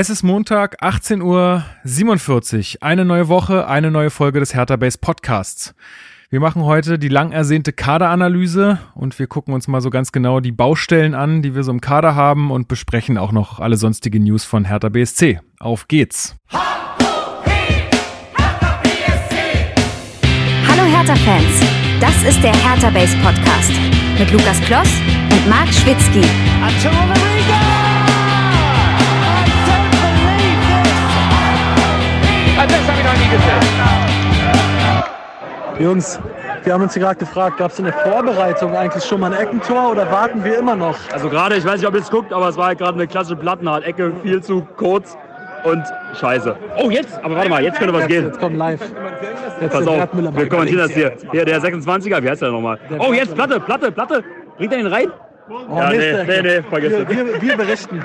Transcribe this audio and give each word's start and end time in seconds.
Es 0.00 0.10
ist 0.10 0.22
Montag, 0.22 0.80
18.47 0.80 1.24
Uhr. 1.24 2.82
Eine 2.82 3.04
neue 3.04 3.26
Woche, 3.26 3.66
eine 3.66 3.90
neue 3.90 4.10
Folge 4.10 4.38
des 4.38 4.54
Hertha 4.54 4.76
Base 4.76 4.96
Podcasts. 4.96 5.74
Wir 6.30 6.38
machen 6.38 6.62
heute 6.62 7.00
die 7.00 7.08
lang 7.08 7.32
ersehnte 7.32 7.72
Kaderanalyse 7.72 8.78
und 8.94 9.18
wir 9.18 9.26
gucken 9.26 9.54
uns 9.54 9.66
mal 9.66 9.80
so 9.80 9.90
ganz 9.90 10.12
genau 10.12 10.38
die 10.38 10.52
Baustellen 10.52 11.16
an, 11.16 11.42
die 11.42 11.56
wir 11.56 11.64
so 11.64 11.72
im 11.72 11.80
Kader 11.80 12.14
haben 12.14 12.52
und 12.52 12.68
besprechen 12.68 13.18
auch 13.18 13.32
noch 13.32 13.58
alle 13.58 13.76
sonstige 13.76 14.20
News 14.20 14.44
von 14.44 14.66
Hertha 14.66 14.88
BSC. 14.88 15.40
Auf 15.58 15.88
geht's! 15.88 16.36
Hallo 16.52 16.62
Hertha-Fans, 20.96 21.60
das 22.00 22.22
ist 22.22 22.40
der 22.44 22.54
Hertha 22.54 22.90
Base 22.90 23.16
Podcast 23.16 23.72
mit 24.16 24.30
Lukas 24.30 24.60
Kloss 24.60 24.92
und 25.32 25.48
Marc 25.48 25.66
Schwitzky. 25.74 26.22
Jungs, 35.78 36.18
wir 36.64 36.72
haben 36.72 36.82
uns 36.82 36.94
gerade 36.94 37.16
gefragt, 37.16 37.58
gab 37.58 37.70
es 37.70 37.78
in 37.78 37.84
der 37.84 37.94
Vorbereitung 37.94 38.74
eigentlich 38.76 39.04
schon 39.04 39.20
mal 39.20 39.32
ein 39.32 39.40
Eckentor 39.40 39.92
oder 39.92 40.10
warten 40.10 40.42
wir 40.42 40.58
immer 40.58 40.74
noch? 40.74 40.96
Also 41.12 41.28
gerade, 41.28 41.56
ich 41.56 41.64
weiß 41.64 41.80
nicht, 41.80 41.86
ob 41.86 41.94
ihr 41.94 42.00
es 42.00 42.10
guckt, 42.10 42.32
aber 42.32 42.48
es 42.48 42.56
war 42.56 42.66
halt 42.66 42.78
gerade 42.78 42.94
eine 42.94 43.06
klassische 43.06 43.36
Plattenhart. 43.36 43.84
Ecke 43.84 44.12
viel 44.22 44.42
zu 44.42 44.66
kurz 44.76 45.16
und 45.64 45.84
scheiße. 46.18 46.56
Oh, 46.76 46.90
jetzt! 46.90 47.18
Aber 47.22 47.36
warte 47.36 47.48
mal, 47.48 47.62
jetzt 47.62 47.78
könnte 47.78 47.94
was 47.94 48.06
gerd 48.08 48.26
jetzt 48.26 48.40
kommt 48.40 48.56
live. 48.56 48.80
Jetzt 49.60 49.72
Pass 49.72 49.86
auf, 49.86 50.08
wir 50.12 50.48
kommentieren 50.48 50.80
das 50.80 50.90
hier. 50.90 51.12
Hier, 51.30 51.44
der 51.44 51.60
26er, 51.60 52.22
wie 52.22 52.28
heißt 52.30 52.42
der 52.42 52.50
nochmal? 52.50 52.78
Oh, 52.98 53.12
jetzt 53.12 53.34
Platte, 53.34 53.60
Platte, 53.60 53.92
Platte! 53.92 54.24
Bringt 54.56 54.72
er 54.72 54.80
ihn 54.80 54.86
rein? 54.86 55.12
Oh, 55.50 55.64
Ja, 55.76 55.90
nee, 55.90 56.24
nee, 56.24 56.42
nee, 56.42 56.62
vergiss 56.62 56.92
wir, 56.92 57.08
wir, 57.08 57.40
wir 57.40 57.56
berichten. 57.56 58.04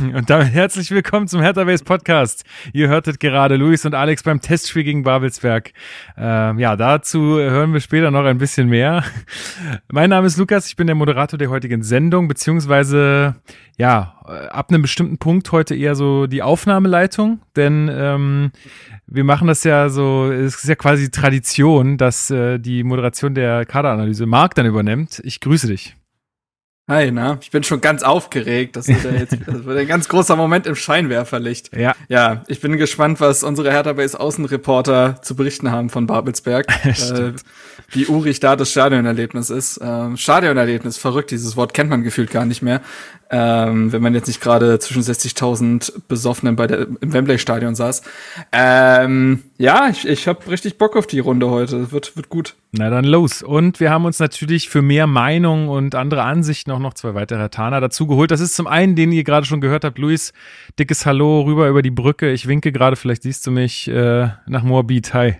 Und 0.14 0.30
damit 0.30 0.52
herzlich 0.52 0.92
willkommen 0.92 1.26
zum 1.26 1.40
Hertha 1.40 1.64
Base 1.64 1.82
Podcast. 1.82 2.44
Ihr 2.72 2.86
hörtet 2.86 3.18
gerade 3.18 3.56
Luis 3.56 3.84
und 3.84 3.94
Alex 3.94 4.22
beim 4.22 4.40
Testspiel 4.40 4.84
gegen 4.84 5.02
Babelsberg. 5.02 5.72
Ähm, 6.16 6.58
ja, 6.58 6.76
dazu 6.76 7.38
hören 7.38 7.72
wir 7.72 7.80
später 7.80 8.10
noch 8.10 8.24
ein 8.24 8.38
bisschen 8.38 8.68
mehr. 8.68 9.02
Mein 9.92 10.10
Name 10.10 10.28
ist 10.28 10.36
Lukas, 10.36 10.68
ich 10.68 10.76
bin 10.76 10.86
der 10.86 10.96
Moderator 10.96 11.38
der 11.38 11.50
heutigen 11.50 11.82
Sendung, 11.82 12.28
beziehungsweise 12.28 13.34
ja, 13.76 14.14
äh, 14.28 14.46
ab 14.46 14.70
einem 14.70 14.82
bestimmten 14.82 15.18
Punkt 15.18 15.50
heute 15.50 15.74
eher 15.74 15.96
so 15.96 16.28
die 16.28 16.42
Aufnahmeleitung, 16.42 17.40
denn 17.56 17.90
ähm, 17.92 18.52
wir 19.06 19.24
machen 19.24 19.48
das 19.48 19.64
ja 19.64 19.88
so, 19.88 20.30
es 20.30 20.62
ist 20.62 20.68
ja 20.68 20.76
quasi 20.76 21.10
Tradition, 21.10 21.98
dass 21.98 22.30
äh, 22.30 22.58
die 22.58 22.84
Moderation 22.84 23.34
der 23.34 23.66
Kaderanalyse 23.66 24.24
Marc 24.24 24.54
dann 24.54 24.66
übernimmt. 24.66 25.20
Ich 25.24 25.40
grüße 25.40 25.66
dich. 25.66 25.96
Hi, 26.90 27.12
na, 27.12 27.38
ich 27.40 27.52
bin 27.52 27.62
schon 27.62 27.80
ganz 27.80 28.02
aufgeregt. 28.02 28.74
Das 28.74 28.88
wird, 28.88 29.04
ja 29.04 29.12
jetzt, 29.12 29.36
das 29.46 29.64
wird 29.64 29.78
ein 29.78 29.86
ganz 29.86 30.08
großer 30.08 30.34
Moment 30.34 30.66
im 30.66 30.74
Scheinwerferlicht. 30.74 31.70
Ja, 31.76 31.94
Ja, 32.08 32.42
ich 32.48 32.60
bin 32.60 32.76
gespannt, 32.78 33.20
was 33.20 33.44
unsere 33.44 33.70
Hertha 33.70 33.92
Base 33.92 34.18
Außenreporter 34.18 35.22
zu 35.22 35.36
berichten 35.36 35.70
haben 35.70 35.88
von 35.88 36.08
Babelsberg. 36.08 36.66
äh, 36.84 37.32
wie 37.90 38.06
urig 38.06 38.40
da 38.40 38.56
das 38.56 38.72
Stadionerlebnis 38.72 39.50
ist. 39.50 39.78
Ähm, 39.80 40.16
Stadionerlebnis, 40.16 40.98
verrückt, 40.98 41.30
dieses 41.30 41.56
Wort 41.56 41.74
kennt 41.74 41.90
man 41.90 42.02
gefühlt 42.02 42.32
gar 42.32 42.44
nicht 42.44 42.60
mehr. 42.60 42.80
Ähm, 43.32 43.92
wenn 43.92 44.02
man 44.02 44.12
jetzt 44.14 44.26
nicht 44.26 44.40
gerade 44.40 44.80
zwischen 44.80 45.02
60.000 45.02 46.02
Besoffenen 46.08 46.56
bei 46.56 46.66
der, 46.66 46.88
im 47.00 47.12
Wembley-Stadion 47.12 47.76
saß. 47.76 48.02
Ähm, 48.50 49.44
ja, 49.56 49.88
ich, 49.88 50.06
ich 50.06 50.26
habe 50.26 50.50
richtig 50.50 50.78
Bock 50.78 50.96
auf 50.96 51.06
die 51.06 51.20
Runde 51.20 51.48
heute. 51.48 51.92
Wird, 51.92 52.16
wird 52.16 52.28
gut. 52.28 52.56
Na 52.72 52.90
dann 52.90 53.04
los. 53.04 53.42
Und 53.42 53.78
wir 53.78 53.90
haben 53.90 54.04
uns 54.04 54.18
natürlich 54.18 54.68
für 54.68 54.82
mehr 54.82 55.06
Meinung 55.06 55.68
und 55.68 55.94
andere 55.94 56.24
Ansichten 56.24 56.72
auch 56.72 56.80
noch 56.80 56.94
zwei 56.94 57.14
weitere 57.14 57.48
Tana 57.50 57.78
dazu 57.78 58.08
geholt. 58.08 58.32
Das 58.32 58.40
ist 58.40 58.56
zum 58.56 58.66
einen, 58.66 58.96
den 58.96 59.12
ihr 59.12 59.22
gerade 59.22 59.46
schon 59.46 59.60
gehört 59.60 59.84
habt, 59.84 59.98
Luis. 59.98 60.32
Dickes 60.80 61.06
Hallo 61.06 61.42
rüber 61.42 61.68
über 61.68 61.82
die 61.82 61.90
Brücke. 61.92 62.32
Ich 62.32 62.48
winke 62.48 62.72
gerade, 62.72 62.96
vielleicht 62.96 63.22
siehst 63.22 63.46
du 63.46 63.52
mich 63.52 63.86
äh, 63.86 64.28
nach 64.46 64.64
Moabit. 64.64 65.14
Hi. 65.14 65.36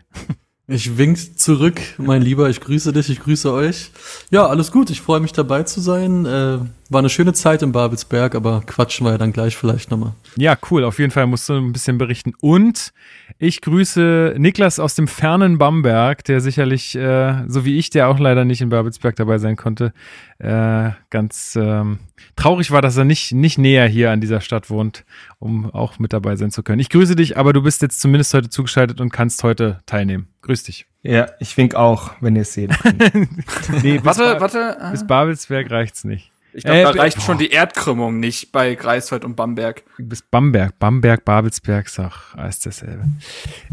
Ich 0.73 0.97
wink 0.97 1.37
zurück, 1.37 1.81
mein 1.99 2.23
Lieber, 2.23 2.49
ich 2.49 2.61
grüße 2.61 2.93
dich, 2.93 3.11
ich 3.11 3.19
grüße 3.19 3.53
euch. 3.53 3.91
Ja, 4.31 4.47
alles 4.47 4.71
gut, 4.71 4.91
ich 4.91 5.01
freue 5.01 5.19
mich 5.19 5.33
dabei 5.33 5.65
zu 5.65 5.81
sein. 5.81 6.27
Äh, 6.27 6.59
war 6.91 6.99
eine 6.99 7.09
schöne 7.09 7.33
Zeit 7.33 7.63
in 7.63 7.71
Babelsberg, 7.71 8.35
aber 8.35 8.63
quatschen 8.67 9.07
wir 9.07 9.13
ja 9.13 9.19
dann 9.19 9.33
gleich 9.33 9.57
vielleicht 9.57 9.91
nochmal. 9.93 10.13
Ja, 10.37 10.59
cool. 10.71 10.85
Auf 10.85 10.99
jeden 10.99 11.13
Fall 11.13 11.27
musst 11.27 11.49
du 11.49 11.55
ein 11.55 11.73
bisschen 11.73 11.99
berichten. 11.99 12.35
Und 12.41 12.93
ich 13.39 13.61
grüße 13.61 14.35
Niklas 14.37 14.81
aus 14.81 14.97
dem 14.97 15.07
fernen 15.07 15.57
Bamberg, 15.57 16.25
der 16.25 16.41
sicherlich, 16.41 16.97
äh, 16.97 17.45
so 17.47 17.65
wie 17.65 17.79
ich, 17.79 17.91
der 17.91 18.09
auch 18.09 18.19
leider 18.19 18.45
nicht 18.45 18.61
in 18.61 18.71
Babelsberg 18.71 19.15
dabei 19.15 19.39
sein 19.39 19.55
konnte, 19.55 19.93
äh, 20.39 20.91
ganz 21.11 21.57
ähm, 21.57 22.01
traurig 22.35 22.73
war, 22.73 22.83
dass 22.83 22.97
er 22.97 23.05
nicht, 23.05 23.33
nicht 23.33 23.57
näher 23.57 23.87
hier 23.87 24.11
an 24.11 24.21
dieser 24.21 24.41
Stadt 24.41 24.69
wohnt, 24.69 25.05
um 25.39 25.71
auch 25.71 26.01
mit 26.01 26.13
dabei 26.13 26.35
sein 26.35 26.51
zu 26.51 26.65
können. 26.65 26.81
Ich 26.81 26.91
grüße 26.91 27.15
dich, 27.15 27.37
aber 27.37 27.53
du 27.53 27.63
bist 27.63 27.83
jetzt 27.83 28.01
zumindest 28.01 28.35
heute 28.35 28.51
zugeschaltet 28.51 29.01
und 29.01 29.11
kannst 29.13 29.45
heute 29.45 29.79
teilnehmen. 29.87 30.27
Grüß 30.43 30.65
dich. 30.65 30.87
Ja, 31.03 31.29
ich 31.39 31.57
wink 31.57 31.77
auch, 31.77 32.11
wenn 32.21 32.35
ihr 32.35 32.43
es 32.43 32.53
seht. 32.53 32.73
Nee, 33.83 34.01
Warte, 34.05 34.41
warte. 34.41 34.77
bis 34.91 35.07
Babelsberg 35.07 35.71
reicht's 35.71 36.05
nicht. 36.05 36.33
Ich 36.53 36.65
glaube, 36.65 36.79
Äh, 36.81 36.83
da 36.85 36.91
reicht 36.91 37.23
schon 37.23 37.39
die 37.39 37.51
Erdkrümmung 37.51 38.19
nicht 38.19 38.53
bei 38.53 38.75
Greifswald 38.75 39.25
und 39.25 39.37
Bamberg. 39.37 39.83
bis 39.99 40.23
Bamberg, 40.23 40.79
Bamberg, 40.79 41.25
Babelsberg, 41.25 41.89
sag, 41.89 42.35
ist 42.49 42.67
dasselbe. 42.67 43.05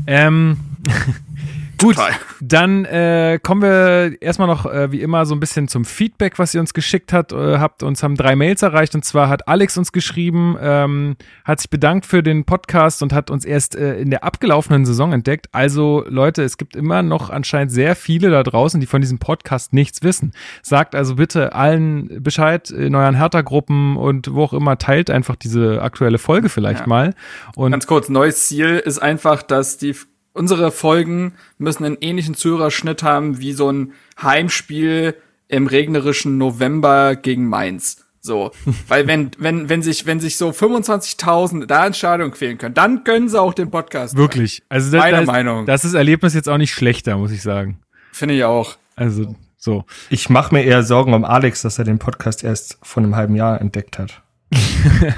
Ähm, 0.06 0.58
gut, 1.78 1.96
Total. 1.96 2.12
dann 2.42 2.86
äh, 2.86 3.40
kommen 3.42 3.62
wir 3.62 4.22
erstmal 4.22 4.48
noch 4.48 4.66
äh, 4.66 4.92
wie 4.92 5.02
immer 5.02 5.26
so 5.26 5.36
ein 5.36 5.40
bisschen 5.40 5.68
zum 5.68 5.86
Feedback, 5.86 6.40
was 6.40 6.54
ihr 6.54 6.62
uns 6.62 6.74
geschickt 6.74 7.14
hat, 7.14 7.32
äh, 7.32 7.58
habt. 7.60 7.84
Uns 7.84 8.04
haben 8.04 8.16
drei 8.16 8.36
Mails 8.36 8.62
erreicht 8.62 8.96
und 8.96 9.06
zwar 9.06 9.30
hat 9.30 9.48
Alex 9.48 9.78
uns 9.78 9.92
geschrieben, 9.92 10.58
ähm, 10.60 11.16
hat 11.46 11.60
sich 11.60 11.70
bedankt 11.70 12.06
für 12.06 12.24
den 12.24 12.46
Podcast 12.46 13.04
und 13.04 13.14
hat 13.14 13.30
uns 13.30 13.46
erst 13.46 13.76
äh, 13.76 14.00
in 14.00 14.10
der 14.10 14.24
abgelaufenen 14.24 14.86
Saison 14.86 15.14
entdeckt. 15.14 15.48
Also 15.52 16.04
Leute, 16.08 16.44
es 16.44 16.58
gibt 16.58 16.76
immer 16.76 17.02
noch 17.04 17.30
anscheinend 17.30 17.72
sehr 17.72 17.96
viele 17.96 18.30
da 18.30 18.44
draußen, 18.44 18.80
die 18.80 18.88
von 18.88 19.02
diesem 19.02 19.20
Podcast 19.20 19.74
nichts 19.74 20.04
wissen. 20.04 20.32
Sagt 20.62 20.96
also 20.96 21.16
bitte 21.16 21.54
allen 21.54 22.24
Bescheid 22.24 22.70
in 22.70 22.96
euren 22.96 23.16
Hertha-Gruppen 23.16 23.98
und 23.98 24.34
wo 24.34 24.44
auch 24.44 24.54
immer, 24.54 24.78
teilt 24.78 25.09
einfach 25.09 25.36
diese 25.36 25.82
aktuelle 25.82 26.18
Folge 26.18 26.50
vielleicht 26.50 26.82
Ja. 26.82 26.88
mal. 26.88 27.14
Und 27.56 27.72
Ganz 27.72 27.88
kurz, 27.88 28.09
neues 28.09 28.48
Ziel 28.48 28.78
ist 28.84 29.00
einfach, 29.00 29.44
dass 29.44 29.78
die 29.78 29.96
unsere 30.38 30.72
Folgen 30.72 31.34
müssen 31.58 31.84
einen 31.84 31.98
ähnlichen 32.02 32.36
Zuhörerschnitt 32.36 33.03
haben 33.03 33.40
wie 33.40 33.53
so 33.53 33.72
ein 33.72 33.94
Heimspiel 34.22 35.16
im 35.48 35.68
regnerischen 35.68 36.38
November 36.38 37.16
gegen 37.16 37.48
Mainz. 37.48 38.06
So, 38.22 38.52
weil 38.88 39.08
wenn 39.08 39.31
wenn 39.38 39.70
wenn 39.70 39.81
sich 39.81 40.06
wenn 40.06 40.20
sich 40.20 40.38
so 40.38 40.50
25.000 40.50 41.66
da 41.66 41.88
ins 41.88 41.97
Stadion 41.97 42.31
quälen 42.31 42.58
können, 42.58 42.76
dann 42.76 43.03
können 43.03 43.30
sie 43.30 43.40
auch 43.40 43.53
den 43.53 43.72
Podcast. 43.72 44.14
hören. 44.16 44.24
wirklich, 44.24 44.64
also 44.70 44.92
da, 44.92 44.97
Meine 45.00 45.12
da 45.18 45.22
ist, 45.22 45.28
Meinung. 45.28 45.66
das 45.66 45.84
ist 45.86 45.94
das 45.94 45.97
Erlebnis 45.97 46.34
jetzt 46.34 46.50
auch 46.50 46.58
nicht 46.58 46.74
schlechter, 46.74 47.18
muss 47.18 47.31
ich 47.31 47.42
sagen. 47.42 47.80
Finde 48.12 48.36
ich 48.36 48.44
auch. 48.44 48.78
Also 48.96 49.36
so. 49.58 49.86
Ich 50.09 50.30
mache 50.30 50.53
mir 50.53 50.64
eher 50.64 50.84
Sorgen 50.84 51.14
um 51.14 51.26
Alex, 51.26 51.62
dass 51.62 51.80
er 51.80 51.86
den 51.86 52.00
Podcast 52.00 52.44
erst 52.44 52.78
vor 52.84 53.02
einem 53.03 53.16
halben 53.16 53.36
Jahr 53.36 53.59
entdeckt 53.62 53.97
hat. 53.97 54.22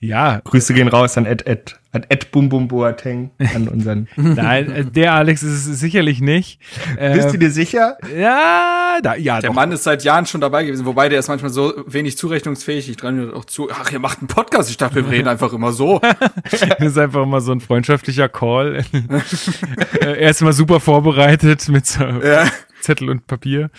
Ja, 0.00 0.40
Grüße 0.44 0.74
gehen 0.74 0.88
raus 0.88 1.16
an 1.16 1.24
Ed, 1.24 1.46
Ed, 1.46 1.78
an 1.92 2.04
Ed 2.10 2.30
Bum 2.30 2.50
Bum 2.50 2.68
Boateng, 2.68 3.30
an 3.54 3.68
unseren. 3.68 4.06
nein, 4.16 4.70
äh, 4.70 4.84
der 4.84 5.14
Alex 5.14 5.42
ist 5.42 5.66
es 5.66 5.80
sicherlich 5.80 6.20
nicht. 6.20 6.60
Bist 6.98 7.32
du 7.32 7.38
dir 7.38 7.50
sicher? 7.50 7.96
ja, 8.14 8.98
da, 9.02 9.14
ja, 9.14 9.40
Der 9.40 9.48
doch. 9.48 9.54
Mann 9.54 9.72
ist 9.72 9.84
seit 9.84 10.04
Jahren 10.04 10.26
schon 10.26 10.42
dabei 10.42 10.64
gewesen, 10.64 10.84
wobei 10.84 11.08
der 11.08 11.20
ist 11.20 11.28
manchmal 11.28 11.50
so 11.50 11.72
wenig 11.86 12.18
zurechnungsfähig. 12.18 12.90
Ich 12.90 12.98
dran 12.98 13.32
auch 13.32 13.46
zu. 13.46 13.70
Ach, 13.72 13.90
ihr 13.92 13.98
macht 13.98 14.18
einen 14.18 14.28
Podcast. 14.28 14.68
Ich 14.68 14.76
dachte, 14.76 14.96
wir 14.96 15.10
reden 15.10 15.28
einfach 15.28 15.52
immer 15.54 15.72
so. 15.72 16.00
Das 16.50 16.62
ist 16.62 16.98
einfach 16.98 17.22
immer 17.22 17.40
so 17.40 17.52
ein 17.52 17.60
freundschaftlicher 17.60 18.28
Call. 18.28 18.84
Äh, 18.92 20.20
er 20.20 20.30
ist 20.30 20.42
immer 20.42 20.52
super 20.52 20.80
vorbereitet 20.80 21.66
mit 21.70 21.86
so 21.86 22.04
Ja. 22.04 22.46
Zettel 22.82 23.08
und 23.08 23.26
Papier. 23.26 23.70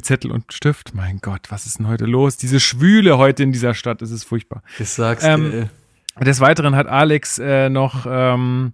Zettel 0.00 0.30
und 0.30 0.50
Stift. 0.52 0.94
Mein 0.94 1.18
Gott, 1.20 1.50
was 1.50 1.66
ist 1.66 1.78
denn 1.78 1.88
heute 1.88 2.06
los? 2.06 2.38
Diese 2.38 2.60
Schwüle 2.60 3.18
heute 3.18 3.42
in 3.42 3.52
dieser 3.52 3.74
Stadt, 3.74 4.00
das 4.00 4.10
ist 4.10 4.24
furchtbar. 4.24 4.62
Ich 4.78 4.88
sag's 4.88 5.22
Ähm, 5.24 5.50
dir. 5.50 5.68
ey. 6.18 6.24
Des 6.24 6.40
Weiteren 6.40 6.74
hat 6.76 6.86
Alex 6.86 7.38
äh, 7.38 7.68
noch 7.68 8.06
ähm, 8.08 8.72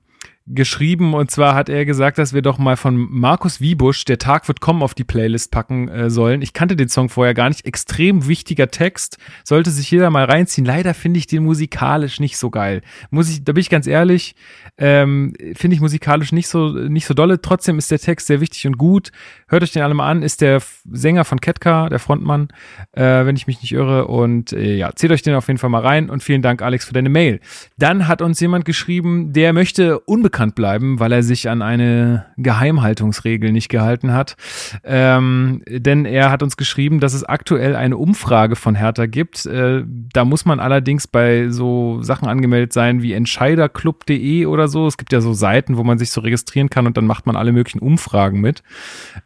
geschrieben 0.51 1.15
und 1.15 1.31
zwar 1.31 1.55
hat 1.55 1.69
er 1.69 1.85
gesagt, 1.85 2.19
dass 2.19 2.33
wir 2.33 2.43
doch 2.43 2.59
mal 2.59 2.77
von 2.77 2.97
Markus 3.11 3.61
Wiebusch, 3.61 4.05
der 4.05 4.19
Tag 4.19 4.49
wird 4.49 4.61
kommen, 4.61 4.83
auf 4.83 4.95
die 4.95 5.05
Playlist 5.05 5.51
packen 5.51 5.89
äh, 5.89 6.11
sollen. 6.11 6.43
Ich 6.43 6.53
kannte 6.53 6.77
den 6.77 6.89
Song 6.89 7.09
vorher 7.09 7.35
gar 7.35 7.49
nicht. 7.49 7.67
Extrem 7.67 8.27
wichtiger 8.27 8.71
Text. 8.71 9.19
Sollte 9.45 9.71
sich 9.71 9.91
jeder 9.91 10.11
mal 10.11 10.25
reinziehen. 10.25 10.65
Leider 10.65 10.95
finde 10.95 11.19
ich 11.19 11.27
den 11.27 11.45
musikalisch 11.45 12.21
nicht 12.21 12.39
so 12.39 12.51
geil. 12.51 12.83
Muss 13.11 13.29
ich, 13.29 13.45
da 13.45 13.53
bin 13.53 13.61
ich 13.61 13.71
ganz 13.71 13.87
ehrlich, 13.87 14.35
ähm, 14.79 15.35
finde 15.55 15.75
ich 15.75 15.81
musikalisch 15.81 16.33
nicht 16.33 16.49
so, 16.49 16.69
nicht 16.69 17.07
so 17.07 17.15
dolle. 17.15 17.41
Trotzdem 17.43 17.79
ist 17.79 17.91
der 17.91 17.99
Text 17.99 18.27
sehr 18.27 18.41
wichtig 18.41 18.67
und 18.67 18.79
gut. 18.79 19.11
Hört 19.49 19.63
euch 19.63 19.73
den 19.73 19.83
alle 19.83 19.95
mal 19.95 20.09
an. 20.09 20.23
Ist 20.23 20.41
der 20.41 20.63
Sänger 20.91 21.25
von 21.25 21.41
Ketka, 21.41 21.89
der 21.89 21.99
Frontmann, 21.99 22.49
äh, 22.93 23.03
wenn 23.03 23.37
ich 23.37 23.47
mich 23.47 23.61
nicht 23.61 23.73
irre. 23.73 24.07
Und 24.07 24.53
äh, 24.53 24.77
ja, 24.77 24.93
zählt 24.95 25.13
euch 25.13 25.23
den 25.23 25.35
auf 25.35 25.49
jeden 25.49 25.59
Fall 25.59 25.71
mal 25.71 25.83
rein. 25.83 26.09
Und 26.09 26.23
vielen 26.23 26.43
Dank, 26.43 26.63
Alex, 26.63 26.87
für 26.87 26.95
deine 26.95 27.11
Mail. 27.11 27.41
Dann 27.77 28.09
hat 28.09 28.23
uns 28.23 28.41
jemand 28.41 28.65
geschrieben, 28.65 29.33
der 29.33 29.53
möchte 29.53 30.01
unbekannt 30.01 30.38
unbekannt 30.39 30.55
bleiben, 30.55 31.01
weil 31.01 31.13
er 31.13 31.23
sich 31.23 31.49
an 31.49 31.63
eine 31.63 32.27
Geheimhaltungsregel 32.37 33.51
nicht 33.51 33.69
gehalten 33.69 34.13
hat. 34.13 34.37
Ähm, 34.85 35.63
denn 35.69 36.05
er 36.05 36.31
hat 36.31 36.43
uns 36.43 36.57
geschrieben, 36.57 37.01
dass 37.01 37.15
es 37.15 37.25
aktuell 37.25 37.75
eine 37.75 37.97
Umfrage 37.97 38.55
von 38.55 38.77
Hertha 38.77 39.07
gibt. 39.07 39.47
Äh, 39.47 39.83
da 39.87 40.25
muss 40.25 40.45
man 40.45 40.61
allerdings 40.61 41.07
bei 41.09 41.49
so 41.49 42.03
Sachen 42.03 42.29
angemeldet 42.29 42.73
sein 42.73 43.03
wie 43.03 43.15
entscheiderclub.de 43.15 44.47
oder 44.47 44.69
so. 44.69 44.87
Es 44.87 44.97
gibt 44.97 45.13
ja 45.13 45.21
so 45.21 45.33
Seiten, 45.33 45.77
wo 45.77 45.83
man 45.83 45.99
sich 45.99 46.11
so 46.11 46.21
registrieren 46.21 46.71
kann 46.71 46.87
und 46.87 46.97
dann 46.97 47.07
macht 47.07 47.27
man 47.27 47.37
alle 47.37 47.53
möglichen 47.53 47.81
Umfragen 47.81 48.41
mit. 48.41 48.63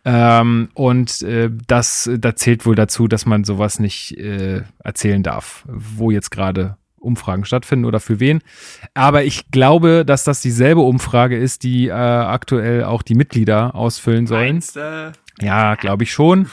Ähm, 0.05 0.69
und 0.75 1.23
äh, 1.23 1.51
das, 1.67 2.11
da 2.19 2.35
zählt 2.35 2.65
wohl 2.65 2.75
dazu, 2.75 3.07
dass 3.07 3.27
man 3.27 3.45
sowas 3.45 3.79
nicht 3.79 4.17
äh, 4.19 4.63
erzählen 4.83 5.23
darf, 5.23 5.65
wo 5.69 6.11
jetzt 6.11 6.31
gerade 6.31 6.77
Umfragen 7.03 7.45
stattfinden 7.45 7.85
oder 7.85 8.01
für 8.01 8.21
wen. 8.21 8.41
Aber 8.95 9.25
ich 9.25 9.51
glaube, 9.51 10.05
dass 10.07 10.25
das 10.25 10.41
dieselbe 10.41 10.81
Umfrage 10.81 11.37
ist, 11.37 11.63
die 11.63 11.89
äh, 11.89 11.93
aktuell 11.93 12.85
auch 12.85 13.03
die 13.03 13.15
Mitglieder 13.15 13.75
ausfüllen 13.75 14.27
sollen. 14.27 14.55
Meinst, 14.55 14.77
äh, 14.77 15.13
Ja, 15.41 15.75
glaube 15.75 16.05
ich 16.05 16.13
schon. 16.13 16.49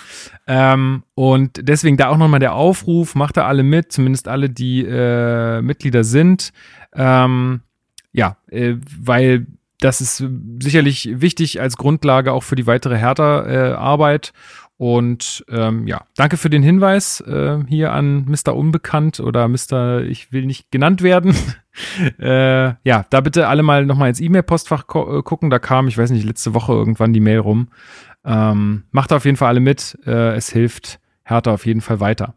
Ähm, 0.47 1.03
und 1.15 1.59
deswegen 1.61 1.97
da 1.97 2.09
auch 2.09 2.17
nochmal 2.17 2.39
der 2.39 2.53
Aufruf, 2.53 3.15
macht 3.15 3.37
da 3.37 3.45
alle 3.45 3.63
mit, 3.63 3.91
zumindest 3.91 4.27
alle, 4.27 4.49
die 4.49 4.85
äh, 4.85 5.61
Mitglieder 5.61 6.03
sind. 6.03 6.51
Ähm, 6.95 7.61
ja, 8.11 8.37
äh, 8.49 8.75
weil 8.99 9.45
das 9.79 10.01
ist 10.01 10.23
sicherlich 10.61 11.09
wichtig 11.21 11.61
als 11.61 11.77
Grundlage 11.77 12.33
auch 12.33 12.43
für 12.43 12.55
die 12.55 12.67
weitere 12.67 12.97
Hertha-Arbeit. 12.97 14.33
Und 14.79 15.43
ähm, 15.49 15.87
ja, 15.87 16.05
danke 16.15 16.37
für 16.37 16.49
den 16.49 16.63
Hinweis 16.63 17.19
äh, 17.19 17.57
hier 17.67 17.91
an 17.91 18.23
Mr. 18.29 18.55
Unbekannt 18.55 19.19
oder 19.19 19.49
Mr. 19.49 20.03
Ich 20.03 20.31
will 20.31 20.45
nicht 20.45 20.71
genannt 20.71 21.01
werden. 21.01 21.35
äh, 22.17 22.75
ja, 22.85 23.05
da 23.09 23.19
bitte 23.19 23.49
alle 23.49 23.61
mal 23.61 23.85
nochmal 23.85 24.07
ins 24.07 24.21
E-Mail-Postfach 24.21 24.83
äh, 24.83 25.21
gucken. 25.21 25.49
Da 25.49 25.59
kam, 25.59 25.89
ich 25.89 25.97
weiß 25.97 26.11
nicht, 26.11 26.25
letzte 26.25 26.53
Woche 26.53 26.71
irgendwann 26.71 27.11
die 27.11 27.19
Mail 27.19 27.39
rum. 27.39 27.67
Ähm, 28.23 28.83
macht 28.91 29.11
auf 29.11 29.25
jeden 29.25 29.35
Fall 29.35 29.49
alle 29.49 29.59
mit. 29.59 29.97
Äh, 30.05 30.35
es 30.35 30.49
hilft 30.49 31.01
Hertha 31.25 31.51
auf 31.51 31.65
jeden 31.65 31.81
Fall 31.81 31.99
weiter. 31.99 32.33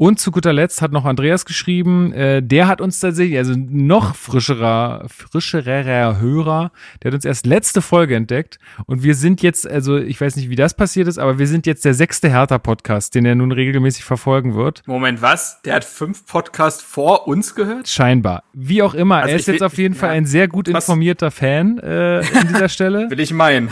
Und 0.00 0.20
zu 0.20 0.30
guter 0.30 0.52
Letzt 0.52 0.80
hat 0.80 0.92
noch 0.92 1.04
Andreas 1.04 1.44
geschrieben, 1.44 2.12
äh, 2.12 2.40
der 2.40 2.68
hat 2.68 2.80
uns 2.80 3.00
tatsächlich, 3.00 3.36
also 3.36 3.54
noch 3.56 4.14
frischerer, 4.14 5.04
frischerer 5.08 6.20
Hörer, 6.20 6.70
der 7.02 7.10
hat 7.10 7.14
uns 7.16 7.24
erst 7.24 7.46
letzte 7.46 7.82
Folge 7.82 8.14
entdeckt 8.14 8.60
und 8.86 9.02
wir 9.02 9.16
sind 9.16 9.42
jetzt, 9.42 9.68
also 9.68 9.96
ich 9.98 10.20
weiß 10.20 10.36
nicht, 10.36 10.50
wie 10.50 10.54
das 10.54 10.74
passiert 10.74 11.08
ist, 11.08 11.18
aber 11.18 11.40
wir 11.40 11.48
sind 11.48 11.66
jetzt 11.66 11.84
der 11.84 11.94
sechste 11.94 12.28
Hertha-Podcast, 12.30 13.16
den 13.16 13.24
er 13.26 13.34
nun 13.34 13.50
regelmäßig 13.50 14.04
verfolgen 14.04 14.54
wird. 14.54 14.84
Moment, 14.86 15.20
was? 15.20 15.62
Der 15.62 15.74
hat 15.74 15.84
fünf 15.84 16.26
Podcasts 16.26 16.80
vor 16.80 17.26
uns 17.26 17.56
gehört? 17.56 17.88
Scheinbar. 17.88 18.44
Wie 18.52 18.82
auch 18.82 18.94
immer, 18.94 19.16
Also 19.16 19.30
er 19.30 19.36
ist 19.36 19.48
jetzt 19.48 19.60
will- 19.60 19.66
auf 19.66 19.78
jeden 19.78 19.94
Fall 19.96 20.10
ja, 20.10 20.14
ein 20.14 20.26
sehr 20.26 20.46
gut 20.46 20.68
informierter 20.68 21.32
Fan 21.32 21.78
äh, 21.80 22.20
in 22.20 22.46
dieser 22.48 22.68
Stelle. 22.68 23.06
Will 23.10 23.18
ich 23.18 23.32
meinen. 23.32 23.70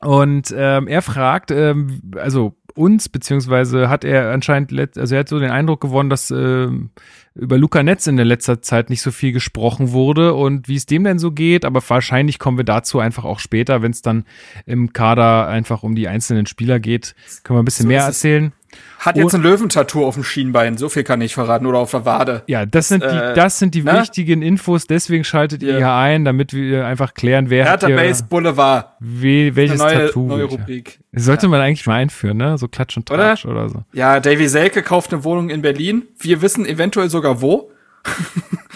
Und 0.00 0.54
ähm, 0.56 0.88
er 0.88 1.02
fragt, 1.02 1.50
ähm, 1.50 2.00
also 2.16 2.54
uns, 2.74 3.08
beziehungsweise 3.08 3.88
hat 3.88 4.04
er 4.04 4.32
anscheinend, 4.32 4.72
also 4.98 5.14
er 5.14 5.20
hat 5.20 5.28
so 5.28 5.38
den 5.38 5.50
Eindruck 5.50 5.80
gewonnen, 5.80 6.10
dass 6.10 6.30
ähm, 6.30 6.90
über 7.34 7.58
Luca 7.58 7.82
Netz 7.82 8.06
in 8.06 8.16
der 8.16 8.26
letzter 8.26 8.60
Zeit 8.62 8.90
nicht 8.90 9.02
so 9.02 9.10
viel 9.10 9.32
gesprochen 9.32 9.92
wurde 9.92 10.34
und 10.34 10.68
wie 10.68 10.76
es 10.76 10.86
dem 10.86 11.04
denn 11.04 11.18
so 11.18 11.32
geht, 11.32 11.64
aber 11.64 11.80
wahrscheinlich 11.88 12.38
kommen 12.38 12.58
wir 12.58 12.64
dazu 12.64 12.98
einfach 12.98 13.24
auch 13.24 13.38
später, 13.38 13.82
wenn 13.82 13.92
es 13.92 14.02
dann 14.02 14.24
im 14.66 14.92
Kader 14.92 15.48
einfach 15.48 15.82
um 15.82 15.94
die 15.94 16.08
einzelnen 16.08 16.46
Spieler 16.46 16.78
geht, 16.78 17.14
können 17.42 17.58
wir 17.58 17.62
ein 17.62 17.64
bisschen 17.64 17.84
So 17.84 17.88
mehr 17.88 18.02
erzählen. 18.02 18.52
Hat 18.98 19.16
jetzt 19.16 19.34
ein 19.34 19.42
Löwentattoo 19.42 20.04
auf 20.06 20.14
dem 20.14 20.24
Schienbein, 20.24 20.78
so 20.78 20.88
viel 20.88 21.04
kann 21.04 21.20
ich 21.20 21.34
verraten, 21.34 21.66
oder 21.66 21.78
auf 21.78 21.90
der 21.92 22.04
Wade. 22.06 22.42
Ja, 22.46 22.66
das 22.66 22.88
sind 22.88 23.04
die, 23.04 23.08
Äh, 23.08 23.34
das 23.34 23.58
sind 23.58 23.74
die 23.74 23.82
ne? 23.82 24.00
wichtigen 24.00 24.42
Infos, 24.42 24.86
deswegen 24.86 25.22
schaltet 25.22 25.62
ihr 25.62 25.72
Ja. 25.74 25.76
hier 25.78 25.92
ein, 25.92 26.24
damit 26.24 26.52
wir 26.52 26.86
einfach 26.86 27.14
klären, 27.14 27.48
wer 27.50 27.64
hat 27.64 27.82
Hertha 27.82 27.86
hier, 27.88 27.96
Base 27.96 28.24
Boulevard. 28.28 28.86
we, 28.98 29.26
Eine 29.46 29.56
welches 29.56 29.78
neue, 29.78 30.06
Tattoo. 30.06 30.26
neue. 30.26 30.44
Rubrik. 30.44 30.98
Das 31.12 31.24
sollte 31.24 31.46
man 31.48 31.60
eigentlich 31.60 31.86
mal 31.86 31.94
einführen, 31.96 32.38
ne? 32.38 32.58
So 32.58 32.66
Klatsch 32.68 32.96
und 32.96 33.10
Oder? 33.10 33.22
Tratsch 33.28 33.44
oder, 33.46 33.68
so. 33.68 33.84
Ja, 33.92 34.18
Davy 34.18 34.48
Selke 34.48 34.82
kauft 34.82 35.12
eine 35.12 35.22
Wohnung 35.24 35.50
in 35.50 35.62
Berlin. 35.62 36.02
Wir 36.18 36.42
wissen 36.42 36.66
eventuell 36.66 37.08
sogar 37.10 37.40
wo. 37.40 37.70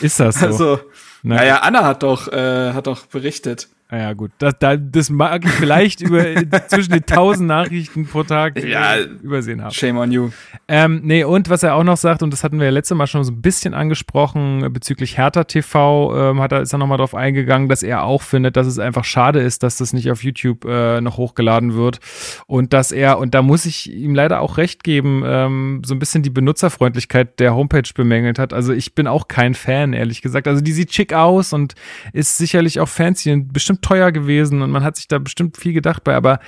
Ist 0.00 0.20
das 0.20 0.38
so? 0.38 0.46
Also, 0.46 0.80
Na, 1.22 1.36
naja, 1.36 1.56
Anna 1.62 1.84
hat 1.84 2.02
doch, 2.02 2.28
äh, 2.32 2.72
hat 2.72 2.86
doch 2.86 3.06
berichtet. 3.06 3.68
Naja, 3.90 4.12
gut. 4.12 4.30
Das, 4.38 4.54
da, 4.58 4.76
das 4.76 5.10
mag 5.10 5.44
ich 5.44 5.50
vielleicht 5.50 6.00
über 6.00 6.22
zwischen 6.68 6.92
den 6.92 7.04
tausend 7.06 7.48
Nachrichten 7.48 8.06
pro 8.06 8.22
Tag 8.22 8.56
äh, 8.56 8.68
Ja. 8.70 8.96
übersehen 9.00 9.62
haben. 9.62 9.72
Shame 9.72 9.96
on 9.98 10.12
you. 10.12 10.30
Ähm, 10.68 11.00
nee, 11.02 11.24
und 11.24 11.50
was 11.50 11.62
er 11.64 11.74
auch 11.74 11.82
noch 11.82 11.96
sagt, 11.96 12.22
und 12.22 12.32
das 12.32 12.44
hatten 12.44 12.58
wir 12.58 12.66
ja 12.66 12.70
letzte 12.72 12.94
Mal 12.94 13.08
schon 13.08 13.24
so 13.24 13.32
ein 13.32 13.42
bisschen 13.42 13.74
angesprochen, 13.74 14.72
bezüglich 14.72 15.18
Hertha 15.18 15.44
TV, 15.44 16.30
ähm, 16.30 16.40
hat 16.40 16.52
er, 16.52 16.60
ist 16.60 16.72
er 16.72 16.78
nochmal 16.78 16.98
drauf 16.98 17.14
eingegangen, 17.14 17.68
dass 17.68 17.82
er 17.82 18.04
auch 18.04 18.22
findet, 18.22 18.56
dass 18.56 18.66
es 18.68 18.78
einfach 18.78 19.04
schade 19.04 19.40
ist, 19.40 19.62
dass 19.64 19.76
das 19.78 19.92
nicht 19.92 20.10
auf 20.10 20.22
YouTube 20.22 20.64
äh, 20.66 21.00
noch 21.00 21.16
hochgeladen 21.16 21.74
wird. 21.74 21.98
Und 22.46 22.72
dass 22.72 22.92
er, 22.92 23.18
und 23.18 23.34
da 23.34 23.42
muss 23.42 23.66
ich 23.66 23.92
ihm 23.92 24.14
leider 24.14 24.40
auch 24.40 24.56
recht 24.56 24.84
geben, 24.84 25.22
ähm, 25.26 25.82
so 25.84 25.94
ein 25.94 25.98
bisschen 25.98 26.22
die 26.22 26.30
Benutzerfreundlichkeit 26.30 27.40
der 27.40 27.54
Homepage 27.54 27.82
bemängelt 27.94 28.38
hat. 28.38 28.52
Also 28.52 28.72
ich 28.72 28.94
bin 28.94 29.06
auch 29.08 29.26
kein 29.26 29.54
Fan, 29.54 29.92
ehrlich 29.92 30.22
gesagt. 30.22 30.46
Also 30.46 30.62
die 30.62 30.72
sieht 30.72 30.94
schick 30.94 31.12
aus 31.12 31.52
und 31.52 31.74
ist 32.12 32.38
sicherlich 32.38 32.78
auch 32.78 32.88
fancy 32.88 33.32
und 33.32 33.52
bestimmt 33.52 33.79
teuer 33.80 34.12
gewesen 34.12 34.62
und 34.62 34.70
man 34.70 34.84
hat 34.84 34.96
sich 34.96 35.08
da 35.08 35.18
bestimmt 35.18 35.56
viel 35.56 35.72
gedacht 35.72 36.04
bei, 36.04 36.14
aber 36.14 36.40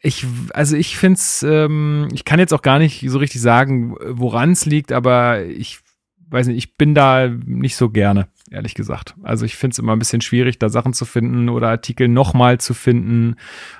ich, 0.00 0.26
also 0.52 0.76
ich 0.76 0.96
finde 0.96 1.16
es, 1.18 1.42
ähm, 1.42 2.08
ich 2.12 2.24
kann 2.24 2.38
jetzt 2.38 2.52
auch 2.52 2.62
gar 2.62 2.78
nicht 2.78 3.04
so 3.08 3.18
richtig 3.18 3.40
sagen, 3.40 3.96
woran 4.00 4.52
es 4.52 4.66
liegt, 4.66 4.92
aber 4.92 5.44
ich 5.44 5.80
weiß 6.28 6.48
nicht, 6.48 6.58
ich 6.58 6.76
bin 6.76 6.94
da 6.94 7.28
nicht 7.28 7.76
so 7.76 7.88
gerne, 7.88 8.28
ehrlich 8.50 8.74
gesagt. 8.74 9.14
Also 9.22 9.44
ich 9.44 9.56
finde 9.56 9.74
es 9.74 9.78
immer 9.78 9.94
ein 9.94 9.98
bisschen 9.98 10.20
schwierig, 10.20 10.58
da 10.58 10.68
Sachen 10.68 10.92
zu 10.92 11.04
finden 11.04 11.48
oder 11.48 11.68
Artikel 11.68 12.08
nochmal 12.08 12.58
zu 12.58 12.74
finden. 12.74 13.36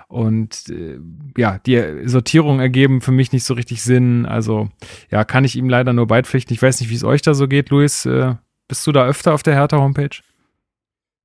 Und 0.08 0.69
äh, 0.69 0.99
ja, 1.37 1.58
die 1.58 2.08
Sortierungen 2.08 2.60
ergeben 2.60 3.00
für 3.00 3.12
mich 3.12 3.32
nicht 3.32 3.44
so 3.44 3.54
richtig 3.54 3.82
Sinn. 3.82 4.26
Also 4.26 4.69
ja, 5.10 5.25
kann 5.25 5.44
ich 5.44 5.56
ihm 5.56 5.69
leider 5.69 5.92
nur 5.92 6.06
beipflichten. 6.06 6.54
Ich 6.54 6.62
weiß 6.62 6.81
nicht, 6.81 6.90
wie 6.90 6.94
es 6.94 7.04
euch 7.04 7.22
da 7.22 7.34
so 7.34 7.49
geht, 7.49 7.70
Luis. 7.70 8.06
Äh, 8.06 8.37
bist 8.69 8.87
du 8.87 8.92
da 8.92 9.06
öfter 9.06 9.34
auf 9.34 9.42
der 9.42 9.54
Hertha-Homepage? 9.54 10.22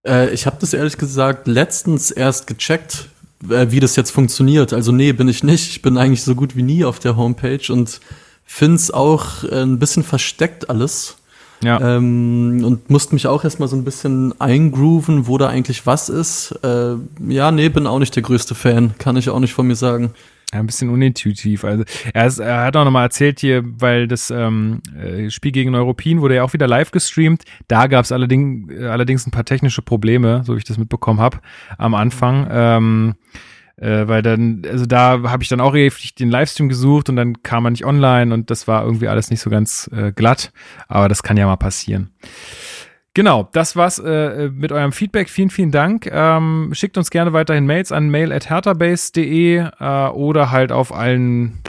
Äh, 0.06 0.34
ich 0.34 0.46
habe 0.46 0.58
das 0.60 0.74
ehrlich 0.74 0.98
gesagt 0.98 1.48
letztens 1.48 2.12
erst 2.12 2.48
gecheckt, 2.48 3.10
äh, 3.50 3.68
wie 3.70 3.80
das 3.80 3.96
jetzt 3.96 4.12
funktioniert. 4.12 4.74
Also 4.74 4.92
nee, 4.92 5.14
bin 5.14 5.28
ich 5.28 5.44
nicht. 5.44 5.70
Ich 5.70 5.82
bin 5.82 5.98
eigentlich 5.98 6.24
so 6.24 6.36
gut 6.36 6.56
wie 6.56 6.64
nie 6.64 6.86
auf 6.86 7.00
der 7.00 7.16
Homepage 7.16 7.72
und 7.72 8.00
find's 8.46 8.92
auch 8.92 9.44
äh, 9.44 9.62
ein 9.62 9.80
bisschen 9.80 10.04
versteckt 10.04 10.70
alles. 10.70 11.18
Ja. 11.64 11.80
Ähm, 11.80 12.64
und 12.66 12.90
musste 12.90 13.14
mich 13.14 13.28
auch 13.28 13.44
erstmal 13.44 13.70
so 13.70 13.76
ein 13.76 13.84
bisschen 13.84 14.40
eingrooven, 14.42 15.28
wo 15.28 15.38
da 15.38 15.48
eigentlich 15.48 15.86
was 15.86 16.10
ist. 16.10 16.54
Äh, 16.64 16.96
ja, 17.28 17.52
nee, 17.52 17.70
bin 17.70 17.86
auch 17.86 18.00
nicht 18.00 18.16
der 18.16 18.24
größte 18.24 18.56
Fan, 18.56 18.96
kann 18.98 19.16
ich 19.16 19.30
auch 19.30 19.40
nicht 19.40 19.54
von 19.54 19.68
mir 19.68 19.76
sagen. 19.76 20.12
Ja, 20.54 20.60
ein 20.60 20.66
bisschen 20.66 20.90
unintuitiv. 20.90 21.64
Also 21.64 21.86
er, 22.14 22.28
ist, 22.28 22.40
er 22.40 22.66
hat 22.66 22.76
auch 22.76 22.84
nochmal 22.84 23.06
erzählt 23.06 23.40
hier, 23.40 23.64
weil 23.66 24.08
das 24.08 24.32
ähm, 24.32 24.82
äh, 25.02 25.30
Spiel 25.30 25.54
gegen 25.54 25.74
Europin 25.76 26.20
wurde 26.20 26.36
ja 26.36 26.44
auch 26.44 26.52
wieder 26.52 26.68
live 26.68 26.92
gestreamt. 26.92 27.44
Da 27.70 27.88
gab 27.88 28.04
es 28.04 28.12
allerdings, 28.12 28.72
äh, 28.74 28.88
allerdings 28.88 29.26
ein 29.26 29.32
paar 29.32 29.46
technische 29.46 29.82
Probleme, 29.82 30.44
so 30.46 30.54
wie 30.54 30.58
ich 30.58 30.66
das 30.66 30.78
mitbekommen 30.78 31.22
habe, 31.22 31.40
am 31.78 31.96
Anfang. 31.96 32.48
Ähm, 32.52 33.16
äh, 33.78 34.08
weil 34.08 34.22
dann, 34.22 34.64
also 34.70 34.86
da 34.86 35.22
habe 35.24 35.42
ich 35.42 35.50
dann 35.50 35.62
auch 35.62 35.74
ewig 35.74 36.16
den 36.16 36.30
Livestream 36.30 36.68
gesucht 36.68 37.10
und 37.10 37.16
dann 37.16 37.42
kam 37.44 37.66
er 37.66 37.72
nicht 37.72 37.86
online 37.86 38.34
und 38.34 38.52
das 38.52 38.68
war 38.68 38.84
irgendwie 38.84 39.08
alles 39.08 39.30
nicht 39.30 39.40
so 39.40 39.50
ganz 39.50 39.90
äh, 39.94 40.12
glatt. 40.12 40.52
Aber 40.88 41.08
das 41.08 41.24
kann 41.24 41.38
ja 41.38 41.46
mal 41.46 41.56
passieren. 41.56 42.12
Genau, 43.14 43.50
das 43.52 43.76
war's 43.76 44.00
äh, 44.00 44.50
mit 44.50 44.72
eurem 44.72 44.94
Feedback. 44.94 45.30
Vielen, 45.30 45.50
vielen 45.50 45.72
Dank. 45.72 46.08
Ähm, 46.10 46.70
schickt 46.74 46.98
uns 46.98 47.10
gerne 47.10 47.34
weiterhin 47.34 47.66
Mails 47.66 47.92
an 47.92 48.10
mail.herterbase.de 48.10 49.58
äh, 49.58 50.08
oder 50.10 50.52
halt 50.52 50.72
auf 50.72 50.94
allen 50.94 51.62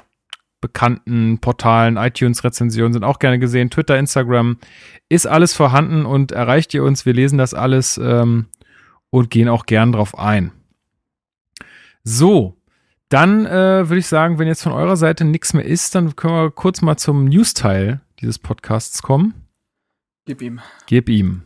bekannten 0.63 1.39
Portalen, 1.41 1.97
iTunes-Rezensionen 1.97 2.95
sind 2.95 3.05
auch 3.05 3.19
gerne 3.19 3.39
gesehen, 3.39 3.69
Twitter, 3.69 3.99
Instagram, 3.99 4.57
ist 5.11 5.27
alles 5.27 5.55
vorhanden 5.55 6.07
und 6.07 6.33
erreicht 6.33 6.73
ihr 6.73 6.85
uns. 6.85 7.05
Wir 7.05 7.13
lesen 7.13 7.37
das 7.37 7.53
alles 7.53 7.99
ähm, 7.99 8.47
und 9.11 9.29
gehen 9.29 9.49
auch 9.49 9.67
gern 9.67 9.93
drauf 9.93 10.17
ein. 10.17 10.53
So, 12.05 12.57
dann 13.09 13.45
äh, 13.45 13.89
würde 13.89 13.99
ich 13.99 14.07
sagen, 14.07 14.39
wenn 14.39 14.47
jetzt 14.47 14.63
von 14.63 14.73
eurer 14.73 14.97
Seite 14.97 15.25
nichts 15.25 15.53
mehr 15.53 15.65
ist, 15.65 15.95
dann 15.95 16.15
können 16.17 16.35
wir 16.35 16.51
kurz 16.51 16.81
mal 16.81 16.97
zum 16.97 17.25
News-Teil 17.25 18.01
dieses 18.21 18.39
Podcasts 18.39 19.03
kommen. 19.03 19.42
Gib 20.25 20.41
ihm. 20.41 20.61
Gib 20.87 21.09
ihm. 21.09 21.43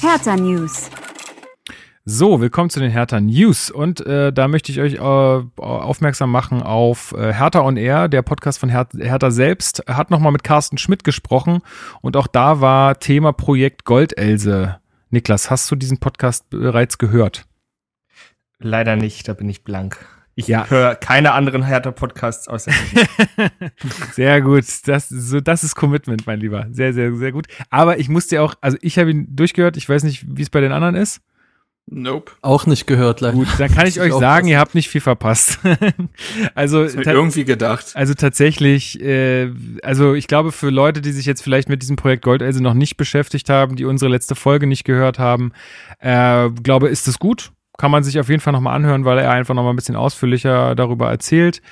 Hertha 0.00 0.34
News. 0.34 0.88
So, 2.06 2.40
willkommen 2.40 2.70
zu 2.70 2.80
den 2.80 2.90
Hertha 2.90 3.20
News 3.20 3.70
und 3.70 4.00
äh, 4.06 4.32
da 4.32 4.48
möchte 4.48 4.72
ich 4.72 4.80
euch 4.80 4.94
äh, 4.94 4.98
aufmerksam 4.98 6.32
machen 6.32 6.62
auf 6.62 7.12
äh, 7.12 7.34
Hertha 7.34 7.60
on 7.60 7.76
Air, 7.76 8.08
der 8.08 8.22
Podcast 8.22 8.58
von 8.58 8.70
Her 8.70 8.88
Hertha 8.96 9.30
selbst, 9.30 9.84
hat 9.86 10.10
nochmal 10.10 10.32
mit 10.32 10.42
Carsten 10.42 10.78
Schmidt 10.78 11.04
gesprochen 11.04 11.60
und 12.00 12.16
auch 12.16 12.28
da 12.28 12.62
war 12.62 12.98
Thema 12.98 13.34
Projekt 13.34 13.84
Goldelse. 13.84 14.80
Niklas, 15.10 15.50
hast 15.50 15.70
du 15.70 15.76
diesen 15.76 15.98
Podcast 15.98 16.48
bereits 16.48 16.96
gehört? 16.96 17.44
Leider 18.58 18.96
nicht, 18.96 19.28
da 19.28 19.34
bin 19.34 19.50
ich 19.50 19.64
blank. 19.64 19.98
Ich 20.36 20.48
Ja. 20.48 20.68
höre 20.70 20.94
keine 20.94 21.32
anderen 21.32 21.62
Hertha-Podcasts 21.64 22.48
außer. 22.48 22.70
Sehr 24.12 24.40
gut. 24.40 24.64
Das, 24.86 25.08
so, 25.08 25.40
das 25.40 25.64
ist 25.64 25.74
Commitment, 25.74 26.26
mein 26.26 26.40
Lieber. 26.40 26.66
Sehr, 26.70 26.92
sehr, 26.94 27.14
sehr 27.16 27.32
gut. 27.32 27.46
Aber 27.68 27.98
ich 27.98 28.08
muss 28.08 28.28
dir 28.28 28.42
auch, 28.42 28.54
also 28.60 28.76
ich 28.80 28.98
habe 28.98 29.10
ihn 29.10 29.26
durchgehört. 29.34 29.76
Ich 29.76 29.88
weiß 29.88 30.02
nicht, 30.04 30.24
wie 30.28 30.42
es 30.42 30.50
bei 30.50 30.60
den 30.60 30.72
anderen 30.72 30.94
ist. 30.94 31.20
Nope. 31.92 32.32
Auch 32.40 32.66
nicht 32.66 32.86
gehört, 32.86 33.20
leider. 33.20 33.34
Gut, 33.36 33.48
dann 33.58 33.72
kann 33.74 33.86
ich 33.88 34.00
euch 34.00 34.12
sagen, 34.12 34.42
passen. 34.42 34.48
ihr 34.48 34.58
habt 34.60 34.74
nicht 34.76 34.88
viel 34.88 35.00
verpasst. 35.00 35.58
also, 36.54 36.84
irgendwie 36.84 37.44
gedacht. 37.44 37.92
also 37.94 38.14
tatsächlich, 38.14 39.00
äh, 39.02 39.50
also 39.82 40.14
ich 40.14 40.28
glaube, 40.28 40.52
für 40.52 40.70
Leute, 40.70 41.00
die 41.00 41.10
sich 41.10 41.26
jetzt 41.26 41.42
vielleicht 41.42 41.68
mit 41.68 41.82
diesem 41.82 41.96
Projekt 41.96 42.22
Goldelse 42.22 42.62
noch 42.62 42.74
nicht 42.74 42.96
beschäftigt 42.96 43.48
haben, 43.48 43.74
die 43.74 43.84
unsere 43.86 44.10
letzte 44.10 44.36
Folge 44.36 44.68
nicht 44.68 44.84
gehört 44.84 45.18
haben, 45.18 45.52
äh, 45.98 46.48
glaube, 46.50 46.88
ist 46.88 47.08
es 47.08 47.18
gut. 47.18 47.50
Kann 47.80 47.90
man 47.90 48.04
sich 48.04 48.20
auf 48.20 48.28
jeden 48.28 48.42
Fall 48.42 48.52
nochmal 48.52 48.76
anhören, 48.76 49.06
weil 49.06 49.16
er 49.16 49.30
einfach 49.30 49.54
nochmal 49.54 49.72
ein 49.72 49.76
bisschen 49.76 49.96
ausführlicher 49.96 50.74
darüber 50.74 51.08
erzählt. 51.08 51.62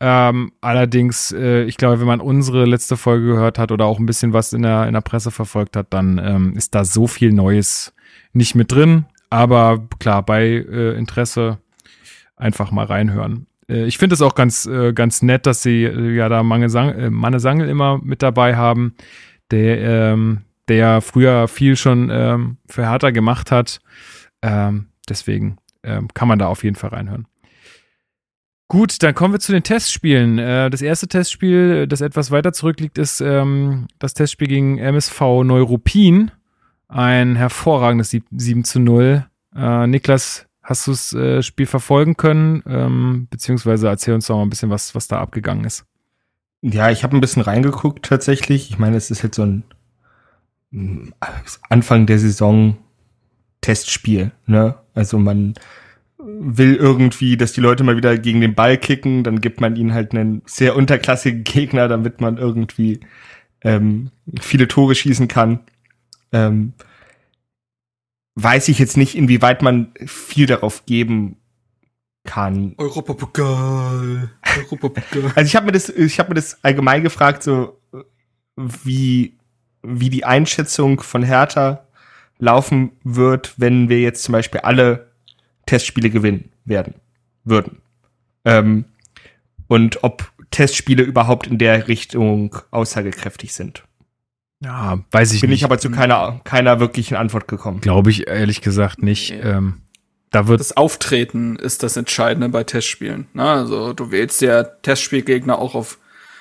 Ähm, 0.00 0.50
allerdings, 0.60 1.30
äh, 1.30 1.62
ich 1.62 1.76
glaube, 1.76 2.00
wenn 2.00 2.08
man 2.08 2.20
unsere 2.20 2.64
letzte 2.64 2.96
Folge 2.96 3.26
gehört 3.26 3.60
hat 3.60 3.70
oder 3.70 3.84
auch 3.84 4.00
ein 4.00 4.06
bisschen 4.06 4.32
was 4.32 4.52
in 4.52 4.62
der, 4.62 4.88
in 4.88 4.94
der 4.94 5.02
Presse 5.02 5.30
verfolgt 5.30 5.76
hat, 5.76 5.86
dann 5.90 6.18
ähm, 6.18 6.54
ist 6.56 6.74
da 6.74 6.84
so 6.84 7.06
viel 7.06 7.32
Neues 7.32 7.94
nicht 8.32 8.56
mit 8.56 8.72
drin. 8.72 9.04
Aber 9.30 9.86
klar, 10.00 10.24
bei 10.24 10.46
äh, 10.46 10.98
Interesse 10.98 11.58
einfach 12.34 12.72
mal 12.72 12.86
reinhören. 12.86 13.46
Äh, 13.68 13.84
ich 13.84 13.98
finde 13.98 14.14
es 14.14 14.22
auch 14.22 14.34
ganz, 14.34 14.66
äh, 14.66 14.92
ganz 14.92 15.22
nett, 15.22 15.46
dass 15.46 15.62
sie 15.62 15.84
äh, 15.84 16.10
ja 16.16 16.28
da 16.28 16.40
äh, 16.40 17.10
Manne 17.10 17.38
Sangel 17.38 17.68
immer 17.68 18.00
mit 18.02 18.20
dabei 18.20 18.56
haben, 18.56 18.96
der, 19.52 19.80
ähm, 19.80 20.40
der 20.66 21.00
früher 21.02 21.46
viel 21.46 21.76
schon 21.76 22.10
ähm, 22.10 22.56
für 22.68 22.90
Hertha 22.90 23.10
gemacht 23.10 23.52
hat. 23.52 23.80
Ähm, 24.42 24.86
deswegen 25.08 25.58
ähm, 25.82 26.08
kann 26.14 26.28
man 26.28 26.38
da 26.38 26.46
auf 26.46 26.64
jeden 26.64 26.76
Fall 26.76 26.90
reinhören. 26.90 27.26
Gut, 28.68 29.02
dann 29.02 29.14
kommen 29.14 29.34
wir 29.34 29.40
zu 29.40 29.52
den 29.52 29.62
Testspielen. 29.62 30.38
Äh, 30.38 30.70
das 30.70 30.80
erste 30.80 31.06
Testspiel, 31.06 31.86
das 31.86 32.00
etwas 32.00 32.30
weiter 32.30 32.54
zurückliegt, 32.54 32.96
ist 32.96 33.20
ähm, 33.20 33.86
das 33.98 34.14
Testspiel 34.14 34.48
gegen 34.48 34.78
MSV 34.78 35.20
Neuruppin. 35.44 36.30
Ein 36.88 37.36
hervorragendes 37.36 38.10
Sieb- 38.10 38.26
7 38.30 38.64
zu 38.64 38.80
0. 38.80 39.26
Äh, 39.54 39.86
Niklas, 39.86 40.46
hast 40.62 40.86
du 40.86 40.92
das 40.92 41.12
äh, 41.12 41.42
Spiel 41.42 41.66
verfolgen 41.66 42.16
können? 42.16 42.62
Ähm, 42.66 43.26
beziehungsweise 43.30 43.88
erzähl 43.88 44.14
uns 44.14 44.26
doch 44.26 44.36
mal 44.36 44.42
ein 44.42 44.50
bisschen, 44.50 44.70
was, 44.70 44.94
was 44.94 45.06
da 45.06 45.20
abgegangen 45.20 45.64
ist. 45.64 45.84
Ja, 46.62 46.90
ich 46.90 47.02
habe 47.02 47.16
ein 47.16 47.20
bisschen 47.20 47.42
reingeguckt 47.42 48.06
tatsächlich. 48.06 48.70
Ich 48.70 48.78
meine, 48.78 48.96
es 48.96 49.10
ist 49.10 49.22
halt 49.22 49.34
so 49.34 49.42
ein 49.42 49.64
mm, 50.70 51.08
Anfang 51.68 52.06
der 52.06 52.18
Saison 52.18 52.78
Testspiel, 53.62 54.32
ne? 54.46 54.74
Also 54.94 55.18
man 55.18 55.54
will 56.18 56.76
irgendwie, 56.76 57.36
dass 57.36 57.52
die 57.52 57.60
Leute 57.60 57.82
mal 57.82 57.96
wieder 57.96 58.16
gegen 58.18 58.40
den 58.40 58.54
Ball 58.54 58.76
kicken, 58.76 59.24
dann 59.24 59.40
gibt 59.40 59.60
man 59.60 59.74
ihnen 59.74 59.94
halt 59.94 60.12
einen 60.12 60.42
sehr 60.44 60.76
unterklassigen 60.76 61.44
Gegner, 61.44 61.88
damit 61.88 62.20
man 62.20 62.36
irgendwie 62.36 63.00
ähm, 63.62 64.10
viele 64.40 64.68
Tore 64.68 64.94
schießen 64.94 65.28
kann. 65.28 65.60
Ähm, 66.32 66.74
weiß 68.34 68.68
ich 68.68 68.78
jetzt 68.78 68.96
nicht, 68.96 69.14
inwieweit 69.16 69.62
man 69.62 69.92
viel 70.04 70.46
darauf 70.46 70.86
geben 70.86 71.36
kann. 72.24 72.74
Europapokal. 72.78 74.30
Europapokal. 74.56 75.32
Also 75.34 75.46
ich 75.46 75.56
habe 75.56 75.66
mir 75.66 75.72
das, 75.72 75.88
ich 75.88 76.18
habe 76.18 76.30
mir 76.30 76.34
das 76.36 76.62
allgemein 76.62 77.02
gefragt, 77.02 77.42
so 77.42 77.80
wie 78.56 79.36
wie 79.84 80.10
die 80.10 80.24
Einschätzung 80.24 81.00
von 81.00 81.24
Hertha 81.24 81.84
laufen 82.42 82.90
wird, 83.04 83.54
wenn 83.56 83.88
wir 83.88 84.00
jetzt 84.00 84.24
zum 84.24 84.32
Beispiel 84.32 84.60
alle 84.62 85.12
Testspiele 85.66 86.10
gewinnen 86.10 86.50
werden 86.64 86.94
würden. 87.44 87.80
Ähm, 88.44 88.84
und 89.68 90.02
ob 90.02 90.32
Testspiele 90.50 91.04
überhaupt 91.04 91.46
in 91.46 91.58
der 91.58 91.86
Richtung 91.86 92.56
aussagekräftig 92.72 93.54
sind. 93.54 93.84
Ja, 94.60 94.98
weiß 95.12 95.32
ich 95.32 95.40
Bin 95.40 95.50
nicht. 95.50 95.60
ich 95.60 95.64
aber 95.64 95.78
zu 95.78 95.90
keiner 95.90 96.40
keiner 96.42 96.80
wirklichen 96.80 97.16
Antwort 97.16 97.46
gekommen. 97.46 97.80
Glaube 97.80 98.10
ich 98.10 98.26
ehrlich 98.26 98.60
gesagt 98.60 99.02
nicht. 99.04 99.30
Nee. 99.30 99.40
Ähm, 99.40 99.82
da 100.32 100.48
wird 100.48 100.58
Das 100.58 100.76
Auftreten 100.76 101.56
ist 101.56 101.84
das 101.84 101.96
Entscheidende 101.96 102.48
bei 102.48 102.64
Testspielen. 102.64 103.28
Ne? 103.34 103.44
Also 103.44 103.92
du 103.92 104.10
wählst 104.10 104.40
ja 104.40 104.64
Testspielgegner 104.64 105.58
auch 105.58 105.76
auf, 105.76 105.98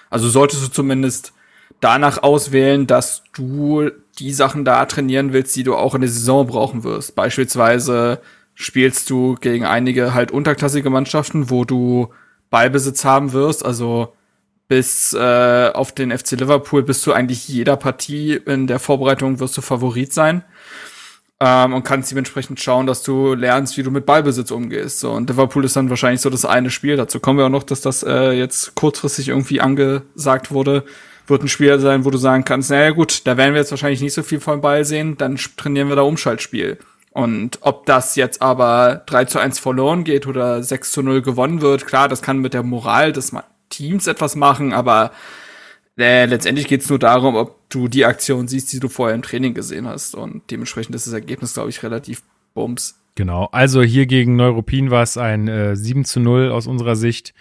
also 0.09 0.29
solltest 0.29 0.63
du 0.63 0.67
zumindest 0.69 1.33
danach 1.79 2.23
auswählen, 2.23 2.87
dass 2.87 3.23
du 3.33 3.91
die 4.21 4.33
Sachen 4.33 4.63
da 4.63 4.85
trainieren 4.85 5.33
willst, 5.33 5.55
die 5.55 5.63
du 5.63 5.75
auch 5.75 5.95
in 5.95 6.01
der 6.01 6.09
Saison 6.09 6.47
brauchen 6.47 6.83
wirst. 6.83 7.15
Beispielsweise 7.15 8.21
spielst 8.53 9.09
du 9.09 9.35
gegen 9.35 9.65
einige 9.65 10.13
halt 10.13 10.31
unterklassige 10.31 10.89
Mannschaften, 10.89 11.49
wo 11.49 11.65
du 11.65 12.09
Ballbesitz 12.49 13.03
haben 13.03 13.33
wirst. 13.33 13.65
Also 13.65 14.13
bis 14.67 15.13
äh, 15.13 15.71
auf 15.73 15.91
den 15.91 16.17
FC 16.17 16.31
Liverpool 16.31 16.83
bist 16.83 17.05
du 17.05 17.11
eigentlich 17.11 17.47
jeder 17.47 17.75
Partie 17.75 18.35
in 18.45 18.67
der 18.67 18.79
Vorbereitung 18.79 19.39
wirst 19.39 19.57
du 19.57 19.61
Favorit 19.61 20.13
sein 20.13 20.43
ähm, 21.41 21.73
und 21.73 21.83
kannst 21.83 22.11
dementsprechend 22.11 22.59
schauen, 22.61 22.85
dass 22.85 23.01
du 23.01 23.33
lernst, 23.33 23.75
wie 23.77 23.83
du 23.83 23.89
mit 23.89 24.05
Ballbesitz 24.05 24.51
umgehst. 24.51 24.99
So, 24.99 25.11
und 25.11 25.29
Liverpool 25.29 25.65
ist 25.65 25.75
dann 25.75 25.89
wahrscheinlich 25.89 26.21
so 26.21 26.29
das 26.29 26.45
eine 26.45 26.69
Spiel. 26.69 26.95
Dazu 26.95 27.19
kommen 27.19 27.39
wir 27.39 27.47
auch 27.47 27.49
noch, 27.49 27.63
dass 27.63 27.81
das 27.81 28.03
äh, 28.03 28.31
jetzt 28.31 28.75
kurzfristig 28.75 29.29
irgendwie 29.29 29.59
angesagt 29.59 30.51
wurde. 30.51 30.85
Wird 31.27 31.43
ein 31.43 31.47
Spiel 31.47 31.79
sein, 31.79 32.03
wo 32.03 32.09
du 32.09 32.17
sagen 32.17 32.43
kannst, 32.43 32.71
naja 32.71 32.91
gut, 32.91 33.25
da 33.25 33.37
werden 33.37 33.53
wir 33.53 33.61
jetzt 33.61 33.71
wahrscheinlich 33.71 34.01
nicht 34.01 34.13
so 34.13 34.23
viel 34.23 34.39
vom 34.39 34.61
Ball 34.61 34.85
sehen, 34.85 35.17
dann 35.17 35.37
trainieren 35.57 35.89
wir 35.89 35.95
da 35.95 36.01
Umschaltspiel. 36.01 36.77
Und 37.11 37.59
ob 37.61 37.85
das 37.85 38.15
jetzt 38.15 38.41
aber 38.41 39.03
3 39.05 39.25
zu 39.25 39.39
1 39.39 39.59
verloren 39.59 40.03
geht 40.03 40.27
oder 40.27 40.63
6 40.63 40.91
zu 40.91 41.03
0 41.03 41.21
gewonnen 41.21 41.61
wird, 41.61 41.85
klar, 41.85 42.07
das 42.07 42.21
kann 42.21 42.39
mit 42.39 42.53
der 42.53 42.63
Moral 42.63 43.11
des 43.11 43.33
Teams 43.69 44.07
etwas 44.07 44.35
machen, 44.35 44.73
aber 44.73 45.11
äh, 45.97 46.25
letztendlich 46.25 46.67
geht 46.67 46.81
es 46.81 46.89
nur 46.89 46.99
darum, 46.99 47.35
ob 47.35 47.69
du 47.69 47.87
die 47.87 48.05
Aktion 48.05 48.47
siehst, 48.47 48.71
die 48.71 48.79
du 48.79 48.87
vorher 48.87 49.15
im 49.15 49.21
Training 49.21 49.53
gesehen 49.53 49.87
hast. 49.87 50.15
Und 50.15 50.49
dementsprechend 50.49 50.95
ist 50.95 51.05
das 51.05 51.13
Ergebnis, 51.13 51.53
glaube 51.53 51.69
ich, 51.69 51.83
relativ 51.83 52.23
bums. 52.53 52.97
Genau, 53.15 53.49
also 53.51 53.81
hier 53.81 54.05
gegen 54.05 54.35
Neuruppin 54.35 54.89
war 54.89 55.03
es 55.03 55.17
ein 55.17 55.47
äh, 55.47 55.75
7 55.75 56.05
zu 56.05 56.19
0 56.19 56.49
aus 56.49 56.65
unserer 56.65 56.95
Sicht. 56.95 57.33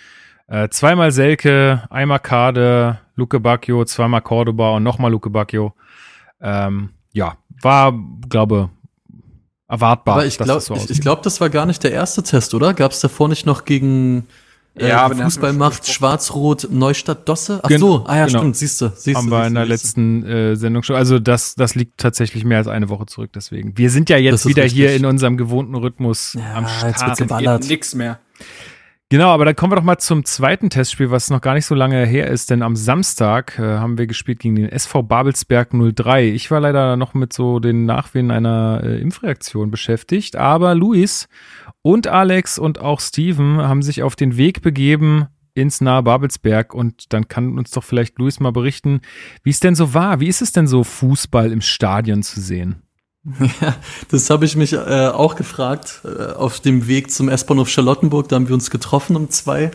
Äh, 0.49 0.69
zweimal 0.69 1.13
Selke, 1.13 1.85
einmal 1.91 2.19
Kade, 2.19 2.99
Luke 3.21 3.39
Bacchio, 3.39 3.85
zweimal 3.85 4.23
Cordoba 4.23 4.71
und 4.77 4.83
nochmal 4.83 5.13
Luke 5.13 5.31
Bacchio. 5.31 5.75
Ähm, 6.41 6.91
ja, 7.13 7.37
war, 7.63 7.93
glaube 8.29 8.71
erwartbar. 9.69 10.15
Aber 10.15 10.27
ich 10.27 10.37
dass 10.37 10.47
glaube, 10.47 10.59
das 10.59 10.67
so 10.67 10.75
ich, 10.75 10.91
ich 10.91 11.01
glaub, 11.01 11.23
das 11.23 11.41
war 11.41 11.49
gar 11.49 11.65
nicht 11.67 11.85
der 11.85 11.93
erste 11.93 12.23
Test, 12.25 12.55
oder? 12.55 12.75
Gab 12.75 12.91
es 12.91 13.01
davor 13.01 13.29
nicht 13.29 13.47
noch 13.47 13.65
gegen 13.65 14.27
äh, 14.75 14.89
Ja, 14.89 15.03
aber 15.03 15.15
den 15.15 15.19
hatten 15.19 15.19
wir 15.19 15.25
Fußball 15.27 15.51
schon 15.51 15.59
macht 15.59 15.81
besprochen. 15.83 15.95
Schwarz-Rot 15.95 16.69
Neustadt 16.71 17.29
Dosse? 17.29 17.61
Ach 17.63 17.69
Gen- 17.69 17.79
so, 17.79 18.05
ah 18.07 18.17
ja, 18.17 18.27
genau. 18.27 18.39
stimmt, 18.41 18.57
siehst 18.57 18.81
du, 18.81 18.91
siehst 18.97 19.17
haben 19.17 19.27
du. 19.31 19.33
wir 19.37 19.47
in 19.47 19.55
der 19.55 19.67
letzten 19.67 20.25
äh, 20.25 20.57
Sendung 20.57 20.83
schon. 20.83 20.97
Also 20.97 21.19
das, 21.21 21.55
das 21.55 21.77
liegt 21.77 21.99
tatsächlich 21.99 22.45
mehr 22.45 22.59
als 22.59 22.67
eine 22.67 22.89
Woche 22.89 23.07
zurück. 23.07 23.31
Deswegen. 23.33 23.77
Wir 23.79 23.91
sind 23.91 24.11
ja 24.11 24.17
jetzt 24.17 24.47
wieder 24.47 24.65
hier 24.65 24.87
richtig. 24.87 25.03
in 25.03 25.07
unserem 25.07 25.37
gewohnten 25.37 25.77
Rhythmus 25.77 26.33
Ja, 26.39 26.55
am 26.55 26.65
jetzt 26.65 26.83
wird's 26.83 26.97
Start. 26.99 27.19
geballert. 27.19 27.61
Geht 27.63 27.71
nix 27.71 27.95
mehr. 27.95 28.19
Genau, 29.13 29.31
aber 29.31 29.45
dann 29.45 29.57
kommen 29.57 29.73
wir 29.73 29.77
doch 29.77 29.83
mal 29.83 29.99
zum 29.99 30.25
zweiten 30.25 30.71
Testspiel, 30.71 31.11
was 31.11 31.31
noch 31.31 31.41
gar 31.41 31.55
nicht 31.55 31.67
so 31.67 31.75
lange 31.75 32.07
her 32.07 32.29
ist, 32.29 32.49
denn 32.49 32.63
am 32.63 32.77
Samstag 32.77 33.59
äh, 33.59 33.63
haben 33.63 33.99
wir 33.99 34.07
gespielt 34.07 34.39
gegen 34.39 34.55
den 34.55 34.69
SV 34.69 35.03
Babelsberg 35.03 35.71
03. 35.73 36.29
Ich 36.29 36.49
war 36.53 36.61
leider 36.61 36.97
noch 36.97 37.13
mit 37.13 37.33
so 37.33 37.59
den 37.59 37.87
Nachwehen 37.87 38.31
einer 38.31 38.83
äh, 38.85 39.01
Impfreaktion 39.01 39.73
beschäftigt, 39.73 40.37
aber 40.37 40.77
Luis 40.77 41.29
und 41.83 42.07
Alex 42.07 42.57
und 42.57 42.79
auch 42.79 43.01
Steven 43.01 43.57
haben 43.59 43.83
sich 43.83 44.05
auf 44.05 44.15
den 44.15 44.37
Weg 44.37 44.63
begeben 44.63 45.27
ins 45.55 45.81
nahe 45.81 46.05
Babelsberg 46.05 46.73
und 46.73 47.13
dann 47.13 47.27
kann 47.27 47.59
uns 47.59 47.73
doch 47.73 47.83
vielleicht 47.83 48.17
Luis 48.21 48.39
mal 48.39 48.53
berichten, 48.53 49.01
wie 49.43 49.51
es 49.51 49.59
denn 49.59 49.75
so 49.75 49.93
war. 49.93 50.21
Wie 50.21 50.29
ist 50.29 50.41
es 50.41 50.53
denn 50.53 50.69
so, 50.69 50.85
Fußball 50.85 51.51
im 51.51 51.63
Stadion 51.63 52.23
zu 52.23 52.41
sehen? 52.41 52.85
Ja, 53.61 53.75
das 54.11 54.31
habe 54.31 54.45
ich 54.45 54.57
mich 54.57 54.73
äh, 54.73 55.09
auch 55.09 55.37
gefragt. 55.37 56.01
Äh, 56.05 56.33
auf 56.33 56.61
dem 56.61 56.87
Weg 56.87 57.11
zum 57.11 57.29
S-Bahnhof 57.29 57.69
Charlottenburg, 57.69 58.29
da 58.29 58.37
haben 58.37 58.49
wir 58.49 58.55
uns 58.55 58.71
getroffen 58.71 59.17
um 59.17 59.31
zwei. 59.31 59.71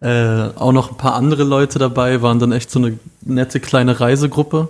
Äh, 0.00 0.48
auch 0.56 0.72
noch 0.72 0.90
ein 0.90 0.96
paar 0.96 1.14
andere 1.14 1.44
Leute 1.44 1.78
dabei, 1.78 2.22
waren 2.22 2.38
dann 2.38 2.52
echt 2.52 2.70
so 2.70 2.78
eine 2.78 2.98
nette 3.20 3.60
kleine 3.60 4.00
Reisegruppe. 4.00 4.68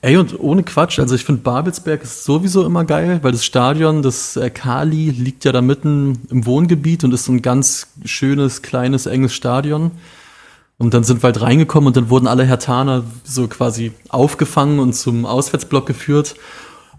Ey, 0.00 0.16
und 0.16 0.38
ohne 0.40 0.62
Quatsch, 0.62 0.98
also 0.98 1.14
ich 1.14 1.24
finde 1.24 1.42
Babelsberg 1.42 2.02
ist 2.02 2.24
sowieso 2.24 2.64
immer 2.64 2.84
geil, 2.84 3.20
weil 3.22 3.32
das 3.32 3.44
Stadion, 3.44 4.02
das 4.02 4.36
äh, 4.36 4.50
Kali, 4.50 5.10
liegt 5.10 5.44
ja 5.44 5.52
da 5.52 5.62
mitten 5.62 6.22
im 6.30 6.46
Wohngebiet 6.46 7.04
und 7.04 7.12
ist 7.12 7.24
so 7.24 7.32
ein 7.32 7.42
ganz 7.42 7.88
schönes, 8.04 8.62
kleines, 8.62 9.06
enges 9.06 9.34
Stadion. 9.34 9.92
Und 10.78 10.94
dann 10.94 11.04
sind 11.04 11.22
wir 11.22 11.28
halt 11.28 11.40
reingekommen 11.40 11.88
und 11.88 11.96
dann 11.96 12.10
wurden 12.10 12.26
alle 12.26 12.44
Hertaner 12.44 13.04
so 13.22 13.46
quasi 13.46 13.92
aufgefangen 14.08 14.80
und 14.80 14.94
zum 14.94 15.26
Auswärtsblock 15.26 15.86
geführt. 15.86 16.34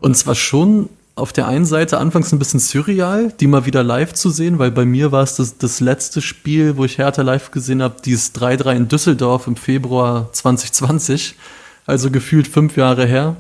Und 0.04 0.12
es 0.12 0.28
war 0.28 0.36
schon 0.36 0.90
auf 1.16 1.32
der 1.32 1.48
einen 1.48 1.64
Seite 1.64 1.98
anfangs 1.98 2.34
ein 2.34 2.40
bisschen 2.40 2.60
surreal, 2.60 3.32
die 3.40 3.48
mal 3.48 3.66
wieder 3.66 3.84
live 3.84 4.12
zu 4.12 4.32
sehen, 4.32 4.60
weil 4.60 4.70
bei 4.70 4.84
mir 4.84 5.14
war 5.14 5.24
es 5.24 5.36
das, 5.36 5.58
das 5.58 5.80
letzte 5.80 6.22
Spiel, 6.22 6.76
wo 6.76 6.84
ich 6.84 6.98
Hertha 6.98 7.22
live 7.22 7.52
gesehen 7.52 7.82
habe, 7.82 7.96
dieses 8.04 8.36
3-3 8.36 8.76
in 8.76 8.88
Düsseldorf 8.90 9.48
im 9.48 9.56
Februar 9.56 10.28
2020, 10.34 11.36
also 11.86 12.12
gefühlt 12.12 12.50
fünf 12.50 12.76
Jahre 12.76 13.06
her. 13.06 13.38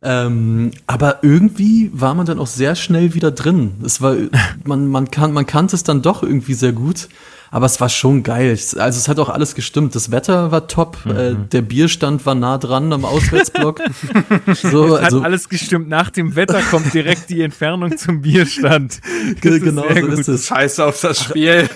Ähm, 0.00 0.70
aber 0.86 1.18
irgendwie 1.20 1.90
war 1.92 2.14
man 2.14 2.24
dann 2.24 2.38
auch 2.38 2.46
sehr 2.46 2.76
schnell 2.76 3.12
wieder 3.12 3.30
drin. 3.30 3.74
Es 3.84 4.00
war, 4.00 4.16
man, 4.64 4.88
man, 4.88 5.10
kann, 5.10 5.34
man 5.34 5.44
kannte 5.44 5.76
es 5.76 5.82
dann 5.82 6.00
doch 6.00 6.22
irgendwie 6.22 6.54
sehr 6.54 6.72
gut. 6.72 7.08
Aber 7.54 7.66
es 7.66 7.80
war 7.80 7.88
schon 7.88 8.24
geil. 8.24 8.50
Also 8.50 8.80
es 8.80 9.06
hat 9.06 9.20
auch 9.20 9.28
alles 9.28 9.54
gestimmt. 9.54 9.94
Das 9.94 10.10
Wetter 10.10 10.50
war 10.50 10.66
top. 10.66 10.98
Mhm. 11.04 11.16
Äh, 11.16 11.34
der 11.52 11.62
Bierstand 11.62 12.26
war 12.26 12.34
nah 12.34 12.58
dran 12.58 12.92
am 12.92 13.04
Auswärtsblock. 13.04 13.80
so, 14.54 14.86
es 14.86 14.92
hat 14.94 15.04
also, 15.04 15.22
alles 15.22 15.48
gestimmt. 15.48 15.88
Nach 15.88 16.10
dem 16.10 16.34
Wetter 16.34 16.60
kommt 16.62 16.92
direkt 16.92 17.30
die 17.30 17.42
Entfernung 17.42 17.96
zum 17.96 18.22
Bierstand. 18.22 19.00
genau 19.40 19.84
so 19.88 20.00
gut. 20.00 20.18
ist 20.18 20.26
es. 20.26 20.46
Scheiße 20.48 20.84
auf 20.84 21.00
das 21.00 21.22
Spiel. 21.22 21.68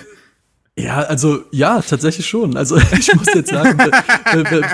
Ja, 0.77 0.97
also 0.97 1.45
ja, 1.51 1.81
tatsächlich 1.81 2.27
schon. 2.27 2.57
Also 2.57 2.75
ich 2.99 3.15
muss 3.15 3.33
jetzt 3.33 3.51
sagen, 3.51 3.77
wenn, 3.79 4.65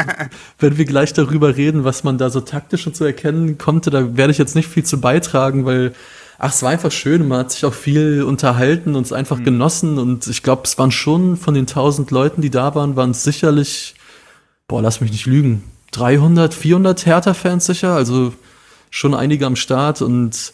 wenn, 0.57 0.77
wir 0.79 0.85
gleich 0.85 1.13
darüber 1.13 1.55
reden, 1.55 1.83
was 1.83 2.03
man 2.03 2.17
da 2.17 2.31
so 2.31 2.41
taktisch 2.41 2.87
und 2.87 2.95
so 2.95 3.05
erkennen 3.05 3.59
konnte, 3.59 3.91
da 3.91 4.17
werde 4.17 4.31
ich 4.31 4.39
jetzt 4.39 4.55
nicht 4.55 4.69
viel 4.69 4.83
zu 4.83 4.99
beitragen, 4.99 5.65
weil 5.65 5.93
ach, 6.37 6.53
es 6.53 6.63
war 6.63 6.71
einfach 6.71 6.91
schön. 6.91 7.27
Man 7.27 7.39
hat 7.39 7.51
sich 7.51 7.65
auch 7.65 7.73
viel 7.73 8.23
unterhalten 8.23 8.95
und 8.95 9.05
es 9.05 9.13
einfach 9.13 9.39
mhm. 9.39 9.45
genossen 9.45 9.97
und 9.97 10.27
ich 10.27 10.43
glaube, 10.43 10.63
es 10.65 10.77
waren 10.77 10.91
schon 10.91 11.37
von 11.37 11.53
den 11.53 11.67
tausend 11.67 12.11
Leuten, 12.11 12.41
die 12.41 12.49
da 12.49 12.75
waren, 12.75 12.95
waren 12.95 13.11
es 13.11 13.23
sicherlich, 13.23 13.95
boah, 14.67 14.81
lass 14.81 15.01
mich 15.01 15.11
nicht 15.11 15.25
lügen, 15.25 15.63
300, 15.91 16.53
400 16.53 17.05
Hertha-Fans 17.05 17.65
sicher, 17.65 17.95
also 17.95 18.33
schon 18.89 19.13
einige 19.13 19.45
am 19.45 19.55
Start 19.55 20.01
und 20.01 20.53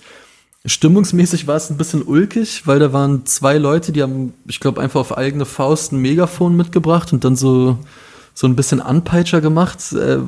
Stimmungsmäßig 0.63 1.47
war 1.47 1.55
es 1.55 1.71
ein 1.71 1.77
bisschen 1.77 2.03
ulkig, 2.03 2.67
weil 2.67 2.77
da 2.77 2.93
waren 2.93 3.25
zwei 3.25 3.57
Leute, 3.57 3.91
die 3.91 4.03
haben, 4.03 4.35
ich 4.47 4.59
glaube, 4.59 4.79
einfach 4.79 4.99
auf 4.99 5.17
eigene 5.17 5.45
Faust 5.45 5.91
ein 5.91 5.99
Megafon 5.99 6.55
mitgebracht 6.55 7.11
und 7.13 7.23
dann 7.23 7.35
so, 7.35 7.79
so 8.35 8.45
ein 8.45 8.55
bisschen 8.55 8.79
Anpeitscher 8.79 9.41
gemacht. 9.41 9.91
Äh, 9.93 10.19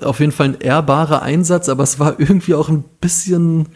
auf 0.00 0.20
jeden 0.20 0.32
Fall 0.32 0.46
ein 0.46 0.60
ehrbarer 0.60 1.20
Einsatz, 1.20 1.68
aber 1.68 1.82
es 1.82 1.98
war 1.98 2.14
irgendwie 2.18 2.54
auch 2.54 2.70
ein 2.70 2.84
bisschen 3.02 3.66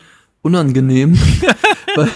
unangenehm, 0.42 1.18
weil, 1.96 2.08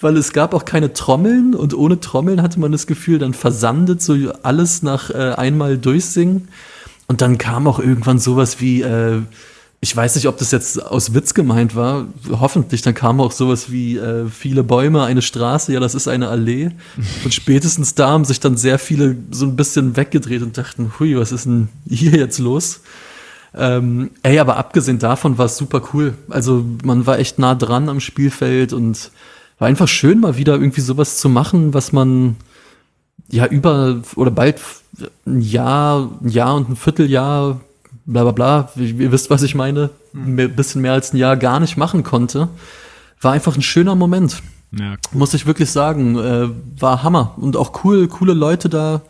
weil 0.00 0.16
es 0.16 0.32
gab 0.32 0.52
auch 0.54 0.64
keine 0.64 0.92
Trommeln 0.92 1.54
und 1.54 1.74
ohne 1.74 2.00
Trommeln 2.00 2.42
hatte 2.42 2.60
man 2.60 2.72
das 2.72 2.86
Gefühl, 2.86 3.18
dann 3.18 3.34
versandet 3.34 4.02
so 4.02 4.14
alles 4.42 4.82
nach 4.82 5.10
äh, 5.10 5.32
einmal 5.32 5.78
durchsingen. 5.78 6.48
Und 7.06 7.22
dann 7.22 7.38
kam 7.38 7.66
auch 7.66 7.80
irgendwann 7.80 8.20
sowas 8.20 8.60
wie, 8.60 8.82
äh, 8.82 9.22
ich 9.80 9.96
weiß 9.96 10.14
nicht, 10.14 10.28
ob 10.28 10.36
das 10.38 10.52
jetzt 10.52 10.80
aus 10.80 11.14
Witz 11.14 11.34
gemeint 11.34 11.74
war. 11.74 12.06
Hoffentlich, 12.30 12.82
dann 12.82 12.94
kam 12.94 13.20
auch 13.20 13.32
sowas 13.32 13.72
wie 13.72 13.96
äh, 13.96 14.28
viele 14.28 14.62
Bäume, 14.62 15.02
eine 15.04 15.22
Straße, 15.22 15.72
ja, 15.72 15.80
das 15.80 15.94
ist 15.94 16.06
eine 16.06 16.28
Allee. 16.28 16.70
Und 17.24 17.32
spätestens 17.32 17.94
da 17.94 18.10
haben 18.10 18.24
sich 18.24 18.40
dann 18.40 18.56
sehr 18.56 18.78
viele 18.78 19.16
so 19.30 19.46
ein 19.46 19.56
bisschen 19.56 19.96
weggedreht 19.96 20.42
und 20.42 20.58
dachten, 20.58 20.92
hui, 21.00 21.16
was 21.16 21.32
ist 21.32 21.46
denn 21.46 21.68
hier 21.88 22.12
jetzt 22.12 22.38
los? 22.38 22.80
Ähm, 23.54 24.10
ey, 24.22 24.38
aber 24.38 24.56
abgesehen 24.56 24.98
davon 24.98 25.38
war 25.38 25.46
es 25.46 25.56
super 25.56 25.82
cool. 25.92 26.14
Also 26.28 26.64
man 26.84 27.06
war 27.06 27.18
echt 27.18 27.38
nah 27.38 27.54
dran 27.54 27.88
am 27.88 28.00
Spielfeld 28.00 28.72
und 28.72 29.10
war 29.58 29.68
einfach 29.68 29.88
schön, 29.88 30.20
mal 30.20 30.36
wieder 30.36 30.54
irgendwie 30.54 30.80
sowas 30.80 31.18
zu 31.18 31.28
machen, 31.28 31.74
was 31.74 31.92
man 31.92 32.36
ja 33.28 33.46
über 33.46 34.00
oder 34.16 34.30
bald 34.30 34.60
ein 35.26 35.40
Jahr, 35.40 36.10
ein 36.22 36.28
Jahr 36.28 36.54
und 36.54 36.70
ein 36.70 36.76
Vierteljahr 36.76 37.60
bla 38.10 38.22
bla 38.24 38.32
bla, 38.32 38.70
ihr 38.76 39.12
wisst, 39.12 39.30
was 39.30 39.42
ich 39.42 39.54
meine, 39.54 39.90
ein 40.14 40.36
hm. 40.36 40.56
bisschen 40.56 40.82
mehr 40.82 40.92
als 40.92 41.12
ein 41.12 41.16
Jahr 41.16 41.36
gar 41.36 41.60
nicht 41.60 41.76
machen 41.76 42.02
konnte, 42.02 42.48
war 43.20 43.32
einfach 43.32 43.56
ein 43.56 43.62
schöner 43.62 43.94
Moment. 43.94 44.42
Ja, 44.72 44.92
cool. 44.92 45.18
Muss 45.18 45.34
ich 45.34 45.46
wirklich 45.46 45.70
sagen, 45.70 46.16
äh, 46.18 46.48
war 46.78 47.02
Hammer 47.02 47.34
und 47.36 47.56
auch 47.56 47.84
cool, 47.84 48.08
coole 48.08 48.34
Leute 48.34 48.68
da, 48.68 49.02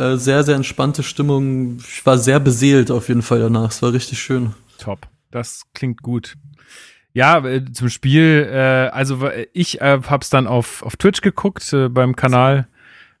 äh, 0.00 0.16
sehr, 0.16 0.42
sehr 0.44 0.56
entspannte 0.56 1.02
Stimmung. 1.02 1.78
Ich 1.78 2.04
war 2.06 2.18
sehr 2.18 2.40
beseelt 2.40 2.90
auf 2.90 3.08
jeden 3.08 3.22
Fall 3.22 3.40
danach. 3.40 3.70
Es 3.70 3.82
war 3.82 3.92
richtig 3.92 4.20
schön. 4.20 4.54
Top, 4.78 5.06
das 5.30 5.64
klingt 5.74 6.02
gut. 6.02 6.34
Ja, 7.12 7.44
äh, 7.44 7.64
zum 7.72 7.88
Spiel, 7.88 8.48
äh, 8.50 8.88
also 8.92 9.28
ich 9.52 9.80
äh, 9.80 10.00
hab's 10.08 10.30
dann 10.30 10.46
auf, 10.46 10.82
auf 10.82 10.96
Twitch 10.96 11.20
geguckt, 11.20 11.72
äh, 11.72 11.88
beim 11.88 12.16
Kanal 12.16 12.68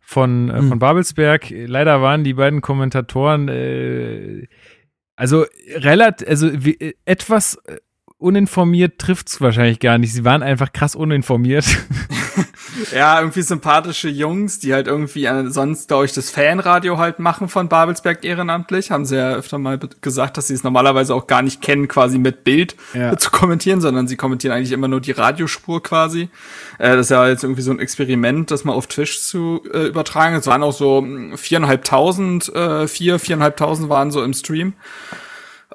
von, 0.00 0.48
äh, 0.48 0.56
von 0.56 0.72
hm. 0.72 0.78
Babelsberg. 0.78 1.50
Leider 1.50 2.00
waren 2.00 2.24
die 2.24 2.34
beiden 2.34 2.60
Kommentatoren 2.60 3.48
äh, 3.48 4.46
also 5.16 5.44
relativ, 5.74 6.26
also 6.28 6.48
wie, 6.64 6.80
äh, 6.80 6.94
etwas 7.04 7.58
uninformiert 8.16 8.98
trifft 8.98 9.28
es 9.28 9.40
wahrscheinlich 9.40 9.80
gar 9.80 9.98
nicht. 9.98 10.12
Sie 10.12 10.24
waren 10.24 10.42
einfach 10.42 10.72
krass 10.72 10.94
uninformiert. 10.94 11.66
ja, 12.94 13.18
irgendwie 13.18 13.42
sympathische 13.42 14.08
Jungs, 14.08 14.58
die 14.58 14.72
halt 14.74 14.86
irgendwie 14.86 15.24
äh, 15.24 15.48
sonst, 15.48 15.88
glaube 15.88 16.04
ich, 16.04 16.12
das 16.12 16.30
Fanradio 16.30 16.98
halt 16.98 17.18
machen 17.18 17.48
von 17.48 17.68
Babelsberg 17.68 18.24
ehrenamtlich. 18.24 18.90
Haben 18.90 19.04
sie 19.04 19.16
ja 19.16 19.32
öfter 19.32 19.58
mal 19.58 19.78
gesagt, 20.00 20.36
dass 20.36 20.48
sie 20.48 20.54
es 20.54 20.64
normalerweise 20.64 21.14
auch 21.14 21.26
gar 21.26 21.42
nicht 21.42 21.62
kennen, 21.62 21.88
quasi 21.88 22.18
mit 22.18 22.44
Bild 22.44 22.76
ja. 22.94 23.16
zu 23.16 23.30
kommentieren, 23.30 23.80
sondern 23.80 24.08
sie 24.08 24.16
kommentieren 24.16 24.54
eigentlich 24.54 24.72
immer 24.72 24.88
nur 24.88 25.00
die 25.00 25.12
Radiospur 25.12 25.82
quasi. 25.82 26.28
Äh, 26.78 26.96
das 26.96 27.06
ist 27.06 27.10
ja 27.10 27.28
jetzt 27.28 27.44
irgendwie 27.44 27.62
so 27.62 27.70
ein 27.70 27.78
Experiment, 27.78 28.50
das 28.50 28.64
mal 28.64 28.72
auf 28.72 28.86
Twitch 28.86 29.20
zu 29.20 29.62
äh, 29.72 29.86
übertragen. 29.86 30.36
Es 30.36 30.46
waren 30.46 30.62
auch 30.62 30.72
so 30.72 30.98
hm, 30.98 31.36
viereinhalbtausend, 31.36 32.54
äh, 32.54 32.88
vier, 32.88 33.18
viereinhalbtausend 33.18 33.88
waren 33.88 34.10
so 34.10 34.22
im 34.22 34.34
Stream. 34.34 34.74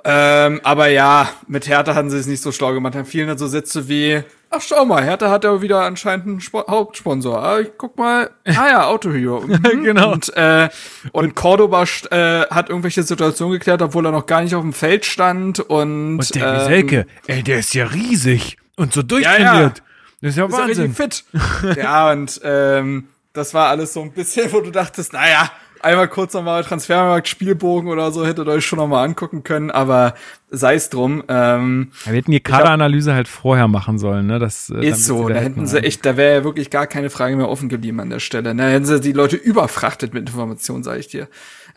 Ähm, 0.08 0.62
aber 0.64 0.88
ja, 0.88 1.30
mit 1.48 1.68
Hertha 1.68 1.96
hatten 1.96 2.12
sie 2.12 2.18
es 2.18 2.28
nicht 2.28 2.44
so 2.44 2.52
schlau 2.52 2.74
gemacht. 2.74 2.96
Fielen 3.06 3.28
dann 3.28 3.40
so 3.40 3.48
Sätze 3.48 3.90
wie, 3.90 4.22
ach 4.56 4.62
schau 4.62 4.86
mal, 4.86 5.04
Hertha 5.04 5.30
hat 5.30 5.44
ja 5.44 5.62
wieder 5.62 5.82
anscheinend 5.82 6.28
einen 6.28 6.38
Sp 6.40 6.66
Hauptsponsor. 6.68 7.44
Ah, 7.44 7.60
ich 7.60 7.72
guck 7.78 7.98
mal, 7.98 8.30
ah 8.46 8.68
ja, 8.70 8.88
Autohero. 8.88 9.46
Mhm. 9.66 9.84
genau. 9.84 10.12
Und, 10.12 10.36
äh, 10.36 10.70
und 11.12 11.36
Cordoba 11.36 11.84
äh, 12.12 12.42
hat 12.50 12.70
irgendwelche 12.70 13.04
Situationen 13.04 13.54
geklärt, 13.54 13.82
obwohl 13.82 14.06
er 14.06 14.12
noch 14.12 14.26
gar 14.26 14.42
nicht 14.42 14.56
auf 14.56 14.62
dem 14.62 14.74
Feld 14.74 15.06
stand. 15.06 15.60
Und, 15.60 16.20
und 16.20 16.36
der 16.36 16.54
ähm, 16.54 16.66
Selke, 16.66 17.08
ey, 17.28 17.44
der 17.44 17.60
ist 17.60 17.74
ja 17.74 17.86
riesig 17.86 18.58
und 18.76 18.94
so 18.94 19.02
durchtrainiert. 19.02 19.44
Ja, 19.46 19.62
ja. 19.62 19.74
Das 20.22 20.30
ist 20.32 20.38
ja 20.38 20.52
Wahnsinn. 20.52 20.92
Ist 20.92 21.00
ja 21.00 21.06
fit. 21.06 21.78
ja, 21.78 22.12
und 22.12 22.42
ähm, 22.44 23.08
das 23.34 23.54
war 23.54 23.70
alles 23.70 23.94
so 23.94 24.02
ein 24.02 24.12
bisschen, 24.12 24.52
wo 24.52 24.62
du 24.62 24.72
dachtest, 24.72 25.14
naja, 25.14 25.52
einmal 25.82 26.08
kurz 26.08 26.34
nochmal 26.34 26.64
Transfermarkt 26.64 27.28
Spielbogen 27.28 27.90
oder 27.90 28.12
so 28.12 28.26
hättet 28.26 28.48
ihr 28.48 28.52
euch 28.52 28.66
schon 28.66 28.80
nochmal 28.80 29.06
angucken 29.06 29.44
können, 29.44 29.72
aber 29.72 30.16
sei 30.50 30.76
es 30.76 30.90
drum. 30.90 31.24
Ähm, 31.28 31.92
ja, 32.06 32.12
wir 32.12 32.18
hätten 32.18 32.32
die 32.32 32.40
Kaderanalyse 32.40 33.14
halt 33.14 33.28
vorher 33.28 33.68
machen 33.68 33.98
sollen, 34.00 34.28
ne? 34.28 34.40
Das 34.40 34.70
äh, 34.70 34.86
ist 34.86 35.06
so. 35.06 35.30
Da 35.30 35.36
hätten 35.36 35.68
sie 35.68 35.84
echt, 35.84 36.06
da 36.06 36.18
wäre 36.18 36.38
ja 36.38 36.44
wirklich 36.44 36.70
gar 36.70 36.88
keine 36.88 37.10
Frage 37.10 37.36
mehr 37.36 37.50
offen 37.50 37.70
geblieben 37.70 38.00
an 38.00 38.10
der 38.10 38.20
Stelle. 38.20 38.56
Da 38.56 38.64
hätten 38.64 38.86
sie 38.86 39.00
die 39.02 39.14
Leute 39.14 39.36
überfrachtet 39.36 40.14
mit 40.14 40.28
Informationen, 40.28 40.84
sage 40.84 41.00
ich 41.00 41.08
dir. 41.08 41.28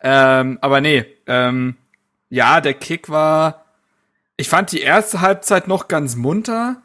Ähm, 0.02 0.58
aber 0.60 0.80
nee, 0.80 1.04
ähm, 1.26 1.76
ja, 2.30 2.60
der 2.60 2.74
Kick 2.74 3.08
war. 3.08 3.64
Ich 4.36 4.48
fand 4.48 4.70
die 4.72 4.80
erste 4.80 5.20
Halbzeit 5.20 5.66
noch 5.66 5.88
ganz 5.88 6.14
munter. 6.14 6.82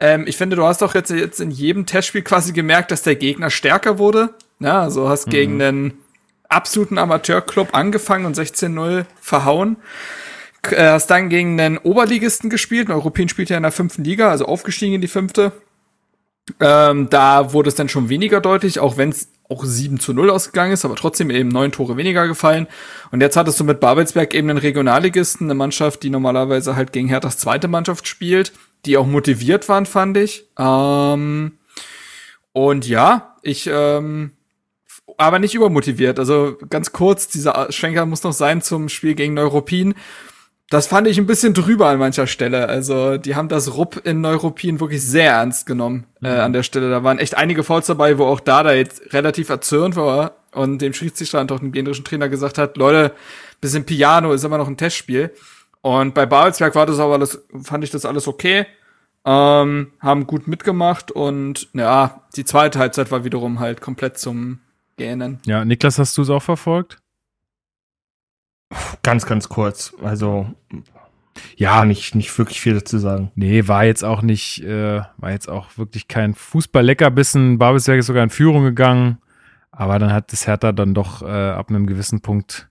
Ähm, 0.00 0.24
ich 0.26 0.36
finde, 0.36 0.56
du 0.56 0.64
hast 0.64 0.82
doch 0.82 0.94
jetzt, 0.94 1.10
jetzt 1.10 1.40
in 1.40 1.50
jedem 1.50 1.86
Testspiel 1.86 2.22
quasi 2.22 2.52
gemerkt, 2.52 2.90
dass 2.90 3.02
der 3.02 3.16
Gegner 3.16 3.50
stärker 3.50 3.98
wurde. 3.98 4.34
Ja, 4.60 4.82
also 4.82 5.08
hast 5.08 5.26
mhm. 5.26 5.30
gegen 5.30 5.62
einen 5.62 6.03
absoluten 6.54 6.98
Amateurclub 6.98 7.74
angefangen 7.74 8.26
und 8.26 8.36
16-0 8.36 9.04
verhauen. 9.20 9.76
Äh, 10.70 10.88
hast 10.88 11.08
dann 11.08 11.28
gegen 11.28 11.60
einen 11.60 11.78
Oberligisten 11.78 12.50
gespielt. 12.50 12.88
Europäen 12.88 13.28
spielt 13.28 13.50
ja 13.50 13.56
in 13.56 13.62
der 13.62 13.72
fünften 13.72 14.04
Liga, 14.04 14.30
also 14.30 14.46
aufgestiegen 14.46 14.94
in 14.94 15.00
die 15.00 15.08
fünfte. 15.08 15.52
Ähm, 16.60 17.08
da 17.10 17.52
wurde 17.52 17.68
es 17.68 17.74
dann 17.74 17.88
schon 17.88 18.08
weniger 18.08 18.40
deutlich, 18.40 18.78
auch 18.78 18.96
wenn 18.96 19.10
es 19.10 19.28
auch 19.48 19.64
7 19.64 19.98
zu 19.98 20.12
0 20.12 20.30
ausgegangen 20.30 20.72
ist, 20.72 20.84
aber 20.84 20.94
trotzdem 20.96 21.30
eben 21.30 21.48
neun 21.48 21.72
Tore 21.72 21.96
weniger 21.96 22.26
gefallen. 22.26 22.66
Und 23.10 23.20
jetzt 23.20 23.36
hattest 23.36 23.60
du 23.60 23.64
mit 23.64 23.80
Babelsberg 23.80 24.34
eben 24.34 24.50
einen 24.50 24.58
Regionalligisten, 24.58 25.46
eine 25.46 25.54
Mannschaft, 25.54 26.02
die 26.02 26.10
normalerweise 26.10 26.76
halt 26.76 26.92
gegen 26.92 27.08
Herthas 27.08 27.38
zweite 27.38 27.68
Mannschaft 27.68 28.06
spielt, 28.08 28.52
die 28.84 28.96
auch 28.96 29.06
motiviert 29.06 29.68
waren, 29.68 29.86
fand 29.86 30.16
ich. 30.16 30.46
Ähm, 30.58 31.58
und 32.52 32.88
ja, 32.88 33.36
ich 33.42 33.68
ähm, 33.70 34.32
aber 35.16 35.38
nicht 35.38 35.54
übermotiviert. 35.54 36.18
Also 36.18 36.56
ganz 36.70 36.92
kurz, 36.92 37.28
dieser 37.28 37.70
Schwenker 37.70 38.06
muss 38.06 38.22
noch 38.22 38.32
sein 38.32 38.62
zum 38.62 38.88
Spiel 38.88 39.14
gegen 39.14 39.34
Neuropin. 39.34 39.94
Das 40.70 40.86
fand 40.86 41.06
ich 41.06 41.18
ein 41.18 41.26
bisschen 41.26 41.54
drüber 41.54 41.88
an 41.88 41.98
mancher 41.98 42.26
Stelle. 42.26 42.68
Also 42.68 43.18
die 43.18 43.36
haben 43.36 43.48
das 43.48 43.76
Rupp 43.76 44.00
in 44.04 44.20
Neuropin 44.20 44.80
wirklich 44.80 45.02
sehr 45.02 45.32
ernst 45.32 45.66
genommen 45.66 46.06
äh, 46.22 46.32
mhm. 46.32 46.40
an 46.40 46.52
der 46.52 46.62
Stelle. 46.62 46.90
Da 46.90 47.04
waren 47.04 47.18
echt 47.18 47.36
einige 47.36 47.62
Fouls 47.62 47.86
dabei, 47.86 48.18
wo 48.18 48.24
auch 48.24 48.40
Dada 48.40 48.72
jetzt 48.72 49.12
relativ 49.12 49.50
erzürnt 49.50 49.94
war 49.94 50.32
und 50.52 50.80
dem 50.80 50.94
Schiedsrichter 50.94 51.40
und 51.40 51.52
auch 51.52 51.60
dem 51.60 51.72
generischen 51.72 52.04
Trainer 52.04 52.28
gesagt 52.28 52.58
hat, 52.58 52.76
Leute, 52.76 53.12
bisschen 53.60 53.84
Piano 53.84 54.32
ist 54.32 54.44
immer 54.44 54.58
noch 54.58 54.68
ein 54.68 54.76
Testspiel. 54.76 55.32
Und 55.82 56.14
bei 56.14 56.24
Babelsberg 56.24 56.74
war 56.74 56.86
das 56.86 56.98
aber 56.98 57.14
alles, 57.14 57.44
fand 57.62 57.84
ich 57.84 57.90
das 57.90 58.06
alles 58.06 58.26
okay. 58.26 58.66
Ähm, 59.26 59.92
haben 60.00 60.26
gut 60.26 60.48
mitgemacht 60.48 61.10
und 61.10 61.68
ja, 61.72 62.22
die 62.36 62.44
zweite 62.44 62.78
Halbzeit 62.78 63.10
war 63.10 63.24
wiederum 63.24 63.58
halt 63.58 63.80
komplett 63.80 64.18
zum 64.18 64.60
gähnen. 64.96 65.38
Ja, 65.46 65.64
Niklas, 65.64 65.98
hast 65.98 66.16
du 66.18 66.22
es 66.22 66.30
auch 66.30 66.42
verfolgt? 66.42 66.98
Ganz, 69.02 69.26
ganz 69.26 69.48
kurz. 69.48 69.94
Also 70.02 70.46
ja, 71.56 71.84
nicht, 71.84 72.14
nicht 72.14 72.36
wirklich 72.38 72.60
viel 72.60 72.74
dazu 72.74 72.98
sagen. 72.98 73.30
Nee, 73.34 73.66
war 73.68 73.84
jetzt 73.84 74.04
auch 74.04 74.22
nicht, 74.22 74.62
äh, 74.64 75.02
war 75.16 75.30
jetzt 75.30 75.48
auch 75.48 75.76
wirklich 75.76 76.08
kein 76.08 76.34
Fußball-Leckerbissen. 76.34 77.58
Babelsberg 77.58 77.98
ist 77.98 78.06
sogar 78.06 78.22
in 78.24 78.30
Führung 78.30 78.62
gegangen, 78.64 79.18
aber 79.70 79.98
dann 79.98 80.12
hat 80.12 80.32
das 80.32 80.46
Hertha 80.46 80.72
dann 80.72 80.94
doch 80.94 81.22
äh, 81.22 81.26
ab 81.26 81.68
einem 81.70 81.86
gewissen 81.86 82.20
Punkt 82.20 82.68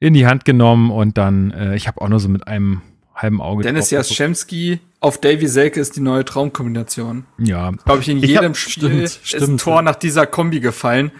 in 0.00 0.14
die 0.14 0.26
Hand 0.26 0.44
genommen 0.44 0.90
und 0.90 1.18
dann, 1.18 1.50
äh, 1.52 1.76
ich 1.76 1.86
habe 1.88 2.00
auch 2.00 2.08
nur 2.08 2.20
so 2.20 2.28
mit 2.28 2.46
einem 2.46 2.82
halben 3.14 3.40
Auge. 3.40 3.62
Dennis. 3.62 3.90
Jaschemski 3.90 4.80
auf 5.00 5.20
Davy 5.20 5.46
Selke 5.46 5.80
ist 5.80 5.96
die 5.96 6.00
neue 6.00 6.24
Traumkombination. 6.24 7.26
Ja, 7.38 7.70
Glaube 7.70 8.00
ich, 8.00 8.08
in 8.08 8.18
Ich 8.18 8.24
jedem 8.30 8.46
hab- 8.50 8.56
Spiel 8.56 8.88
stimmt, 8.88 9.02
ist 9.02 9.16
ein 9.22 9.26
stimmt, 9.42 9.60
Tor 9.60 9.76
ja. 9.76 9.82
nach 9.82 9.94
dieser 9.96 10.26
Kombi 10.26 10.60
gefallen. 10.60 11.12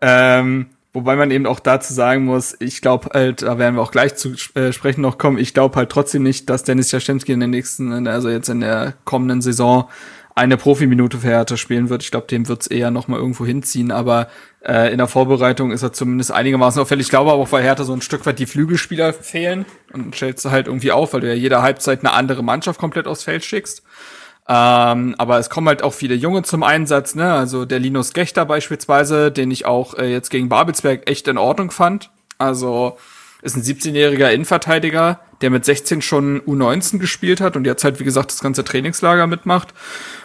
Ähm, 0.00 0.66
wobei 0.92 1.16
man 1.16 1.30
eben 1.30 1.46
auch 1.46 1.60
dazu 1.60 1.92
sagen 1.92 2.24
muss, 2.24 2.56
ich 2.58 2.80
glaube 2.80 3.10
halt, 3.12 3.42
da 3.42 3.58
werden 3.58 3.76
wir 3.76 3.82
auch 3.82 3.92
gleich 3.92 4.14
zu 4.16 4.34
äh, 4.54 4.72
sprechen 4.72 5.02
noch 5.02 5.18
kommen, 5.18 5.38
ich 5.38 5.54
glaube 5.54 5.76
halt 5.76 5.90
trotzdem 5.90 6.22
nicht, 6.22 6.48
dass 6.50 6.64
Dennis 6.64 6.90
Jaschemski 6.90 7.32
in 7.32 7.40
der 7.40 7.48
nächsten, 7.48 8.06
also 8.06 8.28
jetzt 8.28 8.48
in 8.48 8.60
der 8.60 8.94
kommenden 9.04 9.40
Saison 9.42 9.88
eine 10.34 10.56
Profiminute 10.56 11.18
für 11.18 11.28
Hertha 11.28 11.56
spielen 11.56 11.90
wird. 11.90 12.02
Ich 12.02 12.10
glaube, 12.10 12.26
dem 12.26 12.48
wird's 12.48 12.66
eher 12.66 12.90
noch 12.90 13.08
mal 13.08 13.18
irgendwo 13.18 13.44
hinziehen, 13.44 13.90
aber 13.90 14.28
äh, 14.64 14.90
in 14.90 14.98
der 14.98 15.06
Vorbereitung 15.06 15.70
ist 15.70 15.82
er 15.82 15.92
zumindest 15.92 16.32
einigermaßen 16.32 16.80
auffällig. 16.80 17.06
Ich 17.06 17.10
glaube 17.10 17.30
aber 17.32 17.42
auch, 17.42 17.52
weil 17.52 17.62
Hertha 17.62 17.84
so 17.84 17.92
ein 17.92 18.00
Stück 18.00 18.24
weit 18.26 18.38
die 18.38 18.46
Flügelspieler 18.46 19.12
fehlen 19.12 19.66
und 19.92 20.14
stellst 20.14 20.44
du 20.44 20.50
halt 20.50 20.66
irgendwie 20.66 20.92
auf, 20.92 21.12
weil 21.12 21.20
du 21.20 21.28
ja 21.28 21.34
jede 21.34 21.62
Halbzeit 21.62 22.00
eine 22.00 22.12
andere 22.12 22.42
Mannschaft 22.42 22.80
komplett 22.80 23.06
aufs 23.06 23.24
Feld 23.24 23.44
schickst. 23.44 23.82
Ähm, 24.52 25.14
aber 25.16 25.38
es 25.38 25.48
kommen 25.48 25.68
halt 25.68 25.84
auch 25.84 25.92
viele 25.92 26.16
Junge 26.16 26.42
zum 26.42 26.64
Einsatz, 26.64 27.14
ne? 27.14 27.32
Also 27.32 27.64
der 27.64 27.78
Linus 27.78 28.12
Gechter 28.12 28.44
beispielsweise, 28.44 29.30
den 29.30 29.48
ich 29.52 29.64
auch 29.64 29.94
äh, 29.94 30.10
jetzt 30.10 30.28
gegen 30.28 30.48
Babelsberg 30.48 31.08
echt 31.08 31.28
in 31.28 31.38
Ordnung 31.38 31.70
fand. 31.70 32.10
Also 32.36 32.96
ist 33.42 33.56
ein 33.56 33.62
17-jähriger 33.62 34.28
Innenverteidiger, 34.30 35.20
der 35.40 35.50
mit 35.50 35.64
16 35.64 36.02
schon 36.02 36.40
U19 36.40 36.98
gespielt 36.98 37.40
hat 37.40 37.54
und 37.54 37.64
jetzt 37.64 37.84
halt, 37.84 38.00
wie 38.00 38.04
gesagt, 38.04 38.32
das 38.32 38.40
ganze 38.40 38.64
Trainingslager 38.64 39.28
mitmacht. 39.28 39.72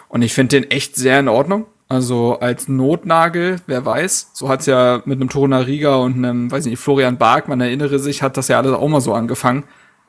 Und 0.08 0.22
ich 0.22 0.34
finde 0.34 0.60
den 0.60 0.72
echt 0.72 0.96
sehr 0.96 1.20
in 1.20 1.28
Ordnung. 1.28 1.66
Also 1.88 2.40
als 2.40 2.66
Notnagel, 2.66 3.60
wer 3.68 3.86
weiß. 3.86 4.30
So 4.32 4.48
hat's 4.48 4.66
ja 4.66 5.02
mit 5.04 5.20
einem 5.20 5.30
Torunariga 5.30 5.94
und 5.94 6.16
einem, 6.16 6.50
weiß 6.50 6.66
nicht, 6.66 6.80
Florian 6.80 7.16
Bark, 7.16 7.46
man 7.46 7.60
erinnere 7.60 8.00
sich, 8.00 8.22
hat 8.22 8.36
das 8.36 8.48
ja 8.48 8.58
alles 8.58 8.72
auch 8.72 8.88
mal 8.88 9.00
so 9.00 9.14
angefangen. 9.14 9.62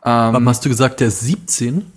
Ähm, 0.03 0.33
Warum 0.33 0.49
hast 0.49 0.65
du 0.65 0.69
gesagt, 0.69 1.01
der 1.01 1.09
ist 1.09 1.19
17? 1.19 1.91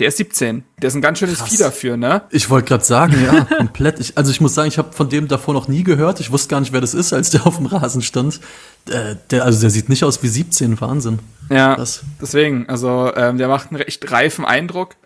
Der 0.00 0.08
ist 0.08 0.16
17. 0.16 0.64
Der 0.82 0.88
ist 0.88 0.94
ein 0.94 1.02
ganz 1.02 1.20
schönes 1.20 1.38
Krass. 1.38 1.50
Vieh 1.50 1.56
dafür, 1.56 1.96
ne? 1.96 2.22
Ich 2.30 2.50
wollte 2.50 2.68
gerade 2.68 2.84
sagen, 2.84 3.16
ja, 3.24 3.44
komplett. 3.56 4.00
Ich, 4.00 4.18
also 4.18 4.30
ich 4.30 4.40
muss 4.40 4.54
sagen, 4.54 4.68
ich 4.68 4.78
habe 4.78 4.92
von 4.92 5.08
dem 5.08 5.28
davor 5.28 5.54
noch 5.54 5.68
nie 5.68 5.84
gehört. 5.84 6.18
Ich 6.18 6.32
wusste 6.32 6.48
gar 6.48 6.60
nicht, 6.60 6.72
wer 6.72 6.80
das 6.80 6.94
ist, 6.94 7.12
als 7.12 7.30
der 7.30 7.46
auf 7.46 7.58
dem 7.58 7.66
Rasen 7.66 8.02
stand. 8.02 8.40
Äh, 8.90 9.16
der, 9.30 9.44
also 9.44 9.60
der 9.60 9.70
sieht 9.70 9.88
nicht 9.88 10.02
aus 10.02 10.22
wie 10.22 10.28
17, 10.28 10.80
Wahnsinn. 10.80 11.20
Ja, 11.48 11.76
Krass. 11.76 12.02
deswegen, 12.20 12.68
also 12.68 13.12
ähm, 13.14 13.38
der 13.38 13.48
macht 13.48 13.70
einen 13.70 13.80
recht 13.80 14.10
reifen 14.10 14.44
Eindruck. 14.44 14.96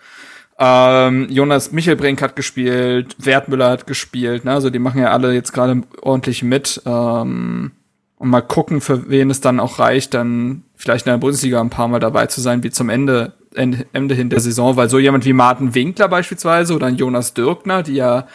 Ähm, 0.58 1.28
Jonas 1.30 1.70
Michelbrink 1.70 2.20
hat 2.20 2.34
gespielt, 2.34 3.14
Wertmüller 3.18 3.70
hat 3.70 3.86
gespielt, 3.86 4.44
ne? 4.44 4.52
also 4.52 4.70
die 4.70 4.80
machen 4.80 5.00
ja 5.00 5.12
alle 5.12 5.32
jetzt 5.32 5.52
gerade 5.52 5.82
ordentlich 6.02 6.42
mit. 6.42 6.82
Ähm, 6.84 7.70
und 8.16 8.30
mal 8.30 8.40
gucken, 8.40 8.80
für 8.80 9.08
wen 9.08 9.30
es 9.30 9.40
dann 9.40 9.60
auch 9.60 9.78
reicht, 9.78 10.14
dann 10.14 10.64
vielleicht 10.74 11.06
in 11.06 11.12
der 11.12 11.18
Bundesliga 11.18 11.60
ein 11.60 11.70
paar 11.70 11.86
Mal 11.86 12.00
dabei 12.00 12.26
zu 12.26 12.40
sein, 12.40 12.64
wie 12.64 12.70
zum 12.70 12.88
Ende, 12.88 13.34
Ende, 13.54 14.14
hin 14.14 14.30
der 14.30 14.40
Saison, 14.40 14.76
weil 14.76 14.88
so 14.88 14.98
jemand 14.98 15.24
wie 15.24 15.32
Martin 15.32 15.74
Winkler 15.74 16.08
beispielsweise 16.08 16.74
oder 16.74 16.88
Jonas 16.88 17.34
Dirkner, 17.34 17.82
die 17.82 17.94
ja 17.94 18.26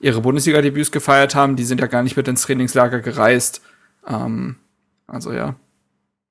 ihre 0.00 0.20
Bundesliga-Debüts 0.20 0.90
gefeiert 0.90 1.34
haben, 1.34 1.56
die 1.56 1.64
sind 1.64 1.80
ja 1.80 1.86
gar 1.86 2.02
nicht 2.02 2.16
mit 2.16 2.28
ins 2.28 2.42
Trainingslager 2.42 3.00
gereist. 3.00 3.62
Ähm, 4.06 4.56
also 5.06 5.32
ja, 5.32 5.54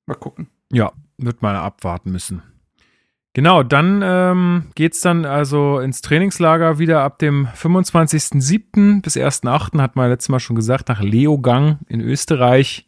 mal 0.06 0.14
gucken. 0.14 0.48
Ja, 0.72 0.92
wird 1.18 1.42
mal 1.42 1.56
abwarten 1.56 2.12
müssen. 2.12 2.42
Genau, 3.34 3.62
dann 3.62 4.02
ähm, 4.04 4.64
geht's 4.74 5.00
dann 5.00 5.24
also 5.24 5.78
ins 5.78 6.02
Trainingslager 6.02 6.78
wieder 6.78 7.00
ab 7.02 7.18
dem 7.18 7.46
25.07. 7.46 9.00
bis 9.00 9.16
1.08. 9.16 9.80
hat 9.80 9.96
man 9.96 10.10
letztes 10.10 10.28
Mal 10.28 10.40
schon 10.40 10.56
gesagt, 10.56 10.90
nach 10.90 11.00
Leogang 11.00 11.78
in 11.88 12.02
Österreich. 12.02 12.86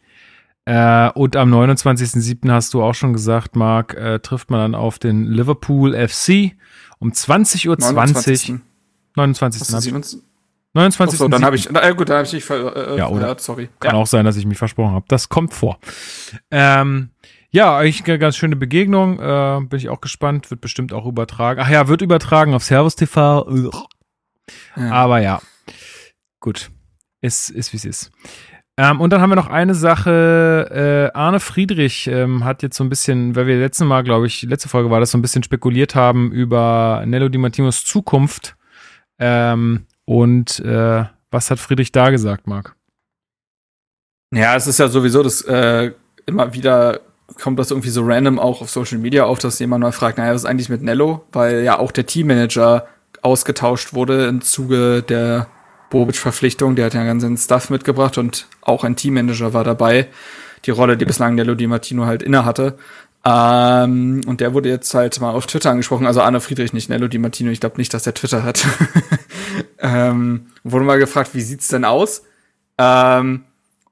Äh, 0.67 1.11
und 1.11 1.37
am 1.37 1.53
29.07. 1.53 2.51
hast 2.51 2.73
du 2.75 2.83
auch 2.83 2.95
schon 2.95 3.13
gesagt, 3.13 3.55
Marc, 3.57 3.95
äh, 3.95 4.19
trifft 4.21 4.51
man 4.51 4.61
dann 4.61 4.75
auf 4.75 4.99
den 4.99 5.25
Liverpool 5.25 5.95
FC 5.95 6.53
um 6.99 7.13
20.20 7.13 7.69
Uhr. 7.69 7.77
29. 7.79 8.55
29. 9.17 9.61
Hast 9.61 9.71
du 9.71 9.75
hab 9.75 9.79
ich- 9.81 9.85
27? 9.85 10.21
29. 10.77 11.21
Achso, 11.21 11.29
dann 11.29 11.45
habe 11.45 11.55
ich, 11.55 11.71
na, 11.71 11.89
gut, 11.93 12.09
dann 12.09 12.17
habe 12.17 12.27
ich 12.27 12.33
nicht 12.33 12.45
ver, 12.45 12.75
äh, 12.95 12.99
Ja, 12.99 13.09
oder? 13.09 13.37
sorry. 13.39 13.69
Kann 13.79 13.93
ja. 13.93 13.97
auch 13.99 14.07
sein, 14.09 14.25
dass 14.25 14.37
ich 14.37 14.45
mich 14.47 14.59
versprochen 14.59 14.93
habe. 14.95 15.05
Das 15.09 15.29
kommt 15.29 15.55
vor. 15.55 15.79
Ähm, 16.51 17.11
ja, 17.51 17.77
eigentlich 17.79 18.05
eine 18.09 18.19
ganz 18.19 18.37
schöne 18.37 18.57
Begegnung. 18.57 19.21
Äh, 19.21 19.61
bin 19.69 19.79
ich 19.79 19.89
auch 19.89 20.01
gespannt. 20.01 20.51
Wird 20.51 20.61
bestimmt 20.61 20.93
auch 20.93 21.07
übertragen. 21.07 21.61
Ach 21.63 21.71
ja, 21.71 21.87
wird 21.87 22.03
übertragen 22.03 22.55
auf 22.55 22.65
Servus 22.65 22.97
TV. 22.97 23.49
Ja. 24.77 24.91
Aber 24.91 25.21
ja, 25.21 25.41
gut. 26.41 26.71
Ist, 27.21 27.51
ist 27.51 27.73
wie 27.73 27.77
es 27.77 27.85
ist. 27.85 28.11
Ähm, 28.77 29.01
und 29.01 29.13
dann 29.13 29.21
haben 29.21 29.31
wir 29.31 29.37
noch 29.37 29.49
eine 29.49 29.75
Sache. 29.75 31.11
Äh, 31.15 31.17
Arne 31.17 31.39
Friedrich 31.39 32.09
ähm, 32.09 32.45
hat 32.45 32.63
jetzt 32.63 32.77
so 32.77 32.83
ein 32.83 32.89
bisschen, 32.89 33.37
weil 33.37 33.47
wir 33.47 33.57
letztes 33.59 33.87
Mal, 33.87 34.03
glaube 34.03 34.27
ich, 34.27 34.43
letzte 34.43 34.69
Folge 34.69 34.91
war 34.91 35.01
das, 35.01 35.13
so 35.13 35.19
ein 35.19 35.23
bisschen 35.23 35.45
spekuliert 35.45 35.95
haben 35.95 36.33
über 36.33 37.05
Nello 37.07 37.29
Di 37.29 37.39
Martinos 37.39 37.85
Zukunft. 37.85 38.57
Ähm, 39.19 39.87
und 40.05 40.59
äh, 40.61 41.05
was 41.31 41.51
hat 41.51 41.61
Friedrich 41.61 41.93
da 41.93 42.11
gesagt, 42.11 42.47
Marc? 42.49 42.75
Ja, 44.33 44.57
es 44.57 44.67
ist 44.67 44.79
ja 44.79 44.89
sowieso 44.89 45.23
das 45.23 45.43
äh, 45.43 45.93
immer 46.27 46.53
wieder 46.53 47.01
kommt 47.41 47.59
das 47.59 47.71
irgendwie 47.71 47.91
so 47.91 48.03
random 48.05 48.39
auch 48.39 48.61
auf 48.61 48.71
Social 48.71 48.99
Media 48.99 49.25
auf, 49.25 49.39
dass 49.39 49.59
jemand 49.59 49.83
mal 49.83 49.93
fragt, 49.93 50.19
naja, 50.19 50.35
was 50.35 50.43
ist 50.43 50.49
eigentlich 50.49 50.69
mit 50.69 50.83
Nello? 50.83 51.25
Weil 51.33 51.63
ja 51.63 51.79
auch 51.79 51.91
der 51.91 52.07
Teammanager 52.07 52.87
ausgetauscht 53.23 53.95
wurde 53.95 54.27
im 54.27 54.43
Zuge 54.43 55.03
der 55.03 55.47
Bobic-Verpflichtung. 55.95 56.75
Der 56.75 56.87
hat 56.87 56.95
ja 56.95 57.05
ganzen 57.05 57.37
Stuff 57.39 57.71
mitgebracht 57.71 58.19
und 58.19 58.47
auch 58.61 58.83
ein 58.83 58.97
Teammanager 58.97 59.55
war 59.55 59.63
dabei. 59.63 60.09
Die 60.65 60.73
Rolle, 60.73 60.97
die 60.97 61.05
bislang 61.05 61.37
Nello 61.37 61.55
Di 61.55 61.69
Martino 61.69 62.05
halt 62.05 62.23
inne 62.23 62.45
hatte. 62.45 62.77
Ähm, 63.25 64.21
und 64.27 64.41
der 64.41 64.53
wurde 64.53 64.69
jetzt 64.69 64.93
halt 64.93 65.19
mal 65.21 65.31
auf 65.31 65.47
Twitter 65.47 65.71
angesprochen, 65.71 66.07
also 66.07 66.21
Arne 66.21 66.41
Friedrich, 66.41 66.73
nicht 66.73 66.91
Nello 66.91 67.07
Di 67.07 67.19
Martino. 67.19 67.51
Ich 67.51 67.61
glaube 67.61 67.77
nicht, 67.79 67.95
dass 67.95 68.03
der 68.03 68.13
Twitter 68.13 68.43
hat. 68.43 68.67
ähm, 69.79 70.47
wurde 70.65 70.85
mal 70.85 70.99
gefragt, 70.99 71.31
wie 71.33 71.41
sieht's 71.41 71.69
denn 71.69 71.85
aus? 71.85 72.25
Ähm, 72.77 73.45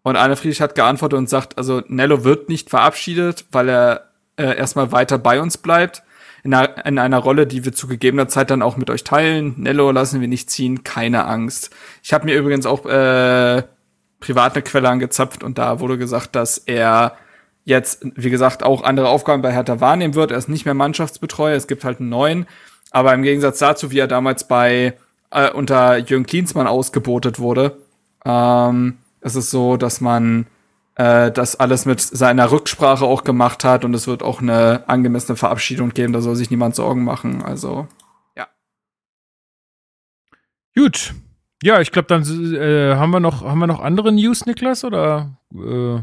und 0.03 0.17
Arne 0.17 0.35
Friedrich 0.35 0.61
hat 0.61 0.75
geantwortet 0.75 1.19
und 1.19 1.31
sagt, 1.31 1.57
also 1.57 1.83
Nello 1.87 2.25
wird 2.25 2.49
nicht 2.49 2.69
verabschiedet, 2.69 3.45
weil 3.53 3.69
er 3.69 4.09
äh, 4.37 4.57
erstmal 4.57 4.91
weiter 4.91 5.19
bei 5.19 5.41
uns 5.41 5.57
bleibt. 5.57 6.03
In 6.45 6.55
einer, 6.55 6.87
in 6.87 6.99
einer 6.99 7.19
Rolle, 7.19 7.47
die 7.47 7.65
wir 7.65 7.73
zu 7.73 7.87
gegebener 7.87 8.29
Zeit 8.29 8.51
dann 8.51 8.63
auch 8.63 8.77
mit 8.77 8.91
euch 8.91 9.05
teilen. 9.05 9.55
Nello 9.59 9.93
lassen 9.93 10.21
wir 10.21 10.29
nicht 10.29 10.51
ziehen, 10.51 10.83
keine 10.83 11.25
Angst. 11.27 11.71
Ich 12.03 12.13
habe 12.13 12.25
mir 12.25 12.37
übrigens 12.37 12.67
auch 12.67 12.85
äh, 12.85 13.63
privat 14.19 14.55
eine 14.55 14.63
Quelle 14.63 14.89
angezapft 14.89 15.45
und 15.45 15.59
da 15.59 15.81
wurde 15.81 15.99
gesagt, 15.99 16.35
dass 16.35 16.59
er 16.59 17.17
jetzt, 17.65 18.05
wie 18.17 18.31
gesagt, 18.31 18.63
auch 18.63 18.83
andere 18.83 19.09
Aufgaben 19.09 19.43
bei 19.43 19.53
Hertha 19.53 19.81
wahrnehmen 19.81 20.15
wird. 20.15 20.31
Er 20.31 20.39
ist 20.39 20.49
nicht 20.49 20.65
mehr 20.65 20.75
Mannschaftsbetreuer, 20.75 21.57
es 21.57 21.67
gibt 21.67 21.85
halt 21.85 22.01
einen 22.01 22.09
neuen. 22.09 22.47
Aber 22.91 23.15
im 23.15 23.23
Gegensatz 23.23 23.59
dazu, 23.59 23.91
wie 23.91 23.99
er 23.99 24.09
damals 24.09 24.49
bei 24.49 24.95
äh, 25.31 25.51
unter 25.51 25.97
Jürgen 25.97 26.27
Klinsmann 26.27 26.67
ausgebotet 26.67 27.39
wurde, 27.39 27.79
ähm, 28.25 28.99
es 29.21 29.37
ist 29.37 29.51
so, 29.51 29.77
dass 29.77 30.01
man 30.01 30.47
äh, 30.97 31.31
das 31.31 31.57
alles 31.57 31.87
mit 31.87 32.01
seiner 32.01 32.51
Rücksprache 32.51 33.05
auch 33.05 33.25
gemacht 33.25 33.65
hat 33.65 33.85
und 33.85 33.95
es 33.95 34.07
wird 34.07 34.23
auch 34.23 34.41
eine 34.41 34.85
angemessene 34.89 35.37
Verabschiedung 35.37 35.91
geben. 35.91 36.13
Da 36.13 36.21
soll 36.21 36.37
sich 36.37 36.51
niemand 36.51 36.75
Sorgen 36.75 37.05
machen. 37.05 37.43
Also 37.43 37.89
Gut. 40.75 41.15
Ja, 41.63 41.81
ich 41.81 41.93
glaube, 41.93 42.09
dann 42.09 42.23
äh, 42.55 42.97
haben 42.97 43.11
wir 43.11 43.21
noch 43.21 43.43
haben 43.45 43.59
wir 43.59 43.67
noch 43.67 43.81
andere 43.81 44.11
News, 44.13 44.47
Niklas, 44.47 44.85
oder? 44.85 45.37
Äh, 45.55 46.01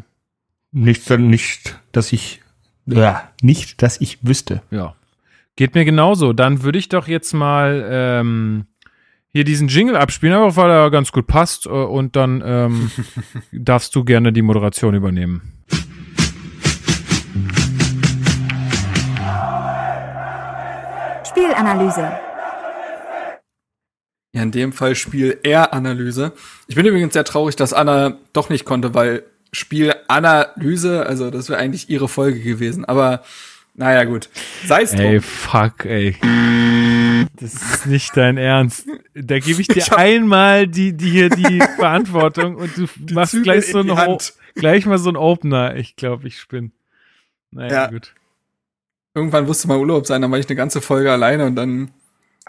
Nicht, 0.72 1.10
nicht, 1.10 1.80
dass 1.92 2.14
ich, 2.14 2.42
ja, 2.86 3.30
nicht, 3.42 3.82
dass 3.82 4.00
ich 4.00 4.20
wüsste. 4.26 4.62
ja, 4.72 4.96
geht 5.56 5.76
mir 5.76 5.86
genauso. 5.86 6.34
Dann 6.34 6.64
würde 6.64 6.78
ich 6.78 6.88
doch 6.88 7.08
jetzt 7.08 7.34
mal 7.34 7.86
ähm, 7.90 8.68
hier 9.32 9.44
diesen 9.44 9.68
Jingle 9.68 9.96
abspielen, 9.96 10.34
einfach 10.36 10.58
weil 10.58 10.70
er 10.72 10.90
ganz 10.92 11.12
gut 11.12 11.28
passt. 11.28 11.66
Äh, 11.66 11.70
und 11.70 12.16
dann 12.16 12.42
ähm, 12.46 12.92
darfst 13.52 13.96
du 13.96 14.04
gerne 14.04 14.34
die 14.34 14.42
Moderation 14.42 14.96
übernehmen. 14.96 15.54
Spielanalyse. 21.26 22.12
ja, 24.34 24.44
in 24.44 24.52
dem 24.52 24.74
Fall 24.74 24.96
Spiel-R-Analyse. 24.96 26.34
Ich 26.68 26.76
bin 26.76 26.86
übrigens 26.86 27.14
sehr 27.14 27.24
traurig, 27.24 27.56
dass 27.56 27.74
Anna 27.74 28.18
doch 28.34 28.50
nicht 28.50 28.66
konnte, 28.66 28.94
weil 28.94 29.24
Spiel-Analyse, 29.52 31.06
also 31.06 31.32
das 31.32 31.50
wäre 31.50 31.60
eigentlich 31.60 31.90
ihre 31.90 32.08
Folge 32.08 32.40
gewesen. 32.40 32.86
Aber 32.86 33.24
naja, 33.74 34.04
gut. 34.04 34.30
Sei 34.66 34.82
es 34.82 34.94
Ey, 34.94 35.14
drum. 35.20 35.22
fuck, 35.22 35.86
ey. 35.86 36.16
Das 37.40 37.54
ist 37.54 37.86
nicht 37.86 38.16
dein 38.18 38.38
Ernst. 38.38 38.88
Da 39.14 39.40
gebe 39.40 39.62
ich 39.62 39.68
dir 39.68 39.78
Ich 39.78 39.94
einmal 39.94 40.68
die, 40.68 40.94
die 40.94 41.10
hier 41.10 41.30
die 41.30 41.60
Verantwortung 41.78 42.56
und 42.56 42.76
du 42.78 42.88
machst 43.14 43.32
Zügel 43.32 43.44
gleich 43.44 43.72
so 43.72 43.80
ein 43.80 44.18
gleich 44.56 44.86
mal 44.86 44.98
so 44.98 45.10
ein 45.10 45.18
Opener. 45.18 45.76
Ich 45.76 45.96
glaube, 45.96 46.28
ich 46.28 46.40
spinne. 46.40 46.72
Naja, 47.52 47.74
Ja. 47.74 47.88
gut. 47.88 48.14
Irgendwann 49.16 49.46
musste 49.46 49.68
mal 49.68 49.78
Urlaub 49.78 50.06
sein, 50.06 50.22
dann 50.22 50.32
war 50.32 50.38
ich 50.40 50.48
eine 50.48 50.56
ganze 50.56 50.82
Folge 50.82 51.12
alleine 51.12 51.46
und 51.48 51.56
dann, 51.56 51.92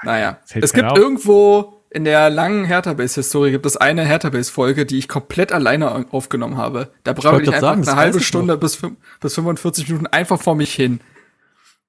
naja. 0.02 0.38
Es 0.54 0.72
gibt 0.72 0.86
auf. 0.86 0.98
irgendwo 0.98 1.80
in 1.88 2.04
der 2.04 2.30
langen 2.30 2.64
Hertha-Base-Historie 2.66 3.50
gibt 3.50 3.66
es 3.66 3.76
eine 3.76 4.04
Hertha-Base-Folge, 4.04 4.86
die 4.86 4.98
ich 4.98 5.08
komplett 5.08 5.52
alleine 5.52 6.06
aufgenommen 6.12 6.56
habe. 6.56 6.92
Da 7.02 7.16
wollte 7.16 7.42
ich 7.42 7.48
einfach 7.48 7.60
sagen, 7.60 7.88
eine 7.88 7.96
halbe 7.96 8.20
Stunde 8.20 8.56
bis, 8.56 8.80
bis 9.20 9.34
45 9.34 9.88
Minuten 9.88 10.06
einfach 10.06 10.40
vor 10.40 10.54
mich 10.54 10.72
hin. 10.72 11.00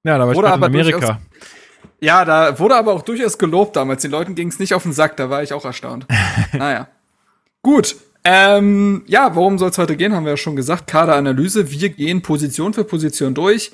Ja, 0.03 0.17
da 0.17 0.25
war 0.25 0.31
ich 0.31 0.37
Oder 0.39 0.55
in 0.55 0.63
Amerika. 0.63 1.21
Ja, 2.01 2.25
da 2.25 2.57
wurde 2.57 2.75
aber 2.75 2.93
auch 2.93 3.03
durchaus 3.03 3.37
gelobt 3.37 3.75
damals. 3.75 4.01
Den 4.01 4.11
Leuten 4.11 4.33
ging 4.33 4.47
es 4.47 4.59
nicht 4.59 4.73
auf 4.73 4.83
den 4.83 4.91
Sack, 4.91 5.17
da 5.17 5.29
war 5.29 5.43
ich 5.43 5.53
auch 5.53 5.65
erstaunt. 5.65 6.07
naja. 6.53 6.87
Gut. 7.61 7.95
Ähm, 8.23 9.03
ja, 9.07 9.35
worum 9.35 9.57
soll 9.57 9.69
es 9.69 9.77
heute 9.77 9.95
gehen, 9.95 10.13
haben 10.13 10.25
wir 10.25 10.31
ja 10.31 10.37
schon 10.37 10.55
gesagt. 10.55 10.87
Kaderanalyse. 10.87 11.71
Wir 11.71 11.89
gehen 11.89 12.21
Position 12.21 12.73
für 12.73 12.83
Position 12.83 13.33
durch. 13.33 13.71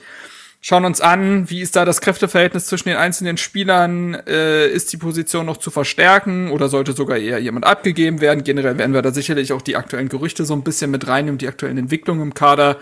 Schauen 0.60 0.86
uns 0.86 1.02
an, 1.02 1.50
wie 1.50 1.62
ist 1.62 1.76
da 1.76 1.86
das 1.86 2.02
Kräfteverhältnis 2.02 2.66
zwischen 2.66 2.90
den 2.90 2.98
einzelnen 2.98 3.38
Spielern? 3.38 4.16
Äh, 4.28 4.68
ist 4.68 4.92
die 4.92 4.98
Position 4.98 5.46
noch 5.46 5.58
zu 5.58 5.70
verstärken 5.70 6.50
oder 6.52 6.68
sollte 6.68 6.94
sogar 6.94 7.18
eher 7.18 7.40
jemand 7.40 7.66
abgegeben 7.66 8.22
werden? 8.22 8.44
Generell 8.44 8.78
werden 8.78 8.94
wir 8.94 9.02
da 9.02 9.12
sicherlich 9.12 9.54
auch 9.54 9.62
die 9.62 9.78
aktuellen 9.78 10.10
Gerüchte 10.10 10.46
so 10.46 10.54
ein 10.54 10.64
bisschen 10.64 10.92
mit 10.92 11.08
reinnehmen, 11.08 11.38
die 11.38 11.48
aktuellen 11.48 11.78
Entwicklungen 11.78 12.22
im 12.22 12.34
Kader 12.34 12.78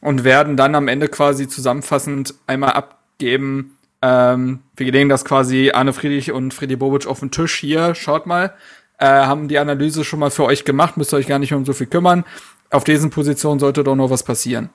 und 0.00 0.24
werden 0.24 0.56
dann 0.56 0.74
am 0.74 0.88
Ende 0.88 1.08
quasi 1.08 1.46
zusammenfassend 1.46 2.34
einmal 2.46 2.72
abgeben. 2.72 3.76
Ähm, 4.02 4.60
wir 4.76 4.92
legen 4.92 5.08
das 5.08 5.24
quasi 5.24 5.70
Arne 5.72 5.92
Friedrich 5.92 6.32
und 6.32 6.54
Freddy 6.54 6.76
Bobic 6.76 7.06
auf 7.06 7.20
den 7.20 7.30
Tisch 7.30 7.58
hier. 7.58 7.94
Schaut 7.94 8.26
mal, 8.26 8.54
äh, 8.98 9.06
haben 9.06 9.48
die 9.48 9.58
Analyse 9.58 10.04
schon 10.04 10.20
mal 10.20 10.30
für 10.30 10.44
euch 10.44 10.64
gemacht, 10.64 10.96
müsst 10.96 11.12
ihr 11.12 11.18
euch 11.18 11.26
gar 11.26 11.38
nicht 11.38 11.50
mehr 11.50 11.58
um 11.58 11.66
so 11.66 11.72
viel 11.72 11.86
kümmern. 11.86 12.24
Auf 12.70 12.84
diesen 12.84 13.10
Positionen 13.10 13.58
sollte 13.60 13.84
doch 13.84 13.96
noch 13.96 14.10
was 14.10 14.22
passieren. 14.22 14.70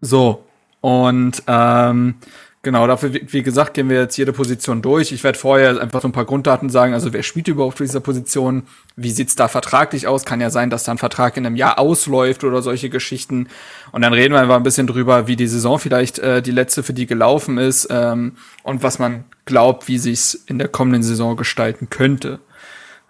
So, 0.00 0.44
und 0.80 1.42
ähm, 1.46 2.14
genau, 2.62 2.86
dafür, 2.86 3.12
wie 3.12 3.42
gesagt, 3.42 3.74
gehen 3.74 3.88
wir 3.88 4.00
jetzt 4.00 4.16
jede 4.16 4.32
Position 4.32 4.82
durch. 4.82 5.12
Ich 5.12 5.24
werde 5.24 5.38
vorher 5.38 5.80
einfach 5.80 6.02
so 6.02 6.08
ein 6.08 6.12
paar 6.12 6.24
Grunddaten 6.24 6.70
sagen, 6.70 6.94
also 6.94 7.12
wer 7.12 7.22
spielt 7.22 7.48
überhaupt 7.48 7.78
für 7.78 7.84
diese 7.84 8.00
Position, 8.00 8.64
wie 8.96 9.10
sieht's 9.10 9.36
da 9.36 9.48
vertraglich 9.48 10.06
aus? 10.06 10.24
Kann 10.24 10.40
ja 10.40 10.50
sein, 10.50 10.70
dass 10.70 10.84
da 10.84 10.92
ein 10.92 10.98
Vertrag 10.98 11.36
in 11.36 11.46
einem 11.46 11.56
Jahr 11.56 11.78
ausläuft 11.78 12.44
oder 12.44 12.62
solche 12.62 12.90
Geschichten. 12.90 13.48
Und 13.92 14.02
dann 14.02 14.12
reden 14.12 14.34
wir 14.34 14.40
einfach 14.40 14.56
ein 14.56 14.62
bisschen 14.62 14.86
drüber, 14.86 15.26
wie 15.26 15.36
die 15.36 15.46
Saison 15.46 15.78
vielleicht 15.78 16.18
äh, 16.18 16.42
die 16.42 16.52
letzte 16.52 16.82
für 16.82 16.92
die 16.92 17.06
gelaufen 17.06 17.58
ist 17.58 17.88
ähm, 17.90 18.36
und 18.62 18.82
was 18.82 18.98
man 18.98 19.24
glaubt, 19.44 19.88
wie 19.88 19.98
sich's 19.98 20.34
in 20.34 20.58
der 20.58 20.68
kommenden 20.68 21.02
Saison 21.02 21.36
gestalten 21.36 21.88
könnte. 21.90 22.40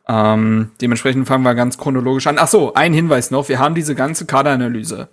Ähm, 0.09 0.73
dementsprechend 0.81 1.29
fangen 1.29 1.45
wir 1.45 1.55
ganz 1.55 1.79
chronologisch 1.79 2.27
an. 2.27 2.37
Ach 2.41 2.49
so, 2.49 2.75
ein 2.75 2.93
Hinweis 2.93 3.31
noch. 3.31 3.49
Wir 3.49 3.61
haben 3.61 3.77
diese 3.77 3.95
ganze 3.95 4.27
Kaderanalyse. 4.27 5.09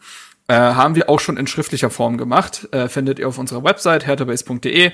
Äh, 0.48 0.54
haben 0.56 0.96
wir 0.96 1.10
auch 1.10 1.20
schon 1.20 1.38
in 1.38 1.48
schriftlicher 1.48 1.90
Form 1.90 2.18
gemacht. 2.18 2.70
Äh, 2.72 2.88
findet 2.88 3.20
ihr 3.20 3.28
auf 3.28 3.38
unserer 3.38 3.64
Website 3.64 4.06
herterbase.de. 4.08 4.92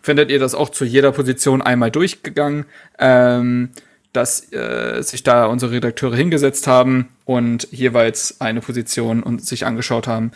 Findet 0.00 0.30
ihr 0.30 0.38
das 0.38 0.54
auch 0.54 0.68
zu 0.68 0.84
jeder 0.84 1.12
Position 1.12 1.60
einmal 1.60 1.90
durchgegangen, 1.90 2.66
ähm, 2.98 3.70
dass 4.12 4.52
äh, 4.52 5.02
sich 5.02 5.22
da 5.22 5.46
unsere 5.46 5.72
Redakteure 5.72 6.14
hingesetzt 6.14 6.66
haben 6.66 7.08
und 7.24 7.66
jeweils 7.72 8.40
eine 8.40 8.60
Position 8.60 9.22
und 9.22 9.44
sich 9.44 9.64
angeschaut 9.64 10.06
haben. 10.06 10.32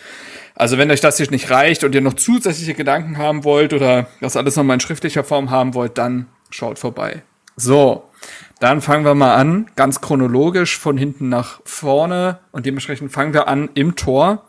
Also 0.54 0.78
wenn 0.78 0.90
euch 0.90 1.00
das 1.00 1.18
hier 1.18 1.30
nicht 1.30 1.50
reicht 1.50 1.84
und 1.84 1.94
ihr 1.94 2.00
noch 2.00 2.14
zusätzliche 2.14 2.74
Gedanken 2.74 3.18
haben 3.18 3.44
wollt 3.44 3.72
oder 3.72 4.08
das 4.20 4.36
alles 4.36 4.56
nochmal 4.56 4.74
in 4.74 4.80
schriftlicher 4.80 5.24
Form 5.24 5.50
haben 5.50 5.74
wollt, 5.74 5.98
dann 5.98 6.26
schaut 6.50 6.78
vorbei. 6.78 7.22
So, 7.56 8.04
dann 8.58 8.80
fangen 8.80 9.04
wir 9.04 9.14
mal 9.14 9.34
an, 9.34 9.70
ganz 9.76 10.00
chronologisch 10.00 10.78
von 10.78 10.96
hinten 10.96 11.28
nach 11.28 11.60
vorne 11.64 12.38
und 12.52 12.66
dementsprechend 12.66 13.12
fangen 13.12 13.34
wir 13.34 13.48
an 13.48 13.68
im 13.74 13.96
Tor. 13.96 14.45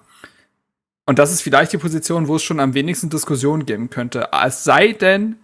Und 1.07 1.19
das 1.19 1.31
ist 1.31 1.41
vielleicht 1.41 1.71
die 1.71 1.77
Position, 1.77 2.27
wo 2.27 2.35
es 2.35 2.43
schon 2.43 2.59
am 2.59 2.73
wenigsten 2.73 3.09
Diskussion 3.09 3.65
geben 3.65 3.89
könnte. 3.89 4.27
Es 4.45 4.65
sei 4.65 4.91
denn, 4.91 5.37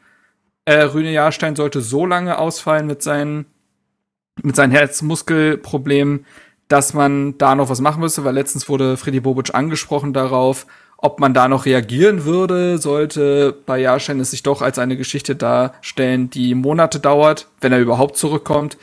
äh, 0.66 0.82
Rüne 0.82 1.12
Jahrstein 1.12 1.56
sollte 1.56 1.82
so 1.82 2.06
lange 2.06 2.38
ausfallen 2.38 2.86
mit 2.86 3.02
seinen, 3.02 3.46
mit 4.42 4.58
seinen 4.58 4.72
Herzmuskelproblemen, 4.72 6.26
dass 6.68 6.94
man 6.94 7.38
da 7.38 7.56
noch 7.56 7.70
was 7.70 7.80
machen 7.80 8.02
müsste, 8.02 8.26
weil 8.26 8.34
letztens 8.36 8.68
wurde 8.68 8.98
Freddy 8.98 9.22
Bobic 9.22 9.56
angesprochen 9.56 10.12
darauf, 10.12 10.68
ob 10.98 11.22
man 11.22 11.34
da 11.34 11.48
noch 11.48 11.66
reagieren 11.66 12.26
würde, 12.26 12.78
sollte 12.78 13.56
bei 13.66 13.80
Jahrstein 13.80 14.20
es 14.20 14.32
sich 14.32 14.44
doch 14.44 14.62
als 14.62 14.80
eine 14.80 14.98
Geschichte 14.98 15.36
darstellen, 15.36 16.30
die 16.30 16.56
Monate 16.56 17.00
dauert, 17.00 17.48
wenn 17.62 17.72
er 17.72 17.80
überhaupt 17.80 18.18
zurückkommt. 18.18 18.78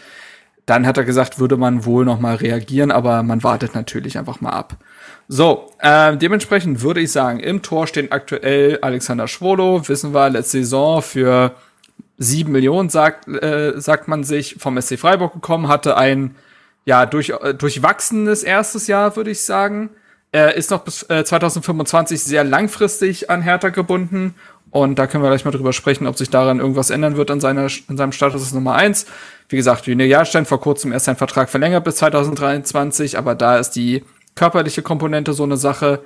Dann 0.65 0.87
hat 0.87 0.97
er 0.97 1.05
gesagt, 1.05 1.39
würde 1.39 1.59
man 1.59 1.85
wohl 1.85 2.07
noch 2.07 2.21
mal 2.21 2.37
reagieren, 2.37 2.91
aber 2.91 3.23
man 3.23 3.43
wartet 3.43 3.75
natürlich 3.75 4.17
einfach 4.17 4.41
mal 4.41 4.51
ab. 4.51 4.79
So, 5.33 5.71
äh, 5.79 6.17
dementsprechend 6.17 6.83
würde 6.83 7.01
ich 7.01 7.13
sagen, 7.13 7.39
im 7.39 7.63
Tor 7.63 7.87
stehen 7.87 8.11
aktuell 8.11 8.81
Alexander 8.83 9.29
Schwolo, 9.29 9.87
wissen 9.87 10.13
wir, 10.13 10.29
letzte 10.29 10.59
Saison 10.59 11.03
für 11.03 11.53
sieben 12.19 12.51
Millionen, 12.51 12.89
sagt, 12.89 13.29
äh, 13.29 13.75
sagt 13.77 14.09
man 14.09 14.25
sich, 14.25 14.57
vom 14.59 14.77
SC 14.81 14.99
Freiburg 14.99 15.33
gekommen, 15.35 15.69
hatte 15.69 15.97
ein 15.97 16.35
ja 16.85 17.07
durch, 17.07 17.29
äh, 17.29 17.55
durchwachsenes 17.55 18.43
erstes 18.43 18.89
Jahr, 18.89 19.15
würde 19.15 19.31
ich 19.31 19.43
sagen. 19.43 19.91
Er 20.33 20.57
ist 20.57 20.73
noch 20.73 20.81
bis 20.81 21.05
äh, 21.05 21.23
2025 21.25 22.21
sehr 22.25 22.43
langfristig 22.43 23.31
an 23.31 23.41
Hertha 23.41 23.69
gebunden. 23.69 24.35
Und 24.73 24.99
da 24.99 25.07
können 25.07 25.23
wir 25.23 25.31
gleich 25.31 25.45
mal 25.45 25.53
drüber 25.53 25.73
sprechen, 25.73 26.09
ob 26.09 26.19
sich 26.19 26.31
daran 26.31 26.59
irgendwas 26.59 26.91
ändern 26.91 27.17
wird 27.17 27.31
an, 27.31 27.39
seiner, 27.39 27.69
an 27.87 27.97
seinem 27.97 28.11
Status 28.11 28.43
ist 28.43 28.53
Nummer 28.53 28.75
eins. 28.75 29.07
Wie 29.49 29.57
gesagt, 29.57 29.87
Jüne 29.87 30.07
Jahrstein 30.07 30.45
vor 30.45 30.61
kurzem 30.61 30.91
erst 30.91 31.05
seinen 31.05 31.17
Vertrag 31.17 31.51
verlängert 31.51 31.85
bis 31.85 31.97
2023, 31.97 33.17
aber 33.17 33.37
da 33.37 33.59
ist 33.59 33.71
die 33.77 34.03
körperliche 34.35 34.83
Komponente 34.83 35.33
so 35.33 35.43
eine 35.43 35.57
Sache. 35.57 36.01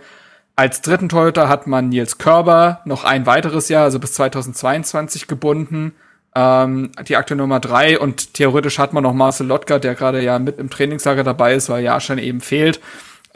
Als 0.57 0.83
dritten 0.83 1.09
Torhüter 1.09 1.49
hat 1.49 1.67
man 1.67 1.89
Nils 1.89 2.19
Körber 2.19 2.81
noch 2.85 3.05
ein 3.05 3.27
weiteres 3.27 3.69
Jahr, 3.69 3.85
also 3.85 3.99
bis 3.99 4.13
2022 4.15 5.27
gebunden. 5.27 5.93
Ähm, 6.37 6.91
die 7.07 7.17
aktuelle 7.17 7.43
Nummer 7.43 7.61
drei 7.61 7.99
und 7.99 8.35
theoretisch 8.35 8.79
hat 8.79 8.93
man 8.93 9.03
noch 9.03 9.15
Marcel 9.15 9.47
Lotka, 9.47 9.79
der 9.79 9.95
gerade 9.95 10.23
ja 10.23 10.39
mit 10.39 10.59
im 10.59 10.71
Trainingslager 10.71 11.25
dabei 11.25 11.55
ist, 11.55 11.69
weil 11.69 11.85
Jahrstein 11.85 12.19
eben 12.19 12.41
fehlt. 12.41 12.81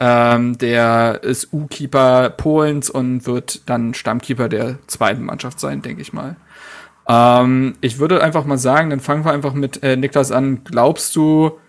Ähm, 0.01 0.57
der 0.57 1.23
ist 1.23 1.51
U-Keeper 1.51 2.29
Polens 2.29 2.89
und 2.89 3.25
wird 3.25 3.69
dann 3.69 3.93
Stammkeeper 3.93 4.47
der 4.47 4.79
zweiten 4.87 5.23
Mannschaft 5.23 5.59
sein, 5.59 5.81
denke 5.81 6.01
ich 6.01 6.13
mal. 6.13 6.37
Ähm, 7.07 7.75
ich 7.81 7.99
würde 7.99 8.23
einfach 8.23 8.45
mal 8.45 8.57
sagen, 8.57 8.91
dann 8.91 9.01
fangen 9.01 9.25
wir 9.25 9.31
einfach 9.31 9.53
mit 9.53 9.83
äh, 9.83 9.97
Niklas 9.97 10.31
an. 10.31 10.63
Glaubst 10.63 11.15
du, 11.17 11.59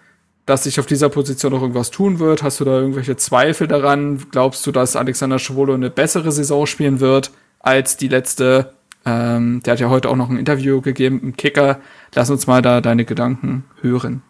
dass 0.47 0.65
sich 0.65 0.81
auf 0.81 0.87
dieser 0.87 1.09
Position 1.09 1.53
noch 1.53 1.63
irgendwas 1.63 1.91
tun 1.91 2.19
wird? 2.19 2.43
Hast 2.43 2.61
du 2.61 2.65
da 2.65 2.79
irgendwelche 2.79 3.17
Zweifel 3.17 3.67
daran? 3.67 4.27
Glaubst 4.31 4.67
du, 4.67 4.73
dass 4.73 4.97
Alexander 4.97 5.39
Schwolo 5.39 5.75
eine 5.75 5.91
bessere 5.91 6.33
Saison 6.33 6.67
spielen 6.67 7.01
wird 7.01 7.31
als 7.61 7.97
die 7.97 8.09
letzte? 8.09 8.73
Ähm, 9.05 9.63
der 9.65 9.73
hat 9.73 9.81
ja 9.81 9.89
heute 9.89 10.09
auch 10.09 10.17
noch 10.17 10.29
ein 10.29 10.37
Interview 10.37 10.81
gegeben 10.81 11.21
im 11.23 11.37
Kicker. 11.37 11.81
Lass 12.15 12.31
uns 12.31 12.47
mal 12.47 12.63
da 12.63 12.81
deine 12.81 13.05
Gedanken 13.05 13.65
hören. 13.81 14.23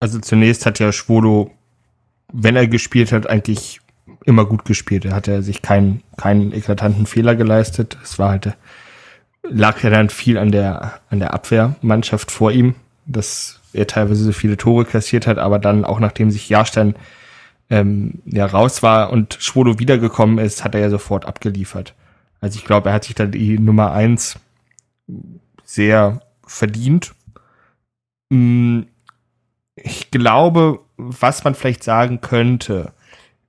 Also 0.00 0.18
zunächst 0.18 0.66
hat 0.66 0.78
ja 0.78 0.90
Schwolo, 0.90 1.50
wenn 2.32 2.56
er 2.56 2.66
gespielt 2.66 3.12
hat, 3.12 3.28
eigentlich 3.28 3.80
immer 4.24 4.46
gut 4.46 4.64
gespielt. 4.64 5.04
Er 5.04 5.14
hat 5.14 5.26
ja 5.26 5.42
sich 5.42 5.62
keinen, 5.62 6.02
keinen 6.16 6.52
eklatanten 6.52 7.06
Fehler 7.06 7.36
geleistet. 7.36 7.96
Es 8.02 8.18
war 8.18 8.30
halt, 8.30 8.56
lag 9.42 9.82
ja 9.82 9.90
dann 9.90 10.10
viel 10.10 10.38
an 10.38 10.50
der, 10.50 11.00
an 11.10 11.18
der 11.18 11.34
Abwehrmannschaft 11.34 12.30
vor 12.30 12.52
ihm, 12.52 12.74
dass 13.06 13.60
er 13.72 13.86
teilweise 13.86 14.24
so 14.24 14.32
viele 14.32 14.56
Tore 14.56 14.84
kassiert 14.84 15.26
hat, 15.26 15.38
aber 15.38 15.58
dann 15.58 15.84
auch 15.84 16.00
nachdem 16.00 16.30
sich 16.30 16.48
Jahrstein 16.48 16.94
ähm, 17.70 18.20
ja 18.26 18.46
raus 18.46 18.82
war 18.82 19.10
und 19.10 19.36
Schwolo 19.40 19.78
wiedergekommen 19.78 20.38
ist, 20.38 20.64
hat 20.64 20.74
er 20.74 20.80
ja 20.82 20.90
sofort 20.90 21.24
abgeliefert. 21.26 21.94
Also 22.40 22.58
ich 22.58 22.64
glaube, 22.64 22.88
er 22.90 22.94
hat 22.94 23.04
sich 23.04 23.14
da 23.14 23.26
die 23.26 23.58
Nummer 23.58 23.92
eins 23.92 24.38
sehr 25.64 26.20
verdient. 26.46 27.14
Mm, 28.30 28.82
Ich 29.76 30.10
glaube, 30.10 30.80
was 30.96 31.44
man 31.44 31.54
vielleicht 31.54 31.82
sagen 31.84 32.20
könnte, 32.20 32.92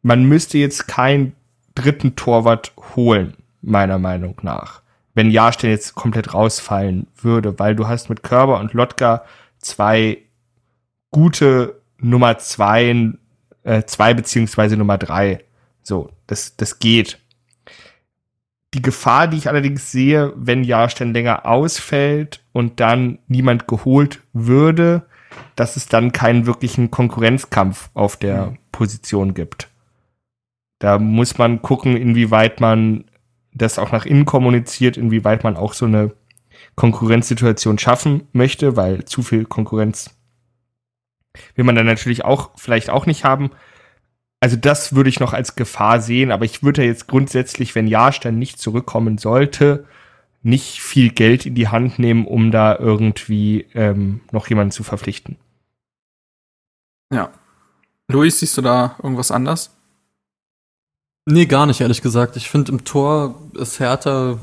man 0.02 0.24
müsste 0.26 0.58
jetzt 0.58 0.88
keinen 0.88 1.34
dritten 1.76 2.16
Torwart 2.16 2.74
holen, 2.96 3.36
meiner 3.62 4.00
Meinung 4.00 4.38
nach. 4.42 4.82
Wenn 5.16 5.32
Jahrstein 5.32 5.72
jetzt 5.72 5.96
komplett 5.96 6.34
rausfallen 6.34 7.08
würde, 7.22 7.60
weil 7.60 7.76
du 7.76 7.88
hast 7.88 8.10
mit 8.10 8.24
Körber 8.24 8.60
und 8.60 8.74
Lotka 8.74 9.24
zwei 9.64 10.20
gute 11.12 11.82
Nummer 11.98 12.38
zwei, 12.38 13.14
äh, 13.64 13.84
zwei 13.84 14.14
beziehungsweise 14.14 14.78
Nummer 14.78 14.98
drei. 14.98 15.44
So, 15.82 16.10
das, 16.28 16.56
das 16.56 16.80
geht. 16.80 17.20
Die 18.74 18.82
Gefahr, 18.82 19.28
die 19.28 19.38
ich 19.38 19.48
allerdings 19.48 19.92
sehe, 19.92 20.34
wenn 20.36 20.64
Jahrstein 20.64 21.14
länger 21.14 21.46
ausfällt 21.46 22.44
und 22.52 22.80
dann 22.80 23.20
niemand 23.28 23.68
geholt 23.68 24.22
würde, 24.34 25.04
dass 25.56 25.78
es 25.78 25.88
dann 25.88 26.12
keinen 26.12 26.46
wirklichen 26.46 26.90
Konkurrenzkampf 26.90 27.90
auf 27.94 28.18
der 28.18 28.56
Position 28.72 29.34
gibt. 29.34 29.70
Da 30.80 31.00
muss 31.00 31.38
man 31.38 31.62
gucken, 31.62 31.96
inwieweit 31.96 32.60
man 32.60 33.06
das 33.54 33.78
auch 33.78 33.92
nach 33.92 34.06
innen 34.06 34.26
kommuniziert, 34.26 34.98
inwieweit 34.98 35.44
man 35.44 35.56
auch 35.56 35.74
so 35.74 35.86
eine 35.86 36.12
Konkurrenzsituation 36.76 37.78
schaffen 37.78 38.28
möchte, 38.34 38.76
weil 38.76 39.06
zu 39.06 39.22
viel 39.22 39.46
Konkurrenz 39.46 40.12
will 41.56 41.66
man 41.66 41.76
dann 41.76 41.86
natürlich 41.86 42.26
auch 42.26 42.52
vielleicht 42.56 42.90
auch 42.90 43.06
nicht 43.06 43.24
haben. 43.24 43.52
Also 44.40 44.56
das 44.56 44.94
würde 44.96 45.10
ich 45.10 45.20
noch 45.20 45.34
als 45.34 45.56
Gefahr 45.56 46.02
sehen, 46.02 46.32
aber 46.32 46.46
ich 46.46 46.64
würde 46.64 46.84
jetzt 46.84 47.08
grundsätzlich, 47.08 47.76
wenn 47.76 47.88
Jahrstein 47.88 48.38
nicht 48.38 48.60
zurückkommen 48.60 49.18
sollte, 49.18 49.86
nicht 50.42 50.82
viel 50.82 51.10
Geld 51.10 51.46
in 51.46 51.56
die 51.56 51.70
Hand 51.70 51.98
nehmen, 52.00 52.28
um 52.28 52.52
da 52.52 52.78
irgendwie 52.78 53.68
ähm, 53.74 54.22
noch 54.32 54.48
jemanden 54.48 54.72
zu 54.72 54.84
verpflichten. 54.84 55.38
Ja. 57.14 57.32
Luis, 58.10 58.40
siehst 58.40 58.58
du 58.58 58.62
da 58.62 58.98
irgendwas 59.02 59.32
anders? 59.32 59.76
Nee, 61.26 61.46
gar 61.46 61.66
nicht, 61.66 61.80
ehrlich 61.80 62.02
gesagt. 62.02 62.36
Ich 62.36 62.50
finde, 62.50 62.74
im 62.74 62.84
Tor 62.84 63.36
ist 63.54 63.80
Hertha 63.80 64.38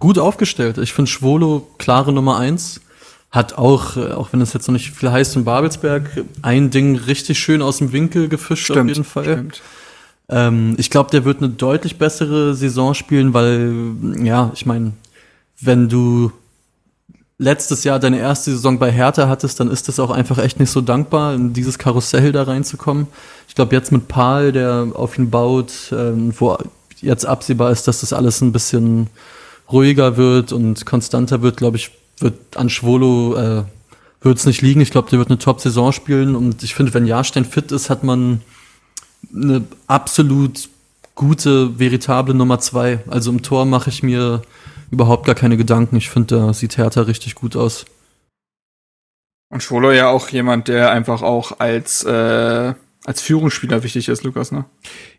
gut 0.00 0.18
aufgestellt. 0.18 0.78
Ich 0.78 0.92
finde 0.92 1.10
Schwolo 1.10 1.68
klare 1.78 2.12
Nummer 2.12 2.38
eins. 2.38 2.80
Hat 3.30 3.52
auch, 3.56 3.96
äh, 3.96 4.12
auch 4.12 4.32
wenn 4.32 4.40
es 4.40 4.52
jetzt 4.54 4.66
noch 4.66 4.72
nicht 4.72 4.90
viel 4.90 5.12
heißt 5.12 5.36
in 5.36 5.44
Babelsberg, 5.44 6.24
ein 6.42 6.70
Ding 6.70 6.96
richtig 6.96 7.38
schön 7.38 7.62
aus 7.62 7.78
dem 7.78 7.92
Winkel 7.92 8.28
gefischt 8.28 8.64
Stimmt, 8.64 8.90
auf 8.90 8.96
jeden 8.96 9.04
Fall. 9.04 9.24
stimmt. 9.24 9.62
Ähm, 10.28 10.74
ich 10.78 10.90
glaube, 10.90 11.10
der 11.10 11.24
wird 11.24 11.38
eine 11.38 11.50
deutlich 11.50 11.96
bessere 11.96 12.54
Saison 12.54 12.94
spielen, 12.94 13.32
weil, 13.32 13.72
ja, 14.20 14.50
ich 14.54 14.66
meine, 14.66 14.92
wenn 15.60 15.88
du 15.88 16.32
letztes 17.38 17.84
Jahr 17.84 17.98
deine 17.98 18.18
erste 18.18 18.50
Saison 18.50 18.78
bei 18.78 18.90
Hertha 18.90 19.28
hattest, 19.28 19.60
dann 19.60 19.70
ist 19.70 19.88
es 19.88 19.98
auch 20.00 20.10
einfach 20.10 20.38
echt 20.38 20.60
nicht 20.60 20.70
so 20.70 20.80
dankbar, 20.80 21.34
in 21.34 21.52
dieses 21.52 21.78
Karussell 21.78 22.32
da 22.32 22.42
reinzukommen. 22.42 23.06
Ich 23.48 23.54
glaube, 23.54 23.74
jetzt 23.74 23.92
mit 23.92 24.08
Paul, 24.08 24.52
der 24.52 24.88
auf 24.94 25.16
ihn 25.16 25.30
baut, 25.30 25.72
ähm, 25.92 26.34
wo 26.38 26.58
jetzt 27.00 27.26
absehbar 27.26 27.70
ist, 27.70 27.88
dass 27.88 28.00
das 28.00 28.12
alles 28.12 28.40
ein 28.40 28.52
bisschen 28.52 29.08
ruhiger 29.72 30.16
wird 30.16 30.52
und 30.52 30.86
konstanter 30.86 31.42
wird, 31.42 31.56
glaube 31.56 31.76
ich, 31.76 31.90
wird 32.18 32.56
an 32.56 32.70
Schwolo 32.70 33.36
äh, 33.36 33.64
wird 34.22 34.38
es 34.38 34.46
nicht 34.46 34.62
liegen. 34.62 34.80
Ich 34.80 34.90
glaube, 34.90 35.10
der 35.10 35.18
wird 35.18 35.30
eine 35.30 35.38
Top-Saison 35.38 35.92
spielen 35.92 36.36
und 36.36 36.62
ich 36.62 36.74
finde, 36.74 36.92
wenn 36.94 37.06
Jahrstein 37.06 37.44
fit 37.44 37.72
ist, 37.72 37.90
hat 37.90 38.04
man 38.04 38.42
eine 39.34 39.64
absolut 39.86 40.68
gute, 41.14 41.78
veritable 41.78 42.34
Nummer 42.34 42.58
zwei. 42.58 43.00
Also 43.08 43.30
im 43.30 43.42
Tor 43.42 43.64
mache 43.64 43.90
ich 43.90 44.02
mir 44.02 44.42
überhaupt 44.90 45.26
gar 45.26 45.34
keine 45.34 45.56
Gedanken. 45.56 45.96
Ich 45.96 46.10
finde, 46.10 46.36
da 46.36 46.52
sieht 46.52 46.76
Hertha 46.76 47.02
richtig 47.02 47.34
gut 47.34 47.56
aus. 47.56 47.84
Und 49.52 49.62
Schwolo 49.62 49.90
ja 49.90 50.08
auch 50.08 50.28
jemand, 50.28 50.68
der 50.68 50.92
einfach 50.92 51.22
auch 51.22 51.58
als, 51.58 52.04
äh, 52.04 52.74
als 53.10 53.20
Führungsspieler 53.20 53.82
wichtig 53.82 54.08
ist, 54.08 54.22
Lukas, 54.22 54.52
ne? 54.52 54.66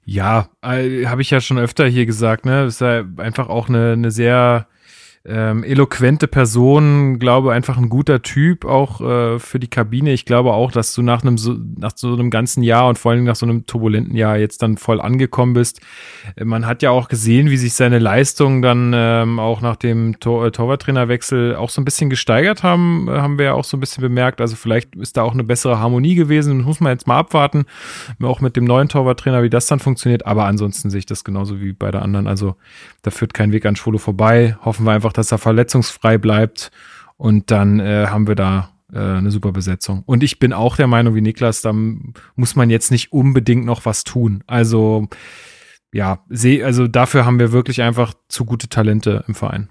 Ja, 0.05 0.47
äh, 0.61 1.07
habe 1.07 1.21
ich 1.21 1.29
ja 1.29 1.41
schon 1.41 1.59
öfter 1.59 1.85
hier 1.87 2.05
gesagt, 2.05 2.45
ne? 2.45 2.63
Ist 2.63 2.79
ja 2.79 3.03
einfach 3.17 3.49
auch 3.49 3.67
eine, 3.67 3.91
eine 3.91 4.11
sehr 4.11 4.67
ähm, 5.23 5.63
eloquente 5.63 6.27
Person, 6.27 7.19
glaube 7.19 7.53
einfach 7.53 7.77
ein 7.77 7.89
guter 7.89 8.23
Typ 8.23 8.65
auch 8.65 9.01
äh, 9.01 9.39
für 9.39 9.59
die 9.59 9.67
Kabine. 9.67 10.13
Ich 10.13 10.25
glaube 10.25 10.53
auch, 10.53 10.71
dass 10.71 10.95
du 10.95 11.03
nach 11.03 11.21
einem 11.21 11.37
so, 11.37 11.55
nach 11.77 11.91
so 11.95 12.13
einem 12.13 12.31
ganzen 12.31 12.63
Jahr 12.63 12.87
und 12.87 12.97
vor 12.97 13.11
allem 13.11 13.23
nach 13.23 13.35
so 13.35 13.45
einem 13.45 13.67
turbulenten 13.67 14.15
Jahr 14.15 14.37
jetzt 14.37 14.63
dann 14.63 14.77
voll 14.77 14.99
angekommen 14.99 15.53
bist. 15.53 15.79
Äh, 16.35 16.45
man 16.45 16.65
hat 16.65 16.81
ja 16.81 16.89
auch 16.89 17.07
gesehen, 17.07 17.51
wie 17.51 17.57
sich 17.57 17.73
seine 17.73 17.99
Leistungen 17.99 18.63
dann 18.63 18.93
ähm, 18.95 19.39
auch 19.39 19.61
nach 19.61 19.75
dem 19.75 20.19
Tor 20.19 20.47
äh, 20.47 20.51
Torwarttrainerwechsel 20.51 21.55
auch 21.55 21.69
so 21.69 21.81
ein 21.81 21.85
bisschen 21.85 22.09
gesteigert 22.09 22.63
haben, 22.63 23.07
äh, 23.07 23.11
haben 23.11 23.37
wir 23.37 23.45
ja 23.45 23.53
auch 23.53 23.63
so 23.63 23.77
ein 23.77 23.79
bisschen 23.79 24.01
bemerkt. 24.01 24.41
Also 24.41 24.55
vielleicht 24.55 24.95
ist 24.95 25.17
da 25.17 25.21
auch 25.21 25.33
eine 25.33 25.43
bessere 25.43 25.79
Harmonie 25.79 26.15
gewesen. 26.15 26.57
Das 26.57 26.65
muss 26.65 26.79
man 26.79 26.93
jetzt 26.93 27.05
mal 27.05 27.19
abwarten, 27.19 27.65
auch 28.23 28.41
mit 28.41 28.55
dem 28.55 28.65
neuen 28.65 28.89
Torwarttrainer, 28.89 29.43
wie 29.43 29.51
das 29.51 29.67
dann 29.67 29.79
funktioniert. 29.79 30.25
Aber 30.25 30.45
ansonsten 30.45 30.89
sehe 30.89 30.99
ich 30.99 31.05
das 31.05 31.23
genauso 31.23 31.61
wie 31.61 31.73
bei 31.73 31.91
der 31.91 32.01
anderen. 32.01 32.25
Also 32.25 32.55
da 33.03 33.11
führt 33.11 33.33
kein 33.33 33.51
Weg 33.51 33.65
an 33.65 33.75
Schwolo 33.75 33.97
vorbei. 33.97 34.57
Hoffen 34.63 34.85
wir 34.85 34.91
einfach, 34.91 35.10
dass 35.11 35.31
er 35.31 35.37
verletzungsfrei 35.37 36.17
bleibt. 36.17 36.71
Und 37.17 37.51
dann 37.51 37.79
äh, 37.79 38.07
haben 38.07 38.27
wir 38.27 38.35
da 38.35 38.71
äh, 38.91 38.97
eine 38.97 39.31
super 39.31 39.51
Besetzung. 39.51 40.03
Und 40.05 40.23
ich 40.23 40.39
bin 40.39 40.53
auch 40.53 40.75
der 40.75 40.87
Meinung 40.87 41.15
wie 41.15 41.21
Niklas, 41.21 41.61
da 41.61 41.73
muss 41.73 42.55
man 42.55 42.69
jetzt 42.69 42.91
nicht 42.91 43.13
unbedingt 43.13 43.65
noch 43.65 43.85
was 43.85 44.03
tun. 44.03 44.43
Also 44.47 45.07
ja, 45.93 46.23
seh, 46.29 46.63
also 46.63 46.87
dafür 46.87 47.25
haben 47.25 47.39
wir 47.39 47.51
wirklich 47.51 47.81
einfach 47.81 48.13
zu 48.27 48.45
gute 48.45 48.69
Talente 48.69 49.23
im 49.27 49.35
Verein. 49.35 49.69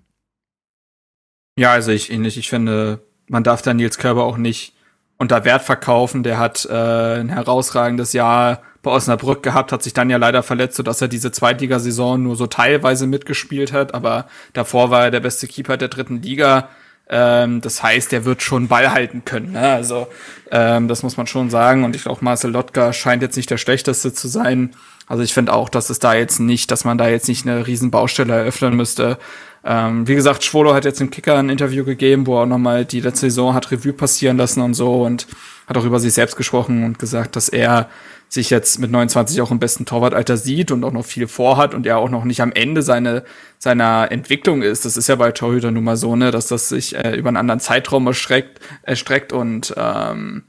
Ja, 1.56 1.72
also 1.72 1.90
ich 1.92 2.10
ähnlich. 2.10 2.38
Ich 2.38 2.48
finde, 2.48 3.04
man 3.28 3.44
darf 3.44 3.62
da 3.62 3.74
Nils 3.74 3.98
Körber 3.98 4.24
auch 4.24 4.36
nicht 4.36 4.74
unter 5.18 5.44
Wert 5.44 5.62
verkaufen. 5.62 6.22
Der 6.22 6.38
hat 6.38 6.66
äh, 6.70 7.20
ein 7.20 7.28
herausragendes 7.28 8.12
Jahr 8.12 8.62
bei 8.82 8.90
Osnabrück 8.90 9.42
gehabt, 9.42 9.72
hat 9.72 9.82
sich 9.82 9.92
dann 9.92 10.10
ja 10.10 10.16
leider 10.16 10.42
verletzt, 10.42 10.76
sodass 10.76 11.02
er 11.02 11.08
diese 11.08 11.32
Zweitligasaison 11.32 12.22
nur 12.22 12.36
so 12.36 12.46
teilweise 12.46 13.06
mitgespielt 13.06 13.72
hat. 13.72 13.94
Aber 13.94 14.26
davor 14.52 14.90
war 14.90 15.04
er 15.04 15.10
der 15.10 15.20
beste 15.20 15.46
Keeper 15.46 15.76
der 15.76 15.88
dritten 15.88 16.22
Liga. 16.22 16.68
Ähm, 17.10 17.60
das 17.60 17.82
heißt, 17.82 18.12
er 18.12 18.24
wird 18.24 18.40
schon 18.40 18.68
Ball 18.68 18.92
halten 18.92 19.24
können. 19.24 19.52
Ne? 19.52 19.68
Also 19.68 20.06
ähm, 20.50 20.88
das 20.88 21.02
muss 21.02 21.16
man 21.16 21.26
schon 21.26 21.50
sagen. 21.50 21.84
Und 21.84 21.96
ich 21.96 22.02
glaube, 22.02 22.24
Marcel 22.24 22.52
Lotka 22.52 22.92
scheint 22.92 23.22
jetzt 23.22 23.36
nicht 23.36 23.50
der 23.50 23.58
schlechteste 23.58 24.14
zu 24.14 24.28
sein. 24.28 24.70
Also 25.06 25.24
ich 25.24 25.34
finde 25.34 25.52
auch, 25.52 25.68
dass 25.68 25.90
es 25.90 25.98
da 25.98 26.14
jetzt 26.14 26.38
nicht, 26.38 26.70
dass 26.70 26.84
man 26.84 26.96
da 26.96 27.08
jetzt 27.08 27.26
nicht 27.26 27.46
eine 27.46 27.66
riesen 27.66 27.90
Baustelle 27.90 28.32
eröffnen 28.32 28.76
müsste. 28.76 29.18
Ähm, 29.64 30.06
wie 30.06 30.14
gesagt, 30.14 30.44
Schwolo 30.44 30.72
hat 30.72 30.84
jetzt 30.84 31.00
im 31.00 31.10
Kicker 31.10 31.36
ein 31.36 31.50
Interview 31.50 31.84
gegeben, 31.84 32.26
wo 32.26 32.40
er 32.40 32.46
nochmal 32.46 32.84
die 32.84 33.00
letzte 33.00 33.26
Saison 33.26 33.54
hat 33.54 33.72
Revue 33.72 33.92
passieren 33.92 34.36
lassen 34.36 34.62
und 34.62 34.74
so 34.74 35.02
und 35.02 35.26
hat 35.66 35.76
auch 35.76 35.84
über 35.84 36.00
sich 36.00 36.14
selbst 36.14 36.36
gesprochen 36.36 36.84
und 36.84 36.98
gesagt, 36.98 37.36
dass 37.36 37.48
er 37.48 37.90
sich 38.30 38.48
jetzt 38.48 38.78
mit 38.78 38.92
29 38.92 39.40
auch 39.40 39.50
im 39.50 39.58
besten 39.58 39.86
Torwartalter 39.86 40.36
sieht 40.36 40.70
und 40.70 40.84
auch 40.84 40.92
noch 40.92 41.04
viel 41.04 41.26
vorhat 41.26 41.74
und 41.74 41.84
er 41.84 41.98
auch 41.98 42.08
noch 42.08 42.24
nicht 42.24 42.40
am 42.40 42.52
Ende 42.52 42.80
seine, 42.80 43.24
seiner 43.58 44.12
Entwicklung 44.12 44.62
ist. 44.62 44.84
Das 44.84 44.96
ist 44.96 45.08
ja 45.08 45.16
bei 45.16 45.32
Torhüter 45.32 45.72
nun 45.72 45.82
mal 45.82 45.96
so, 45.96 46.14
ne, 46.14 46.30
dass 46.30 46.46
das 46.46 46.68
sich 46.68 46.94
äh, 46.94 47.16
über 47.16 47.28
einen 47.28 47.36
anderen 47.36 47.58
Zeitraum 47.58 48.06
erstreckt, 48.06 48.60
erstreckt 48.82 49.32
und 49.32 49.74
ähm, 49.76 50.44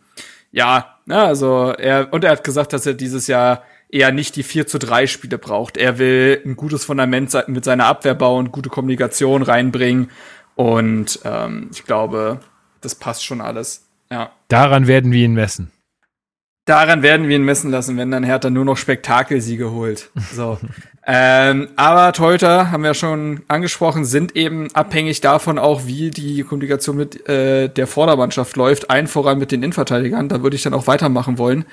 ja, 0.52 0.96
ne, 1.08 1.18
also 1.18 1.74
er, 1.76 2.14
und 2.14 2.24
er 2.24 2.32
hat 2.32 2.44
gesagt, 2.44 2.72
dass 2.74 2.86
er 2.86 2.94
dieses 2.94 3.26
Jahr 3.26 3.64
eher 3.90 4.12
nicht 4.12 4.36
die 4.36 4.44
4 4.44 4.68
zu 4.68 4.78
3 4.78 5.08
Spiele 5.08 5.40
braucht. 5.40 5.76
Er 5.76 5.98
will 5.98 6.40
ein 6.46 6.56
gutes 6.56 6.86
Fundament 6.86 7.36
mit 7.48 7.66
seiner 7.66 7.86
Abwehr 7.86 8.14
bauen, 8.14 8.52
gute 8.52 8.70
Kommunikation 8.70 9.42
reinbringen. 9.42 10.12
Und 10.56 11.20
ähm, 11.26 11.70
ich 11.74 11.84
glaube, 11.84 12.42
das 12.80 12.94
passt 12.94 13.26
schon 13.26 13.42
alles. 13.42 13.88
Ja. 14.12 14.32
Daran 14.50 14.86
werden 14.86 15.12
wir 15.12 15.26
ihn 15.26 15.34
messen. 15.34 15.72
Daran 16.66 17.02
werden 17.02 17.28
wir 17.28 17.36
ihn 17.36 17.44
messen 17.44 17.72
lassen, 17.72 17.98
wenn 17.98 18.12
dann 18.12 18.24
Hertha 18.24 18.50
nur 18.50 18.66
noch 18.66 18.78
Spektakelsiege 18.78 19.72
holt. 19.72 20.12
So. 20.32 20.60
ähm, 21.08 21.70
aber 21.76 22.14
Teuter, 22.14 22.72
haben 22.72 22.84
wir 22.84 22.94
schon 22.94 23.42
angesprochen, 23.48 24.06
sind 24.06 24.36
eben 24.36 24.74
abhängig 24.76 25.22
davon 25.22 25.58
auch, 25.58 25.88
wie 25.88 26.12
die 26.12 26.44
Kommunikation 26.44 26.98
mit 26.98 27.28
äh, 27.28 27.68
der 27.68 27.88
Vordermannschaft 27.88 28.56
läuft. 28.58 28.92
Ein 28.92 29.08
voran 29.08 29.40
mit 29.40 29.52
den 29.52 29.64
Innenverteidigern. 29.64 30.30
Da 30.30 30.44
würde 30.44 30.56
ich 30.56 30.62
dann 30.62 30.76
auch 30.76 30.86
weitermachen 30.86 31.40
wollen. 31.40 31.66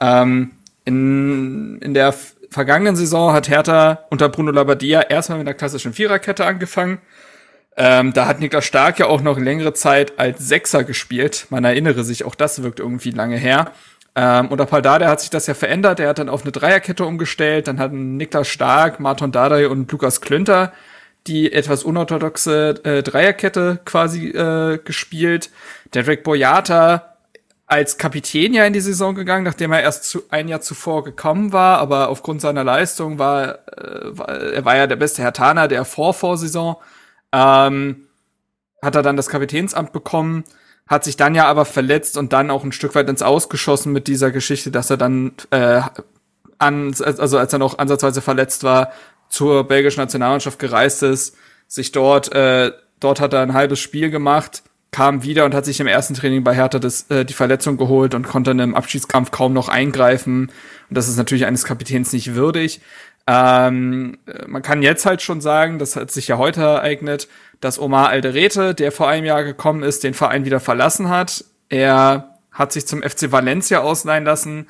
Ähm, 0.00 0.52
in, 0.84 1.78
in 1.80 1.92
der 1.92 2.14
vergangenen 2.50 2.94
Saison 2.94 3.32
hat 3.32 3.48
Hertha 3.48 4.04
unter 4.10 4.28
Bruno 4.28 4.52
Labbadia 4.52 5.02
erstmal 5.02 5.38
mit 5.38 5.48
einer 5.48 5.54
klassischen 5.54 5.92
Viererkette 5.92 6.46
angefangen. 6.46 6.98
Ähm, 7.76 8.12
da 8.12 8.26
hat 8.26 8.40
Niklas 8.40 8.64
Stark 8.64 8.98
ja 8.98 9.06
auch 9.06 9.20
noch 9.20 9.38
längere 9.38 9.72
Zeit 9.72 10.18
als 10.18 10.46
Sechser 10.46 10.82
gespielt. 10.84 11.46
Man 11.50 11.64
erinnere 11.64 12.02
sich, 12.04 12.24
auch 12.24 12.34
das 12.34 12.62
wirkt 12.62 12.80
irgendwie 12.80 13.10
lange 13.10 13.36
her. 13.36 13.72
Ähm, 14.20 14.48
unter 14.48 14.66
Paldada 14.66 15.06
hat 15.06 15.20
sich 15.20 15.30
das 15.30 15.46
ja 15.46 15.54
verändert. 15.54 16.00
Er 16.00 16.08
hat 16.08 16.18
dann 16.18 16.28
auf 16.28 16.42
eine 16.42 16.50
Dreierkette 16.50 17.04
umgestellt. 17.04 17.68
Dann 17.68 17.78
hatten 17.78 18.16
Niklas 18.16 18.48
Stark, 18.48 18.98
Martin 18.98 19.30
Dardai 19.30 19.68
und 19.68 19.90
Lukas 19.92 20.20
Klünter 20.20 20.72
die 21.28 21.52
etwas 21.52 21.84
unorthodoxe 21.84 22.84
äh, 22.84 23.02
Dreierkette 23.02 23.80
quasi 23.84 24.28
äh, 24.28 24.78
gespielt. 24.82 25.50
Derek 25.94 26.24
Boyata 26.24 27.16
als 27.66 27.98
Kapitän 27.98 28.54
ja 28.54 28.64
in 28.64 28.72
die 28.72 28.80
Saison 28.80 29.14
gegangen, 29.14 29.44
nachdem 29.44 29.72
er 29.72 29.82
erst 29.82 30.04
zu, 30.04 30.22
ein 30.30 30.48
Jahr 30.48 30.62
zuvor 30.62 31.04
gekommen 31.04 31.52
war, 31.52 31.78
aber 31.78 32.08
aufgrund 32.08 32.40
seiner 32.40 32.64
Leistung 32.64 33.18
war, 33.18 33.58
äh, 33.68 34.16
war 34.16 34.28
er 34.28 34.64
war 34.64 34.76
ja 34.76 34.86
der 34.86 34.96
beste 34.96 35.22
Hertaner 35.22 35.68
der 35.68 35.84
Vorvorsaison, 35.84 36.76
ähm, 37.32 38.06
hat 38.82 38.94
er 38.94 39.02
dann 39.02 39.16
das 39.16 39.28
Kapitänsamt 39.28 39.92
bekommen, 39.92 40.44
hat 40.88 41.04
sich 41.04 41.16
dann 41.16 41.34
ja 41.34 41.46
aber 41.46 41.64
verletzt 41.64 42.16
und 42.16 42.32
dann 42.32 42.50
auch 42.50 42.64
ein 42.64 42.72
Stück 42.72 42.94
weit 42.94 43.08
ins 43.08 43.22
Ausgeschossen 43.22 43.92
mit 43.92 44.08
dieser 44.08 44.30
Geschichte, 44.30 44.70
dass 44.70 44.90
er 44.90 44.96
dann 44.96 45.32
äh, 45.50 45.82
an, 46.58 46.94
also 46.98 47.38
als 47.38 47.52
er 47.52 47.58
noch 47.58 47.78
ansatzweise 47.78 48.20
verletzt 48.20 48.64
war, 48.64 48.92
zur 49.28 49.64
belgischen 49.64 50.00
Nationalmannschaft 50.00 50.58
gereist 50.58 51.02
ist, 51.02 51.36
sich 51.66 51.92
dort, 51.92 52.32
äh, 52.32 52.72
dort 53.00 53.20
hat 53.20 53.34
er 53.34 53.42
ein 53.42 53.52
halbes 53.52 53.78
Spiel 53.78 54.10
gemacht, 54.10 54.62
kam 54.90 55.22
wieder 55.22 55.44
und 55.44 55.54
hat 55.54 55.66
sich 55.66 55.80
im 55.80 55.86
ersten 55.86 56.14
Training 56.14 56.44
bei 56.44 56.54
Hertha 56.54 56.78
das, 56.78 57.10
äh, 57.10 57.26
die 57.26 57.34
Verletzung 57.34 57.76
geholt 57.76 58.14
und 58.14 58.26
konnte 58.26 58.52
in 58.52 58.60
einem 58.60 58.74
Abschiedskampf 58.74 59.30
kaum 59.30 59.52
noch 59.52 59.68
eingreifen. 59.68 60.50
Und 60.88 60.96
das 60.96 61.08
ist 61.08 61.18
natürlich 61.18 61.44
eines 61.44 61.64
Kapitäns 61.64 62.14
nicht 62.14 62.34
würdig. 62.34 62.80
Ähm, 63.30 64.16
man 64.46 64.62
kann 64.62 64.80
jetzt 64.80 65.04
halt 65.04 65.20
schon 65.20 65.42
sagen, 65.42 65.78
das 65.78 65.96
hat 65.96 66.10
sich 66.10 66.28
ja 66.28 66.38
heute 66.38 66.62
ereignet, 66.62 67.28
dass 67.60 67.78
Omar 67.78 68.08
Alderete, 68.08 68.74
der 68.74 68.90
vor 68.90 69.06
einem 69.06 69.26
Jahr 69.26 69.44
gekommen 69.44 69.82
ist, 69.82 70.02
den 70.02 70.14
Verein 70.14 70.46
wieder 70.46 70.60
verlassen 70.60 71.10
hat. 71.10 71.44
Er 71.68 72.38
hat 72.50 72.72
sich 72.72 72.86
zum 72.86 73.02
FC 73.02 73.30
Valencia 73.30 73.80
ausleihen 73.80 74.24
lassen. 74.24 74.66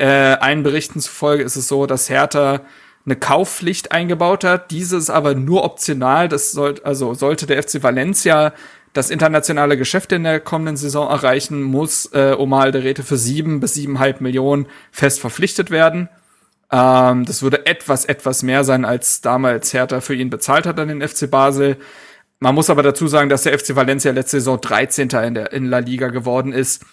Äh, 0.00 0.06
allen 0.06 0.64
Berichten 0.64 0.98
zufolge 0.98 1.44
ist 1.44 1.54
es 1.54 1.68
so, 1.68 1.86
dass 1.86 2.10
Hertha 2.10 2.62
eine 3.06 3.14
Kaufpflicht 3.14 3.92
eingebaut 3.92 4.42
hat. 4.42 4.72
Diese 4.72 4.96
ist 4.96 5.10
aber 5.10 5.36
nur 5.36 5.62
optional. 5.62 6.28
Das 6.28 6.50
sollte, 6.50 6.84
also 6.84 7.14
sollte 7.14 7.46
der 7.46 7.62
FC 7.62 7.84
Valencia 7.84 8.52
das 8.94 9.10
internationale 9.10 9.76
Geschäft 9.76 10.10
in 10.10 10.24
der 10.24 10.40
kommenden 10.40 10.76
Saison 10.76 11.08
erreichen, 11.08 11.62
muss 11.62 12.06
äh, 12.12 12.34
Omar 12.36 12.62
Alderete 12.62 13.04
für 13.04 13.16
sieben 13.16 13.60
bis 13.60 13.74
siebeneinhalb 13.74 14.20
Millionen 14.20 14.66
fest 14.90 15.20
verpflichtet 15.20 15.70
werden. 15.70 16.08
Ähm, 16.72 17.26
das 17.26 17.42
würde 17.42 17.66
etwas, 17.66 18.06
etwas 18.06 18.42
mehr 18.42 18.64
sein, 18.64 18.84
als 18.84 19.20
damals 19.20 19.72
Hertha 19.74 20.00
für 20.00 20.14
ihn 20.14 20.30
bezahlt 20.30 20.66
hat 20.66 20.80
an 20.80 20.88
den 20.88 21.06
FC 21.06 21.30
Basel. 21.30 21.76
Man 22.40 22.54
muss 22.54 22.70
aber 22.70 22.82
dazu 22.82 23.06
sagen, 23.06 23.28
dass 23.28 23.42
der 23.42 23.56
FC 23.56 23.76
Valencia 23.76 24.10
letzte 24.10 24.38
Saison 24.38 24.60
13. 24.60 25.10
in 25.10 25.34
der 25.34 25.52
in 25.52 25.66
La 25.66 25.78
Liga 25.78 26.08
geworden 26.08 26.52
ist. 26.52 26.84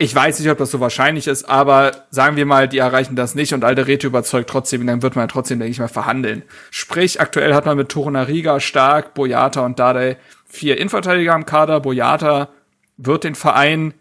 Ich 0.00 0.14
weiß 0.14 0.38
nicht, 0.38 0.48
ob 0.48 0.58
das 0.58 0.70
so 0.70 0.78
wahrscheinlich 0.78 1.26
ist, 1.26 1.48
aber 1.48 2.06
sagen 2.10 2.36
wir 2.36 2.46
mal, 2.46 2.68
die 2.68 2.78
erreichen 2.78 3.16
das 3.16 3.34
nicht 3.34 3.52
und 3.52 3.64
Alderete 3.64 4.06
überzeugt 4.06 4.48
trotzdem, 4.48 4.86
dann 4.86 5.02
wird 5.02 5.16
man 5.16 5.26
trotzdem, 5.26 5.58
denke 5.58 5.72
ich 5.72 5.80
mal, 5.80 5.88
verhandeln. 5.88 6.44
Sprich, 6.70 7.20
aktuell 7.20 7.52
hat 7.52 7.66
man 7.66 7.76
mit 7.76 7.88
Torunariga, 7.88 8.60
Stark, 8.60 9.14
Boyata 9.14 9.66
und 9.66 9.80
Dade 9.80 10.16
vier 10.46 10.78
Innenverteidiger 10.78 11.34
im 11.34 11.46
Kader. 11.46 11.80
Boyata 11.80 12.48
wird 12.96 13.24
den 13.24 13.34
Verein 13.34 13.92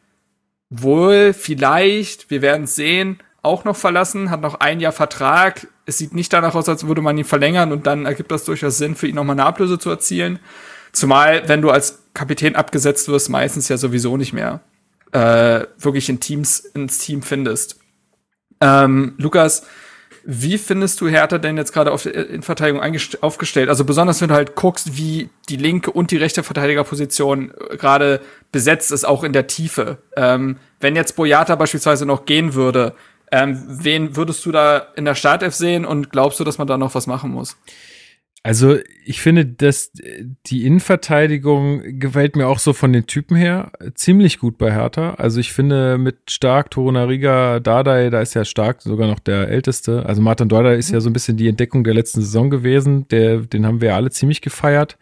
wohl, 0.69 1.33
vielleicht, 1.33 2.29
wir 2.29 2.43
werden 2.43 2.67
sehen, 2.67 3.19
auch 3.41 3.63
noch 3.63 3.75
verlassen, 3.75 4.29
hat 4.29 4.41
noch 4.41 4.55
ein 4.55 4.79
Jahr 4.79 4.91
Vertrag. 4.91 5.67
Es 5.85 5.97
sieht 5.97 6.13
nicht 6.13 6.33
danach 6.33 6.55
aus, 6.55 6.67
als 6.67 6.87
würde 6.87 7.01
man 7.01 7.17
ihn 7.17 7.23
verlängern 7.23 7.71
und 7.71 7.87
dann 7.87 8.05
ergibt 8.05 8.31
das 8.31 8.43
durchaus 8.43 8.77
Sinn, 8.77 8.95
für 8.95 9.07
ihn 9.07 9.15
nochmal 9.15 9.35
eine 9.35 9.45
Ablöse 9.45 9.79
zu 9.79 9.89
erzielen. 9.89 10.39
Zumal, 10.91 11.47
wenn 11.47 11.61
du 11.61 11.69
als 11.69 11.99
Kapitän 12.13 12.55
abgesetzt 12.55 13.07
wirst, 13.07 13.29
meistens 13.29 13.69
ja 13.69 13.77
sowieso 13.77 14.17
nicht 14.17 14.33
mehr 14.33 14.61
äh, 15.11 15.65
wirklich 15.77 16.09
in 16.09 16.19
Teams 16.19 16.59
ins 16.59 16.99
Team 16.99 17.21
findest. 17.21 17.79
Ähm, 18.59 19.13
Lukas, 19.17 19.63
wie 20.29 20.57
findest 20.57 20.99
du 20.99 21.07
Hertha 21.07 21.37
denn 21.37 21.55
jetzt 21.55 21.71
gerade 21.71 21.91
in 22.09 22.41
Verteidigung 22.41 22.81
aufgestellt? 23.21 23.69
Also 23.69 23.85
besonders 23.85 24.19
wenn 24.19 24.27
du 24.27 24.33
halt 24.35 24.55
guckst, 24.55 24.97
wie 24.97 25.29
die 25.47 25.55
linke 25.55 25.91
und 25.91 26.11
die 26.11 26.17
rechte 26.17 26.43
Verteidigerposition 26.43 27.51
äh, 27.51 27.77
gerade 27.77 28.19
besetzt 28.51 28.91
ist, 28.91 29.05
auch 29.05 29.23
in 29.23 29.33
der 29.33 29.47
Tiefe. 29.47 29.99
Ähm, 30.15 30.57
wenn 30.79 30.95
jetzt 30.95 31.15
Boyata 31.15 31.55
beispielsweise 31.55 32.05
noch 32.05 32.25
gehen 32.25 32.55
würde, 32.55 32.93
ähm, 33.31 33.63
wen 33.67 34.15
würdest 34.15 34.45
du 34.45 34.51
da 34.51 34.77
in 34.95 35.05
der 35.05 35.15
Startelf 35.15 35.53
sehen 35.53 35.85
und 35.85 36.11
glaubst 36.11 36.39
du, 36.39 36.43
dass 36.43 36.57
man 36.57 36.67
da 36.67 36.77
noch 36.77 36.95
was 36.95 37.07
machen 37.07 37.31
muss? 37.31 37.57
Also 38.43 38.77
ich 39.03 39.19
finde, 39.19 39.45
dass 39.45 39.91
die 40.45 40.65
Innenverteidigung 40.65 41.99
gefällt 41.99 42.37
mir 42.37 42.47
auch 42.47 42.59
so 42.59 42.71
von 42.71 42.93
den 42.93 43.05
Typen 43.05 43.35
her 43.35 43.73
ziemlich 43.93 44.39
gut 44.39 44.57
bei 44.57 44.71
Hertha. 44.71 45.15
Also 45.15 45.41
ich 45.41 45.51
finde 45.51 45.97
mit 45.97 46.31
Stark, 46.31 46.71
Torunariga, 46.71 47.59
Dardai, 47.59 48.09
da 48.09 48.21
ist 48.21 48.35
ja 48.35 48.45
Stark 48.45 48.81
sogar 48.81 49.07
noch 49.07 49.19
der 49.19 49.49
Älteste. 49.49 50.05
Also 50.05 50.21
Martin 50.21 50.47
Dardai 50.47 50.75
ist 50.75 50.91
ja 50.91 51.01
so 51.01 51.09
ein 51.09 51.13
bisschen 51.13 51.35
die 51.35 51.49
Entdeckung 51.49 51.83
der 51.83 51.93
letzten 51.93 52.21
Saison 52.21 52.49
gewesen. 52.49 53.05
Der, 53.09 53.39
den 53.39 53.65
haben 53.65 53.81
wir 53.81 53.95
alle 53.95 54.11
ziemlich 54.11 54.39
gefeiert. 54.39 54.97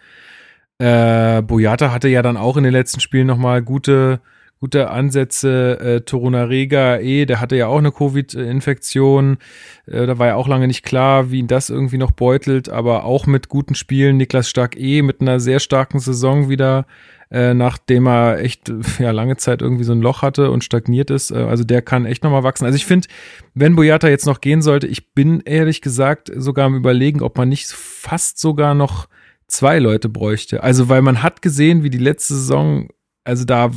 Äh, 0.80 1.43
Boyata 1.43 1.91
hatte 1.91 2.07
ja 2.07 2.23
dann 2.23 2.38
auch 2.38 2.57
in 2.57 2.63
den 2.63 2.73
letzten 2.73 2.99
Spielen 2.99 3.28
nochmal 3.28 3.61
gute 3.61 4.21
gute 4.59 4.89
Ansätze. 4.89 5.79
Äh, 5.79 6.01
Torunarega 6.01 6.97
eh, 6.97 7.25
der 7.25 7.41
hatte 7.41 7.55
ja 7.55 7.67
auch 7.67 7.77
eine 7.77 7.91
Covid-Infektion. 7.91 9.37
Äh, 9.85 10.05
da 10.05 10.17
war 10.17 10.27
ja 10.27 10.35
auch 10.35 10.47
lange 10.47 10.67
nicht 10.67 10.83
klar, 10.83 11.31
wie 11.31 11.39
ihn 11.39 11.47
das 11.47 11.69
irgendwie 11.69 11.97
noch 11.97 12.11
beutelt, 12.11 12.69
aber 12.69 13.03
auch 13.03 13.27
mit 13.27 13.49
guten 13.49 13.75
Spielen. 13.75 14.17
Niklas 14.17 14.49
Stark 14.49 14.77
eh 14.77 15.01
mit 15.01 15.21
einer 15.21 15.39
sehr 15.39 15.59
starken 15.59 15.99
Saison 15.99 16.49
wieder, 16.49 16.85
äh, 17.29 17.53
nachdem 17.53 18.07
er 18.07 18.39
echt 18.39 18.71
ja 18.99 19.11
lange 19.11 19.37
Zeit 19.37 19.61
irgendwie 19.61 19.83
so 19.83 19.91
ein 19.91 20.01
Loch 20.01 20.21
hatte 20.21 20.51
und 20.51 20.63
stagniert 20.63 21.09
ist. 21.09 21.31
Äh, 21.31 21.35
also 21.35 21.63
der 21.63 21.81
kann 21.81 22.05
echt 22.05 22.23
nochmal 22.23 22.43
wachsen. 22.43 22.65
Also 22.65 22.77
ich 22.77 22.85
finde, 22.85 23.07
wenn 23.53 23.75
Boyata 23.75 24.07
jetzt 24.07 24.25
noch 24.25 24.41
gehen 24.41 24.61
sollte, 24.61 24.87
ich 24.87 25.13
bin 25.13 25.41
ehrlich 25.41 25.81
gesagt 25.81 26.31
sogar 26.35 26.65
am 26.65 26.75
überlegen, 26.75 27.21
ob 27.21 27.37
man 27.37 27.49
nicht 27.49 27.67
fast 27.67 28.39
sogar 28.39 28.73
noch 28.73 29.07
zwei 29.47 29.79
Leute 29.79 30.09
bräuchte. 30.09 30.63
Also 30.63 30.89
weil 30.89 31.01
man 31.01 31.21
hat 31.21 31.41
gesehen, 31.41 31.83
wie 31.83 31.89
die 31.89 31.97
letzte 31.97 32.33
Saison 32.33 32.87
also 33.25 33.43
da 33.43 33.71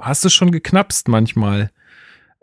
hast 0.00 0.24
du 0.24 0.28
schon 0.28 0.50
geknapst 0.50 1.08
manchmal. 1.08 1.70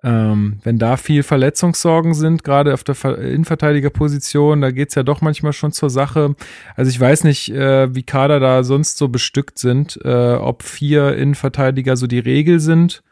Ähm, 0.04 0.58
wenn 0.64 0.80
da 0.80 0.98
viel 0.98 1.22
Verletzungssorgen 1.22 2.16
sind, 2.16 2.44
gerade 2.44 2.74
auf 2.74 2.84
der 2.84 2.96
Innenverteidigerposition, 3.20 4.62
da 4.62 4.72
geht's 4.72 4.96
ja 4.96 5.04
doch 5.04 5.22
manchmal 5.22 5.54
schon 5.54 5.72
zur 5.72 5.92
Sache. 5.92 6.36
Also 6.76 6.90
ich 6.90 7.00
weiß 7.00 7.24
nicht, 7.24 7.52
äh, 7.52 7.94
wie 7.94 8.02
Kader 8.02 8.40
da 8.40 8.64
sonst 8.64 8.98
so 8.98 9.10
bestückt 9.10 9.60
sind, 9.60 10.00
äh, 10.04 10.34
ob 10.34 10.64
vier 10.64 11.16
Innenverteidiger 11.16 11.98
so 11.98 12.08
die 12.08 12.20
Regel 12.20 12.60
sind 12.60 13.04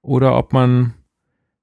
oder 0.00 0.34
ob 0.34 0.54
man 0.54 0.94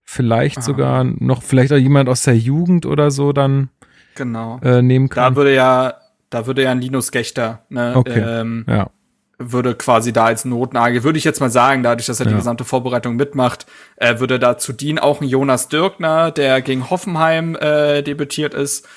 vielleicht 0.04 0.60
Aha. 0.60 0.66
sogar 0.66 1.04
noch, 1.04 1.42
vielleicht 1.42 1.74
auch 1.74 1.78
jemand 1.78 2.08
aus 2.08 2.22
der 2.22 2.38
Jugend 2.38 2.86
oder 2.86 3.10
so 3.10 3.34
dann 3.34 3.70
genau. 4.14 4.60
äh, 4.62 4.84
nehmen 4.84 5.10
kann. 5.10 5.34
Da 5.34 5.36
würde 5.36 5.56
ja, 5.56 5.96
da 6.30 6.46
würde 6.46 6.62
ja 6.62 6.72
ein 6.72 6.82
Linus 6.82 7.12
Gechter, 7.12 7.64
ne, 7.70 7.94
okay. 7.96 8.24
ähm, 8.24 8.64
ja 8.68 8.92
würde 9.40 9.76
quasi 9.76 10.14
da 10.14 10.26
als 10.26 10.46
Notnagel, 10.46 11.04
würde 11.04 11.20
ich 11.20 11.24
jetzt 11.24 11.40
mal 11.40 11.52
sagen, 11.52 11.84
dadurch, 11.84 12.08
dass 12.08 12.20
er 12.20 12.26
ja. 12.26 12.32
die 12.32 12.38
gesamte 12.38 12.66
Vorbereitung 12.66 13.16
mitmacht, 13.16 13.68
äh, 13.98 14.20
würde 14.20 14.40
dazu 14.40 14.74
dienen. 14.74 15.00
Auch 15.00 15.22
ein 15.22 15.28
Jonas 15.28 15.70
Dirkner, 15.70 16.32
der 16.32 16.62
gegen 16.62 16.90
Hoffenheim 16.90 17.56
äh, 17.56 18.02
debütiert 18.02 18.54
ist, 18.54 18.88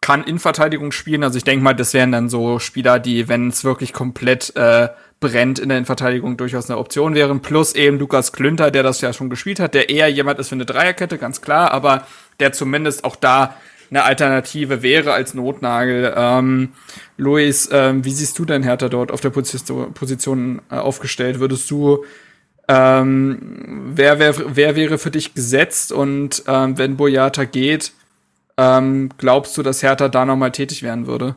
kann 0.00 0.24
in 0.24 0.38
Verteidigung 0.38 0.92
spielen. 0.92 1.22
Also 1.22 1.38
ich 1.38 1.44
denke 1.44 1.64
mal, 1.64 1.74
das 1.74 1.94
wären 1.94 2.12
dann 2.12 2.28
so 2.28 2.58
Spieler, 2.58 2.98
die, 2.98 3.28
wenn 3.28 3.48
es 3.48 3.64
wirklich 3.64 3.92
komplett 3.92 4.54
äh, 4.56 4.88
brennt 5.20 5.58
in 5.58 5.68
der 5.70 5.78
Innenverteidigung, 5.78 6.36
durchaus 6.36 6.68
eine 6.68 6.78
Option 6.78 7.14
wären. 7.14 7.40
Plus 7.40 7.74
eben 7.74 7.98
Lukas 7.98 8.32
Klünter, 8.32 8.70
der 8.70 8.82
das 8.82 9.00
ja 9.00 9.12
schon 9.12 9.30
gespielt 9.30 9.60
hat, 9.60 9.74
der 9.74 9.88
eher 9.88 10.08
jemand 10.08 10.38
ist 10.38 10.48
für 10.48 10.56
eine 10.56 10.66
Dreierkette, 10.66 11.16
ganz 11.16 11.40
klar, 11.40 11.70
aber 11.70 12.06
der 12.40 12.52
zumindest 12.52 13.04
auch 13.04 13.16
da 13.16 13.54
eine 13.94 14.04
Alternative 14.04 14.82
wäre 14.82 15.12
als 15.12 15.34
Notnagel. 15.34 16.12
Ähm, 16.16 16.72
Luis, 17.16 17.68
ähm, 17.70 18.04
wie 18.04 18.10
siehst 18.10 18.36
du 18.38 18.44
denn 18.44 18.64
Hertha 18.64 18.88
dort 18.88 19.12
auf 19.12 19.20
der 19.20 19.30
Position, 19.30 19.94
Position 19.94 20.62
äh, 20.68 20.74
aufgestellt? 20.74 21.38
Würdest 21.38 21.70
du, 21.70 22.04
ähm, 22.66 23.92
wer, 23.94 24.18
wer, 24.18 24.34
wer 24.56 24.74
wäre 24.74 24.98
für 24.98 25.12
dich 25.12 25.34
gesetzt 25.34 25.92
und 25.92 26.42
ähm, 26.48 26.76
wenn 26.76 26.96
Boyata 26.96 27.44
geht, 27.44 27.92
ähm, 28.56 29.10
glaubst 29.16 29.56
du, 29.56 29.62
dass 29.62 29.84
Hertha 29.84 30.08
da 30.08 30.24
nochmal 30.24 30.50
tätig 30.50 30.82
werden 30.82 31.06
würde? 31.06 31.36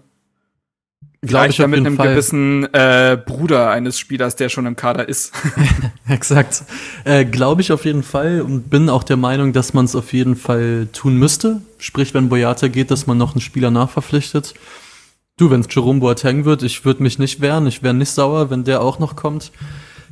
Glaube 1.22 1.50
ich 1.50 1.58
mit 1.60 1.74
einem 1.74 1.96
Fall. 1.96 2.10
gewissen 2.10 2.72
äh, 2.74 3.18
Bruder 3.24 3.72
eines 3.72 3.98
Spielers, 3.98 4.36
der 4.36 4.50
schon 4.50 4.66
im 4.68 4.76
Kader 4.76 5.10
ist. 5.10 5.34
Exakt. 6.08 6.64
Äh, 7.06 7.26
Glaube 7.26 7.62
ich 7.62 7.72
auf 7.72 7.86
jeden 7.86 8.04
Fall 8.04 8.42
und 8.42 8.70
bin 8.70 8.90
auch 8.90 9.04
der 9.04 9.18
Meinung, 9.18 9.52
dass 9.52 9.74
man 9.74 9.86
es 9.86 9.96
auf 9.96 10.14
jeden 10.14 10.36
Fall 10.36 10.88
tun 10.94 11.18
müsste. 11.18 11.62
Sprich, 11.80 12.14
wenn 12.14 12.30
Boyata 12.30 12.68
geht, 12.68 12.92
dass 12.92 13.08
man 13.08 13.18
noch 13.18 13.34
einen 13.34 13.42
Spieler 13.42 13.72
nachverpflichtet. 13.72 14.54
Du, 15.38 15.50
wenn 15.50 15.62
es 15.62 15.68
Jerome 15.70 16.00
Boateng 16.00 16.46
wird, 16.46 16.64
ich 16.64 16.86
würde 16.86 17.04
mich 17.04 17.20
nicht 17.20 17.42
wehren, 17.42 17.68
ich 17.68 17.84
wäre 17.84 17.94
nicht 17.94 18.10
sauer, 18.10 18.50
wenn 18.50 18.64
der 18.64 18.82
auch 18.82 19.00
noch 19.00 19.16
kommt. 19.16 19.52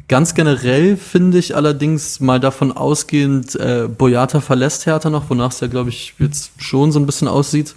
Ganz 0.07 0.35
generell 0.35 0.97
finde 0.97 1.39
ich 1.39 1.55
allerdings 1.55 2.19
mal 2.19 2.39
davon 2.39 2.71
ausgehend, 2.71 3.55
äh, 3.55 3.87
Boyata 3.87 4.39
verlässt 4.39 4.85
Hertha 4.85 5.09
noch, 5.09 5.29
wonach 5.31 5.51
es 5.51 5.61
ja, 5.61 5.67
glaube 5.67 5.89
ich, 5.89 6.13
jetzt 6.19 6.51
schon 6.59 6.91
so 6.91 6.99
ein 6.99 7.07
bisschen 7.07 7.27
aussieht 7.27 7.73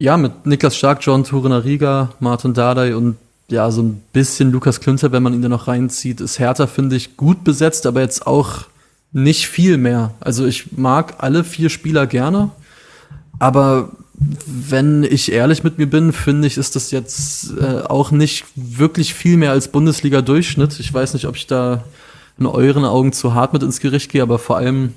ja, 0.00 0.16
mit 0.16 0.46
Niklas 0.46 0.76
Stark, 0.76 0.98
John 1.02 1.24
Turenariga, 1.24 2.10
Martin 2.20 2.54
Dardai 2.54 2.96
und 2.96 3.16
ja, 3.48 3.70
so 3.70 3.82
ein 3.82 4.00
bisschen 4.12 4.50
Lukas 4.50 4.80
Klünter, 4.80 5.12
wenn 5.12 5.22
man 5.22 5.34
ihn 5.34 5.42
da 5.42 5.48
noch 5.48 5.68
reinzieht, 5.68 6.20
ist 6.20 6.38
Hertha, 6.38 6.66
finde 6.66 6.96
ich, 6.96 7.16
gut 7.16 7.44
besetzt, 7.44 7.86
aber 7.86 8.00
jetzt 8.00 8.26
auch 8.26 8.62
nicht 9.12 9.48
viel 9.48 9.76
mehr. 9.76 10.12
Also 10.20 10.46
ich 10.46 10.72
mag 10.72 11.14
alle 11.18 11.44
vier 11.44 11.68
Spieler 11.68 12.06
gerne, 12.06 12.50
aber 13.38 13.90
wenn 14.46 15.02
ich 15.02 15.32
ehrlich 15.32 15.64
mit 15.64 15.78
mir 15.78 15.88
bin, 15.88 16.12
finde 16.12 16.46
ich, 16.46 16.56
ist 16.56 16.76
das 16.76 16.90
jetzt 16.90 17.52
äh, 17.58 17.82
auch 17.82 18.10
nicht 18.10 18.44
wirklich 18.54 19.14
viel 19.14 19.36
mehr 19.36 19.50
als 19.50 19.68
Bundesliga-Durchschnitt. 19.68 20.78
Ich 20.80 20.92
weiß 20.92 21.14
nicht, 21.14 21.26
ob 21.26 21.36
ich 21.36 21.46
da 21.46 21.84
in 22.38 22.46
euren 22.46 22.84
Augen 22.84 23.12
zu 23.12 23.34
hart 23.34 23.52
mit 23.52 23.62
ins 23.62 23.80
Gericht 23.80 24.10
gehe, 24.10 24.22
aber 24.22 24.38
vor 24.38 24.56
allem 24.56 24.94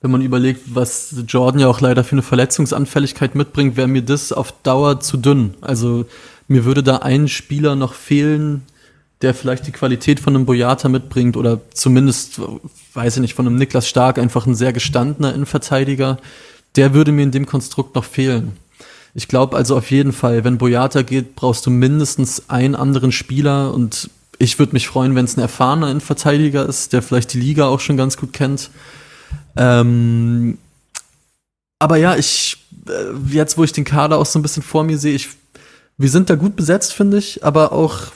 wenn 0.00 0.10
man 0.10 0.22
überlegt, 0.22 0.74
was 0.74 1.14
Jordan 1.28 1.60
ja 1.60 1.68
auch 1.68 1.80
leider 1.80 2.04
für 2.04 2.12
eine 2.12 2.22
Verletzungsanfälligkeit 2.22 3.34
mitbringt, 3.34 3.76
wäre 3.76 3.88
mir 3.88 4.02
das 4.02 4.32
auf 4.32 4.52
Dauer 4.62 5.00
zu 5.00 5.18
dünn. 5.18 5.54
Also 5.60 6.06
mir 6.48 6.64
würde 6.64 6.82
da 6.82 6.96
ein 6.98 7.28
Spieler 7.28 7.76
noch 7.76 7.94
fehlen, 7.94 8.62
der 9.20 9.34
vielleicht 9.34 9.66
die 9.66 9.72
Qualität 9.72 10.18
von 10.18 10.34
einem 10.34 10.46
Boyata 10.46 10.88
mitbringt 10.88 11.36
oder 11.36 11.60
zumindest, 11.74 12.40
weiß 12.94 13.16
ich 13.16 13.20
nicht, 13.20 13.34
von 13.34 13.46
einem 13.46 13.56
Niklas 13.56 13.88
Stark, 13.88 14.18
einfach 14.18 14.46
ein 14.46 14.54
sehr 14.54 14.72
gestandener 14.72 15.34
Innenverteidiger. 15.34 16.18
Der 16.76 16.94
würde 16.94 17.12
mir 17.12 17.22
in 17.22 17.30
dem 17.30 17.44
Konstrukt 17.44 17.94
noch 17.94 18.04
fehlen. 18.04 18.52
Ich 19.14 19.28
glaube 19.28 19.56
also 19.56 19.76
auf 19.76 19.90
jeden 19.90 20.12
Fall, 20.12 20.44
wenn 20.44 20.56
Boyata 20.56 21.02
geht, 21.02 21.34
brauchst 21.34 21.66
du 21.66 21.70
mindestens 21.70 22.48
einen 22.48 22.74
anderen 22.74 23.12
Spieler 23.12 23.74
und 23.74 24.08
ich 24.38 24.58
würde 24.58 24.72
mich 24.72 24.88
freuen, 24.88 25.14
wenn 25.14 25.26
es 25.26 25.36
ein 25.36 25.40
erfahrener 25.40 25.90
Innenverteidiger 25.90 26.66
ist, 26.66 26.94
der 26.94 27.02
vielleicht 27.02 27.34
die 27.34 27.40
Liga 27.40 27.66
auch 27.66 27.80
schon 27.80 27.98
ganz 27.98 28.16
gut 28.16 28.32
kennt. 28.32 28.70
Ähm, 29.56 30.58
aber 31.78 31.96
ja, 31.96 32.16
ich, 32.16 32.58
äh, 32.88 33.34
jetzt 33.34 33.58
wo 33.58 33.64
ich 33.64 33.72
den 33.72 33.84
Kader 33.84 34.18
auch 34.18 34.26
so 34.26 34.38
ein 34.38 34.42
bisschen 34.42 34.62
vor 34.62 34.84
mir 34.84 34.98
sehe, 34.98 35.14
ich, 35.14 35.28
wir 35.96 36.08
sind 36.08 36.30
da 36.30 36.34
gut 36.34 36.56
besetzt, 36.56 36.92
finde 36.92 37.18
ich, 37.18 37.44
aber 37.44 37.72
auch 37.72 38.08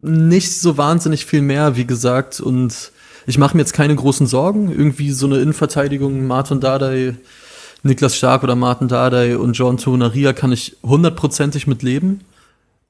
nicht 0.00 0.60
so 0.60 0.76
wahnsinnig 0.76 1.26
viel 1.26 1.42
mehr, 1.42 1.76
wie 1.76 1.86
gesagt. 1.86 2.40
Und 2.40 2.92
ich 3.26 3.38
mache 3.38 3.56
mir 3.56 3.62
jetzt 3.62 3.72
keine 3.72 3.94
großen 3.94 4.26
Sorgen. 4.26 4.70
Irgendwie 4.70 5.12
so 5.12 5.26
eine 5.26 5.38
Innenverteidigung, 5.38 6.26
Martin 6.26 6.60
Dardai, 6.60 7.14
Niklas 7.82 8.16
Stark 8.16 8.42
oder 8.42 8.56
Martin 8.56 8.88
Dardai 8.88 9.36
und 9.36 9.54
John 9.54 9.76
Tonaria 9.76 10.32
kann 10.32 10.52
ich 10.52 10.76
hundertprozentig 10.82 11.66
mit 11.66 11.82
leben. 11.82 12.20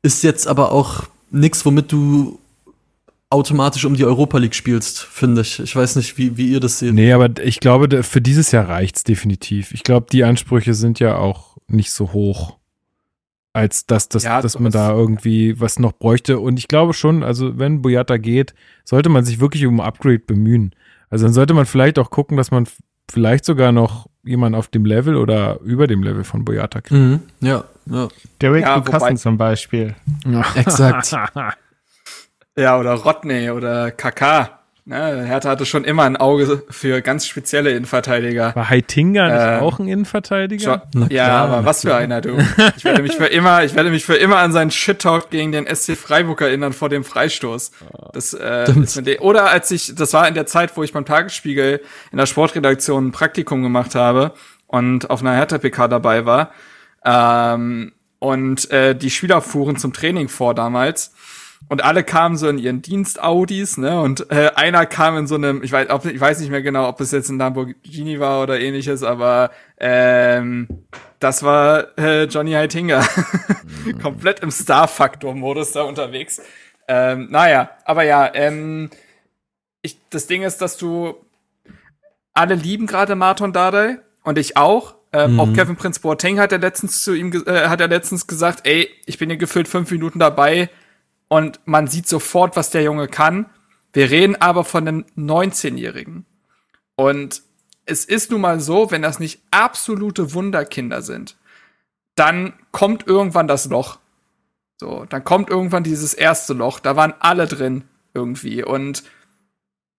Ist 0.02 0.22
jetzt 0.22 0.46
aber 0.46 0.72
auch 0.72 1.04
nichts, 1.30 1.64
womit 1.64 1.92
du 1.92 2.38
automatisch 3.32 3.84
um 3.84 3.94
die 3.94 4.04
Europa 4.04 4.38
League 4.38 4.54
spielst, 4.54 5.00
finde 5.00 5.40
ich. 5.40 5.58
Ich 5.58 5.74
weiß 5.74 5.96
nicht, 5.96 6.18
wie, 6.18 6.36
wie 6.36 6.52
ihr 6.52 6.60
das 6.60 6.78
seht. 6.78 6.94
Nee, 6.94 7.12
aber 7.12 7.30
ich 7.42 7.60
glaube, 7.60 8.02
für 8.02 8.20
dieses 8.20 8.52
Jahr 8.52 8.68
reicht's 8.68 9.04
definitiv. 9.04 9.72
Ich 9.72 9.82
glaube, 9.82 10.06
die 10.12 10.24
Ansprüche 10.24 10.74
sind 10.74 11.00
ja 11.00 11.16
auch 11.16 11.56
nicht 11.68 11.90
so 11.92 12.12
hoch. 12.12 12.56
als 13.54 13.86
dass, 13.86 14.08
dass, 14.08 14.24
Ja, 14.24 14.40
dass 14.40 14.58
man 14.58 14.72
da 14.72 14.92
irgendwie 14.92 15.60
was 15.60 15.78
noch 15.78 15.92
bräuchte. 15.92 16.38
Und 16.38 16.58
ich 16.58 16.68
glaube 16.68 16.94
schon, 16.94 17.22
also 17.22 17.58
wenn 17.58 17.82
Boyata 17.82 18.16
geht, 18.16 18.54
sollte 18.84 19.08
man 19.08 19.24
sich 19.24 19.40
wirklich 19.40 19.66
um 19.66 19.80
ein 19.80 19.86
Upgrade 19.86 20.20
bemühen. 20.20 20.74
Also 21.10 21.26
dann 21.26 21.34
sollte 21.34 21.52
man 21.52 21.66
vielleicht 21.66 21.98
auch 21.98 22.10
gucken, 22.10 22.36
dass 22.38 22.50
man 22.50 22.66
vielleicht 23.10 23.44
sogar 23.44 23.72
noch 23.72 24.06
jemanden 24.24 24.56
auf 24.56 24.68
dem 24.68 24.84
Level 24.86 25.16
oder 25.16 25.60
über 25.60 25.86
dem 25.86 26.02
Level 26.02 26.24
von 26.24 26.44
Boyata 26.44 26.80
kriegt. 26.80 27.00
Mhm. 27.00 27.20
Ja, 27.40 27.64
ja. 27.86 28.08
Derek 28.40 28.62
Ja, 28.62 29.16
zum 29.16 29.36
Beispiel. 29.36 29.94
Exakt. 30.54 31.14
Ja, 32.56 32.78
oder 32.78 32.94
Rodney 32.94 33.50
oder 33.50 33.90
KK. 33.90 34.58
Ne, 34.84 35.24
Hertha 35.24 35.50
hatte 35.50 35.64
schon 35.64 35.84
immer 35.84 36.02
ein 36.02 36.16
Auge 36.16 36.64
für 36.68 37.02
ganz 37.02 37.24
spezielle 37.26 37.70
Innenverteidiger. 37.70 38.52
War 38.56 38.68
Heitinga 38.68 39.28
nicht 39.28 39.58
Ähm, 39.58 39.62
auch 39.62 39.78
ein 39.78 39.86
Innenverteidiger? 39.86 40.88
Na 40.92 41.06
ja, 41.08 41.24
klar, 41.26 41.48
aber 41.48 41.64
was 41.64 41.82
für 41.82 41.88
klar. 41.88 42.00
einer, 42.00 42.20
du. 42.20 42.36
Ich 42.76 42.84
werde 42.84 43.00
mich 43.02 43.14
für 43.14 43.26
immer, 43.26 43.62
ich 43.62 43.76
werde 43.76 43.90
mich 43.90 44.04
für 44.04 44.16
immer 44.16 44.38
an 44.38 44.50
seinen 44.50 44.72
Shit-Talk 44.72 45.30
gegen 45.30 45.52
den 45.52 45.72
SC 45.72 45.96
Freiburg 45.96 46.40
erinnern 46.40 46.72
vor 46.72 46.88
dem 46.88 47.04
Freistoß. 47.04 47.70
Das, 48.12 48.34
äh, 48.34 48.66
Stimmt. 48.88 49.20
oder 49.20 49.50
als 49.50 49.70
ich, 49.70 49.94
das 49.94 50.12
war 50.14 50.26
in 50.26 50.34
der 50.34 50.46
Zeit, 50.46 50.76
wo 50.76 50.82
ich 50.82 50.92
beim 50.92 51.04
Tagesspiegel 51.04 51.80
in 52.10 52.18
der 52.18 52.26
Sportredaktion 52.26 53.06
ein 53.06 53.12
Praktikum 53.12 53.62
gemacht 53.62 53.94
habe 53.94 54.32
und 54.66 55.10
auf 55.10 55.20
einer 55.20 55.34
Hertha-PK 55.34 55.86
dabei 55.86 56.26
war. 56.26 56.50
Ähm, 57.04 57.92
und 58.18 58.68
äh, 58.72 58.96
die 58.96 59.10
Spieler 59.10 59.40
fuhren 59.42 59.76
zum 59.76 59.92
Training 59.92 60.28
vor 60.28 60.54
damals. 60.54 61.12
Und 61.68 61.82
alle 61.82 62.04
kamen 62.04 62.36
so 62.36 62.48
in 62.48 62.58
ihren 62.58 62.82
Dienst-Audis, 62.82 63.78
ne? 63.78 64.00
Und 64.00 64.30
äh, 64.30 64.50
einer 64.54 64.84
kam 64.86 65.16
in 65.16 65.26
so 65.26 65.36
einem, 65.36 65.62
ich 65.62 65.72
weiß, 65.72 65.88
ob, 65.90 66.04
ich 66.04 66.20
weiß 66.20 66.40
nicht 66.40 66.50
mehr 66.50 66.62
genau, 66.62 66.88
ob 66.88 67.00
es 67.00 67.12
jetzt 67.12 67.30
ein 67.30 67.38
Lamborghini 67.38 68.20
war 68.20 68.42
oder 68.42 68.60
ähnliches, 68.60 69.02
aber 69.02 69.50
ähm, 69.78 70.68
das 71.18 71.42
war 71.42 71.96
äh, 71.98 72.24
Johnny 72.24 72.52
Heitinga. 72.52 73.04
Komplett 74.02 74.40
im 74.40 74.50
Star-Faktor-Modus 74.50 75.72
da 75.72 75.82
unterwegs. 75.82 76.42
Ähm, 76.88 77.28
naja, 77.30 77.70
aber 77.84 78.02
ja, 78.02 78.30
ähm, 78.34 78.90
ich, 79.80 79.98
das 80.10 80.26
Ding 80.26 80.42
ist, 80.42 80.58
dass 80.58 80.76
du 80.76 81.14
alle 82.34 82.54
lieben 82.54 82.86
gerade 82.86 83.14
Martin 83.14 83.52
Dardai 83.52 83.98
und 84.24 84.38
ich 84.38 84.56
auch. 84.56 84.96
Ähm, 85.14 85.38
Auch 85.38 85.52
Kevin 85.52 85.76
Prince 85.76 86.00
Boateng 86.00 86.38
hat 86.38 86.52
er 86.52 86.58
letztens 86.58 87.02
zu 87.02 87.12
ihm, 87.14 87.32
äh, 87.46 87.68
hat 87.68 87.80
er 87.82 87.88
letztens 87.88 88.26
gesagt, 88.26 88.60
ey, 88.64 88.88
ich 89.04 89.18
bin 89.18 89.28
hier 89.28 89.36
gefühlt 89.36 89.68
fünf 89.68 89.90
Minuten 89.90 90.18
dabei 90.18 90.70
und 91.32 91.60
man 91.64 91.86
sieht 91.86 92.06
sofort, 92.06 92.56
was 92.56 92.68
der 92.68 92.82
Junge 92.82 93.08
kann. 93.08 93.46
Wir 93.94 94.10
reden 94.10 94.36
aber 94.36 94.64
von 94.64 94.86
einem 94.86 95.06
19-Jährigen. 95.16 96.26
Und 96.94 97.40
es 97.86 98.04
ist 98.04 98.30
nun 98.30 98.42
mal 98.42 98.60
so, 98.60 98.90
wenn 98.90 99.00
das 99.00 99.18
nicht 99.18 99.40
absolute 99.50 100.34
Wunderkinder 100.34 101.00
sind, 101.00 101.38
dann 102.16 102.52
kommt 102.70 103.06
irgendwann 103.06 103.48
das 103.48 103.64
Loch. 103.64 103.98
So, 104.78 105.06
dann 105.08 105.24
kommt 105.24 105.48
irgendwann 105.48 105.84
dieses 105.84 106.12
erste 106.12 106.52
Loch. 106.52 106.80
Da 106.80 106.96
waren 106.96 107.14
alle 107.18 107.46
drin 107.46 107.84
irgendwie. 108.12 108.62
Und 108.62 109.02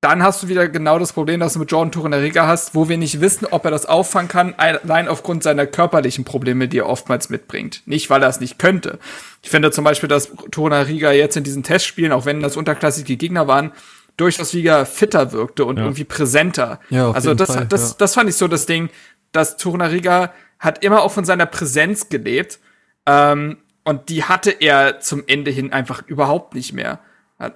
dann 0.03 0.21
hast 0.21 0.43
du 0.43 0.49
wieder 0.49 0.67
genau 0.67 0.99
das 0.99 1.13
Problem, 1.13 1.39
das 1.39 1.53
du 1.53 1.59
mit 1.59 1.71
Jordan 1.71 1.91
Torunariga 1.91 2.45
hast, 2.45 2.75
wo 2.75 2.89
wir 2.89 2.97
nicht 2.97 3.21
wissen, 3.21 3.47
ob 3.49 3.63
er 3.63 3.71
das 3.71 3.85
auffangen 3.85 4.27
kann, 4.27 4.53
allein 4.57 5.07
aufgrund 5.07 5.43
seiner 5.43 5.65
körperlichen 5.65 6.25
Probleme, 6.25 6.67
die 6.67 6.79
er 6.79 6.89
oftmals 6.89 7.29
mitbringt. 7.29 7.83
Nicht, 7.85 8.09
weil 8.09 8.21
er 8.21 8.27
es 8.27 8.41
nicht 8.41 8.59
könnte. 8.59 8.99
Ich 9.41 9.49
finde 9.49 9.71
zum 9.71 9.85
Beispiel, 9.85 10.09
dass 10.09 10.31
Torunariga 10.51 11.13
jetzt 11.13 11.37
in 11.37 11.45
diesen 11.45 11.63
Testspielen, 11.63 12.11
auch 12.11 12.25
wenn 12.25 12.41
das 12.41 12.57
unterklassige 12.57 13.15
Gegner 13.15 13.47
waren, 13.47 13.71
durchaus 14.17 14.53
wieder 14.53 14.85
fitter 14.85 15.31
wirkte 15.31 15.63
und 15.63 15.77
Ja. 15.77 15.83
irgendwie 15.83 16.03
präsenter. 16.03 16.81
Ja, 16.89 17.07
auf 17.07 17.15
also 17.15 17.33
das, 17.33 17.53
Fall, 17.53 17.65
das, 17.65 17.91
ja. 17.91 17.95
das 17.99 18.13
fand 18.13 18.29
ich 18.29 18.35
so 18.35 18.49
das 18.49 18.65
Ding, 18.65 18.89
dass 19.31 19.55
Torunariga 19.55 20.33
hat 20.59 20.83
immer 20.83 21.01
auch 21.03 21.11
von 21.13 21.23
seiner 21.23 21.45
Präsenz 21.45 22.09
gelebt. 22.09 22.59
Ähm, 23.05 23.57
und 23.85 24.09
die 24.09 24.25
hatte 24.25 24.51
er 24.51 24.99
zum 24.99 25.23
Ende 25.27 25.51
hin 25.51 25.71
einfach 25.71 26.03
überhaupt 26.07 26.55
nicht 26.55 26.73
mehr. 26.73 26.99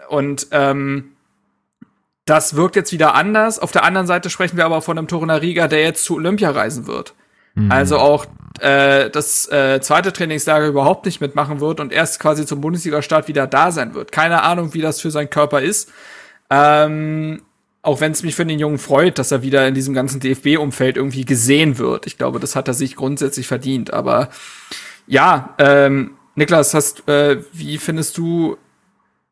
Und 0.09 0.47
ähm, 0.51 1.11
das 2.28 2.55
wirkt 2.55 2.75
jetzt 2.75 2.91
wieder 2.91 3.15
anders. 3.15 3.57
Auf 3.57 3.71
der 3.71 3.84
anderen 3.84 4.05
Seite 4.05 4.30
sprechen 4.30 4.57
wir 4.57 4.65
aber 4.65 4.82
von 4.82 4.97
einem 4.97 5.07
Torunariga, 5.07 5.67
der 5.67 5.82
jetzt 5.82 6.03
zu 6.03 6.15
Olympia 6.15 6.51
reisen 6.51 6.86
wird. 6.86 7.15
Also 7.69 7.97
auch 7.97 8.28
äh, 8.59 9.09
das 9.09 9.51
äh, 9.51 9.82
zweite 9.82 10.13
Trainingslager 10.13 10.67
überhaupt 10.67 11.05
nicht 11.05 11.21
mitmachen 11.21 11.59
wird 11.59 11.80
und 11.80 11.91
erst 11.91 12.19
quasi 12.19 12.45
zum 12.45 12.61
Bundesliga-Start 12.61 13.28
wieder 13.28 13.47
da 13.47 13.71
sein 13.71 13.95
wird. 13.95 14.11
Keine 14.11 14.43
Ahnung, 14.43 14.75
wie 14.75 14.82
das 14.82 15.01
für 15.01 15.09
seinen 15.09 15.32
Körper 15.32 15.61
ist. 15.61 15.91
Ähm, 16.51 17.41
auch 17.82 17.99
wenn 17.99 18.11
es 18.11 18.21
mich 18.21 18.36
für 18.36 18.45
den 18.45 18.59
Jungen 18.59 18.78
freut, 18.78 19.17
dass 19.17 19.32
er 19.32 19.41
wieder 19.41 19.67
in 19.67 19.73
diesem 19.73 19.95
ganzen 19.95 20.19
DFB-Umfeld 20.19 20.97
irgendwie 20.97 21.25
gesehen 21.25 21.80
wird. 21.80 22.05
Ich 22.05 22.17
glaube, 22.17 22.39
das 22.39 22.55
hat 22.55 22.67
er 22.67 22.75
sich 22.75 22.95
grundsätzlich 22.95 23.47
verdient. 23.47 23.91
Aber 23.91 24.30
ja, 25.07 25.55
ähm, 25.57 26.11
Niklas, 26.36 26.75
hast, 26.75 27.07
äh, 27.09 27.41
wie 27.53 27.80
findest 27.80 28.17
du 28.17 28.57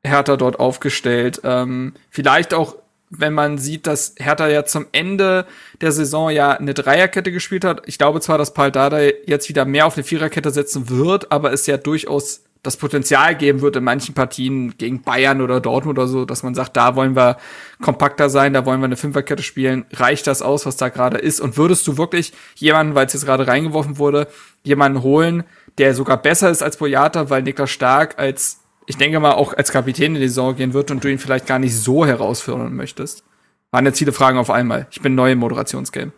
Hertha 0.03 0.35
dort 0.35 0.59
aufgestellt? 0.59 1.41
Ähm, 1.43 1.93
vielleicht 2.09 2.55
auch, 2.55 2.75
wenn 3.19 3.33
man 3.33 3.57
sieht, 3.57 3.87
dass 3.87 4.15
Hertha 4.17 4.47
ja 4.47 4.65
zum 4.65 4.85
Ende 4.91 5.45
der 5.81 5.91
Saison 5.91 6.29
ja 6.29 6.51
eine 6.51 6.73
Dreierkette 6.73 7.31
gespielt 7.31 7.65
hat. 7.65 7.83
Ich 7.85 7.97
glaube 7.97 8.21
zwar, 8.21 8.37
dass 8.37 8.53
Paul 8.53 8.71
Dardai 8.71 9.15
jetzt 9.25 9.49
wieder 9.49 9.65
mehr 9.65 9.85
auf 9.85 9.95
eine 9.95 10.03
Viererkette 10.03 10.51
setzen 10.51 10.89
wird, 10.89 11.31
aber 11.31 11.53
es 11.53 11.67
ja 11.67 11.77
durchaus 11.77 12.41
das 12.65 12.77
Potenzial 12.77 13.35
geben 13.35 13.61
wird 13.61 13.75
in 13.75 13.83
manchen 13.83 14.15
Partien 14.15 14.75
gegen 14.77 15.03
Bayern 15.03 15.41
oder 15.41 15.61
Dortmund 15.61 15.99
oder 15.99 16.07
so, 16.07 16.25
dass 16.25 16.41
man 16.41 16.55
sagt, 16.55 16.75
da 16.75 16.95
wollen 16.95 17.15
wir 17.15 17.37
kompakter 17.81 18.29
sein, 18.29 18.53
da 18.53 18.65
wollen 18.65 18.79
wir 18.79 18.85
eine 18.85 18.97
Fünferkette 18.97 19.43
spielen. 19.43 19.85
Reicht 19.93 20.25
das 20.25 20.41
aus, 20.41 20.65
was 20.65 20.75
da 20.75 20.89
gerade 20.89 21.17
ist? 21.17 21.39
Und 21.39 21.57
würdest 21.57 21.85
du 21.87 21.97
wirklich 21.97 22.33
jemanden, 22.55 22.95
weil 22.95 23.05
es 23.05 23.13
jetzt 23.13 23.25
gerade 23.25 23.47
reingeworfen 23.47 23.97
wurde, 23.99 24.27
jemanden 24.63 25.03
holen, 25.03 25.43
der 25.77 25.93
sogar 25.93 26.21
besser 26.21 26.49
ist 26.49 26.63
als 26.63 26.77
Boyata, 26.77 27.29
weil 27.29 27.43
Niklas 27.43 27.69
Stark 27.69 28.17
als, 28.17 28.61
ich 28.87 28.97
denke 28.97 29.19
mal, 29.19 29.33
auch 29.33 29.53
als 29.53 29.71
Kapitän 29.71 30.15
in 30.15 30.21
die 30.21 30.27
Saison 30.27 30.55
gehen 30.55 30.73
wird 30.73 30.89
und 30.91 31.03
du 31.03 31.11
ihn 31.11 31.19
vielleicht 31.19 31.47
gar 31.47 31.59
nicht 31.59 31.75
so 31.75 32.05
herausfordern 32.05 32.75
möchtest? 32.75 33.23
Waren 33.71 33.85
jetzt 33.85 33.99
viele 33.99 34.13
Fragen 34.13 34.37
auf 34.37 34.49
einmal. 34.49 34.87
Ich 34.91 35.01
bin 35.01 35.15
neu 35.15 35.31
im 35.31 35.39
Moderationsgame. 35.39 36.11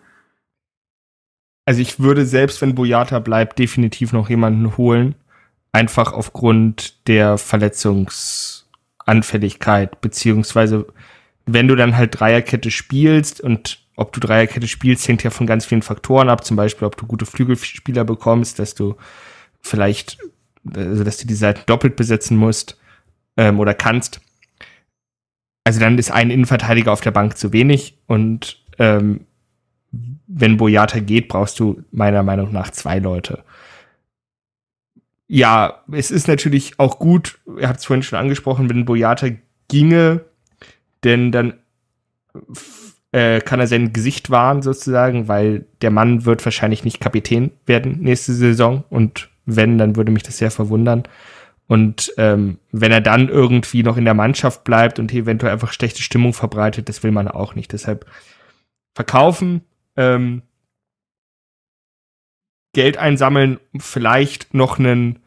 Also 1.66 1.82
ich 1.82 2.00
würde 2.00 2.26
selbst, 2.26 2.62
wenn 2.62 2.76
Boyata 2.76 3.20
bleibt, 3.20 3.60
definitiv 3.60 4.14
noch 4.14 4.30
jemanden 4.30 4.78
holen. 4.78 5.16
Einfach 5.72 6.14
aufgrund 6.14 7.08
der 7.08 7.38
Verletzungsanfälligkeit, 7.38 10.00
beziehungsweise 10.00 10.88
wenn 11.46 11.68
du 11.68 11.76
dann 11.76 11.98
halt 11.98 12.20
Dreierkette 12.20 12.72
spielst 12.72 13.42
und 13.42 13.86
ob 13.96 14.14
du 14.14 14.20
Dreierkette 14.20 14.68
spielst, 14.68 15.08
hängt 15.08 15.24
ja 15.24 15.30
von 15.30 15.48
ganz 15.48 15.66
vielen 15.66 15.82
Faktoren 15.82 16.30
ab. 16.30 16.46
Zum 16.46 16.56
Beispiel, 16.56 16.88
ob 16.88 16.98
du 16.98 17.08
gute 17.08 17.26
Flügelspieler 17.26 18.04
bekommst, 18.04 18.60
dass 18.60 18.76
du 18.76 18.96
vielleicht, 19.62 20.20
also 20.76 21.04
dass 21.04 21.18
du 21.18 21.28
die 21.28 21.36
Seiten 21.36 21.62
doppelt 21.66 21.96
besetzen 21.96 22.38
musst 22.38 22.78
ähm, 23.38 23.60
oder 23.60 23.74
kannst. 23.74 24.22
Also 25.64 25.80
dann 25.80 25.98
ist 25.98 26.12
ein 26.12 26.30
Innenverteidiger 26.30 26.92
auf 26.92 27.02
der 27.02 27.12
Bank 27.12 27.38
zu 27.38 27.52
wenig 27.54 27.98
und 28.08 28.64
ähm, 28.80 29.22
wenn 30.28 30.58
Boyata 30.58 31.00
geht, 31.00 31.28
brauchst 31.28 31.60
du 31.60 31.84
meiner 31.92 32.24
Meinung 32.24 32.52
nach 32.52 32.72
zwei 32.72 33.00
Leute. 33.00 33.44
Ja, 35.28 35.84
es 35.92 36.12
ist 36.12 36.28
natürlich 36.28 36.80
auch 36.80 37.00
gut, 37.00 37.40
ihr 37.60 37.68
habt 37.68 37.80
es 37.80 37.86
vorhin 37.86 38.04
schon 38.04 38.20
angesprochen, 38.20 38.70
wenn 38.70 38.86
Boyata 38.86 39.28
ginge, 39.68 40.22
denn 41.04 41.32
dann 41.32 41.54
äh, 43.12 43.42
kann 43.42 43.60
er 43.60 43.68
sein 43.68 43.94
Gesicht 43.94 44.30
wahren 44.30 44.62
sozusagen, 44.62 45.28
weil 45.28 45.66
der 45.82 45.92
Mann 45.92 46.26
wird 46.26 46.44
wahrscheinlich 46.46 46.84
nicht 46.84 47.00
Kapitän 47.00 47.52
werden 47.66 48.00
nächste 48.00 48.34
Saison 48.34 48.84
und 48.90 49.30
wenn, 49.48 49.80
dann 49.80 49.96
würde 49.96 50.12
mich 50.12 50.24
das 50.24 50.38
sehr 50.38 50.52
verwundern. 50.52 51.04
Und 51.68 52.14
ähm, 52.18 52.60
wenn 52.72 52.92
er 52.92 53.02
dann 53.02 53.28
irgendwie 53.28 53.84
noch 53.84 53.98
in 53.98 54.06
der 54.06 54.14
Mannschaft 54.14 54.64
bleibt 54.64 55.00
und 55.00 55.12
eventuell 55.14 55.52
einfach 55.52 55.74
schlechte 55.74 56.02
Stimmung 56.02 56.34
verbreitet, 56.34 56.88
das 56.88 57.04
will 57.04 57.12
man 57.12 57.28
auch 57.28 57.56
nicht. 57.56 57.74
Deshalb 57.74 58.06
verkaufen, 58.96 59.62
ähm, 59.96 60.44
Geld 62.74 62.98
einsammeln, 62.98 63.60
vielleicht 63.78 64.54
noch 64.54 64.80
einen 64.80 65.20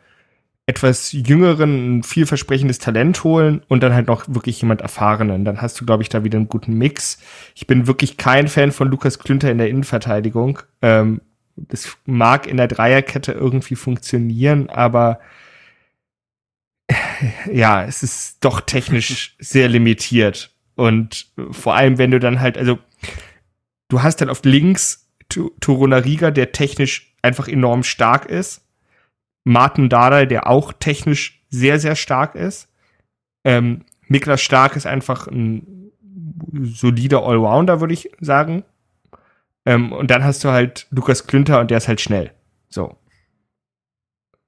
etwas 0.66 1.10
jüngeren, 1.10 2.04
vielversprechendes 2.04 2.78
Talent 2.78 3.24
holen 3.24 3.62
und 3.66 3.82
dann 3.82 3.92
halt 3.92 4.06
noch 4.06 4.26
wirklich 4.28 4.62
jemand 4.62 4.82
Erfahrenen. 4.82 5.44
Dann 5.44 5.60
hast 5.60 5.80
du, 5.80 5.84
glaube 5.84 6.04
ich, 6.04 6.08
da 6.08 6.22
wieder 6.22 6.38
einen 6.38 6.48
guten 6.48 6.78
Mix. 6.78 7.18
Ich 7.56 7.66
bin 7.66 7.88
wirklich 7.88 8.16
kein 8.16 8.46
Fan 8.46 8.70
von 8.70 8.88
Lukas 8.88 9.18
Klünter 9.18 9.50
in 9.50 9.58
der 9.58 9.68
Innenverteidigung. 9.68 10.60
Ähm, 10.80 11.22
das 11.56 11.96
mag 12.06 12.46
in 12.46 12.56
der 12.56 12.68
Dreierkette 12.68 13.32
irgendwie 13.32 13.76
funktionieren, 13.76 14.68
aber 14.70 15.20
ja, 17.52 17.84
es 17.84 18.02
ist 18.02 18.44
doch 18.44 18.60
technisch 18.60 19.36
sehr 19.38 19.68
limitiert. 19.68 20.54
Und 20.74 21.26
vor 21.50 21.74
allem, 21.74 21.98
wenn 21.98 22.10
du 22.10 22.18
dann 22.18 22.40
halt, 22.40 22.56
also 22.56 22.78
du 23.88 24.02
hast 24.02 24.20
dann 24.20 24.30
auf 24.30 24.42
links 24.44 25.08
Torunariga, 25.60 26.30
der 26.30 26.52
technisch 26.52 27.14
einfach 27.22 27.48
enorm 27.48 27.82
stark 27.82 28.26
ist. 28.26 28.66
Martin 29.44 29.88
Dardai, 29.88 30.26
der 30.26 30.48
auch 30.48 30.72
technisch 30.72 31.42
sehr, 31.50 31.78
sehr 31.78 31.96
stark 31.96 32.34
ist. 32.34 32.68
Ähm, 33.44 33.84
Niklas 34.08 34.42
Stark 34.42 34.76
ist 34.76 34.86
einfach 34.86 35.28
ein 35.28 35.92
solider 36.62 37.22
Allrounder, 37.22 37.80
würde 37.80 37.94
ich 37.94 38.10
sagen. 38.20 38.64
Ähm, 39.66 39.92
und 39.92 40.10
dann 40.10 40.24
hast 40.24 40.42
du 40.44 40.48
halt 40.48 40.86
Lukas 40.90 41.26
Klünter 41.26 41.60
und 41.60 41.70
der 41.70 41.78
ist 41.78 41.88
halt 41.88 42.00
schnell. 42.00 42.32
So. 42.68 42.96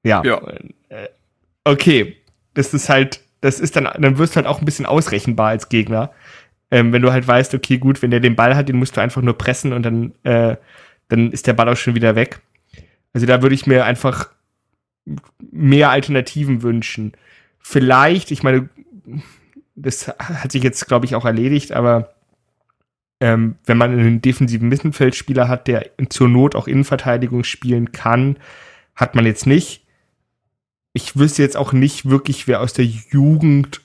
Ja. 0.04 0.22
Ja. 0.24 0.40
Äh, 0.88 1.08
Okay, 1.64 2.16
das 2.54 2.74
ist 2.74 2.88
halt, 2.88 3.20
das 3.40 3.60
ist 3.60 3.76
dann, 3.76 3.84
dann 3.84 4.18
wirst 4.18 4.34
du 4.34 4.36
halt 4.36 4.46
auch 4.46 4.58
ein 4.58 4.64
bisschen 4.64 4.86
ausrechenbar 4.86 5.50
als 5.50 5.68
Gegner. 5.68 6.10
Ähm, 6.70 6.92
wenn 6.92 7.02
du 7.02 7.12
halt 7.12 7.26
weißt, 7.26 7.54
okay, 7.54 7.78
gut, 7.78 8.02
wenn 8.02 8.10
der 8.10 8.20
den 8.20 8.34
Ball 8.34 8.56
hat, 8.56 8.68
den 8.68 8.76
musst 8.76 8.96
du 8.96 9.00
einfach 9.00 9.22
nur 9.22 9.38
pressen 9.38 9.72
und 9.72 9.82
dann, 9.84 10.12
äh, 10.24 10.56
dann 11.08 11.30
ist 11.30 11.46
der 11.46 11.52
Ball 11.52 11.68
auch 11.68 11.76
schon 11.76 11.94
wieder 11.94 12.16
weg. 12.16 12.40
Also 13.12 13.26
da 13.26 13.42
würde 13.42 13.54
ich 13.54 13.66
mir 13.66 13.84
einfach 13.84 14.30
mehr 15.38 15.90
Alternativen 15.90 16.62
wünschen. 16.62 17.12
Vielleicht, 17.60 18.30
ich 18.30 18.42
meine, 18.42 18.68
das 19.74 20.08
hat 20.08 20.50
sich 20.50 20.62
jetzt, 20.62 20.86
glaube 20.88 21.06
ich, 21.06 21.14
auch 21.14 21.24
erledigt, 21.24 21.72
aber 21.72 22.11
ähm, 23.22 23.54
wenn 23.66 23.78
man 23.78 23.92
einen 23.92 24.20
defensiven 24.20 24.68
Mittelfeldspieler 24.68 25.46
hat, 25.46 25.68
der 25.68 25.90
zur 26.08 26.28
Not 26.28 26.56
auch 26.56 26.66
Innenverteidigung 26.66 27.44
spielen 27.44 27.92
kann, 27.92 28.36
hat 28.96 29.14
man 29.14 29.24
jetzt 29.24 29.46
nicht. 29.46 29.86
Ich 30.92 31.16
wüsste 31.16 31.42
jetzt 31.42 31.56
auch 31.56 31.72
nicht 31.72 32.10
wirklich, 32.10 32.48
wer 32.48 32.60
aus 32.60 32.72
der 32.72 32.84
Jugend 32.84 33.80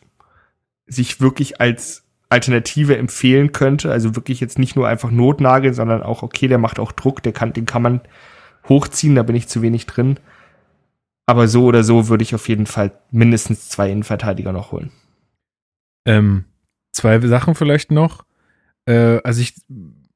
sich 0.88 1.22
wirklich 1.22 1.62
als 1.62 2.04
Alternative 2.30 2.98
empfehlen 2.98 3.52
könnte. 3.52 3.92
Also 3.92 4.16
wirklich 4.16 4.40
jetzt 4.40 4.58
nicht 4.58 4.76
nur 4.76 4.88
einfach 4.88 5.12
Notnagel, 5.12 5.72
sondern 5.76 6.02
auch, 6.02 6.24
okay, 6.24 6.48
der 6.48 6.58
macht 6.58 6.80
auch 6.80 6.92
Druck, 6.92 7.22
der 7.22 7.32
kann, 7.32 7.54
den 7.54 7.68
kann 7.68 7.84
man 7.84 8.02
hochziehen, 8.68 9.14
da 9.14 9.22
bin 9.22 9.36
ich 9.36 9.48
zu 9.48 9.62
wenig 9.62 9.86
drin. 9.86 10.20
Aber 11.28 11.48
so 11.48 11.66
oder 11.66 11.84
so 11.84 12.08
würde 12.08 12.24
ich 12.24 12.34
auf 12.34 12.50
jeden 12.50 12.66
Fall 12.66 12.92
mindestens 13.12 13.70
zwei 13.70 13.92
Innenverteidiger 13.92 14.52
noch 14.52 14.72
holen. 14.72 14.90
Ähm, 16.06 16.46
zwei 16.92 17.20
Sachen 17.20 17.54
vielleicht 17.54 17.92
noch. 17.92 18.26
Äh, 18.88 19.20
also 19.24 19.42
ich, 19.42 19.54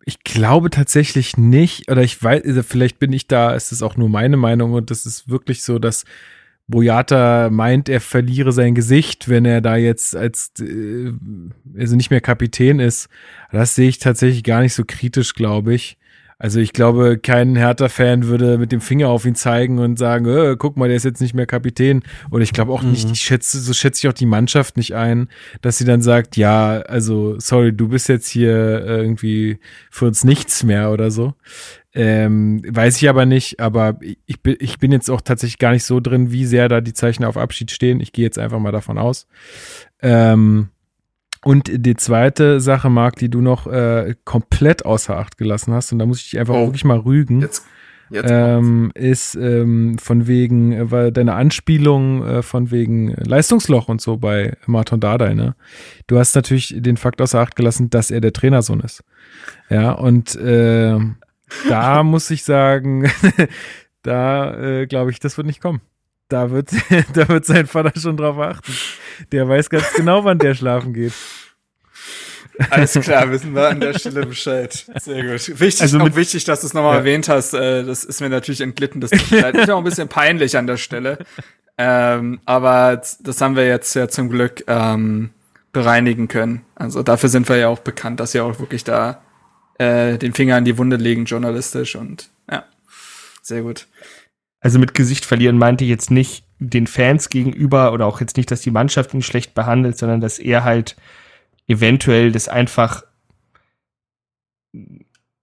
ich 0.06 0.24
glaube 0.24 0.72
tatsächlich 0.72 1.38
nicht, 1.38 1.92
oder 1.92 2.02
ich 2.02 2.22
weiß, 2.22 2.44
also 2.44 2.64
vielleicht 2.64 2.98
bin 2.98 3.14
ich 3.14 3.28
da, 3.28 3.54
ist 3.54 3.72
es 3.72 3.84
auch 3.84 3.98
nur 3.98 4.10
meine 4.10 4.38
Meinung 4.38 4.74
und 4.74 4.90
das 4.90 5.06
ist 5.06 5.30
wirklich 5.30 5.64
so, 5.64 5.78
dass 5.78 6.06
Boyata 6.68 7.50
meint, 7.52 7.90
er 7.90 8.02
verliere 8.02 8.52
sein 8.52 8.74
Gesicht, 8.74 9.30
wenn 9.30 9.46
er 9.46 9.62
da 9.62 9.76
jetzt 9.76 10.16
als 10.16 10.54
äh, 10.60 11.12
also 11.78 11.96
nicht 11.96 12.10
mehr 12.10 12.22
Kapitän 12.22 12.80
ist. 12.80 13.10
Das 13.52 13.76
sehe 13.76 13.90
ich 13.90 14.00
tatsächlich 14.00 14.44
gar 14.44 14.62
nicht 14.62 14.74
so 14.74 14.84
kritisch, 14.88 15.36
glaube 15.36 15.74
ich. 15.74 15.98
Also 16.44 16.60
ich 16.60 16.74
glaube, 16.74 17.20
kein 17.20 17.56
Hertha-Fan 17.56 18.26
würde 18.26 18.58
mit 18.58 18.72
dem 18.72 18.82
Finger 18.82 19.10
auf 19.10 19.26
ihn 19.26 19.36
zeigen 19.36 19.78
und 19.78 20.00
sagen, 20.00 20.26
äh, 20.26 20.56
guck 20.58 20.76
mal, 20.76 20.88
der 20.88 20.98
ist 20.98 21.06
jetzt 21.06 21.22
nicht 21.22 21.36
mehr 21.36 21.46
Kapitän. 21.46 22.02
Und 22.32 22.42
ich 22.42 22.52
glaube 22.52 22.72
auch 22.72 22.82
nicht, 22.82 23.12
ich 23.12 23.22
schätze, 23.22 23.60
so 23.60 23.74
schätze 23.74 24.00
ich 24.00 24.10
auch 24.10 24.14
die 24.18 24.26
Mannschaft 24.26 24.76
nicht 24.76 24.96
ein, 24.96 25.28
dass 25.62 25.78
sie 25.78 25.86
dann 25.86 26.02
sagt, 26.02 26.38
ja, 26.38 26.80
also 26.80 27.40
sorry, 27.40 27.72
du 27.74 27.90
bist 27.90 28.10
jetzt 28.10 28.28
hier 28.28 28.50
irgendwie 28.84 29.60
für 29.92 30.06
uns 30.08 30.24
nichts 30.24 30.64
mehr 30.64 30.90
oder 30.92 31.12
so. 31.12 31.36
Ähm, 31.94 32.64
weiß 32.68 32.98
ich 33.00 33.08
aber 33.08 33.28
nicht, 33.28 33.60
aber 33.60 34.00
ich, 34.26 34.42
bin- 34.42 34.58
ich 34.60 34.80
bin 34.80 34.92
jetzt 34.92 35.12
auch 35.12 35.22
tatsächlich 35.22 35.60
gar 35.60 35.74
nicht 35.74 35.84
so 35.84 36.00
drin, 36.00 36.32
wie 36.32 36.46
sehr 36.46 36.70
da 36.70 36.82
die 36.82 36.94
Zeichen 36.94 37.24
auf 37.24 37.38
Abschied 37.38 37.70
stehen. 37.70 38.00
Ich 38.00 38.14
gehe 38.14 38.26
jetzt 38.26 38.40
einfach 38.40 38.58
mal 38.60 38.72
davon 38.72 38.98
aus. 38.98 39.28
Ähm, 40.02 40.70
und 41.44 41.70
die 41.74 41.96
zweite 41.96 42.60
Sache, 42.60 42.90
Marc, 42.90 43.16
die 43.16 43.30
du 43.30 43.42
noch 43.42 43.68
äh, 43.68 44.16
komplett 44.26 44.86
außer 44.86 45.18
Acht 45.18 45.38
gelassen 45.38 45.74
hast, 45.74 45.92
und 45.92 46.00
da 46.00 46.06
muss 46.06 46.20
ich 46.22 46.32
dich 46.32 46.40
einfach 46.40 46.54
Oh. 46.56 46.68
wirklich 46.68 46.86
mal 46.86 47.00
rügen, 47.00 47.42
Jetzt, 47.42 47.66
jetzt 48.10 48.30
ähm, 48.30 48.92
ist 48.94 49.36
ähm, 49.36 49.98
von 49.98 50.28
wegen, 50.28 50.72
äh, 50.74 50.92
weil 50.92 51.12
deine 51.12 51.34
Anspielung 51.34 52.24
äh, 52.26 52.42
von 52.44 52.70
wegen 52.72 53.14
Leistungsloch 53.16 53.88
und 53.90 54.02
so 54.02 54.18
bei 54.18 54.56
Martin 54.68 55.00
Dardai, 55.00 55.34
ne? 55.34 55.56
Du 56.08 56.20
hast 56.20 56.36
natürlich 56.36 56.76
den 56.78 56.98
Fakt 56.98 57.22
außer 57.22 57.40
Acht 57.40 57.56
gelassen, 57.56 57.90
dass 57.90 58.12
er 58.12 58.22
der 58.22 58.34
Trainersohn 58.34 58.82
ist. 58.82 59.04
Ja, 59.70 59.94
und 59.94 60.36
äh, 60.36 60.98
da 61.70 62.04
muss 62.04 62.30
ich 62.32 62.44
sagen, 62.44 63.10
da 64.04 64.54
äh, 64.60 64.88
glaube 64.88 65.12
ich, 65.12 65.20
das 65.20 65.38
wird 65.38 65.48
nicht 65.48 65.62
kommen. 65.62 65.82
Da 66.28 66.50
wird, 66.52 66.72
da 67.14 67.28
wird 67.28 67.46
sein 67.46 67.66
Vater 67.68 68.00
schon 68.00 68.16
drauf 68.18 68.38
achten. 68.40 68.72
Der 69.32 69.48
weiß 69.48 69.70
ganz 69.70 69.92
genau, 69.94 70.24
wann 70.24 70.40
der 70.40 70.56
schlafen 70.56 70.94
geht. 70.94 71.14
Alles 72.70 72.94
klar, 72.94 73.30
wissen 73.32 73.56
wir 73.56 73.70
an 73.70 73.80
der 73.80 73.98
Stelle 73.98 74.26
Bescheid. 74.26 74.86
Sehr 75.02 75.24
gut. 75.24 75.60
Wichtig, 75.60 75.82
Also 75.82 76.00
auch 76.00 76.04
mit- 76.04 76.16
wichtig, 76.16 76.44
dass 76.44 76.62
du 76.62 76.68
es 76.68 76.74
nochmal 76.74 76.94
Ja. 76.94 77.00
erwähnt 77.00 77.28
hast. 77.30 77.54
Äh, 77.54 77.84
das 77.84 78.04
ist 78.04 78.20
mir 78.22 78.30
natürlich 78.30 78.62
entglitten. 78.62 79.02
Das 79.02 79.10
tut 79.12 79.32
mir 79.32 79.74
auch 79.74 79.78
ein 79.78 79.84
bisschen 79.84 80.08
peinlich 80.10 80.58
an 80.58 80.68
der 80.68 80.78
Stelle. 80.78 81.20
Ähm, 81.78 82.40
aber 82.46 83.02
das 83.22 83.42
haben 83.42 83.56
wir 83.56 83.66
jetzt 83.66 83.96
ja 83.96 84.08
zum 84.10 84.30
Glück 84.30 84.64
ähm, 84.68 85.32
bereinigen 85.72 86.28
können. 86.28 86.62
Also 86.76 87.02
dafür 87.02 87.30
sind 87.30 87.48
wir 87.50 87.56
ja 87.58 87.70
auch 87.70 87.80
bekannt, 87.80 88.20
dass 88.20 88.34
wir 88.34 88.44
auch 88.44 88.60
wirklich 88.60 88.84
da 88.84 89.22
äh, 89.80 90.18
den 90.18 90.34
Finger 90.34 90.58
in 90.58 90.66
die 90.66 90.78
Wunde 90.78 90.98
legen, 90.98 91.26
journalistisch. 91.26 91.96
Und 91.96 92.30
ja, 92.52 92.66
sehr 93.42 93.62
gut. 93.62 93.88
Also 94.60 94.78
mit 94.78 94.94
Gesicht 94.94 95.26
verlieren 95.26 95.58
meinte 95.58 95.86
ich 95.86 95.90
jetzt 95.90 96.12
nicht 96.12 96.44
den 96.70 96.86
Fans 96.88 97.30
gegenüber 97.30 97.92
oder 97.92 98.06
auch 98.06 98.22
jetzt 98.22 98.38
nicht, 98.38 98.52
dass 98.52 98.62
die 98.62 98.72
Mannschaft 98.72 99.14
ihn 99.14 99.24
schlecht 99.24 99.54
behandelt, 99.56 99.98
sondern 99.98 100.22
dass 100.22 100.38
er 100.40 100.64
halt 100.64 100.96
eventuell 101.68 102.32
das 102.32 102.48
einfach 102.48 103.04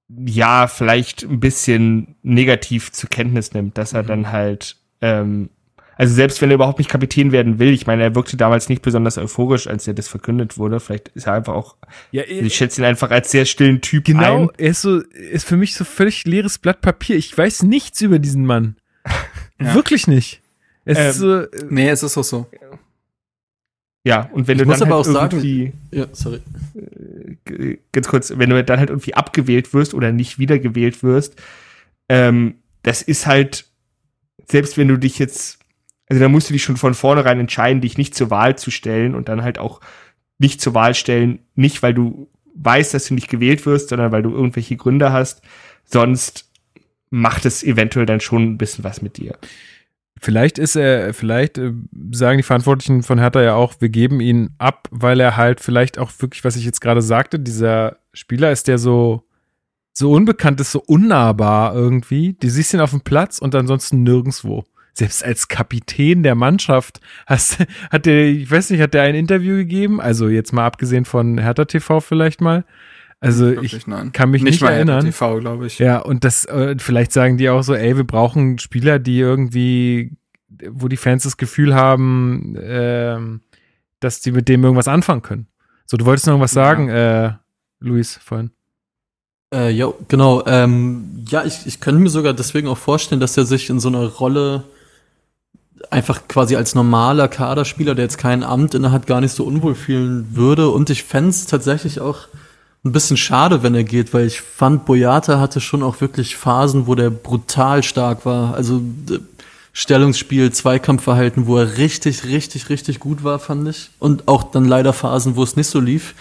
ja 0.09 0.69
vielleicht 0.69 1.25
ein 1.25 1.41
bisschen 1.41 2.15
negativ 2.23 2.93
zur 2.93 3.11
Kenntnis 3.11 3.53
nimmt, 3.53 3.77
dass 3.77 3.93
er 3.93 4.05
dann 4.05 4.31
halt 4.33 4.77
ähm, 5.01 5.51
also 5.97 6.15
selbst 6.15 6.41
wenn 6.41 6.51
er 6.51 6.55
überhaupt 6.55 6.79
nicht 6.79 6.89
Kapitän 6.91 7.33
werden 7.33 7.59
will, 7.59 7.73
ich 7.73 7.89
meine, 7.89 8.05
er 8.05 8.15
wirkte 8.15 8.37
damals 8.37 8.69
nicht 8.69 8.83
besonders 8.83 9.19
euphorisch, 9.19 9.67
als 9.67 9.89
er 9.89 9.95
das 9.95 10.07
verkündet 10.07 10.57
wurde. 10.57 10.79
Vielleicht 10.79 11.09
ist 11.09 11.27
er 11.27 11.33
einfach 11.33 11.55
auch, 11.55 11.75
Ja, 12.13 12.23
ich 12.23 12.55
schätze 12.55 12.81
ihn 12.81 12.85
einfach 12.85 13.11
als 13.11 13.33
sehr 13.33 13.45
stillen 13.45 13.81
Typ 13.81 14.05
Genau, 14.05 14.43
ein. 14.43 14.51
er 14.59 14.71
ist 14.71 14.83
so, 14.83 14.99
ist 15.01 15.45
für 15.45 15.57
mich 15.57 15.75
so 15.75 15.85
völlig 15.85 16.25
leeres 16.25 16.59
Blatt 16.59 16.83
Papier. 16.83 17.17
Ich 17.17 17.37
weiß 17.37 17.65
nichts 17.65 18.01
über 18.01 18.19
diesen 18.21 18.47
Mann. 18.47 18.77
Ja. 19.61 19.75
Wirklich 19.75 20.07
nicht. 20.07 20.41
Es 20.91 20.99
Ähm, 20.99 21.11
ist 21.11 21.17
so, 21.19 21.41
äh, 21.43 21.49
Nee, 21.69 21.89
es 21.91 22.03
ist 22.03 22.17
auch 22.17 22.25
so. 22.25 22.47
Ja, 24.05 24.23
und 24.33 24.47
wenn 24.49 24.57
Ich 24.57 24.63
du 24.65 24.71
dann 24.71 24.83
aber 24.83 24.97
halt 24.97 25.07
auch 25.07 25.13
sagen- 25.13 25.37
irgendwie 25.37 25.73
Ja, 25.91 26.07
sorry. 26.13 26.41
g- 27.45 27.79
ganz 27.93 28.09
kurz, 28.09 28.33
wenn 28.37 28.49
du 28.49 28.65
dann 28.65 28.79
halt 28.79 28.89
irgendwie 28.91 29.13
abgewählt 29.15 29.75
wirst 29.75 29.93
oder 29.93 30.13
nicht 30.13 30.39
wiedergewählt 30.39 31.03
wirst, 31.03 31.35
ähm, 32.09 32.55
das 32.83 33.03
ist 33.03 33.27
halt, 33.27 33.67
selbst 34.51 34.79
wenn 34.79 34.89
du 34.89 34.97
dich 34.97 35.19
jetzt, 35.19 35.59
also 36.09 36.23
da 36.23 36.29
musst 36.31 36.49
du 36.49 36.55
dich 36.55 36.63
schon 36.63 36.79
von 36.79 36.95
vornherein 36.95 37.39
entscheiden, 37.41 37.83
dich 37.83 37.99
nicht 37.99 38.15
zur 38.15 38.31
Wahl 38.31 38.57
zu 38.57 38.71
stellen 38.71 39.15
und 39.15 39.29
dann 39.29 39.43
halt 39.43 39.59
auch 39.59 39.81
nicht 40.39 40.61
zur 40.63 40.73
Wahl 40.73 40.95
stellen, 40.95 41.41
nicht 41.55 41.83
weil 41.83 41.93
du 41.93 42.31
weißt, 42.55 42.95
dass 42.95 43.07
du 43.09 43.15
nicht 43.15 43.29
gewählt 43.29 43.67
wirst, 43.67 43.91
sondern 43.91 44.11
weil 44.11 44.23
du 44.23 44.31
irgendwelche 44.31 44.77
Gründe 44.77 45.13
hast, 45.13 45.43
sonst 45.85 46.51
macht 47.11 47.45
es 47.45 47.63
eventuell 47.63 48.07
dann 48.07 48.21
schon 48.21 48.43
ein 48.45 48.59
bisschen 48.59 48.85
was 48.85 49.03
mit 49.03 49.19
dir. 49.19 49.37
Vielleicht 50.21 50.59
ist 50.59 50.77
er, 50.77 51.15
vielleicht 51.15 51.59
äh, 51.59 51.73
sagen 52.13 52.39
die 52.39 52.43
Verantwortlichen 52.43 53.03
von 53.03 53.19
Hertha 53.19 53.43
ja 53.43 53.55
auch, 53.55 53.75
wir 53.79 53.89
geben 53.89 54.21
ihn 54.21 54.51
ab, 54.59 54.89
weil 54.91 55.21
er 55.21 55.37
halt 55.37 55.61
vielleicht 55.61 55.99
auch 55.99 56.11
wirklich, 56.19 56.45
was 56.45 56.57
ich 56.57 56.65
jetzt 56.65 56.81
gerade 56.81 57.03
sagte, 57.03 57.39
dieser 57.39 57.99
Spieler 58.13 58.53
ist, 58.53 58.69
der 58.69 58.79
so, 58.79 59.25
so 59.93 60.13
unbekannt 60.13 60.61
ist, 60.61 60.73
so 60.73 60.83
unnahbar 60.87 61.75
irgendwie. 61.75 62.37
Du 62.41 62.49
siehst 62.49 62.75
ihn 62.75 62.81
auf 62.81 62.91
dem 62.91 63.01
Platz 63.01 63.39
und 63.39 63.55
ansonsten 63.55 64.03
nirgendwo. 64.03 64.65
Selbst 64.95 65.25
als 65.25 65.47
Kapitän 65.47 66.25
der 66.25 66.35
Mannschaft 66.35 67.01
hast, 67.27 67.59
hat 67.91 68.07
der, 68.07 68.27
ich 68.27 68.51
weiß 68.51 68.71
nicht, 68.71 68.81
hat 68.81 68.95
der 68.95 69.03
ein 69.03 69.15
Interview 69.15 69.57
gegeben? 69.57 70.01
Also 70.01 70.29
jetzt 70.29 70.53
mal 70.53 70.67
abgesehen 70.67 71.05
von 71.05 71.39
Hertha 71.39 71.65
TV 71.65 72.01
vielleicht 72.01 72.41
mal. 72.41 72.65
Also 73.21 73.47
Wirklich, 73.47 73.75
ich 73.75 73.87
nein. 73.89 74.13
kann 74.13 74.31
mich 74.31 74.43
nicht, 74.43 74.61
mal 74.63 74.71
erinnern. 74.71 75.05
TV, 75.05 75.41
glaube 75.41 75.67
ich. 75.67 75.79
Ja, 75.81 75.99
und 75.99 76.23
das, 76.25 76.45
äh, 76.45 76.77
vielleicht 76.79 77.13
sagen 77.13 77.37
die 77.37 77.51
auch 77.51 77.63
so, 77.63 77.75
ey, 77.75 77.97
wir 77.97 78.05
brauchen 78.05 78.59
Spieler, 78.59 78.99
die 79.01 79.19
irgendwie, 79.19 80.13
wo 80.71 80.87
die 80.89 80.97
Fans 80.97 81.25
das 81.25 81.37
Gefühl 81.37 81.75
haben, 81.75 82.57
ähm, 82.61 83.41
dass 84.01 84.21
die 84.21 84.31
mit 84.31 84.49
dem 84.49 84.63
irgendwas 84.63 84.87
anfangen 84.87 85.23
können. 85.23 85.47
So, 85.85 85.97
du 85.97 86.05
wolltest 86.05 86.27
noch 86.27 86.35
irgendwas 86.35 86.55
Ja. 86.55 86.65
sagen, 86.65 86.89
äh, 86.91 87.33
Luis, 87.81 88.21
vorhin. 88.23 88.51
Äh, 89.53 89.71
ja, 89.73 89.93
genau. 90.09 90.45
Ähm, 90.47 91.25
ja, 91.29 91.45
ich, 91.45 91.67
ich 91.67 91.81
könnte 91.81 92.01
mir 92.01 92.11
sogar 92.11 92.35
deswegen 92.35 92.69
auch 92.69 92.79
vorstellen, 92.79 93.21
dass 93.21 93.37
er 93.37 93.47
sich 93.47 93.69
in 93.71 93.81
so 93.81 93.89
einer 93.89 94.05
Rolle 94.07 94.65
einfach 95.91 96.29
quasi 96.29 96.55
als 96.55 96.75
normaler 96.75 97.29
Kaderspieler, 97.29 97.95
der 97.95 98.05
jetzt 98.05 98.19
kein 98.19 98.43
Amt 98.43 98.75
innehat, 98.75 99.07
gar 99.07 99.21
nicht 99.21 99.33
so 99.33 99.45
unwohl 99.45 99.75
fühlen 99.75 100.37
würde. 100.37 100.69
Und 100.69 100.91
ich 100.91 101.03
fände 101.05 101.31
es 101.31 101.47
tatsächlich 101.47 102.01
auch 102.01 102.29
ein 102.85 102.93
bisschen 102.93 103.17
schade, 103.17 103.63
wenn 103.63 103.75
er 103.75 103.85
geht, 103.85 104.15
weil 104.15 104.27
ich 104.27 104.41
fand, 104.41 104.87
Boyata 104.87 105.41
hatte 105.41 105.61
schon 105.61 105.83
auch 105.83 106.01
wirklich 106.01 106.37
Phasen, 106.37 106.87
wo 106.87 106.95
der 106.95 107.11
brutal 107.11 107.83
stark 107.83 108.25
war. 108.25 108.55
Also 108.55 108.81
d- 108.83 109.19
Stellungsspiel, 109.73 110.51
Zweikampfverhalten, 110.53 111.47
wo 111.47 111.59
er 111.59 111.77
richtig, 111.77 112.25
richtig, 112.25 112.69
richtig 112.69 112.99
gut 112.99 113.23
war, 113.23 113.39
fand 113.39 113.69
ich. 113.69 113.91
Und 113.99 114.27
auch 114.27 114.51
dann 114.51 114.65
leider 114.65 114.93
Phasen, 114.93 115.37
wo 115.37 115.43
es 115.43 115.57
nicht 115.57 115.69
so 115.69 115.79
lief. 115.81 116.15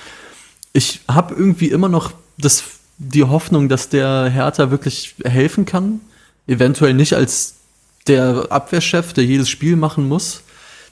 Ich 0.74 1.02
habe 1.08 1.34
irgendwie 1.34 1.70
immer 1.70 1.90
noch 1.90 2.12
das, 2.38 2.64
die 3.00 3.24
Hoffnung, 3.24 3.68
dass 3.70 3.90
der 3.90 4.26
Hertha 4.30 4.70
wirklich 4.70 5.16
helfen 5.24 5.66
kann. 5.66 6.02
Eventuell 6.46 6.94
nicht 6.94 7.14
als 7.14 7.56
der 8.08 8.48
Abwehrchef, 8.50 9.14
der 9.14 9.26
jedes 9.26 9.50
Spiel 9.50 9.76
machen 9.76 10.08
muss. 10.08 10.42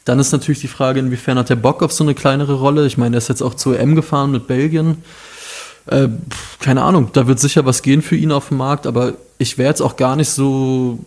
Dann 0.05 0.19
ist 0.19 0.31
natürlich 0.31 0.59
die 0.59 0.67
Frage, 0.67 0.99
inwiefern 0.99 1.37
hat 1.37 1.49
er 1.49 1.55
Bock 1.55 1.81
auf 1.83 1.91
so 1.91 2.03
eine 2.03 2.13
kleinere 2.15 2.53
Rolle. 2.53 2.85
Ich 2.87 2.97
meine, 2.97 3.15
er 3.15 3.19
ist 3.19 3.29
jetzt 3.29 3.41
auch 3.41 3.53
zur 3.55 3.79
EM 3.79 3.95
gefahren 3.95 4.31
mit 4.31 4.47
Belgien. 4.47 5.03
Äh, 5.87 6.09
keine 6.59 6.81
Ahnung, 6.81 7.09
da 7.13 7.27
wird 7.27 7.39
sicher 7.39 7.65
was 7.65 7.81
gehen 7.81 8.01
für 8.01 8.15
ihn 8.15 8.31
auf 8.31 8.49
dem 8.49 8.57
Markt, 8.57 8.87
aber 8.87 9.13
ich 9.37 9.57
wäre 9.57 9.69
jetzt 9.69 9.81
auch 9.81 9.97
gar 9.97 10.15
nicht 10.15 10.29
so 10.29 10.99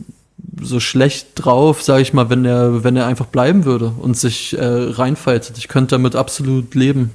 so 0.61 0.81
schlecht 0.81 1.31
drauf, 1.35 1.83
sage 1.83 2.03
ich 2.03 2.13
mal, 2.13 2.31
wenn 2.31 2.45
er, 2.45 2.85
wenn 2.85 2.97
er 2.97 3.07
einfach 3.07 3.27
bleiben 3.27 3.65
würde 3.65 3.93
und 3.99 4.17
sich 4.17 4.57
äh, 4.57 4.65
reinfaltet. 4.65 5.59
Ich 5.59 5.69
könnte 5.69 5.97
damit 5.97 6.17
absolut 6.17 6.75
leben. 6.75 7.13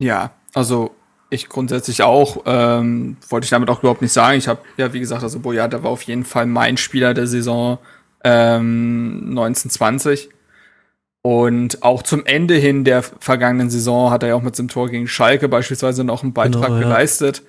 Ja, 0.00 0.32
also 0.54 0.92
ich 1.30 1.48
grundsätzlich 1.48 2.02
auch. 2.02 2.42
Ähm, 2.46 3.16
wollte 3.28 3.44
ich 3.44 3.50
damit 3.50 3.68
auch 3.70 3.80
überhaupt 3.80 4.02
nicht 4.02 4.12
sagen. 4.12 4.38
Ich 4.38 4.48
habe 4.48 4.60
ja, 4.76 4.92
wie 4.92 5.00
gesagt, 5.00 5.22
also 5.22 5.38
Boyata 5.40 5.82
war 5.82 5.90
auf 5.90 6.02
jeden 6.02 6.24
Fall 6.24 6.46
mein 6.46 6.76
Spieler 6.76 7.14
der 7.14 7.26
Saison 7.26 7.78
ähm, 8.24 9.26
1920. 9.30 10.30
Und 11.28 11.82
auch 11.82 12.02
zum 12.02 12.24
Ende 12.24 12.54
hin 12.54 12.84
der 12.84 13.02
vergangenen 13.02 13.68
Saison 13.68 14.10
hat 14.10 14.22
er 14.22 14.30
ja 14.30 14.34
auch 14.34 14.40
mit 14.40 14.56
seinem 14.56 14.68
Tor 14.68 14.88
gegen 14.88 15.06
Schalke 15.06 15.46
beispielsweise 15.46 16.02
noch 16.02 16.22
einen 16.22 16.32
Beitrag 16.32 16.68
genau, 16.68 16.76
ja. 16.76 16.82
geleistet. 16.84 17.42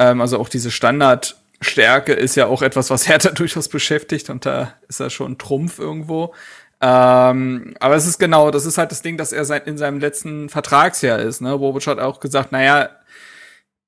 Ähm, 0.00 0.20
also 0.20 0.36
auch 0.40 0.48
diese 0.48 0.72
Standardstärke 0.72 2.12
ist 2.12 2.34
ja 2.34 2.46
auch 2.46 2.60
etwas, 2.60 2.90
was 2.90 3.06
Hertha 3.08 3.30
durchaus 3.30 3.68
beschäftigt 3.68 4.30
und 4.30 4.46
da 4.46 4.74
ist 4.88 4.98
er 4.98 5.10
schon 5.10 5.38
Trumpf 5.38 5.78
irgendwo. 5.78 6.34
Ähm, 6.80 7.74
aber 7.78 7.94
es 7.94 8.08
ist 8.08 8.18
genau, 8.18 8.50
das 8.50 8.66
ist 8.66 8.78
halt 8.78 8.90
das 8.90 9.00
Ding, 9.00 9.16
dass 9.16 9.30
er 9.30 9.44
sein, 9.44 9.62
in 9.64 9.78
seinem 9.78 10.00
letzten 10.00 10.48
Vertragsjahr 10.48 11.20
ist. 11.20 11.40
Ne? 11.40 11.56
Bobic 11.56 11.86
hat 11.86 12.00
auch 12.00 12.18
gesagt, 12.18 12.50
naja, 12.50 12.88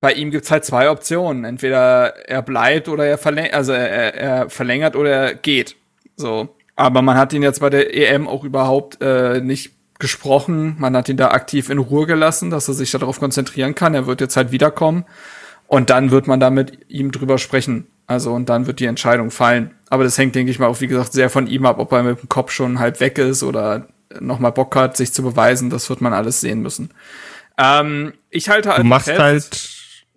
bei 0.00 0.12
ihm 0.12 0.30
gibt's 0.30 0.52
halt 0.52 0.64
zwei 0.64 0.88
Optionen. 0.88 1.44
Entweder 1.44 2.28
er 2.28 2.42
bleibt 2.42 2.88
oder 2.88 3.06
er 3.06 3.18
verlängert, 3.18 3.54
also 3.54 3.72
er, 3.72 4.14
er 4.14 4.50
verlängert 4.50 4.94
oder 4.94 5.10
er 5.10 5.34
geht. 5.34 5.74
So. 6.14 6.54
Aber 6.76 7.02
man 7.02 7.16
hat 7.16 7.32
ihn 7.32 7.42
jetzt 7.42 7.60
bei 7.60 7.70
der 7.70 7.94
EM 7.94 8.26
auch 8.26 8.44
überhaupt 8.44 8.98
äh, 9.00 9.40
nicht 9.40 9.72
gesprochen. 9.98 10.76
Man 10.78 10.96
hat 10.96 11.08
ihn 11.08 11.16
da 11.16 11.28
aktiv 11.28 11.70
in 11.70 11.78
Ruhe 11.78 12.06
gelassen, 12.06 12.50
dass 12.50 12.68
er 12.68 12.74
sich 12.74 12.90
darauf 12.90 13.20
konzentrieren 13.20 13.74
kann. 13.74 13.94
Er 13.94 14.06
wird 14.06 14.20
jetzt 14.20 14.36
halt 14.36 14.50
wiederkommen. 14.52 15.04
Und 15.66 15.90
dann 15.90 16.10
wird 16.10 16.26
man 16.26 16.40
da 16.40 16.50
mit 16.50 16.90
ihm 16.90 17.12
drüber 17.12 17.38
sprechen. 17.38 17.86
Also, 18.06 18.32
und 18.32 18.48
dann 18.48 18.66
wird 18.66 18.80
die 18.80 18.86
Entscheidung 18.86 19.30
fallen. 19.30 19.70
Aber 19.88 20.04
das 20.04 20.18
hängt, 20.18 20.34
denke 20.34 20.50
ich 20.50 20.58
mal, 20.58 20.66
auch, 20.66 20.80
wie 20.80 20.86
gesagt, 20.86 21.12
sehr 21.12 21.30
von 21.30 21.46
ihm 21.46 21.64
ab, 21.64 21.78
ob 21.78 21.92
er 21.92 22.02
mit 22.02 22.20
dem 22.20 22.28
Kopf 22.28 22.50
schon 22.50 22.78
halb 22.78 23.00
weg 23.00 23.16
ist 23.18 23.42
oder 23.42 23.86
nochmal 24.20 24.52
Bock 24.52 24.74
hat, 24.76 24.96
sich 24.96 25.12
zu 25.12 25.22
beweisen. 25.22 25.70
Das 25.70 25.88
wird 25.88 26.00
man 26.00 26.12
alles 26.12 26.40
sehen 26.40 26.60
müssen. 26.60 26.90
Ähm, 27.58 28.12
ich 28.28 28.48
halte 28.48 28.70
halt. 28.70 28.80
Du 28.80 28.84
machst 28.84 29.06
fest, 29.06 29.20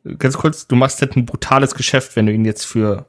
halt, 0.04 0.20
ganz 0.20 0.38
kurz, 0.38 0.68
du 0.68 0.76
machst 0.76 1.02
halt 1.02 1.16
ein 1.16 1.26
brutales 1.26 1.76
Geschäft, 1.76 2.16
wenn 2.16 2.26
du 2.26 2.34
ihn 2.34 2.46
jetzt 2.46 2.66
für, 2.66 3.06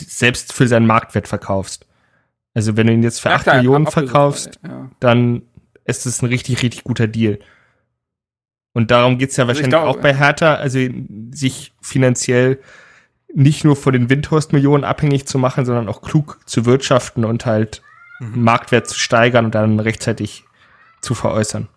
selbst 0.00 0.52
für 0.52 0.68
seinen 0.68 0.86
Marktwert 0.86 1.28
verkaufst. 1.28 1.86
Also 2.54 2.76
wenn 2.76 2.86
du 2.86 2.92
ihn 2.92 3.02
jetzt 3.02 3.20
für 3.20 3.30
ja, 3.30 3.36
8 3.36 3.42
klar, 3.42 3.56
Millionen 3.56 3.86
verkaufst, 3.86 4.60
ja. 4.62 4.90
dann 5.00 5.42
ist 5.84 6.06
es 6.06 6.22
ein 6.22 6.26
richtig, 6.26 6.62
richtig 6.62 6.84
guter 6.84 7.06
Deal. 7.06 7.38
Und 8.74 8.90
darum 8.90 9.18
geht's 9.18 9.36
ja 9.36 9.44
also 9.44 9.48
wahrscheinlich 9.48 9.78
also 9.78 9.98
auch 9.98 10.02
bei 10.02 10.14
Hertha, 10.14 10.54
also 10.54 10.78
sich 11.30 11.72
finanziell 11.80 12.60
nicht 13.34 13.64
nur 13.64 13.76
von 13.76 13.92
den 13.92 14.10
Windhorst-Millionen 14.10 14.84
abhängig 14.84 15.26
zu 15.26 15.38
machen, 15.38 15.64
sondern 15.64 15.88
auch 15.88 16.02
klug 16.02 16.40
zu 16.46 16.66
wirtschaften 16.66 17.24
und 17.24 17.46
halt 17.46 17.82
mhm. 18.20 18.42
Marktwert 18.42 18.86
zu 18.86 18.98
steigern 18.98 19.46
und 19.46 19.54
dann 19.54 19.80
rechtzeitig 19.80 20.44
zu 21.00 21.14
veräußern. 21.14 21.68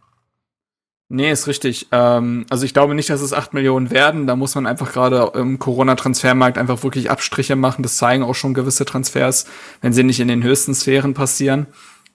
Nee, 1.08 1.32
ist 1.32 1.48
richtig. 1.48 1.88
Ähm, 1.92 2.48
also 2.50 2.66
ich 2.66 2.74
glaube 2.74 2.96
nicht, 2.96 3.10
dass 3.12 3.22
es 3.22 3.32
8 3.32 3.54
Millionen 3.54 3.92
werden. 3.92 4.26
Da 4.26 4.36
muss 4.36 4.56
man 4.56 4.66
einfach 4.66 4.92
gerade 4.92 5.32
im 5.36 5.60
Corona-Transfermarkt 5.60 6.58
einfach 6.58 6.82
wirklich 6.84 7.12
Abstriche 7.12 7.56
machen. 7.56 7.84
Das 7.84 7.98
zeigen 7.98 8.24
auch 8.24 8.34
schon 8.34 8.56
gewisse 8.56 8.86
Transfers, 8.86 9.46
wenn 9.82 9.94
sie 9.94 10.04
nicht 10.04 10.20
in 10.20 10.28
den 10.28 10.42
höchsten 10.42 10.74
Sphären 10.74 11.14
passieren. 11.14 11.68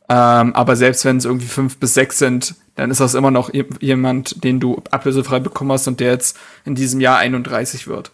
Ähm, 0.09 0.57
aber 0.57 0.75
selbst 0.75 1.05
wenn 1.05 1.19
es 1.19 1.25
irgendwie 1.25 1.47
fünf 1.47 1.79
bis 1.79 1.95
sechs 1.95 2.19
sind, 2.19 2.57
dann 2.75 2.91
ist 2.91 2.99
das 2.99 3.15
immer 3.15 3.31
noch 3.31 3.53
jemand, 3.81 4.43
den 4.43 4.59
du 4.59 4.83
ablösefrei 4.91 5.39
bekommen 5.39 5.71
hast 5.71 5.87
und 5.87 6.01
der 6.01 6.11
jetzt 6.11 6.37
in 6.65 6.75
diesem 6.75 7.01
Jahr 7.01 7.19
31 7.19 7.87
wird. 7.87 8.11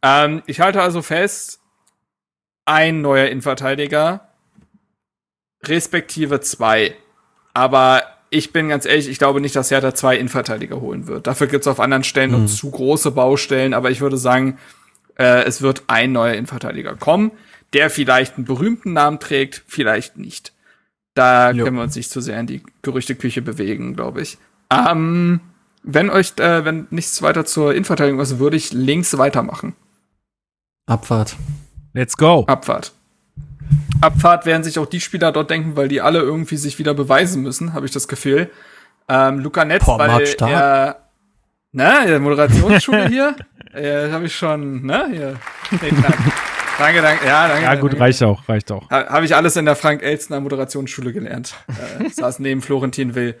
Ähm, 0.00 0.42
ich 0.46 0.60
halte 0.60 0.80
also 0.80 1.02
fest, 1.02 1.60
ein 2.64 3.02
neuer 3.02 3.26
Innenverteidiger, 3.26 4.28
respektive 5.62 6.40
zwei. 6.40 6.96
Aber 7.52 8.02
ich 8.30 8.52
bin 8.52 8.68
ganz 8.68 8.84
ehrlich, 8.84 9.08
ich 9.08 9.18
glaube 9.18 9.40
nicht, 9.40 9.56
dass 9.56 9.70
Hertha 9.70 9.94
zwei 9.94 10.16
Innenverteidiger 10.16 10.80
holen 10.80 11.06
wird. 11.06 11.26
Dafür 11.26 11.46
gibt 11.46 11.62
es 11.62 11.68
auf 11.68 11.80
anderen 11.80 12.04
Stellen 12.04 12.32
mhm. 12.32 12.42
noch 12.42 12.50
zu 12.50 12.70
große 12.70 13.10
Baustellen, 13.10 13.74
aber 13.74 13.90
ich 13.90 14.00
würde 14.00 14.16
sagen, 14.18 14.58
äh, 15.18 15.44
es 15.44 15.62
wird 15.62 15.84
ein 15.86 16.12
neuer 16.12 16.34
Innenverteidiger 16.34 16.94
kommen, 16.96 17.32
der 17.72 17.90
vielleicht 17.90 18.36
einen 18.36 18.44
berühmten 18.44 18.92
Namen 18.92 19.20
trägt, 19.20 19.62
vielleicht 19.66 20.16
nicht. 20.16 20.52
Da 21.14 21.50
jo. 21.50 21.64
können 21.64 21.76
wir 21.76 21.82
uns 21.82 21.96
nicht 21.96 22.10
zu 22.10 22.20
sehr 22.20 22.38
in 22.38 22.46
die 22.46 22.62
Gerüchteküche 22.82 23.42
bewegen, 23.42 23.94
glaube 23.94 24.20
ich. 24.22 24.38
Ähm, 24.70 25.40
wenn 25.82 26.10
euch, 26.10 26.32
äh, 26.38 26.64
wenn 26.64 26.86
nichts 26.90 27.22
weiter 27.22 27.44
zur 27.44 27.72
Innenverteidigung 27.72 28.20
ist, 28.20 28.38
würde 28.38 28.56
ich 28.56 28.72
links 28.72 29.16
weitermachen. 29.16 29.74
Abfahrt. 30.86 31.36
Let's 31.94 32.16
go. 32.16 32.44
Abfahrt. 32.46 32.92
Abfahrt 34.00 34.46
werden 34.46 34.62
sich 34.62 34.78
auch 34.78 34.86
die 34.86 35.00
Spieler 35.00 35.32
dort 35.32 35.50
denken, 35.50 35.76
weil 35.76 35.88
die 35.88 36.00
alle 36.00 36.20
irgendwie 36.20 36.56
sich 36.56 36.78
wieder 36.78 36.94
beweisen 36.94 37.42
müssen, 37.42 37.72
habe 37.72 37.86
ich 37.86 37.92
das 37.92 38.08
Gefühl. 38.08 38.50
Ähm, 39.08 39.38
Luca 39.38 39.64
Netz, 39.64 39.84
Boah, 39.84 39.98
weil 39.98 40.10
er, 40.40 40.96
ne, 41.72 42.04
der 42.06 42.20
Moderationsschule 42.20 43.08
hier, 43.08 43.36
äh, 43.72 44.10
habe 44.10 44.26
ich 44.26 44.34
schon, 44.34 44.84
ne, 44.84 45.06
hier. 45.10 45.34
Nee, 45.80 45.92
danke, 46.78 47.02
danke, 47.02 47.26
ja, 47.26 47.48
danke. 47.48 47.62
Ja, 47.62 47.74
gut, 47.76 47.92
danke. 47.92 48.04
reicht 48.04 48.22
auch, 48.22 48.48
reicht 48.48 48.70
auch. 48.72 48.90
Ha, 48.90 49.06
habe 49.08 49.24
ich 49.24 49.34
alles 49.34 49.56
in 49.56 49.64
der 49.64 49.76
Frank 49.76 50.02
Elstner 50.02 50.40
Moderationsschule 50.40 51.12
gelernt. 51.12 51.54
äh, 52.00 52.08
saß 52.10 52.38
neben 52.40 52.62
Florentin 52.62 53.14
Will. 53.14 53.36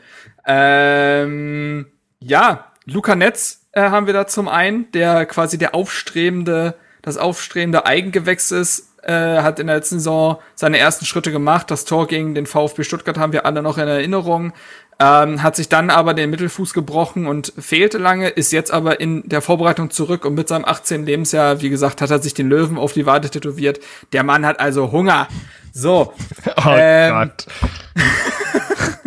Ähm, 0.46 1.86
ja, 2.20 2.72
Luca 2.84 3.16
Netz 3.16 3.66
äh, 3.72 3.82
haben 3.82 4.06
wir 4.06 4.14
da 4.14 4.26
zum 4.26 4.48
einen, 4.48 4.90
der 4.92 5.26
quasi 5.26 5.58
der 5.58 5.74
aufstrebende, 5.74 6.76
das 7.02 7.18
aufstrebende 7.18 7.84
Eigengewächs 7.84 8.52
ist, 8.52 8.95
äh, 9.02 9.42
hat 9.42 9.58
in 9.58 9.66
der 9.66 9.76
letzten 9.76 9.98
Saison 9.98 10.38
seine 10.54 10.78
ersten 10.78 11.04
Schritte 11.04 11.32
gemacht. 11.32 11.70
Das 11.70 11.84
Tor 11.84 12.06
gegen 12.06 12.34
den 12.34 12.46
VfB 12.46 12.84
Stuttgart 12.84 13.18
haben 13.18 13.32
wir 13.32 13.46
alle 13.46 13.62
noch 13.62 13.78
in 13.78 13.88
Erinnerung. 13.88 14.52
Ähm, 14.98 15.42
hat 15.42 15.56
sich 15.56 15.68
dann 15.68 15.90
aber 15.90 16.14
den 16.14 16.30
Mittelfuß 16.30 16.72
gebrochen 16.72 17.26
und 17.26 17.52
fehlte 17.58 17.98
lange, 17.98 18.28
ist 18.28 18.50
jetzt 18.50 18.72
aber 18.72 18.98
in 18.98 19.28
der 19.28 19.42
Vorbereitung 19.42 19.90
zurück 19.90 20.24
und 20.24 20.34
mit 20.34 20.48
seinem 20.48 20.64
18. 20.64 21.04
Lebensjahr, 21.04 21.60
wie 21.60 21.68
gesagt, 21.68 22.00
hat 22.00 22.10
er 22.10 22.22
sich 22.22 22.32
den 22.32 22.48
Löwen 22.48 22.78
auf 22.78 22.94
die 22.94 23.04
Wade 23.04 23.28
tätowiert. 23.28 23.78
Der 24.14 24.22
Mann 24.22 24.46
hat 24.46 24.58
also 24.58 24.92
Hunger. 24.92 25.28
So. 25.72 26.14
Oh 26.56 26.70
ähm, 26.74 27.12
Gott. 27.12 27.46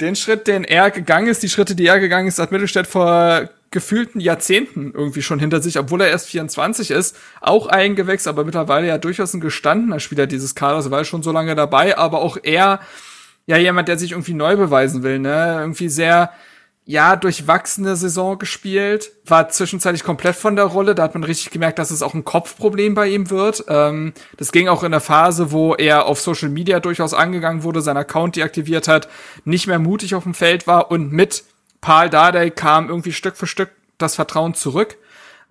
den 0.00 0.16
Schritt, 0.16 0.46
den 0.46 0.64
er 0.64 0.90
gegangen 0.90 1.28
ist, 1.28 1.42
die 1.42 1.48
Schritte, 1.48 1.74
die 1.74 1.86
er 1.86 1.98
gegangen 1.98 2.28
ist, 2.28 2.38
hat 2.38 2.52
Mittelstädt 2.52 2.86
vor 2.86 3.48
gefühlten 3.70 4.20
Jahrzehnten 4.20 4.92
irgendwie 4.94 5.22
schon 5.22 5.38
hinter 5.38 5.60
sich, 5.60 5.78
obwohl 5.78 6.00
er 6.00 6.08
erst 6.08 6.28
24 6.28 6.90
ist, 6.90 7.16
auch 7.40 7.66
eingewechselt, 7.66 8.34
aber 8.34 8.44
mittlerweile 8.44 8.86
ja 8.86 8.98
durchaus 8.98 9.34
ein 9.34 9.40
gestandener 9.40 10.00
Spieler 10.00 10.26
dieses 10.26 10.54
Kaders, 10.54 10.90
war 10.90 11.04
schon 11.04 11.22
so 11.22 11.32
lange 11.32 11.54
dabei, 11.54 11.98
aber 11.98 12.20
auch 12.20 12.38
er, 12.42 12.80
ja, 13.46 13.56
jemand, 13.56 13.88
der 13.88 13.98
sich 13.98 14.12
irgendwie 14.12 14.34
neu 14.34 14.56
beweisen 14.56 15.02
will, 15.02 15.18
ne, 15.18 15.58
irgendwie 15.60 15.88
sehr, 15.88 16.30
ja, 16.88 17.16
durchwachsene 17.16 17.96
Saison 17.96 18.38
gespielt, 18.38 19.10
war 19.24 19.48
zwischenzeitlich 19.48 20.04
komplett 20.04 20.36
von 20.36 20.54
der 20.54 20.66
Rolle. 20.66 20.94
Da 20.94 21.02
hat 21.02 21.14
man 21.14 21.24
richtig 21.24 21.50
gemerkt, 21.50 21.80
dass 21.80 21.90
es 21.90 22.00
auch 22.00 22.14
ein 22.14 22.24
Kopfproblem 22.24 22.94
bei 22.94 23.08
ihm 23.08 23.28
wird. 23.28 23.64
Ähm, 23.66 24.12
das 24.36 24.52
ging 24.52 24.68
auch 24.68 24.84
in 24.84 24.92
der 24.92 25.00
Phase, 25.00 25.50
wo 25.50 25.74
er 25.74 26.06
auf 26.06 26.20
Social 26.20 26.48
Media 26.48 26.78
durchaus 26.78 27.12
angegangen 27.12 27.64
wurde, 27.64 27.80
sein 27.82 27.96
Account 27.96 28.36
deaktiviert 28.36 28.86
hat, 28.86 29.08
nicht 29.44 29.66
mehr 29.66 29.80
mutig 29.80 30.14
auf 30.14 30.22
dem 30.22 30.34
Feld 30.34 30.68
war 30.68 30.92
und 30.92 31.10
mit 31.12 31.42
Paul 31.80 32.10
Dardai 32.10 32.50
kam 32.50 32.88
irgendwie 32.88 33.12
Stück 33.12 33.36
für 33.36 33.46
Stück 33.46 33.70
das 33.98 34.14
Vertrauen 34.14 34.54
zurück. 34.54 34.96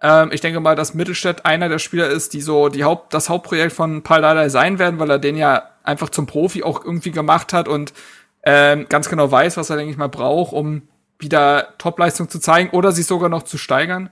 Ähm, 0.02 0.32
ich 0.32 0.42
denke 0.42 0.60
mal, 0.60 0.76
dass 0.76 0.94
Mittelstädt 0.94 1.46
einer 1.46 1.70
der 1.70 1.80
Spieler 1.80 2.10
ist, 2.10 2.34
die 2.34 2.42
so 2.42 2.70
die 2.70 2.84
Haupt, 2.84 3.14
das 3.14 3.30
Hauptprojekt 3.30 3.74
von 3.74 4.04
Paul 4.04 4.22
Dardai 4.22 4.50
sein 4.50 4.80
werden, 4.80 5.00
weil 5.00 5.10
er 5.10 5.20
den 5.20 5.38
ja 5.38 5.64
einfach 5.84 6.10
zum 6.10 6.26
Profi 6.26 6.64
auch 6.64 6.84
irgendwie 6.84 7.12
gemacht 7.12 7.54
hat 7.54 7.68
und 7.68 7.94
ähm, 8.44 8.86
ganz 8.90 9.10
genau 9.10 9.32
weiß, 9.32 9.58
was 9.58 9.70
er, 9.70 9.78
denke 9.78 9.92
ich 9.92 9.98
mal, 9.98 10.10
braucht, 10.10 10.54
um 10.54 10.84
wieder 11.18 11.70
Topleistung 11.78 12.30
zu 12.30 12.40
zeigen 12.40 12.70
oder 12.72 12.92
sich 12.92 13.08
sogar 13.08 13.30
noch 13.30 13.44
zu 13.44 13.58
steigern. 13.58 14.12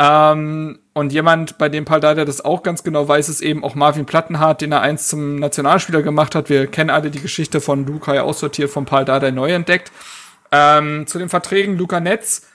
Ähm, 0.00 0.80
und 0.94 1.12
jemand, 1.12 1.58
bei 1.58 1.68
dem 1.68 1.84
Paul 1.84 2.00
Dardai 2.00 2.24
das 2.24 2.44
auch 2.44 2.62
ganz 2.62 2.82
genau 2.82 3.06
weiß, 3.06 3.28
ist 3.28 3.40
eben 3.40 3.62
auch 3.62 3.74
Marvin 3.74 4.06
Plattenhardt, 4.06 4.60
den 4.60 4.72
er 4.72 4.80
einst 4.80 5.08
zum 5.08 5.36
Nationalspieler 5.36 6.02
gemacht 6.02 6.34
hat. 6.34 6.48
Wir 6.48 6.66
kennen 6.66 6.90
alle 6.90 7.10
die 7.10 7.20
Geschichte 7.20 7.60
von 7.60 7.86
Lukai 7.86 8.20
aussortiert, 8.20 8.70
von 8.70 8.84
Paul 8.84 9.04
Dardai 9.04 9.30
neu 9.30 9.52
entdeckt. 9.52 9.92
Ähm, 10.52 11.06
zu 11.06 11.18
den 11.18 11.28
Verträgen 11.28 11.76
Luca 11.76 11.98
Netz. 11.98 12.46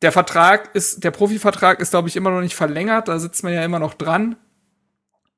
Der 0.00 0.10
Vertrag 0.10 0.74
ist, 0.74 1.04
der 1.04 1.12
Profivertrag 1.12 1.78
ist, 1.78 1.90
glaube 1.90 2.08
ich, 2.08 2.16
immer 2.16 2.30
noch 2.30 2.40
nicht 2.40 2.56
verlängert. 2.56 3.08
Da 3.08 3.18
sitzt 3.18 3.44
man 3.44 3.52
ja 3.52 3.62
immer 3.64 3.78
noch 3.78 3.94
dran. 3.94 4.36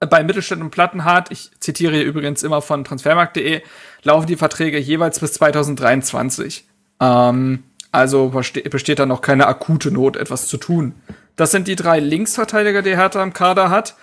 Bei 0.00 0.22
Mittelstädt 0.22 0.60
und 0.60 0.70
Plattenhardt, 0.70 1.30
ich 1.30 1.50
zitiere 1.60 1.94
hier 1.94 2.04
übrigens 2.04 2.42
immer 2.42 2.62
von 2.62 2.84
transfermarkt.de, 2.84 3.62
laufen 4.02 4.26
die 4.26 4.36
Verträge 4.36 4.78
jeweils 4.78 5.20
bis 5.20 5.34
2023. 5.34 6.66
Ähm, 7.00 7.64
also 7.92 8.30
besteht 8.30 8.98
da 8.98 9.06
noch 9.06 9.20
keine 9.20 9.46
akute 9.46 9.90
Not, 9.90 10.16
etwas 10.16 10.46
zu 10.46 10.56
tun. 10.56 10.94
Das 11.36 11.50
sind 11.50 11.68
die 11.68 11.76
drei 11.76 12.00
Linksverteidiger, 12.00 12.82
die 12.82 12.96
Hertha 12.96 13.22
im 13.22 13.32
Kader 13.32 13.70
hat. 13.70 13.94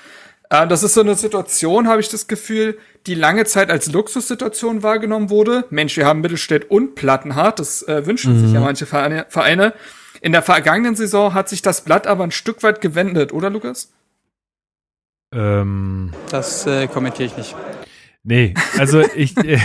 Äh, 0.51 0.67
das 0.67 0.83
ist 0.83 0.93
so 0.93 1.01
eine 1.01 1.15
Situation, 1.15 1.87
habe 1.87 2.01
ich 2.01 2.09
das 2.09 2.27
Gefühl, 2.27 2.77
die 3.07 3.15
lange 3.15 3.45
Zeit 3.45 3.71
als 3.71 3.91
Luxussituation 3.91 4.83
wahrgenommen 4.83 5.29
wurde. 5.29 5.65
Mensch, 5.69 5.97
wir 5.97 6.05
haben 6.05 6.21
Mittelstädt 6.21 6.69
und 6.69 6.93
Plattenhardt, 6.93 7.59
das 7.59 7.81
äh, 7.87 8.05
wünschen 8.05 8.35
mhm. 8.35 8.39
sich 8.41 8.53
ja 8.53 8.59
mhm. 8.59 8.65
manche 8.65 8.85
Vereine, 8.85 9.25
Vereine. 9.29 9.73
In 10.19 10.33
der 10.33 10.43
vergangenen 10.43 10.95
Saison 10.95 11.33
hat 11.33 11.49
sich 11.49 11.63
das 11.63 11.83
Blatt 11.83 12.05
aber 12.05 12.25
ein 12.25 12.31
Stück 12.31 12.61
weit 12.61 12.81
gewendet, 12.81 13.33
oder 13.33 13.49
Lukas? 13.49 13.91
Ähm, 15.33 16.11
Das 16.29 16.67
äh, 16.67 16.87
kommentiere 16.87 17.27
ich 17.27 17.37
nicht. 17.37 17.55
Nee, 18.23 18.53
also 18.77 19.01
ich, 19.15 19.35
äh, 19.45 19.57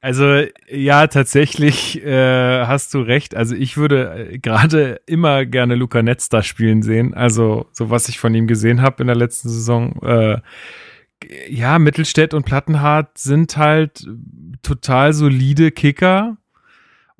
also 0.00 0.44
ja, 0.68 1.06
tatsächlich 1.06 2.04
äh, 2.04 2.64
hast 2.66 2.94
du 2.94 3.00
recht. 3.00 3.34
Also 3.34 3.54
ich 3.54 3.76
würde 3.76 4.30
äh, 4.32 4.38
gerade 4.38 5.00
immer 5.06 5.46
gerne 5.46 5.74
Luca 5.74 6.02
Netz 6.02 6.28
da 6.28 6.42
spielen 6.42 6.82
sehen. 6.82 7.14
Also 7.14 7.66
so 7.72 7.90
was 7.90 8.08
ich 8.08 8.18
von 8.18 8.34
ihm 8.34 8.46
gesehen 8.46 8.82
habe 8.82 9.02
in 9.02 9.06
der 9.06 9.16
letzten 9.16 9.48
Saison. 9.48 10.00
Äh, 10.02 10.38
ja, 11.48 11.78
Mittelstädt 11.78 12.34
und 12.34 12.44
Plattenhardt 12.44 13.18
sind 13.18 13.56
halt 13.56 14.06
total 14.62 15.12
solide 15.12 15.70
Kicker. 15.70 16.36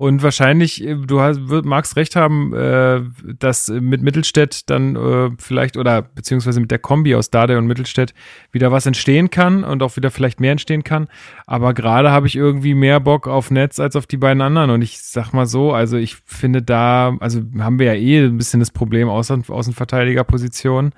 Und 0.00 0.22
wahrscheinlich, 0.22 0.82
äh, 0.82 0.94
du 0.94 1.20
hast, 1.20 1.40
magst 1.66 1.94
recht 1.94 2.16
haben, 2.16 2.54
äh, 2.54 3.02
dass 3.38 3.68
mit 3.68 4.00
Mittelstädt 4.00 4.70
dann 4.70 4.96
äh, 4.96 5.30
vielleicht 5.36 5.76
oder 5.76 6.00
beziehungsweise 6.00 6.58
mit 6.58 6.70
der 6.70 6.78
Kombi 6.78 7.14
aus 7.14 7.28
Dade 7.28 7.58
und 7.58 7.66
Mittelstädt 7.66 8.14
wieder 8.50 8.72
was 8.72 8.86
entstehen 8.86 9.28
kann 9.28 9.62
und 9.62 9.82
auch 9.82 9.96
wieder 9.96 10.10
vielleicht 10.10 10.40
mehr 10.40 10.52
entstehen 10.52 10.84
kann. 10.84 11.08
Aber 11.46 11.74
gerade 11.74 12.10
habe 12.10 12.26
ich 12.26 12.34
irgendwie 12.34 12.72
mehr 12.72 12.98
Bock 12.98 13.28
auf 13.28 13.50
Netz 13.50 13.78
als 13.78 13.94
auf 13.94 14.06
die 14.06 14.16
beiden 14.16 14.40
anderen. 14.40 14.70
Und 14.70 14.80
ich 14.80 15.02
sag 15.02 15.34
mal 15.34 15.44
so, 15.44 15.74
also 15.74 15.98
ich 15.98 16.16
finde 16.24 16.62
da, 16.62 17.14
also 17.20 17.42
haben 17.58 17.78
wir 17.78 17.94
ja 17.94 18.00
eh 18.00 18.24
ein 18.24 18.38
bisschen 18.38 18.60
das 18.60 18.70
Problem 18.70 19.10
Außen, 19.10 19.50
Außenverteidigerposition. 19.50 20.92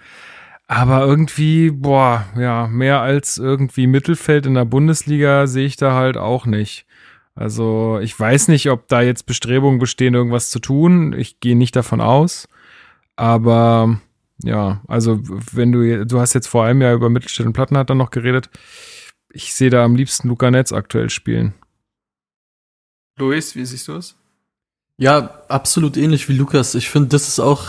Aber 0.68 1.04
irgendwie, 1.04 1.72
boah, 1.72 2.24
ja, 2.38 2.68
mehr 2.68 3.00
als 3.00 3.36
irgendwie 3.36 3.88
Mittelfeld 3.88 4.46
in 4.46 4.54
der 4.54 4.64
Bundesliga 4.64 5.48
sehe 5.48 5.66
ich 5.66 5.74
da 5.74 5.94
halt 5.94 6.16
auch 6.16 6.46
nicht. 6.46 6.86
Also 7.34 7.98
ich 8.02 8.18
weiß 8.18 8.48
nicht, 8.48 8.70
ob 8.70 8.88
da 8.88 9.00
jetzt 9.00 9.26
Bestrebungen 9.26 9.78
bestehen, 9.78 10.14
irgendwas 10.14 10.50
zu 10.50 10.58
tun. 10.58 11.14
Ich 11.14 11.40
gehe 11.40 11.56
nicht 11.56 11.74
davon 11.74 12.00
aus. 12.00 12.48
Aber 13.16 14.00
ja, 14.42 14.82
also 14.88 15.20
wenn 15.52 15.72
du, 15.72 16.04
du 16.04 16.20
hast 16.20 16.34
jetzt 16.34 16.48
vor 16.48 16.64
allem 16.64 16.82
ja 16.82 16.92
über 16.92 17.08
Mittelstädt 17.08 17.46
und 17.46 17.52
Plattenhardt 17.52 17.90
dann 17.90 17.98
noch 17.98 18.10
geredet. 18.10 18.50
Ich 19.32 19.54
sehe 19.54 19.70
da 19.70 19.84
am 19.84 19.96
liebsten 19.96 20.28
Luca 20.28 20.50
Netz 20.50 20.72
aktuell 20.72 21.08
spielen. 21.08 21.54
Luis, 23.16 23.54
wie 23.54 23.64
siehst 23.64 23.88
du 23.88 23.94
es? 23.94 24.16
Ja, 24.98 25.42
absolut 25.48 25.96
ähnlich 25.96 26.28
wie 26.28 26.34
Lukas. 26.34 26.74
Ich 26.74 26.90
finde, 26.90 27.08
das 27.08 27.28
ist 27.28 27.40
auch, 27.40 27.62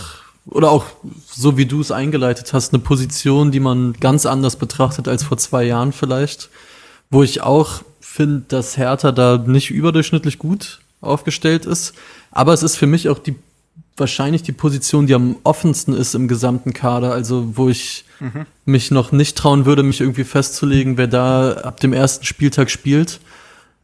oder 0.45 0.71
auch 0.71 0.85
so 1.25 1.57
wie 1.57 1.65
du 1.65 1.79
es 1.79 1.91
eingeleitet 1.91 2.53
hast, 2.53 2.73
eine 2.73 2.83
Position, 2.83 3.51
die 3.51 3.59
man 3.61 3.93
ganz 3.93 4.25
anders 4.25 4.57
betrachtet 4.57 5.07
als 5.07 5.23
vor 5.23 5.37
zwei 5.37 5.63
Jahren 5.63 5.93
vielleicht. 5.93 6.49
Wo 7.09 7.23
ich 7.23 7.41
auch 7.41 7.83
finde, 8.13 8.43
dass 8.47 8.77
Hertha 8.77 9.11
da 9.11 9.43
nicht 9.43 9.71
überdurchschnittlich 9.71 10.37
gut 10.37 10.79
aufgestellt 11.01 11.65
ist. 11.65 11.93
Aber 12.31 12.53
es 12.53 12.61
ist 12.61 12.75
für 12.75 12.85
mich 12.85 13.09
auch 13.09 13.17
die 13.17 13.35
wahrscheinlich 13.97 14.43
die 14.43 14.51
Position, 14.51 15.07
die 15.07 15.15
am 15.15 15.35
offensten 15.43 15.93
ist 15.93 16.13
im 16.13 16.27
gesamten 16.27 16.73
Kader. 16.73 17.11
Also 17.11 17.57
wo 17.57 17.69
ich 17.69 18.05
mich 18.65 18.91
noch 18.91 19.11
nicht 19.11 19.35
trauen 19.35 19.65
würde, 19.65 19.81
mich 19.81 19.99
irgendwie 19.99 20.23
festzulegen, 20.23 20.97
wer 20.97 21.07
da 21.07 21.53
ab 21.53 21.79
dem 21.79 21.91
ersten 21.91 22.25
Spieltag 22.25 22.69
spielt. 22.69 23.19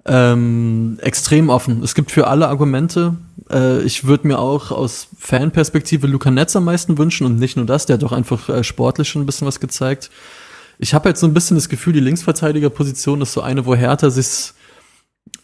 Ähm, 0.05 0.97
extrem 1.01 1.49
offen. 1.49 1.83
Es 1.83 1.95
gibt 1.95 2.11
für 2.11 2.27
alle 2.27 2.47
Argumente. 2.49 3.15
Äh, 3.51 3.81
ich 3.81 4.05
würde 4.05 4.27
mir 4.27 4.39
auch 4.39 4.71
aus 4.71 5.07
Fanperspektive 5.17 6.07
Luca 6.07 6.31
Netz 6.31 6.55
am 6.55 6.65
meisten 6.65 6.97
wünschen 6.97 7.25
und 7.25 7.37
nicht 7.37 7.57
nur 7.57 7.65
das, 7.65 7.85
der 7.85 7.95
hat 7.95 8.03
doch 8.03 8.11
einfach 8.11 8.47
äh, 8.49 8.63
sportlich 8.63 9.09
schon 9.09 9.23
ein 9.23 9.25
bisschen 9.25 9.47
was 9.47 9.59
gezeigt. 9.59 10.09
Ich 10.81 10.93
habe 10.93 11.09
jetzt 11.09 11.19
so 11.19 11.27
ein 11.27 11.33
bisschen 11.33 11.57
das 11.57 11.67
Gefühl, 11.67 11.91
die 11.91 11.99
Linksverteidigerposition 11.99 13.21
ist 13.21 13.33
so 13.33 13.41
eine, 13.41 13.65
wo 13.65 13.75
Hertha 13.75 14.09
sich, 14.09 14.53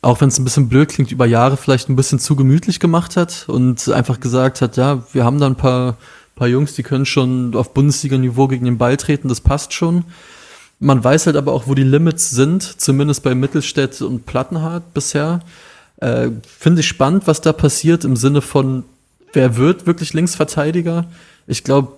auch 0.02 0.22
wenn 0.22 0.30
es 0.30 0.40
ein 0.40 0.46
bisschen 0.46 0.70
blöd 0.70 0.88
klingt, 0.88 1.12
über 1.12 1.26
Jahre 1.26 1.58
vielleicht 1.58 1.90
ein 1.90 1.98
bisschen 1.98 2.20
zu 2.20 2.38
gemütlich 2.38 2.80
gemacht 2.80 3.18
hat 3.18 3.44
und 3.50 3.90
einfach 3.90 4.22
gesagt 4.22 4.62
hat, 4.62 4.78
ja, 4.78 5.04
wir 5.12 5.26
haben 5.26 5.38
da 5.40 5.48
ein 5.48 5.58
paar, 5.58 5.98
paar 6.38 6.48
Jungs, 6.48 6.74
die 6.74 6.84
können 6.84 7.06
schon 7.06 7.54
auf 7.54 7.74
Bundesliga-Niveau 7.74 8.48
gegen 8.48 8.64
den 8.64 8.78
Ball 8.78 8.96
treten, 8.96 9.28
das 9.28 9.42
passt 9.42 9.74
schon. 9.74 10.06
Man 10.80 11.04
weiß 11.04 11.26
halt 11.26 11.36
aber 11.36 11.52
auch, 11.52 11.68
wo 11.68 11.76
die 11.76 11.84
Limits 11.84 12.30
sind, 12.30 12.64
zumindest 12.64 13.22
bei 13.22 13.36
Mittelstädt 13.36 14.02
und 14.02 14.26
Plattenhardt 14.26 14.94
bisher. 14.94 15.42
Äh, 15.98 16.30
Finde 16.48 16.80
ich 16.80 16.88
spannend, 16.88 17.28
was 17.28 17.42
da 17.42 17.52
passiert 17.52 18.06
im 18.06 18.16
Sinne 18.16 18.42
von, 18.42 18.86
wer 19.34 19.58
wird 19.58 19.86
wirklich 19.86 20.14
Linksverteidiger? 20.14 21.08
Ich 21.46 21.66
glaube 21.66 21.92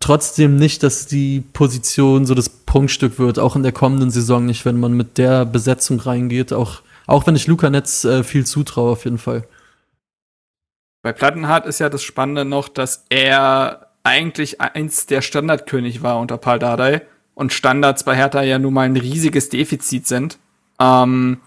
trotzdem 0.00 0.56
nicht, 0.56 0.82
dass 0.82 1.06
die 1.06 1.40
Position 1.52 2.26
so 2.26 2.34
das 2.34 2.48
Prunkstück 2.48 3.18
wird, 3.18 3.38
auch 3.38 3.56
in 3.56 3.62
der 3.62 3.72
kommenden 3.72 4.10
Saison 4.10 4.46
nicht, 4.46 4.64
wenn 4.64 4.78
man 4.78 4.92
mit 4.92 5.18
der 5.18 5.44
Besetzung 5.44 6.00
reingeht. 6.00 6.52
Auch, 6.52 6.82
auch 7.06 7.26
wenn 7.26 7.36
ich 7.36 7.46
Luca 7.46 7.70
Netz 7.70 8.04
äh, 8.04 8.22
viel 8.24 8.46
zutraue, 8.46 8.92
auf 8.92 9.04
jeden 9.04 9.18
Fall. 9.18 9.44
Bei 11.02 11.12
Plattenhardt 11.12 11.66
ist 11.66 11.78
ja 11.78 11.88
das 11.88 12.02
Spannende 12.02 12.44
noch, 12.44 12.68
dass 12.68 13.04
er 13.08 13.88
eigentlich 14.02 14.60
eins 14.60 15.06
der 15.06 15.22
Standardkönig 15.22 16.02
war 16.02 16.18
unter 16.18 16.38
Paul 16.38 16.58
Dardai 16.58 17.02
und 17.34 17.52
Standards 17.52 18.04
bei 18.04 18.16
Hertha 18.16 18.42
ja 18.42 18.58
nun 18.58 18.74
mal 18.74 18.82
ein 18.82 18.96
riesiges 18.96 19.48
Defizit 19.48 20.06
sind. 20.06 20.38
Ähm, 20.80 21.40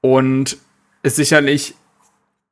und 0.00 0.58
es 1.02 1.16
sicherlich 1.16 1.74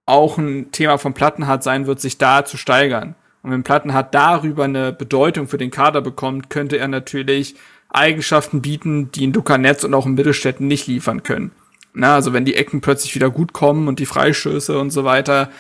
auch 0.06 0.38
ein 0.38 0.72
Thema 0.72 0.98
von 0.98 1.14
Plattenhardt 1.14 1.62
sein 1.62 1.86
wird, 1.86 2.00
sich 2.00 2.18
da 2.18 2.44
zu 2.44 2.56
steigern. 2.56 3.14
Und 3.42 3.50
wenn 3.50 3.64
Plattenhardt 3.64 4.14
darüber 4.14 4.64
eine 4.64 4.92
Bedeutung 4.92 5.48
für 5.48 5.58
den 5.58 5.70
Kader 5.70 6.00
bekommt, 6.00 6.50
könnte 6.50 6.78
er 6.78 6.88
natürlich 6.88 7.56
Eigenschaften 7.88 8.62
bieten, 8.62 9.10
die 9.12 9.24
in 9.24 9.32
Luca 9.32 9.58
Netz 9.58 9.84
und 9.84 9.94
auch 9.94 10.06
in 10.06 10.14
Mittelstädten 10.14 10.66
nicht 10.66 10.86
liefern 10.86 11.22
können. 11.22 11.52
Na, 11.94 12.14
also 12.14 12.32
wenn 12.32 12.44
die 12.44 12.54
Ecken 12.54 12.80
plötzlich 12.80 13.14
wieder 13.14 13.30
gut 13.30 13.52
kommen 13.52 13.88
und 13.88 13.98
die 13.98 14.06
Freistöße 14.06 14.78
und 14.78 14.90
so 14.90 15.04
weiter, 15.04 15.50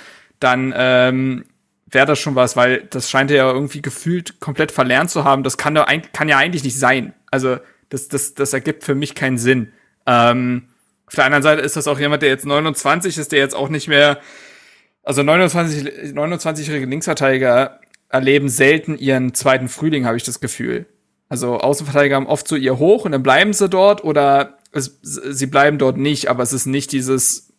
dann 0.40 0.72
ähm, 0.74 1.44
wäre 1.90 2.06
das 2.06 2.18
schon 2.18 2.34
was, 2.34 2.56
weil 2.56 2.84
das 2.90 3.10
scheint 3.10 3.30
er 3.30 3.36
ja 3.36 3.52
irgendwie 3.52 3.82
gefühlt 3.82 4.40
komplett 4.40 4.72
verlernt 4.72 5.10
zu 5.10 5.24
haben. 5.24 5.42
Das 5.42 5.58
kann, 5.58 5.78
kann 6.12 6.28
ja 6.28 6.38
eigentlich 6.38 6.64
nicht 6.64 6.78
sein. 6.78 7.12
Also 7.30 7.58
das, 7.90 8.08
das, 8.08 8.34
das 8.34 8.52
ergibt 8.54 8.84
für 8.84 8.94
mich 8.94 9.14
keinen 9.14 9.36
Sinn. 9.36 9.72
Ähm, 10.06 10.68
auf 11.06 11.14
der 11.14 11.26
anderen 11.26 11.42
Seite 11.42 11.60
ist 11.60 11.76
das 11.76 11.86
auch 11.86 11.98
jemand, 11.98 12.22
der 12.22 12.30
jetzt 12.30 12.46
29 12.46 13.18
ist, 13.18 13.32
der 13.32 13.40
jetzt 13.40 13.54
auch 13.54 13.68
nicht 13.68 13.88
mehr, 13.88 14.18
also 15.02 15.22
29, 15.22 16.14
29-jährige 16.14 16.86
Linksverteidiger 16.86 17.80
erleben 18.08 18.48
selten 18.48 18.98
ihren 18.98 19.34
zweiten 19.34 19.68
Frühling, 19.68 20.06
habe 20.06 20.16
ich 20.16 20.22
das 20.22 20.40
Gefühl. 20.40 20.86
Also 21.28 21.58
Außenverteidiger 21.58 22.16
haben 22.16 22.26
oft 22.26 22.46
so 22.46 22.56
ihr 22.56 22.78
Hoch 22.78 23.04
und 23.06 23.12
dann 23.12 23.22
bleiben 23.22 23.52
sie 23.54 23.68
dort 23.68 24.04
oder 24.04 24.58
es, 24.70 24.98
sie 25.02 25.46
bleiben 25.46 25.78
dort 25.78 25.96
nicht, 25.96 26.28
aber 26.28 26.42
es 26.42 26.52
ist 26.52 26.66
nicht 26.66 26.92
dieses, 26.92 27.52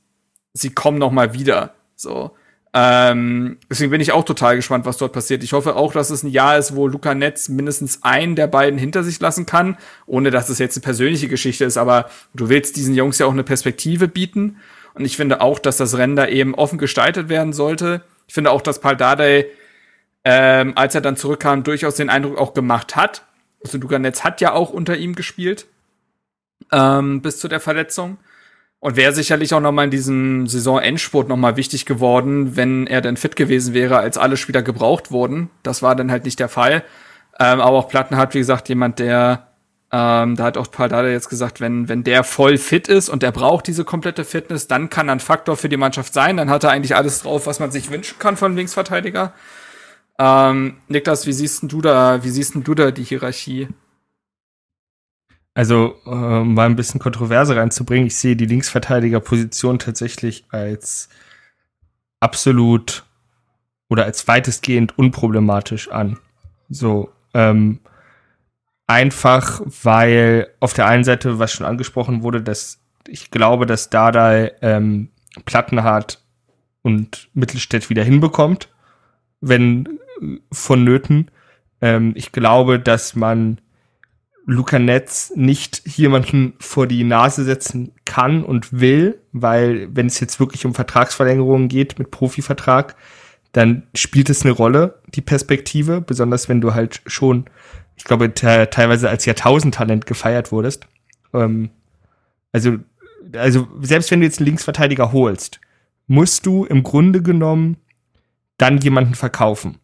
sie 0.53 0.69
kommen 0.69 0.99
noch 0.99 1.11
mal 1.11 1.33
wieder. 1.33 1.73
So. 1.95 2.31
Ähm, 2.75 3.57
deswegen 3.69 3.91
bin 3.91 4.01
ich 4.01 4.11
auch 4.11 4.25
total 4.25 4.55
gespannt, 4.55 4.85
was 4.85 4.97
dort 4.97 5.13
passiert. 5.13 5.43
Ich 5.43 5.53
hoffe 5.53 5.75
auch, 5.75 5.93
dass 5.93 6.09
es 6.09 6.23
ein 6.23 6.29
Jahr 6.29 6.57
ist, 6.57 6.75
wo 6.75 6.87
Luca 6.87 7.13
Netz 7.13 7.49
mindestens 7.49 8.03
einen 8.03 8.35
der 8.35 8.47
beiden 8.47 8.79
hinter 8.79 9.03
sich 9.03 9.19
lassen 9.19 9.45
kann, 9.45 9.77
ohne 10.07 10.31
dass 10.31 10.49
es 10.49 10.57
jetzt 10.57 10.77
eine 10.77 10.83
persönliche 10.83 11.27
Geschichte 11.27 11.65
ist, 11.65 11.77
aber 11.77 12.09
du 12.33 12.49
willst 12.49 12.75
diesen 12.75 12.95
Jungs 12.95 13.19
ja 13.19 13.27
auch 13.27 13.31
eine 13.31 13.43
Perspektive 13.43 14.07
bieten. 14.07 14.57
Und 14.93 15.05
ich 15.05 15.17
finde 15.17 15.41
auch, 15.41 15.59
dass 15.59 15.77
das 15.77 15.97
Rennen 15.97 16.15
da 16.15 16.27
eben 16.27 16.55
offen 16.55 16.77
gestaltet 16.77 17.29
werden 17.29 17.53
sollte. 17.53 18.01
Ich 18.27 18.33
finde 18.33 18.51
auch, 18.51 18.61
dass 18.61 18.79
Paul 18.79 18.95
Dardai, 18.95 19.47
ähm, 20.23 20.73
als 20.75 20.95
er 20.95 21.01
dann 21.01 21.17
zurückkam, 21.17 21.63
durchaus 21.63 21.95
den 21.95 22.09
Eindruck 22.09 22.37
auch 22.37 22.53
gemacht 22.53 22.95
hat. 22.95 23.25
Also 23.63 23.77
Luca 23.77 23.97
Netz 23.97 24.23
hat 24.23 24.41
ja 24.41 24.53
auch 24.53 24.69
unter 24.69 24.97
ihm 24.97 25.15
gespielt, 25.15 25.65
ähm, 26.71 27.21
bis 27.21 27.39
zu 27.39 27.47
der 27.47 27.59
Verletzung. 27.59 28.17
Und 28.79 28.97
wäre 28.97 29.13
sicherlich 29.13 29.53
auch 29.53 29.61
noch 29.61 29.71
mal 29.71 29.85
in 29.85 29.91
diesem 29.91 30.45
Saisonendspurt 30.45 31.29
noch 31.29 31.37
mal 31.37 31.55
wichtig 31.55 31.85
geworden, 31.85 32.57
wenn 32.57 32.85
er 32.85 32.99
denn 32.99 33.15
fit 33.15 33.37
gewesen 33.37 33.73
wäre, 33.73 33.97
als 33.97 34.17
alle 34.17 34.35
Spieler 34.35 34.61
gebraucht 34.61 35.09
wurden. 35.09 35.49
Das 35.63 35.81
war 35.81 35.95
dann 35.95 36.11
halt 36.11 36.25
nicht 36.25 36.37
der 36.37 36.49
Fall. 36.49 36.83
Ähm, 37.39 37.61
aber 37.61 37.77
auch 37.77 37.87
Platten 37.87 38.17
hat, 38.17 38.33
wie 38.33 38.39
gesagt, 38.39 38.67
jemand, 38.67 38.99
der, 38.99 39.52
ähm, 39.95 40.35
da 40.35 40.45
hat 40.45 40.57
auch 40.57 40.71
Paul 40.71 40.89
Dada 40.89 41.07
jetzt 41.07 41.29
gesagt, 41.29 41.61
wenn, 41.61 41.87
wenn 41.87 42.03
der 42.03 42.23
voll 42.23 42.57
fit 42.57 42.87
ist 42.87 43.09
und 43.09 43.21
der 43.21 43.31
braucht 43.31 43.67
diese 43.67 43.85
komplette 43.85 44.25
Fitness, 44.25 44.67
dann 44.67 44.89
kann 44.89 45.07
er 45.07 45.11
ein 45.11 45.19
Faktor 45.19 45.55
für 45.55 45.69
die 45.69 45.77
Mannschaft 45.77 46.15
sein. 46.15 46.35
Dann 46.35 46.49
hat 46.49 46.63
er 46.63 46.71
eigentlich 46.71 46.95
alles 46.95 47.21
drauf, 47.21 47.45
was 47.45 47.59
man 47.59 47.69
sich 47.69 47.91
wünschen 47.91 48.17
kann 48.17 48.35
von 48.35 48.55
Linksverteidiger. 48.55 49.33
Ähm, 50.17 50.77
Niklas, 50.87 51.27
wie 51.27 51.33
siehst 51.33 51.71
du 51.71 51.79
da, 51.79 52.23
wie 52.23 52.31
siehst 52.31 52.55
du 52.55 52.73
da 52.73 52.89
die 52.89 53.03
Hierarchie? 53.03 53.67
Also, 55.53 55.93
äh, 56.07 56.43
mal 56.43 56.65
ein 56.65 56.75
bisschen 56.75 56.99
Kontroverse 56.99 57.55
reinzubringen, 57.55 58.07
ich 58.07 58.17
sehe 58.17 58.35
die 58.35 58.47
Linksverteidigerposition 58.47 59.77
tatsächlich 59.77 60.45
als 60.49 61.07
absolut 62.19 63.03
oder 63.89 64.05
als 64.05 64.27
weitestgehend 64.27 64.97
unproblematisch 64.97 65.91
an. 65.91 66.17
So, 66.67 67.11
ähm, 67.35 67.79
einfach, 68.87 69.61
weil 69.83 70.47
auf 70.59 70.73
der 70.73 70.87
einen 70.87 71.03
Seite, 71.03 71.39
was 71.39 71.51
schon 71.51 71.65
angesprochen 71.65 72.23
wurde, 72.23 72.41
dass 72.41 72.79
ich 73.07 73.31
glaube, 73.31 73.65
dass 73.65 73.89
Dardai 73.89 74.53
ähm, 74.61 75.09
Plattenhardt 75.45 76.23
und 76.81 77.29
Mittelstädt 77.33 77.89
wieder 77.89 78.03
hinbekommt, 78.03 78.69
wenn 79.41 79.99
äh, 80.21 80.37
vonnöten. 80.51 81.31
Ähm, 81.81 82.13
ich 82.15 82.31
glaube, 82.31 82.79
dass 82.79 83.15
man 83.15 83.59
Luca 84.45 84.77
Netz 84.77 85.31
nicht 85.35 85.87
jemanden 85.87 86.53
vor 86.59 86.85
die 86.85 87.03
Nase 87.03 87.45
setzen 87.45 87.93
kann 88.05 88.43
und 88.43 88.73
will, 88.73 89.21
weil 89.31 89.87
wenn 89.95 90.07
es 90.07 90.19
jetzt 90.19 90.39
wirklich 90.39 90.65
um 90.65 90.73
Vertragsverlängerungen 90.73 91.69
geht 91.69 91.97
mit 91.97 92.11
Profivertrag, 92.11 92.95
dann 93.53 93.83
spielt 93.95 94.29
es 94.29 94.43
eine 94.43 94.51
Rolle, 94.51 94.99
die 95.13 95.21
Perspektive, 95.21 96.01
besonders 96.01 96.49
wenn 96.49 96.59
du 96.59 96.73
halt 96.73 97.01
schon 97.05 97.45
ich 97.95 98.03
glaube, 98.03 98.33
te 98.33 98.69
teilweise 98.69 99.09
als 99.09 99.25
Jahrtausendtalent 99.25 100.05
gefeiert 100.05 100.51
wurdest. 100.51 100.87
Ähm, 101.33 101.69
also, 102.51 102.77
also 103.35 103.67
selbst 103.81 104.11
wenn 104.11 104.19
du 104.19 104.25
jetzt 104.25 104.39
einen 104.39 104.47
Linksverteidiger 104.47 105.11
holst, 105.11 105.59
musst 106.07 106.45
du 106.45 106.65
im 106.65 106.83
Grunde 106.83 107.21
genommen 107.21 107.77
dann 108.57 108.77
jemanden 108.77 109.15
verkaufen. 109.15 109.79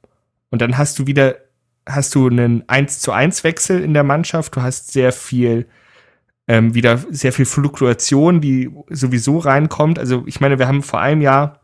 Und 0.50 0.62
dann 0.62 0.78
hast 0.78 1.00
du 1.00 1.08
wieder, 1.08 1.36
hast 1.88 2.14
du 2.16 2.28
einen 2.28 2.68
1 2.68 3.00
zu 3.00 3.12
1 3.12 3.44
Wechsel 3.44 3.82
in 3.82 3.94
der 3.94 4.04
Mannschaft, 4.04 4.56
du 4.56 4.62
hast 4.62 4.92
sehr 4.92 5.12
viel, 5.12 5.68
ähm, 6.48 6.74
wieder 6.74 6.98
sehr 7.10 7.34
viel 7.34 7.46
Fluktuation, 7.46 8.42
die 8.42 8.70
sowieso 8.90 9.38
reinkommt. 9.38 10.00
Also 10.00 10.24
ich 10.26 10.40
meine, 10.40 10.60
wir 10.60 10.68
haben 10.68 10.84
vor 10.84 11.02
einem 11.02 11.22
Jahr 11.22 11.62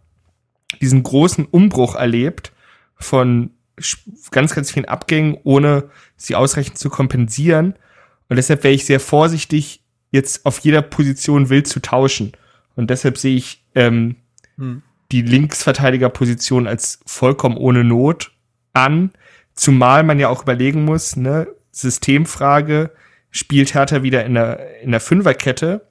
diesen 0.82 1.04
großen 1.04 1.46
Umbruch 1.46 1.96
erlebt 1.96 2.52
von 2.98 3.52
ganz, 4.32 4.56
ganz 4.56 4.72
vielen 4.72 4.86
Abgängen, 4.86 5.38
ohne 5.44 5.90
sie 6.16 6.36
ausreichend 6.36 6.78
zu 6.78 6.90
kompensieren. 6.90 7.76
Und 8.30 8.38
deshalb 8.38 8.64
wäre 8.64 8.74
ich 8.74 8.86
sehr 8.86 9.00
vorsichtig, 9.00 9.84
jetzt 10.12 10.46
auf 10.46 10.60
jeder 10.60 10.82
Position 10.82 11.50
wild 11.50 11.68
zu 11.68 11.82
tauschen. 11.82 12.32
Und 12.76 12.90
deshalb 12.90 13.18
sehe 13.18 13.36
ich 13.36 13.64
ähm, 13.76 14.16
hm. 14.58 14.82
die 15.12 15.22
Linksverteidigerposition 15.22 16.68
als 16.68 17.00
vollkommen 17.06 17.58
ohne 17.58 17.84
Not 17.84 18.32
an. 18.74 19.12
Zumal 19.54 20.04
man 20.04 20.20
ja 20.20 20.30
auch 20.30 20.44
überlegen 20.44 20.86
muss, 20.86 21.16
ne, 21.16 21.48
Systemfrage, 21.72 22.92
spielt 23.32 23.74
Hertha 23.74 24.04
wieder 24.04 24.26
in 24.26 24.36
der, 24.36 24.82
in 24.82 24.92
der 24.92 25.02
Fünferkette, 25.02 25.88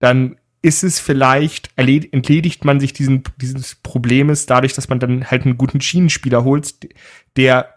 dann 0.00 0.36
ist 0.62 0.84
es 0.84 1.00
vielleicht, 1.00 1.70
entledigt 1.76 2.64
man 2.64 2.78
sich 2.78 2.92
diesen, 2.92 3.24
dieses 3.40 3.74
Problems 3.74 4.46
dadurch, 4.46 4.74
dass 4.74 4.88
man 4.88 5.00
dann 5.00 5.30
halt 5.30 5.44
einen 5.44 5.58
guten 5.58 5.80
Schienenspieler 5.80 6.44
holt, 6.44 6.74
der 7.36 7.74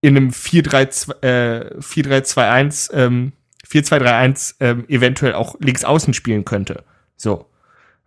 in 0.00 0.16
einem 0.16 0.30
4-3-2-1, 0.30 2.92
äh, 2.92 3.04
ähm, 3.04 3.32
4-2-3-1 3.68 4.54
ähm, 4.60 4.84
eventuell 4.88 5.34
auch 5.34 5.56
links 5.60 5.84
außen 5.84 6.14
spielen 6.14 6.44
könnte. 6.44 6.84
So. 7.16 7.46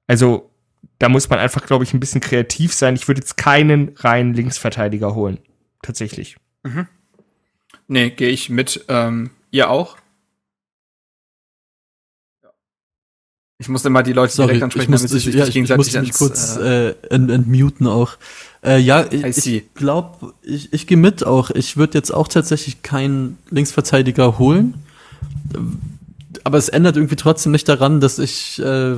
Also, 0.08 0.52
da 1.00 1.10
muss 1.10 1.30
man 1.30 1.40
einfach, 1.40 1.66
glaube 1.66 1.84
ich, 1.84 1.94
ein 1.94 2.00
bisschen 2.00 2.22
kreativ 2.22 2.74
sein. 2.74 2.96
Ich 2.96 3.08
würde 3.08 3.22
jetzt 3.22 3.38
keinen 3.38 3.94
reinen 3.96 4.34
Linksverteidiger 4.34 5.14
holen. 5.14 5.40
Tatsächlich. 5.82 6.38
Mhm. 6.64 6.88
Nee, 7.88 8.10
gehe 8.10 8.30
ich 8.30 8.50
mit. 8.50 8.86
Ähm, 8.88 9.32
ihr 9.52 9.70
auch? 9.70 9.98
Ich 13.58 13.70
musste 13.70 13.90
mal 13.90 14.04
die 14.04 14.12
Leute 14.12 14.34
Sorry, 14.34 14.48
direkt 14.48 14.64
ansprechen, 14.64 14.94
ich 14.94 15.02
musste, 15.02 15.18
ich, 15.18 15.26
ja, 15.34 15.48
ich, 15.48 15.56
ich 15.56 15.76
musste 15.78 16.02
mich 16.02 16.14
kurz 16.14 16.58
äh, 16.58 16.90
ent, 17.10 17.32
entmuten 17.32 17.88
auch. 17.88 18.18
Äh, 18.62 18.80
ja, 18.80 19.06
ich, 19.10 19.46
ich 19.46 19.74
glaube, 19.76 20.34
ich, 20.44 20.74
ich 20.74 20.88
gehe 20.88 20.98
mit 20.98 21.26
auch. 21.26 21.52
Ich 21.52 21.78
würde 21.78 21.98
jetzt 21.98 22.14
auch 22.14 22.28
tatsächlich 22.28 22.82
keinen 22.82 23.38
Linksverteidiger 23.50 24.40
holen. 24.40 24.74
Aber 26.44 26.58
es 26.58 26.68
ändert 26.68 26.98
irgendwie 26.98 27.16
trotzdem 27.16 27.54
nicht 27.54 27.70
daran, 27.70 28.02
dass 28.02 28.20
ich 28.20 28.62
äh, 28.62 28.98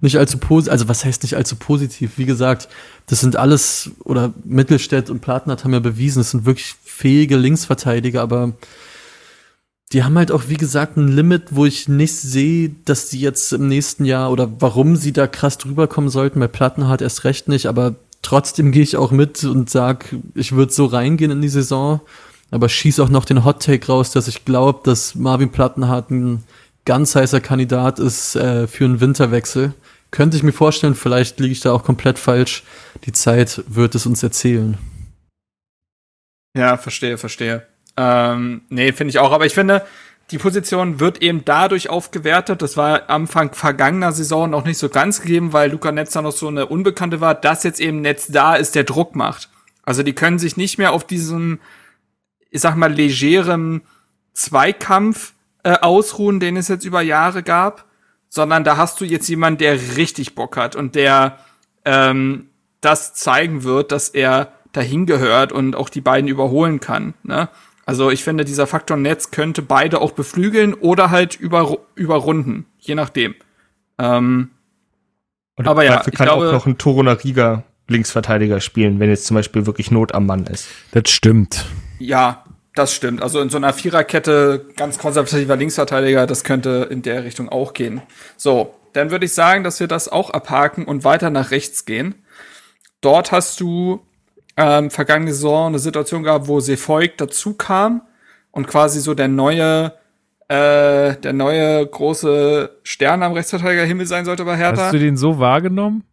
nicht 0.00 0.16
allzu 0.18 0.38
positiv, 0.38 0.72
also 0.72 0.88
was 0.88 1.04
heißt 1.04 1.24
nicht 1.24 1.34
allzu 1.34 1.56
positiv? 1.56 2.12
Wie 2.16 2.26
gesagt, 2.26 2.68
das 3.06 3.20
sind 3.20 3.34
alles, 3.34 3.90
oder 4.04 4.32
Mittelstädt 4.44 5.10
und 5.10 5.20
Plattenhardt 5.20 5.64
haben 5.64 5.72
ja 5.72 5.80
bewiesen, 5.80 6.20
das 6.20 6.30
sind 6.30 6.46
wirklich 6.46 6.76
fähige 6.84 7.36
Linksverteidiger, 7.36 8.22
aber 8.22 8.52
die 9.92 10.04
haben 10.04 10.16
halt 10.16 10.30
auch, 10.30 10.44
wie 10.46 10.56
gesagt, 10.56 10.96
ein 10.96 11.08
Limit, 11.08 11.48
wo 11.50 11.66
ich 11.66 11.88
nicht 11.88 12.14
sehe, 12.14 12.70
dass 12.84 13.08
die 13.08 13.20
jetzt 13.20 13.52
im 13.52 13.66
nächsten 13.66 14.04
Jahr 14.04 14.30
oder 14.30 14.48
warum 14.60 14.94
sie 14.94 15.12
da 15.12 15.26
krass 15.26 15.58
drüber 15.58 15.88
kommen 15.88 16.10
sollten. 16.10 16.38
Bei 16.38 16.46
Plattenhardt 16.46 17.02
erst 17.02 17.24
recht 17.24 17.48
nicht, 17.48 17.66
aber 17.66 17.96
trotzdem 18.22 18.70
gehe 18.70 18.82
ich 18.82 18.96
auch 18.96 19.10
mit 19.10 19.42
und 19.42 19.68
sag, 19.68 20.14
ich 20.34 20.52
würde 20.52 20.72
so 20.72 20.86
reingehen 20.86 21.32
in 21.32 21.42
die 21.42 21.48
Saison, 21.48 22.00
aber 22.52 22.68
schieß 22.68 23.00
auch 23.00 23.08
noch 23.08 23.24
den 23.24 23.44
Hot 23.44 23.64
Take 23.64 23.86
raus, 23.86 24.12
dass 24.12 24.28
ich 24.28 24.44
glaube, 24.44 24.80
dass 24.84 25.16
Marvin 25.16 25.50
Plattenhardt 25.50 26.10
ein 26.10 26.44
ganz 26.84 27.16
heißer 27.16 27.40
Kandidat 27.40 27.98
ist 27.98 28.36
äh, 28.36 28.68
für 28.68 28.84
einen 28.84 29.00
Winterwechsel. 29.00 29.74
Könnte 30.12 30.36
ich 30.36 30.42
mir 30.44 30.52
vorstellen, 30.52 30.94
vielleicht 30.94 31.40
liege 31.40 31.52
ich 31.52 31.60
da 31.60 31.72
auch 31.72 31.84
komplett 31.84 32.18
falsch. 32.18 32.64
Die 33.04 33.12
Zeit 33.12 33.62
wird 33.68 33.94
es 33.94 34.06
uns 34.06 34.22
erzählen. 34.22 34.78
Ja, 36.56 36.76
verstehe, 36.76 37.16
verstehe. 37.16 37.69
Ähm, 38.00 38.62
nee, 38.70 38.92
finde 38.92 39.10
ich 39.10 39.18
auch. 39.18 39.30
Aber 39.32 39.44
ich 39.44 39.52
finde, 39.52 39.84
die 40.30 40.38
Position 40.38 41.00
wird 41.00 41.20
eben 41.22 41.44
dadurch 41.44 41.90
aufgewertet. 41.90 42.62
Das 42.62 42.78
war 42.78 43.10
Anfang 43.10 43.52
vergangener 43.52 44.12
Saison 44.12 44.48
noch 44.48 44.64
nicht 44.64 44.78
so 44.78 44.88
ganz 44.88 45.20
gegeben, 45.20 45.52
weil 45.52 45.70
Luca 45.70 45.92
Netzer 45.92 46.22
noch 46.22 46.32
so 46.32 46.48
eine 46.48 46.66
Unbekannte 46.66 47.20
war, 47.20 47.34
dass 47.34 47.62
jetzt 47.62 47.80
eben 47.80 48.00
Netz 48.00 48.28
da 48.28 48.54
ist, 48.54 48.74
der 48.74 48.84
Druck 48.84 49.14
macht. 49.14 49.50
Also 49.82 50.02
die 50.02 50.14
können 50.14 50.38
sich 50.38 50.56
nicht 50.56 50.78
mehr 50.78 50.92
auf 50.92 51.06
diesem, 51.06 51.60
ich 52.50 52.62
sag 52.62 52.74
mal, 52.76 52.92
legeren 52.92 53.82
Zweikampf 54.32 55.34
äh, 55.62 55.72
ausruhen, 55.72 56.40
den 56.40 56.56
es 56.56 56.68
jetzt 56.68 56.86
über 56.86 57.02
Jahre 57.02 57.42
gab, 57.42 57.84
sondern 58.30 58.64
da 58.64 58.78
hast 58.78 59.00
du 59.00 59.04
jetzt 59.04 59.28
jemanden, 59.28 59.58
der 59.58 59.96
richtig 59.96 60.34
Bock 60.34 60.56
hat 60.56 60.74
und 60.74 60.94
der 60.94 61.38
ähm, 61.84 62.46
das 62.80 63.12
zeigen 63.12 63.64
wird, 63.64 63.92
dass 63.92 64.08
er 64.08 64.52
dahin 64.72 65.04
gehört 65.04 65.52
und 65.52 65.74
auch 65.76 65.88
die 65.88 66.00
beiden 66.00 66.28
überholen 66.28 66.80
kann. 66.80 67.14
Ne? 67.22 67.48
Also 67.86 68.10
ich 68.10 68.22
finde, 68.22 68.44
dieser 68.44 68.66
Faktor 68.66 68.96
Netz 68.96 69.30
könnte 69.30 69.62
beide 69.62 70.00
auch 70.00 70.12
beflügeln 70.12 70.74
oder 70.74 71.10
halt 71.10 71.34
über, 71.34 71.78
überrunden, 71.94 72.66
je 72.78 72.94
nachdem. 72.94 73.34
Ähm, 73.98 74.50
und 75.56 75.68
aber 75.68 75.84
ja, 75.84 76.02
ich 76.06 76.12
kann 76.12 76.26
glaube, 76.26 76.48
auch 76.48 76.52
noch 76.52 76.66
ein 76.66 76.78
Toruna 76.78 77.12
Riga 77.12 77.64
Linksverteidiger 77.88 78.60
spielen, 78.60 79.00
wenn 79.00 79.10
jetzt 79.10 79.26
zum 79.26 79.34
Beispiel 79.34 79.66
wirklich 79.66 79.90
Not 79.90 80.14
am 80.14 80.26
Mann 80.26 80.46
ist. 80.46 80.68
Das 80.92 81.10
stimmt. 81.10 81.66
Ja, 81.98 82.44
das 82.74 82.94
stimmt. 82.94 83.20
Also 83.20 83.40
in 83.40 83.50
so 83.50 83.56
einer 83.56 83.72
Viererkette 83.72 84.66
ganz 84.76 84.98
konservativer 84.98 85.56
Linksverteidiger, 85.56 86.26
das 86.26 86.44
könnte 86.44 86.86
in 86.90 87.02
der 87.02 87.24
Richtung 87.24 87.48
auch 87.48 87.72
gehen. 87.72 88.00
So, 88.36 88.74
dann 88.92 89.10
würde 89.10 89.26
ich 89.26 89.34
sagen, 89.34 89.64
dass 89.64 89.80
wir 89.80 89.88
das 89.88 90.08
auch 90.08 90.30
abhaken 90.30 90.84
und 90.84 91.04
weiter 91.04 91.30
nach 91.30 91.50
rechts 91.50 91.84
gehen. 91.84 92.14
Dort 93.00 93.32
hast 93.32 93.60
du 93.60 94.00
ähm, 94.60 94.90
vergangene 94.90 95.32
Saison 95.32 95.68
eine 95.68 95.78
Situation 95.78 96.22
gab, 96.22 96.46
wo 96.46 96.60
Sefolk 96.60 97.16
dazu 97.16 97.54
kam 97.54 98.02
und 98.50 98.66
quasi 98.66 99.00
so 99.00 99.14
der 99.14 99.28
neue, 99.28 99.94
äh, 100.48 101.16
der 101.16 101.32
neue 101.32 101.86
große 101.86 102.78
Stern 102.82 103.22
am 103.22 103.32
Rechtsverteidigerhimmel 103.32 104.06
sein 104.06 104.26
sollte 104.26 104.44
bei 104.44 104.58
Hertha. 104.58 104.84
Hast 104.84 104.94
du 104.94 104.98
den 104.98 105.16
so 105.16 105.38
wahrgenommen? 105.38 106.04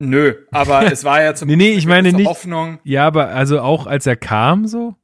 Nö, 0.00 0.34
aber 0.50 0.86
es 0.92 1.04
war 1.04 1.22
ja 1.22 1.34
zum 1.34 1.46
nee, 1.48 1.56
nee, 1.56 1.70
ich 1.70 1.86
meine 1.86 2.12
nicht. 2.12 2.26
Hoffnung. 2.26 2.80
Ja, 2.82 3.06
aber 3.06 3.28
also 3.28 3.60
auch 3.60 3.86
als 3.86 4.06
er 4.06 4.16
kam 4.16 4.66
so? 4.66 4.96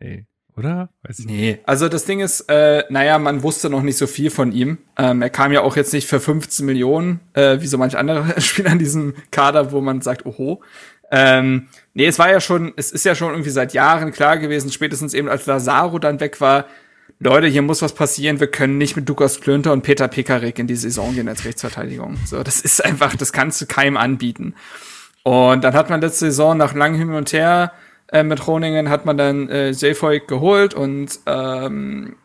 Nee. 0.00 0.24
Oder? 0.56 0.90
Weiß 1.02 1.18
ich 1.18 1.26
nee, 1.26 1.52
nicht. 1.52 1.68
also 1.68 1.88
das 1.88 2.04
Ding 2.04 2.20
ist, 2.20 2.42
äh, 2.48 2.84
naja, 2.90 3.18
man 3.18 3.42
wusste 3.42 3.70
noch 3.70 3.82
nicht 3.82 3.96
so 3.96 4.06
viel 4.06 4.30
von 4.30 4.52
ihm. 4.52 4.78
Ähm, 4.98 5.22
er 5.22 5.30
kam 5.30 5.50
ja 5.52 5.62
auch 5.62 5.76
jetzt 5.76 5.94
nicht 5.94 6.06
für 6.06 6.20
15 6.20 6.66
Millionen, 6.66 7.20
äh, 7.32 7.60
wie 7.60 7.66
so 7.66 7.78
manche 7.78 7.98
andere 7.98 8.38
Spieler 8.40 8.72
in 8.72 8.78
diesem 8.78 9.14
Kader, 9.30 9.72
wo 9.72 9.80
man 9.80 10.02
sagt, 10.02 10.26
oho. 10.26 10.62
Ähm, 11.12 11.68
nee, 11.94 12.06
es 12.06 12.18
war 12.18 12.30
ja 12.30 12.40
schon, 12.40 12.72
es 12.76 12.90
ist 12.90 13.04
ja 13.04 13.14
schon 13.14 13.30
irgendwie 13.30 13.50
seit 13.50 13.74
Jahren 13.74 14.10
klar 14.10 14.38
gewesen, 14.38 14.72
spätestens 14.72 15.14
eben 15.14 15.28
als 15.28 15.46
Lazaro 15.46 15.98
dann 15.98 16.18
weg 16.18 16.40
war, 16.40 16.64
Leute, 17.20 17.46
hier 17.46 17.62
muss 17.62 17.82
was 17.82 17.94
passieren, 17.94 18.40
wir 18.40 18.48
können 18.48 18.78
nicht 18.78 18.96
mit 18.96 19.08
Lukas 19.08 19.40
Klünter 19.40 19.72
und 19.72 19.82
Peter 19.82 20.08
Pekarik 20.08 20.58
in 20.58 20.66
die 20.66 20.74
Saison 20.74 21.14
gehen 21.14 21.28
als 21.28 21.44
Rechtsverteidigung. 21.44 22.16
So, 22.26 22.42
das 22.42 22.60
ist 22.60 22.84
einfach, 22.84 23.14
das 23.14 23.32
kannst 23.32 23.60
du 23.60 23.66
keinem 23.66 23.96
anbieten. 23.96 24.54
Und 25.22 25.62
dann 25.62 25.74
hat 25.74 25.88
man 25.88 26.00
letzte 26.00 26.26
Saison 26.26 26.56
nach 26.56 26.74
langem 26.74 26.98
Hin 26.98 27.14
und 27.14 27.32
Her 27.32 27.72
äh, 28.12 28.22
mit 28.22 28.40
Groningen 28.40 28.90
hat 28.90 29.06
man 29.06 29.16
dann 29.16 29.48
äh, 29.48 29.72
Seefolk 29.72 30.28
geholt 30.28 30.74
und 30.74 31.20
ähm, 31.26 32.16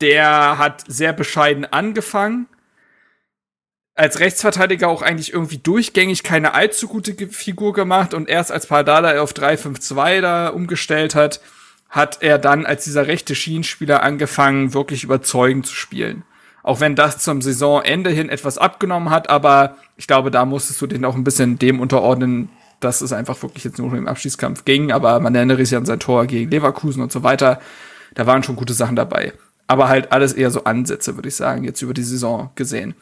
der 0.00 0.58
hat 0.58 0.84
sehr 0.86 1.12
bescheiden 1.12 1.64
angefangen, 1.64 2.46
als 3.94 4.18
Rechtsverteidiger 4.18 4.88
auch 4.88 5.02
eigentlich 5.02 5.32
irgendwie 5.32 5.58
durchgängig 5.58 6.22
keine 6.22 6.54
allzu 6.54 6.88
gute 6.88 7.14
Figur 7.28 7.72
gemacht 7.72 8.12
und 8.12 8.28
erst 8.28 8.50
als 8.50 8.66
Pardala 8.66 9.20
auf 9.20 9.32
3-5-2 9.32 10.20
da 10.20 10.48
umgestellt 10.48 11.14
hat, 11.14 11.40
hat 11.88 12.18
er 12.22 12.38
dann 12.38 12.66
als 12.66 12.84
dieser 12.84 13.06
rechte 13.06 13.36
Schienenspieler 13.36 14.02
angefangen, 14.02 14.74
wirklich 14.74 15.04
überzeugend 15.04 15.66
zu 15.66 15.74
spielen. 15.74 16.24
Auch 16.64 16.80
wenn 16.80 16.96
das 16.96 17.18
zum 17.18 17.40
Saisonende 17.40 18.10
hin 18.10 18.30
etwas 18.30 18.58
abgenommen 18.58 19.10
hat, 19.10 19.30
aber 19.30 19.76
ich 19.96 20.06
glaube, 20.06 20.30
da 20.30 20.44
musstest 20.44 20.80
du 20.80 20.86
den 20.86 21.04
auch 21.04 21.14
ein 21.14 21.22
bisschen 21.22 21.58
dem 21.58 21.78
unterordnen, 21.78 22.48
dass 22.80 23.00
es 23.00 23.12
einfach 23.12 23.40
wirklich 23.42 23.64
jetzt 23.64 23.78
nur 23.78 23.92
im 23.94 24.08
Abschießkampf 24.08 24.64
ging. 24.64 24.90
Aber 24.90 25.20
man 25.20 25.34
erinnere 25.34 25.64
sich 25.64 25.76
an 25.76 25.86
sein 25.86 26.00
Tor 26.00 26.26
gegen 26.26 26.50
Leverkusen 26.50 27.02
und 27.02 27.12
so 27.12 27.22
weiter. 27.22 27.60
Da 28.14 28.26
waren 28.26 28.42
schon 28.42 28.56
gute 28.56 28.74
Sachen 28.74 28.96
dabei. 28.96 29.32
Aber 29.66 29.88
halt 29.88 30.10
alles 30.10 30.32
eher 30.32 30.50
so 30.50 30.64
Ansätze, 30.64 31.16
würde 31.16 31.28
ich 31.28 31.36
sagen, 31.36 31.64
jetzt 31.64 31.80
über 31.82 31.94
die 31.94 32.02
Saison 32.02 32.50
gesehen. 32.54 32.94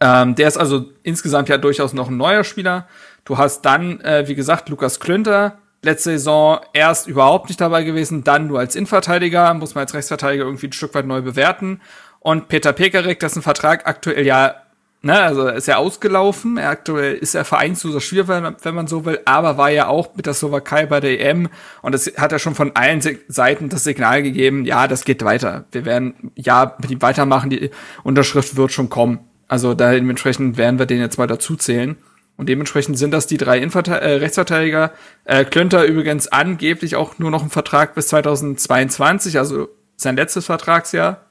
Ähm, 0.00 0.34
der 0.34 0.48
ist 0.48 0.56
also 0.56 0.86
insgesamt 1.02 1.48
ja 1.48 1.58
durchaus 1.58 1.92
noch 1.92 2.08
ein 2.08 2.16
neuer 2.16 2.44
Spieler. 2.44 2.86
Du 3.24 3.38
hast 3.38 3.62
dann, 3.62 4.00
äh, 4.00 4.28
wie 4.28 4.34
gesagt, 4.34 4.68
Lukas 4.68 5.00
Klünter, 5.00 5.58
letzte 5.82 6.10
Saison 6.10 6.60
erst 6.72 7.06
überhaupt 7.06 7.48
nicht 7.48 7.60
dabei 7.60 7.84
gewesen, 7.84 8.24
dann 8.24 8.46
nur 8.46 8.58
als 8.58 8.76
Innenverteidiger, 8.76 9.54
muss 9.54 9.74
man 9.74 9.82
als 9.82 9.94
Rechtsverteidiger 9.94 10.44
irgendwie 10.44 10.68
ein 10.68 10.72
Stück 10.72 10.94
weit 10.94 11.06
neu 11.06 11.22
bewerten. 11.22 11.80
Und 12.20 12.48
Peter 12.48 12.72
Pekarik, 12.72 13.20
dessen 13.20 13.42
Vertrag 13.42 13.86
aktuell 13.86 14.26
ja 14.26 14.54
Ne, 15.02 15.20
also 15.20 15.46
ist 15.46 15.68
er 15.68 15.78
ausgelaufen. 15.78 16.56
Er 16.56 16.70
aktuell 16.70 17.14
ist 17.14 17.36
er 17.36 17.44
vereinsloser 17.44 18.00
Spieler, 18.00 18.26
wenn, 18.26 18.56
wenn 18.60 18.74
man 18.74 18.88
so 18.88 19.04
will, 19.04 19.20
aber 19.24 19.56
war 19.56 19.70
ja 19.70 19.86
auch 19.86 20.16
mit 20.16 20.26
der 20.26 20.34
Slowakei 20.34 20.86
bei 20.86 20.98
der 20.98 21.20
EM 21.20 21.48
und 21.82 21.92
das 21.92 22.12
hat 22.16 22.32
er 22.32 22.40
schon 22.40 22.56
von 22.56 22.74
allen 22.74 23.00
Seiten 23.28 23.68
das 23.68 23.84
Signal 23.84 24.24
gegeben, 24.24 24.64
ja, 24.64 24.88
das 24.88 25.04
geht 25.04 25.22
weiter. 25.24 25.64
Wir 25.70 25.84
werden 25.84 26.32
ja 26.34 26.74
mit 26.80 26.90
ihm 26.90 27.02
weitermachen, 27.02 27.50
die 27.50 27.70
Unterschrift 28.02 28.56
wird 28.56 28.72
schon 28.72 28.88
kommen. 28.88 29.20
Also 29.48 29.74
dementsprechend 29.74 30.56
werden 30.56 30.78
wir 30.78 30.86
den 30.86 31.00
jetzt 31.00 31.18
mal 31.18 31.26
dazu 31.26 31.56
zählen. 31.56 31.96
Und 32.36 32.48
dementsprechend 32.48 32.98
sind 32.98 33.12
das 33.12 33.26
die 33.26 33.38
drei 33.38 33.58
Inverte 33.58 34.00
äh, 34.00 34.16
Rechtsverteidiger. 34.16 34.92
Äh, 35.24 35.44
Klönter 35.44 35.84
übrigens 35.84 36.28
angeblich 36.28 36.96
auch 36.96 37.18
nur 37.18 37.30
noch 37.30 37.40
einen 37.40 37.50
Vertrag 37.50 37.94
bis 37.94 38.08
2022, 38.08 39.38
also 39.38 39.68
sein 39.96 40.16
letztes 40.16 40.44
Vertragsjahr. 40.44 41.24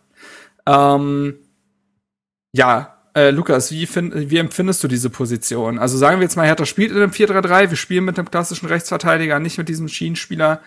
Ähm, 0.65 1.35
ja, 2.53 2.97
äh, 3.15 3.29
Lukas, 3.29 3.71
wie, 3.71 3.85
find, 3.85 4.29
wie 4.31 4.37
empfindest 4.37 4.83
du 4.83 4.87
diese 4.87 5.11
Position? 5.11 5.77
Also 5.77 5.97
sagen 5.97 6.19
wir 6.19 6.23
jetzt 6.23 6.37
mal, 6.37 6.47
Hertha 6.47 6.65
spielt 6.65 6.91
in 6.91 6.97
einem 6.97 7.11
4-3-3, 7.11 7.69
wir 7.69 7.77
spielen 7.77 8.05
mit 8.05 8.17
einem 8.17 8.31
klassischen 8.31 8.65
Rechtsverteidiger, 8.65 9.39
nicht 9.39 9.59
mit 9.59 9.69
diesem 9.69 9.87
Schienenspieler. 9.87 10.61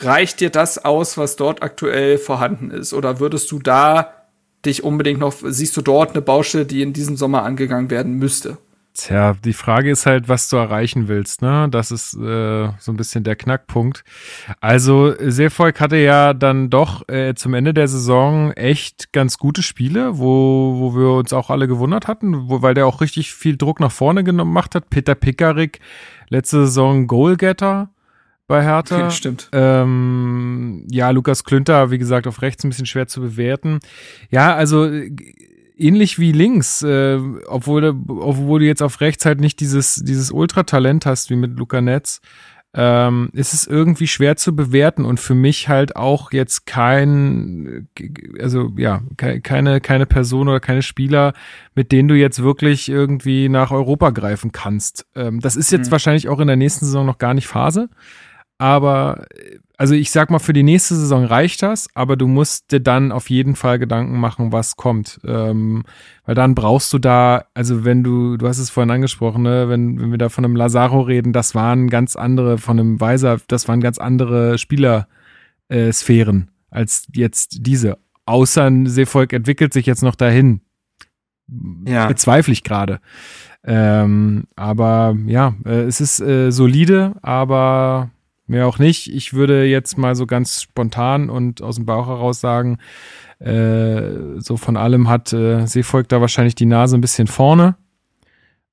Reicht 0.00 0.40
dir 0.40 0.50
das 0.50 0.84
aus, 0.84 1.16
was 1.18 1.36
dort 1.36 1.62
aktuell 1.62 2.18
vorhanden 2.18 2.70
ist? 2.70 2.92
Oder 2.92 3.20
würdest 3.20 3.50
du 3.52 3.58
da 3.60 4.17
dich 4.64 4.84
unbedingt 4.84 5.20
noch, 5.20 5.34
siehst 5.42 5.76
du 5.76 5.82
dort 5.82 6.12
eine 6.12 6.22
Baustelle, 6.22 6.66
die 6.66 6.82
in 6.82 6.92
diesem 6.92 7.16
Sommer 7.16 7.42
angegangen 7.44 7.90
werden 7.90 8.14
müsste? 8.14 8.58
Tja, 8.98 9.34
die 9.44 9.52
Frage 9.52 9.92
ist 9.92 10.06
halt, 10.06 10.28
was 10.28 10.48
du 10.48 10.56
erreichen 10.56 11.06
willst, 11.06 11.40
ne? 11.40 11.68
Das 11.70 11.92
ist 11.92 12.14
äh, 12.14 12.68
so 12.80 12.90
ein 12.90 12.96
bisschen 12.96 13.22
der 13.22 13.36
Knackpunkt. 13.36 14.02
Also, 14.60 15.14
Seevolk 15.20 15.78
hatte 15.78 15.98
ja 15.98 16.34
dann 16.34 16.68
doch 16.68 17.08
äh, 17.08 17.34
zum 17.36 17.54
Ende 17.54 17.72
der 17.72 17.86
Saison 17.86 18.50
echt 18.54 19.12
ganz 19.12 19.38
gute 19.38 19.62
Spiele, 19.62 20.18
wo, 20.18 20.74
wo 20.78 20.96
wir 20.96 21.12
uns 21.12 21.32
auch 21.32 21.48
alle 21.48 21.68
gewundert 21.68 22.08
hatten, 22.08 22.48
wo, 22.48 22.60
weil 22.62 22.74
der 22.74 22.88
auch 22.88 23.00
richtig 23.00 23.32
viel 23.34 23.56
Druck 23.56 23.78
nach 23.78 23.92
vorne 23.92 24.24
gemacht 24.24 24.74
hat. 24.74 24.90
Peter 24.90 25.14
Pickerick, 25.14 25.78
letzte 26.28 26.66
Saison 26.66 27.06
Goalgetter 27.06 27.90
bei 28.48 28.64
Hertha. 28.64 28.98
Ja, 28.98 29.10
stimmt. 29.12 29.48
Ähm, 29.52 30.84
ja, 30.90 31.10
Lukas 31.10 31.44
Klünter, 31.44 31.92
wie 31.92 31.98
gesagt, 31.98 32.26
auf 32.26 32.42
rechts 32.42 32.64
ein 32.64 32.70
bisschen 32.70 32.86
schwer 32.86 33.06
zu 33.06 33.20
bewerten. 33.20 33.78
Ja, 34.30 34.56
also 34.56 34.90
ähnlich 35.76 36.18
wie 36.18 36.32
links, 36.32 36.82
äh, 36.82 37.20
obwohl, 37.46 37.94
obwohl 38.08 38.60
du 38.60 38.66
jetzt 38.66 38.82
auf 38.82 39.00
rechts 39.00 39.24
halt 39.24 39.40
nicht 39.40 39.60
dieses, 39.60 39.96
dieses 39.96 40.32
Ultratalent 40.32 41.06
hast 41.06 41.30
wie 41.30 41.36
mit 41.36 41.56
Luca 41.56 41.80
Netz, 41.80 42.20
ähm, 42.74 43.30
ist 43.32 43.54
es 43.54 43.66
irgendwie 43.66 44.06
schwer 44.06 44.36
zu 44.36 44.54
bewerten 44.54 45.04
und 45.04 45.20
für 45.20 45.34
mich 45.34 45.68
halt 45.68 45.96
auch 45.96 46.32
jetzt 46.32 46.66
kein, 46.66 47.88
also 48.40 48.70
ja, 48.76 49.02
keine, 49.16 49.80
keine 49.80 50.06
Person 50.06 50.48
oder 50.48 50.60
keine 50.60 50.82
Spieler, 50.82 51.32
mit 51.74 51.92
denen 51.92 52.08
du 52.08 52.14
jetzt 52.14 52.42
wirklich 52.42 52.88
irgendwie 52.88 53.48
nach 53.48 53.70
Europa 53.70 54.10
greifen 54.10 54.52
kannst. 54.52 55.06
Ähm, 55.14 55.40
das 55.40 55.56
ist 55.56 55.72
jetzt 55.72 55.88
mhm. 55.88 55.92
wahrscheinlich 55.92 56.28
auch 56.28 56.40
in 56.40 56.46
der 56.46 56.56
nächsten 56.56 56.84
Saison 56.84 57.06
noch 57.06 57.18
gar 57.18 57.34
nicht 57.34 57.46
Phase. 57.46 57.88
Aber, 58.58 59.24
also 59.76 59.94
ich 59.94 60.10
sag 60.10 60.30
mal, 60.30 60.40
für 60.40 60.52
die 60.52 60.64
nächste 60.64 60.96
Saison 60.96 61.24
reicht 61.24 61.62
das, 61.62 61.88
aber 61.94 62.16
du 62.16 62.26
musst 62.26 62.72
dir 62.72 62.80
dann 62.80 63.12
auf 63.12 63.30
jeden 63.30 63.54
Fall 63.54 63.78
Gedanken 63.78 64.18
machen, 64.18 64.50
was 64.50 64.76
kommt. 64.76 65.20
Ähm, 65.24 65.84
weil 66.26 66.34
dann 66.34 66.56
brauchst 66.56 66.92
du 66.92 66.98
da, 66.98 67.44
also 67.54 67.84
wenn 67.84 68.02
du, 68.02 68.36
du 68.36 68.48
hast 68.48 68.58
es 68.58 68.70
vorhin 68.70 68.90
angesprochen, 68.90 69.42
ne, 69.42 69.68
wenn, 69.68 70.00
wenn 70.00 70.10
wir 70.10 70.18
da 70.18 70.28
von 70.28 70.44
einem 70.44 70.56
Lazaro 70.56 71.02
reden, 71.02 71.32
das 71.32 71.54
waren 71.54 71.88
ganz 71.88 72.16
andere, 72.16 72.58
von 72.58 72.80
einem 72.80 73.00
Weiser, 73.00 73.38
das 73.46 73.68
waren 73.68 73.80
ganz 73.80 73.98
andere 73.98 74.58
Spielersphären 74.58 76.42
äh, 76.42 76.74
als 76.76 77.06
jetzt 77.14 77.58
diese. 77.60 77.98
Außer 78.26 78.64
ein 78.64 78.86
Seevolk 78.86 79.32
entwickelt 79.32 79.72
sich 79.72 79.86
jetzt 79.86 80.02
noch 80.02 80.16
dahin. 80.16 80.60
Ja. 81.86 82.06
Bezweifle 82.06 82.52
ich 82.52 82.64
gerade. 82.64 83.00
Ähm, 83.64 84.44
aber 84.56 85.16
ja, 85.26 85.54
äh, 85.64 85.82
es 85.84 86.00
ist 86.00 86.20
äh, 86.20 86.50
solide, 86.50 87.14
aber 87.22 88.10
Mehr 88.48 88.66
auch 88.66 88.78
nicht. 88.78 89.12
Ich 89.12 89.34
würde 89.34 89.64
jetzt 89.66 89.98
mal 89.98 90.14
so 90.16 90.26
ganz 90.26 90.62
spontan 90.62 91.28
und 91.28 91.60
aus 91.60 91.76
dem 91.76 91.84
Bauch 91.84 92.06
heraus 92.06 92.40
sagen, 92.40 92.78
äh, 93.40 94.40
so 94.40 94.56
von 94.56 94.78
allem 94.78 95.08
hat 95.08 95.34
äh, 95.34 95.66
Seevolk 95.66 96.08
da 96.08 96.22
wahrscheinlich 96.22 96.54
die 96.54 96.66
Nase 96.66 96.96
ein 96.96 97.02
bisschen 97.02 97.26
vorne 97.26 97.76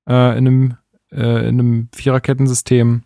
äh, 0.07 0.37
in 0.37 0.47
einem, 0.47 0.77
äh, 1.11 1.49
in 1.49 1.59
einem 1.59 1.89
Viererkettensystem. 1.93 3.03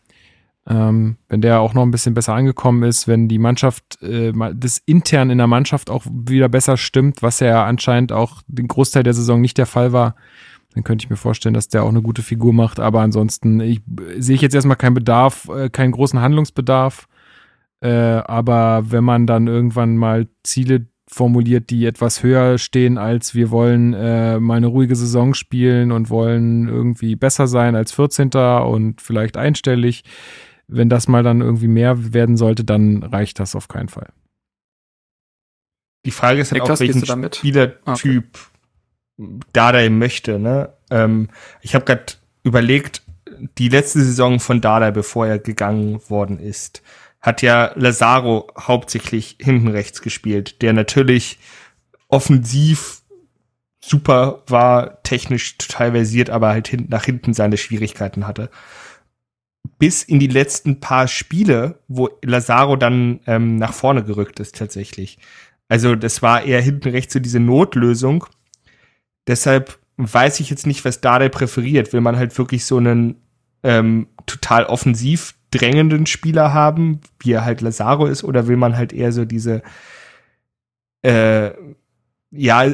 Ähm, 0.67 1.17
wenn 1.27 1.41
der 1.41 1.61
auch 1.61 1.73
noch 1.73 1.81
ein 1.81 1.89
bisschen 1.89 2.13
besser 2.13 2.35
angekommen 2.35 2.83
ist, 2.83 3.07
wenn 3.07 3.27
die 3.27 3.39
Mannschaft, 3.39 3.99
äh, 4.03 4.31
das 4.53 4.77
intern 4.85 5.31
in 5.31 5.39
der 5.39 5.47
Mannschaft 5.47 5.89
auch 5.89 6.05
wieder 6.05 6.49
besser 6.49 6.77
stimmt, 6.77 7.23
was 7.23 7.39
ja 7.39 7.65
anscheinend 7.65 8.11
auch 8.11 8.43
den 8.45 8.67
Großteil 8.67 9.01
der 9.01 9.15
Saison 9.15 9.41
nicht 9.41 9.57
der 9.57 9.65
Fall 9.65 9.91
war, 9.91 10.15
dann 10.73 10.83
könnte 10.83 11.03
ich 11.03 11.09
mir 11.09 11.15
vorstellen, 11.15 11.53
dass 11.53 11.67
der 11.67 11.83
auch 11.83 11.89
eine 11.89 12.01
gute 12.01 12.21
Figur 12.21 12.53
macht. 12.53 12.79
Aber 12.79 13.01
ansonsten 13.01 13.59
ich, 13.59 13.81
sehe 14.17 14.35
ich 14.35 14.41
jetzt 14.41 14.55
erstmal 14.55 14.77
keinen 14.77 14.93
Bedarf, 14.93 15.49
äh, 15.49 15.69
keinen 15.69 15.91
großen 15.91 16.21
Handlungsbedarf. 16.21 17.07
Äh, 17.81 17.89
aber 17.89 18.91
wenn 18.91 19.03
man 19.03 19.25
dann 19.25 19.47
irgendwann 19.47 19.97
mal 19.97 20.27
Ziele 20.43 20.87
formuliert, 21.07 21.71
die 21.71 21.85
etwas 21.85 22.21
höher 22.21 22.59
stehen, 22.59 22.99
als 22.99 23.33
wir 23.33 23.49
wollen 23.49 23.93
äh, 23.93 24.39
mal 24.39 24.57
eine 24.57 24.67
ruhige 24.67 24.95
Saison 24.95 25.33
spielen 25.33 25.91
und 25.91 26.11
wollen 26.11 26.67
irgendwie 26.67 27.15
besser 27.15 27.47
sein 27.47 27.75
als 27.75 27.91
14. 27.91 28.29
und 28.29 29.01
vielleicht 29.01 29.37
einstellig. 29.37 30.03
Wenn 30.67 30.87
das 30.87 31.07
mal 31.07 31.23
dann 31.23 31.41
irgendwie 31.41 31.67
mehr 31.67 32.13
werden 32.13 32.37
sollte, 32.37 32.63
dann 32.63 33.01
reicht 33.01 33.39
das 33.39 33.55
auf 33.55 33.67
keinen 33.67 33.89
Fall. 33.89 34.09
Die 36.05 36.11
Frage 36.11 36.41
ist 36.41 36.51
halt 36.51 36.61
auch, 36.61 36.79
welchen 36.79 37.03
Spielertyp 37.05 37.81
ah, 37.85 37.93
okay. 37.93 38.21
Dardai 39.53 39.89
möchte. 39.89 40.39
Ne? 40.39 40.73
Ähm, 40.89 41.29
ich 41.61 41.75
habe 41.75 41.85
gerade 41.85 42.13
überlegt, 42.43 43.03
die 43.57 43.69
letzte 43.69 44.01
Saison 44.01 44.39
von 44.39 44.61
Dardai, 44.61 44.91
bevor 44.91 45.27
er 45.27 45.39
gegangen 45.39 45.99
worden 46.09 46.39
ist, 46.39 46.81
hat 47.21 47.41
ja 47.41 47.71
Lazaro 47.75 48.49
hauptsächlich 48.57 49.37
hinten 49.39 49.67
rechts 49.67 50.01
gespielt, 50.01 50.61
der 50.61 50.73
natürlich 50.73 51.37
offensiv 52.07 53.01
super 53.81 54.43
war, 54.47 55.03
technisch 55.03 55.57
total 55.57 55.91
versiert, 55.91 56.29
aber 56.29 56.49
halt 56.49 56.67
hin, 56.67 56.87
nach 56.89 57.05
hinten 57.05 57.33
seine 57.33 57.57
Schwierigkeiten 57.57 58.25
hatte. 58.25 58.49
Bis 59.77 60.03
in 60.03 60.19
die 60.19 60.27
letzten 60.27 60.79
paar 60.79 61.07
Spiele, 61.07 61.79
wo 61.87 62.09
Lazaro 62.23 62.75
dann 62.75 63.19
ähm, 63.27 63.57
nach 63.57 63.73
vorne 63.73 64.03
gerückt 64.03 64.39
ist 64.39 64.57
tatsächlich. 64.57 65.19
Also 65.67 65.95
das 65.95 66.21
war 66.21 66.43
eher 66.43 66.61
hinten 66.61 66.89
rechts 66.89 67.13
so 67.13 67.19
diese 67.19 67.39
Notlösung, 67.39 68.25
Deshalb 69.29 69.77
weiß 69.97 70.39
ich 70.39 70.49
jetzt 70.49 70.67
nicht, 70.67 70.83
was 70.83 71.01
Dardai 71.01 71.29
präferiert. 71.29 71.93
Will 71.93 72.01
man 72.01 72.17
halt 72.17 72.37
wirklich 72.37 72.65
so 72.65 72.77
einen 72.77 73.15
ähm, 73.63 74.07
total 74.25 74.65
offensiv 74.65 75.35
drängenden 75.51 76.05
Spieler 76.05 76.53
haben, 76.53 76.99
wie 77.19 77.33
er 77.33 77.45
halt 77.45 77.61
Lazaro 77.61 78.07
ist, 78.07 78.23
oder 78.23 78.47
will 78.47 78.57
man 78.57 78.75
halt 78.75 78.91
eher 78.91 79.11
so 79.11 79.25
diese 79.25 79.61
äh, 81.03 81.51
ja 82.31 82.73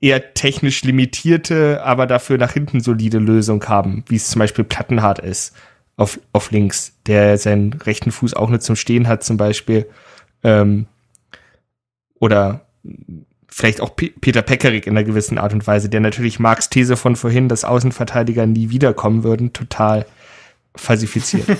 eher 0.00 0.34
technisch 0.34 0.84
limitierte, 0.84 1.82
aber 1.84 2.06
dafür 2.06 2.38
nach 2.38 2.52
hinten 2.52 2.80
solide 2.80 3.18
Lösung 3.18 3.64
haben, 3.66 4.04
wie 4.08 4.16
es 4.16 4.28
zum 4.28 4.38
Beispiel 4.40 4.64
Plattenhardt 4.64 5.18
ist 5.20 5.54
auf, 5.96 6.20
auf 6.32 6.50
links, 6.50 6.96
der 7.06 7.38
seinen 7.38 7.72
rechten 7.72 8.10
Fuß 8.10 8.34
auch 8.34 8.50
nicht 8.50 8.62
zum 8.62 8.76
Stehen 8.76 9.08
hat 9.08 9.24
zum 9.24 9.36
Beispiel. 9.36 9.88
Ähm, 10.42 10.86
oder 12.18 12.66
vielleicht 13.60 13.82
auch 13.82 13.94
P 13.94 14.08
Peter 14.08 14.40
Peckerig 14.40 14.86
in 14.86 14.96
einer 14.96 15.04
gewissen 15.04 15.36
Art 15.36 15.52
und 15.52 15.66
Weise, 15.66 15.90
der 15.90 16.00
natürlich 16.00 16.40
Marks 16.40 16.70
These 16.70 16.96
von 16.96 17.14
vorhin, 17.14 17.48
dass 17.48 17.64
Außenverteidiger 17.64 18.46
nie 18.46 18.70
wiederkommen 18.70 19.22
würden, 19.22 19.52
total 19.52 20.06
falsifiziert. 20.74 21.46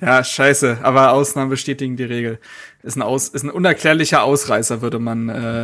ja, 0.00 0.24
scheiße, 0.24 0.78
aber 0.82 1.12
Ausnahmen 1.12 1.50
bestätigen 1.50 1.96
die 1.96 2.04
Regel. 2.04 2.40
Ist 2.82 2.96
ein, 2.96 3.02
Aus 3.02 3.28
ist 3.28 3.44
ein 3.44 3.50
unerklärlicher 3.50 4.24
Ausreißer, 4.24 4.82
würde 4.82 4.98
man 4.98 5.28
äh, 5.28 5.62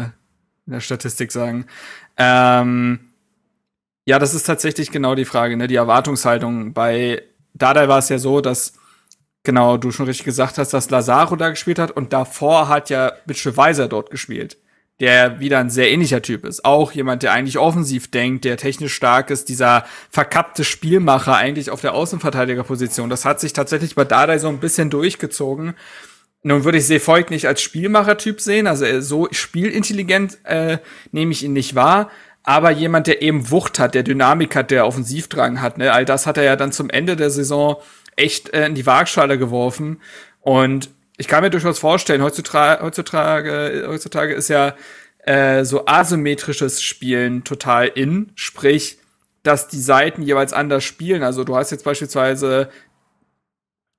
in 0.66 0.74
der 0.74 0.80
Statistik 0.80 1.32
sagen. 1.32 1.66
Ähm, 2.16 3.00
ja, 4.06 4.20
das 4.20 4.34
ist 4.34 4.44
tatsächlich 4.44 4.92
genau 4.92 5.16
die 5.16 5.24
Frage, 5.24 5.56
ne? 5.56 5.66
Die 5.66 5.74
Erwartungshaltung. 5.74 6.72
Bei 6.72 7.22
Dada 7.54 7.88
war 7.88 7.98
es 7.98 8.08
ja 8.08 8.18
so, 8.18 8.40
dass 8.40 8.74
genau, 9.42 9.76
du 9.76 9.90
schon 9.90 10.06
richtig 10.06 10.24
gesagt 10.24 10.58
hast, 10.58 10.72
dass 10.72 10.90
Lazaro 10.90 11.36
da 11.36 11.50
gespielt 11.50 11.78
hat 11.78 11.90
und 11.90 12.12
davor 12.12 12.68
hat 12.68 12.90
ja 12.90 13.12
Mitchell 13.26 13.56
Weiser 13.56 13.88
dort 13.88 14.10
gespielt, 14.10 14.58
der 15.00 15.40
wieder 15.40 15.58
ein 15.58 15.70
sehr 15.70 15.90
ähnlicher 15.90 16.22
Typ 16.22 16.44
ist. 16.44 16.64
Auch 16.64 16.92
jemand, 16.92 17.22
der 17.22 17.32
eigentlich 17.32 17.58
offensiv 17.58 18.10
denkt, 18.10 18.44
der 18.44 18.56
technisch 18.56 18.94
stark 18.94 19.30
ist, 19.30 19.48
dieser 19.48 19.84
verkappte 20.10 20.64
Spielmacher 20.64 21.36
eigentlich 21.36 21.70
auf 21.70 21.80
der 21.80 21.94
Außenverteidigerposition. 21.94 23.10
Das 23.10 23.24
hat 23.24 23.40
sich 23.40 23.52
tatsächlich 23.52 23.94
bei 23.94 24.04
Dardai 24.04 24.38
so 24.38 24.48
ein 24.48 24.60
bisschen 24.60 24.90
durchgezogen. 24.90 25.74
Nun 26.42 26.64
würde 26.64 26.78
ich 26.78 26.86
Seefolk 26.86 27.30
nicht 27.30 27.46
als 27.46 27.60
Spielmachertyp 27.60 28.40
sehen, 28.40 28.66
also 28.66 29.00
so 29.00 29.28
spielintelligent 29.30 30.38
äh, 30.44 30.78
nehme 31.12 31.32
ich 31.32 31.44
ihn 31.44 31.52
nicht 31.52 31.74
wahr, 31.74 32.10
aber 32.42 32.70
jemand, 32.70 33.06
der 33.06 33.20
eben 33.20 33.50
Wucht 33.50 33.78
hat, 33.78 33.94
der 33.94 34.02
Dynamik 34.02 34.56
hat, 34.56 34.70
der 34.70 34.86
Offensivdrang 34.86 35.60
hat, 35.60 35.76
ne? 35.76 35.92
all 35.92 36.06
das 36.06 36.26
hat 36.26 36.38
er 36.38 36.44
ja 36.44 36.56
dann 36.56 36.72
zum 36.72 36.88
Ende 36.88 37.14
der 37.14 37.28
Saison 37.28 37.76
echt 38.20 38.50
äh, 38.50 38.66
in 38.66 38.74
die 38.74 38.86
Waagschale 38.86 39.38
geworfen. 39.38 40.00
Und 40.40 40.90
ich 41.16 41.28
kann 41.28 41.42
mir 41.42 41.50
durchaus 41.50 41.78
vorstellen, 41.78 42.22
heutzutage, 42.22 42.82
heutzutage, 42.82 43.86
heutzutage 43.88 44.34
ist 44.34 44.48
ja 44.48 44.74
äh, 45.24 45.64
so 45.64 45.84
asymmetrisches 45.86 46.82
Spielen 46.82 47.44
total 47.44 47.88
in, 47.88 48.32
sprich, 48.36 48.98
dass 49.42 49.68
die 49.68 49.80
Seiten 49.80 50.22
jeweils 50.22 50.52
anders 50.52 50.84
spielen. 50.84 51.22
Also 51.22 51.44
du 51.44 51.56
hast 51.56 51.70
jetzt 51.70 51.84
beispielsweise 51.84 52.70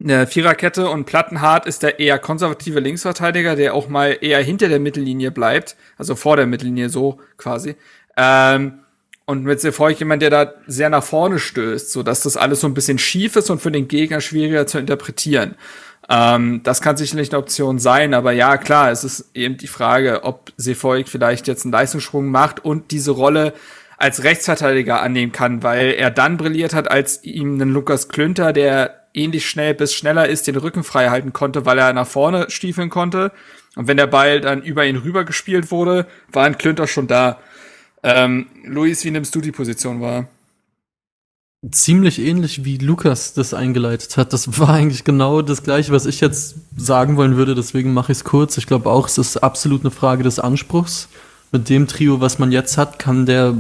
eine 0.04 0.26
Viererkette 0.26 0.90
und 0.90 1.06
Plattenhardt 1.06 1.68
ist 1.68 1.84
der 1.84 2.00
eher 2.00 2.18
konservative 2.18 2.80
Linksverteidiger, 2.80 3.56
der 3.56 3.76
auch 3.76 3.88
mal 3.88 4.18
eher 4.22 4.42
hinter 4.42 4.68
der 4.68 4.80
Mittellinie 4.80 5.32
bleibt, 5.32 5.76
also 5.98 6.16
vor 6.16 6.38
der 6.38 6.48
Mittellinie 6.48 6.90
so 6.90 7.20
quasi. 7.38 7.76
Ähm, 8.18 8.80
und 9.26 9.44
mit 9.44 9.62
Sefolk 9.62 10.00
jemand, 10.00 10.22
der 10.22 10.30
da 10.30 10.54
sehr 10.68 10.90
nach 10.90 11.04
vorne 11.04 11.40
stößt, 11.40 11.92
so 11.92 12.04
dass 12.04 12.22
das 12.22 12.38
alles 12.38 12.62
so 12.62 12.68
ein 12.68 12.74
bisschen 12.74 12.98
schief 12.98 13.36
ist 13.36 13.50
und 13.50 13.62
für 13.62 13.72
den 13.72 13.88
Gegner 13.88 14.22
schwieriger 14.22 14.68
zu 14.68 14.80
interpretieren. 14.80 15.56
Ähm, 16.10 16.62
das 16.64 16.82
kann 16.82 16.98
sicherlich 16.98 17.32
eine 17.32 17.40
Option 17.40 17.80
sein, 17.80 18.14
aber 18.14 18.32
ja, 18.32 18.58
klar, 18.58 18.92
es 18.92 19.04
ist 19.04 19.30
eben 19.34 19.58
die 19.58 19.68
Frage, 19.68 20.24
ob 20.24 20.52
Sefolk 20.58 21.08
vielleicht 21.08 21.48
jetzt 21.48 21.64
einen 21.64 21.72
Leistungssprung 21.72 22.30
macht 22.30 22.66
und 22.66 22.92
diese 22.92 23.12
Rolle 23.12 23.54
als 23.98 24.24
Rechtsverteidiger 24.24 25.02
annehmen 25.02 25.32
kann, 25.32 25.62
weil 25.62 25.92
er 25.92 26.10
dann 26.10 26.38
brilliert 26.38 26.74
hat, 26.74 26.90
als 26.90 27.24
ihm 27.24 27.62
ein 27.62 27.70
Lukas 27.70 28.10
Klünter, 28.10 28.52
der 28.52 29.02
ähnlich 29.14 29.48
schnell 29.48 29.74
bis 29.76 29.94
schneller 29.94 30.28
ist, 30.28 30.48
den 30.48 30.56
Rücken 30.56 30.84
frei 30.84 31.10
halten 31.10 31.34
konnte, 31.34 31.66
weil 31.66 31.78
er 31.78 31.94
nach 31.94 32.08
vorne 32.08 32.50
stiefeln 32.50 32.90
konnte. 32.90 33.32
Und 33.76 33.88
wenn 33.88 33.98
der 33.98 34.08
Ball 34.08 34.42
dann 34.42 34.64
über 34.64 34.86
ihn 34.86 34.98
rüber 34.98 35.24
gespielt 35.24 35.72
wurde, 35.72 36.08
war 36.32 36.46
ein 36.46 36.58
Klünter 36.58 36.88
schon 36.88 37.08
da. 37.08 37.40
Ähm, 38.04 38.48
Luis, 38.66 39.06
wie 39.06 39.12
nimmst 39.12 39.34
du 39.36 39.42
die 39.42 39.52
Position 39.52 40.02
wahr? 40.02 40.28
Ziemlich 41.70 42.20
ähnlich 42.20 42.66
wie 42.66 42.78
Lukas 42.78 43.34
das 43.34 43.54
eingeleitet 43.54 44.18
hat. 44.18 44.34
Das 44.34 44.60
war 44.60 44.70
eigentlich 44.70 45.04
genau 45.04 45.44
das 45.44 45.62
gleiche, 45.62 45.92
was 45.92 46.08
ich 46.08 46.20
jetzt 46.20 46.56
sagen 46.76 47.18
wollen 47.18 47.38
würde, 47.38 47.54
deswegen 47.54 47.94
mache 47.94 48.12
ich 48.12 48.20
es 48.20 48.24
kurz. 48.24 48.58
Ich 48.58 48.66
glaube 48.66 48.90
auch, 48.90 49.08
es 49.08 49.20
ist 49.20 49.38
absolut 49.38 49.82
eine 49.82 49.92
Frage 49.92 50.24
des 50.24 50.40
Anspruchs. 50.40 51.08
Mit 51.52 51.70
dem 51.70 51.88
Trio, 51.88 52.20
was 52.20 52.40
man 52.40 52.52
jetzt 52.52 52.78
hat, 52.78 52.98
kann 52.98 53.28
der 53.28 53.56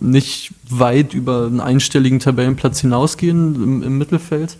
nicht 0.00 0.52
weit 0.68 1.14
über 1.14 1.46
einen 1.46 1.60
einstelligen 1.60 2.18
Tabellenplatz 2.18 2.80
hinausgehen 2.80 3.54
im, 3.54 3.82
im 3.84 3.98
Mittelfeld. 3.98 4.56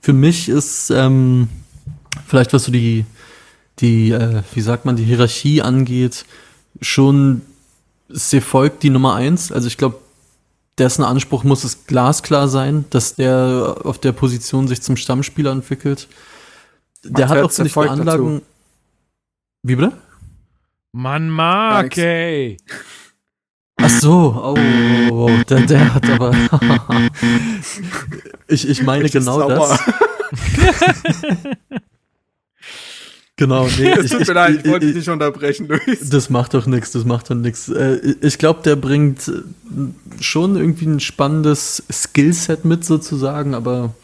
Für 0.00 0.12
mich 0.12 0.48
ist 0.48 0.90
ähm, 0.90 1.48
vielleicht, 2.28 2.52
was 2.52 2.64
so 2.64 2.72
die, 2.72 3.04
die 3.80 4.12
äh, 4.12 4.42
wie 4.54 4.60
sagt 4.60 4.84
man, 4.84 4.94
die 4.94 5.04
Hierarchie 5.04 5.62
angeht, 5.62 6.24
schon 6.80 7.42
sehr 8.08 8.42
folgt 8.42 8.82
die 8.82 8.90
Nummer 8.90 9.14
eins. 9.14 9.52
Also 9.52 9.68
ich 9.68 9.76
glaube, 9.76 9.98
dessen 10.78 11.04
Anspruch 11.04 11.44
muss 11.44 11.64
es 11.64 11.86
glasklar 11.86 12.48
sein, 12.48 12.84
dass 12.90 13.14
der 13.14 13.76
auf 13.84 13.98
der 13.98 14.12
Position 14.12 14.68
sich 14.68 14.82
zum 14.82 14.96
Stammspieler 14.96 15.52
entwickelt. 15.52 16.08
Der 17.02 17.28
hat 17.28 17.38
auch, 17.38 17.50
finde 17.50 17.70
ich, 17.70 17.76
Anlagen. 17.76 18.34
Dazu. 18.34 18.46
Wie 19.62 19.76
bitte? 19.76 19.92
Man 20.92 21.30
mag, 21.30 21.96
ey. 21.98 22.56
Ach 23.78 23.90
so, 23.90 24.34
oh, 24.42 24.56
oh, 25.10 25.28
oh, 25.28 25.42
der, 25.48 25.60
der 25.66 25.94
hat 25.94 26.08
aber. 26.08 26.32
ich, 28.48 28.68
ich 28.68 28.82
meine 28.82 29.04
ich 29.04 29.12
genau 29.12 29.48
das. 29.48 29.78
genau, 33.36 33.68
nee. 33.78 33.90
Es 33.98 34.10
tut 34.10 34.26
mir 34.26 34.34
leid, 34.34 34.60
ich 34.64 34.70
wollte 34.70 34.86
dich 34.86 34.96
nicht 34.96 35.08
unterbrechen, 35.08 35.68
Luis. 35.68 36.08
Das 36.10 36.30
macht 36.30 36.54
doch 36.54 36.66
nichts, 36.66 36.92
das 36.92 37.04
macht 37.04 37.30
doch 37.30 37.34
nichts. 37.34 37.68
Äh, 37.68 38.16
ich 38.20 38.38
glaube, 38.38 38.62
der 38.62 38.76
bringt 38.76 39.30
schon 40.20 40.56
irgendwie 40.56 40.86
ein 40.86 41.00
spannendes 41.00 41.82
Skillset 41.90 42.64
mit, 42.64 42.84
sozusagen, 42.84 43.54
aber. 43.54 43.94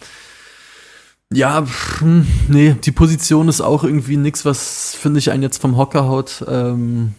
Ja, 1.32 1.66
hm, 1.98 2.26
nee, 2.48 2.76
die 2.84 2.92
Position 2.92 3.48
ist 3.48 3.62
auch 3.62 3.84
irgendwie 3.84 4.18
nichts, 4.18 4.44
was, 4.44 4.94
finde 4.94 5.18
ich, 5.18 5.30
einen 5.30 5.42
jetzt 5.42 5.62
vom 5.62 5.78
Hocker 5.78 6.06
haut. 6.06 6.44
Ähm, 6.46 7.14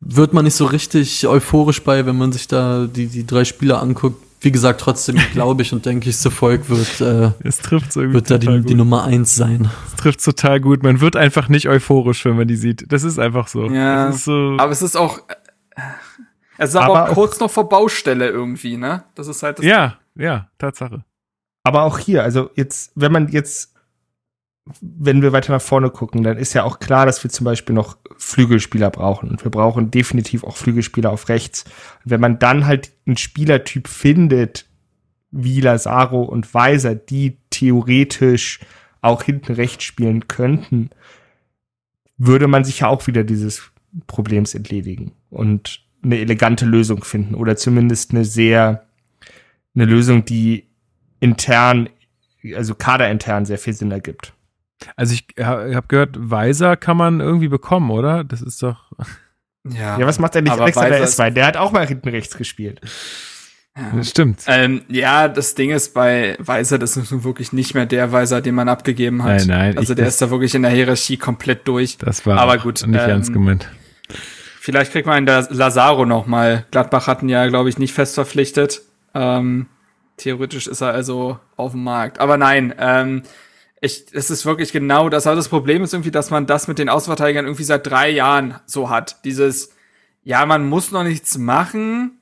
wird 0.00 0.32
man 0.32 0.44
nicht 0.44 0.54
so 0.54 0.66
richtig 0.66 1.26
euphorisch 1.26 1.82
bei, 1.82 2.06
wenn 2.06 2.16
man 2.16 2.32
sich 2.32 2.48
da 2.48 2.86
die, 2.86 3.06
die 3.06 3.26
drei 3.26 3.44
Spieler 3.44 3.80
anguckt. 3.82 4.22
Wie 4.40 4.52
gesagt, 4.52 4.80
trotzdem 4.80 5.16
glaube 5.32 5.62
ich 5.62 5.72
und 5.72 5.84
denke 5.84 6.08
ich, 6.08 6.16
so 6.18 6.30
Volk 6.30 6.68
wird, 6.68 7.00
äh, 7.00 7.32
es 7.46 7.58
trifft 7.58 7.96
wird 7.96 8.30
da 8.30 8.38
die, 8.38 8.62
die, 8.62 8.74
Nummer 8.74 9.04
eins 9.04 9.34
sein. 9.34 9.70
Es 9.86 9.96
trifft 9.96 10.24
total 10.24 10.60
gut. 10.60 10.82
Man 10.82 11.00
wird 11.00 11.16
einfach 11.16 11.48
nicht 11.48 11.68
euphorisch, 11.68 12.24
wenn 12.24 12.36
man 12.36 12.48
die 12.48 12.56
sieht. 12.56 12.90
Das 12.92 13.02
ist 13.02 13.18
einfach 13.18 13.48
so. 13.48 13.66
Ja, 13.70 14.12
so 14.12 14.56
aber 14.58 14.72
es 14.72 14.82
ist 14.82 14.96
auch, 14.96 15.18
äh, 15.28 15.82
es 16.58 16.70
ist 16.70 16.76
aber, 16.76 16.98
aber 17.00 17.10
auch 17.10 17.14
kurz 17.14 17.40
noch 17.40 17.50
vor 17.50 17.68
Baustelle 17.68 18.28
irgendwie, 18.28 18.76
ne? 18.76 19.04
Das 19.14 19.28
ist 19.28 19.42
halt 19.42 19.58
das. 19.58 19.64
Ja, 19.64 19.98
ja, 20.14 20.48
Tatsache. 20.58 21.04
Aber 21.64 21.82
auch 21.82 21.98
hier, 21.98 22.22
also 22.22 22.50
jetzt, 22.54 22.92
wenn 22.94 23.12
man 23.12 23.28
jetzt 23.28 23.74
wenn 24.80 25.22
wir 25.22 25.32
weiter 25.32 25.52
nach 25.52 25.62
vorne 25.62 25.90
gucken, 25.90 26.22
dann 26.22 26.36
ist 26.36 26.52
ja 26.52 26.64
auch 26.64 26.78
klar, 26.78 27.06
dass 27.06 27.22
wir 27.22 27.30
zum 27.30 27.44
Beispiel 27.44 27.74
noch 27.74 27.96
Flügelspieler 28.18 28.90
brauchen. 28.90 29.30
Und 29.30 29.44
wir 29.44 29.50
brauchen 29.50 29.90
definitiv 29.90 30.44
auch 30.44 30.56
Flügelspieler 30.56 31.10
auf 31.10 31.28
rechts. 31.28 31.64
Und 32.04 32.10
wenn 32.10 32.20
man 32.20 32.38
dann 32.38 32.66
halt 32.66 32.92
einen 33.06 33.16
Spielertyp 33.16 33.88
findet, 33.88 34.66
wie 35.30 35.60
Lazaro 35.60 36.22
und 36.22 36.52
Weiser, 36.52 36.94
die 36.94 37.38
theoretisch 37.50 38.60
auch 39.00 39.22
hinten 39.22 39.52
rechts 39.52 39.84
spielen 39.84 40.26
könnten, 40.26 40.90
würde 42.16 42.48
man 42.48 42.64
sich 42.64 42.80
ja 42.80 42.88
auch 42.88 43.06
wieder 43.06 43.22
dieses 43.24 43.70
Problems 44.06 44.54
entledigen 44.54 45.12
und 45.30 45.82
eine 46.02 46.18
elegante 46.18 46.66
Lösung 46.66 47.04
finden 47.04 47.34
oder 47.34 47.56
zumindest 47.56 48.12
eine 48.12 48.24
sehr, 48.24 48.86
eine 49.74 49.84
Lösung, 49.84 50.24
die 50.24 50.66
intern, 51.20 51.88
also 52.54 52.74
kaderintern 52.74 53.46
sehr 53.46 53.58
viel 53.58 53.72
Sinn 53.72 53.90
ergibt. 53.90 54.32
Also 54.96 55.14
ich 55.14 55.26
habe 55.42 55.86
gehört, 55.88 56.16
Weiser 56.18 56.76
kann 56.76 56.96
man 56.96 57.20
irgendwie 57.20 57.48
bekommen, 57.48 57.90
oder? 57.90 58.24
Das 58.24 58.42
ist 58.42 58.62
doch. 58.62 58.92
Ja, 59.68 59.98
ja 59.98 60.06
was 60.06 60.18
macht 60.18 60.34
der 60.34 60.40
nicht 60.40 60.58
extra 60.58 60.88
der 60.88 61.06
S2? 61.06 61.30
Der 61.30 61.44
hat 61.44 61.58
auch 61.58 61.72
mal 61.72 61.86
hinten 61.86 62.08
rechts 62.08 62.38
gespielt. 62.38 62.80
Ja. 63.76 63.92
Das 63.94 64.08
stimmt. 64.08 64.44
Ähm, 64.46 64.82
ja, 64.88 65.28
das 65.28 65.54
Ding 65.54 65.70
ist 65.70 65.94
bei 65.94 66.36
Weiser, 66.38 66.78
das 66.78 66.96
ist 66.96 67.12
nun 67.12 67.22
wirklich 67.22 67.52
nicht 67.52 67.74
mehr 67.74 67.84
der 67.84 68.10
Weiser, 68.10 68.40
den 68.40 68.54
man 68.54 68.68
abgegeben 68.68 69.22
hat. 69.22 69.46
Nein, 69.46 69.48
nein. 69.48 69.78
Also 69.78 69.94
der 69.94 70.06
ist 70.06 70.22
da 70.22 70.30
wirklich 70.30 70.54
in 70.54 70.62
der 70.62 70.70
Hierarchie 70.70 71.16
komplett 71.16 71.68
durch. 71.68 71.98
Das 71.98 72.24
war 72.24 72.38
aber 72.38 72.58
gut, 72.58 72.84
nicht 72.86 73.00
ähm, 73.02 73.10
ernst 73.10 73.32
gemeint. 73.32 73.68
Vielleicht 74.60 74.92
kriegt 74.92 75.06
man 75.06 75.18
in 75.18 75.26
der 75.26 75.46
Lazaro 75.50 76.06
noch 76.06 76.26
mal. 76.26 76.66
Gladbach 76.70 77.06
hatten 77.06 77.28
ja, 77.28 77.46
glaube 77.48 77.68
ich, 77.68 77.78
nicht 77.78 77.92
fest 77.92 78.14
verpflichtet. 78.14 78.82
Ähm, 79.14 79.66
theoretisch 80.16 80.66
ist 80.66 80.80
er 80.80 80.92
also 80.92 81.38
auf 81.56 81.72
dem 81.72 81.84
Markt. 81.84 82.20
Aber 82.20 82.36
nein, 82.36 82.74
ähm, 82.78 83.22
ich, 83.80 84.06
es 84.12 84.30
ist 84.30 84.44
wirklich 84.44 84.72
genau 84.72 85.08
das. 85.08 85.26
Aber 85.26 85.36
das 85.36 85.48
Problem 85.48 85.82
ist 85.82 85.92
irgendwie, 85.92 86.10
dass 86.10 86.30
man 86.30 86.46
das 86.46 86.68
mit 86.68 86.78
den 86.78 86.88
Ausverteidigern 86.88 87.44
irgendwie 87.44 87.64
seit 87.64 87.86
drei 87.86 88.10
Jahren 88.10 88.58
so 88.66 88.90
hat. 88.90 89.24
Dieses, 89.24 89.70
ja, 90.22 90.44
man 90.46 90.68
muss 90.68 90.90
noch 90.90 91.04
nichts 91.04 91.38
machen, 91.38 92.20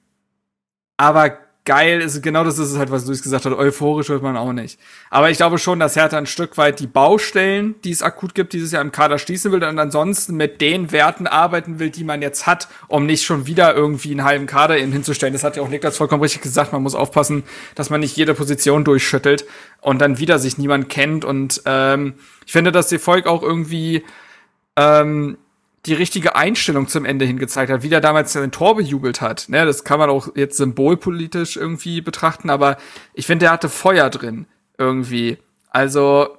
aber 0.96 1.38
geil 1.66 2.00
ist, 2.00 2.22
genau 2.22 2.44
das 2.44 2.58
ist 2.58 2.70
es 2.70 2.78
halt, 2.78 2.90
was 2.90 3.06
Luis 3.06 3.22
gesagt 3.22 3.44
hat, 3.44 3.52
euphorisch 3.52 4.08
wird 4.08 4.22
man 4.22 4.36
auch 4.36 4.52
nicht. 4.52 4.80
Aber 5.10 5.30
ich 5.30 5.36
glaube 5.36 5.58
schon, 5.58 5.78
dass 5.78 5.96
Hertha 5.96 6.16
ein 6.16 6.26
Stück 6.26 6.56
weit 6.56 6.80
die 6.80 6.86
Baustellen, 6.86 7.74
die 7.84 7.90
es 7.90 8.02
akut 8.02 8.34
gibt, 8.34 8.54
dieses 8.54 8.72
Jahr 8.72 8.80
im 8.80 8.92
Kader 8.92 9.18
schließen 9.18 9.52
will 9.52 9.62
und 9.62 9.78
ansonsten 9.78 10.36
mit 10.36 10.62
den 10.62 10.92
Werten 10.92 11.26
arbeiten 11.26 11.78
will, 11.78 11.90
die 11.90 12.04
man 12.04 12.22
jetzt 12.22 12.46
hat, 12.46 12.68
um 12.88 13.04
nicht 13.04 13.24
schon 13.24 13.46
wieder 13.46 13.74
irgendwie 13.74 14.12
einen 14.12 14.24
halben 14.24 14.46
Kader 14.46 14.78
eben 14.78 14.92
hinzustellen. 14.92 15.34
Das 15.34 15.44
hat 15.44 15.56
ja 15.56 15.62
auch 15.62 15.68
Niklas 15.68 15.96
vollkommen 15.98 16.22
richtig 16.22 16.40
gesagt, 16.40 16.72
man 16.72 16.82
muss 16.82 16.94
aufpassen, 16.94 17.42
dass 17.74 17.90
man 17.90 18.00
nicht 18.00 18.16
jede 18.16 18.32
Position 18.32 18.84
durchschüttelt 18.84 19.44
und 19.82 20.00
dann 20.00 20.18
wieder 20.18 20.38
sich 20.38 20.56
niemand 20.56 20.88
kennt 20.88 21.26
und 21.26 21.60
ähm, 21.66 22.14
ich 22.46 22.52
finde, 22.52 22.72
dass 22.72 22.88
die 22.88 22.98
Volk 22.98 23.26
auch 23.26 23.42
irgendwie 23.42 24.04
ähm, 24.76 25.36
die 25.86 25.94
richtige 25.94 26.36
Einstellung 26.36 26.88
zum 26.88 27.04
Ende 27.04 27.24
hin 27.24 27.38
gezeigt 27.38 27.70
hat, 27.70 27.82
wie 27.82 27.88
der 27.88 28.00
damals 28.00 28.32
sein 28.32 28.50
Tor 28.50 28.76
bejubelt 28.76 29.20
hat. 29.20 29.48
Ne, 29.48 29.64
das 29.64 29.84
kann 29.84 29.98
man 29.98 30.10
auch 30.10 30.28
jetzt 30.34 30.56
symbolpolitisch 30.56 31.56
irgendwie 31.56 32.00
betrachten, 32.00 32.50
aber 32.50 32.76
ich 33.14 33.26
finde, 33.26 33.44
der 33.44 33.52
hatte 33.52 33.68
Feuer 33.68 34.10
drin 34.10 34.46
irgendwie. 34.78 35.38
Also 35.70 36.36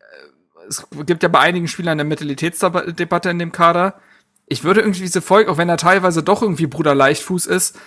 äh, 0.00 0.68
es 0.68 0.86
gibt 1.06 1.22
ja 1.22 1.28
bei 1.28 1.40
einigen 1.40 1.68
Spielern 1.68 1.92
eine 1.92 2.04
Mentalitätsdebatte 2.04 3.30
in 3.30 3.38
dem 3.38 3.52
Kader. 3.52 4.00
Ich 4.46 4.64
würde 4.64 4.80
irgendwie 4.80 5.02
diese 5.02 5.22
Folge, 5.22 5.50
auch 5.50 5.58
wenn 5.58 5.68
er 5.68 5.76
teilweise 5.76 6.22
doch 6.22 6.42
irgendwie 6.42 6.66
Bruder 6.66 6.94
Leichtfuß 6.94 7.46
ist, 7.46 7.78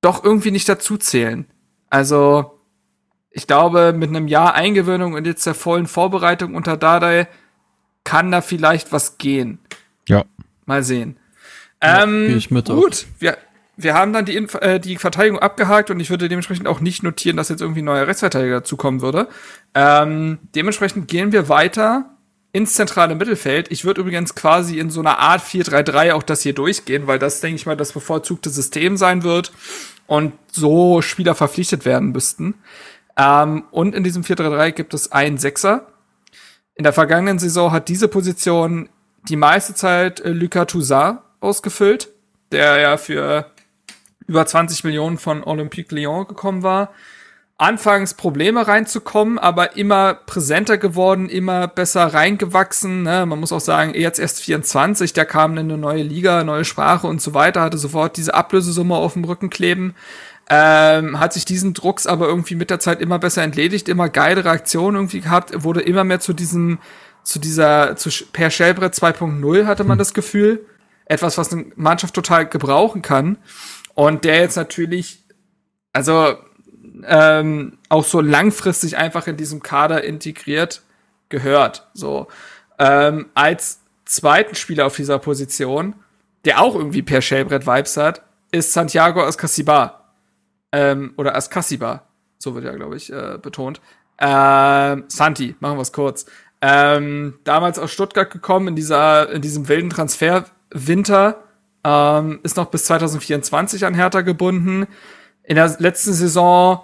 doch 0.00 0.22
irgendwie 0.22 0.50
nicht 0.50 0.68
dazu 0.68 0.96
zählen. 0.98 1.46
Also 1.88 2.60
ich 3.30 3.46
glaube, 3.46 3.92
mit 3.96 4.10
einem 4.10 4.28
Jahr 4.28 4.54
Eingewöhnung 4.54 5.14
und 5.14 5.26
jetzt 5.26 5.46
der 5.46 5.54
vollen 5.54 5.86
Vorbereitung 5.86 6.54
unter 6.54 6.76
Dardai 6.76 7.28
kann 8.04 8.30
da 8.30 8.40
vielleicht 8.40 8.92
was 8.92 9.18
gehen. 9.18 9.58
Ja. 10.08 10.24
Mal 10.64 10.82
sehen. 10.82 11.16
Ähm, 11.80 12.30
ja, 12.30 12.36
ich 12.36 12.50
mit 12.50 12.66
gut, 12.66 13.06
wir, 13.18 13.36
wir 13.76 13.94
haben 13.94 14.12
dann 14.12 14.24
die, 14.24 14.36
äh, 14.36 14.80
die 14.80 14.96
Verteidigung 14.96 15.38
abgehakt 15.38 15.90
und 15.90 16.00
ich 16.00 16.10
würde 16.10 16.28
dementsprechend 16.28 16.66
auch 16.66 16.80
nicht 16.80 17.02
notieren, 17.02 17.36
dass 17.36 17.50
jetzt 17.50 17.60
irgendwie 17.60 17.82
ein 17.82 17.86
neuer 17.86 18.06
Rechtsverteidiger 18.06 18.56
dazukommen 18.56 19.02
würde. 19.02 19.28
Ähm, 19.74 20.38
dementsprechend 20.54 21.08
gehen 21.08 21.32
wir 21.32 21.48
weiter 21.48 22.16
ins 22.52 22.72
zentrale 22.72 23.14
Mittelfeld. 23.14 23.70
Ich 23.70 23.84
würde 23.84 24.00
übrigens 24.00 24.34
quasi 24.34 24.78
in 24.78 24.88
so 24.88 25.00
einer 25.00 25.18
Art 25.18 25.42
4-3-3 25.42 26.14
auch 26.14 26.22
das 26.22 26.40
hier 26.40 26.54
durchgehen, 26.54 27.06
weil 27.06 27.18
das, 27.18 27.40
denke 27.40 27.56
ich 27.56 27.66
mal, 27.66 27.76
das 27.76 27.92
bevorzugte 27.92 28.48
System 28.48 28.96
sein 28.96 29.22
wird 29.22 29.52
und 30.06 30.32
so 30.50 31.02
Spieler 31.02 31.34
verpflichtet 31.34 31.84
werden 31.84 32.12
müssten. 32.12 32.54
Ähm, 33.18 33.64
und 33.70 33.94
in 33.94 34.04
diesem 34.04 34.22
4-3-3 34.22 34.70
gibt 34.70 34.94
es 34.94 35.12
einen 35.12 35.36
Sechser. 35.36 35.88
In 36.74 36.84
der 36.84 36.94
vergangenen 36.94 37.38
Saison 37.38 37.72
hat 37.72 37.88
diese 37.88 38.08
Position 38.08 38.88
die 39.28 39.36
meiste 39.36 39.74
Zeit 39.74 40.20
äh, 40.20 40.30
Lucas 40.30 40.66
Toussaint 40.68 41.20
ausgefüllt, 41.40 42.08
der 42.52 42.78
ja 42.78 42.96
für 42.96 43.50
über 44.26 44.46
20 44.46 44.84
Millionen 44.84 45.18
von 45.18 45.44
Olympique 45.44 45.94
Lyon 45.94 46.26
gekommen 46.26 46.62
war. 46.62 46.90
Anfangs 47.58 48.12
Probleme 48.12 48.68
reinzukommen, 48.68 49.38
aber 49.38 49.76
immer 49.76 50.12
präsenter 50.12 50.76
geworden, 50.76 51.30
immer 51.30 51.68
besser 51.68 52.12
reingewachsen. 52.12 53.02
Ne? 53.02 53.24
Man 53.24 53.40
muss 53.40 53.52
auch 53.52 53.60
sagen, 53.60 53.94
jetzt 53.94 54.18
erst 54.18 54.40
24, 54.40 55.14
der 55.14 55.24
kam 55.24 55.52
in 55.52 55.60
eine 55.60 55.78
neue 55.78 56.02
Liga, 56.02 56.44
neue 56.44 56.66
Sprache 56.66 57.06
und 57.06 57.22
so 57.22 57.32
weiter, 57.32 57.62
hatte 57.62 57.78
sofort 57.78 58.18
diese 58.18 58.34
Ablösesumme 58.34 58.94
auf 58.94 59.14
dem 59.14 59.24
Rücken 59.24 59.48
kleben. 59.48 59.94
Ähm, 60.50 61.18
hat 61.18 61.32
sich 61.32 61.46
diesen 61.46 61.72
Drucks 61.72 62.06
aber 62.06 62.28
irgendwie 62.28 62.54
mit 62.56 62.68
der 62.68 62.78
Zeit 62.78 63.00
immer 63.00 63.18
besser 63.18 63.42
entledigt, 63.42 63.88
immer 63.88 64.10
geile 64.10 64.44
Reaktionen 64.44 64.96
irgendwie 64.96 65.22
gehabt, 65.22 65.64
wurde 65.64 65.80
immer 65.80 66.04
mehr 66.04 66.20
zu 66.20 66.34
diesem, 66.34 66.78
zu 67.26 67.40
dieser, 67.40 67.96
zu 67.96 68.08
Per 68.32 68.50
Schellbrett 68.50 68.94
2.0 68.94 69.66
hatte 69.66 69.82
man 69.82 69.94
hm. 69.94 69.98
das 69.98 70.14
Gefühl. 70.14 70.64
Etwas, 71.06 71.36
was 71.38 71.52
eine 71.52 71.66
Mannschaft 71.74 72.14
total 72.14 72.46
gebrauchen 72.46 73.02
kann. 73.02 73.38
Und 73.94 74.24
der 74.24 74.40
jetzt 74.40 74.56
natürlich, 74.56 75.24
also 75.92 76.36
ähm, 77.04 77.78
auch 77.88 78.04
so 78.04 78.20
langfristig 78.20 78.96
einfach 78.96 79.26
in 79.26 79.36
diesem 79.36 79.60
Kader 79.60 80.04
integriert 80.04 80.82
gehört. 81.28 81.88
So 81.94 82.28
ähm, 82.78 83.26
als 83.34 83.80
zweiten 84.04 84.54
Spieler 84.54 84.86
auf 84.86 84.94
dieser 84.94 85.18
Position, 85.18 85.96
der 86.44 86.60
auch 86.60 86.76
irgendwie 86.76 87.02
per 87.02 87.22
Shellbrett-Vibes 87.22 87.96
hat, 87.96 88.22
ist 88.52 88.72
Santiago 88.72 89.24
Ascasiba. 89.24 90.12
Ähm, 90.70 91.12
oder 91.16 91.34
Ascasiba, 91.34 92.06
so 92.38 92.54
wird 92.54 92.64
ja, 92.64 92.72
glaube 92.72 92.96
ich, 92.96 93.12
äh, 93.12 93.38
betont. 93.42 93.80
Ähm, 94.18 95.04
Santi, 95.08 95.56
machen 95.60 95.76
wir 95.76 95.82
es 95.82 95.92
kurz. 95.92 96.26
Ähm, 96.60 97.34
damals 97.44 97.78
aus 97.78 97.92
Stuttgart 97.92 98.30
gekommen 98.30 98.68
in 98.68 98.76
dieser, 98.76 99.30
in 99.30 99.42
diesem 99.42 99.68
wilden 99.68 99.90
Transferwinter, 99.90 101.44
ähm, 101.84 102.40
ist 102.42 102.56
noch 102.56 102.66
bis 102.66 102.84
2024 102.86 103.84
an 103.84 103.94
Hertha 103.94 104.22
gebunden. 104.22 104.86
In 105.42 105.56
der 105.56 105.76
letzten 105.78 106.12
Saison 106.12 106.80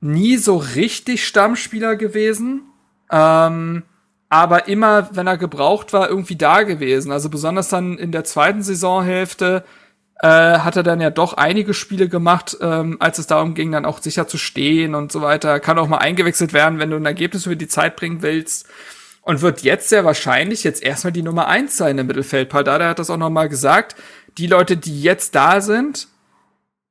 nie 0.00 0.36
so 0.36 0.56
richtig 0.56 1.26
Stammspieler 1.26 1.96
gewesen. 1.96 2.62
Ähm, 3.10 3.82
aber 4.28 4.68
immer, 4.68 5.08
wenn 5.16 5.26
er 5.26 5.38
gebraucht 5.38 5.92
war, 5.92 6.08
irgendwie 6.08 6.36
da 6.36 6.62
gewesen. 6.62 7.10
Also 7.10 7.30
besonders 7.30 7.68
dann 7.68 7.96
in 7.96 8.12
der 8.12 8.24
zweiten 8.24 8.62
Saisonhälfte 8.62 9.64
äh, 10.20 10.28
hat 10.28 10.76
er 10.76 10.82
dann 10.82 11.00
ja 11.00 11.10
doch 11.10 11.34
einige 11.34 11.72
Spiele 11.74 12.08
gemacht, 12.08 12.56
ähm, 12.60 12.96
als 13.00 13.18
es 13.18 13.26
darum 13.26 13.54
ging, 13.54 13.72
dann 13.72 13.86
auch 13.86 14.00
sicher 14.00 14.26
zu 14.26 14.36
stehen 14.36 14.94
und 14.94 15.12
so 15.12 15.22
weiter. 15.22 15.60
Kann 15.60 15.78
auch 15.78 15.88
mal 15.88 15.98
eingewechselt 15.98 16.52
werden, 16.52 16.78
wenn 16.78 16.90
du 16.90 16.96
ein 16.96 17.06
Ergebnis 17.06 17.46
über 17.46 17.56
die 17.56 17.68
Zeit 17.68 17.96
bringen 17.96 18.20
willst. 18.20 18.68
Und 19.28 19.42
wird 19.42 19.60
jetzt 19.60 19.90
sehr 19.90 20.06
wahrscheinlich 20.06 20.64
jetzt 20.64 20.82
erstmal 20.82 21.12
die 21.12 21.22
Nummer 21.22 21.48
eins 21.48 21.76
sein 21.76 21.98
im 21.98 22.06
Mittelfeld. 22.06 22.48
Paldada 22.48 22.88
hat 22.88 22.98
das 22.98 23.10
auch 23.10 23.18
nochmal 23.18 23.50
gesagt. 23.50 23.94
Die 24.38 24.46
Leute, 24.46 24.78
die 24.78 25.02
jetzt 25.02 25.34
da 25.34 25.60
sind, 25.60 26.08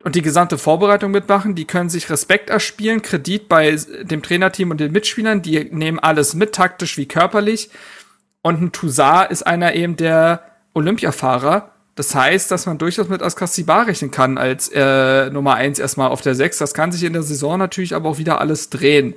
und 0.04 0.16
die 0.16 0.22
gesamte 0.22 0.60
Vorbereitung 0.60 1.10
mitmachen. 1.10 1.56
Die 1.56 1.66
können 1.66 1.90
sich 1.90 2.12
Respekt 2.12 2.52
erspielen, 2.52 3.02
Kredit 3.02 3.50
bei 3.50 3.76
dem 4.04 4.22
Trainerteam 4.22 4.70
und 4.70 4.80
den 4.80 4.92
Mitspielern. 4.92 5.42
Die 5.42 5.66
nehmen 5.66 5.98
alles 5.98 6.36
mit, 6.36 6.54
taktisch 6.54 6.98
wie 6.98 7.08
körperlich. 7.08 7.72
Und 8.44 8.62
ein 8.62 8.72
Toussaint 8.72 9.32
ist 9.32 9.42
einer 9.44 9.74
eben 9.74 9.98
der 9.98 10.44
Olympiafahrer. 10.76 11.72
Das 11.96 12.14
heißt, 12.14 12.52
dass 12.52 12.68
man 12.68 12.78
durchaus 12.78 13.10
mit 13.10 13.24
Askasibar 13.24 13.88
rechnen 13.88 14.12
kann 14.12 14.38
als 14.38 14.70
äh, 14.70 15.32
Nummer 15.32 15.56
eins 15.56 15.80
erstmal 15.80 16.10
auf 16.10 16.22
der 16.22 16.36
sechs. 16.36 16.60
Das 16.60 16.76
kann 16.76 16.92
sich 16.92 17.04
in 17.04 17.14
der 17.14 17.24
Saison 17.24 17.58
natürlich 17.58 17.96
aber 17.96 18.08
auch 18.08 18.20
wieder 18.20 18.40
alles 18.40 18.70
drehen. 18.70 19.16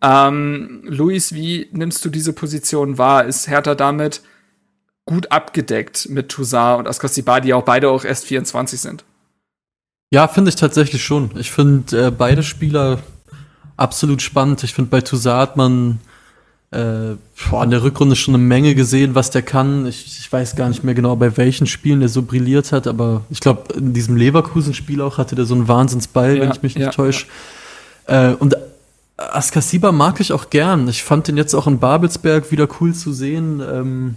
Ähm, 0.00 0.82
Luis, 0.84 1.32
wie 1.32 1.68
nimmst 1.72 2.04
du 2.04 2.08
diese 2.08 2.32
Position 2.32 2.98
wahr? 2.98 3.24
Ist 3.24 3.48
Hertha 3.48 3.74
damit 3.74 4.22
gut 5.04 5.32
abgedeckt 5.32 6.08
mit 6.10 6.28
Toussaint 6.28 6.80
und 6.80 6.88
Askasibar, 6.88 7.40
die 7.40 7.54
auch 7.54 7.64
beide 7.64 7.88
auch 7.90 8.04
erst 8.04 8.26
24 8.26 8.80
sind? 8.80 9.04
Ja, 10.10 10.28
finde 10.28 10.50
ich 10.50 10.56
tatsächlich 10.56 11.02
schon. 11.02 11.30
Ich 11.36 11.50
finde 11.50 12.06
äh, 12.06 12.10
beide 12.10 12.42
Spieler 12.42 12.98
absolut 13.76 14.22
spannend. 14.22 14.62
Ich 14.64 14.74
finde, 14.74 14.90
bei 14.90 15.00
Toussaint 15.00 15.40
hat 15.40 15.56
man 15.56 16.00
äh, 16.70 17.16
boah, 17.50 17.64
in 17.64 17.70
der 17.70 17.82
Rückrunde 17.82 18.16
schon 18.16 18.34
eine 18.34 18.42
Menge 18.42 18.74
gesehen, 18.74 19.14
was 19.14 19.30
der 19.30 19.42
kann. 19.42 19.86
Ich, 19.86 20.06
ich 20.20 20.30
weiß 20.30 20.56
gar 20.56 20.68
nicht 20.68 20.84
mehr 20.84 20.94
genau, 20.94 21.16
bei 21.16 21.36
welchen 21.36 21.66
Spielen 21.66 22.00
der 22.00 22.08
so 22.08 22.22
brilliert 22.22 22.72
hat, 22.72 22.86
aber 22.86 23.22
ich 23.30 23.40
glaube, 23.40 23.72
in 23.74 23.94
diesem 23.94 24.16
Leverkusen-Spiel 24.16 25.00
auch 25.00 25.18
hatte 25.18 25.34
der 25.34 25.46
so 25.46 25.54
einen 25.54 25.68
Wahnsinnsball, 25.68 26.36
ja, 26.36 26.42
wenn 26.42 26.50
ich 26.50 26.62
mich 26.62 26.74
nicht 26.74 26.84
ja, 26.84 26.90
täusche. 26.90 27.26
Ja. 28.06 28.32
Äh, 28.32 28.34
und 28.34 28.56
Askasiba 29.18 29.92
mag 29.92 30.20
ich 30.20 30.32
auch 30.32 30.48
gern. 30.48 30.88
Ich 30.88 31.02
fand 31.02 31.28
den 31.28 31.36
jetzt 31.36 31.54
auch 31.54 31.66
in 31.66 31.78
Babelsberg 31.78 32.50
wieder 32.50 32.68
cool 32.80 32.94
zu 32.94 33.12
sehen, 33.12 33.60
ähm, 33.60 34.16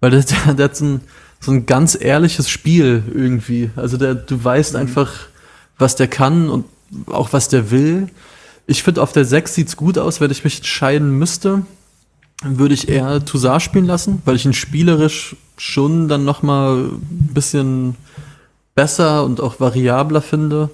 weil 0.00 0.10
der, 0.10 0.22
der, 0.46 0.54
der 0.54 0.64
hat 0.64 0.76
so 0.76 0.84
ein 0.84 1.00
so 1.44 1.52
ein 1.52 1.66
ganz 1.66 1.96
ehrliches 2.00 2.48
Spiel 2.48 3.02
irgendwie. 3.14 3.70
Also 3.76 3.96
der, 3.96 4.14
du 4.14 4.42
weißt 4.42 4.74
mhm. 4.74 4.80
einfach, 4.80 5.12
was 5.78 5.96
der 5.96 6.08
kann 6.08 6.48
und 6.48 6.64
auch 7.06 7.32
was 7.32 7.48
der 7.48 7.70
will. 7.70 8.08
Ich 8.66 8.82
finde, 8.82 9.02
auf 9.02 9.12
der 9.12 9.24
6 9.24 9.54
sieht's 9.54 9.76
gut 9.76 9.98
aus. 9.98 10.20
Wenn 10.20 10.30
ich 10.30 10.44
mich 10.44 10.58
entscheiden 10.58 11.10
müsste, 11.10 11.62
würde 12.42 12.74
ich 12.74 12.88
eher 12.88 13.24
Toussaint 13.24 13.62
spielen 13.62 13.86
lassen, 13.86 14.22
weil 14.24 14.36
ich 14.36 14.46
ihn 14.46 14.54
spielerisch 14.54 15.36
schon 15.58 16.08
dann 16.08 16.24
noch 16.24 16.42
mal 16.42 16.84
ein 16.86 17.30
bisschen 17.34 17.96
besser 18.74 19.24
und 19.24 19.40
auch 19.40 19.60
variabler 19.60 20.22
finde. 20.22 20.70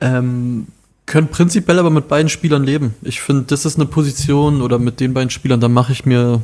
Ähm, 0.00 0.66
können 1.10 1.28
prinzipiell 1.28 1.78
aber 1.80 1.90
mit 1.90 2.06
beiden 2.06 2.28
Spielern 2.28 2.62
leben. 2.62 2.94
Ich 3.02 3.20
finde, 3.20 3.42
das 3.42 3.64
ist 3.64 3.74
eine 3.74 3.86
Position 3.86 4.62
oder 4.62 4.78
mit 4.78 5.00
den 5.00 5.12
beiden 5.12 5.30
Spielern, 5.30 5.60
da 5.60 5.68
mache 5.68 5.90
ich 5.90 6.06
mir 6.06 6.40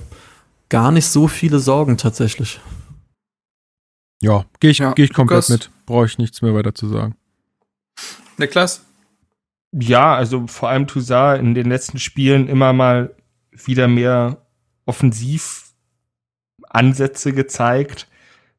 gar 0.69 0.91
nicht 0.91 1.07
so 1.07 1.29
viele 1.29 1.61
Sorgen 1.61 1.97
tatsächlich. 1.97 2.61
Ja, 4.21 4.45
gehe 4.59 4.73
ich, 4.73 4.79
ja, 4.79 4.93
geh 4.93 5.05
ich 5.05 5.13
komplett 5.13 5.49
Lukas. 5.49 5.51
mit. 5.51 5.71
Brauche 5.87 6.07
ich 6.07 6.19
nichts 6.19 6.43
mehr 6.43 6.53
weiter 6.53 6.75
zu 6.75 6.89
sagen. 6.89 7.15
Niklas? 8.39 8.85
Ja, 9.73 10.17
also 10.17 10.49
vor 10.49 10.69
allem 10.69 10.89
Toussaint 10.89 11.45
in 11.45 11.55
den 11.55 11.69
letzten 11.69 12.01
Spielen 12.01 12.49
immer 12.49 12.73
mal 12.73 13.15
wieder 13.53 13.87
mehr 13.87 14.45
Offensivansätze 14.85 17.35
gezeigt. 17.35 18.09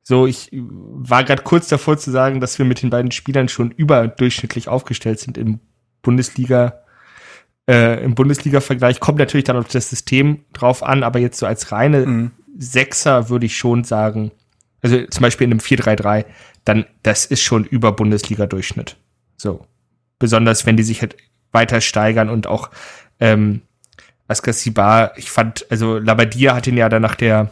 So, 0.04 0.26
ich 0.26 0.52
war 0.54 1.26
gerade 1.26 1.44
kurz 1.44 1.68
davor 1.68 1.98
zu 1.98 2.12
sagen, 2.12 2.40
dass 2.40 2.58
wir 2.60 2.66
mit 2.66 2.82
den 2.82 2.92
beiden 2.92 3.12
Spielern 3.12 3.50
schon 3.50 3.72
überdurchschnittlich 3.72 4.70
aufgestellt 4.70 5.20
sind 5.20 5.38
im 5.38 5.60
Bundesliga, 6.08 6.84
äh, 7.70 8.02
im 8.02 8.16
Bundesliga-Vergleich. 8.16 9.02
Kommt 9.02 9.20
natürlich 9.20 9.44
dann 9.44 9.58
auf 9.58 9.68
das 9.68 9.90
System 9.90 10.46
drauf 10.54 10.84
an, 10.84 11.04
aber 11.04 11.20
jetzt 11.20 11.38
so 11.38 11.46
als 11.46 11.74
reine 11.74 12.06
mhm. 12.06 12.32
Sechser 12.58 13.28
würde 13.28 13.46
ich 13.46 13.58
schon 13.58 13.84
sagen, 13.84 14.32
also 14.82 15.06
zum 15.08 15.22
Beispiel 15.22 15.44
in 15.44 15.52
einem 15.52 15.60
4-3-3, 15.60 16.24
dann 16.64 16.86
das 17.04 17.26
ist 17.26 17.42
schon 17.42 17.66
über 17.66 17.92
Bundesliga-Durchschnitt. 17.92 18.96
So. 19.36 19.68
Besonders 20.18 20.66
wenn 20.66 20.78
die 20.78 20.84
sich 20.84 21.02
halt 21.02 21.18
weiter 21.52 21.82
steigern 21.82 22.30
und 22.30 22.48
auch 22.48 22.70
ähm, 23.20 23.64
Askasibar, 24.30 25.18
ich 25.18 25.30
fand, 25.30 25.66
also 25.70 25.98
Labadia 25.98 26.56
hat 26.56 26.68
ihn 26.68 26.78
ja 26.78 26.88
dann 26.88 27.02
nach 27.02 27.16
der 27.16 27.52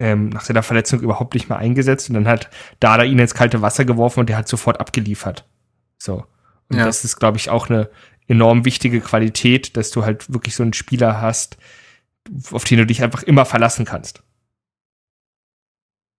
ähm, 0.00 0.30
nach 0.30 0.42
seiner 0.42 0.64
Verletzung 0.64 1.00
überhaupt 1.00 1.34
nicht 1.34 1.48
mehr 1.48 1.58
eingesetzt 1.58 2.10
und 2.10 2.14
dann 2.14 2.26
hat 2.26 2.50
Dada 2.80 3.04
ihn 3.04 3.20
ins 3.20 3.34
kalte 3.34 3.62
Wasser 3.62 3.84
geworfen 3.84 4.20
und 4.20 4.28
der 4.28 4.36
hat 4.36 4.48
sofort 4.48 4.80
abgeliefert. 4.80 5.44
So. 5.96 6.24
Und 6.72 6.78
ja. 6.78 6.86
das 6.86 7.04
ist, 7.04 7.18
glaube 7.18 7.36
ich, 7.36 7.50
auch 7.50 7.68
eine 7.68 7.90
enorm 8.28 8.64
wichtige 8.64 9.00
Qualität, 9.00 9.76
dass 9.76 9.90
du 9.90 10.04
halt 10.04 10.32
wirklich 10.32 10.56
so 10.56 10.62
einen 10.62 10.72
Spieler 10.72 11.20
hast, 11.20 11.58
auf 12.50 12.64
den 12.64 12.78
du 12.78 12.86
dich 12.86 13.02
einfach 13.02 13.22
immer 13.22 13.44
verlassen 13.44 13.84
kannst. 13.84 14.22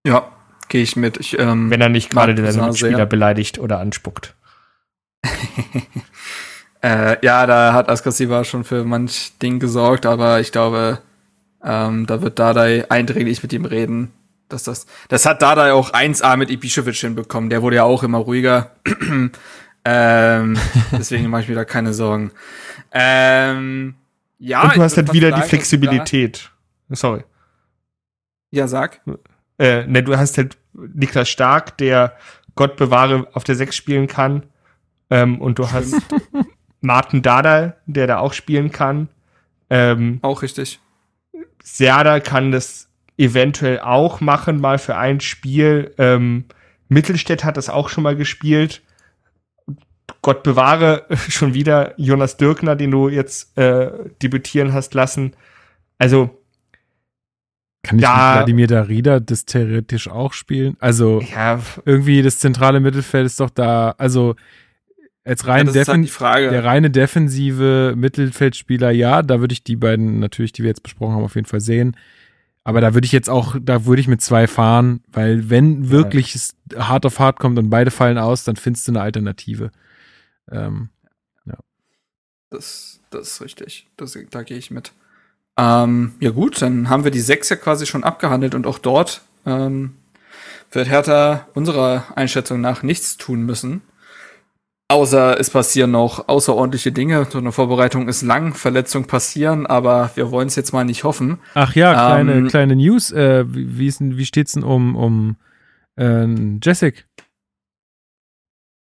Ja, 0.06 0.32
gehe 0.70 0.84
ich 0.84 0.96
mit. 0.96 1.18
Ich, 1.18 1.40
ähm, 1.40 1.72
Wenn 1.72 1.82
er 1.82 1.90
nicht 1.90 2.12
gerade 2.12 2.36
den 2.36 2.76
Spieler 2.76 3.08
beleidigt 3.08 3.58
oder 3.58 3.80
anspuckt. 3.80 4.36
äh, 6.84 7.26
ja, 7.26 7.48
da 7.48 7.74
hat 7.74 7.90
Askasiba 7.90 8.44
schon 8.44 8.64
für 8.64 8.84
manch 8.84 9.32
Ding 9.42 9.60
gesorgt, 9.60 10.06
aber 10.06 10.40
ich 10.40 10.52
glaube, 10.52 11.02
ähm, 11.64 12.06
da 12.06 12.22
wird 12.22 12.38
Dadai 12.38 12.86
eindringlich 12.90 13.42
mit 13.42 13.54
ihm 13.54 13.66
reden. 13.66 14.12
Dass 14.50 14.64
das, 14.64 14.86
das 15.08 15.26
hat 15.26 15.42
Dadai 15.42 15.74
auch 15.74 15.94
1A 15.94 16.36
mit 16.38 16.50
Ibišević 16.50 17.00
hinbekommen. 17.00 17.50
Der 17.50 17.64
wurde 17.64 17.78
ja 17.78 17.86
auch 17.86 18.04
immer 18.04 18.20
ruhiger. 18.20 18.72
ähm, 19.86 20.58
deswegen 20.92 21.30
mache 21.30 21.44
ich 21.44 21.50
mir 21.50 21.56
da 21.56 21.66
keine 21.66 21.94
Sorgen. 21.94 22.32
Ähm, 22.92 23.96
ja, 24.40 24.64
Und 24.64 24.76
du 24.76 24.82
hast 24.82 24.98
halt 24.98 25.14
wieder 25.14 25.32
die 25.32 25.42
Flexibilität. 25.42 26.52
Sorry. 26.90 27.24
Ja, 28.52 28.68
sag. 28.68 29.02
Äh, 29.58 29.86
ne, 29.88 30.04
du 30.04 30.18
hast 30.18 30.38
halt 30.38 30.58
Niklas 30.74 31.30
Stark, 31.30 31.78
der 31.78 32.18
Gott 32.56 32.76
bewahre 32.76 33.28
auf 33.34 33.44
der 33.44 33.56
6 33.56 33.76
spielen 33.76 34.08
kann. 34.08 34.44
Ähm, 35.10 35.42
und 35.42 35.60
du 35.60 35.72
hast 35.72 35.96
Martin 36.82 37.22
Dada, 37.22 37.78
der 37.86 38.08
da 38.08 38.18
auch 38.20 38.34
spielen 38.34 38.72
kann. 38.72 39.10
Ähm, 39.70 40.20
auch 40.22 40.42
richtig. 40.42 40.80
Serda 41.64 42.20
kann 42.20 42.52
das 42.52 42.90
eventuell 43.18 43.80
auch 43.80 44.22
machen, 44.22 44.60
mal 44.60 44.78
für 44.78 44.98
ein 44.98 45.20
Spiel. 45.20 45.94
Ähm, 45.98 46.46
Mittelstädt 46.90 47.44
hat 47.44 47.58
das 47.58 47.70
auch 47.70 47.90
schon 47.90 48.04
mal 48.04 48.16
gespielt. 48.16 48.82
Gott 50.22 50.44
bewahre 50.44 51.06
schon 51.30 51.54
wieder 51.54 51.94
Jonas 51.98 52.38
Dürkner, 52.38 52.76
den 52.76 52.92
du 52.92 53.10
jetzt 53.10 53.58
äh, 53.58 53.92
debütieren 54.22 54.74
hast 54.74 54.94
lassen. 54.94 55.34
Also 55.98 56.30
Kann 57.84 57.98
ich 58.00 58.04
Ja. 58.04 58.14
mit 58.16 58.22
Vladimir 58.38 58.68
Darida 58.68 59.20
das 59.20 59.46
theoretisch 59.46 60.08
auch 60.08 60.34
spielen? 60.34 60.78
Also 60.80 61.22
Ja, 61.22 61.60
irgendwie 61.86 62.22
das 62.22 62.40
zentrale 62.40 62.80
Mittelfeld 62.80 63.26
ist 63.26 63.40
doch 63.40 63.50
da, 63.50 63.96
also 63.98 64.36
als 65.26 65.48
rein 65.48 65.66
das 65.66 65.76
ist 65.76 65.88
halt 65.88 65.96
defen 65.98 66.02
die 66.04 66.10
Frage. 66.10 66.50
der 66.50 66.66
reine 66.66 66.90
defensive 66.90 67.94
Mittelfeldspieler, 67.96 68.92
ja, 68.92 69.22
da 69.22 69.40
würde 69.40 69.54
ich 69.54 69.64
die 69.64 69.78
beiden 69.78 70.20
natürlich, 70.20 70.52
die 70.52 70.64
wir 70.64 70.70
jetzt 70.70 70.84
besprochen 70.84 71.16
haben, 71.16 71.24
auf 71.24 71.36
jeden 71.36 71.48
Fall 71.48 71.62
sehen. 71.62 71.96
Aber 72.66 72.80
da 72.82 72.94
würde 72.94 73.06
ich 73.06 73.12
jetzt 73.12 73.30
auch, 73.30 73.56
da 73.62 73.86
würde 73.86 74.02
ich 74.02 74.08
mit 74.08 74.22
zwei 74.22 74.48
fahren, 74.48 75.02
weil 75.12 75.50
wenn 75.50 75.90
wirklich 75.90 76.34
es 76.36 76.56
hart 76.78 77.06
auf 77.06 77.20
hart 77.20 77.40
kommt 77.40 77.58
und 77.60 77.70
beide 77.70 77.92
fallen 77.92 78.18
aus, 78.18 78.44
dann 78.46 78.56
findest 78.56 78.88
du 78.88 78.94
eine 78.94 79.02
Alternative. 79.02 79.72
Ähm, 80.52 80.90
Das, 82.50 83.00
das 83.10 83.30
ist 83.30 83.42
richtig. 83.42 83.88
Das, 83.98 84.16
da 84.30 84.44
gehe 84.44 84.58
ich 84.58 84.70
mit. 84.70 84.92
Ähm, 85.58 86.14
ja 86.20 86.30
gut, 86.30 86.62
dann 86.62 86.88
haben 86.88 87.04
wir 87.04 87.10
die 87.10 87.20
sechs 87.20 87.50
ja 87.50 87.56
quasi 87.56 87.88
schon 87.88 88.04
abgehandelt 88.04 88.54
und 88.54 88.68
auch 88.68 88.78
dort 88.78 89.22
ähm, 89.48 89.96
wird 90.72 90.88
Hertha 90.88 91.48
unserer 91.56 92.06
Einschätzung 92.16 92.62
nach 92.62 92.84
nichts 92.84 93.18
tun 93.18 93.42
müssen. 93.42 93.82
Außer 94.88 95.40
es 95.40 95.50
passieren 95.50 95.90
noch 95.90 96.28
außerordentliche 96.28 96.92
Dinge. 96.92 97.26
So 97.28 97.40
eine 97.40 97.52
Vorbereitung 97.52 98.08
ist 98.08 98.22
lang, 98.22 98.54
Verletzungen 98.54 99.08
passieren, 99.08 99.66
aber 99.66 100.12
wir 100.14 100.30
wollen 100.30 100.48
es 100.48 100.56
jetzt 100.56 100.74
mal 100.74 100.86
nicht 100.86 101.04
hoffen. 101.04 101.40
ach 101.56 101.74
ja, 101.74 101.94
kleine, 101.94 102.34
Ähm, 102.34 102.48
kleine 102.50 102.76
News. 102.76 103.12
Äh, 103.12 103.46
wie, 103.48 103.88
ist 103.88 104.00
denn, 104.00 104.18
wie 104.18 104.26
steht's 104.26 104.54
denn 104.54 104.64
um, 104.64 104.96
um 104.96 105.38
äh, 105.96 106.28
Jessic? 106.62 107.08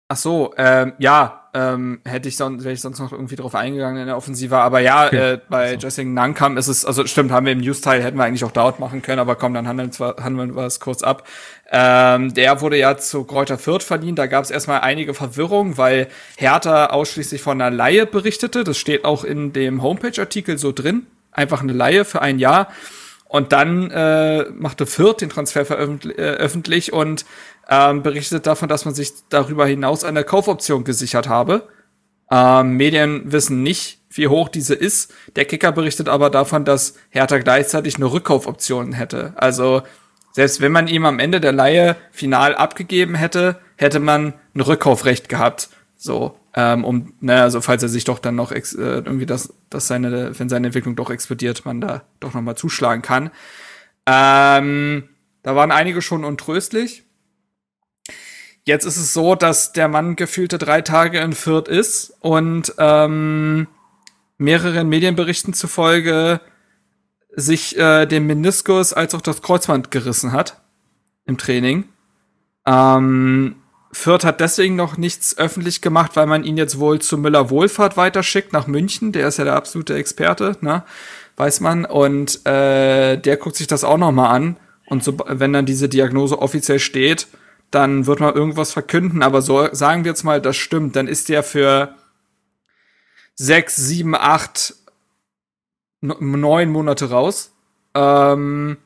Ach 0.09 0.17
so, 0.17 0.55
ähm, 0.57 0.93
ja, 0.99 1.46
ähm, 1.59 2.01
hätte 2.05 2.29
ich 2.29 2.37
sonst, 2.37 2.65
wäre 2.65 2.75
ich 2.75 2.81
sonst 2.83 2.99
noch 2.99 3.13
irgendwie 3.13 3.37
drauf 3.37 3.55
eingegangen 3.55 3.99
in 4.03 4.07
der 4.07 4.17
Offensive. 4.17 4.59
Aber 4.59 4.81
ja, 4.81 5.07
Okay. 5.07 5.33
äh, 5.35 5.39
bei 5.49 5.75
Jessing 5.77 6.13
Nankam 6.13 6.59
ist 6.59 6.69
es, 6.69 6.85
also 6.85 7.07
stimmt, 7.07 7.33
haben 7.33 7.47
wir 7.47 7.53
im 7.53 7.61
News-Teil, 7.61 8.03
hätten 8.03 8.19
wir 8.19 8.25
eigentlich 8.25 8.45
auch 8.45 8.51
dort 8.53 8.79
machen 8.79 9.01
können, 9.01 9.21
aber 9.21 9.37
komm, 9.37 9.55
dann 9.55 9.67
handeln, 9.67 9.91
wir- 9.99 10.17
handeln 10.23 10.55
wir 10.55 10.65
es 10.67 10.81
kurz 10.81 11.03
ab. 11.03 11.27
Ähm, 11.71 12.35
der 12.35 12.61
wurde 12.61 12.77
ja 12.77 12.97
zu 12.99 13.25
Kräuter 13.25 13.57
Fürth 13.59 13.83
verliehen. 13.83 14.17
Da 14.17 14.27
gab 14.27 14.45
es 14.45 14.51
erstmal 14.51 14.81
einige 14.83 15.15
Verwirrung, 15.15 15.79
weil 15.79 16.09
Hertha 16.37 16.87
ausschließlich 16.87 17.41
von 17.41 17.61
einer 17.61 17.75
Laie 17.75 18.05
berichtete. 18.07 18.63
Das 18.63 18.77
steht 18.77 19.05
auch 19.05 19.25
in 19.25 19.53
dem 19.53 19.83
Homepage-Artikel 19.83 20.59
so 20.59 20.73
drin. 20.73 21.07
Einfach 21.33 21.63
eine 21.63 21.73
Laie 21.73 22.05
für 22.05 22.21
ein 22.23 22.39
Jahr. 22.39 22.69
Und 23.29 23.51
dann 23.53 23.91
äh, 23.91 24.45
machte 24.51 24.87
Fürth 24.87 25.17
den 25.21 25.31
Transfer 25.31 25.63
veröffentlich- 25.67 26.17
äh, 26.17 26.23
öffentlich 26.37 26.93
und 26.93 27.25
ähm, 27.69 28.03
berichtet 28.03 28.47
davon, 28.47 28.69
dass 28.69 28.85
man 28.85 28.95
sich 28.95 29.13
darüber 29.29 29.67
hinaus 29.67 30.05
eine 30.05 30.25
Kaufoption 30.25 30.85
gesichert 30.85 31.29
habe. 31.29 31.69
Ähm, 32.31 32.77
Medien 32.77 33.33
wissen 33.33 33.63
nicht, 33.63 34.01
wie 34.11 34.29
hoch 34.29 34.49
diese 34.49 34.75
ist. 34.75 35.13
Der 35.37 35.45
Kicker 35.45 35.73
berichtet 35.73 36.09
aber 36.09 36.31
davon, 36.31 36.65
dass 36.65 36.95
Hertha 37.11 37.39
gleichzeitig 37.39 37.97
eine 37.97 38.07
Rückkaufoption 38.07 38.93
hätte. 38.93 39.33
Also 39.37 39.83
selbst 40.33 40.61
wenn 40.61 40.73
man 40.73 40.87
ihm 40.87 41.07
am 41.07 41.19
Ende 41.19 41.41
der 41.41 41.53
Leihe 41.53 41.97
final 42.11 42.55
abgegeben 42.55 43.15
hätte, 43.15 43.59
hätte 43.77 44.01
man 44.01 44.35
ein 44.55 44.61
Rückkaufrecht 44.61 45.29
gehabt. 45.29 45.71
So, 45.97 46.39
ähm, 46.55 46.85
um, 46.85 47.15
ne, 47.21 47.41
also 47.41 47.61
falls 47.63 47.83
er 47.83 47.89
sich 47.89 48.05
doch 48.05 48.19
dann 48.19 48.35
noch 48.35 48.53
äh, 48.53 48.61
irgendwie 48.75 49.25
das, 49.25 49.55
dass 49.71 49.87
seine, 49.89 50.39
wenn 50.39 50.49
seine 50.49 50.69
Entwicklung 50.69 50.95
doch 50.95 51.11
explodiert, 51.11 51.65
man 51.65 51.81
da 51.81 52.03
doch 52.21 52.35
noch 52.35 52.43
mal 52.43 52.55
zuschlagen 52.55 53.03
kann. 53.03 53.31
Ähm, 54.05 55.09
da 55.43 55.57
waren 55.57 55.73
einige 55.73 56.03
schon 56.03 56.25
untröstlich. 56.25 57.06
Jetzt 58.67 58.85
ist 58.85 58.97
es 58.97 59.15
so, 59.15 59.37
dass 59.37 59.73
der 59.73 59.87
Mann 59.87 60.17
gefühlte 60.17 60.59
drei 60.59 60.83
Tage 60.83 61.21
in 61.21 61.35
Fürth 61.35 61.69
ist 61.69 62.13
und 62.19 62.75
ähm, 62.79 63.69
mehreren 64.39 64.89
Medienberichten 64.89 65.55
zufolge 65.55 66.41
sich 67.31 67.79
äh, 67.79 68.07
den 68.07 68.27
Meniskus 68.27 68.93
als 68.93 69.15
auch 69.15 69.21
das 69.21 69.41
Kreuzband 69.41 69.93
gerissen 69.93 70.33
hat 70.33 70.61
im 71.27 71.39
Training. 71.39 71.85
Ähm, 72.67 73.55
Fürth 73.93 74.25
hat 74.25 74.41
deswegen 74.41 74.75
noch 74.75 74.97
nichts 74.97 75.39
öffentlich 75.39 75.81
gemacht, 75.81 76.17
weil 76.17 76.27
man 76.27 76.43
ihn 76.43 76.57
jetzt 76.57 76.81
wohl 76.81 76.99
zu 76.99 77.19
Müller 77.19 77.51
Wohlfahrt 77.51 77.97
weiterschickt 77.97 78.53
nach 78.53 78.67
München. 78.67 79.13
Der 79.13 79.29
ist 79.29 79.39
ja 79.39 79.45
der 79.45 79.55
absolute 79.55 79.95
Experte, 79.95 80.57
ne? 80.61 80.83
Weiß 81.37 81.61
man. 81.61 81.85
Und 81.85 82.45
äh, 82.47 83.17
der 83.17 83.37
guckt 83.37 83.57
sich 83.57 83.69
das 83.69 83.85
auch 83.85 83.99
noch 83.99 84.11
mal 84.11 84.31
an. 84.31 84.57
Und 84.87 85.05
so, 85.05 85.17
wenn 85.25 85.53
dann 85.53 85.67
diese 85.67 85.89
Diagnose 85.89 86.41
offiziell 86.41 86.81
steht, 86.81 87.29
dann 87.71 88.07
wird 88.07 88.21
man 88.21 88.35
irgendwas 88.35 88.73
verkünden. 88.73 89.23
Aber 89.23 89.43
so 89.43 89.69
sagen 89.73 90.05
wir 90.05 90.11
jetzt 90.11 90.25
mal, 90.25 90.41
das 90.41 90.57
stimmt. 90.57 90.97
Dann 90.97 91.09
ist 91.09 91.29
der 91.29 91.43
für 91.43 91.95
sechs, 93.35 93.77
sieben, 93.77 94.15
acht, 94.15 94.75
neun 96.01 96.71
Monate 96.71 97.11
raus. 97.11 97.53
Ähm, 97.95 98.79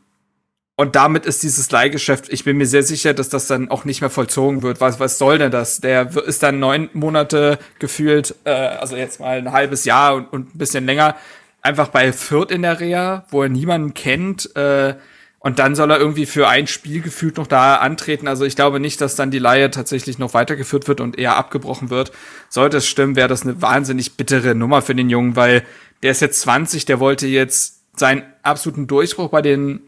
und 0.76 0.96
damit 0.96 1.26
ist 1.26 1.42
dieses 1.42 1.70
Leihgeschäft, 1.70 2.32
ich 2.32 2.44
bin 2.44 2.56
mir 2.56 2.64
sehr 2.64 2.82
sicher, 2.82 3.12
dass 3.12 3.28
das 3.28 3.46
dann 3.46 3.70
auch 3.70 3.84
nicht 3.84 4.00
mehr 4.00 4.08
vollzogen 4.08 4.62
wird. 4.62 4.80
Was, 4.80 4.98
was 4.98 5.18
soll 5.18 5.36
denn 5.36 5.50
das? 5.50 5.82
Der 5.82 6.16
ist 6.16 6.42
dann 6.42 6.58
neun 6.58 6.88
Monate 6.94 7.58
gefühlt, 7.78 8.34
äh, 8.44 8.50
also 8.50 8.96
jetzt 8.96 9.20
mal 9.20 9.36
ein 9.36 9.52
halbes 9.52 9.84
Jahr 9.84 10.14
und, 10.14 10.32
und 10.32 10.54
ein 10.54 10.58
bisschen 10.58 10.86
länger, 10.86 11.16
einfach 11.60 11.88
bei 11.88 12.14
Fürth 12.14 12.50
in 12.50 12.62
der 12.62 12.80
Reha, 12.80 13.26
wo 13.28 13.42
er 13.42 13.50
niemanden 13.50 13.92
kennt. 13.92 14.56
Äh, 14.56 14.94
und 15.42 15.58
dann 15.58 15.74
soll 15.74 15.90
er 15.90 15.98
irgendwie 15.98 16.26
für 16.26 16.48
ein 16.48 16.66
Spiel 16.66 17.00
gefühlt 17.00 17.38
noch 17.38 17.46
da 17.46 17.76
antreten. 17.76 18.28
Also 18.28 18.44
ich 18.44 18.56
glaube 18.56 18.78
nicht, 18.78 19.00
dass 19.00 19.16
dann 19.16 19.30
die 19.30 19.38
Leihe 19.38 19.70
tatsächlich 19.70 20.18
noch 20.18 20.34
weitergeführt 20.34 20.86
wird 20.86 21.00
und 21.00 21.18
eher 21.18 21.36
abgebrochen 21.36 21.88
wird. 21.88 22.12
Sollte 22.50 22.76
es 22.76 22.86
stimmen, 22.86 23.16
wäre 23.16 23.28
das 23.28 23.42
eine 23.42 23.60
wahnsinnig 23.62 24.18
bittere 24.18 24.54
Nummer 24.54 24.82
für 24.82 24.94
den 24.94 25.08
Jungen, 25.08 25.36
weil 25.36 25.64
der 26.02 26.10
ist 26.10 26.20
jetzt 26.20 26.42
20, 26.42 26.84
der 26.84 27.00
wollte 27.00 27.26
jetzt 27.26 27.80
seinen 27.98 28.22
absoluten 28.42 28.86
Durchbruch 28.86 29.30
bei 29.30 29.40
den 29.40 29.80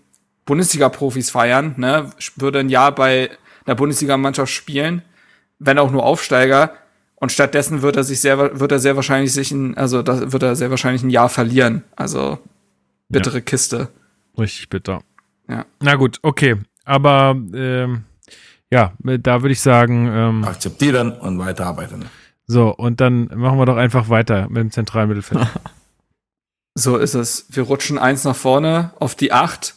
Bundesliga-Profis 0.46 1.30
feiern, 1.30 1.74
ne? 1.76 2.10
Würde 2.36 2.60
ein 2.60 2.70
Jahr 2.70 2.94
bei 2.94 3.30
einer 3.66 3.76
Bundesligamannschaft 3.76 4.52
spielen, 4.52 5.02
wenn 5.58 5.78
auch 5.78 5.90
nur 5.90 6.02
Aufsteiger. 6.02 6.74
Und 7.16 7.30
stattdessen 7.30 7.82
wird 7.82 7.96
er 7.96 8.04
sich 8.04 8.20
sehr, 8.20 8.58
wird 8.58 8.72
er 8.72 8.78
sehr 8.80 8.96
wahrscheinlich 8.96 9.32
sich 9.32 9.52
ein, 9.52 9.76
also 9.76 10.02
das 10.02 10.32
wird 10.32 10.42
er 10.42 10.56
sehr 10.56 10.70
wahrscheinlich 10.70 11.02
ein 11.02 11.10
Jahr 11.10 11.28
verlieren. 11.28 11.84
Also 11.94 12.38
bittere 13.10 13.42
Kiste. 13.42 13.88
Richtig 14.36 14.70
bitter. 14.70 15.02
Ja. 15.52 15.66
Na 15.80 15.96
gut, 15.96 16.18
okay. 16.22 16.56
Aber 16.84 17.36
ähm, 17.54 18.04
ja, 18.70 18.94
da 18.98 19.42
würde 19.42 19.52
ich 19.52 19.60
sagen, 19.60 20.08
ähm, 20.10 20.44
Akzeptieren 20.44 21.12
und 21.12 21.38
weiterarbeiten. 21.38 22.06
so, 22.46 22.74
und 22.74 23.00
dann 23.00 23.30
machen 23.34 23.58
wir 23.58 23.66
doch 23.66 23.76
einfach 23.76 24.08
weiter 24.08 24.48
mit 24.48 24.56
dem 24.58 24.70
zentralen 24.70 25.08
Mittelfeld. 25.08 25.46
So 26.74 26.96
ist 26.96 27.12
es. 27.12 27.44
Wir 27.50 27.64
rutschen 27.64 27.98
eins 27.98 28.24
nach 28.24 28.34
vorne 28.34 28.92
auf 28.98 29.14
die 29.14 29.30
acht. 29.30 29.74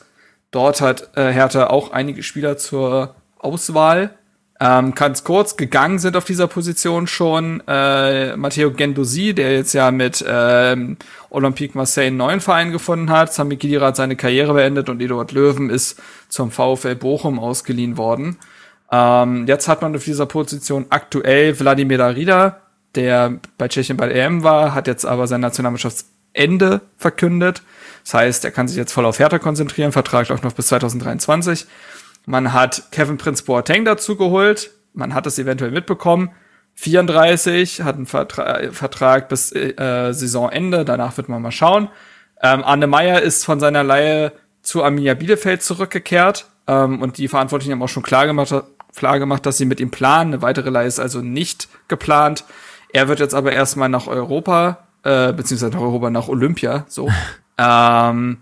Dort 0.52 0.80
hat 0.80 1.10
äh, 1.18 1.30
Hertha 1.30 1.68
auch 1.68 1.92
einige 1.92 2.24
Spieler 2.24 2.58
zur 2.58 3.16
Auswahl. 3.38 4.18
Ähm, 4.58 4.96
ganz 4.96 5.26
kurz, 5.26 5.58
gegangen 5.58 6.00
sind 6.00 6.16
auf 6.16 6.24
dieser 6.24 6.48
Position 6.48 7.08
schon 7.08 7.62
äh, 7.68 8.38
Matteo 8.38 8.72
Gendosi, 8.72 9.34
der 9.34 9.54
jetzt 9.54 9.74
ja 9.74 9.92
mit 9.92 10.24
ähm, 10.26 10.96
Olympique 11.30 11.76
Marseille 11.78 12.08
einen 12.08 12.18
neuen 12.18 12.40
Verein 12.40 12.72
gefunden 12.72 13.10
hat. 13.10 13.34
Sami 13.34 13.58
Khedira 13.58 13.88
hat 13.88 13.98
seine 13.98 14.16
Karriere 14.16 14.54
beendet 14.54 14.88
und 14.88 15.02
Eduard 15.02 15.34
Löwen 15.34 15.70
ist 15.70 16.02
zum 16.30 16.52
VfL 16.52 16.96
Bochum 16.96 17.38
ausgeliehen 17.38 17.98
worden. 17.98 18.38
Ähm, 18.92 19.46
jetzt 19.46 19.68
hat 19.68 19.82
man 19.82 19.94
auf 19.94 20.06
dieser 20.06 20.26
Position 20.26 20.86
aktuell 20.90 21.60
Wladimir 21.60 21.98
Darida, 21.98 22.62
der 22.96 23.40
bei 23.58 23.68
Tschechien 23.68 23.98
bei 23.98 24.08
der 24.08 24.26
EM 24.26 24.44
war, 24.44 24.74
hat 24.74 24.88
jetzt 24.88 25.06
aber 25.06 25.28
sein 25.28 25.42
Nationalmannschaftsende 25.42 26.80
verkündet. 26.96 27.62
Das 28.06 28.14
heißt, 28.14 28.46
er 28.46 28.52
kann 28.52 28.70
sich 28.70 28.78
jetzt 28.78 28.94
voll 28.94 29.06
auf 29.06 29.20
Hertha 29.20 29.38
konzentrieren, 29.38 29.92
Vertrag 29.92 30.30
läuft 30.30 30.46
noch 30.46 30.54
bis 30.54 30.68
2023. 30.68 31.66
Man 32.26 32.54
hat 32.54 32.92
Kevin 32.92 33.18
Prince 33.18 33.44
Boateng 33.44 33.86
dazu 33.86 34.16
geholt. 34.16 34.72
Man 34.94 35.14
hat 35.14 35.28
es 35.28 35.40
eventuell 35.40 35.72
mitbekommen. 35.72 36.32
34, 36.76 37.84
hat 37.84 37.96
einen 37.96 38.06
Vertra 38.06 38.72
Vertrag 38.72 39.30
bis 39.30 39.52
äh, 39.54 40.12
Saisonende. 40.12 40.86
Danach 40.86 41.16
wird 41.18 41.30
man 41.30 41.42
mal 41.42 41.52
schauen. 41.52 41.90
Ähm, 42.42 42.64
Arne 42.64 42.88
Meyer 42.88 43.22
ist 43.22 43.46
von 43.46 43.60
seiner 43.60 43.84
Leihe 43.84 44.34
zu 44.62 44.84
Arminia 44.84 45.14
Bielefeld 45.14 45.64
zurückgekehrt. 45.64 46.48
Ähm, 46.68 47.02
und 47.02 47.18
die 47.18 47.28
Verantwortlichen 47.28 47.72
haben 47.72 47.82
auch 47.82 47.90
schon 47.90 48.04
klar 48.04 48.26
gemacht, 48.26 48.54
klar 48.96 49.20
gemacht, 49.20 49.46
dass 49.46 49.58
sie 49.58 49.66
mit 49.66 49.80
ihm 49.80 49.92
planen. 49.92 50.34
Eine 50.34 50.42
weitere 50.42 50.70
Leihe 50.70 50.88
ist 50.88 51.00
also 51.00 51.22
nicht 51.22 51.70
geplant. 51.88 52.44
Er 52.92 53.08
wird 53.08 53.20
jetzt 53.20 53.36
aber 53.36 53.54
erstmal 53.54 53.90
nach 53.90 54.08
Europa, 54.08 54.88
äh, 55.04 55.32
beziehungsweise 55.34 55.74
nach 55.74 55.82
Europa, 55.82 56.10
nach 56.10 56.28
Olympia, 56.28 56.86
so. 56.88 57.10
ähm, 57.58 58.38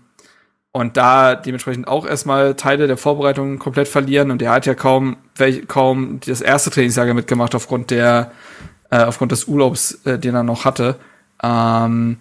und 0.74 0.96
da 0.96 1.36
dementsprechend 1.36 1.86
auch 1.86 2.04
erstmal 2.04 2.56
Teile 2.56 2.88
der 2.88 2.96
Vorbereitung 2.96 3.60
komplett 3.60 3.86
verlieren. 3.86 4.32
Und 4.32 4.42
er 4.42 4.50
hat 4.50 4.66
ja 4.66 4.74
kaum, 4.74 5.16
kaum 5.68 6.18
das 6.26 6.40
erste 6.40 6.70
Trainingslager 6.70 7.14
mitgemacht 7.14 7.54
aufgrund 7.54 7.92
der, 7.92 8.32
äh, 8.90 9.04
aufgrund 9.04 9.30
des 9.30 9.44
Urlaubs, 9.44 10.04
äh, 10.04 10.18
den 10.18 10.34
er 10.34 10.42
noch 10.42 10.64
hatte. 10.64 10.96
Ähm, 11.44 12.18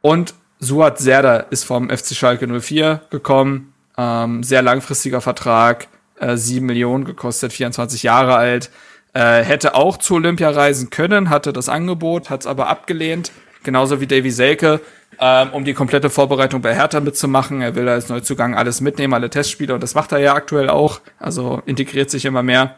und 0.00 0.34
Suat 0.58 0.98
Serdar 0.98 1.52
ist 1.52 1.64
vom 1.64 1.90
FC 1.90 2.16
Schalke 2.16 2.48
04 2.48 3.02
gekommen. 3.10 3.72
Ähm, 3.96 4.42
sehr 4.42 4.62
langfristiger 4.62 5.20
Vertrag, 5.20 5.86
äh, 6.18 6.36
7 6.36 6.66
Millionen 6.66 7.04
gekostet, 7.04 7.52
24 7.52 8.02
Jahre 8.02 8.34
alt. 8.34 8.70
Äh, 9.12 9.44
hätte 9.44 9.76
auch 9.76 9.96
zu 9.96 10.14
Olympia 10.14 10.50
reisen 10.50 10.90
können, 10.90 11.30
hatte 11.30 11.52
das 11.52 11.68
Angebot, 11.68 12.30
hat 12.30 12.40
es 12.40 12.46
aber 12.48 12.66
abgelehnt. 12.66 13.30
genauso 13.62 14.00
wie 14.00 14.08
Davy 14.08 14.32
Selke, 14.32 14.80
ähm, 15.20 15.50
um 15.52 15.64
die 15.64 15.74
komplette 15.74 16.10
Vorbereitung 16.10 16.62
bei 16.62 16.74
Hertha 16.74 17.00
mitzumachen. 17.00 17.60
Er 17.60 17.74
will 17.74 17.88
als 17.88 18.08
Neuzugang 18.08 18.54
alles 18.54 18.80
mitnehmen, 18.80 19.14
alle 19.14 19.30
Testspiele 19.30 19.74
und 19.74 19.82
das 19.82 19.94
macht 19.94 20.12
er 20.12 20.18
ja 20.18 20.34
aktuell 20.34 20.68
auch. 20.68 21.00
Also 21.18 21.62
integriert 21.66 22.10
sich 22.10 22.24
immer 22.24 22.42
mehr. 22.42 22.76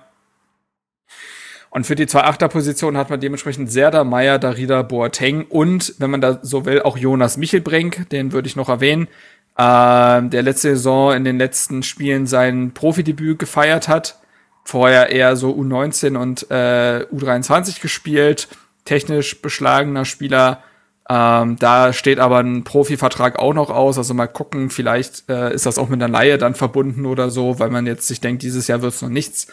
Und 1.74 1.89
für 1.89 1.97
die 1.97 2.06
zwei 2.06 2.23
Achterpositionen 2.23 2.97
hat 2.97 3.11
man 3.11 3.19
dementsprechend 3.19 3.73
Serda, 3.73 4.05
Meier, 4.05 4.39
Darida, 4.39 4.82
Boateng 4.82 5.44
und, 5.48 5.94
wenn 5.98 6.09
man 6.09 6.20
da 6.20 6.39
so 6.40 6.65
will, 6.66 6.82
auch 6.82 6.97
Jonas 6.97 7.36
Michelbrink, 7.36 8.09
den 8.11 8.31
würde 8.31 8.47
ich 8.47 8.55
noch 8.55 8.69
erwähnen, 8.69 9.09
äh, 9.56 10.23
der 10.23 10.43
letzte 10.43 10.77
Saison 10.77 11.15
in 11.15 11.24
den 11.24 11.36
letzten 11.36 11.82
Spielen 11.82 12.28
sein 12.28 12.74
Profidebüt 12.74 13.40
gefeiert 13.40 13.89
hat. 13.89 14.20
Vorher 14.62 15.11
eher 15.11 15.35
so 15.35 15.51
U19 15.51 16.16
und 16.16 16.48
äh, 16.48 17.06
U23 17.12 17.81
gespielt, 17.81 18.48
technisch 18.85 19.43
beschlagener 19.43 20.05
Spieler. 20.05 20.62
Ähm, 21.09 21.56
da 21.59 21.93
steht 21.93 22.18
aber 22.18 22.39
ein 22.39 22.64
Profivertrag 22.64 23.39
auch 23.39 23.55
noch 23.55 23.70
aus. 23.70 23.98
Also 23.98 24.14
mal 24.14 24.26
gucken, 24.26 24.70
vielleicht 24.70 25.28
äh, 25.28 25.52
ist 25.55 25.66
das 25.66 25.78
auch 25.78 25.89
mit 25.89 26.02
einer 26.02 26.12
Laie 26.12 26.39
dann 26.39 26.55
verbunden 26.55 27.06
oder 27.06 27.31
so, 27.31 27.59
weil 27.59 27.70
man 27.70 27.86
jetzt 27.86 28.06
sich 28.06 28.20
denkt, 28.20 28.43
dieses 28.43 28.68
Jahr 28.68 28.82
wird 28.82 28.94
es 28.94 29.02
noch 29.02 29.10
nichts. 29.10 29.48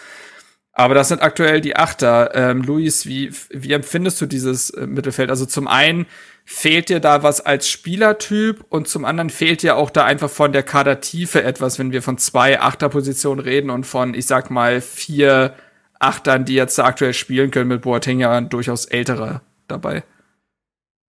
Aber 0.73 0.93
das 0.93 1.09
sind 1.09 1.21
aktuell 1.21 1.59
die 1.59 1.75
Achter. 1.75 2.33
Ähm, 2.33 2.61
Luis, 2.61 3.05
wie, 3.05 3.31
wie 3.49 3.73
empfindest 3.73 4.21
du 4.21 4.25
dieses 4.25 4.69
äh, 4.69 4.87
Mittelfeld? 4.87 5.29
Also 5.29 5.45
zum 5.45 5.67
einen 5.67 6.05
fehlt 6.45 6.89
dir 6.89 7.01
da 7.01 7.23
was 7.23 7.41
als 7.41 7.69
Spielertyp 7.69 8.63
und 8.69 8.87
zum 8.87 9.03
anderen 9.03 9.29
fehlt 9.29 9.63
dir 9.63 9.75
auch 9.75 9.89
da 9.89 10.05
einfach 10.05 10.29
von 10.29 10.53
der 10.53 10.63
Kadertiefe 10.63 11.43
etwas, 11.43 11.77
wenn 11.77 11.91
wir 11.91 12.01
von 12.01 12.17
zwei 12.17 12.61
Achterpositionen 12.61 13.43
reden 13.43 13.69
und 13.69 13.85
von, 13.85 14.13
ich 14.13 14.25
sag 14.25 14.49
mal, 14.49 14.79
vier 14.81 15.53
Achtern, 15.99 16.45
die 16.45 16.55
jetzt 16.55 16.77
da 16.77 16.85
aktuell 16.85 17.13
spielen 17.13 17.51
können 17.51 17.67
mit 17.67 17.81
Boateng 17.81 18.19
ja 18.19 18.39
durchaus 18.41 18.85
älterer 18.85 19.41
dabei. 19.67 20.03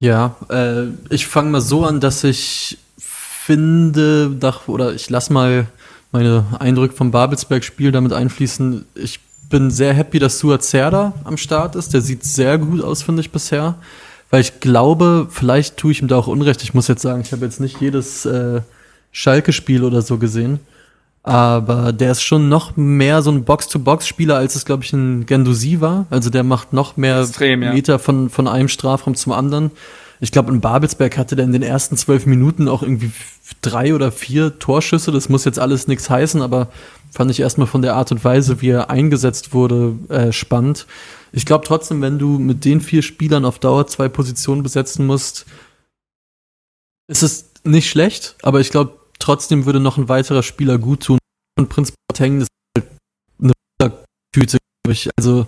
Ja, 0.01 0.35
äh, 0.49 0.87
ich 1.09 1.27
fange 1.27 1.51
mal 1.51 1.61
so 1.61 1.85
an, 1.85 1.99
dass 1.99 2.23
ich 2.23 2.79
finde, 2.97 4.35
oder 4.67 4.93
ich 4.93 5.09
lass 5.09 5.29
mal 5.29 5.67
meine 6.11 6.43
Eindrücke 6.59 6.95
vom 6.95 7.11
Babelsberg-Spiel 7.11 7.91
damit 7.91 8.11
einfließen. 8.11 8.83
Ich 8.95 9.19
bin 9.49 9.69
sehr 9.69 9.93
happy, 9.93 10.17
dass 10.17 10.39
Suat 10.39 10.63
Serda 10.63 11.13
am 11.23 11.37
Start 11.37 11.75
ist. 11.75 11.93
Der 11.93 12.01
sieht 12.01 12.23
sehr 12.23 12.57
gut 12.57 12.83
aus, 12.83 13.03
finde 13.03 13.21
ich 13.21 13.31
bisher. 13.31 13.75
Weil 14.31 14.41
ich 14.41 14.59
glaube, 14.59 15.27
vielleicht 15.29 15.77
tue 15.77 15.91
ich 15.91 16.01
ihm 16.01 16.07
da 16.07 16.17
auch 16.17 16.27
Unrecht. 16.27 16.63
Ich 16.63 16.73
muss 16.73 16.87
jetzt 16.87 17.03
sagen, 17.03 17.21
ich 17.21 17.31
habe 17.31 17.45
jetzt 17.45 17.59
nicht 17.59 17.79
jedes 17.79 18.25
äh, 18.25 18.61
Schalke-Spiel 19.11 19.83
oder 19.83 20.01
so 20.01 20.17
gesehen. 20.17 20.59
Aber 21.23 21.93
der 21.93 22.11
ist 22.11 22.23
schon 22.23 22.49
noch 22.49 22.75
mehr 22.77 23.21
so 23.21 23.31
ein 23.31 23.43
Box-to-Box-Spieler, 23.43 24.37
als 24.37 24.55
es, 24.55 24.65
glaube 24.65 24.83
ich, 24.83 24.91
ein 24.91 25.25
Gendusi 25.27 25.79
war. 25.79 26.07
Also 26.09 26.31
der 26.31 26.43
macht 26.43 26.73
noch 26.73 26.97
mehr 26.97 27.21
Extrem, 27.21 27.61
ja. 27.61 27.73
Meter 27.73 27.99
von, 27.99 28.29
von 28.29 28.47
einem 28.47 28.67
Strafraum 28.67 29.13
zum 29.15 29.31
anderen. 29.31 29.71
Ich 30.19 30.31
glaube, 30.31 30.51
in 30.51 30.61
Babelsberg 30.61 31.17
hatte 31.17 31.35
der 31.35 31.45
in 31.45 31.51
den 31.51 31.63
ersten 31.63 31.97
zwölf 31.97 32.25
Minuten 32.25 32.67
auch 32.67 32.81
irgendwie 32.81 33.11
drei 33.61 33.93
oder 33.93 34.11
vier 34.11 34.57
Torschüsse. 34.57 35.11
Das 35.11 35.29
muss 35.29 35.45
jetzt 35.45 35.59
alles 35.59 35.87
nichts 35.87 36.09
heißen, 36.09 36.41
aber 36.41 36.69
fand 37.11 37.29
ich 37.29 37.39
erstmal 37.39 37.67
von 37.67 37.81
der 37.81 37.95
Art 37.95 38.11
und 38.11 38.23
Weise, 38.23 38.61
wie 38.61 38.69
er 38.69 38.89
eingesetzt 38.89 39.53
wurde, 39.53 39.95
äh, 40.09 40.31
spannend. 40.31 40.87
Ich 41.33 41.45
glaube 41.45 41.65
trotzdem, 41.65 42.01
wenn 42.01 42.19
du 42.19 42.39
mit 42.39 42.65
den 42.65 42.81
vier 42.81 43.01
Spielern 43.01 43.45
auf 43.45 43.59
Dauer 43.59 43.87
zwei 43.87 44.09
Positionen 44.09 44.63
besetzen 44.63 45.05
musst, 45.05 45.45
ist 47.07 47.23
es 47.23 47.51
nicht 47.63 47.89
schlecht, 47.89 48.35
aber 48.41 48.59
ich 48.59 48.69
glaube, 48.69 49.00
trotzdem 49.21 49.65
würde 49.65 49.79
noch 49.79 49.97
ein 49.97 50.09
weiterer 50.09 50.43
Spieler 50.43 50.77
gut 50.77 51.03
tun. 51.03 51.19
Und 51.57 51.69
Prinz 51.69 51.93
Boateng 52.07 52.41
ist 52.41 52.49
halt 52.77 52.87
eine 53.41 53.53
Tüte, 54.33 54.57
glaube 54.83 54.93
ich. 54.93 55.09
Also 55.17 55.47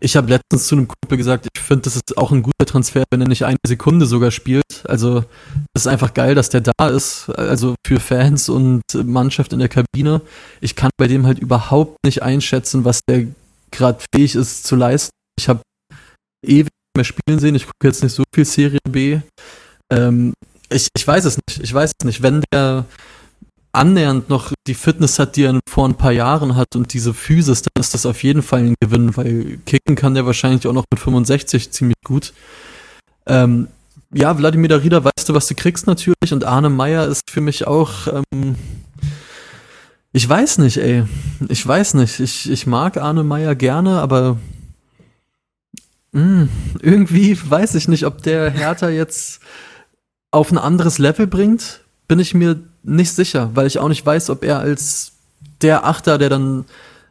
ich 0.00 0.16
habe 0.16 0.28
letztens 0.28 0.66
zu 0.66 0.74
einem 0.74 0.88
Kumpel 0.88 1.16
gesagt, 1.16 1.48
ich 1.54 1.62
finde, 1.62 1.82
das 1.82 1.96
ist 1.96 2.18
auch 2.18 2.32
ein 2.32 2.42
guter 2.42 2.66
Transfer, 2.66 3.04
wenn 3.10 3.20
er 3.20 3.28
nicht 3.28 3.44
eine 3.44 3.56
Sekunde 3.66 4.06
sogar 4.06 4.30
spielt. 4.30 4.84
Also 4.84 5.24
es 5.74 5.82
ist 5.82 5.86
einfach 5.86 6.14
geil, 6.14 6.34
dass 6.34 6.50
der 6.50 6.60
da 6.60 6.88
ist. 6.88 7.30
Also 7.30 7.74
für 7.86 8.00
Fans 8.00 8.48
und 8.48 8.82
Mannschaft 8.94 9.52
in 9.52 9.58
der 9.58 9.68
Kabine. 9.68 10.20
Ich 10.60 10.76
kann 10.76 10.90
bei 10.98 11.08
dem 11.08 11.26
halt 11.26 11.38
überhaupt 11.38 11.98
nicht 12.04 12.22
einschätzen, 12.22 12.84
was 12.84 13.00
der 13.08 13.26
gerade 13.70 14.02
fähig 14.14 14.34
ist 14.34 14.64
zu 14.64 14.76
leisten. 14.76 15.10
Ich 15.38 15.48
habe 15.48 15.62
ewig 16.44 16.70
mehr 16.96 17.04
spielen 17.04 17.38
sehen. 17.38 17.54
Ich 17.54 17.66
gucke 17.66 17.86
jetzt 17.86 18.02
nicht 18.02 18.14
so 18.14 18.24
viel 18.34 18.44
Serie 18.44 18.80
B. 18.88 19.20
Ähm, 19.92 20.34
ich, 20.70 20.88
ich 20.96 21.06
weiß 21.06 21.24
es 21.24 21.36
nicht. 21.36 21.62
Ich 21.62 21.72
weiß 21.72 21.92
es 21.98 22.04
nicht. 22.04 22.22
Wenn 22.22 22.42
der 22.52 22.84
annähernd 23.72 24.28
noch 24.28 24.52
die 24.66 24.74
Fitness 24.74 25.18
hat, 25.18 25.36
die 25.36 25.44
er 25.44 25.60
vor 25.68 25.86
ein 25.86 25.96
paar 25.96 26.12
Jahren 26.12 26.56
hat 26.56 26.74
und 26.76 26.92
diese 26.94 27.12
Physis, 27.12 27.62
dann 27.62 27.80
ist 27.80 27.94
das 27.94 28.06
auf 28.06 28.22
jeden 28.22 28.42
Fall 28.42 28.60
ein 28.60 28.74
Gewinn, 28.80 29.16
weil 29.16 29.58
kicken 29.66 29.96
kann 29.96 30.14
der 30.14 30.26
wahrscheinlich 30.26 30.66
auch 30.66 30.72
noch 30.72 30.86
mit 30.90 30.98
65 30.98 31.70
ziemlich 31.70 31.96
gut. 32.02 32.32
Ähm, 33.26 33.68
ja, 34.14 34.38
Wladimir 34.38 34.68
Darida, 34.68 35.04
weißt 35.04 35.28
du, 35.28 35.34
was 35.34 35.46
du 35.46 35.54
kriegst 35.54 35.86
natürlich 35.86 36.32
und 36.32 36.44
Arne 36.44 36.70
Meyer 36.70 37.06
ist 37.06 37.30
für 37.30 37.40
mich 37.42 37.66
auch, 37.66 38.06
ähm, 38.32 38.56
ich 40.12 40.26
weiß 40.26 40.58
nicht, 40.58 40.78
ey. 40.78 41.04
Ich 41.48 41.66
weiß 41.66 41.94
nicht. 41.94 42.20
Ich, 42.20 42.50
ich 42.50 42.66
mag 42.66 42.96
Arne 42.96 43.22
Meyer 43.22 43.54
gerne, 43.54 44.00
aber 44.00 44.38
mh, 46.12 46.22
hm, 46.22 46.48
irgendwie 46.80 47.38
weiß 47.50 47.74
ich 47.74 47.88
nicht, 47.88 48.06
ob 48.06 48.22
der 48.22 48.50
Hertha 48.50 48.88
jetzt 48.88 49.40
auf 50.30 50.50
ein 50.50 50.58
anderes 50.58 50.98
Level 50.98 51.26
bringt, 51.26 51.80
bin 52.08 52.18
ich 52.18 52.34
mir 52.34 52.60
nicht 52.82 53.12
sicher, 53.12 53.50
weil 53.54 53.66
ich 53.66 53.78
auch 53.78 53.88
nicht 53.88 54.04
weiß, 54.04 54.30
ob 54.30 54.44
er 54.44 54.60
als 54.60 55.12
der 55.62 55.86
Achter, 55.86 56.18
der 56.18 56.28
dann 56.28 56.64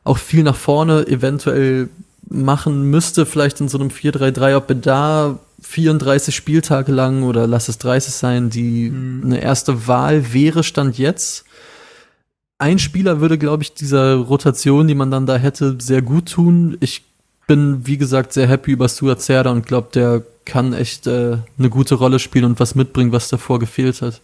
auch 0.03 0.17
viel 0.17 0.43
nach 0.43 0.55
vorne 0.55 1.07
eventuell 1.07 1.89
machen 2.29 2.89
müsste, 2.89 3.25
vielleicht 3.25 3.59
in 3.59 3.69
so 3.69 3.77
einem 3.77 3.89
4-3-3, 3.89 4.55
ob 4.55 4.69
er 4.69 4.75
da 4.75 5.39
34 5.61 6.35
Spieltage 6.35 6.91
lang 6.91 7.23
oder 7.23 7.47
lass 7.47 7.69
es 7.69 7.77
30 7.79 8.13
sein, 8.13 8.49
die 8.49 8.89
mhm. 8.89 9.23
eine 9.25 9.41
erste 9.41 9.87
Wahl 9.87 10.33
wäre, 10.33 10.63
stand 10.63 10.97
jetzt. 10.97 11.45
Ein 12.57 12.79
Spieler 12.79 13.19
würde, 13.19 13.37
glaube 13.37 13.63
ich, 13.63 13.73
dieser 13.73 14.15
Rotation, 14.15 14.87
die 14.87 14.95
man 14.95 15.11
dann 15.11 15.25
da 15.25 15.35
hätte, 15.35 15.75
sehr 15.79 16.01
gut 16.01 16.31
tun. 16.31 16.77
Ich 16.79 17.03
bin, 17.47 17.85
wie 17.85 17.97
gesagt, 17.97 18.33
sehr 18.33 18.47
happy 18.47 18.71
über 18.71 18.87
Stuart 18.87 19.21
Serda 19.21 19.51
und 19.51 19.65
glaube, 19.65 19.89
der 19.93 20.23
kann 20.45 20.73
echt 20.73 21.07
äh, 21.07 21.37
eine 21.57 21.69
gute 21.69 21.95
Rolle 21.95 22.19
spielen 22.19 22.45
und 22.45 22.59
was 22.59 22.75
mitbringen, 22.75 23.11
was 23.11 23.29
davor 23.29 23.59
gefehlt 23.59 24.01
hat. 24.01 24.21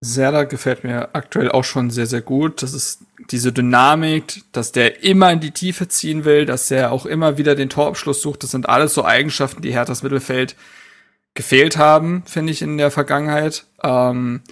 Serda 0.00 0.44
gefällt 0.44 0.82
mir 0.82 1.14
aktuell 1.14 1.50
auch 1.50 1.62
schon 1.62 1.90
sehr, 1.90 2.06
sehr 2.06 2.22
gut. 2.22 2.62
Das 2.62 2.74
ist 2.74 3.02
diese 3.30 3.52
Dynamik, 3.52 4.42
dass 4.50 4.72
der 4.72 5.04
immer 5.04 5.30
in 5.32 5.40
die 5.40 5.52
Tiefe 5.52 5.86
ziehen 5.86 6.24
will, 6.24 6.44
dass 6.44 6.70
er 6.70 6.90
auch 6.90 7.06
immer 7.06 7.38
wieder 7.38 7.54
den 7.54 7.68
Torabschluss 7.70 8.20
sucht. 8.20 8.42
Das 8.42 8.50
sind 8.50 8.68
alles 8.68 8.94
so 8.94 9.04
Eigenschaften, 9.04 9.62
die 9.62 9.72
Herthas 9.72 10.02
Mittelfeld 10.02 10.56
gefehlt 11.34 11.78
haben, 11.78 12.24
finde 12.26 12.52
ich, 12.52 12.62
in 12.62 12.78
der 12.78 12.90
Vergangenheit. 12.90 13.64
Ähm, 13.82 14.42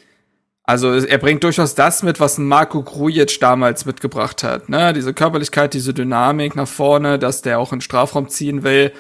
also 0.63 0.93
er 0.93 1.19
bringt 1.19 1.43
durchaus 1.43 1.75
das 1.75 2.05
mit, 2.05 2.21
was 2.21 2.39
Marco 2.39 2.85
Grujic 2.85 3.41
damals 3.41 3.87
mitgebracht 3.87 4.45
hat. 4.45 4.69
Ne? 4.69 4.93
Diese 4.93 5.13
Körperlichkeit, 5.13 5.75
diese 5.75 5.93
Dynamik 5.93 6.55
nach 6.55 6.69
vorne, 6.69 7.19
dass 7.19 7.43
der 7.43 7.59
auch 7.59 7.73
in 7.73 7.79
den 7.79 7.83
Strafraum 7.83 8.29
ziehen 8.29 8.63
will. 8.63 8.93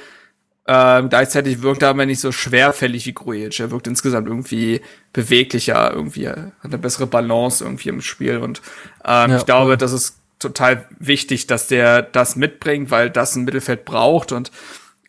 Ähm, 0.72 1.08
gleichzeitig 1.08 1.62
wirkt 1.62 1.82
er 1.82 1.88
aber 1.88 2.06
nicht 2.06 2.20
so 2.20 2.30
schwerfällig 2.30 3.04
wie 3.04 3.12
Grujic. 3.12 3.58
Er 3.58 3.72
wirkt 3.72 3.88
insgesamt 3.88 4.28
irgendwie 4.28 4.80
beweglicher, 5.12 5.92
irgendwie 5.92 6.28
hat 6.28 6.52
eine 6.62 6.78
bessere 6.78 7.08
Balance 7.08 7.64
irgendwie 7.64 7.88
im 7.88 8.00
Spiel. 8.00 8.36
Und 8.36 8.62
ähm, 9.04 9.32
ja, 9.32 9.36
ich 9.38 9.46
glaube, 9.46 9.76
das 9.76 9.90
ist 9.90 10.20
total 10.38 10.86
wichtig, 11.00 11.48
dass 11.48 11.66
der 11.66 12.02
das 12.02 12.36
mitbringt, 12.36 12.92
weil 12.92 13.10
das 13.10 13.34
ein 13.34 13.42
Mittelfeld 13.42 13.84
braucht 13.84 14.30
und 14.30 14.52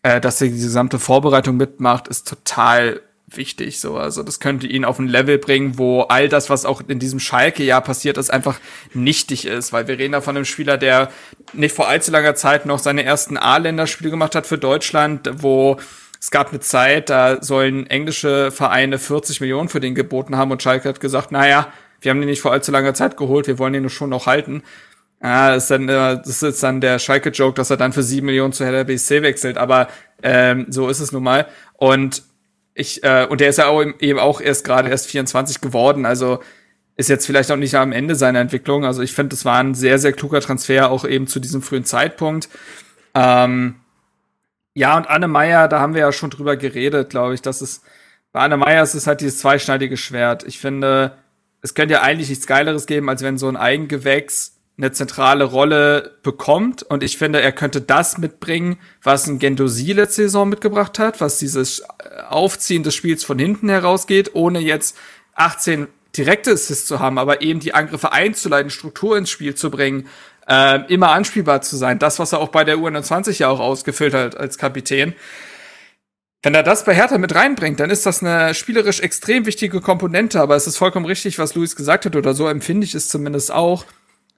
äh, 0.01 0.19
dass 0.19 0.41
er 0.41 0.47
die 0.47 0.55
gesamte 0.55 0.97
Vorbereitung 0.97 1.57
mitmacht, 1.57 2.07
ist 2.07 2.27
total 2.27 2.99
wichtig. 3.37 3.79
So, 3.79 3.97
also 3.97 4.23
das 4.23 4.39
könnte 4.39 4.67
ihn 4.67 4.85
auf 4.85 4.99
ein 4.99 5.07
Level 5.07 5.37
bringen, 5.37 5.77
wo 5.77 6.01
all 6.01 6.29
das, 6.29 6.49
was 6.49 6.65
auch 6.65 6.81
in 6.87 6.99
diesem 6.99 7.19
Schalke-Jahr 7.19 7.81
passiert 7.81 8.17
ist, 8.17 8.31
einfach 8.31 8.59
nichtig 8.93 9.45
ist, 9.45 9.73
weil 9.73 9.87
wir 9.87 9.97
reden 9.97 10.13
da 10.13 10.21
von 10.21 10.35
einem 10.35 10.45
Spieler, 10.45 10.77
der 10.77 11.11
nicht 11.53 11.75
vor 11.75 11.87
allzu 11.87 12.11
langer 12.11 12.35
Zeit 12.35 12.65
noch 12.65 12.79
seine 12.79 13.03
ersten 13.03 13.37
A-Länderspiele 13.37 14.09
gemacht 14.09 14.35
hat 14.35 14.47
für 14.47 14.57
Deutschland, 14.57 15.29
wo 15.37 15.77
es 16.19 16.29
gab 16.29 16.49
eine 16.49 16.59
Zeit, 16.59 17.09
da 17.09 17.41
sollen 17.41 17.87
englische 17.87 18.51
Vereine 18.51 18.99
40 18.99 19.41
Millionen 19.41 19.69
für 19.69 19.79
den 19.79 19.95
geboten 19.95 20.37
haben 20.37 20.51
und 20.51 20.61
Schalke 20.61 20.87
hat 20.87 20.99
gesagt, 20.99 21.31
naja, 21.31 21.73
wir 21.99 22.11
haben 22.11 22.19
den 22.19 22.29
nicht 22.29 22.41
vor 22.41 22.51
allzu 22.51 22.71
langer 22.71 22.93
Zeit 22.93 23.17
geholt, 23.17 23.47
wir 23.47 23.57
wollen 23.57 23.73
den 23.73 23.89
schon 23.89 24.09
noch 24.09 24.27
halten. 24.27 24.63
Ah, 25.19 25.51
das 25.53 25.63
ist 25.63 25.71
dann, 25.71 25.87
äh, 25.87 26.17
das 26.23 26.41
ist 26.41 26.63
dann 26.63 26.81
der 26.81 26.99
Schalke-Joke, 26.99 27.55
dass 27.55 27.69
er 27.69 27.77
dann 27.77 27.93
für 27.93 28.01
sieben 28.01 28.25
Millionen 28.25 28.53
zu 28.53 28.65
Hertha 28.65 28.83
BSC 28.83 29.21
wechselt, 29.21 29.57
aber 29.57 29.87
ähm, 30.23 30.65
so 30.69 30.89
ist 30.89 30.99
es 30.99 31.11
nun 31.11 31.23
mal. 31.23 31.47
Und 31.77 32.23
ich, 32.73 33.03
äh, 33.03 33.27
und 33.29 33.41
der 33.41 33.49
ist 33.49 33.57
ja 33.57 33.67
auch 33.67 33.83
eben 33.99 34.19
auch 34.19 34.41
erst 34.41 34.63
gerade 34.63 34.89
erst 34.89 35.07
24 35.07 35.61
geworden, 35.61 36.05
also 36.05 36.39
ist 36.95 37.09
jetzt 37.09 37.25
vielleicht 37.25 37.51
auch 37.51 37.57
nicht 37.57 37.75
am 37.75 37.91
Ende 37.91 38.15
seiner 38.15 38.39
Entwicklung. 38.39 38.85
Also 38.85 39.01
ich 39.01 39.13
finde, 39.13 39.29
das 39.29 39.45
war 39.45 39.57
ein 39.59 39.73
sehr, 39.73 39.97
sehr 39.97 40.13
kluger 40.13 40.41
Transfer, 40.41 40.91
auch 40.91 41.05
eben 41.05 41.25
zu 41.25 41.39
diesem 41.39 41.61
frühen 41.61 41.85
Zeitpunkt. 41.85 42.49
Ähm, 43.15 43.75
ja, 44.73 44.95
und 44.97 45.09
Anne 45.09 45.27
Meyer, 45.27 45.67
da 45.67 45.79
haben 45.79 45.93
wir 45.93 46.01
ja 46.01 46.11
schon 46.11 46.29
drüber 46.29 46.57
geredet, 46.57 47.09
glaube 47.09 47.33
ich, 47.33 47.41
dass 47.41 47.61
es 47.61 47.81
bei 48.31 48.41
Anne 48.41 48.57
Meyer 48.57 48.83
ist 48.83 48.93
es 48.93 49.07
halt 49.07 49.21
dieses 49.21 49.39
zweischneidige 49.39 49.97
Schwert. 49.97 50.43
Ich 50.43 50.59
finde, 50.59 51.17
es 51.61 51.73
könnte 51.73 51.95
ja 51.95 52.01
eigentlich 52.01 52.29
nichts 52.29 52.47
Geileres 52.47 52.85
geben, 52.85 53.09
als 53.09 53.23
wenn 53.23 53.37
so 53.37 53.49
ein 53.49 53.57
Eigengewächs 53.57 54.60
eine 54.77 54.91
zentrale 54.91 55.43
Rolle 55.43 56.17
bekommt. 56.23 56.83
Und 56.83 57.03
ich 57.03 57.17
finde, 57.17 57.41
er 57.41 57.51
könnte 57.51 57.81
das 57.81 58.17
mitbringen, 58.17 58.77
was 59.03 59.27
ein 59.27 59.39
Gendosi 59.39 59.93
letzte 59.93 60.23
Saison 60.23 60.49
mitgebracht 60.49 60.99
hat, 60.99 61.21
was 61.21 61.37
dieses 61.37 61.83
Aufziehen 62.29 62.83
des 62.83 62.95
Spiels 62.95 63.23
von 63.23 63.37
hinten 63.37 63.69
herausgeht, 63.69 64.31
ohne 64.33 64.59
jetzt 64.59 64.97
18 65.35 65.87
direkte 66.17 66.51
Assists 66.51 66.87
zu 66.87 66.99
haben, 66.99 67.17
aber 67.17 67.41
eben 67.41 67.59
die 67.59 67.73
Angriffe 67.73 68.11
einzuleiten, 68.11 68.69
Struktur 68.69 69.17
ins 69.17 69.29
Spiel 69.29 69.55
zu 69.55 69.71
bringen, 69.71 70.07
äh, 70.47 70.79
immer 70.91 71.11
anspielbar 71.11 71.61
zu 71.61 71.77
sein. 71.77 71.99
Das, 71.99 72.19
was 72.19 72.33
er 72.33 72.39
auch 72.39 72.49
bei 72.49 72.63
der 72.63 72.77
U21 72.77 73.39
ja 73.39 73.49
auch 73.49 73.59
ausgefüllt 73.59 74.13
hat 74.13 74.35
als 74.35 74.57
Kapitän. 74.57 75.13
Wenn 76.43 76.55
er 76.55 76.63
das 76.63 76.85
bei 76.85 76.95
Hertha 76.95 77.19
mit 77.19 77.35
reinbringt, 77.35 77.79
dann 77.79 77.91
ist 77.91 78.05
das 78.05 78.23
eine 78.23 78.55
spielerisch 78.55 78.99
extrem 78.99 79.45
wichtige 79.45 79.79
Komponente, 79.79 80.41
aber 80.41 80.55
es 80.55 80.65
ist 80.65 80.77
vollkommen 80.77 81.05
richtig, 81.05 81.37
was 81.37 81.53
Luis 81.53 81.75
gesagt 81.75 82.05
hat, 82.05 82.15
oder 82.15 82.33
so 82.33 82.47
empfinde 82.47 82.83
ich 82.83 82.95
es 82.95 83.09
zumindest 83.09 83.51
auch. 83.51 83.85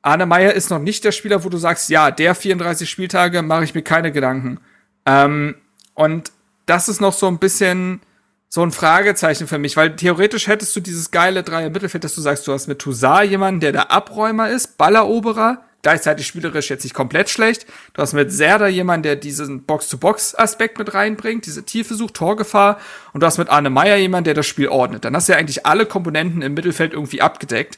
Arne 0.04 0.26
Meyer 0.26 0.54
ist 0.54 0.70
noch 0.70 0.80
nicht 0.80 1.04
der 1.06 1.14
Spieler, 1.14 1.44
wo 1.44 1.50
du 1.50 1.58
sagst, 1.58 1.90
ja, 1.90 2.12
der 2.12 2.36
34 2.36 2.90
Spieltage 2.90 3.42
mache 3.42 3.64
ich 3.64 3.74
mir 3.74 3.82
keine 3.82 4.12
Gedanken. 4.12 4.60
Ähm, 5.06 5.56
und 5.96 6.32
das 6.66 6.90
ist 6.90 7.02
noch 7.02 7.14
so 7.14 7.28
ein 7.28 7.40
bisschen 7.40 8.02
so 8.50 8.62
ein 8.62 8.72
Fragezeichen 8.72 9.48
für 9.48 9.58
mich, 9.58 9.78
weil 9.78 9.96
theoretisch 9.96 10.48
hättest 10.48 10.76
du 10.76 10.80
dieses 10.80 11.10
geile 11.10 11.42
Dreier 11.42 11.70
Mittelfeld, 11.70 12.04
dass 12.04 12.14
du 12.14 12.22
sagst, 12.22 12.46
du 12.48 12.52
hast 12.52 12.68
mit 12.68 12.80
Toussaint 12.80 13.32
jemanden, 13.32 13.62
der 13.62 13.72
der 13.72 13.92
Abräumer 13.92 14.50
ist, 14.50 14.78
Balleroberer, 14.78 15.64
gleichzeitig 15.82 16.28
spielerisch 16.28 16.70
jetzt 16.70 16.84
nicht 16.84 16.94
komplett 16.94 17.30
schlecht. 17.30 17.66
Du 17.94 18.02
hast 18.02 18.14
mit 18.14 18.32
Serda 18.32 18.68
jemanden, 18.68 19.04
der 19.04 19.16
diesen 19.16 19.64
Box-to-Box-Aspekt 19.64 20.78
mit 20.78 20.94
reinbringt, 20.94 21.46
diese 21.46 21.64
Tiefe 21.64 21.96
sucht, 21.96 22.14
Torgefahr. 22.14 22.80
Und 23.14 23.22
du 23.22 23.28
hast 23.28 23.38
mit 23.38 23.50
Arne 23.50 23.70
Meyer 23.70 23.98
jemanden, 23.98 24.26
der 24.26 24.34
das 24.34 24.46
Spiel 24.46 24.68
ordnet. 24.68 25.04
Dann 25.04 25.16
hast 25.16 25.30
du 25.30 25.34
ja 25.34 25.40
eigentlich 25.40 25.66
alle 25.66 25.86
Komponenten 25.86 26.42
im 26.42 26.54
Mittelfeld 26.54 26.94
irgendwie 26.94 27.22
abgedeckt. 27.22 27.78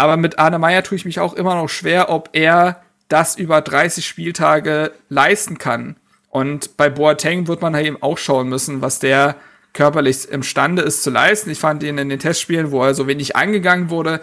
Aber 0.00 0.16
mit 0.16 0.38
Arne 0.38 0.58
Meyer 0.58 0.82
tue 0.82 0.96
ich 0.96 1.04
mich 1.04 1.20
auch 1.20 1.34
immer 1.34 1.54
noch 1.54 1.68
schwer, 1.68 2.08
ob 2.08 2.30
er 2.32 2.80
das 3.08 3.36
über 3.36 3.60
30 3.60 4.06
Spieltage 4.06 4.92
leisten 5.10 5.58
kann. 5.58 5.96
Und 6.30 6.78
bei 6.78 6.88
Boateng 6.88 7.48
wird 7.48 7.60
man 7.60 7.74
eben 7.74 8.02
auch 8.02 8.16
schauen 8.16 8.48
müssen, 8.48 8.80
was 8.80 8.98
der 8.98 9.36
körperlich 9.74 10.26
imstande 10.30 10.80
ist 10.80 11.02
zu 11.02 11.10
leisten. 11.10 11.50
Ich 11.50 11.58
fand 11.58 11.82
ihn 11.82 11.98
in 11.98 12.08
den 12.08 12.18
Testspielen, 12.18 12.70
wo 12.70 12.82
er 12.82 12.94
so 12.94 13.08
wenig 13.08 13.36
angegangen 13.36 13.90
wurde, 13.90 14.22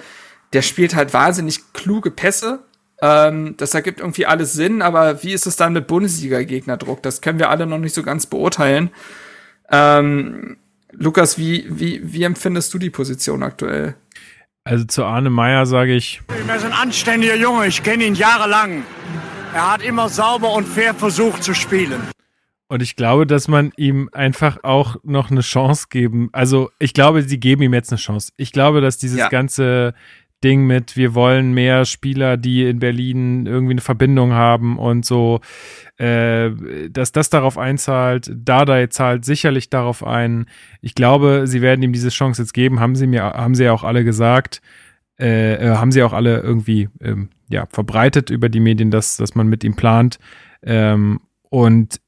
der 0.51 0.63
spielt 0.63 0.95
halt 0.95 1.13
wahnsinnig 1.13 1.73
kluge 1.73 2.09
Pässe, 2.09 2.63
ähm, 2.99 3.53
das 3.57 3.75
ergibt 3.75 3.99
irgendwie 3.99 4.25
alles 4.25 4.53
Sinn, 4.53 4.81
aber 4.81 5.21
wie 5.21 5.31
ist 5.31 5.45
es 5.45 5.57
dann 5.57 5.73
mit 5.73 5.85
Bundesliga-Gegnerdruck? 5.85 7.03
Das 7.03 7.21
können 7.21 7.37
wir 7.37 7.51
alle 7.51 7.67
noch 7.67 7.77
nicht 7.77 7.93
so 7.93 8.01
ganz 8.01 8.25
beurteilen. 8.25 8.89
Ähm, 9.69 10.57
Lukas, 10.91 11.37
wie, 11.37 11.67
wie, 11.69 12.01
wie 12.03 12.23
empfindest 12.23 12.73
du 12.73 12.79
die 12.79 12.89
Position 12.89 13.43
aktuell? 13.43 13.93
Also 14.67 14.83
zu 14.83 15.05
Arne 15.05 15.29
Meyer 15.29 15.65
sage 15.65 15.95
ich. 15.95 16.21
Er 16.45 16.55
ist 16.57 16.65
ein 16.65 16.73
anständiger 16.73 17.35
Junge, 17.35 17.67
ich 17.67 17.81
kenne 17.83 18.03
ihn 18.03 18.15
jahrelang. 18.15 18.83
Er 19.53 19.71
hat 19.71 19.81
immer 19.81 20.09
sauber 20.09 20.51
und 20.53 20.67
fair 20.67 20.93
versucht 20.93 21.41
zu 21.41 21.53
spielen. 21.53 22.01
Und 22.67 22.83
ich 22.83 22.97
glaube, 22.97 23.25
dass 23.25 23.47
man 23.47 23.71
ihm 23.77 24.09
einfach 24.11 24.65
auch 24.65 24.97
noch 25.03 25.31
eine 25.31 25.39
Chance 25.39 25.85
geben. 25.89 26.27
Also 26.33 26.69
ich 26.79 26.93
glaube, 26.93 27.21
sie 27.21 27.39
geben 27.39 27.61
ihm 27.61 27.73
jetzt 27.73 27.93
eine 27.93 27.97
Chance. 27.97 28.33
Ich 28.35 28.51
glaube, 28.51 28.81
dass 28.81 28.97
dieses 28.97 29.19
ja. 29.19 29.29
ganze 29.29 29.93
Ding 30.43 30.67
mit, 30.67 30.97
wir 30.97 31.15
wollen 31.15 31.53
mehr 31.53 31.85
Spieler, 31.85 32.35
die 32.35 32.65
in 32.65 32.79
Berlin 32.79 33.45
irgendwie 33.45 33.71
eine 33.71 33.81
Verbindung 33.81 34.33
haben 34.33 34.77
und 34.77 35.05
so, 35.05 35.39
äh, 35.97 36.51
dass 36.89 37.11
das 37.11 37.29
darauf 37.29 37.57
einzahlt. 37.57 38.31
Dardai 38.33 38.87
zahlt 38.87 39.25
sicherlich 39.25 39.69
darauf 39.69 40.05
ein. 40.05 40.45
Ich 40.81 40.95
glaube, 40.95 41.43
sie 41.45 41.61
werden 41.61 41.81
ihm 41.81 41.93
diese 41.93 42.09
Chance 42.09 42.41
jetzt 42.41 42.53
geben, 42.53 42.79
haben 42.79 42.95
sie 42.95 43.07
mir, 43.07 43.23
haben 43.23 43.55
sie 43.55 43.63
ja 43.63 43.73
auch 43.73 43.83
alle 43.83 44.03
gesagt, 44.03 44.61
äh, 45.19 45.55
äh, 45.55 45.75
haben 45.75 45.91
sie 45.91 46.03
auch 46.03 46.13
alle 46.13 46.39
irgendwie 46.41 46.89
ähm, 47.01 47.29
ja, 47.49 47.65
verbreitet 47.71 48.29
über 48.29 48.49
die 48.49 48.59
Medien, 48.59 48.91
dass, 48.91 49.17
dass 49.17 49.33
man 49.33 49.47
mit 49.47 49.63
ihm 49.63 49.75
plant. 49.75 50.19
Ähm, 50.61 51.21
und 51.49 51.99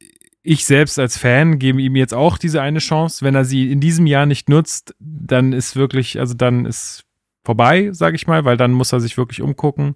ich 0.44 0.66
selbst 0.66 1.00
als 1.00 1.18
Fan 1.18 1.60
gebe 1.60 1.82
ihm 1.82 1.96
jetzt 1.96 2.14
auch 2.14 2.38
diese 2.38 2.62
eine 2.62 2.80
Chance. 2.80 3.26
Wenn 3.26 3.36
er 3.36 3.46
sie 3.46 3.72
in 3.72 3.80
diesem 3.80 4.06
Jahr 4.06 4.26
nicht 4.26 4.50
nutzt, 4.50 4.96
dann 5.00 5.54
ist 5.54 5.76
wirklich, 5.76 6.20
also 6.20 6.34
dann 6.34 6.66
ist 6.66 7.06
vorbei, 7.44 7.90
sage 7.92 8.16
ich 8.16 8.28
mal, 8.28 8.46
weil 8.46 8.58
dann 8.58 8.72
muss 8.72 8.94
er 8.94 9.00
sich 9.00 9.18
wirklich 9.18 9.42
umgucken, 9.42 9.96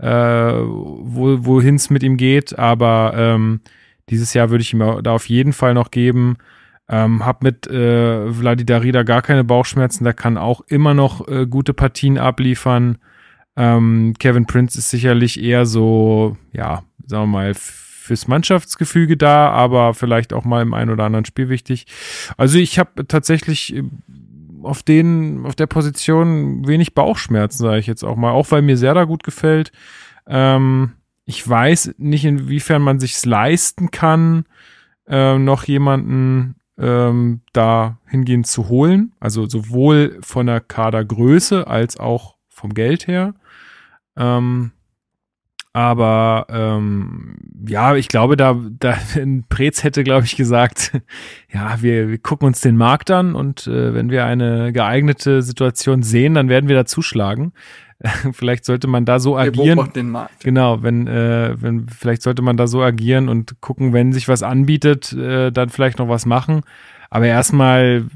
äh, 0.00 0.52
wo, 0.52 1.44
wohin 1.44 1.76
es 1.76 1.90
mit 1.90 2.02
ihm 2.02 2.16
geht. 2.16 2.58
Aber 2.58 3.12
ähm, 3.16 3.60
dieses 4.08 4.34
Jahr 4.34 4.50
würde 4.50 4.62
ich 4.62 4.72
ihm 4.72 4.80
da 5.02 5.12
auf 5.12 5.28
jeden 5.28 5.52
Fall 5.52 5.74
noch 5.74 5.90
geben. 5.90 6.36
Ähm, 6.88 7.24
hab 7.24 7.44
mit 7.44 7.68
äh, 7.68 8.32
Vladi 8.32 8.66
Darida 8.66 9.04
gar 9.04 9.22
keine 9.22 9.44
Bauchschmerzen, 9.44 10.02
der 10.02 10.12
kann 10.12 10.36
auch 10.36 10.60
immer 10.62 10.92
noch 10.92 11.28
äh, 11.28 11.46
gute 11.46 11.72
Partien 11.72 12.18
abliefern. 12.18 12.98
Ähm, 13.56 14.14
Kevin 14.18 14.46
Prince 14.46 14.76
ist 14.76 14.90
sicherlich 14.90 15.40
eher 15.40 15.66
so, 15.66 16.36
ja, 16.52 16.82
sagen 17.06 17.24
wir 17.24 17.38
mal, 17.38 17.54
fürs 17.54 18.26
Mannschaftsgefüge 18.26 19.16
da, 19.16 19.50
aber 19.50 19.94
vielleicht 19.94 20.32
auch 20.32 20.44
mal 20.44 20.62
im 20.62 20.74
einen 20.74 20.90
oder 20.90 21.04
anderen 21.04 21.26
Spiel 21.26 21.48
wichtig. 21.48 21.86
Also 22.36 22.58
ich 22.58 22.80
habe 22.80 23.06
tatsächlich 23.06 23.76
äh, 23.76 23.84
auf 24.62 24.82
den, 24.82 25.44
auf 25.46 25.54
der 25.54 25.66
Position 25.66 26.66
wenig 26.66 26.94
Bauchschmerzen, 26.94 27.62
sage 27.62 27.78
ich 27.78 27.86
jetzt 27.86 28.04
auch 28.04 28.16
mal, 28.16 28.32
auch 28.32 28.50
weil 28.50 28.62
mir 28.62 28.76
Serda 28.76 29.04
gut 29.04 29.22
gefällt. 29.22 29.72
Ähm, 30.26 30.92
ich 31.24 31.46
weiß 31.48 31.94
nicht, 31.98 32.24
inwiefern 32.24 32.82
man 32.82 33.00
sich's 33.00 33.24
leisten 33.24 33.90
kann, 33.90 34.44
äh, 35.06 35.38
noch 35.38 35.64
jemanden 35.64 36.56
ähm, 36.78 37.42
da 37.52 37.98
hingehend 38.06 38.46
zu 38.46 38.68
holen. 38.68 39.12
Also 39.20 39.46
sowohl 39.46 40.18
von 40.22 40.46
der 40.46 40.60
Kadergröße 40.60 41.66
als 41.66 41.98
auch 41.98 42.36
vom 42.48 42.74
Geld 42.74 43.06
her. 43.06 43.34
Ähm, 44.16 44.72
aber 45.72 46.46
ähm, 46.50 47.36
ja, 47.66 47.94
ich 47.94 48.08
glaube, 48.08 48.36
da, 48.36 48.58
da 48.80 48.96
Prez 49.48 49.84
hätte, 49.84 50.02
glaube 50.02 50.24
ich, 50.24 50.36
gesagt, 50.36 50.92
ja, 51.52 51.80
wir, 51.80 52.08
wir 52.08 52.18
gucken 52.18 52.46
uns 52.46 52.60
den 52.60 52.76
Markt 52.76 53.10
an 53.10 53.34
und 53.34 53.66
äh, 53.66 53.94
wenn 53.94 54.10
wir 54.10 54.24
eine 54.24 54.72
geeignete 54.72 55.42
Situation 55.42 56.02
sehen, 56.02 56.34
dann 56.34 56.48
werden 56.48 56.68
wir 56.68 56.76
da 56.76 56.86
zuschlagen. 56.86 57.52
vielleicht 58.32 58.64
sollte 58.64 58.88
man 58.88 59.04
da 59.04 59.20
so 59.20 59.36
agieren. 59.36 59.78
Wir 59.78 59.86
den 59.88 60.10
Markt. 60.10 60.42
Genau, 60.42 60.82
wenn, 60.82 61.06
äh, 61.06 61.54
wenn, 61.60 61.86
vielleicht 61.88 62.22
sollte 62.22 62.42
man 62.42 62.56
da 62.56 62.66
so 62.66 62.82
agieren 62.82 63.28
und 63.28 63.60
gucken, 63.60 63.92
wenn 63.92 64.12
sich 64.12 64.26
was 64.26 64.42
anbietet, 64.42 65.12
äh, 65.12 65.52
dann 65.52 65.68
vielleicht 65.68 65.98
noch 65.98 66.08
was 66.08 66.26
machen. 66.26 66.62
Aber 67.10 67.26
erstmal 67.26 68.06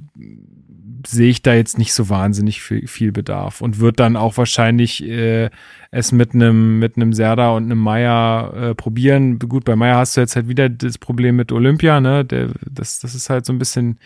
sehe 1.06 1.30
ich 1.30 1.42
da 1.42 1.54
jetzt 1.54 1.78
nicht 1.78 1.92
so 1.94 2.08
wahnsinnig 2.08 2.62
viel, 2.62 2.86
viel 2.86 3.12
Bedarf 3.12 3.60
und 3.60 3.80
wird 3.80 4.00
dann 4.00 4.16
auch 4.16 4.36
wahrscheinlich 4.36 5.02
äh, 5.04 5.50
es 5.90 6.12
mit 6.12 6.34
einem 6.34 6.78
mit 6.78 6.96
einem 6.96 7.12
Serda 7.12 7.50
und 7.50 7.64
einem 7.64 7.78
Meier 7.78 8.52
äh, 8.54 8.74
probieren. 8.74 9.38
Gut, 9.38 9.64
bei 9.64 9.76
Meier 9.76 9.96
hast 9.96 10.16
du 10.16 10.20
jetzt 10.20 10.36
halt 10.36 10.48
wieder 10.48 10.68
das 10.68 10.98
Problem 10.98 11.36
mit 11.36 11.52
Olympia, 11.52 12.00
ne? 12.00 12.24
Der, 12.24 12.50
das, 12.70 13.00
das 13.00 13.14
ist 13.14 13.30
halt 13.30 13.46
so 13.46 13.52
ein 13.52 13.58
bisschen 13.58 13.98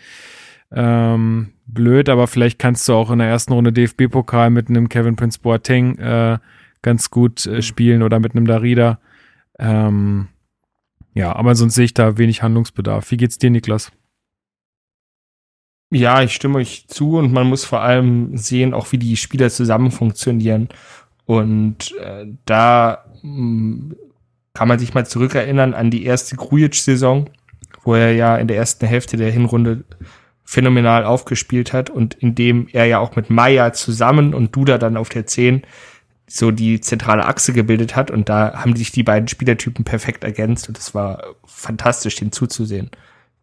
ähm, 0.71 1.49
blöd, 1.65 2.09
aber 2.09 2.27
vielleicht 2.27 2.59
kannst 2.59 2.87
du 2.87 2.93
auch 2.93 3.11
in 3.11 3.19
der 3.19 3.27
ersten 3.27 3.53
Runde 3.53 3.73
DFB-Pokal 3.73 4.49
mit 4.49 4.69
einem 4.69 4.89
Kevin 4.89 5.15
Prince 5.15 5.39
Boateng 5.39 5.97
äh, 5.97 6.37
ganz 6.81 7.09
gut 7.09 7.45
äh, 7.45 7.61
spielen 7.61 8.03
oder 8.03 8.19
mit 8.19 8.35
einem 8.35 8.45
Darida. 8.45 8.99
Ähm, 9.57 10.27
ja, 11.13 11.35
aber 11.35 11.55
sonst 11.55 11.75
sehe 11.75 11.85
ich 11.85 11.93
da 11.93 12.17
wenig 12.17 12.43
Handlungsbedarf. 12.43 13.09
Wie 13.11 13.17
geht's 13.17 13.37
dir, 13.37 13.49
Niklas? 13.49 13.91
Ja, 15.91 16.21
ich 16.21 16.33
stimme 16.33 16.59
euch 16.59 16.85
zu 16.87 17.17
und 17.17 17.33
man 17.33 17.47
muss 17.47 17.65
vor 17.65 17.81
allem 17.81 18.37
sehen, 18.37 18.73
auch 18.73 18.91
wie 18.91 18.99
die 18.99 19.17
Spieler 19.17 19.49
zusammen 19.49 19.91
funktionieren. 19.91 20.69
Und 21.25 21.95
äh, 21.97 22.27
da 22.45 23.05
mh, 23.23 23.23
hm, 23.23 23.95
kann 24.53 24.67
man 24.67 24.79
sich 24.79 24.93
mal 24.93 25.05
zurückerinnern 25.05 25.73
an 25.73 25.89
die 25.89 26.03
erste 26.03 26.35
Grujic-Saison, 26.35 27.29
wo 27.83 27.95
er 27.95 28.13
ja 28.13 28.35
in 28.37 28.47
der 28.47 28.57
ersten 28.57 28.85
Hälfte 28.85 29.17
der 29.17 29.31
Hinrunde 29.31 29.83
phänomenal 30.43 31.05
aufgespielt 31.05 31.73
hat 31.73 31.89
und 31.89 32.15
in 32.15 32.33
dem 32.35 32.67
er 32.71 32.85
ja 32.85 32.99
auch 32.99 33.15
mit 33.15 33.29
Maya 33.29 33.71
zusammen 33.73 34.33
und 34.33 34.55
Duda 34.55 34.79
dann 34.79 34.97
auf 34.97 35.09
der 35.09 35.27
10 35.27 35.61
so 36.25 36.51
die 36.51 36.81
zentrale 36.81 37.25
Achse 37.25 37.53
gebildet 37.53 37.95
hat 37.95 38.11
und 38.11 38.29
da 38.29 38.53
haben 38.53 38.75
sich 38.75 38.91
die 38.91 39.03
beiden 39.03 39.27
Spielertypen 39.27 39.85
perfekt 39.85 40.23
ergänzt 40.23 40.67
und 40.67 40.77
es 40.77 40.93
war 40.95 41.23
fantastisch, 41.45 42.15
den 42.15 42.31
zuzusehen. 42.31 42.89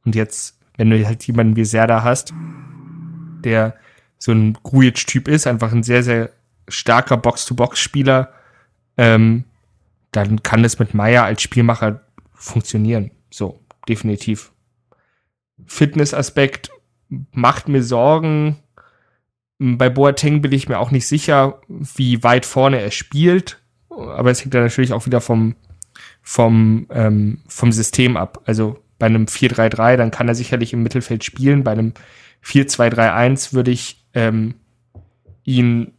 Und 0.05 0.15
jetzt 0.15 0.56
wenn 0.77 0.91
du 0.91 1.07
halt 1.07 1.27
jemanden 1.27 1.57
wie 1.57 1.65
Serda 1.65 2.03
hast, 2.03 2.33
der 3.45 3.75
so 4.19 4.33
ein 4.33 4.55
Grujic-Typ 4.63 5.29
ist, 5.29 5.47
einfach 5.47 5.73
ein 5.73 5.83
sehr, 5.83 6.03
sehr 6.03 6.31
starker 6.69 7.17
Box-to-Box-Spieler, 7.17 8.33
ähm, 8.97 9.45
dann 10.13 10.43
kann 10.43 10.65
es 10.65 10.79
mit 10.79 10.95
Meier 10.95 11.25
als 11.25 11.43
Spielmacher 11.43 12.01
funktionieren. 12.33 13.11
So, 13.31 13.61
definitiv. 13.89 14.53
Fitnessaspekt 15.67 16.71
macht 17.33 17.69
mir 17.69 17.83
Sorgen. 17.83 18.57
Bei 19.59 19.89
Boateng 19.89 20.43
bin 20.43 20.53
ich 20.53 20.69
mir 20.69 20.79
auch 20.79 20.91
nicht 20.91 21.07
sicher, 21.07 21.61
wie 21.69 22.23
weit 22.23 22.47
vorne 22.47 22.81
er 22.81 22.91
spielt. 22.91 23.59
Aber 23.91 24.31
es 24.31 24.43
hängt 24.43 24.55
dann 24.55 24.63
natürlich 24.63 24.93
auch 24.93 25.07
wieder 25.07 25.21
vom, 25.21 25.57
vom, 26.23 26.87
ähm, 26.91 27.43
vom 27.49 27.73
System 27.73 28.17
ab. 28.17 28.43
Also 28.45 28.79
bei 28.99 29.07
einem 29.07 29.25
4-3-3, 29.27 29.97
dann 29.97 30.11
kann 30.11 30.29
er 30.29 30.35
sicherlich 30.35 30.73
im 30.73 30.83
Mittelfeld 30.83 31.25
spielen. 31.25 31.65
Bei 31.65 31.73
einem 31.73 31.93
4-2-3-1 32.45 33.53
würde 33.53 33.71
ich 33.71 34.05
ähm, 34.15 34.55
ihn 35.45 35.93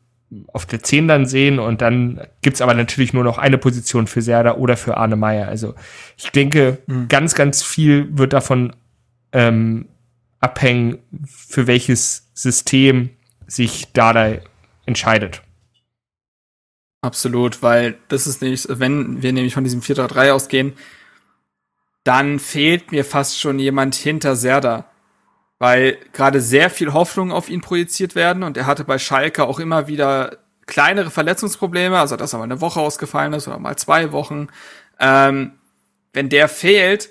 auf 0.51 0.65
der 0.65 0.83
10 0.83 1.07
dann 1.07 1.25
sehen 1.25 1.59
und 1.59 1.81
dann 1.81 2.19
gibt's 2.41 2.61
aber 2.61 2.73
natürlich 2.73 3.13
nur 3.13 3.23
noch 3.23 3.37
eine 3.37 3.57
Position 3.57 4.07
für 4.07 4.21
Serda 4.21 4.55
oder 4.55 4.75
für 4.75 4.97
Arne 4.97 5.15
Meyer. 5.15 5.47
Also 5.47 5.73
ich 6.17 6.31
denke, 6.31 6.79
mhm. 6.87 7.07
ganz, 7.07 7.33
ganz 7.33 7.63
viel 7.63 8.09
wird 8.17 8.33
davon 8.33 8.75
ähm, 9.31 9.85
abhängen, 10.39 10.99
für 11.25 11.67
welches 11.67 12.29
System 12.33 13.09
sich 13.47 13.93
Dada 13.93 14.33
entscheidet. 14.85 15.41
Absolut, 17.01 17.61
weil 17.61 17.97
das 18.09 18.27
ist 18.27 18.41
nämlich, 18.41 18.67
wenn 18.69 19.21
wir 19.21 19.31
nämlich 19.31 19.53
von 19.53 19.63
diesem 19.63 19.81
4-3-3 19.81 20.31
ausgehen, 20.31 20.73
dann 22.07 22.39
fehlt 22.39 22.91
mir 22.91 23.03
fast 23.03 23.39
schon 23.39 23.59
jemand 23.59 23.95
hinter 23.95 24.35
Serda. 24.35 24.85
Weil 25.59 25.97
gerade 26.13 26.39
sehr 26.39 26.69
viel 26.69 26.93
Hoffnung 26.93 27.31
auf 27.31 27.49
ihn 27.49 27.61
projiziert 27.61 28.15
werden 28.15 28.43
und 28.43 28.57
er 28.57 28.65
hatte 28.65 28.83
bei 28.83 28.97
Schalke 28.97 29.43
auch 29.43 29.59
immer 29.59 29.87
wieder 29.87 30.37
kleinere 30.67 31.09
Verletzungsprobleme, 31.09 31.97
also 31.97 32.15
dass 32.15 32.33
er 32.33 32.39
mal 32.39 32.45
eine 32.45 32.61
Woche 32.61 32.79
ausgefallen 32.79 33.33
ist 33.33 33.47
oder 33.47 33.57
mal 33.57 33.75
zwei 33.75 34.11
Wochen. 34.11 34.47
Ähm, 34.99 35.53
wenn 36.13 36.29
der 36.29 36.47
fehlt, 36.47 37.09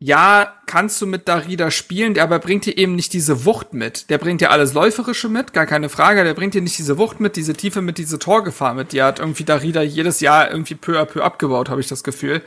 ja, 0.00 0.54
kannst 0.66 1.00
du 1.00 1.06
mit 1.06 1.26
Darida 1.26 1.70
spielen, 1.72 2.14
der 2.14 2.22
aber 2.22 2.38
bringt 2.38 2.66
dir 2.66 2.76
eben 2.76 2.94
nicht 2.94 3.12
diese 3.14 3.44
Wucht 3.44 3.72
mit. 3.72 4.10
Der 4.10 4.18
bringt 4.18 4.40
dir 4.40 4.50
alles 4.50 4.72
Läuferische 4.72 5.28
mit, 5.28 5.52
gar 5.52 5.66
keine 5.66 5.88
Frage. 5.88 6.22
Der 6.22 6.34
bringt 6.34 6.54
dir 6.54 6.62
nicht 6.62 6.78
diese 6.78 6.98
Wucht 6.98 7.18
mit, 7.18 7.34
diese 7.34 7.54
Tiefe 7.54 7.80
mit, 7.82 7.98
diese 7.98 8.18
Torgefahr 8.18 8.74
mit. 8.74 8.92
Die 8.92 9.02
hat 9.02 9.18
irgendwie 9.18 9.44
Darida 9.44 9.82
jedes 9.82 10.20
Jahr 10.20 10.50
irgendwie 10.50 10.76
peu 10.76 11.00
à 11.00 11.04
peu 11.06 11.24
abgebaut, 11.24 11.70
habe 11.70 11.80
ich 11.80 11.88
das 11.88 12.04
Gefühl. 12.04 12.42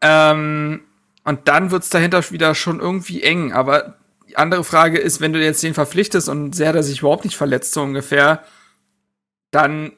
Ähm, 0.00 0.82
und 1.24 1.48
dann 1.48 1.70
wird's 1.70 1.90
dahinter 1.90 2.30
wieder 2.30 2.54
schon 2.54 2.80
irgendwie 2.80 3.22
eng. 3.22 3.52
Aber 3.52 3.96
die 4.28 4.36
andere 4.36 4.64
Frage 4.64 4.98
ist, 4.98 5.20
wenn 5.20 5.32
du 5.32 5.42
jetzt 5.42 5.62
den 5.62 5.74
verpflichtest 5.74 6.28
und 6.28 6.54
sehr, 6.54 6.72
der 6.72 6.82
sich 6.82 7.00
überhaupt 7.00 7.24
nicht 7.24 7.36
verletzt, 7.36 7.72
so 7.72 7.82
ungefähr, 7.82 8.42
dann 9.50 9.92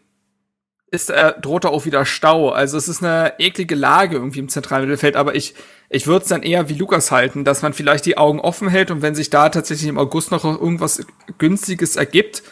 ist 0.91 1.11
er, 1.11 1.33
droht 1.33 1.65
er 1.65 1.71
auch 1.71 1.85
wieder 1.85 2.07
Stau. 2.07 2.51
Also 2.51 2.79
es 2.79 2.89
ist 2.89 3.03
eine 3.03 3.39
eklige 3.39 3.75
Lage 3.75 4.17
irgendwie 4.17 4.39
im 4.39 4.49
zentralen 4.49 4.85
Mittelfeld, 4.85 5.17
aber 5.17 5.35
ich, 5.35 5.55
ich 5.91 6.07
würde 6.07 6.23
es 6.23 6.29
dann 6.29 6.43
eher 6.43 6.69
wie 6.69 6.75
Lukas 6.75 7.11
halten, 7.11 7.45
dass 7.45 7.63
man 7.63 7.75
vielleicht 7.75 8.07
die 8.07 8.17
Augen 8.17 8.41
offen 8.41 8.69
hält 8.69 8.91
und 8.91 9.03
wenn 9.03 9.15
sich 9.15 9.29
da 9.31 9.51
tatsächlich 9.51 9.89
im 9.89 9.99
August 9.99 10.31
noch 10.31 10.45
irgendwas 10.45 11.05
Günstiges 11.37 11.97
ergibt, 11.97 12.43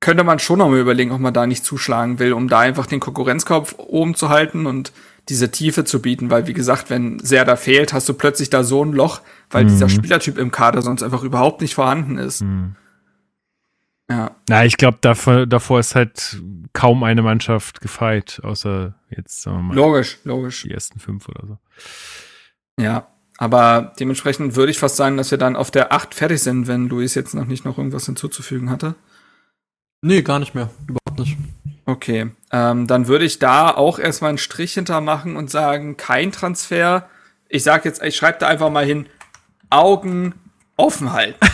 könnte 0.00 0.24
man 0.24 0.38
schon 0.38 0.58
noch 0.58 0.68
mal 0.68 0.78
überlegen, 0.78 1.10
ob 1.10 1.20
man 1.20 1.34
da 1.34 1.46
nicht 1.46 1.64
zuschlagen 1.64 2.18
will, 2.18 2.32
um 2.32 2.48
da 2.48 2.60
einfach 2.60 2.86
den 2.86 3.00
Konkurrenzkopf 3.00 3.74
oben 3.78 4.14
zu 4.14 4.28
halten 4.28 4.66
und 4.66 4.92
diese 5.28 5.50
Tiefe 5.50 5.84
zu 5.84 6.00
bieten, 6.00 6.30
weil 6.30 6.46
wie 6.46 6.52
gesagt, 6.52 6.90
wenn 6.90 7.18
sehr 7.18 7.44
da 7.44 7.56
fehlt, 7.56 7.92
hast 7.92 8.08
du 8.08 8.14
plötzlich 8.14 8.50
da 8.50 8.64
so 8.64 8.84
ein 8.84 8.92
Loch, 8.92 9.20
weil 9.50 9.64
mhm. 9.64 9.68
dieser 9.68 9.88
Spielertyp 9.88 10.38
im 10.38 10.50
Kader 10.50 10.82
sonst 10.82 11.02
einfach 11.02 11.22
überhaupt 11.22 11.60
nicht 11.60 11.74
vorhanden 11.74 12.18
ist. 12.18 12.42
Mhm. 12.42 12.76
Ja. 14.10 14.30
Na, 14.48 14.64
ich 14.64 14.78
glaube, 14.78 14.98
davor, 15.02 15.46
davor 15.46 15.80
ist 15.80 15.94
halt 15.94 16.40
kaum 16.72 17.02
eine 17.04 17.22
Mannschaft 17.22 17.80
gefeit, 17.80 18.40
außer 18.42 18.94
jetzt, 19.10 19.42
sagen 19.42 19.58
wir 19.58 19.62
mal. 19.64 19.74
Logisch, 19.74 20.18
logisch. 20.24 20.62
Die 20.62 20.70
ersten 20.70 20.98
fünf 20.98 21.28
oder 21.28 21.46
so. 21.46 21.58
Ja, 22.80 23.08
aber 23.36 23.92
dementsprechend 24.00 24.56
würde 24.56 24.70
ich 24.70 24.78
fast 24.78 24.96
sagen, 24.96 25.16
dass 25.18 25.30
wir 25.30 25.38
dann 25.38 25.56
auf 25.56 25.70
der 25.70 25.92
8 25.92 26.14
fertig 26.14 26.42
sind, 26.42 26.66
wenn 26.66 26.88
Luis 26.88 27.14
jetzt 27.14 27.34
noch 27.34 27.46
nicht 27.46 27.64
noch 27.64 27.76
irgendwas 27.76 28.06
hinzuzufügen 28.06 28.70
hatte. 28.70 28.94
Nee, 30.00 30.22
gar 30.22 30.38
nicht 30.38 30.54
mehr. 30.54 30.70
Überhaupt 30.86 31.18
nicht. 31.18 31.36
Okay, 31.88 32.26
ähm, 32.52 32.86
dann 32.86 33.08
würde 33.08 33.24
ich 33.24 33.38
da 33.38 33.70
auch 33.70 33.98
erstmal 33.98 34.28
einen 34.28 34.36
Strich 34.36 34.74
hintermachen 34.74 35.36
und 35.36 35.48
sagen, 35.48 35.96
kein 35.96 36.32
Transfer. 36.32 37.08
Ich 37.48 37.62
sag 37.62 37.86
jetzt, 37.86 38.02
ich 38.02 38.14
schreibe 38.14 38.36
da 38.40 38.46
einfach 38.46 38.68
mal 38.68 38.84
hin, 38.84 39.06
Augen 39.70 40.34
offen 40.76 41.14
halten. 41.14 41.40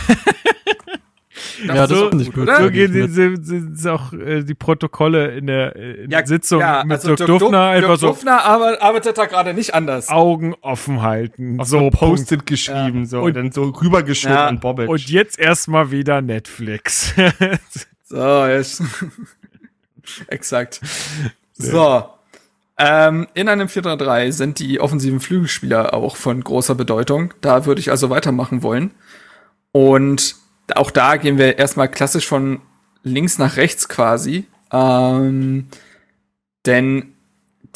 Das 1.67 1.75
ja, 1.75 1.87
das 1.87 1.97
so, 1.97 2.09
ist 2.09 2.13
nicht 2.15 2.33
gut. 2.33 2.49
So 2.49 2.69
gehen 2.69 2.91
die, 2.91 3.07
sind, 3.07 3.45
sind 3.45 3.87
auch 3.87 4.11
äh, 4.11 4.43
die 4.43 4.53
Protokolle 4.53 5.37
in 5.37 5.47
der, 5.47 5.75
äh, 5.75 6.03
in 6.03 6.11
ja, 6.11 6.25
Sitzung 6.25 6.59
ja, 6.59 6.83
mit 6.83 6.93
also 6.93 7.15
Dirk 7.15 7.27
Dufner. 7.27 7.71
Dirk 7.71 7.83
einfach 7.83 7.97
so, 7.97 8.07
Dufner 8.07 8.43
aber, 8.43 8.81
arbeitet 8.81 9.17
da 9.17 9.25
gerade 9.25 9.53
nicht 9.53 9.73
anders. 9.73 10.09
Augen 10.09 10.53
offen 10.61 11.01
halten. 11.01 11.59
Auf 11.59 11.67
so 11.67 11.89
Post-it 11.89 12.45
geschrieben, 12.45 12.99
ja. 12.99 13.05
so. 13.05 13.21
Und 13.21 13.35
dann 13.35 13.51
so 13.51 13.63
rübergeschoben 13.63 14.35
ja. 14.35 14.47
an 14.47 14.59
Bobbit. 14.59 14.89
Und 14.89 15.09
jetzt 15.09 15.39
erstmal 15.39 15.91
wieder 15.91 16.21
Netflix. 16.21 17.13
so, 18.03 18.45
jetzt. 18.47 18.83
Exakt. 20.27 20.81
So. 21.53 22.09
Ähm, 22.77 23.27
in 23.33 23.47
einem 23.47 23.67
4-3-3 23.67 24.31
sind 24.31 24.59
die 24.59 24.81
offensiven 24.81 25.21
Flügelspieler 25.21 25.93
auch 25.93 26.17
von 26.17 26.43
großer 26.43 26.75
Bedeutung. 26.75 27.33
Da 27.39 27.65
würde 27.65 27.79
ich 27.79 27.89
also 27.89 28.09
weitermachen 28.09 28.63
wollen. 28.63 28.91
Und 29.71 30.35
auch 30.73 30.91
da 30.91 31.15
gehen 31.15 31.37
wir 31.37 31.57
erstmal 31.57 31.89
klassisch 31.89 32.27
von 32.27 32.61
links 33.03 33.37
nach 33.37 33.55
rechts 33.55 33.87
quasi. 33.87 34.45
Ähm, 34.71 35.67
denn 36.65 37.14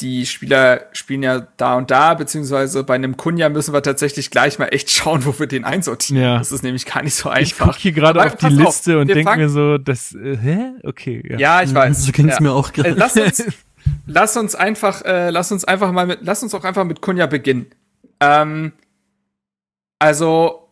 die 0.00 0.26
Spieler 0.26 0.86
spielen 0.92 1.22
ja 1.22 1.46
da 1.56 1.76
und 1.76 1.90
da, 1.90 2.14
beziehungsweise 2.14 2.84
bei 2.84 2.94
einem 2.94 3.16
Kunja 3.16 3.48
müssen 3.48 3.74
wir 3.74 3.82
tatsächlich 3.82 4.30
gleich 4.30 4.58
mal 4.58 4.66
echt 4.66 4.90
schauen, 4.90 5.24
wo 5.24 5.38
wir 5.38 5.46
den 5.46 5.64
einsortieren. 5.64 6.22
Ja. 6.22 6.38
Das 6.38 6.52
ist 6.52 6.62
nämlich 6.62 6.86
gar 6.86 7.02
nicht 7.02 7.14
so 7.14 7.28
einfach. 7.28 7.42
Ich 7.42 7.58
gucke 7.58 7.78
hier 7.78 7.92
gerade 7.92 8.24
auf 8.24 8.36
die 8.36 8.46
Liste 8.46 8.94
auf, 8.94 9.00
und 9.02 9.08
denke 9.08 9.36
mir 9.36 9.48
so, 9.48 9.78
das, 9.78 10.14
äh, 10.14 10.36
hä? 10.36 10.72
Okay. 10.84 11.22
Ja, 11.28 11.38
ja 11.38 11.62
ich 11.62 11.74
weiß. 11.74 12.04
So 12.04 12.12
ging's 12.12 12.34
ja. 12.34 12.40
mir 12.40 12.52
auch 12.52 12.72
gerade. 12.72 12.90
Äh, 12.90 12.94
lass 12.96 13.16
uns, 13.16 13.44
lass 14.06 14.36
uns 14.36 14.54
einfach, 14.54 15.02
äh, 15.04 15.30
lass 15.30 15.52
uns 15.52 15.64
einfach 15.64 15.92
mal 15.92 16.06
mit, 16.06 16.20
lass 16.22 16.42
uns 16.42 16.54
auch 16.54 16.64
einfach 16.64 16.84
mit 16.84 17.00
Kunja 17.00 17.26
beginnen. 17.26 17.66
Ähm, 18.20 18.72
also, 19.98 20.69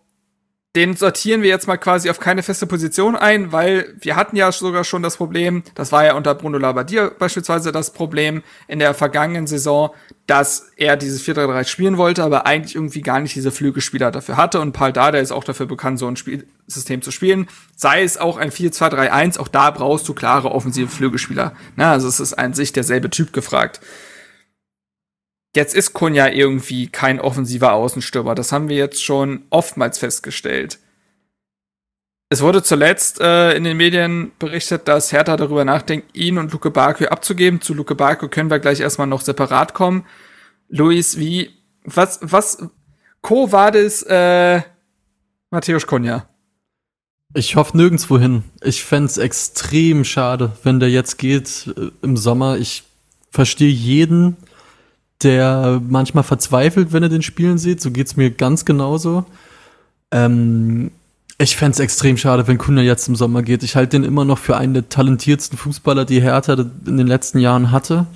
den 0.79 0.95
sortieren 0.95 1.43
wir 1.43 1.49
jetzt 1.49 1.67
mal 1.67 1.77
quasi 1.77 2.09
auf 2.09 2.21
keine 2.21 2.45
feste 2.45 2.65
Position 2.65 3.17
ein, 3.17 3.51
weil 3.51 3.97
wir 4.01 4.15
hatten 4.15 4.37
ja 4.37 4.53
sogar 4.53 4.85
schon 4.85 5.03
das 5.03 5.17
Problem, 5.17 5.65
das 5.75 5.91
war 5.91 6.05
ja 6.05 6.15
unter 6.15 6.37
Bruno 6.37 6.57
Labbadia 6.57 7.11
beispielsweise 7.19 7.73
das 7.73 7.93
Problem 7.93 8.45
in 8.69 8.79
der 8.79 8.95
vergangenen 8.95 9.49
Saison, 9.49 9.91
dass 10.29 10.69
er 10.77 10.97
dieses 10.97 11.27
4-3-3 11.27 11.67
spielen 11.67 11.97
wollte, 11.97 12.23
aber 12.23 12.47
eigentlich 12.47 12.77
irgendwie 12.77 13.01
gar 13.01 13.19
nicht 13.19 13.35
diese 13.35 13.51
Flügelspieler 13.51 14.13
dafür 14.13 14.37
hatte 14.37 14.61
und 14.61 14.71
Paul 14.71 14.93
Dada 14.93 15.19
ist 15.19 15.33
auch 15.33 15.43
dafür 15.43 15.67
bekannt, 15.67 15.99
so 15.99 16.07
ein 16.07 16.15
Spielsystem 16.15 17.03
zu 17.03 17.11
spielen. 17.11 17.49
Sei 17.75 18.05
es 18.05 18.17
auch 18.17 18.37
ein 18.37 18.53
4-2-3-1, 18.53 19.41
auch 19.41 19.49
da 19.49 19.73
brauchst 19.73 20.09
du 20.09 20.15
klare 20.15 20.53
offensive 20.53 20.89
Flügelspieler. 20.89 21.55
Na, 21.75 21.91
also 21.91 22.07
es 22.07 22.21
ist 22.21 22.35
an 22.35 22.55
sich 22.55 22.73
derselbe 22.73 23.11
Typ 23.11 23.33
gefragt. 23.33 23.81
Jetzt 25.59 25.75
ist 25.75 25.93
Kunja 25.93 26.29
irgendwie 26.29 26.87
kein 26.87 27.21
offensiver 27.21 27.73
Außenstürmer. 27.73 28.37
Das 28.37 28.53
haben 28.53 28.69
wir 28.69 28.77
jetzt 28.77 29.03
schon 29.03 29.43
oftmals 29.51 29.99
festgestellt. 29.99 30.79
Es 32.29 32.43
wurde 32.43 32.63
zuletzt 32.63 33.21
äh, 33.21 33.57
in 33.57 33.65
den 33.65 33.77
Medien 33.77 34.31
berichtet, 34.39 34.87
dass 34.87 35.11
Hertha 35.11 35.37
darüber 35.37 35.65
nachdenkt, 35.65 36.17
ihn 36.17 36.39
und 36.39 36.53
Luke 36.53 36.71
Bakö 36.71 37.07
abzugeben. 37.07 37.61
Zu 37.61 37.75
Luke 37.75 37.97
Bakö 37.97 38.29
können 38.29 38.53
wir 38.53 38.61
gleich 38.61 38.79
erstmal 38.79 39.09
noch 39.09 39.21
separat 39.21 39.75
kommen. 39.75 40.07
Luis, 40.69 41.19
wie, 41.19 41.51
was, 41.83 42.21
was, 42.23 42.59
Co 43.21 43.51
war 43.51 43.73
das, 43.73 44.05
äh, 44.05 44.63
Matthäus 45.51 45.89
Kunja? 45.89 46.29
Ich 47.35 47.57
hoffe 47.57 47.77
nirgendwo 47.77 48.17
hin. 48.17 48.45
Ich 48.63 48.85
fände 48.85 49.21
extrem 49.21 50.05
schade, 50.05 50.53
wenn 50.63 50.79
der 50.79 50.91
jetzt 50.91 51.19
geht 51.19 51.75
äh, 51.77 51.91
im 52.03 52.17
Sommer. 52.17 52.59
Ich 52.59 52.85
verstehe 53.33 53.73
jeden, 53.73 54.37
der 55.23 55.81
manchmal 55.87 56.25
verzweifelt, 56.25 56.93
wenn 56.93 57.03
er 57.03 57.09
den 57.09 57.23
Spielen 57.23 57.59
sieht. 57.59 57.81
So 57.81 57.91
geht's 57.91 58.17
mir 58.17 58.31
ganz 58.31 58.65
genauso. 58.65 59.25
Ähm, 60.11 60.91
ich 61.39 61.57
fände 61.57 61.83
extrem 61.83 62.17
schade, 62.17 62.49
wenn 62.49 62.59
Kunja 62.59 62.83
jetzt 62.83 63.09
im 63.09 63.17
Sommer 63.17 63.43
geht. 63.43 63.63
Ich 63.63 63.77
halte 63.77 63.91
den 63.91 64.05
immer 64.05 64.25
noch 64.25 64.39
für 64.39 64.57
einen 64.57 64.75
der 64.75 64.89
talentiertsten 64.89 65.57
Fußballer, 65.57 66.05
die 66.05 66.21
Hertha 66.21 66.55
in 66.55 66.97
den 66.97 67.07
letzten 67.07 67.39
Jahren 67.39 67.71
hatte. 67.71 68.07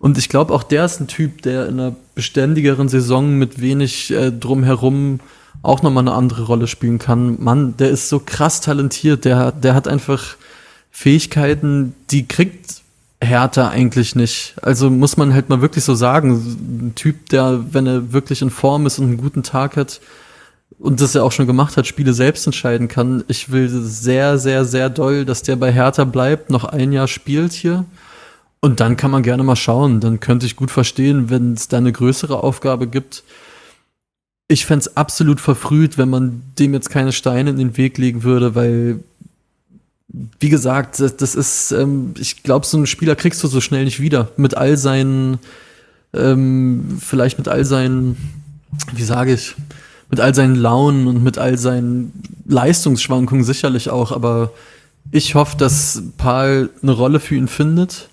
Und 0.00 0.18
ich 0.18 0.28
glaube, 0.28 0.52
auch 0.52 0.62
der 0.62 0.84
ist 0.84 1.00
ein 1.00 1.08
Typ, 1.08 1.42
der 1.42 1.66
in 1.66 1.80
einer 1.80 1.96
beständigeren 2.14 2.88
Saison 2.88 3.36
mit 3.36 3.60
wenig 3.60 4.12
äh, 4.12 4.30
drumherum 4.32 5.20
auch 5.62 5.82
nochmal 5.82 6.04
eine 6.04 6.14
andere 6.14 6.44
Rolle 6.44 6.66
spielen 6.66 6.98
kann. 6.98 7.36
Mann, 7.42 7.76
der 7.76 7.90
ist 7.90 8.08
so 8.08 8.20
krass 8.20 8.60
talentiert. 8.60 9.24
Der, 9.24 9.52
der 9.52 9.74
hat 9.74 9.88
einfach 9.88 10.36
Fähigkeiten, 10.90 11.94
die 12.10 12.26
kriegt 12.26 12.77
Härter 13.20 13.70
eigentlich 13.70 14.14
nicht. 14.14 14.54
Also 14.62 14.90
muss 14.90 15.16
man 15.16 15.34
halt 15.34 15.48
mal 15.48 15.60
wirklich 15.60 15.84
so 15.84 15.94
sagen, 15.94 16.32
ein 16.32 16.92
Typ, 16.94 17.28
der, 17.30 17.64
wenn 17.72 17.86
er 17.86 18.12
wirklich 18.12 18.42
in 18.42 18.50
Form 18.50 18.86
ist 18.86 18.98
und 18.98 19.06
einen 19.06 19.16
guten 19.16 19.42
Tag 19.42 19.76
hat 19.76 20.00
und 20.78 21.00
das 21.00 21.14
er 21.14 21.24
auch 21.24 21.32
schon 21.32 21.46
gemacht 21.46 21.76
hat, 21.76 21.86
Spiele 21.86 22.12
selbst 22.12 22.46
entscheiden 22.46 22.86
kann. 22.86 23.24
Ich 23.26 23.50
will 23.50 23.68
sehr, 23.68 24.38
sehr, 24.38 24.64
sehr 24.64 24.88
doll, 24.88 25.24
dass 25.24 25.42
der 25.42 25.56
bei 25.56 25.72
Hertha 25.72 26.04
bleibt, 26.04 26.50
noch 26.50 26.64
ein 26.64 26.92
Jahr 26.92 27.08
spielt 27.08 27.52
hier. 27.52 27.84
Und 28.60 28.80
dann 28.80 28.96
kann 28.96 29.10
man 29.10 29.22
gerne 29.22 29.42
mal 29.42 29.56
schauen. 29.56 30.00
Dann 30.00 30.20
könnte 30.20 30.46
ich 30.46 30.56
gut 30.56 30.70
verstehen, 30.70 31.30
wenn 31.30 31.54
es 31.54 31.68
da 31.68 31.78
eine 31.78 31.92
größere 31.92 32.42
Aufgabe 32.42 32.86
gibt. 32.86 33.22
Ich 34.48 34.66
fände 34.66 34.80
es 34.80 34.96
absolut 34.96 35.40
verfrüht, 35.40 35.98
wenn 35.98 36.10
man 36.10 36.42
dem 36.58 36.72
jetzt 36.72 36.90
keine 36.90 37.12
Steine 37.12 37.50
in 37.50 37.56
den 37.56 37.76
Weg 37.76 37.98
legen 37.98 38.22
würde, 38.22 38.54
weil 38.54 39.00
wie 40.08 40.48
gesagt, 40.48 41.00
das, 41.00 41.16
das 41.16 41.34
ist, 41.34 41.72
ähm, 41.72 42.14
ich 42.18 42.42
glaube, 42.42 42.66
so 42.66 42.76
einen 42.76 42.86
Spieler 42.86 43.14
kriegst 43.14 43.42
du 43.44 43.48
so 43.48 43.60
schnell 43.60 43.84
nicht 43.84 44.00
wieder. 44.00 44.30
Mit 44.36 44.56
all 44.56 44.76
seinen, 44.76 45.38
ähm, 46.14 46.98
vielleicht 47.00 47.38
mit 47.38 47.48
all 47.48 47.64
seinen, 47.64 48.16
wie 48.94 49.02
sage 49.02 49.34
ich, 49.34 49.54
mit 50.10 50.20
all 50.20 50.34
seinen 50.34 50.54
Launen 50.54 51.06
und 51.06 51.22
mit 51.22 51.36
all 51.36 51.58
seinen 51.58 52.12
Leistungsschwankungen 52.46 53.44
sicherlich 53.44 53.90
auch, 53.90 54.12
aber 54.12 54.52
Ich 55.10 55.34
hoffe, 55.34 55.56
dass 55.56 56.02
Paul 56.18 56.70
eine 56.82 56.92
Rolle 56.92 57.18
für 57.18 57.34
ihn 57.34 57.48
findet, 57.48 58.10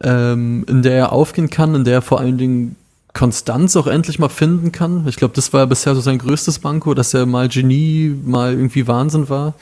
ähm, 0.00 0.64
in 0.68 0.82
der 0.82 0.94
er 0.94 1.12
aufgehen 1.12 1.48
kann, 1.48 1.76
in 1.76 1.84
der 1.84 1.94
er 1.94 2.02
vor 2.02 2.18
allen 2.18 2.38
Dingen 2.38 2.76
Konstanz 3.14 3.76
auch 3.76 3.86
endlich 3.86 4.18
mal 4.18 4.28
finden 4.28 4.72
kann. 4.72 5.06
Ich 5.06 5.16
glaube, 5.16 5.34
das 5.34 5.52
war 5.52 5.66
bisher 5.68 5.94
so 5.94 6.00
sein 6.00 6.18
größtes 6.18 6.58
Banko, 6.58 6.94
dass 6.94 7.14
er 7.14 7.24
mal 7.24 7.48
Genie, 7.48 8.14
mal 8.24 8.52
irgendwie 8.52 8.88
Wahnsinn 8.88 9.28
war. 9.28 9.54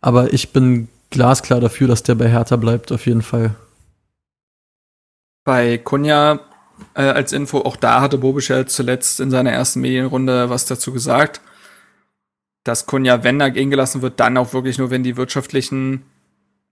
Aber 0.00 0.32
ich 0.32 0.52
bin 0.52 0.88
glasklar 1.10 1.60
dafür, 1.60 1.88
dass 1.88 2.02
der 2.02 2.14
bei 2.14 2.28
Hertha 2.28 2.56
bleibt, 2.56 2.92
auf 2.92 3.06
jeden 3.06 3.22
Fall. 3.22 3.54
Bei 5.44 5.78
Kunja 5.78 6.40
äh, 6.94 7.02
als 7.02 7.32
Info, 7.32 7.58
auch 7.58 7.76
da 7.76 8.00
hatte 8.00 8.18
Bobisch 8.18 8.52
zuletzt 8.66 9.20
in 9.20 9.30
seiner 9.30 9.52
ersten 9.52 9.80
Medienrunde 9.80 10.50
was 10.50 10.66
dazu 10.66 10.92
gesagt, 10.92 11.40
dass 12.64 12.86
Kunja, 12.86 13.24
wenn 13.24 13.40
er 13.40 13.50
gehen 13.50 13.70
gelassen 13.70 14.02
wird, 14.02 14.20
dann 14.20 14.36
auch 14.36 14.52
wirklich 14.52 14.78
nur, 14.78 14.90
wenn 14.90 15.02
die 15.02 15.16
wirtschaftlichen 15.16 16.04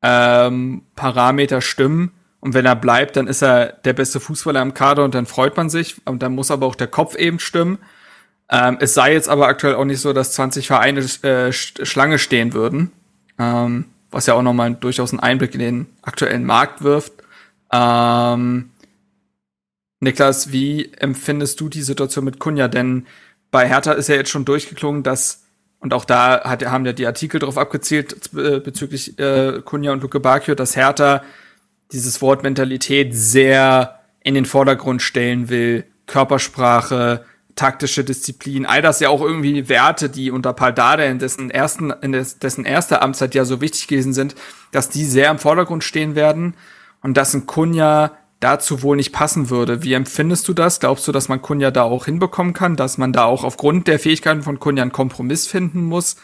ähm, 0.03 0.83
Parameter 0.95 1.61
stimmen. 1.61 2.13
Und 2.41 2.55
wenn 2.55 2.67
er 2.67 2.77
bleibt, 2.77 3.17
dann 3.17 3.27
ist 3.27 3.43
er 3.43 3.73
der 3.73 3.95
beste 3.95 4.21
Fußballer 4.21 4.61
im 4.61 4.75
Kader 4.75 5.05
und 5.05 5.15
dann 5.15 5.27
freut 5.27 5.57
man 5.57 5.71
sich. 5.71 5.97
Und 6.05 6.23
dann 6.23 6.35
muss 6.35 6.51
aber 6.51 6.67
auch 6.67 6.75
der 6.75 6.87
Kopf 6.87 7.17
eben 7.17 7.39
stimmen. 7.39 7.79
Ähm, 8.51 8.77
es 8.81 8.95
sei 8.95 9.15
jetzt 9.15 9.29
aber 9.29 9.49
aktuell 9.49 9.75
auch 9.75 9.85
nicht 9.85 10.01
so, 10.01 10.13
dass 10.13 10.33
20 10.35 10.67
Vereine 10.67 11.01
äh, 11.23 11.53
Schlange 11.53 12.19
stehen 12.19 12.53
würden. 12.53 12.93
Ähm, 13.39 13.87
was 14.11 14.27
ja 14.27 14.35
auch 14.35 14.43
nochmal 14.43 14.75
durchaus 14.75 15.13
einen 15.13 15.21
Einblick 15.21 15.55
in 15.55 15.61
den 15.61 15.87
aktuellen 16.03 16.45
Markt 16.45 16.83
wirft. 16.83 17.13
Ähm, 17.73 18.71
Niklas, 20.01 20.53
wie 20.53 20.93
empfindest 20.99 21.61
du 21.61 21.69
die 21.69 21.83
Situation 21.83 22.25
mit 22.25 22.39
Kunja? 22.39 22.69
Denn 22.69 23.07
bei 23.51 23.69
Hertha 23.69 23.93
ist 23.93 24.09
ja 24.09 24.15
jetzt 24.15 24.31
schon 24.31 24.45
durchgeklungen, 24.45 25.03
dass, 25.03 25.45
und 25.81 25.93
auch 25.93 26.05
da 26.05 26.45
hat, 26.45 26.65
haben 26.65 26.87
ja 26.87 26.93
die 26.93 27.07
Artikel 27.07 27.41
darauf 27.41 27.59
abgezielt 27.59 28.31
äh, 28.35 28.61
bezüglich 28.61 29.19
äh, 29.19 29.61
Kunja 29.65 29.93
und 29.93 30.03
Luke 30.03 30.21
Bacchio, 30.21 30.55
dass 30.55 30.77
Hertha 30.77 31.23
dieses 31.93 32.21
Wort 32.23 32.43
Mentalität 32.43 33.15
sehr 33.15 34.01
in 34.21 34.35
den 34.35 34.45
Vordergrund 34.45 35.03
stellen 35.03 35.49
will. 35.49 35.85
Körpersprache, 36.07 37.25
taktische 37.57 38.05
Disziplin, 38.05 38.67
all 38.67 38.83
das 38.83 39.01
ja 39.01 39.09
auch 39.09 39.23
irgendwie 39.23 39.69
Werte, 39.69 40.09
die 40.11 40.31
unter 40.31 40.53
Paldade 40.53 41.07
in 41.07 41.19
dessen 41.19 41.51
ersten, 41.51 41.91
in 41.91 42.13
dessen 42.13 42.65
erster 42.65 43.03
Amtszeit 43.03 43.35
ja 43.35 43.45
so 43.45 43.61
wichtig 43.61 43.89
gewesen 43.89 44.13
sind, 44.13 44.35
dass 44.73 44.91
die 44.91 45.05
sehr 45.05 45.31
im 45.31 45.39
Vordergrund 45.39 45.83
stehen 45.83 46.15
werden 46.15 46.55
und 47.03 47.17
dass 47.17 47.35
ein 47.35 47.47
Kunja 47.47 48.13
dazu 48.41 48.83
wohl 48.83 48.97
nicht 48.97 49.13
passen 49.13 49.49
würde. 49.49 49.83
Wie 49.83 49.95
empfindest 49.95 50.47
du 50.49 50.53
das? 50.53 50.81
Glaubst 50.81 51.09
du, 51.09 51.13
dass 51.13 51.29
man 51.29 51.41
Kunja 51.41 51.71
da 51.71 51.83
auch 51.83 52.05
hinbekommen 52.05 52.53
kann, 52.53 52.77
dass 52.77 52.99
man 52.99 53.15
da 53.15 53.25
auch 53.25 53.43
aufgrund 53.43 53.89
der 53.89 53.99
Fähigkeiten 53.99 54.43
von 54.43 54.61
Kunja 54.61 54.83
einen 54.83 54.93
Kompromiss 54.93 55.47
finden 55.47 55.85
muss? 55.85 56.17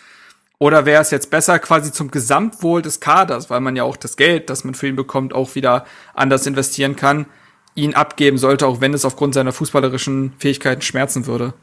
Oder 0.58 0.84
wäre 0.84 1.00
es 1.02 1.10
jetzt 1.10 1.30
besser 1.30 1.58
quasi 1.58 1.90
zum 1.90 2.10
Gesamtwohl 2.10 2.82
des 2.82 3.00
Kaders, 3.00 3.50
weil 3.50 3.60
man 3.60 3.74
ja 3.74 3.84
auch 3.84 3.96
das 3.96 4.16
Geld, 4.16 4.50
das 4.50 4.64
man 4.64 4.74
für 4.74 4.86
ihn 4.86 4.96
bekommt, 4.96 5.34
auch 5.34 5.54
wieder 5.54 5.86
anders 6.14 6.46
investieren 6.46 6.94
kann, 6.94 7.26
ihn 7.74 7.94
abgeben 7.94 8.38
sollte, 8.38 8.66
auch 8.66 8.80
wenn 8.80 8.94
es 8.94 9.04
aufgrund 9.04 9.34
seiner 9.34 9.52
fußballerischen 9.52 10.32
Fähigkeiten 10.38 10.82
schmerzen 10.82 11.26
würde? 11.26 11.54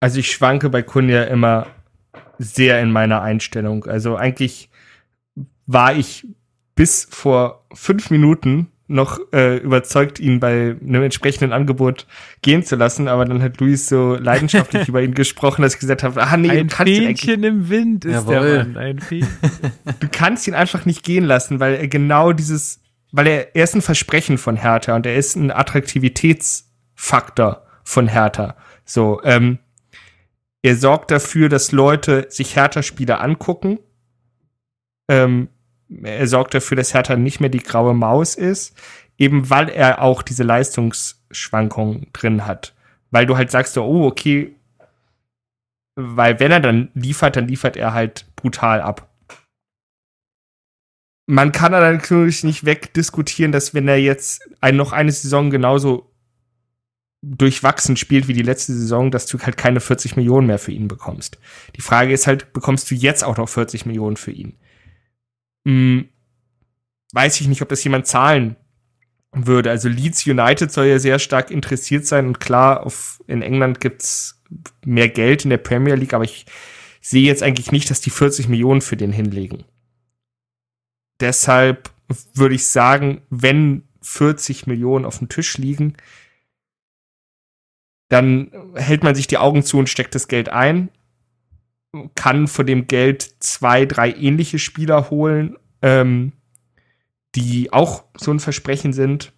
Also 0.00 0.18
ich 0.18 0.32
schwanke 0.32 0.68
bei 0.68 0.82
Kunja 0.82 1.24
immer 1.24 1.66
sehr 2.38 2.80
in 2.80 2.90
meiner 2.90 3.22
Einstellung. 3.22 3.84
Also 3.84 4.16
eigentlich 4.16 4.68
war 5.66 5.94
ich 5.94 6.26
bis 6.74 7.06
vor 7.08 7.64
fünf 7.72 8.10
Minuten 8.10 8.68
noch 8.88 9.18
äh, 9.32 9.56
überzeugt, 9.56 10.20
ihn 10.20 10.38
bei 10.38 10.76
einem 10.80 11.02
entsprechenden 11.02 11.52
Angebot 11.52 12.06
gehen 12.42 12.62
zu 12.62 12.76
lassen, 12.76 13.08
aber 13.08 13.24
dann 13.24 13.42
hat 13.42 13.58
Luis 13.60 13.88
so 13.88 14.16
leidenschaftlich 14.16 14.88
über 14.88 15.02
ihn 15.02 15.14
gesprochen, 15.14 15.62
dass 15.62 15.74
ich 15.74 15.80
gesagt 15.80 16.02
habe, 16.02 16.22
ah 16.22 16.36
nee, 16.36 16.50
ein 16.50 16.68
du 16.68 16.74
kannst 16.74 16.92
Fähnchen 16.92 17.44
im 17.44 17.68
Wind 17.70 18.04
ist 18.04 18.12
Jawohl. 18.12 18.34
der 18.34 18.64
Mann, 18.66 18.76
ein 18.76 19.00
Du 20.00 20.08
kannst 20.10 20.46
ihn 20.46 20.54
einfach 20.54 20.84
nicht 20.84 21.02
gehen 21.04 21.24
lassen, 21.24 21.58
weil 21.58 21.74
er 21.74 21.88
genau 21.88 22.32
dieses, 22.32 22.81
weil 23.12 23.26
er, 23.26 23.54
er 23.54 23.64
ist 23.64 23.74
ein 23.74 23.82
Versprechen 23.82 24.38
von 24.38 24.56
Hertha 24.56 24.96
und 24.96 25.06
er 25.06 25.16
ist 25.16 25.36
ein 25.36 25.50
Attraktivitätsfaktor 25.50 27.66
von 27.84 28.08
Hertha. 28.08 28.56
So, 28.84 29.20
ähm, 29.22 29.58
er 30.62 30.76
sorgt 30.76 31.10
dafür, 31.10 31.48
dass 31.48 31.72
Leute 31.72 32.26
sich 32.30 32.56
Hertha-Spiele 32.56 33.20
angucken. 33.20 33.78
Ähm, 35.08 35.48
er 36.02 36.26
sorgt 36.26 36.54
dafür, 36.54 36.76
dass 36.76 36.94
Hertha 36.94 37.16
nicht 37.16 37.40
mehr 37.40 37.50
die 37.50 37.62
graue 37.62 37.94
Maus 37.94 38.34
ist, 38.34 38.76
eben 39.18 39.50
weil 39.50 39.68
er 39.68 40.00
auch 40.00 40.22
diese 40.22 40.44
Leistungsschwankungen 40.44 42.06
drin 42.12 42.46
hat. 42.46 42.74
Weil 43.10 43.26
du 43.26 43.36
halt 43.36 43.50
sagst, 43.50 43.76
oh, 43.76 44.06
okay, 44.06 44.54
weil 45.94 46.40
wenn 46.40 46.50
er 46.50 46.60
dann 46.60 46.90
liefert, 46.94 47.36
dann 47.36 47.48
liefert 47.48 47.76
er 47.76 47.92
halt 47.92 48.24
brutal 48.36 48.80
ab. 48.80 49.11
Man 51.26 51.52
kann 51.52 51.72
dann 51.72 51.94
natürlich 51.94 52.44
nicht 52.44 52.64
wegdiskutieren, 52.64 53.52
dass 53.52 53.74
wenn 53.74 53.88
er 53.88 53.98
jetzt 53.98 54.48
ein, 54.60 54.76
noch 54.76 54.92
eine 54.92 55.12
Saison 55.12 55.50
genauso 55.50 56.12
durchwachsen 57.22 57.96
spielt 57.96 58.26
wie 58.26 58.32
die 58.32 58.42
letzte 58.42 58.72
Saison, 58.72 59.12
dass 59.12 59.26
du 59.26 59.38
halt 59.38 59.56
keine 59.56 59.80
40 59.80 60.16
Millionen 60.16 60.48
mehr 60.48 60.58
für 60.58 60.72
ihn 60.72 60.88
bekommst. 60.88 61.38
Die 61.76 61.80
Frage 61.80 62.12
ist 62.12 62.26
halt, 62.26 62.52
bekommst 62.52 62.90
du 62.90 62.96
jetzt 62.96 63.22
auch 63.22 63.36
noch 63.36 63.48
40 63.48 63.86
Millionen 63.86 64.16
für 64.16 64.32
ihn? 64.32 64.58
Hm, 65.64 66.08
weiß 67.12 67.40
ich 67.40 67.46
nicht, 67.46 67.62
ob 67.62 67.68
das 67.68 67.84
jemand 67.84 68.08
zahlen 68.08 68.56
würde. 69.32 69.70
Also 69.70 69.88
Leeds 69.88 70.26
United 70.26 70.72
soll 70.72 70.86
ja 70.86 70.98
sehr 70.98 71.20
stark 71.20 71.50
interessiert 71.52 72.06
sein 72.06 72.26
und 72.26 72.40
klar, 72.40 72.84
auf, 72.84 73.22
in 73.28 73.42
England 73.42 73.80
gibt's 73.80 74.42
mehr 74.84 75.08
Geld 75.08 75.44
in 75.44 75.50
der 75.50 75.58
Premier 75.58 75.94
League, 75.94 76.14
aber 76.14 76.24
ich 76.24 76.46
sehe 77.00 77.22
jetzt 77.22 77.42
eigentlich 77.42 77.72
nicht, 77.72 77.88
dass 77.90 78.00
die 78.00 78.10
40 78.10 78.48
Millionen 78.48 78.80
für 78.80 78.96
den 78.96 79.12
hinlegen. 79.12 79.64
Deshalb 81.22 81.90
würde 82.34 82.54
ich 82.54 82.66
sagen, 82.66 83.22
wenn 83.30 83.84
40 84.02 84.66
Millionen 84.66 85.06
auf 85.06 85.18
dem 85.18 85.30
Tisch 85.30 85.56
liegen, 85.56 85.94
dann 88.10 88.52
hält 88.74 89.02
man 89.02 89.14
sich 89.14 89.26
die 89.26 89.38
Augen 89.38 89.62
zu 89.62 89.78
und 89.78 89.88
steckt 89.88 90.14
das 90.14 90.28
Geld 90.28 90.50
ein 90.50 90.90
kann 92.14 92.48
von 92.48 92.66
dem 92.66 92.86
Geld 92.86 93.34
zwei, 93.40 93.84
drei 93.86 94.12
ähnliche 94.12 94.58
Spieler 94.58 95.10
holen, 95.10 95.56
ähm, 95.82 96.32
die 97.34 97.72
auch 97.72 98.04
so 98.16 98.30
ein 98.30 98.40
Versprechen 98.40 98.92
sind. 98.92 99.32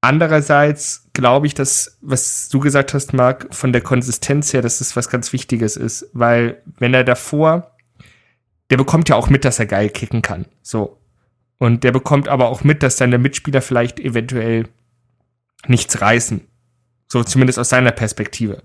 Andererseits 0.00 1.08
glaube 1.12 1.46
ich, 1.46 1.54
dass, 1.54 1.98
was 2.00 2.48
du 2.48 2.60
gesagt 2.60 2.94
hast, 2.94 3.12
Marc, 3.12 3.54
von 3.54 3.72
der 3.72 3.80
Konsistenz 3.80 4.52
her, 4.52 4.62
dass 4.62 4.78
das 4.78 4.96
was 4.96 5.08
ganz 5.08 5.32
Wichtiges 5.32 5.76
ist, 5.76 6.08
weil 6.12 6.62
wenn 6.78 6.94
er 6.94 7.04
davor, 7.04 7.75
der 8.70 8.76
bekommt 8.76 9.08
ja 9.08 9.16
auch 9.16 9.30
mit, 9.30 9.44
dass 9.44 9.58
er 9.58 9.66
geil 9.66 9.90
kicken 9.90 10.22
kann, 10.22 10.46
so. 10.62 10.98
Und 11.58 11.84
der 11.84 11.92
bekommt 11.92 12.28
aber 12.28 12.48
auch 12.48 12.64
mit, 12.64 12.82
dass 12.82 12.98
seine 12.98 13.16
Mitspieler 13.16 13.62
vielleicht 13.62 13.98
eventuell 13.98 14.68
nichts 15.66 16.00
reißen. 16.02 16.42
So 17.08 17.24
zumindest 17.24 17.58
aus 17.58 17.70
seiner 17.70 17.92
Perspektive 17.92 18.62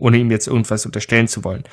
ohne 0.00 0.18
ihm 0.18 0.30
jetzt 0.30 0.46
irgendwas 0.46 0.86
unterstellen 0.86 1.28
zu 1.28 1.44
wollen. 1.44 1.64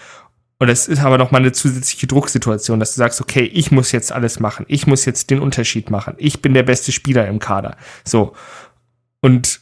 Und 0.60 0.68
das 0.68 0.88
ist 0.88 1.04
aber 1.04 1.18
nochmal 1.18 1.42
eine 1.42 1.52
zusätzliche 1.52 2.08
Drucksituation, 2.08 2.80
dass 2.80 2.94
du 2.94 2.98
sagst, 2.98 3.22
okay, 3.22 3.44
ich 3.44 3.72
muss 3.72 3.92
jetzt 3.92 4.12
alles 4.12 4.40
machen. 4.40 4.66
Ich 4.68 4.88
muss 4.88 5.06
jetzt 5.06 5.30
den 5.30 5.40
Unterschied 5.40 5.92
machen. 5.92 6.16
Ich 6.18 6.42
bin 6.42 6.54
der 6.54 6.64
beste 6.64 6.92
Spieler 6.92 7.28
im 7.28 7.40
Kader. 7.40 7.78
So. 8.04 8.34
Und 9.22 9.62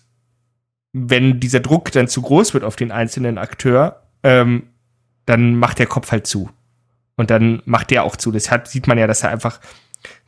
wenn 0.93 1.39
dieser 1.41 1.60
Druck 1.60 1.91
dann 1.91 2.07
zu 2.07 2.22
groß 2.22 2.53
wird 2.53 2.64
auf 2.64 2.77
den 2.77 2.91
einzelnen 2.91 3.38
Akteur, 3.38 4.03
ähm, 4.23 4.68
dann 5.26 5.56
macht 5.56 5.80
der 5.80 5.88
Kopf 5.88 6.11
halt 6.11 6.27
zu. 6.27 6.49
Und 7.18 7.30
dann 7.30 7.62
macht 7.66 7.92
der 7.92 8.04
auch 8.04 8.16
zu. 8.16 8.32
Deshalb 8.32 8.68
sieht 8.68 8.88
man 8.88 8.98
ja, 8.98 9.08
dass 9.08 9.24
er 9.24 9.30
einfach 9.30 9.60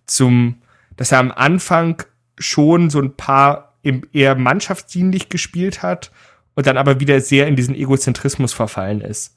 zum, 0.06 0.62
dass 0.96 1.12
er 1.12 1.20
am 1.20 1.32
Anfang 1.32 2.04
schon 2.38 2.90
so 2.90 3.00
ein 3.00 3.16
paar 3.16 3.76
eher 4.14 4.36
mannschaftsdienlich 4.36 5.30
gespielt 5.30 5.82
hat 5.82 6.12
und 6.56 6.68
dann 6.68 6.78
aber 6.78 7.00
wieder 7.00 7.22
sehr 7.22 7.48
in 7.48 7.56
diesen 7.56 7.76
Egozentrismus 7.76 8.54
verfallen 8.54 9.02
ist. 9.02 9.36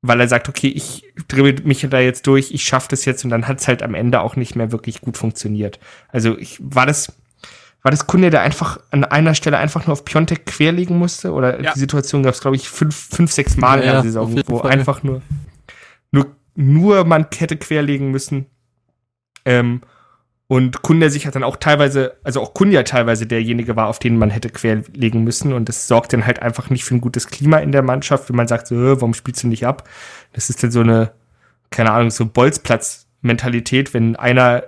Weil 0.00 0.20
er 0.20 0.28
sagt, 0.28 0.48
okay, 0.48 0.68
ich 0.68 1.04
dribbel 1.26 1.64
mich 1.64 1.80
da 1.88 1.98
jetzt 1.98 2.26
durch, 2.26 2.52
ich 2.52 2.62
schaffe 2.62 2.88
das 2.90 3.04
jetzt 3.04 3.24
und 3.24 3.30
dann 3.30 3.48
hat 3.48 3.58
es 3.58 3.66
halt 3.66 3.82
am 3.82 3.94
Ende 3.94 4.20
auch 4.20 4.36
nicht 4.36 4.54
mehr 4.54 4.70
wirklich 4.70 5.00
gut 5.00 5.16
funktioniert. 5.16 5.80
Also 6.08 6.38
ich, 6.38 6.58
war 6.60 6.86
das, 6.86 7.12
war 7.82 7.90
das 7.90 8.06
Kunde, 8.06 8.30
der 8.30 8.42
einfach 8.42 8.78
an 8.90 9.04
einer 9.04 9.34
Stelle 9.34 9.58
einfach 9.58 9.86
nur 9.86 9.94
auf 9.94 10.04
Piontek 10.04 10.46
querlegen 10.46 10.98
musste? 10.98 11.32
Oder 11.32 11.60
ja. 11.60 11.72
die 11.72 11.78
Situation 11.80 12.22
gab 12.22 12.34
es, 12.34 12.40
glaube 12.40 12.56
ich, 12.56 12.68
fünf, 12.68 13.08
fünf, 13.10 13.32
sechs 13.32 13.56
Mal 13.56 13.80
ja, 13.80 13.84
in 13.84 13.90
der 13.90 14.02
Saison, 14.02 14.42
wo 14.46 14.60
einfach 14.60 15.02
nur, 15.02 15.22
nur, 16.12 16.36
nur 16.58 17.04
man 17.04 17.26
hätte 17.36 17.56
querlegen 17.56 18.10
müssen. 18.10 18.46
Ähm, 19.44 19.80
und 20.48 20.82
Kunde 20.82 21.08
sich 21.10 21.26
hat 21.26 21.36
dann 21.36 21.44
auch 21.44 21.56
teilweise, 21.56 22.16
also 22.24 22.40
auch 22.40 22.52
Kunja 22.52 22.82
teilweise 22.82 23.26
derjenige 23.26 23.76
war, 23.76 23.86
auf 23.86 23.98
den 23.98 24.18
man 24.18 24.30
hätte 24.30 24.48
querlegen 24.48 25.22
müssen. 25.22 25.52
Und 25.52 25.68
das 25.68 25.86
sorgt 25.86 26.12
dann 26.12 26.26
halt 26.26 26.42
einfach 26.42 26.68
nicht 26.68 26.84
für 26.84 26.96
ein 26.96 27.00
gutes 27.00 27.28
Klima 27.28 27.58
in 27.58 27.70
der 27.70 27.82
Mannschaft, 27.82 28.28
wenn 28.28 28.36
man 28.36 28.48
sagt, 28.48 28.66
so, 28.66 28.76
warum 28.76 29.14
spielst 29.14 29.44
du 29.44 29.46
nicht 29.46 29.66
ab? 29.66 29.88
Das 30.32 30.50
ist 30.50 30.62
dann 30.62 30.70
so 30.70 30.80
eine, 30.80 31.12
keine 31.70 31.92
Ahnung, 31.92 32.10
so 32.10 32.26
Bolzplatz-Mentalität, 32.26 33.94
wenn 33.94 34.16
einer 34.16 34.64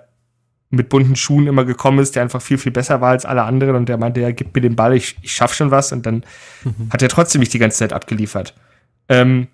mit 0.68 0.90
bunten 0.90 1.16
Schuhen 1.16 1.48
immer 1.48 1.64
gekommen 1.64 1.98
ist, 1.98 2.14
der 2.14 2.22
einfach 2.22 2.42
viel, 2.42 2.58
viel 2.58 2.70
besser 2.70 3.00
war 3.00 3.10
als 3.10 3.24
alle 3.24 3.42
anderen 3.42 3.74
und 3.74 3.88
der 3.88 3.96
meinte, 3.96 4.20
ja, 4.20 4.30
gib 4.30 4.54
mir 4.54 4.60
den 4.60 4.76
Ball, 4.76 4.94
ich, 4.94 5.16
ich 5.22 5.32
schaff 5.32 5.54
schon 5.54 5.72
was 5.72 5.90
und 5.90 6.06
dann 6.06 6.24
mhm. 6.62 6.90
hat 6.90 7.02
er 7.02 7.08
trotzdem 7.08 7.40
nicht 7.40 7.52
die 7.52 7.58
ganze 7.58 7.78
Zeit 7.78 7.92
abgeliefert. 7.92 8.54
Ähm, 9.08 9.48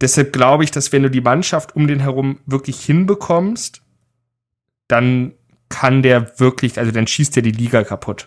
deshalb 0.00 0.32
glaube 0.32 0.64
ich, 0.64 0.70
dass 0.70 0.92
wenn 0.92 1.02
du 1.02 1.10
die 1.10 1.20
Mannschaft 1.20 1.76
um 1.76 1.86
den 1.86 2.00
herum 2.00 2.38
wirklich 2.46 2.80
hinbekommst, 2.80 3.82
dann 4.88 5.32
kann 5.68 6.02
der 6.02 6.38
wirklich, 6.38 6.78
also 6.78 6.90
dann 6.90 7.06
schießt 7.06 7.36
der 7.36 7.42
die 7.42 7.52
Liga 7.52 7.84
kaputt. 7.84 8.26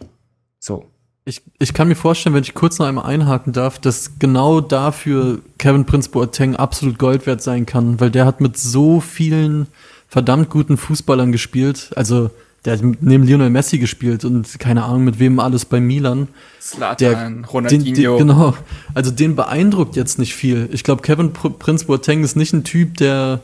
So. 0.60 0.90
Ich, 1.26 1.42
ich 1.58 1.74
kann 1.74 1.88
mir 1.88 1.96
vorstellen, 1.96 2.36
wenn 2.36 2.44
ich 2.44 2.54
kurz 2.54 2.80
noch 2.80 2.86
einmal 2.86 3.06
einhaken 3.06 3.54
darf, 3.54 3.80
dass 3.80 4.20
genau 4.20 4.60
dafür 4.60 5.40
Kevin 5.58 5.86
Prince 5.86 6.10
Boateng 6.10 6.58
absolut 6.58 7.00
Gold 7.00 7.26
wert 7.26 7.42
sein 7.42 7.66
kann, 7.66 8.02
weil 8.02 8.12
der 8.12 8.26
hat 8.26 8.42
mit 8.42 8.58
so 8.58 9.00
vielen 9.00 9.68
verdammt 10.10 10.50
guten 10.50 10.76
Fußballern 10.76 11.32
gespielt. 11.32 11.92
Also 11.96 12.30
der 12.66 12.78
hat 12.78 12.84
neben 13.02 13.26
Lionel 13.26 13.50
Messi 13.50 13.78
gespielt 13.78 14.24
und 14.24 14.60
keine 14.60 14.84
Ahnung 14.84 15.04
mit 15.04 15.20
wem 15.20 15.40
alles 15.40 15.66
bei 15.66 15.80
Milan. 15.80 16.30
Slatan, 16.62 17.46
Ronaldinho. 17.46 17.86
Den, 17.86 17.96
den, 17.96 18.18
genau. 18.18 18.54
Also 18.94 19.12
den 19.12 19.36
beeindruckt 19.36 19.96
jetzt 19.96 20.18
nicht 20.18 20.34
viel. 20.34 20.70
Ich 20.72 20.84
glaube, 20.84 21.02
Kevin 21.02 21.34
Prince 21.34 21.86
Boateng 21.86 22.24
ist 22.24 22.36
nicht 22.36 22.54
ein 22.54 22.64
Typ, 22.64 22.98
der 22.98 23.42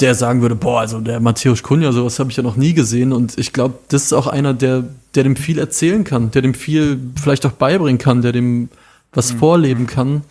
der 0.00 0.14
sagen 0.14 0.42
würde, 0.42 0.54
boah, 0.54 0.80
also 0.80 1.00
der 1.00 1.20
Matthäus 1.20 1.62
Kunja, 1.62 1.92
sowas 1.92 2.18
habe 2.18 2.30
ich 2.30 2.36
ja 2.36 2.42
noch 2.42 2.56
nie 2.56 2.72
gesehen. 2.72 3.12
Und 3.12 3.38
ich 3.38 3.52
glaube, 3.52 3.78
das 3.88 4.04
ist 4.04 4.12
auch 4.12 4.26
einer, 4.26 4.54
der, 4.54 4.84
der 5.14 5.24
dem 5.24 5.36
viel 5.36 5.58
erzählen 5.58 6.04
kann, 6.04 6.30
der 6.30 6.42
dem 6.42 6.54
viel 6.54 7.00
vielleicht 7.20 7.46
auch 7.46 7.52
beibringen 7.52 7.98
kann, 7.98 8.22
der 8.22 8.32
dem 8.32 8.68
was 9.12 9.32
mhm. 9.32 9.38
vorleben 9.38 9.86
kann. 9.86 10.22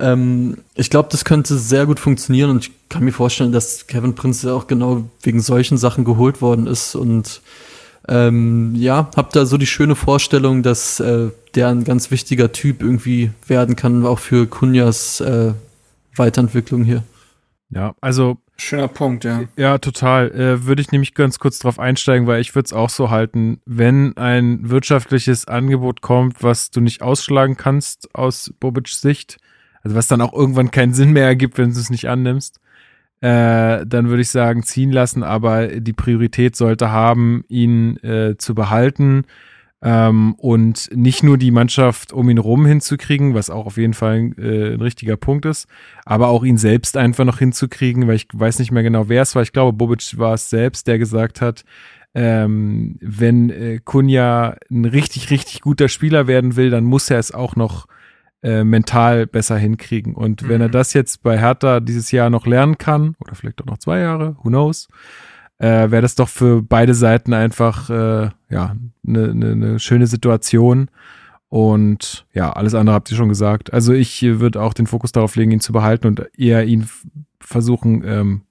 Ähm, 0.00 0.58
ich 0.74 0.90
glaube, 0.90 1.08
das 1.10 1.24
könnte 1.24 1.58
sehr 1.58 1.86
gut 1.86 2.00
funktionieren 2.00 2.50
und 2.50 2.66
ich 2.66 2.72
kann 2.88 3.04
mir 3.04 3.12
vorstellen, 3.12 3.52
dass 3.52 3.86
Kevin 3.86 4.14
Prince 4.14 4.48
ja 4.48 4.54
auch 4.54 4.66
genau 4.66 5.04
wegen 5.22 5.40
solchen 5.40 5.78
Sachen 5.78 6.04
geholt 6.04 6.40
worden 6.40 6.66
ist. 6.66 6.94
Und 6.94 7.42
ähm, 8.08 8.74
ja, 8.74 9.10
hab 9.16 9.32
da 9.32 9.46
so 9.46 9.56
die 9.56 9.66
schöne 9.66 9.94
Vorstellung, 9.94 10.62
dass 10.62 11.00
äh, 11.00 11.28
der 11.54 11.68
ein 11.68 11.84
ganz 11.84 12.10
wichtiger 12.10 12.52
Typ 12.52 12.82
irgendwie 12.82 13.30
werden 13.46 13.76
kann, 13.76 14.06
auch 14.06 14.18
für 14.18 14.46
Kunjas 14.46 15.20
äh, 15.20 15.52
Weiterentwicklung 16.16 16.84
hier. 16.84 17.04
Ja, 17.70 17.94
also 18.00 18.38
Schöner 18.60 18.88
Punkt, 18.88 19.24
ja. 19.24 19.44
Ja, 19.56 19.78
total. 19.78 20.30
Äh, 20.32 20.66
würde 20.66 20.82
ich 20.82 20.92
nämlich 20.92 21.14
ganz 21.14 21.38
kurz 21.38 21.58
drauf 21.60 21.78
einsteigen, 21.78 22.26
weil 22.26 22.42
ich 22.42 22.54
würde 22.54 22.66
es 22.66 22.72
auch 22.74 22.90
so 22.90 23.08
halten, 23.08 23.62
wenn 23.64 24.14
ein 24.18 24.68
wirtschaftliches 24.68 25.48
Angebot 25.48 26.02
kommt, 26.02 26.42
was 26.42 26.70
du 26.70 26.80
nicht 26.80 27.00
ausschlagen 27.00 27.56
kannst 27.56 28.14
aus 28.14 28.52
Bobic's 28.60 29.00
Sicht, 29.00 29.38
also 29.82 29.96
was 29.96 30.08
dann 30.08 30.20
auch 30.20 30.32
irgendwann 30.32 30.70
keinen 30.70 30.94
Sinn 30.94 31.12
mehr 31.12 31.26
ergibt, 31.26 31.58
wenn 31.58 31.72
du 31.72 31.78
es 31.78 31.90
nicht 31.90 32.08
annimmst, 32.08 32.60
äh, 33.20 33.84
dann 33.86 34.08
würde 34.08 34.22
ich 34.22 34.30
sagen, 34.30 34.62
ziehen 34.62 34.90
lassen, 34.92 35.22
aber 35.22 35.68
die 35.68 35.92
Priorität 35.92 36.56
sollte 36.56 36.90
haben, 36.90 37.44
ihn 37.48 37.98
äh, 37.98 38.36
zu 38.38 38.54
behalten 38.54 39.24
ähm, 39.82 40.34
und 40.34 40.90
nicht 40.94 41.22
nur 41.22 41.38
die 41.38 41.50
Mannschaft 41.50 42.12
um 42.12 42.28
ihn 42.28 42.38
rum 42.38 42.66
hinzukriegen, 42.66 43.34
was 43.34 43.50
auch 43.50 43.66
auf 43.66 43.76
jeden 43.76 43.94
Fall 43.94 44.32
äh, 44.38 44.74
ein 44.74 44.80
richtiger 44.80 45.16
Punkt 45.16 45.46
ist, 45.46 45.68
aber 46.04 46.28
auch 46.28 46.44
ihn 46.44 46.58
selbst 46.58 46.96
einfach 46.96 47.24
noch 47.24 47.38
hinzukriegen, 47.38 48.06
weil 48.06 48.16
ich 48.16 48.28
weiß 48.32 48.58
nicht 48.58 48.72
mehr 48.72 48.82
genau, 48.82 49.08
wer 49.08 49.22
es 49.22 49.34
war. 49.34 49.42
Ich 49.42 49.52
glaube, 49.52 49.76
Bobic 49.76 50.18
war 50.18 50.34
es 50.34 50.50
selbst, 50.50 50.86
der 50.86 50.98
gesagt 50.98 51.40
hat, 51.40 51.64
ähm, 52.14 52.96
wenn 53.00 53.50
äh, 53.50 53.80
Kunja 53.84 54.56
ein 54.70 54.84
richtig, 54.84 55.30
richtig 55.30 55.60
guter 55.60 55.88
Spieler 55.88 56.26
werden 56.26 56.56
will, 56.56 56.70
dann 56.70 56.84
muss 56.84 57.08
er 57.08 57.18
es 57.18 57.32
auch 57.32 57.54
noch 57.54 57.86
äh, 58.42 58.64
mental 58.64 59.26
besser 59.26 59.56
hinkriegen. 59.56 60.14
Und 60.14 60.42
mhm. 60.42 60.48
wenn 60.48 60.60
er 60.60 60.68
mhm. 60.68 60.72
das 60.72 60.92
jetzt 60.94 61.22
bei 61.22 61.38
Hertha 61.38 61.80
dieses 61.80 62.10
Jahr 62.10 62.30
noch 62.30 62.46
lernen 62.46 62.78
kann, 62.78 63.14
oder 63.20 63.34
vielleicht 63.34 63.60
auch 63.62 63.66
noch 63.66 63.78
zwei 63.78 64.00
Jahre, 64.00 64.36
who 64.42 64.48
knows, 64.48 64.88
äh, 65.58 65.90
wäre 65.90 66.02
das 66.02 66.14
doch 66.14 66.28
für 66.28 66.62
beide 66.62 66.94
Seiten 66.94 67.34
einfach 67.34 67.90
äh, 67.90 68.30
ja 68.48 68.76
eine 69.06 69.34
ne, 69.34 69.56
ne 69.56 69.78
schöne 69.78 70.06
Situation. 70.06 70.90
Und 71.48 72.26
ja, 72.32 72.52
alles 72.52 72.74
andere 72.74 72.94
habt 72.94 73.10
ihr 73.10 73.16
schon 73.16 73.28
gesagt. 73.28 73.72
Also 73.72 73.92
ich 73.92 74.22
würde 74.22 74.62
auch 74.62 74.72
den 74.72 74.86
Fokus 74.86 75.12
darauf 75.12 75.34
legen, 75.36 75.50
ihn 75.50 75.60
zu 75.60 75.72
behalten 75.72 76.06
und 76.06 76.26
eher 76.38 76.64
ihn 76.64 76.88
versuchen, 77.40 78.04
ähm, 78.06 78.42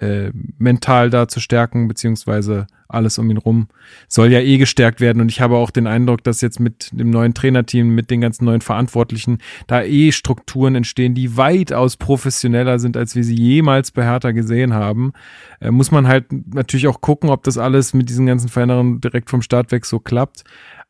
äh, 0.00 0.30
mental 0.58 1.10
da 1.10 1.28
zu 1.28 1.40
stärken, 1.40 1.88
beziehungsweise 1.88 2.66
alles 2.88 3.18
um 3.18 3.30
ihn 3.30 3.36
rum 3.36 3.68
soll 4.08 4.30
ja 4.32 4.40
eh 4.40 4.58
gestärkt 4.58 5.00
werden. 5.00 5.20
Und 5.20 5.30
ich 5.30 5.40
habe 5.40 5.56
auch 5.56 5.70
den 5.70 5.86
Eindruck, 5.86 6.22
dass 6.22 6.40
jetzt 6.40 6.60
mit 6.60 6.90
dem 6.92 7.10
neuen 7.10 7.34
Trainerteam, 7.34 7.88
mit 7.94 8.10
den 8.10 8.20
ganzen 8.20 8.44
neuen 8.44 8.60
Verantwortlichen, 8.60 9.38
da 9.66 9.82
eh 9.82 10.12
Strukturen 10.12 10.74
entstehen, 10.74 11.14
die 11.14 11.36
weitaus 11.36 11.96
professioneller 11.96 12.78
sind, 12.78 12.96
als 12.96 13.14
wir 13.14 13.24
sie 13.24 13.34
jemals 13.34 13.90
bei 13.90 14.04
Hertha 14.04 14.30
gesehen 14.30 14.74
haben. 14.74 15.12
Äh, 15.60 15.70
muss 15.70 15.90
man 15.90 16.06
halt 16.06 16.26
natürlich 16.54 16.86
auch 16.86 17.00
gucken, 17.00 17.30
ob 17.30 17.42
das 17.42 17.58
alles 17.58 17.94
mit 17.94 18.08
diesen 18.08 18.26
ganzen 18.26 18.48
Veränderungen 18.48 19.00
direkt 19.00 19.30
vom 19.30 19.42
Start 19.42 19.72
weg 19.72 19.84
so 19.86 19.98
klappt. 19.98 20.44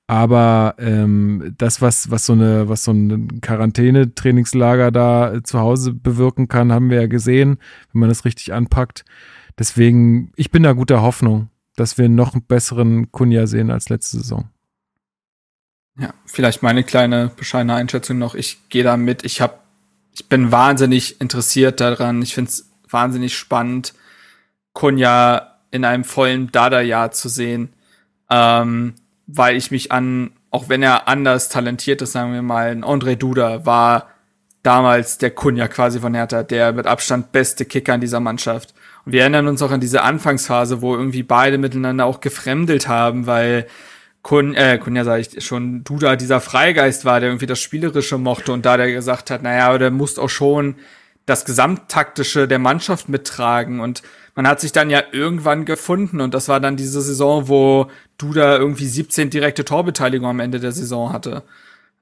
Aber 0.06 0.74
ähm, 0.78 1.54
das, 1.56 1.80
was, 1.80 2.10
was 2.10 2.26
so 2.26 2.34
eine, 2.34 2.68
was 2.68 2.84
so 2.84 2.92
ein 2.92 3.40
Quarantäne-Trainingslager 3.40 4.90
da 4.90 5.42
zu 5.42 5.60
Hause 5.60 5.94
bewirken 5.94 6.48
kann, 6.48 6.72
haben 6.72 6.90
wir 6.90 7.00
ja 7.00 7.06
gesehen, 7.06 7.58
wenn 7.92 8.00
man 8.00 8.08
das 8.10 8.26
richtig 8.26 8.52
anpackt. 8.52 9.04
Deswegen, 9.58 10.30
ich 10.36 10.50
bin 10.50 10.62
da 10.62 10.72
guter 10.72 11.00
Hoffnung, 11.00 11.48
dass 11.76 11.96
wir 11.96 12.08
noch 12.08 12.34
einen 12.34 12.44
besseren 12.44 13.12
Kunja 13.12 13.46
sehen 13.46 13.70
als 13.70 13.88
letzte 13.88 14.18
Saison. 14.18 14.50
Ja, 15.98 16.12
vielleicht 16.26 16.62
meine 16.62 16.82
kleine 16.82 17.30
bescheidene 17.34 17.74
Einschätzung 17.74 18.18
noch. 18.18 18.34
Ich 18.34 18.68
gehe 18.68 18.84
da 18.84 18.96
mit. 18.96 19.24
Ich 19.24 19.40
habe, 19.40 19.58
ich 20.12 20.28
bin 20.28 20.52
wahnsinnig 20.52 21.20
interessiert 21.20 21.80
daran. 21.80 22.20
Ich 22.20 22.34
finde 22.34 22.50
es 22.50 22.68
wahnsinnig 22.90 23.36
spannend, 23.36 23.94
Kunja 24.72 25.58
in 25.70 25.84
einem 25.84 26.04
vollen 26.04 26.52
Dada-Jahr 26.52 27.12
zu 27.12 27.28
sehen. 27.28 27.72
Ähm, 28.28 28.94
weil 29.26 29.56
ich 29.56 29.70
mich 29.70 29.92
an, 29.92 30.32
auch 30.50 30.68
wenn 30.68 30.82
er 30.82 31.08
anders 31.08 31.48
talentiert 31.48 32.02
ist, 32.02 32.12
sagen 32.12 32.32
wir 32.32 32.42
mal, 32.42 32.70
ein 32.70 32.84
André 32.84 33.16
Duda 33.16 33.64
war 33.66 34.08
damals 34.62 35.18
der 35.18 35.30
Kunja 35.30 35.68
quasi 35.68 36.00
von 36.00 36.14
Hertha, 36.14 36.42
der 36.42 36.72
mit 36.72 36.86
Abstand 36.86 37.32
beste 37.32 37.64
Kicker 37.64 37.94
in 37.94 38.00
dieser 38.00 38.20
Mannschaft. 38.20 38.74
Und 39.04 39.12
wir 39.12 39.20
erinnern 39.20 39.46
uns 39.46 39.62
auch 39.62 39.70
an 39.70 39.80
diese 39.80 40.02
Anfangsphase, 40.02 40.80
wo 40.80 40.96
irgendwie 40.96 41.22
beide 41.22 41.58
miteinander 41.58 42.06
auch 42.06 42.20
gefremdelt 42.20 42.88
haben, 42.88 43.26
weil 43.26 43.66
Kun, 44.22 44.54
äh, 44.54 44.78
Kunja 44.78 45.04
sag 45.04 45.20
ich 45.20 45.44
schon, 45.44 45.84
Duda 45.84 46.16
dieser 46.16 46.40
Freigeist 46.40 47.04
war, 47.04 47.20
der 47.20 47.28
irgendwie 47.28 47.46
das 47.46 47.60
Spielerische 47.60 48.16
mochte 48.16 48.52
und 48.52 48.64
da 48.64 48.78
der 48.78 48.90
gesagt 48.90 49.30
hat, 49.30 49.42
naja, 49.42 49.76
der 49.76 49.90
muss 49.90 50.18
auch 50.18 50.30
schon 50.30 50.76
das 51.26 51.44
Gesamttaktische 51.44 52.48
der 52.48 52.58
Mannschaft 52.58 53.10
mittragen 53.10 53.80
und 53.80 54.02
man 54.34 54.48
hat 54.48 54.60
sich 54.60 54.72
dann 54.72 54.90
ja 54.90 55.02
irgendwann 55.12 55.64
gefunden 55.64 56.20
und 56.20 56.34
das 56.34 56.48
war 56.48 56.60
dann 56.60 56.76
diese 56.76 57.00
Saison, 57.00 57.48
wo 57.48 57.86
Duda 58.18 58.56
irgendwie 58.56 58.86
17 58.86 59.30
direkte 59.30 59.64
Torbeteiligung 59.64 60.28
am 60.28 60.40
Ende 60.40 60.60
der 60.60 60.72
Saison 60.72 61.12
hatte. 61.12 61.44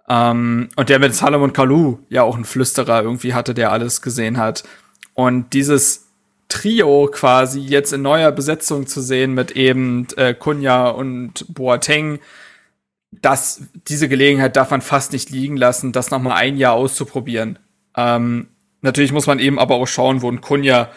Ähm, 0.09 0.69
und 0.77 0.89
der 0.89 0.99
mit 0.99 1.15
Salomon 1.15 1.53
Kalou 1.53 1.99
ja 2.09 2.23
auch 2.23 2.35
einen 2.35 2.45
Flüsterer 2.45 3.03
irgendwie 3.03 3.35
hatte, 3.35 3.55
der 3.55 3.71
alles 3.71 4.03
gesehen 4.03 4.39
hat. 4.39 4.65
Und 5.15 5.53
dieses 5.53 6.09
Trio 6.49 7.09
quasi 7.13 7.61
jetzt 7.61 7.93
in 7.93 8.03
neuer 8.03 8.33
Besetzung 8.33 8.87
zu 8.87 9.01
sehen 9.01 9.35
mit 9.35 9.53
eben 9.53 10.07
äh, 10.17 10.35
Kunja 10.35 10.89
und 10.89 11.47
Boateng, 11.49 12.19
das, 13.11 13.63
diese 13.89 14.09
Gelegenheit 14.09 14.57
darf 14.57 14.71
man 14.71 14.81
fast 14.81 15.13
nicht 15.13 15.31
liegen 15.31 15.57
lassen, 15.57 15.93
das 15.93 16.11
nochmal 16.11 16.39
ein 16.39 16.57
Jahr 16.57 16.73
auszuprobieren. 16.73 17.59
Ähm, 17.97 18.49
natürlich 18.81 19.13
muss 19.13 19.27
man 19.27 19.39
eben 19.39 19.59
aber 19.59 19.75
auch 19.77 19.87
schauen, 19.87 20.23
wo 20.23 20.31
ein 20.31 20.41
Kunja 20.41 20.91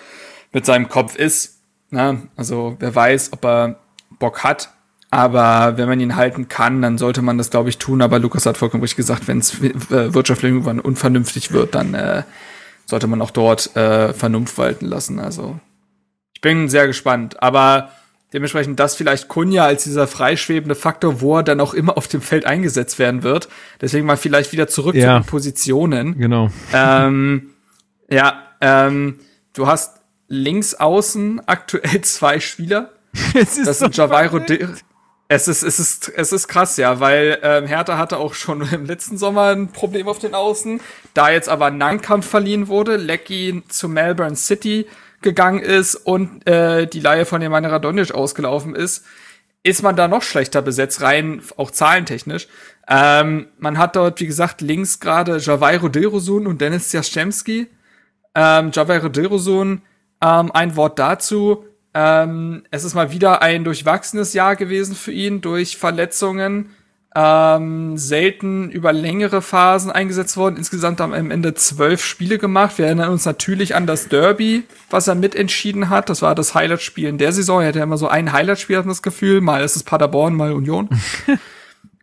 mit 0.56 0.66
seinem 0.66 0.88
Kopf 0.88 1.18
ist. 1.18 1.60
Ne? 1.92 2.30
Also 2.38 2.78
wer 2.80 2.96
weiß, 2.96 3.34
ob 3.34 3.44
er 3.44 3.76
Bock 4.20 4.46
hat. 4.46 4.70
Aber 5.12 5.78
wenn 5.78 5.90
man 5.90 6.00
ihn 6.00 6.16
halten 6.16 6.48
kann, 6.48 6.82
dann 6.82 6.98
sollte 6.98 7.22
man 7.22 7.38
das, 7.38 7.50
glaube 7.50 7.68
ich, 7.68 7.78
tun. 7.78 8.02
Aber 8.02 8.20
Lukas 8.20 8.46
hat 8.46 8.56
vollkommen 8.56 8.82
richtig 8.82 8.96
gesagt, 8.96 9.28
wenn 9.28 9.40
es 9.40 9.62
äh, 9.62 10.14
wirtschaftlich 10.14 10.52
irgendwann 10.52 10.80
unvernünftig 10.80 11.52
wird, 11.52 11.76
dann 11.76 11.94
äh, 11.94 12.24
sollte 12.86 13.08
man 13.08 13.22
auch 13.22 13.32
dort 13.32 13.76
äh, 13.76 14.14
Vernunft 14.14 14.58
walten 14.58 14.86
lassen. 14.86 15.20
Also 15.20 15.60
ich 16.34 16.40
bin 16.40 16.70
sehr 16.70 16.88
gespannt. 16.88 17.44
Aber 17.44 17.92
dementsprechend 18.32 18.80
das 18.80 18.96
vielleicht 18.96 19.28
Kunja 19.28 19.66
als 19.66 19.84
dieser 19.84 20.08
freischwebende 20.08 20.76
Faktor, 20.76 21.20
wo 21.20 21.36
er 21.36 21.44
dann 21.44 21.60
auch 21.60 21.74
immer 21.74 21.98
auf 21.98 22.08
dem 22.08 22.22
Feld 22.22 22.46
eingesetzt 22.46 22.98
werden 22.98 23.24
wird. 23.24 23.50
Deswegen 23.82 24.06
mal 24.06 24.16
vielleicht 24.16 24.54
wieder 24.54 24.70
zurück 24.70 24.96
ja, 24.96 25.18
zu 25.18 25.24
den 25.24 25.28
Positionen. 25.28 26.18
Genau. 26.18 26.50
Ähm, 26.74 27.50
ja, 28.10 28.42
ähm, 28.62 29.20
du 29.52 29.68
hast 29.68 30.05
links 30.28 30.76
außen 30.76 31.42
aktuell 31.48 32.02
zwei 32.02 32.40
Spieler. 32.40 32.92
Es 33.34 33.58
ist 33.58 33.68
das 33.68 33.80
so 33.80 33.86
sind 33.86 33.98
Javairo 33.98 34.40
es 35.28 35.48
ist, 35.48 35.64
es 35.64 35.80
ist, 35.80 36.10
es 36.16 36.32
ist 36.32 36.48
krass, 36.48 36.78
ja, 36.78 37.00
weil 37.00 37.40
ähm, 37.42 37.66
Hertha 37.66 37.98
hatte 37.98 38.18
auch 38.18 38.34
schon 38.34 38.62
im 38.72 38.86
letzten 38.86 39.18
Sommer 39.18 39.56
ein 39.56 39.70
Problem 39.70 40.08
auf 40.08 40.20
den 40.20 40.36
Außen. 40.36 40.80
Da 41.14 41.32
jetzt 41.32 41.50
aber 41.50 41.72
Nankamp 41.72 42.24
verliehen 42.24 42.68
wurde, 42.68 42.98
Lecky 42.98 43.64
zu 43.68 43.90
Melbourne 43.90 44.36
City 44.36 44.86
gegangen 45.22 45.60
ist 45.60 45.96
und 45.96 46.48
äh, 46.48 46.86
die 46.86 47.00
Laie 47.00 47.26
von 47.26 47.42
Nemanja 47.42 47.70
Radonjic 47.70 48.14
ausgelaufen 48.14 48.76
ist, 48.76 49.06
ist 49.64 49.82
man 49.82 49.96
da 49.96 50.08
noch 50.08 50.22
schlechter 50.22 50.62
besetzt, 50.62 51.02
rein 51.02 51.42
auch 51.58 51.72
zahlentechnisch. 51.72 52.48
Ähm, 52.88 53.48
man 53.58 53.80
hat 53.80 53.96
dort, 53.96 54.20
wie 54.20 54.28
gesagt, 54.28 54.62
links 54.62 55.00
gerade 55.00 55.38
Javairo 55.38 55.90
Dilrosun 55.90 56.46
und 56.46 56.62
Dennis 56.62 56.92
Jaschemski. 56.92 57.68
Ähm, 58.36 58.70
Javairo 58.72 59.10
Dilrosun, 59.10 59.82
ähm, 60.22 60.52
ein 60.54 60.76
Wort 60.76 61.00
dazu 61.00 61.66
ähm, 61.96 62.64
es 62.72 62.84
ist 62.84 62.94
mal 62.94 63.12
wieder 63.12 63.42
ein 63.42 63.64
durchwachsenes 63.64 64.34
Jahr 64.34 64.58
gewesen 64.58 64.96
für 64.96 65.14
ihn 65.14 65.40
durch 65.42 65.78
Verletzungen. 65.78 66.72
ähm, 67.18 67.98
selten 67.98 68.70
über 68.72 68.92
längere 68.92 69.42
Phasen 69.42 69.90
eingesetzt 69.90 70.36
worden. 70.36 70.58
Insgesamt 70.58 71.00
haben 71.00 71.14
am 71.14 71.32
Ende 71.32 71.54
zwölf 71.54 72.04
Spiele 72.04 72.38
gemacht. 72.38 72.78
Wir 72.78 72.88
erinnern 72.88 73.10
uns 73.10 73.24
natürlich 73.24 73.74
an 73.74 73.88
das 73.88 74.10
Derby, 74.10 74.64
was 74.90 75.08
er 75.08 75.16
mitentschieden 75.16 75.90
hat. 75.90 76.10
Das 76.10 76.22
war 76.22 76.36
das 76.36 76.54
Highlight-Spiel 76.54 77.08
in 77.08 77.18
der 77.18 77.32
Saison. 77.32 77.62
Er 77.62 77.70
hatte 77.70 77.80
immer 77.80 77.98
so 77.98 78.10
ein 78.10 78.34
Highlight-Spiel, 78.34 78.76
hat 78.76 78.84
man 78.84 78.92
das 78.92 79.02
Gefühl. 79.02 79.40
Mal 79.40 79.64
ist 79.64 79.78
es 79.78 79.84
Paderborn, 79.84 80.36
mal 80.36 80.52
Union. 80.52 80.90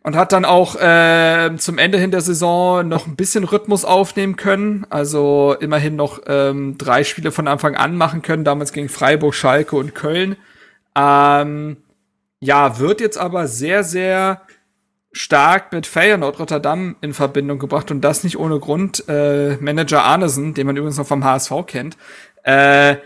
Und 0.05 0.17
hat 0.17 0.33
dann 0.33 0.43
auch 0.43 0.75
äh, 0.75 1.55
zum 1.57 1.77
Ende 1.77 1.97
hin 1.97 2.11
der 2.11 2.19
Saison 2.19 2.85
noch 2.85 3.07
ein 3.07 3.15
bisschen 3.15 3.45
Rhythmus 3.45 3.85
aufnehmen 3.85 4.35
können. 4.35 4.85
Also 4.89 5.55
immerhin 5.61 5.95
noch 5.95 6.19
ähm, 6.27 6.77
drei 6.77 7.05
Spiele 7.05 7.31
von 7.31 7.47
Anfang 7.47 7.75
an 7.75 7.95
machen 7.95 8.21
können. 8.21 8.43
Damals 8.43 8.73
gegen 8.73 8.89
Freiburg, 8.89 9.33
Schalke 9.33 9.77
und 9.77 9.95
Köln. 9.95 10.35
Ähm, 10.95 11.77
ja, 12.41 12.79
wird 12.79 12.99
jetzt 12.99 13.17
aber 13.17 13.47
sehr, 13.47 13.85
sehr 13.85 14.41
stark 15.13 15.71
mit 15.71 15.87
Feyenoord 15.87 16.39
Rotterdam 16.39 16.97
in 16.99 17.13
Verbindung 17.13 17.59
gebracht 17.59 17.91
und 17.91 18.01
das 18.01 18.23
nicht 18.23 18.37
ohne 18.37 18.59
Grund. 18.59 19.07
Äh, 19.07 19.57
Manager 19.57 20.03
Arnesen, 20.03 20.53
den 20.53 20.67
man 20.67 20.75
übrigens 20.75 20.97
noch 20.97 21.07
vom 21.07 21.23
HSV 21.23 21.51
kennt, 21.67 21.97
äh, 22.43 22.97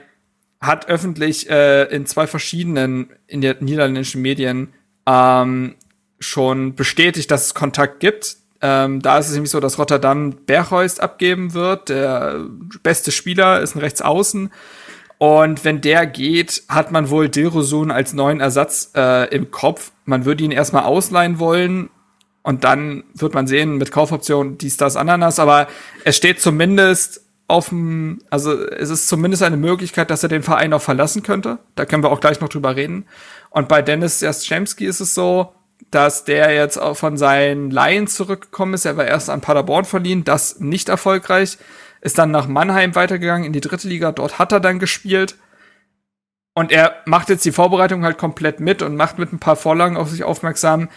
hat 0.59 0.87
öffentlich 0.87 1.49
äh, 1.49 1.83
in 1.83 2.05
zwei 2.05 2.25
verschiedenen 2.25 3.11
in 3.27 3.41
der 3.41 3.57
niederländischen 3.59 4.21
Medien 4.21 4.73
ähm, 5.05 5.75
schon 6.19 6.75
bestätigt, 6.75 7.31
dass 7.31 7.47
es 7.47 7.53
Kontakt 7.53 7.99
gibt. 7.99 8.37
Ähm, 8.61 9.01
da 9.01 9.19
ist 9.19 9.27
es 9.27 9.33
nämlich 9.33 9.51
so, 9.51 9.59
dass 9.59 9.77
Rotterdam 9.77 10.33
Berghuist 10.45 11.01
abgeben 11.01 11.53
wird. 11.53 11.89
Der 11.89 12.45
beste 12.83 13.11
Spieler 13.11 13.61
ist 13.61 13.75
ein 13.75 13.79
Rechtsaußen. 13.79 14.51
Und 15.19 15.65
wenn 15.65 15.81
der 15.81 16.05
geht, 16.05 16.63
hat 16.67 16.91
man 16.91 17.09
wohl 17.09 17.29
Dilrosun 17.29 17.91
als 17.91 18.13
neuen 18.13 18.39
Ersatz 18.39 18.91
äh, 18.95 19.33
im 19.33 19.51
Kopf. 19.51 19.91
Man 20.05 20.25
würde 20.25 20.43
ihn 20.43 20.51
erstmal 20.51 20.83
ausleihen 20.83 21.39
wollen, 21.39 21.89
und 22.47 22.63
dann 22.63 23.03
wird 23.13 23.33
man 23.33 23.45
sehen 23.45 23.77
mit 23.77 23.91
Kaufoption 23.91 24.57
dies, 24.57 24.77
das, 24.77 24.95
Ananas. 24.95 25.37
Aber 25.37 25.67
es 26.05 26.15
steht 26.15 26.39
zumindest 26.39 27.19
auf 27.49 27.67
dem, 27.67 28.19
also 28.29 28.57
es 28.65 28.89
ist 28.89 29.09
zumindest 29.09 29.43
eine 29.43 29.57
Möglichkeit, 29.57 30.09
dass 30.09 30.23
er 30.23 30.29
den 30.29 30.43
Verein 30.43 30.71
auch 30.71 30.81
verlassen 30.81 31.23
könnte. 31.23 31.59
Da 31.75 31.85
können 31.85 32.03
wir 32.03 32.09
auch 32.09 32.21
gleich 32.21 32.39
noch 32.39 32.47
drüber 32.47 32.77
reden. 32.77 33.05
Und 33.49 33.67
bei 33.67 33.81
Dennis 33.81 34.21
Jastrzemski 34.21 34.85
ist 34.85 35.01
es 35.01 35.13
so, 35.13 35.51
dass 35.91 36.25
der 36.25 36.53
jetzt 36.53 36.77
auch 36.77 36.95
von 36.95 37.17
seinen 37.17 37.71
Laien 37.71 38.07
zurückgekommen 38.07 38.73
ist. 38.73 38.85
Er 38.85 38.97
war 38.97 39.05
erst 39.05 39.29
an 39.29 39.41
Paderborn 39.41 39.85
verliehen, 39.85 40.23
das 40.23 40.59
nicht 40.59 40.89
erfolgreich. 40.89 41.57
Ist 42.01 42.17
dann 42.17 42.31
nach 42.31 42.47
Mannheim 42.47 42.95
weitergegangen 42.95 43.45
in 43.45 43.53
die 43.53 43.61
dritte 43.61 43.87
Liga. 43.87 44.11
Dort 44.11 44.39
hat 44.39 44.51
er 44.51 44.59
dann 44.59 44.79
gespielt. 44.79 45.35
Und 46.53 46.71
er 46.71 46.95
macht 47.05 47.29
jetzt 47.29 47.45
die 47.45 47.51
Vorbereitung 47.51 48.03
halt 48.03 48.17
komplett 48.17 48.59
mit 48.59 48.81
und 48.81 48.95
macht 48.95 49.19
mit 49.19 49.31
ein 49.31 49.39
paar 49.39 49.55
Vorlagen 49.55 49.95
auf 49.95 50.09
sich 50.09 50.23
aufmerksam. 50.23 50.89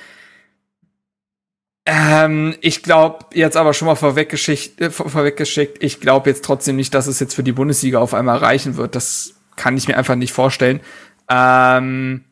Ähm, 1.86 2.56
ich 2.60 2.82
glaube 2.82 3.26
jetzt 3.34 3.56
aber 3.56 3.74
schon 3.74 3.86
mal 3.86 3.94
vorweggeschickt, 3.94 4.80
äh, 4.80 4.90
vorweggeschickt, 4.90 5.82
ich 5.82 6.00
glaube 6.00 6.30
jetzt 6.30 6.44
trotzdem 6.44 6.76
nicht, 6.76 6.94
dass 6.94 7.06
es 7.06 7.20
jetzt 7.20 7.34
für 7.34 7.42
die 7.42 7.52
Bundesliga 7.52 7.98
auf 7.98 8.14
einmal 8.14 8.38
reichen 8.38 8.76
wird. 8.76 8.94
Das 8.94 9.34
kann 9.56 9.76
ich 9.76 9.88
mir 9.88 9.96
einfach 9.96 10.14
nicht 10.14 10.32
vorstellen. 10.32 10.80
Ähm, 11.28 12.24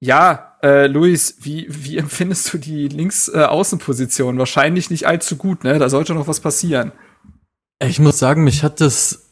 ja, 0.00 0.53
äh, 0.64 0.86
Luis, 0.86 1.36
wie, 1.42 1.66
wie 1.68 1.98
empfindest 1.98 2.52
du 2.52 2.58
die 2.58 2.88
Linksaußenposition? 2.88 4.36
Äh, 4.36 4.38
Wahrscheinlich 4.38 4.90
nicht 4.90 5.06
allzu 5.06 5.36
gut, 5.36 5.62
ne? 5.62 5.78
Da 5.78 5.88
sollte 5.88 6.14
noch 6.14 6.26
was 6.26 6.40
passieren. 6.40 6.92
Ich 7.82 7.98
muss 7.98 8.18
sagen, 8.18 8.44
mich 8.44 8.62
hat 8.62 8.80
das 8.80 9.30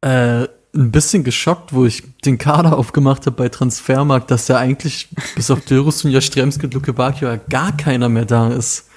äh, 0.00 0.42
ein 0.74 0.90
bisschen 0.90 1.22
geschockt, 1.22 1.72
wo 1.72 1.84
ich 1.84 2.02
den 2.24 2.38
Kader 2.38 2.76
aufgemacht 2.76 3.26
habe 3.26 3.36
bei 3.36 3.48
Transfermarkt, 3.48 4.30
dass 4.30 4.48
ja 4.48 4.58
eigentlich 4.58 5.08
bis 5.36 5.50
auf 5.50 5.60
Dürus 5.60 6.04
und 6.04 6.10
Jastremski 6.10 6.66
und 6.66 6.74
Luke 6.74 6.92
Bakio 6.92 7.28
ja 7.28 7.36
gar 7.36 7.76
keiner 7.76 8.08
mehr 8.08 8.24
da 8.24 8.48
ist. 8.48 8.88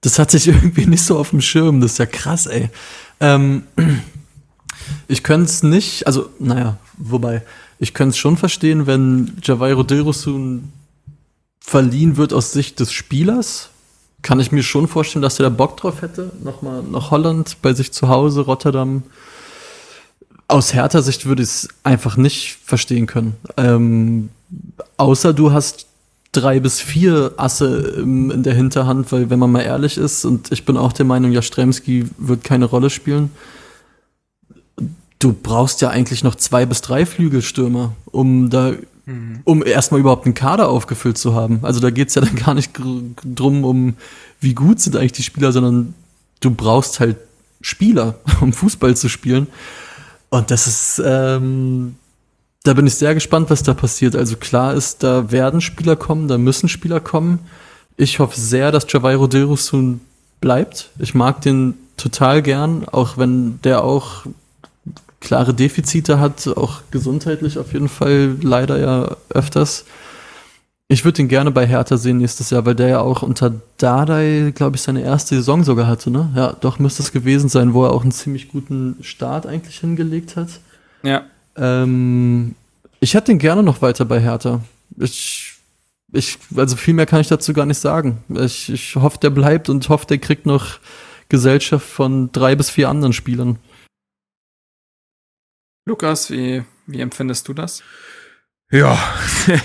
Das 0.00 0.18
hat 0.18 0.30
sich 0.30 0.48
irgendwie 0.48 0.86
nicht 0.86 1.02
so 1.02 1.18
auf 1.18 1.30
dem 1.30 1.42
Schirm. 1.42 1.82
Das 1.82 1.92
ist 1.92 1.98
ja 1.98 2.06
krass, 2.06 2.46
ey. 2.46 2.70
Ähm, 3.20 3.64
ich 5.08 5.22
könnte 5.22 5.46
es 5.46 5.62
nicht, 5.62 6.06
also, 6.06 6.30
naja, 6.38 6.78
wobei, 6.96 7.42
ich 7.78 7.92
könnte 7.92 8.10
es 8.10 8.18
schon 8.18 8.38
verstehen, 8.38 8.86
wenn 8.86 9.36
Javairo 9.42 9.82
Dilrosun 9.82 10.72
verliehen 11.64 12.16
wird 12.16 12.32
aus 12.32 12.52
Sicht 12.52 12.80
des 12.80 12.92
Spielers. 12.92 13.70
Kann 14.22 14.40
ich 14.40 14.52
mir 14.52 14.62
schon 14.62 14.88
vorstellen, 14.88 15.22
dass 15.22 15.38
er 15.38 15.44
da 15.44 15.48
Bock 15.48 15.76
drauf 15.76 16.02
hätte, 16.02 16.30
nochmal 16.42 16.82
nach 16.82 17.10
Holland, 17.10 17.56
bei 17.62 17.72
sich 17.72 17.92
zu 17.92 18.08
Hause, 18.08 18.42
Rotterdam, 18.42 19.02
aus 20.48 20.74
härter 20.74 21.02
Sicht 21.02 21.26
würde 21.26 21.42
ich 21.42 21.48
es 21.48 21.68
einfach 21.82 22.16
nicht 22.16 22.58
verstehen 22.64 23.06
können. 23.06 23.36
Ähm, 23.56 24.28
außer 24.96 25.32
du 25.32 25.52
hast 25.52 25.86
drei 26.32 26.60
bis 26.60 26.80
vier 26.80 27.32
Asse 27.36 27.94
in 27.98 28.42
der 28.42 28.54
Hinterhand, 28.54 29.12
weil 29.12 29.30
wenn 29.30 29.38
man 29.38 29.52
mal 29.52 29.62
ehrlich 29.62 29.98
ist, 29.98 30.24
und 30.24 30.52
ich 30.52 30.64
bin 30.64 30.76
auch 30.76 30.92
der 30.92 31.06
Meinung, 31.06 31.32
Jastremski 31.32 32.06
wird 32.18 32.44
keine 32.44 32.66
Rolle 32.66 32.90
spielen. 32.90 33.30
Du 35.18 35.32
brauchst 35.32 35.80
ja 35.80 35.90
eigentlich 35.90 36.24
noch 36.24 36.34
zwei 36.34 36.66
bis 36.66 36.80
drei 36.80 37.06
Flügelstürmer, 37.06 37.94
um 38.06 38.50
da, 38.50 38.72
mhm. 39.06 39.40
um 39.44 39.64
erstmal 39.64 40.00
überhaupt 40.00 40.26
einen 40.26 40.34
Kader 40.34 40.68
aufgefüllt 40.68 41.18
zu 41.18 41.34
haben. 41.34 41.60
Also 41.62 41.80
da 41.80 41.90
geht 41.90 42.08
es 42.08 42.14
ja 42.14 42.22
dann 42.22 42.34
gar 42.46 42.54
nicht 42.54 42.72
drum, 42.76 43.64
um 43.64 43.94
wie 44.40 44.54
gut 44.54 44.80
sind 44.80 44.96
eigentlich 44.96 45.12
die 45.12 45.22
Spieler, 45.22 45.52
sondern 45.52 45.94
du 46.40 46.50
brauchst 46.50 47.00
halt 47.00 47.16
Spieler, 47.60 48.16
um 48.40 48.52
Fußball 48.52 48.96
zu 48.96 49.08
spielen. 49.08 49.46
Und 50.30 50.50
das 50.50 50.66
ist, 50.66 51.02
ähm, 51.04 51.96
da 52.64 52.74
bin 52.74 52.86
ich 52.86 52.94
sehr 52.94 53.14
gespannt, 53.14 53.50
was 53.50 53.62
da 53.62 53.74
passiert. 53.74 54.16
Also 54.16 54.36
klar 54.36 54.74
ist, 54.74 55.02
da 55.02 55.30
werden 55.30 55.60
Spieler 55.60 55.96
kommen, 55.96 56.28
da 56.28 56.38
müssen 56.38 56.68
Spieler 56.68 57.00
kommen. 57.00 57.40
Ich 57.96 58.18
hoffe 58.18 58.40
sehr, 58.40 58.72
dass 58.72 58.90
Javairo 58.90 59.26
Dilrosun 59.26 60.00
bleibt. 60.40 60.90
Ich 60.98 61.14
mag 61.14 61.42
den 61.42 61.74
total 61.96 62.42
gern, 62.42 62.88
auch 62.88 63.18
wenn 63.18 63.60
der 63.62 63.84
auch 63.84 64.24
klare 65.22 65.54
Defizite 65.54 66.20
hat, 66.20 66.46
auch 66.48 66.82
gesundheitlich 66.90 67.58
auf 67.58 67.72
jeden 67.72 67.88
Fall 67.88 68.36
leider 68.42 68.78
ja 68.78 69.16
öfters. 69.30 69.86
Ich 70.88 71.06
würde 71.06 71.22
ihn 71.22 71.28
gerne 71.28 71.50
bei 71.50 71.66
Hertha 71.66 71.96
sehen 71.96 72.18
nächstes 72.18 72.50
Jahr, 72.50 72.66
weil 72.66 72.74
der 72.74 72.88
ja 72.88 73.00
auch 73.00 73.22
unter 73.22 73.54
Dardai, 73.78 74.52
glaube 74.54 74.76
ich, 74.76 74.82
seine 74.82 75.00
erste 75.00 75.36
Saison 75.36 75.64
sogar 75.64 75.86
hatte, 75.86 76.10
ne? 76.10 76.30
Ja, 76.36 76.52
doch 76.52 76.78
müsste 76.78 77.02
es 77.02 77.12
gewesen 77.12 77.48
sein, 77.48 77.72
wo 77.72 77.84
er 77.84 77.92
auch 77.92 78.02
einen 78.02 78.12
ziemlich 78.12 78.48
guten 78.48 78.96
Start 79.00 79.46
eigentlich 79.46 79.78
hingelegt 79.78 80.36
hat. 80.36 80.48
Ja. 81.02 81.22
Ähm, 81.56 82.54
ich 83.00 83.14
hätte 83.14 83.32
ihn 83.32 83.38
gerne 83.38 83.62
noch 83.62 83.80
weiter 83.80 84.04
bei 84.04 84.20
Hertha. 84.20 84.60
Ich, 84.98 85.54
ich, 86.12 86.36
also 86.54 86.76
viel 86.76 86.92
mehr 86.92 87.06
kann 87.06 87.22
ich 87.22 87.28
dazu 87.28 87.54
gar 87.54 87.64
nicht 87.64 87.78
sagen. 87.78 88.18
Ich, 88.28 88.70
ich 88.70 88.96
hoffe, 88.96 89.18
der 89.18 89.30
bleibt 89.30 89.70
und 89.70 89.88
hoffe, 89.88 90.06
der 90.06 90.18
kriegt 90.18 90.44
noch 90.44 90.78
Gesellschaft 91.30 91.86
von 91.86 92.30
drei 92.32 92.54
bis 92.54 92.68
vier 92.68 92.90
anderen 92.90 93.14
Spielern. 93.14 93.58
Lukas, 95.84 96.30
wie, 96.30 96.62
wie 96.86 97.00
empfindest 97.00 97.48
du 97.48 97.54
das? 97.54 97.82
Ja, 98.70 98.98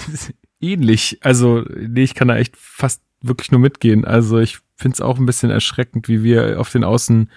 ähnlich. 0.59 1.19
Also, 1.21 1.63
nee, 1.75 2.03
ich 2.03 2.15
kann 2.15 2.27
da 2.27 2.35
echt 2.35 2.57
fast 2.57 3.01
wirklich 3.21 3.51
nur 3.51 3.61
mitgehen. 3.61 4.03
Also, 4.05 4.39
ich 4.39 4.59
finde 4.75 4.95
es 4.95 5.01
auch 5.01 5.17
ein 5.17 5.25
bisschen 5.25 5.49
erschreckend, 5.49 6.07
wie 6.07 6.23
wir 6.23 6.59
auf 6.59 6.71
den 6.71 6.83
Außen 6.83 7.29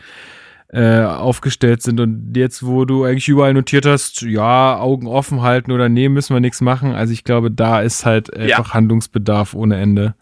äh, 0.69 1.03
aufgestellt 1.03 1.83
sind. 1.83 2.01
Und 2.01 2.33
jetzt, 2.37 2.65
wo 2.65 2.85
du 2.85 3.05
eigentlich 3.05 3.29
überall 3.29 3.55
notiert 3.55 3.87
hast, 3.87 4.23
ja, 4.23 4.79
Augen 4.79 5.07
offen 5.07 5.43
halten 5.43 5.73
oder 5.73 5.89
nee, 5.89 6.09
müssen 6.09 6.35
wir 6.35 6.41
nichts 6.41 6.61
machen. 6.61 6.93
Also, 6.93 7.13
ich 7.13 7.25
glaube, 7.25 7.51
da 7.51 7.81
ist 7.81 8.07
halt 8.07 8.35
einfach 8.35 8.69
ja. 8.69 8.75
Handlungsbedarf 8.75 9.55
ohne 9.55 9.77
Ende. 9.77 10.15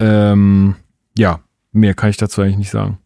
Ähm, 0.00 0.74
ja, 1.16 1.40
mehr 1.72 1.94
kann 1.94 2.10
ich 2.10 2.16
dazu 2.16 2.42
eigentlich 2.42 2.58
nicht 2.58 2.70
sagen. 2.70 2.98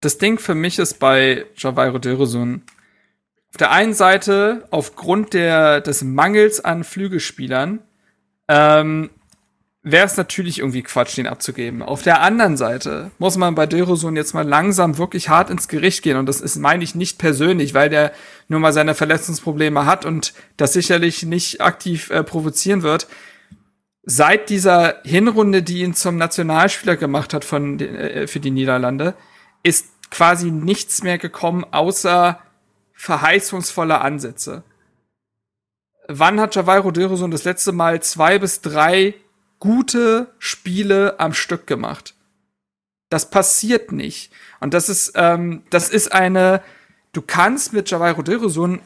Das 0.00 0.18
Ding 0.18 0.38
für 0.38 0.54
mich 0.54 0.78
ist 0.78 0.98
bei 0.98 1.46
Javairo 1.56 1.98
Dilrosun, 1.98 2.62
auf 3.52 3.58
der 3.58 3.70
einen 3.70 3.92
Seite 3.92 4.66
aufgrund 4.70 5.34
der, 5.34 5.82
des 5.82 6.02
Mangels 6.02 6.64
an 6.64 6.84
Flügelspielern 6.84 7.80
ähm, 8.48 9.10
wäre 9.82 10.06
es 10.06 10.16
natürlich 10.16 10.60
irgendwie 10.60 10.82
Quatsch, 10.82 11.18
den 11.18 11.26
abzugeben. 11.26 11.82
Auf 11.82 12.00
der 12.00 12.22
anderen 12.22 12.56
Seite 12.56 13.10
muss 13.18 13.36
man 13.36 13.54
bei 13.54 13.66
Dilrosun 13.66 14.16
jetzt 14.16 14.32
mal 14.32 14.48
langsam 14.48 14.96
wirklich 14.96 15.28
hart 15.28 15.50
ins 15.50 15.68
Gericht 15.68 16.02
gehen. 16.02 16.16
Und 16.16 16.24
das 16.26 16.40
ist, 16.40 16.56
meine 16.56 16.82
ich, 16.82 16.94
nicht 16.94 17.18
persönlich, 17.18 17.74
weil 17.74 17.90
der 17.90 18.12
nur 18.48 18.58
mal 18.58 18.72
seine 18.72 18.94
Verletzungsprobleme 18.94 19.84
hat 19.84 20.06
und 20.06 20.32
das 20.56 20.72
sicherlich 20.72 21.22
nicht 21.24 21.60
aktiv 21.60 22.08
äh, 22.08 22.24
provozieren 22.24 22.82
wird. 22.82 23.06
Seit 24.02 24.48
dieser 24.48 25.02
Hinrunde, 25.04 25.62
die 25.62 25.82
ihn 25.82 25.92
zum 25.92 26.16
Nationalspieler 26.16 26.96
gemacht 26.96 27.34
hat 27.34 27.44
von, 27.44 27.78
äh, 27.80 28.26
für 28.26 28.40
die 28.40 28.50
Niederlande, 28.50 29.12
ist 29.62 29.88
quasi 30.10 30.50
nichts 30.50 31.02
mehr 31.02 31.18
gekommen, 31.18 31.66
außer 31.70 32.38
verheißungsvolle 33.02 34.00
Ansätze. 34.00 34.62
Wann 36.06 36.40
hat 36.40 36.54
Javairo 36.54 36.92
Dilrosun 36.92 37.32
das 37.32 37.42
letzte 37.42 37.72
Mal 37.72 38.00
zwei 38.00 38.38
bis 38.38 38.60
drei 38.60 39.14
gute 39.58 40.32
Spiele 40.38 41.18
am 41.18 41.34
Stück 41.34 41.66
gemacht? 41.66 42.14
Das 43.08 43.28
passiert 43.28 43.90
nicht. 43.90 44.32
Und 44.60 44.72
das 44.72 44.88
ist, 44.88 45.14
ähm, 45.16 45.64
das 45.70 45.90
ist 45.90 46.12
eine, 46.12 46.62
du 47.12 47.22
kannst 47.22 47.72
mit 47.72 47.90
Javairo 47.90 48.22
Dilrosun 48.22 48.80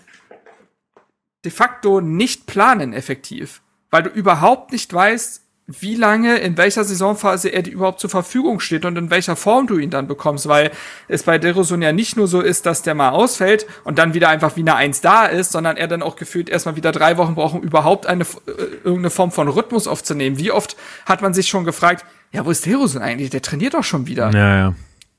de 1.45 1.53
facto 1.53 2.01
nicht 2.01 2.47
planen 2.47 2.95
effektiv, 2.95 3.61
weil 3.91 4.05
du 4.05 4.09
überhaupt 4.09 4.73
nicht 4.73 4.91
weißt, 4.95 5.43
wie 5.69 5.97
lange, 5.97 6.39
in 6.39 6.57
welcher 6.57 6.85
Saisonphase 6.85 7.49
er 7.49 7.63
dir 7.63 7.73
überhaupt 7.73 7.99
zur 7.99 8.09
Verfügung 8.09 8.61
steht 8.61 8.85
und 8.85 8.97
in 8.97 9.11
welcher 9.11 9.35
Form 9.35 9.67
du 9.67 9.79
ihn 9.79 9.91
dann 9.91 10.07
bekommst, 10.07 10.47
weil 10.47 10.71
es 11.09 11.25
bei 11.25 11.39
Derosun 11.39 11.83
ja 11.83 11.91
nicht 11.91 12.17
nur 12.17 12.29
so 12.29 12.41
ist, 12.41 12.67
dass 12.67 12.83
der 12.83 12.95
mal 12.95 13.11
ausfällt 13.11 13.67
und 13.83 13.99
dann 13.99 14.15
wieder 14.15 14.29
einfach 14.29 14.55
wie 14.55 14.61
eine 14.61 14.77
Eins 14.77 15.01
da 15.01 15.27
ist, 15.27 15.51
sondern 15.51 15.77
er 15.77 15.89
dann 15.89 16.03
auch 16.03 16.15
gefühlt 16.15 16.49
erstmal 16.49 16.77
wieder 16.77 16.93
drei 16.93 17.17
Wochen 17.17 17.35
braucht, 17.35 17.57
um 17.57 17.63
überhaupt 17.63 18.07
eine, 18.07 18.23
äh, 18.23 18.63
irgendeine 18.85 19.11
Form 19.11 19.33
von 19.33 19.49
Rhythmus 19.49 19.89
aufzunehmen. 19.89 20.39
Wie 20.39 20.53
oft 20.53 20.77
hat 21.05 21.21
man 21.21 21.35
sich 21.35 21.49
schon 21.49 21.65
gefragt, 21.65 22.05
ja, 22.31 22.47
wo 22.47 22.51
ist 22.53 22.65
Derosun 22.65 23.03
eigentlich? 23.03 23.31
Der 23.31 23.43
trainiert 23.43 23.75
doch 23.75 23.85
schon 23.85 24.07
wieder. 24.07 24.31
Ja, 24.31 24.57
ja. 24.57 24.75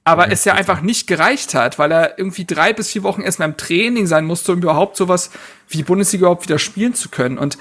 Aber 0.06 0.32
es 0.32 0.46
ja 0.46 0.54
einfach 0.54 0.80
nicht 0.80 1.08
gereicht 1.08 1.56
hat, 1.56 1.78
weil 1.78 1.92
er 1.92 2.18
irgendwie 2.18 2.46
drei 2.46 2.72
bis 2.72 2.92
vier 2.92 3.04
Wochen 3.04 3.22
erstmal 3.22 3.50
im 3.50 3.58
Training 3.58 4.08
sein 4.08 4.24
musste, 4.24 4.54
um 4.54 4.60
überhaupt 4.60 4.96
sowas 4.96 5.30
wie 5.68 5.84
Bundesliga 5.84 6.22
überhaupt 6.22 6.44
wieder 6.48 6.60
spielen 6.60 6.94
zu 6.94 7.10
können. 7.10 7.38
Und 7.38 7.58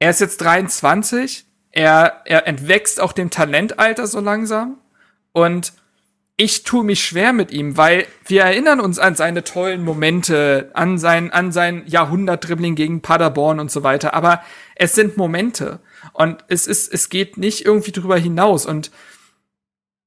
er 0.00 0.10
ist 0.10 0.20
jetzt 0.20 0.40
23, 0.40 1.44
er, 1.72 2.22
er 2.26 2.46
entwächst 2.46 3.00
auch 3.00 3.12
dem 3.12 3.30
Talentalter 3.30 4.06
so 4.06 4.20
langsam. 4.20 4.78
Und 5.32 5.72
ich 6.36 6.64
tue 6.64 6.84
mich 6.84 7.04
schwer 7.04 7.32
mit 7.32 7.50
ihm, 7.50 7.76
weil 7.76 8.06
wir 8.26 8.42
erinnern 8.42 8.80
uns 8.80 8.98
an 8.98 9.14
seine 9.14 9.44
tollen 9.44 9.82
Momente, 9.82 10.70
an 10.74 10.98
sein, 10.98 11.30
an 11.32 11.52
sein 11.52 11.84
Jahrhundert-Dribbling 11.86 12.74
gegen 12.74 13.00
Paderborn 13.00 13.60
und 13.60 13.70
so 13.70 13.82
weiter. 13.82 14.14
Aber 14.14 14.42
es 14.74 14.94
sind 14.94 15.16
Momente. 15.16 15.80
Und 16.12 16.44
es 16.48 16.66
ist, 16.66 16.92
es 16.92 17.08
geht 17.08 17.36
nicht 17.36 17.64
irgendwie 17.64 17.92
drüber 17.92 18.18
hinaus. 18.18 18.66
Und 18.66 18.90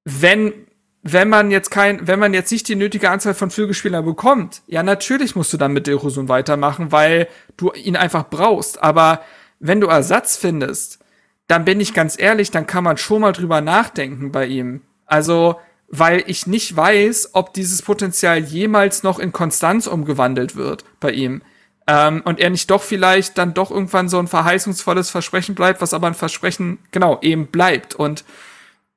wenn, 0.03 0.53
wenn 1.01 1.29
man 1.29 1.51
jetzt 1.51 1.71
kein, 1.71 2.07
wenn 2.07 2.19
man 2.19 2.33
jetzt 2.33 2.51
nicht 2.51 2.67
die 2.67 2.75
nötige 2.75 3.09
Anzahl 3.09 3.33
von 3.33 3.49
Flügelspielern 3.49 4.05
bekommt, 4.05 4.61
ja, 4.67 4.83
natürlich 4.83 5.35
musst 5.35 5.53
du 5.53 5.57
dann 5.57 5.73
mit 5.73 5.87
Dilrosun 5.87 6.27
weitermachen, 6.27 6.91
weil 6.91 7.27
du 7.57 7.71
ihn 7.71 7.95
einfach 7.95 8.29
brauchst. 8.29 8.83
Aber 8.83 9.21
wenn 9.59 9.79
du 9.79 9.87
Ersatz 9.87 10.37
findest, 10.37 10.99
dann 11.47 11.65
bin 11.65 11.79
ich 11.79 11.93
ganz 11.93 12.19
ehrlich, 12.19 12.51
dann 12.51 12.67
kann 12.67 12.83
man 12.83 12.97
schon 12.97 13.21
mal 13.21 13.31
drüber 13.31 13.61
nachdenken 13.61 14.31
bei 14.31 14.47
ihm. 14.47 14.81
Also, 15.05 15.59
weil 15.87 16.23
ich 16.25 16.47
nicht 16.47 16.75
weiß, 16.75 17.31
ob 17.33 17.53
dieses 17.53 17.81
Potenzial 17.81 18.39
jemals 18.39 19.03
noch 19.03 19.19
in 19.19 19.31
Konstanz 19.31 19.87
umgewandelt 19.87 20.55
wird 20.55 20.83
bei 20.99 21.11
ihm. 21.11 21.43
Ähm, 21.87 22.23
und 22.25 22.39
er 22.39 22.49
nicht 22.49 22.71
doch 22.71 22.81
vielleicht 22.81 23.37
dann 23.37 23.53
doch 23.53 23.69
irgendwann 23.69 24.09
so 24.09 24.17
ein 24.17 24.27
verheißungsvolles 24.27 25.11
Versprechen 25.11 25.53
bleibt, 25.53 25.81
was 25.81 25.93
aber 25.93 26.07
ein 26.07 26.15
Versprechen, 26.15 26.79
genau, 26.91 27.19
eben 27.21 27.47
bleibt. 27.47 27.93
Und 27.93 28.25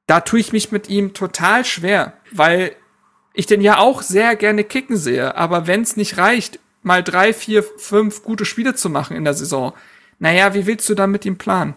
da 0.07 0.21
tue 0.21 0.41
ich 0.41 0.53
mich 0.53 0.73
mit 0.73 0.89
ihm 0.89 1.13
total 1.13 1.67
schwer, 1.67 2.15
weil 2.33 2.75
ich 3.35 3.45
den 3.45 3.61
ja 3.61 3.79
auch 3.79 4.01
sehr 4.01 4.37
gerne 4.37 4.65
kicken 4.65 4.97
sehe. 4.97 5.37
Aber 5.37 5.67
wenn 5.67 5.83
es 5.83 5.99
nicht 5.99 6.17
reicht, 6.17 6.61
mal 6.83 7.03
drei, 7.03 7.35
vier, 7.35 7.63
fünf 7.63 8.23
gute 8.23 8.47
Spiele 8.47 8.75
zu 8.75 8.89
machen 8.89 9.17
in 9.17 9.25
der 9.25 9.35
Saison, 9.35 9.75
naja, 10.19 10.55
wie 10.55 10.67
willst 10.67 10.89
du 10.89 10.95
dann 10.95 11.11
mit 11.11 11.27
ihm 11.27 11.37
planen? 11.37 11.75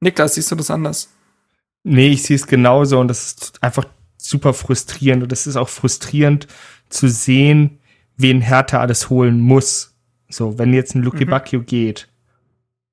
Niklas, 0.00 0.34
siehst 0.34 0.50
du 0.50 0.56
das 0.56 0.70
anders? 0.70 1.10
Nee, 1.82 2.08
ich 2.08 2.22
sehe 2.22 2.36
es 2.36 2.46
genauso 2.46 2.98
und 2.98 3.08
das 3.08 3.26
ist 3.26 3.62
einfach 3.62 3.84
super 4.16 4.52
frustrierend 4.52 5.22
und 5.22 5.32
es 5.32 5.46
ist 5.46 5.56
auch 5.56 5.68
frustrierend 5.68 6.46
zu 6.88 7.08
sehen, 7.08 7.78
wen 8.16 8.40
Hertha 8.40 8.80
alles 8.80 9.08
holen 9.10 9.40
muss. 9.40 9.94
So, 10.28 10.58
wenn 10.58 10.74
jetzt 10.74 10.94
ein 10.94 11.02
Luki 11.02 11.24
mhm. 11.24 11.30
Bacchio 11.30 11.62
geht 11.62 12.08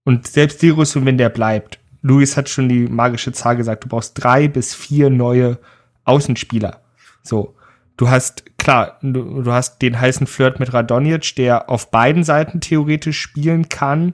und 0.03 0.27
selbst 0.27 0.61
Dirus 0.61 0.95
und 0.95 1.05
wenn 1.05 1.17
der 1.17 1.29
bleibt, 1.29 1.79
Luis 2.01 2.37
hat 2.37 2.49
schon 2.49 2.69
die 2.69 2.87
magische 2.87 3.33
Zahl 3.33 3.57
gesagt, 3.57 3.83
du 3.83 3.89
brauchst 3.89 4.13
drei 4.15 4.47
bis 4.47 4.73
vier 4.73 5.09
neue 5.09 5.59
Außenspieler. 6.05 6.81
So, 7.23 7.55
du 7.97 8.09
hast, 8.09 8.57
klar, 8.57 8.97
du, 9.01 9.41
du 9.43 9.51
hast 9.51 9.81
den 9.81 9.99
heißen 9.99 10.27
Flirt 10.27 10.59
mit 10.59 10.73
Radonjic, 10.73 11.35
der 11.35 11.69
auf 11.69 11.91
beiden 11.91 12.23
Seiten 12.23 12.61
theoretisch 12.61 13.19
spielen 13.19 13.67
kann. 13.69 14.13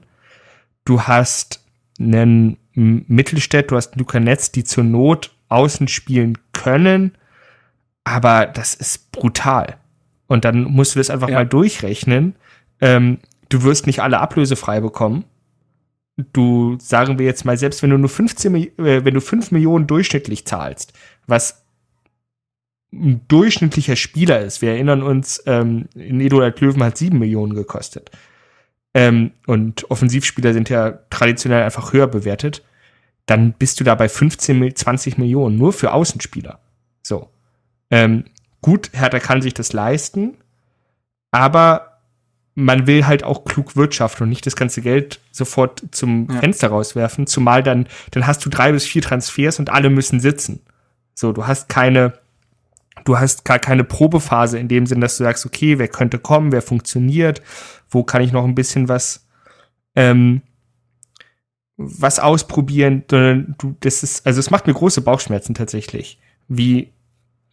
Du 0.84 1.02
hast 1.02 1.64
einen 2.00 2.58
Mittelstädt, 2.74 3.70
du 3.70 3.76
hast 3.76 3.96
Luca 3.96 4.20
Netz, 4.20 4.50
die 4.50 4.64
zur 4.64 4.84
Not 4.84 5.34
außen 5.48 5.88
spielen 5.88 6.38
können, 6.52 7.12
aber 8.02 8.46
das 8.46 8.74
ist 8.74 9.12
brutal. 9.12 9.76
Und 10.26 10.44
dann 10.44 10.64
musst 10.64 10.94
du 10.94 11.00
das 11.00 11.10
einfach 11.10 11.28
ja. 11.28 11.36
mal 11.36 11.46
durchrechnen. 11.46 12.34
Ähm, 12.80 13.18
du 13.48 13.62
wirst 13.62 13.86
nicht 13.86 14.02
alle 14.02 14.20
ablösefrei 14.20 14.80
bekommen. 14.80 15.24
Du, 16.32 16.76
sagen 16.80 17.18
wir 17.18 17.26
jetzt 17.26 17.44
mal, 17.44 17.56
selbst 17.56 17.82
wenn 17.82 17.90
du 17.90 17.98
nur 17.98 18.08
15, 18.08 18.54
äh, 18.54 19.04
wenn 19.04 19.14
du 19.14 19.20
5 19.20 19.50
Millionen 19.50 19.86
durchschnittlich 19.86 20.46
zahlst, 20.46 20.92
was 21.26 21.64
ein 22.92 23.22
durchschnittlicher 23.26 23.96
Spieler 23.96 24.40
ist, 24.40 24.62
wir 24.62 24.70
erinnern 24.70 25.02
uns, 25.02 25.42
ähm, 25.46 25.86
in 25.94 26.20
Eduard 26.20 26.60
Löwen 26.60 26.82
hat 26.82 26.96
7 26.96 27.18
Millionen 27.18 27.54
gekostet. 27.54 28.10
Ähm, 28.94 29.32
und 29.46 29.90
Offensivspieler 29.90 30.52
sind 30.52 30.68
ja 30.68 30.92
traditionell 31.10 31.64
einfach 31.64 31.92
höher 31.92 32.06
bewertet, 32.06 32.64
dann 33.26 33.52
bist 33.52 33.80
du 33.80 33.84
da 33.84 33.94
bei 33.94 34.08
15, 34.08 34.76
20 34.76 35.18
Millionen 35.18 35.56
nur 35.56 35.72
für 35.72 35.92
Außenspieler. 35.92 36.60
So. 37.02 37.30
Ähm, 37.90 38.24
gut, 38.60 38.90
Hertha 38.92 39.18
kann 39.18 39.42
sich 39.42 39.54
das 39.54 39.72
leisten, 39.72 40.36
aber 41.30 41.98
man 42.54 42.86
will 42.86 43.06
halt 43.06 43.24
auch 43.24 43.44
klug 43.44 43.76
wirtschaften 43.76 44.24
und 44.24 44.28
nicht 44.28 44.46
das 44.46 44.56
ganze 44.56 44.80
Geld 44.80 45.20
sofort 45.32 45.82
zum 45.90 46.28
ja. 46.30 46.40
Fenster 46.40 46.68
rauswerfen, 46.68 47.26
zumal 47.26 47.62
dann, 47.62 47.88
dann 48.12 48.26
hast 48.26 48.44
du 48.44 48.50
drei 48.50 48.72
bis 48.72 48.86
vier 48.86 49.02
Transfers 49.02 49.58
und 49.58 49.70
alle 49.70 49.90
müssen 49.90 50.20
sitzen. 50.20 50.60
So, 51.14 51.32
du 51.32 51.46
hast 51.46 51.68
keine, 51.68 52.14
du 53.04 53.18
hast 53.18 53.44
gar 53.44 53.58
keine 53.58 53.84
Probephase 53.84 54.58
in 54.58 54.68
dem 54.68 54.86
Sinn, 54.86 55.00
dass 55.00 55.16
du 55.16 55.24
sagst, 55.24 55.46
okay, 55.46 55.78
wer 55.78 55.88
könnte 55.88 56.18
kommen, 56.18 56.52
wer 56.52 56.62
funktioniert, 56.62 57.42
wo 57.88 58.02
kann 58.02 58.22
ich 58.22 58.32
noch 58.32 58.44
ein 58.44 58.54
bisschen 58.54 58.88
was, 58.88 59.26
ähm, 59.94 60.42
was 61.76 62.18
ausprobieren, 62.18 63.04
sondern 63.10 63.54
du, 63.58 63.76
das 63.80 64.02
ist, 64.02 64.26
also 64.26 64.40
es 64.40 64.50
macht 64.50 64.66
mir 64.66 64.74
große 64.74 65.02
Bauchschmerzen 65.02 65.54
tatsächlich. 65.54 66.18
Wie 66.48 66.92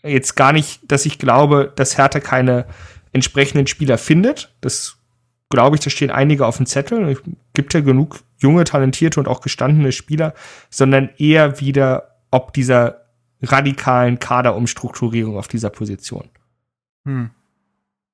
jetzt 0.03 0.35
gar 0.35 0.53
nicht, 0.53 0.79
dass 0.91 1.05
ich 1.05 1.19
glaube, 1.19 1.71
dass 1.75 1.97
Hertha 1.97 2.19
keine 2.19 2.65
entsprechenden 3.13 3.67
Spieler 3.67 3.97
findet. 3.97 4.53
Das 4.61 4.97
glaube 5.49 5.75
ich, 5.75 5.81
da 5.81 5.89
stehen 5.89 6.11
einige 6.11 6.45
auf 6.45 6.57
dem 6.57 6.65
Zettel. 6.65 7.09
Es 7.09 7.21
gibt 7.53 7.73
ja 7.73 7.81
genug 7.81 8.21
junge, 8.37 8.63
talentierte 8.63 9.19
und 9.19 9.27
auch 9.27 9.41
gestandene 9.41 9.91
Spieler, 9.91 10.33
sondern 10.69 11.09
eher 11.17 11.59
wieder 11.59 12.07
ob 12.31 12.53
dieser 12.53 13.00
radikalen 13.41 14.19
Kaderumstrukturierung 14.19 15.37
auf 15.37 15.47
dieser 15.47 15.69
Position. 15.69 16.29
Hm. 17.05 17.31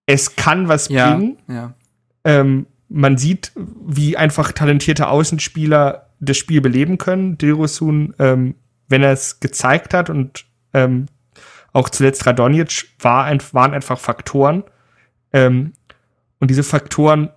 Es 0.06 0.36
kann 0.36 0.68
was 0.68 0.90
ja, 0.90 1.16
bringen. 1.16 1.38
Ja. 1.48 1.74
Ähm, 2.24 2.68
man 2.90 3.18
sieht, 3.18 3.52
wie 3.56 4.16
einfach 4.16 4.54
talentierte 4.54 5.10
Außenspieler 5.10 6.10
das 6.20 6.38
Spiel 6.38 6.62
beleben 6.62 6.98
können. 6.98 7.38
Dilrosun, 7.38 8.14
ähm, 8.20 8.56
wenn 8.88 9.04
er 9.04 9.12
es 9.12 9.40
gezeigt 9.40 9.94
hat 9.94 10.10
und 10.10 10.46
ähm, 10.74 11.08
auch 11.74 11.90
zuletzt 11.90 12.26
Radonjic 12.26 12.88
war 13.00 13.26
ein, 13.26 13.42
waren 13.52 13.74
einfach 13.74 14.00
Faktoren. 14.00 14.64
Ähm, 15.34 15.74
und 16.40 16.50
diese 16.50 16.64
Faktoren 16.64 17.30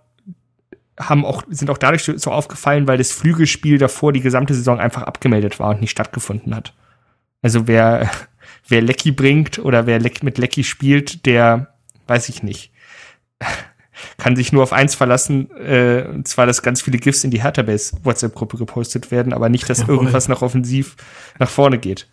haben 0.99 1.25
auch, 1.25 1.43
sind 1.49 1.71
auch 1.71 1.79
dadurch 1.79 2.05
so 2.05 2.31
aufgefallen, 2.31 2.87
weil 2.87 2.99
das 2.99 3.11
Flügelspiel 3.13 3.79
davor 3.79 4.13
die 4.13 4.21
gesamte 4.21 4.55
Saison 4.55 4.79
einfach 4.79 5.03
abgemeldet 5.03 5.59
war 5.59 5.71
und 5.71 5.81
nicht 5.81 5.91
stattgefunden 5.91 6.55
hat. 6.55 6.75
Also 7.43 7.67
wer, 7.67 8.11
wer 8.69 8.83
Lecky 8.83 9.13
bringt 9.13 9.59
oder 9.59 9.87
wer 9.87 10.01
mit 10.23 10.39
Lecky 10.39 10.65
spielt, 10.65 11.27
der 11.27 11.75
weiß 12.07 12.29
ich 12.29 12.43
nicht 12.43 12.73
kann 14.19 14.37
sich 14.37 14.53
nur 14.53 14.63
auf 14.63 14.73
eins 14.73 14.95
verlassen, 14.95 15.51
äh, 15.57 16.07
und 16.09 16.29
zwar, 16.29 16.47
dass 16.47 16.63
ganz 16.63 16.83
viele 16.83 16.99
GIFs 16.99 17.25
in 17.25 17.31
die 17.31 17.43
Hertha-Base 17.43 17.99
WhatsApp-Gruppe 18.03 18.57
gepostet 18.57 19.11
werden, 19.11 19.33
aber 19.33 19.49
nicht, 19.49 19.69
dass 19.69 19.81
Jawohl. 19.81 19.97
irgendwas 19.97 20.29
noch 20.29 20.43
offensiv 20.43 20.97
nach 21.39 21.51
vorne 21.51 21.79
geht. 21.79 22.09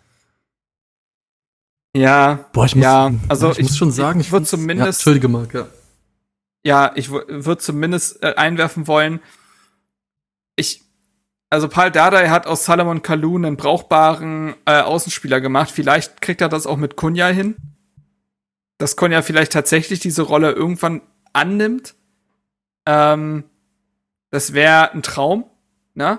Ja, 1.96 2.46
Boah, 2.52 2.66
ich 2.66 2.74
muss, 2.74 2.84
ja, 2.84 3.10
also 3.28 3.50
ich, 3.52 3.58
ich 3.58 3.64
muss 3.64 3.76
schon 3.76 3.90
sagen, 3.90 4.20
ich 4.20 4.30
würde 4.30 4.46
zumindest, 4.46 4.84
ja, 4.84 4.86
entschuldige 4.86 5.28
Marc, 5.28 5.54
ja. 5.54 5.66
Ja, 6.64 6.92
ich 6.96 7.10
würde 7.10 7.58
zumindest 7.58 8.22
äh, 8.22 8.34
einwerfen 8.36 8.86
wollen, 8.86 9.20
ich, 10.56 10.82
also 11.50 11.68
Paul 11.68 11.90
Dardai 11.90 12.28
hat 12.28 12.46
aus 12.46 12.64
Salomon 12.64 13.02
Kalou 13.02 13.36
einen 13.36 13.56
brauchbaren 13.56 14.54
äh, 14.66 14.80
Außenspieler 14.80 15.40
gemacht. 15.40 15.70
Vielleicht 15.70 16.20
kriegt 16.20 16.40
er 16.40 16.48
das 16.48 16.66
auch 16.66 16.76
mit 16.76 16.96
Kunja 16.96 17.28
hin. 17.28 17.56
Dass 18.76 18.96
Kunja 18.96 19.22
vielleicht 19.22 19.52
tatsächlich 19.52 20.00
diese 20.00 20.22
Rolle 20.22 20.52
irgendwann 20.52 21.00
annimmt. 21.32 21.94
Ähm, 22.86 23.44
das 24.30 24.52
wäre 24.52 24.92
ein 24.92 25.02
Traum, 25.02 25.44
ne? 25.94 26.18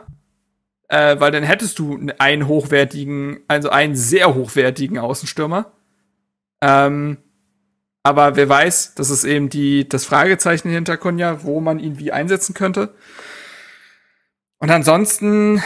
Äh, 0.87 1.19
weil 1.19 1.31
dann 1.31 1.43
hättest 1.43 1.77
du 1.77 1.99
einen 2.17 2.47
hochwertigen, 2.47 3.41
also 3.47 3.69
einen 3.69 3.95
sehr 3.95 4.33
hochwertigen 4.33 4.97
Außenstürmer. 4.97 5.71
Ähm, 6.61 7.17
aber 8.01 8.35
wer 8.35 8.49
weiß, 8.49 8.95
das 8.95 9.11
ist 9.11 9.23
eben 9.23 9.49
die, 9.49 9.87
das 9.87 10.05
Fragezeichen 10.05 10.69
hinter 10.69 10.97
Kunja, 10.97 11.43
wo 11.43 11.59
man 11.59 11.77
ihn 11.77 11.99
wie 11.99 12.11
einsetzen 12.11 12.55
könnte. 12.55 12.95
Und 14.59 14.71
ansonsten 14.71 15.61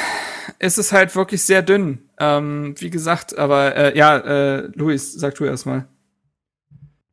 ist 0.59 0.77
es 0.77 0.91
halt 0.91 1.15
wirklich 1.15 1.43
sehr 1.43 1.61
dünn. 1.61 1.99
Ähm, 2.19 2.75
wie 2.79 2.89
gesagt, 2.89 3.37
aber 3.37 3.75
äh, 3.75 3.97
ja, 3.97 4.17
äh, 4.17 4.69
Luis, 4.75 5.13
sag 5.13 5.35
du 5.35 5.45
erst 5.45 5.65
mal. 5.65 5.87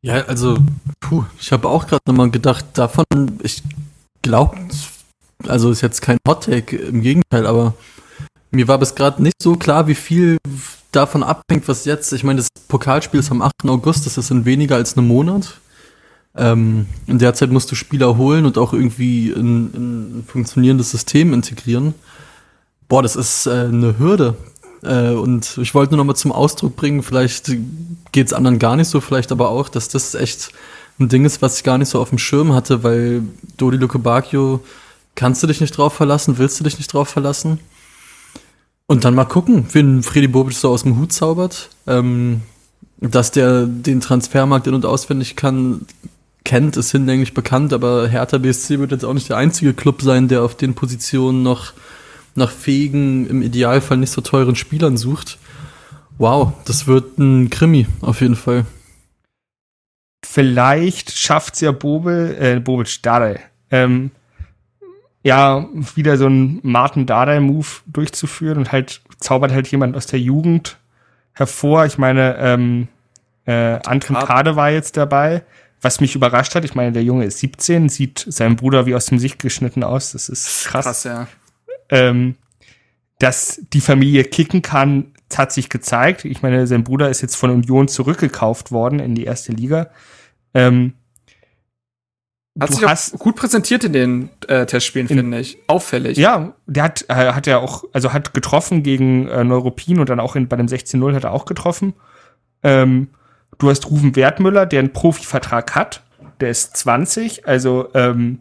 Ja, 0.02 0.24
also, 0.26 0.58
puh, 1.00 1.24
ich 1.38 1.52
habe 1.52 1.68
auch 1.68 1.86
gerade 1.86 2.02
nochmal 2.06 2.30
gedacht, 2.30 2.64
davon, 2.74 3.38
ich 3.42 3.62
glaube, 4.22 4.56
also 5.46 5.70
ist 5.70 5.80
jetzt 5.82 6.00
kein 6.02 6.18
Hottake, 6.26 6.76
im 6.76 7.02
Gegenteil, 7.02 7.46
aber 7.46 7.74
Mir 8.50 8.66
war 8.66 8.78
bis 8.78 8.94
gerade 8.94 9.22
nicht 9.22 9.40
so 9.40 9.54
klar, 9.56 9.86
wie 9.86 9.94
viel 9.94 10.38
davon 10.90 11.22
abhängt, 11.22 11.68
was 11.68 11.84
jetzt. 11.84 12.12
Ich 12.12 12.24
meine, 12.24 12.38
das 12.38 12.48
Pokalspiel 12.68 13.20
ist 13.20 13.30
am 13.30 13.42
8. 13.42 13.52
August, 13.66 14.06
das 14.06 14.18
ist 14.18 14.30
in 14.30 14.44
weniger 14.44 14.74
als 14.76 14.96
einem 14.96 15.06
Monat. 15.06 15.59
Ähm, 16.36 16.86
in 17.06 17.18
der 17.18 17.34
Zeit 17.34 17.50
musst 17.50 17.70
du 17.70 17.74
Spieler 17.74 18.16
holen 18.16 18.46
und 18.46 18.56
auch 18.56 18.72
irgendwie 18.72 19.30
in, 19.30 19.72
in 19.74 20.18
ein 20.18 20.24
funktionierendes 20.26 20.90
System 20.90 21.32
integrieren. 21.32 21.94
Boah, 22.88 23.02
das 23.02 23.16
ist 23.16 23.46
äh, 23.46 23.50
eine 23.50 23.98
Hürde. 23.98 24.36
Äh, 24.82 25.10
und 25.10 25.58
ich 25.58 25.74
wollte 25.74 25.92
nur 25.92 25.98
noch 25.98 26.12
mal 26.12 26.14
zum 26.14 26.32
Ausdruck 26.32 26.76
bringen, 26.76 27.02
vielleicht 27.02 27.52
geht's 28.12 28.32
anderen 28.32 28.58
gar 28.58 28.76
nicht 28.76 28.88
so, 28.88 29.00
vielleicht 29.00 29.32
aber 29.32 29.48
auch, 29.48 29.68
dass 29.68 29.88
das 29.88 30.14
echt 30.14 30.52
ein 30.98 31.08
Ding 31.08 31.24
ist, 31.24 31.42
was 31.42 31.56
ich 31.56 31.64
gar 31.64 31.78
nicht 31.78 31.88
so 31.88 32.00
auf 32.00 32.10
dem 32.10 32.18
Schirm 32.18 32.52
hatte, 32.52 32.82
weil 32.82 33.22
Dodi 33.56 33.76
Luke 33.76 33.98
Bacchio 33.98 34.60
kannst 35.14 35.42
du 35.42 35.46
dich 35.46 35.60
nicht 35.60 35.76
drauf 35.76 35.94
verlassen, 35.94 36.38
willst 36.38 36.60
du 36.60 36.64
dich 36.64 36.78
nicht 36.78 36.92
drauf 36.92 37.08
verlassen? 37.08 37.58
Und 38.86 39.04
dann 39.04 39.14
mal 39.14 39.24
gucken, 39.24 39.66
wen 39.72 40.02
Freddy 40.02 40.28
Bobic 40.28 40.56
so 40.56 40.70
aus 40.70 40.82
dem 40.82 40.98
Hut 40.98 41.12
zaubert. 41.12 41.70
Ähm, 41.86 42.42
dass 43.00 43.30
der 43.30 43.66
den 43.66 44.00
Transfermarkt 44.00 44.66
in- 44.66 44.74
und 44.74 44.84
auswendig 44.84 45.36
kann, 45.36 45.86
kennt, 46.44 46.76
ist 46.76 46.92
hinlänglich 46.92 47.34
bekannt, 47.34 47.72
aber 47.72 48.08
Hertha 48.08 48.38
BSC 48.38 48.78
wird 48.78 48.92
jetzt 48.92 49.04
auch 49.04 49.14
nicht 49.14 49.28
der 49.28 49.36
einzige 49.36 49.74
Club 49.74 50.02
sein, 50.02 50.28
der 50.28 50.42
auf 50.42 50.56
den 50.56 50.74
Positionen 50.74 51.42
noch 51.42 51.72
nach 52.34 52.50
fähigen, 52.50 53.26
im 53.28 53.42
Idealfall 53.42 53.98
nicht 53.98 54.12
so 54.12 54.20
teuren 54.20 54.56
Spielern 54.56 54.96
sucht. 54.96 55.38
Wow, 56.18 56.52
das 56.64 56.86
wird 56.86 57.18
ein 57.18 57.50
Krimi, 57.50 57.86
auf 58.00 58.20
jeden 58.20 58.36
Fall. 58.36 58.66
Vielleicht 60.24 61.16
schafft's 61.16 61.60
ja 61.60 61.72
Bobel, 61.72 62.36
äh, 62.38 62.60
Bobic 62.60 63.02
Dardai, 63.02 63.40
ähm, 63.70 64.10
ja, 65.22 65.66
wieder 65.94 66.16
so 66.16 66.26
einen 66.26 66.60
Martin 66.62 67.06
Dardai-Move 67.06 67.66
durchzuführen 67.86 68.58
und 68.58 68.72
halt 68.72 69.02
zaubert 69.18 69.52
halt 69.52 69.68
jemand 69.68 69.96
aus 69.96 70.06
der 70.06 70.20
Jugend 70.20 70.78
hervor. 71.32 71.84
Ich 71.84 71.98
meine, 71.98 72.36
ähm, 72.38 72.88
äh, 73.44 73.78
Antrim 73.84 74.16
Kade 74.16 74.56
war 74.56 74.70
jetzt 74.70 74.96
dabei, 74.96 75.42
was 75.80 76.00
mich 76.00 76.14
überrascht 76.14 76.54
hat. 76.54 76.64
Ich 76.64 76.74
meine, 76.74 76.92
der 76.92 77.02
Junge 77.04 77.24
ist 77.24 77.38
17, 77.38 77.88
sieht 77.88 78.24
seinem 78.28 78.56
Bruder 78.56 78.86
wie 78.86 78.94
aus 78.94 79.06
dem 79.06 79.18
Sicht 79.18 79.38
geschnitten 79.40 79.82
aus. 79.82 80.12
Das 80.12 80.28
ist 80.28 80.64
krass. 80.66 80.84
Krass, 80.84 81.04
ja. 81.04 81.26
Ähm, 81.88 82.36
dass 83.18 83.60
die 83.72 83.80
Familie 83.80 84.24
kicken 84.24 84.62
kann, 84.62 85.12
hat 85.34 85.52
sich 85.52 85.68
gezeigt. 85.68 86.24
Ich 86.24 86.42
meine, 86.42 86.66
sein 86.66 86.84
Bruder 86.84 87.08
ist 87.10 87.20
jetzt 87.20 87.36
von 87.36 87.50
Union 87.50 87.88
zurückgekauft 87.88 88.72
worden 88.72 88.98
in 89.00 89.14
die 89.14 89.24
erste 89.24 89.52
Liga. 89.52 89.90
Ähm, 90.54 90.94
Hat 92.58 92.70
du 92.70 92.74
sich 92.74 92.84
hast- 92.86 93.18
gut 93.18 93.36
präsentiert 93.36 93.84
in 93.84 93.92
den 93.92 94.30
äh, 94.48 94.66
Testspielen, 94.66 95.08
In- 95.08 95.16
finde 95.18 95.40
ich. 95.40 95.58
Auffällig. 95.66 96.18
Ja, 96.18 96.54
der 96.66 96.82
hat, 96.82 97.04
äh, 97.08 97.14
hat 97.32 97.46
ja 97.46 97.58
auch, 97.58 97.84
also 97.92 98.12
hat 98.12 98.34
getroffen 98.34 98.82
gegen 98.82 99.28
äh, 99.28 99.44
Neuruppin 99.44 99.98
und 100.00 100.08
dann 100.08 100.20
auch 100.20 100.34
in, 100.36 100.48
bei 100.48 100.56
dem 100.56 100.66
16-0 100.66 101.14
hat 101.14 101.24
er 101.24 101.32
auch 101.32 101.44
getroffen. 101.44 101.94
Ähm, 102.62 103.08
du 103.60 103.70
hast 103.70 103.88
Ruven 103.88 104.16
Wertmüller, 104.16 104.66
der 104.66 104.80
einen 104.80 104.92
Profivertrag 104.92 105.74
hat. 105.74 106.02
Der 106.40 106.50
ist 106.50 106.76
20, 106.76 107.46
also 107.46 107.88
ähm, 107.94 108.40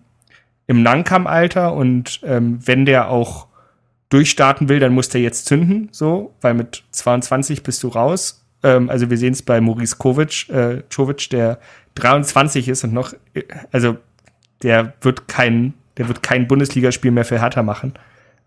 im 0.67 0.81
Nankam-Alter 0.81 1.73
und 1.73 2.21
ähm, 2.23 2.59
wenn 2.65 2.85
der 2.85 3.09
auch 3.09 3.47
durchstarten 4.09 4.69
will, 4.69 4.79
dann 4.79 4.93
muss 4.93 5.09
der 5.09 5.21
jetzt 5.21 5.45
zünden, 5.45 5.89
so, 5.91 6.33
weil 6.41 6.53
mit 6.53 6.83
22 6.91 7.61
bist 7.61 7.83
du 7.83 7.89
raus. 7.89 8.45
Ähm, 8.63 8.89
also 8.89 9.09
wir 9.09 9.17
sehen 9.17 9.33
es 9.33 9.41
bei 9.41 9.61
Maurice 9.61 9.97
Kovic, 9.97 10.49
äh, 10.49 10.83
Czovic, 10.89 11.29
der 11.29 11.59
23 11.95 12.67
ist 12.67 12.83
und 12.83 12.93
noch, 12.93 13.13
äh, 13.33 13.43
also 13.71 13.97
der 14.63 14.93
wird 15.01 15.27
kein, 15.27 15.73
der 15.97 16.07
wird 16.07 16.23
kein 16.23 16.47
Bundesligaspiel 16.47 17.11
mehr 17.11 17.25
für 17.25 17.41
Hertha 17.41 17.61
machen. 17.61 17.93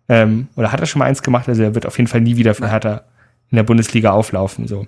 Ähm, 0.09 0.49
oder 0.57 0.73
hat 0.73 0.81
er 0.81 0.87
schon 0.87 0.99
mal 0.99 1.07
eins 1.07 1.23
gemacht? 1.23 1.49
Also 1.49 1.63
er 1.63 1.75
wird 1.75 1.87
auf 1.87 1.97
jeden 1.99 2.09
Fall 2.09 2.21
nie 2.21 2.37
wieder 2.37 2.55
für 2.55 2.71
Hertha 2.71 3.03
in 3.51 3.57
der 3.57 3.63
Bundesliga 3.63 4.11
auflaufen. 4.11 4.67
So. 4.67 4.87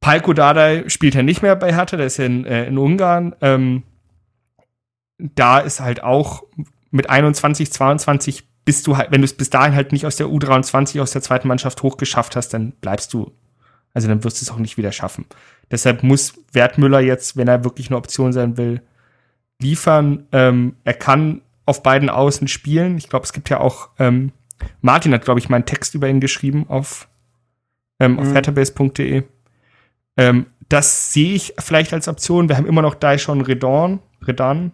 Palko 0.00 0.32
Dardai 0.32 0.84
spielt 0.88 1.14
ja 1.14 1.22
nicht 1.22 1.42
mehr 1.42 1.56
bei 1.56 1.74
Hertha, 1.74 1.96
der 1.96 2.06
ist 2.06 2.18
ja 2.18 2.26
in, 2.26 2.44
äh, 2.44 2.66
in 2.66 2.78
Ungarn. 2.78 3.34
Ähm, 3.40 3.82
da 5.18 5.58
ist 5.58 5.80
halt 5.80 6.02
auch 6.02 6.44
mit 6.90 7.10
21, 7.10 7.72
22 7.72 8.44
bist 8.64 8.86
du 8.86 8.96
halt, 8.96 9.10
wenn 9.10 9.22
du 9.22 9.24
es 9.24 9.32
bis 9.32 9.50
dahin 9.50 9.74
halt 9.74 9.92
nicht 9.92 10.04
aus 10.04 10.16
der 10.16 10.26
U23, 10.26 11.00
aus 11.00 11.10
der 11.10 11.22
zweiten 11.22 11.48
Mannschaft 11.48 11.82
hochgeschafft 11.82 12.36
hast, 12.36 12.50
dann 12.50 12.72
bleibst 12.72 13.14
du, 13.14 13.32
also 13.94 14.08
dann 14.08 14.22
wirst 14.24 14.40
du 14.40 14.44
es 14.44 14.50
auch 14.50 14.58
nicht 14.58 14.76
wieder 14.76 14.92
schaffen. 14.92 15.24
Deshalb 15.70 16.02
muss 16.02 16.34
Wertmüller 16.52 17.00
jetzt, 17.00 17.36
wenn 17.36 17.48
er 17.48 17.64
wirklich 17.64 17.88
eine 17.88 17.96
Option 17.96 18.32
sein 18.32 18.56
will, 18.56 18.82
liefern. 19.58 20.26
Ähm, 20.32 20.76
er 20.84 20.94
kann 20.94 21.40
auf 21.64 21.82
beiden 21.82 22.10
Außen 22.10 22.46
spielen. 22.46 22.98
Ich 22.98 23.08
glaube, 23.08 23.24
es 23.24 23.32
gibt 23.32 23.48
ja 23.48 23.58
auch, 23.58 23.88
ähm, 23.98 24.32
Martin 24.80 25.14
hat, 25.14 25.24
glaube 25.24 25.40
ich, 25.40 25.48
mal 25.48 25.56
einen 25.56 25.66
Text 25.66 25.94
über 25.94 26.08
ihn 26.08 26.20
geschrieben 26.20 26.66
auf, 26.68 27.08
ähm, 28.00 28.18
auf 28.18 28.26
Mhm. 28.26 28.36
Ähm, 30.18 30.46
das 30.68 31.14
sehe 31.14 31.32
ich 31.34 31.54
vielleicht 31.58 31.94
als 31.94 32.08
Option. 32.08 32.50
Wir 32.50 32.58
haben 32.58 32.66
immer 32.66 32.82
noch 32.82 32.94
Daishon 32.94 33.40
Redon, 33.40 34.00
Redan, 34.26 34.72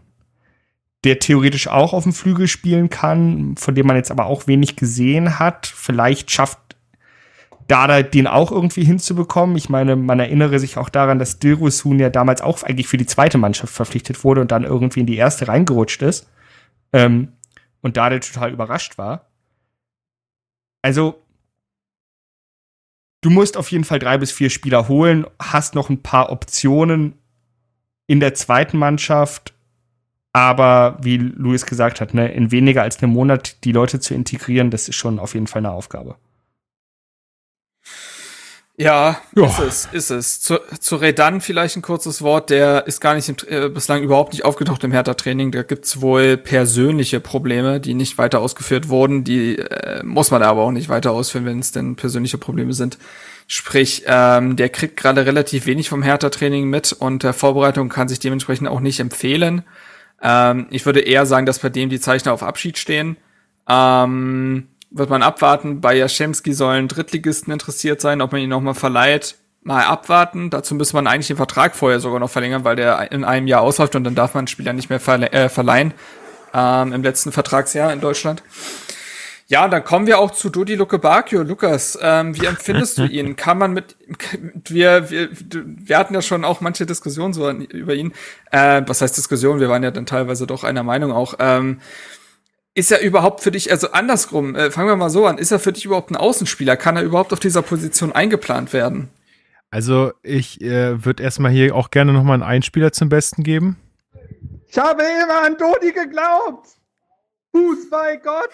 der 1.04 1.20
theoretisch 1.20 1.68
auch 1.68 1.92
auf 1.92 2.02
dem 2.02 2.12
Flügel 2.12 2.48
spielen 2.48 2.90
kann, 2.90 3.56
von 3.56 3.76
dem 3.76 3.86
man 3.86 3.94
jetzt 3.94 4.10
aber 4.10 4.26
auch 4.26 4.48
wenig 4.48 4.74
gesehen 4.74 5.38
hat. 5.38 5.66
Vielleicht 5.66 6.32
schafft 6.32 6.58
Dada 7.68 8.02
den 8.02 8.26
auch 8.26 8.50
irgendwie 8.50 8.84
hinzubekommen. 8.84 9.56
Ich 9.56 9.68
meine, 9.68 9.96
man 9.96 10.18
erinnere 10.18 10.58
sich 10.58 10.76
auch 10.76 10.88
daran, 10.88 11.18
dass 11.18 11.38
Dilrosun 11.38 11.98
ja 11.98 12.10
damals 12.10 12.42
auch 12.42 12.62
eigentlich 12.62 12.88
für 12.88 12.96
die 12.96 13.06
zweite 13.06 13.38
Mannschaft 13.38 13.72
verpflichtet 13.72 14.24
wurde 14.24 14.40
und 14.40 14.50
dann 14.50 14.64
irgendwie 14.64 15.00
in 15.00 15.06
die 15.06 15.16
erste 15.16 15.48
reingerutscht 15.48 16.02
ist. 16.02 16.28
Ähm, 16.92 17.32
und 17.80 17.96
Dada 17.96 18.18
total 18.18 18.52
überrascht 18.52 18.98
war. 18.98 19.28
Also, 20.82 21.23
du 23.24 23.30
musst 23.30 23.56
auf 23.56 23.70
jeden 23.72 23.84
Fall 23.84 23.98
drei 23.98 24.18
bis 24.18 24.32
vier 24.32 24.50
Spieler 24.50 24.86
holen, 24.88 25.26
hast 25.40 25.74
noch 25.74 25.88
ein 25.88 26.02
paar 26.02 26.30
Optionen 26.30 27.14
in 28.06 28.20
der 28.20 28.34
zweiten 28.34 28.76
Mannschaft, 28.76 29.54
aber 30.34 30.98
wie 31.00 31.16
Luis 31.16 31.64
gesagt 31.64 32.02
hat, 32.02 32.12
ne, 32.12 32.30
in 32.32 32.50
weniger 32.50 32.82
als 32.82 33.02
einem 33.02 33.12
Monat 33.12 33.64
die 33.64 33.72
Leute 33.72 33.98
zu 33.98 34.12
integrieren, 34.12 34.70
das 34.70 34.88
ist 34.88 34.96
schon 34.96 35.18
auf 35.18 35.32
jeden 35.32 35.46
Fall 35.46 35.60
eine 35.60 35.70
Aufgabe. 35.70 36.16
Ja, 38.76 39.20
Ja. 39.36 39.46
ist 39.46 39.58
es, 39.60 39.88
ist 39.92 40.10
es. 40.10 40.40
Zu, 40.40 40.58
zu 40.80 40.96
Redan 40.96 41.40
vielleicht 41.40 41.76
ein 41.76 41.82
kurzes 41.82 42.22
Wort, 42.22 42.50
der 42.50 42.88
ist 42.88 43.00
gar 43.00 43.14
nicht 43.14 43.28
im, 43.28 43.36
äh, 43.48 43.68
bislang 43.68 44.02
überhaupt 44.02 44.32
nicht 44.32 44.44
aufgetaucht 44.44 44.82
im 44.82 44.90
Hertha-Training. 44.90 45.52
Da 45.52 45.62
gibt's 45.62 46.00
wohl 46.00 46.36
persönliche 46.36 47.20
Probleme, 47.20 47.78
die 47.78 47.94
nicht 47.94 48.18
weiter 48.18 48.40
ausgeführt 48.40 48.88
wurden. 48.88 49.22
Die 49.22 49.58
äh, 49.58 50.02
muss 50.02 50.32
man 50.32 50.42
aber 50.42 50.62
auch 50.62 50.72
nicht 50.72 50.88
weiter 50.88 51.12
ausführen, 51.12 51.44
wenn 51.44 51.60
es 51.60 51.70
denn 51.70 51.94
persönliche 51.94 52.36
Probleme 52.38 52.72
sind. 52.72 52.98
Sprich, 53.46 54.04
ähm, 54.06 54.56
der 54.56 54.70
kriegt 54.70 54.96
gerade 54.96 55.24
relativ 55.24 55.66
wenig 55.66 55.88
vom 55.88 56.02
Hertha-Training 56.02 56.68
mit 56.68 56.92
und 56.92 57.22
der 57.22 57.32
Vorbereitung 57.32 57.88
kann 57.90 58.08
sich 58.08 58.18
dementsprechend 58.18 58.66
auch 58.66 58.80
nicht 58.80 58.98
empfehlen. 58.98 59.62
Ähm, 60.20 60.66
ich 60.70 60.84
würde 60.84 61.00
eher 61.00 61.26
sagen, 61.26 61.46
dass 61.46 61.60
bei 61.60 61.68
dem 61.68 61.90
die 61.90 62.00
Zeichner 62.00 62.32
auf 62.32 62.42
Abschied 62.42 62.76
stehen. 62.78 63.18
Ähm, 63.68 64.66
wird 64.94 65.10
man 65.10 65.22
abwarten. 65.22 65.80
Bei 65.80 65.94
Jaschemski 65.94 66.54
sollen 66.54 66.88
Drittligisten 66.88 67.52
interessiert 67.52 68.00
sein, 68.00 68.22
ob 68.22 68.32
man 68.32 68.40
ihn 68.40 68.48
nochmal 68.48 68.74
verleiht. 68.74 69.36
Mal 69.62 69.84
abwarten. 69.84 70.50
Dazu 70.50 70.74
müsste 70.74 70.94
man 70.96 71.06
eigentlich 71.06 71.26
den 71.26 71.36
Vertrag 71.36 71.74
vorher 71.74 71.98
sogar 71.98 72.20
noch 72.20 72.30
verlängern, 72.30 72.64
weil 72.64 72.76
der 72.76 73.10
in 73.12 73.24
einem 73.24 73.46
Jahr 73.46 73.62
ausläuft 73.62 73.96
und 73.96 74.04
dann 74.04 74.14
darf 74.14 74.34
man 74.34 74.42
einen 74.42 74.48
Spieler 74.48 74.72
nicht 74.72 74.90
mehr 74.90 75.00
verle 75.00 75.32
äh, 75.32 75.48
verleihen. 75.48 75.94
Ähm, 76.52 76.92
Im 76.92 77.02
letzten 77.02 77.32
Vertragsjahr 77.32 77.92
in 77.92 78.00
Deutschland. 78.00 78.42
Ja, 79.46 79.68
dann 79.68 79.84
kommen 79.84 80.06
wir 80.06 80.18
auch 80.18 80.30
zu 80.30 80.48
Dodi 80.48 80.74
Luke 80.74 80.98
Bacchio. 80.98 81.42
Lukas, 81.42 81.98
ähm, 82.00 82.36
wie 82.40 82.46
empfindest 82.46 82.98
du 82.98 83.02
ihn? 83.10 83.36
Kann 83.36 83.58
man 83.58 83.72
mit, 83.72 83.96
wir, 84.68 85.10
wir, 85.10 85.28
wir 85.32 85.98
hatten 85.98 86.14
ja 86.14 86.22
schon 86.22 86.44
auch 86.44 86.60
manche 86.60 86.86
Diskussionen 86.86 87.34
so 87.34 87.50
über 87.50 87.94
ihn. 87.94 88.12
Äh, 88.52 88.82
was 88.86 89.02
heißt 89.02 89.16
Diskussion? 89.16 89.60
Wir 89.60 89.68
waren 89.68 89.82
ja 89.82 89.90
dann 89.90 90.06
teilweise 90.06 90.46
doch 90.46 90.62
einer 90.62 90.82
Meinung 90.82 91.12
auch. 91.12 91.34
Ähm, 91.40 91.80
ist 92.74 92.90
er 92.90 93.00
überhaupt 93.00 93.40
für 93.40 93.50
dich, 93.50 93.70
also 93.70 93.92
andersrum, 93.92 94.54
äh, 94.56 94.70
fangen 94.70 94.88
wir 94.88 94.96
mal 94.96 95.10
so 95.10 95.26
an, 95.26 95.38
ist 95.38 95.52
er 95.52 95.60
für 95.60 95.72
dich 95.72 95.84
überhaupt 95.84 96.10
ein 96.10 96.16
Außenspieler? 96.16 96.76
Kann 96.76 96.96
er 96.96 97.02
überhaupt 97.02 97.32
auf 97.32 97.40
dieser 97.40 97.62
Position 97.62 98.12
eingeplant 98.12 98.72
werden? 98.72 99.08
Also 99.70 100.12
ich 100.22 100.60
äh, 100.60 101.04
würde 101.04 101.22
erstmal 101.22 101.50
hier 101.50 101.74
auch 101.74 101.90
gerne 101.90 102.12
nochmal 102.12 102.34
einen 102.34 102.42
Einspieler 102.42 102.92
zum 102.92 103.08
Besten 103.08 103.42
geben. 103.42 103.76
Ich 104.68 104.78
habe 104.78 105.02
immer 105.02 105.44
an 105.44 105.56
Dodi 105.56 105.92
geglaubt. 105.92 106.68
Fußball 107.54 108.18
Gott. 108.18 108.50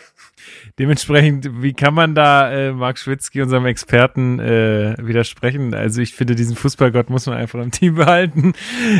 Dementsprechend, 0.78 1.62
wie 1.62 1.72
kann 1.72 1.94
man 1.94 2.14
da 2.14 2.52
äh, 2.52 2.72
Marc 2.72 2.98
Schwitzky, 2.98 3.40
unserem 3.40 3.64
Experten, 3.64 4.38
äh, 4.38 4.94
widersprechen? 4.98 5.72
Also 5.74 6.02
ich 6.02 6.14
finde, 6.14 6.34
diesen 6.34 6.54
Fußballgott 6.54 7.08
muss 7.08 7.24
man 7.24 7.38
einfach 7.38 7.60
im 7.60 7.70
Team 7.70 7.94
behalten. 7.96 8.52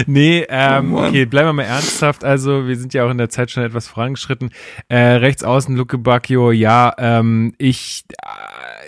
nee, 0.06 0.46
ähm, 0.48 0.94
Oh 0.94 1.06
okay, 1.06 1.26
bleiben 1.26 1.48
wir 1.48 1.52
mal 1.52 1.64
ernsthaft. 1.64 2.24
Also 2.24 2.66
wir 2.66 2.76
sind 2.76 2.94
ja 2.94 3.04
auch 3.04 3.10
in 3.10 3.18
der 3.18 3.28
Zeit 3.28 3.50
schon 3.50 3.62
etwas 3.62 3.88
vorangeschritten. 3.88 4.50
Äh, 4.88 4.98
rechts 4.98 5.44
außen 5.44 5.76
Luke 5.76 5.98
Bacchio, 5.98 6.50
ja, 6.50 6.94
ähm, 6.96 7.52
ich 7.58 8.04
äh, 8.22 8.79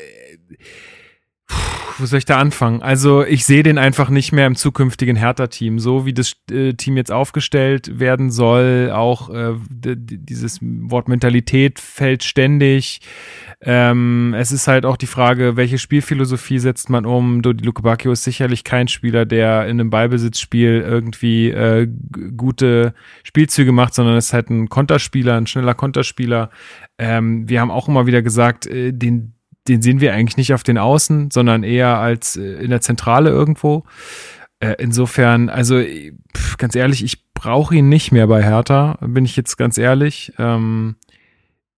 wo 1.99 2.07
soll 2.07 2.19
ich 2.19 2.25
da 2.25 2.39
anfangen? 2.39 2.83
Also 2.83 3.25
ich 3.25 3.45
sehe 3.45 3.63
den 3.63 3.79
einfach 3.79 4.11
nicht 4.11 4.33
mehr 4.33 4.47
im 4.47 4.57
zukünftigen 4.57 5.17
Hertha-Team. 5.17 5.79
So 5.79 6.05
wie 6.05 6.13
das 6.13 6.35
äh, 6.51 6.75
Team 6.75 6.97
jetzt 6.97 7.13
aufgestellt 7.13 7.99
werden 7.99 8.31
soll, 8.31 8.91
auch 8.93 9.31
äh, 9.31 9.55
dieses 9.61 10.59
Wort 10.61 11.09
Mentalität 11.09 11.79
fällt 11.79 12.25
ständig. 12.25 13.01
Ähm, 13.61 14.35
es 14.37 14.51
ist 14.53 14.67
halt 14.67 14.85
auch 14.85 14.97
die 14.97 15.07
Frage, 15.07 15.57
welche 15.57 15.79
Spielphilosophie 15.79 16.59
setzt 16.59 16.91
man 16.91 17.07
um? 17.07 17.43
Dodi 17.43 17.65
Luke 17.65 17.83
Bacchio 17.83 18.13
ist 18.13 18.25
sicherlich 18.25 18.65
kein 18.65 18.89
Spieler, 18.89 19.25
der 19.25 19.65
in 19.67 19.79
einem 19.79 19.91
Ballbesitzspiel 19.91 20.85
irgendwie 20.85 21.51
äh, 21.51 21.89
gute 22.37 22.95
Spielzüge 23.23 23.73
macht, 23.73 23.95
sondern 23.95 24.17
ist 24.17 24.33
halt 24.33 24.51
ein 24.51 24.69
Konterspieler, 24.69 25.37
ein 25.37 25.47
schneller 25.47 25.75
Konterspieler. 25.75 26.51
Ähm, 26.99 27.49
wir 27.49 27.61
haben 27.61 27.71
auch 27.71 27.89
immer 27.89 28.07
wieder 28.07 28.23
gesagt, 28.23 28.67
äh, 28.67 28.93
den 28.93 29.35
den 29.69 29.83
sehen 29.83 30.01
wir 30.01 30.15
eigentlich 30.15 30.37
nicht 30.37 30.55
auf 30.55 30.63
den 30.63 30.79
Außen, 30.79 31.31
sondern 31.31 31.63
eher 31.63 31.99
als 31.99 32.37
äh, 32.37 32.63
in 32.63 32.71
der 32.71 32.81
Zentrale 32.81 33.31
irgendwo. 33.31 33.85
Äh, 34.61 34.77
insofern, 34.79 35.49
also 35.49 35.83
pf, 36.37 36.57
ganz 36.57 36.75
ehrlich, 36.75 37.05
ich 37.05 37.33
brauche 37.35 37.75
ihn 37.75 37.89
nicht 37.89 38.13
mehr 38.13 38.27
bei 38.27 38.43
Hertha, 38.43 38.99
bin 39.01 39.25
ich 39.25 39.37
jetzt 39.37 39.57
ganz 39.57 39.79
ehrlich. 39.79 40.33
Ähm, 40.39 40.97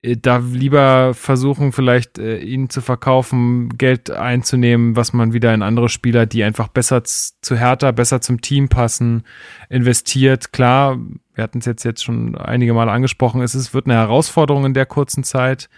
äh, 0.04 0.16
da 0.16 0.36
lieber 0.36 1.14
versuchen, 1.14 1.72
vielleicht 1.72 2.18
äh, 2.18 2.38
ihn 2.38 2.68
zu 2.68 2.80
verkaufen, 2.80 3.70
Geld 3.78 4.10
einzunehmen, 4.10 4.96
was 4.96 5.12
man 5.12 5.32
wieder 5.32 5.54
in 5.54 5.62
andere 5.62 5.88
Spieler, 5.88 6.26
die 6.26 6.44
einfach 6.44 6.68
besser 6.68 7.02
zu 7.04 7.56
Hertha, 7.56 7.90
besser 7.90 8.20
zum 8.20 8.40
Team 8.40 8.68
passen, 8.68 9.24
investiert. 9.70 10.52
Klar, 10.52 10.98
wir 11.34 11.42
hatten 11.42 11.58
es 11.58 11.64
jetzt, 11.64 11.84
jetzt 11.84 12.04
schon 12.04 12.36
einige 12.36 12.74
Male 12.74 12.92
angesprochen, 12.92 13.40
es 13.40 13.54
ist, 13.54 13.74
wird 13.74 13.86
eine 13.86 13.94
Herausforderung 13.94 14.66
in 14.66 14.74
der 14.74 14.86
kurzen 14.86 15.24
Zeit. 15.24 15.68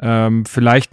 Ähm, 0.00 0.44
vielleicht, 0.44 0.92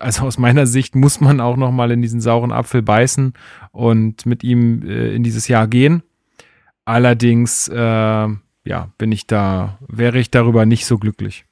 also 0.00 0.26
aus 0.26 0.38
meiner 0.38 0.66
Sicht, 0.66 0.94
muss 0.94 1.20
man 1.20 1.40
auch 1.40 1.56
noch 1.56 1.70
mal 1.70 1.90
in 1.90 2.02
diesen 2.02 2.20
sauren 2.20 2.52
Apfel 2.52 2.82
beißen 2.82 3.32
und 3.70 4.26
mit 4.26 4.42
ihm 4.42 4.82
äh, 4.82 5.14
in 5.14 5.22
dieses 5.22 5.48
Jahr 5.48 5.68
gehen. 5.68 6.02
Allerdings, 6.84 7.68
äh, 7.68 7.76
ja, 7.76 8.90
bin 8.98 9.12
ich 9.12 9.26
da, 9.26 9.78
wäre 9.86 10.18
ich 10.18 10.30
darüber 10.30 10.66
nicht 10.66 10.86
so 10.86 10.98
glücklich. 10.98 11.44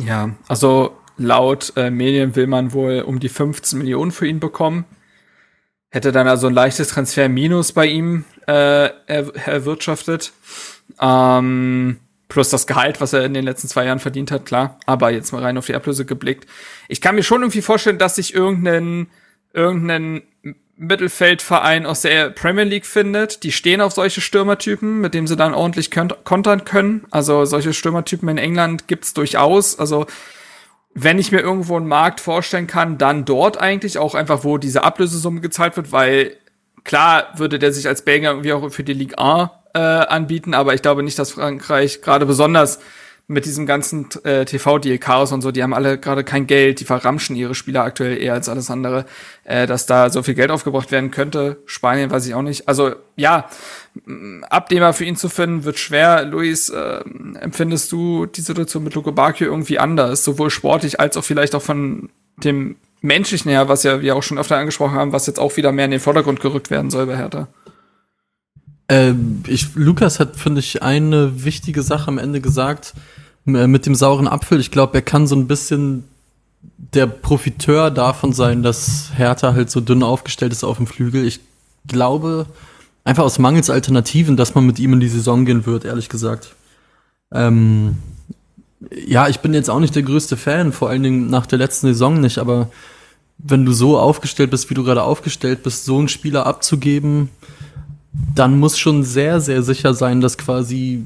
Ja, 0.00 0.30
also 0.48 0.96
laut 1.16 1.72
äh, 1.76 1.90
Medien 1.90 2.34
will 2.34 2.46
man 2.46 2.72
wohl 2.72 3.02
um 3.02 3.20
die 3.20 3.28
15 3.28 3.78
Millionen 3.78 4.12
für 4.12 4.26
ihn 4.26 4.40
bekommen. 4.40 4.84
Hätte 5.90 6.12
dann 6.12 6.28
also 6.28 6.46
ein 6.46 6.54
leichtes 6.54 6.88
Transfer-Minus 6.88 7.72
bei 7.72 7.86
ihm 7.86 8.24
äh, 8.46 8.90
er, 9.06 9.36
erwirtschaftet. 9.46 10.32
Ähm, 11.00 11.98
plus 12.30 12.48
das 12.48 12.66
Gehalt, 12.66 13.02
was 13.02 13.12
er 13.12 13.24
in 13.26 13.34
den 13.34 13.44
letzten 13.44 13.68
zwei 13.68 13.84
Jahren 13.84 13.98
verdient 13.98 14.30
hat, 14.30 14.46
klar. 14.46 14.78
Aber 14.86 15.10
jetzt 15.10 15.32
mal 15.32 15.42
rein 15.42 15.58
auf 15.58 15.66
die 15.66 15.74
Ablöse 15.74 16.06
geblickt. 16.06 16.48
Ich 16.88 17.02
kann 17.02 17.16
mir 17.16 17.22
schon 17.22 17.42
irgendwie 17.42 17.60
vorstellen, 17.60 17.98
dass 17.98 18.16
sich 18.16 18.32
irgendein, 18.32 19.08
irgendein 19.52 20.22
Mittelfeldverein 20.76 21.84
aus 21.84 22.00
der 22.02 22.30
Premier 22.30 22.64
League 22.64 22.86
findet. 22.86 23.42
Die 23.42 23.52
stehen 23.52 23.82
auf 23.82 23.92
solche 23.92 24.22
Stürmertypen, 24.22 25.00
mit 25.00 25.12
denen 25.12 25.26
sie 25.26 25.36
dann 25.36 25.52
ordentlich 25.52 25.90
kontern 25.90 26.64
können. 26.64 27.04
Also 27.10 27.44
solche 27.44 27.74
Stürmertypen 27.74 28.28
in 28.30 28.38
England 28.38 28.88
gibt's 28.88 29.12
durchaus. 29.12 29.78
Also 29.78 30.06
wenn 30.94 31.18
ich 31.18 31.32
mir 31.32 31.40
irgendwo 31.40 31.76
einen 31.76 31.88
Markt 31.88 32.20
vorstellen 32.20 32.66
kann, 32.66 32.96
dann 32.96 33.24
dort 33.24 33.60
eigentlich 33.60 33.98
auch 33.98 34.14
einfach, 34.14 34.44
wo 34.44 34.56
diese 34.56 34.82
Ablösesumme 34.84 35.40
gezahlt 35.40 35.76
wird, 35.76 35.92
weil 35.92 36.36
klar 36.84 37.28
würde 37.36 37.58
der 37.58 37.72
sich 37.72 37.86
als 37.86 38.02
Belgier 38.02 38.30
irgendwie 38.30 38.52
auch 38.52 38.70
für 38.70 38.84
die 38.84 38.94
Ligue 38.94 39.18
1 39.18 39.50
äh, 39.74 39.78
anbieten, 39.78 40.54
aber 40.54 40.74
ich 40.74 40.82
glaube 40.82 41.02
nicht, 41.02 41.18
dass 41.18 41.32
Frankreich 41.32 42.02
gerade 42.02 42.26
besonders 42.26 42.80
mit 43.30 43.44
diesem 43.44 43.64
ganzen 43.64 44.08
äh, 44.24 44.44
TV-Deal-Chaos 44.44 45.30
und 45.30 45.40
so, 45.40 45.52
die 45.52 45.62
haben 45.62 45.72
alle 45.72 45.98
gerade 45.98 46.24
kein 46.24 46.48
Geld, 46.48 46.80
die 46.80 46.84
verramschen 46.84 47.36
ihre 47.36 47.54
Spieler 47.54 47.84
aktuell 47.84 48.20
eher 48.20 48.34
als 48.34 48.48
alles 48.48 48.70
andere, 48.70 49.06
äh, 49.44 49.68
dass 49.68 49.86
da 49.86 50.10
so 50.10 50.24
viel 50.24 50.34
Geld 50.34 50.50
aufgebracht 50.50 50.90
werden 50.90 51.12
könnte. 51.12 51.58
Spanien 51.64 52.10
weiß 52.10 52.26
ich 52.26 52.34
auch 52.34 52.42
nicht. 52.42 52.66
Also 52.66 52.96
ja, 53.14 53.48
Abnehmer 54.50 54.92
für 54.94 55.04
ihn 55.04 55.14
zu 55.14 55.28
finden, 55.28 55.62
wird 55.62 55.78
schwer. 55.78 56.24
Luis, 56.24 56.70
äh, 56.70 57.04
empfindest 57.38 57.92
du 57.92 58.26
die 58.26 58.40
Situation 58.40 58.82
mit 58.82 58.96
Luko 58.96 59.12
Bakio 59.12 59.46
irgendwie 59.46 59.78
anders, 59.78 60.24
sowohl 60.24 60.50
sportlich 60.50 60.98
als 60.98 61.16
auch 61.16 61.24
vielleicht 61.24 61.54
auch 61.54 61.62
von 61.62 62.10
dem 62.38 62.78
menschlichen 63.00 63.50
her, 63.52 63.68
was 63.68 63.84
ja 63.84 64.00
wir 64.00 64.16
auch 64.16 64.24
schon 64.24 64.38
öfter 64.38 64.56
angesprochen 64.56 64.94
haben, 64.94 65.12
was 65.12 65.28
jetzt 65.28 65.38
auch 65.38 65.56
wieder 65.56 65.70
mehr 65.70 65.84
in 65.84 65.92
den 65.92 66.00
Vordergrund 66.00 66.40
gerückt 66.40 66.68
werden 66.72 66.90
soll 66.90 67.06
bei 67.06 67.16
Hertha? 67.16 67.46
Äh, 68.90 69.14
ich, 69.46 69.74
Lukas 69.74 70.18
hat, 70.18 70.36
finde 70.36 70.60
ich, 70.60 70.82
eine 70.82 71.44
wichtige 71.44 71.82
Sache 71.82 72.08
am 72.08 72.18
Ende 72.18 72.40
gesagt 72.40 72.94
äh, 73.46 73.66
mit 73.66 73.86
dem 73.86 73.94
sauren 73.94 74.26
Apfel. 74.26 74.58
Ich 74.58 74.72
glaube, 74.72 74.94
er 74.94 75.02
kann 75.02 75.28
so 75.28 75.36
ein 75.36 75.46
bisschen 75.46 76.04
der 76.76 77.06
Profiteur 77.06 77.90
davon 77.90 78.32
sein, 78.32 78.62
dass 78.62 79.12
Hertha 79.14 79.54
halt 79.54 79.70
so 79.70 79.80
dünn 79.80 80.02
aufgestellt 80.02 80.52
ist 80.52 80.64
auf 80.64 80.78
dem 80.78 80.88
Flügel. 80.88 81.24
Ich 81.24 81.40
glaube, 81.86 82.46
einfach 83.04 83.22
aus 83.22 83.38
mangels 83.38 83.70
Alternativen, 83.70 84.36
dass 84.36 84.54
man 84.54 84.66
mit 84.66 84.78
ihm 84.80 84.92
in 84.94 85.00
die 85.00 85.08
Saison 85.08 85.44
gehen 85.44 85.66
wird, 85.66 85.84
ehrlich 85.84 86.08
gesagt. 86.08 86.54
Ähm, 87.32 87.96
ja, 89.06 89.28
ich 89.28 89.38
bin 89.38 89.54
jetzt 89.54 89.70
auch 89.70 89.78
nicht 89.78 89.94
der 89.94 90.02
größte 90.02 90.36
Fan, 90.36 90.72
vor 90.72 90.90
allen 90.90 91.02
Dingen 91.02 91.30
nach 91.30 91.46
der 91.46 91.58
letzten 91.58 91.86
Saison 91.86 92.20
nicht, 92.20 92.38
aber 92.38 92.70
wenn 93.38 93.64
du 93.64 93.72
so 93.72 93.98
aufgestellt 93.98 94.50
bist, 94.50 94.68
wie 94.68 94.74
du 94.74 94.82
gerade 94.82 95.02
aufgestellt 95.02 95.62
bist, 95.62 95.84
so 95.84 95.98
einen 95.98 96.08
Spieler 96.08 96.46
abzugeben, 96.46 97.30
dann 98.12 98.58
muss 98.58 98.78
schon 98.78 99.04
sehr, 99.04 99.40
sehr 99.40 99.62
sicher 99.62 99.94
sein, 99.94 100.20
dass 100.20 100.36
quasi, 100.38 101.04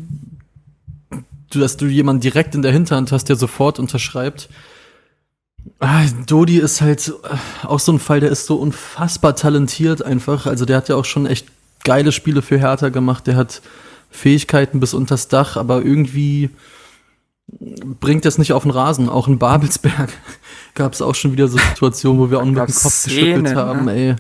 du, 1.51 1.59
dass 1.59 1.77
du 1.77 1.87
jemanden 1.87 2.21
direkt 2.21 2.55
in 2.55 2.63
der 2.63 2.73
Hinterhand 2.73 3.13
hast, 3.13 3.29
der 3.29 3.37
sofort 3.37 3.79
unterschreibt. 3.79 4.49
Ah, 5.79 6.05
Dodi 6.27 6.59
ist 6.59 6.81
halt 6.81 7.09
äh, 7.09 7.67
auch 7.67 7.81
so 7.81 7.93
ein 7.93 7.99
Fall, 7.99 8.21
der 8.21 8.31
ist 8.31 8.47
so 8.47 8.57
unfassbar 8.57 9.37
talentiert 9.37 10.03
einfach. 10.03 10.47
Also 10.47 10.65
der 10.65 10.77
hat 10.79 10.89
ja 10.89 10.97
auch 10.97 11.05
schon 11.05 11.27
echt 11.27 11.47
geile 11.85 12.13
Spiele 12.13 12.43
für 12.43 12.59
Hertha 12.59 12.89
gemacht. 12.89 13.27
Der 13.27 13.37
hat 13.37 13.63
Fähigkeiten 14.11 14.81
bis 14.81 14.95
unters 14.95 15.29
Dach, 15.29 15.57
aber 15.57 15.83
irgendwie 15.83 16.51
bringt 18.01 18.25
das 18.25 18.39
nicht 18.39 18.53
auf 18.53 18.63
den 18.63 18.71
Rasen. 18.71 19.09
Auch 19.09 19.29
in 19.29 19.39
Babelsberg 19.39 20.13
gab 20.75 20.93
es 20.93 21.03
auch 21.03 21.15
schon 21.15 21.33
wieder 21.33 21.49
so 21.49 21.59
Situationen, 21.59 22.21
wo 22.21 22.31
wir 22.31 22.39
auch 22.41 22.45
mit 22.45 22.57
dem 22.57 22.67
Kopf 22.67 23.05
geschüttelt 23.05 23.55
haben, 23.55 23.87
ne? 23.87 23.93
ey. 23.93 24.17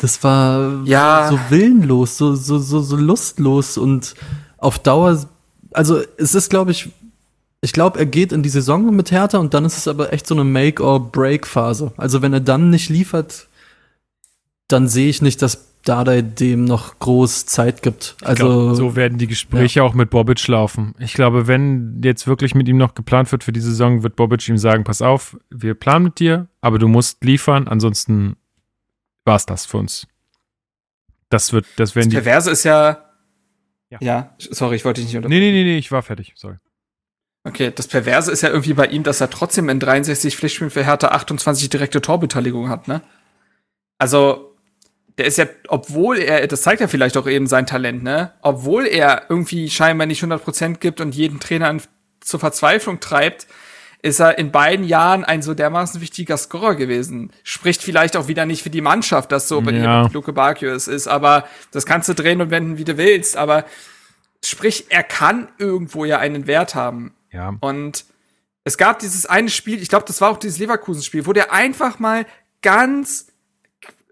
Das 0.00 0.22
war 0.22 0.82
ja. 0.84 1.28
so 1.28 1.38
willenlos, 1.50 2.16
so, 2.16 2.34
so, 2.34 2.58
so, 2.58 2.80
so 2.80 2.96
lustlos 2.96 3.78
und 3.78 4.14
auf 4.58 4.78
Dauer, 4.78 5.26
also 5.72 6.00
es 6.16 6.34
ist, 6.34 6.50
glaube 6.50 6.70
ich, 6.70 6.90
ich 7.60 7.72
glaube, 7.72 7.98
er 7.98 8.06
geht 8.06 8.32
in 8.32 8.42
die 8.42 8.48
Saison 8.48 8.94
mit 8.94 9.10
Hertha 9.10 9.38
und 9.38 9.54
dann 9.54 9.64
ist 9.64 9.76
es 9.76 9.88
aber 9.88 10.12
echt 10.12 10.26
so 10.26 10.34
eine 10.34 10.44
Make-or-Break-Phase. 10.44 11.92
Also 11.96 12.22
wenn 12.22 12.32
er 12.32 12.40
dann 12.40 12.70
nicht 12.70 12.88
liefert, 12.88 13.48
dann 14.68 14.86
sehe 14.86 15.08
ich 15.08 15.22
nicht, 15.22 15.42
dass 15.42 15.66
Dardai 15.84 16.22
dem 16.22 16.64
noch 16.64 16.98
groß 16.98 17.46
Zeit 17.46 17.82
gibt. 17.82 18.16
Also 18.22 18.44
glaub, 18.44 18.76
so 18.76 18.96
werden 18.96 19.18
die 19.18 19.26
Gespräche 19.26 19.80
ja. 19.80 19.84
auch 19.84 19.94
mit 19.94 20.10
Bobic 20.10 20.46
laufen. 20.46 20.94
Ich 20.98 21.14
glaube, 21.14 21.46
wenn 21.46 22.00
jetzt 22.04 22.26
wirklich 22.26 22.54
mit 22.54 22.68
ihm 22.68 22.76
noch 22.76 22.94
geplant 22.94 23.32
wird 23.32 23.42
für 23.42 23.52
die 23.52 23.60
Saison, 23.60 24.02
wird 24.02 24.14
Bobic 24.16 24.46
ihm 24.48 24.58
sagen: 24.58 24.84
Pass 24.84 25.02
auf, 25.02 25.36
wir 25.50 25.74
planen 25.74 26.04
mit 26.06 26.20
dir, 26.20 26.48
aber 26.60 26.78
du 26.78 26.88
musst 26.88 27.24
liefern, 27.24 27.68
ansonsten 27.68 28.36
war 29.24 29.36
es 29.36 29.46
das 29.46 29.66
für 29.66 29.78
uns. 29.78 30.06
Das 31.30 31.52
wird, 31.52 31.66
das 31.76 31.94
werden 31.94 32.10
das 32.10 32.14
Perverse 32.14 32.50
ist 32.50 32.64
ja, 32.64 33.08
ja. 33.90 33.98
Ja, 34.00 34.34
sorry, 34.38 34.76
ich 34.76 34.84
wollte 34.84 35.00
dich 35.00 35.08
nicht 35.08 35.16
unterbrechen. 35.16 35.40
Nee, 35.40 35.50
nee, 35.52 35.64
nee, 35.64 35.70
nee, 35.72 35.78
ich 35.78 35.90
war 35.90 36.02
fertig, 36.02 36.32
sorry. 36.36 36.56
Okay, 37.44 37.72
das 37.74 37.88
Perverse 37.88 38.30
ist 38.30 38.42
ja 38.42 38.50
irgendwie 38.50 38.74
bei 38.74 38.86
ihm, 38.86 39.02
dass 39.02 39.20
er 39.20 39.30
trotzdem 39.30 39.68
in 39.68 39.80
63 39.80 40.36
Pflichtspielen 40.36 40.70
für 40.70 40.84
Hertha 40.84 41.08
28 41.08 41.70
direkte 41.70 42.00
Torbeteiligung 42.02 42.68
hat, 42.68 42.88
ne? 42.88 43.02
Also, 43.96 44.56
der 45.16 45.26
ist 45.26 45.38
ja, 45.38 45.46
obwohl 45.68 46.18
er, 46.18 46.46
das 46.46 46.62
zeigt 46.62 46.80
ja 46.80 46.88
vielleicht 46.88 47.16
auch 47.16 47.26
eben 47.26 47.46
sein 47.46 47.66
Talent, 47.66 48.02
ne? 48.02 48.34
Obwohl 48.42 48.86
er 48.86 49.22
irgendwie 49.28 49.70
scheinbar 49.70 50.06
nicht 50.06 50.22
100% 50.22 50.76
gibt 50.78 51.00
und 51.00 51.14
jeden 51.14 51.40
Trainer 51.40 51.76
zur 52.20 52.40
Verzweiflung 52.40 53.00
treibt, 53.00 53.46
ist 54.02 54.20
er 54.20 54.38
in 54.38 54.52
beiden 54.52 54.84
Jahren 54.84 55.24
ein 55.24 55.42
so 55.42 55.54
dermaßen 55.54 56.00
wichtiger 56.00 56.36
Scorer 56.36 56.76
gewesen. 56.76 57.30
Spricht 57.42 57.82
vielleicht 57.82 58.16
auch 58.16 58.28
wieder 58.28 58.46
nicht 58.46 58.62
für 58.62 58.70
die 58.70 58.80
Mannschaft, 58.80 59.32
dass 59.32 59.48
so 59.48 59.60
bei 59.60 59.72
ja. 59.72 60.08
Luke 60.12 60.32
Bakius 60.32 60.86
ist, 60.86 61.08
aber 61.08 61.44
das 61.72 61.84
kannst 61.84 62.08
du 62.08 62.14
drehen 62.14 62.40
und 62.40 62.50
wenden, 62.50 62.78
wie 62.78 62.84
du 62.84 62.96
willst. 62.96 63.36
Aber 63.36 63.64
sprich, 64.44 64.86
er 64.90 65.02
kann 65.02 65.48
irgendwo 65.58 66.04
ja 66.04 66.18
einen 66.18 66.46
Wert 66.46 66.74
haben. 66.74 67.14
Ja. 67.32 67.54
Und 67.60 68.04
es 68.64 68.78
gab 68.78 68.98
dieses 68.98 69.26
eine 69.26 69.48
Spiel, 69.48 69.82
ich 69.82 69.88
glaube, 69.88 70.04
das 70.06 70.20
war 70.20 70.30
auch 70.30 70.38
dieses 70.38 70.58
Leverkusen-Spiel, 70.58 71.26
wo 71.26 71.32
der 71.32 71.52
einfach 71.52 71.98
mal 71.98 72.26
ganz 72.62 73.27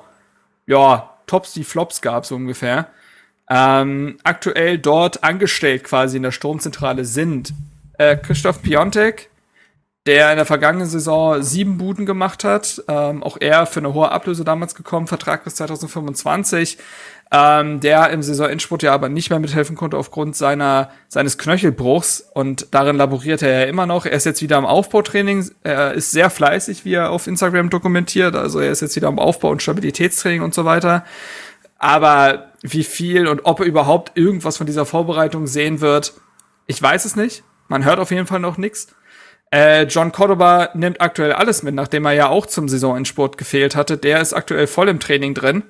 ja, 0.66 1.18
Tops 1.26 1.54
die 1.54 1.66
Flops 1.66 2.02
gab, 2.02 2.26
so 2.26 2.36
ungefähr. 2.36 2.90
Ähm, 3.50 4.18
aktuell 4.24 4.78
dort 4.78 5.24
angestellt 5.24 5.84
quasi 5.84 6.18
in 6.18 6.24
der 6.24 6.32
Sturmzentrale 6.32 7.06
sind 7.06 7.54
äh, 7.98 8.18
Christoph 8.18 8.62
Piontek, 8.62 9.30
der 10.06 10.32
in 10.32 10.38
der 10.38 10.46
vergangenen 10.46 10.88
Saison 10.88 11.42
sieben 11.44 11.78
Buden 11.78 12.06
gemacht 12.06 12.44
hat. 12.44 12.84
Ähm, 12.88 13.24
auch 13.24 13.38
er 13.40 13.66
für 13.66 13.80
eine 13.80 13.94
hohe 13.94 14.12
Ablöse 14.12 14.44
damals 14.44 14.76
gekommen, 14.76 15.08
Vertrag 15.08 15.44
bis 15.44 15.56
2025. 15.56 16.78
Ähm, 17.30 17.82
der 17.82 18.10
im 18.12 18.24
Saisonendspurt 18.24 18.84
ja 18.84 18.94
aber 18.94 19.10
nicht 19.10 19.30
mehr 19.30 19.40
mithelfen 19.40 19.76
konnte 19.76 19.98
aufgrund 19.98 20.38
seiner 20.38 20.92
seines 21.10 21.38
Knöchelbruchs 21.38 22.22
und 22.34 22.68
darin 22.72 22.96
laboriert 22.96 23.42
er 23.42 23.60
ja 23.60 23.66
immer 23.66 23.86
noch. 23.86 24.06
Er 24.06 24.14
ist 24.14 24.26
jetzt 24.26 24.42
wieder 24.42 24.56
am 24.56 24.66
Aufbautraining, 24.66 25.52
er 25.62 25.94
ist 25.94 26.12
sehr 26.12 26.30
fleißig, 26.30 26.86
wie 26.86 26.94
er 26.94 27.10
auf 27.10 27.28
Instagram 27.28 27.70
dokumentiert. 27.70 28.34
Also 28.38 28.62
er 28.62 28.72
ist 28.72 28.82
jetzt 28.82 28.96
wieder 28.96 29.10
am 29.10 29.20
Aufbau 29.20 29.50
und 29.50 29.62
Stabilitätstraining 29.62 30.42
und 30.42 30.54
so 30.54 30.64
weiter. 30.64 31.04
Aber 31.80 32.52
wie 32.62 32.86
viel 32.86 33.28
und 33.28 33.42
ob 33.44 33.60
er 33.60 33.66
überhaupt 33.66 34.18
irgendwas 34.18 34.56
von 34.56 34.66
dieser 34.66 34.86
Vorbereitung 34.86 35.48
sehen 35.48 35.82
wird, 35.82 36.14
ich 36.66 36.82
weiß 36.82 37.04
es 37.04 37.18
nicht. 37.18 37.44
Man 37.68 37.86
hört 37.86 38.00
auf 38.00 38.12
jeden 38.12 38.28
Fall 38.28 38.40
noch 38.40 38.58
nichts. 38.58 38.88
Äh, 39.52 39.84
John 39.84 40.12
Cordoba 40.12 40.70
nimmt 40.74 41.00
aktuell 41.00 41.32
alles 41.32 41.64
mit, 41.64 41.74
nachdem 41.74 42.06
er 42.06 42.12
ja 42.12 42.28
auch 42.30 42.46
zum 42.46 42.68
Saisonendsport 42.68 43.38
gefehlt 43.38 43.76
hatte. 43.76 43.98
Der 43.98 44.22
ist 44.22 44.34
aktuell 44.34 44.68
voll 44.68 44.90
im 44.90 45.00
Training 45.00 45.34
drin. 45.34 45.64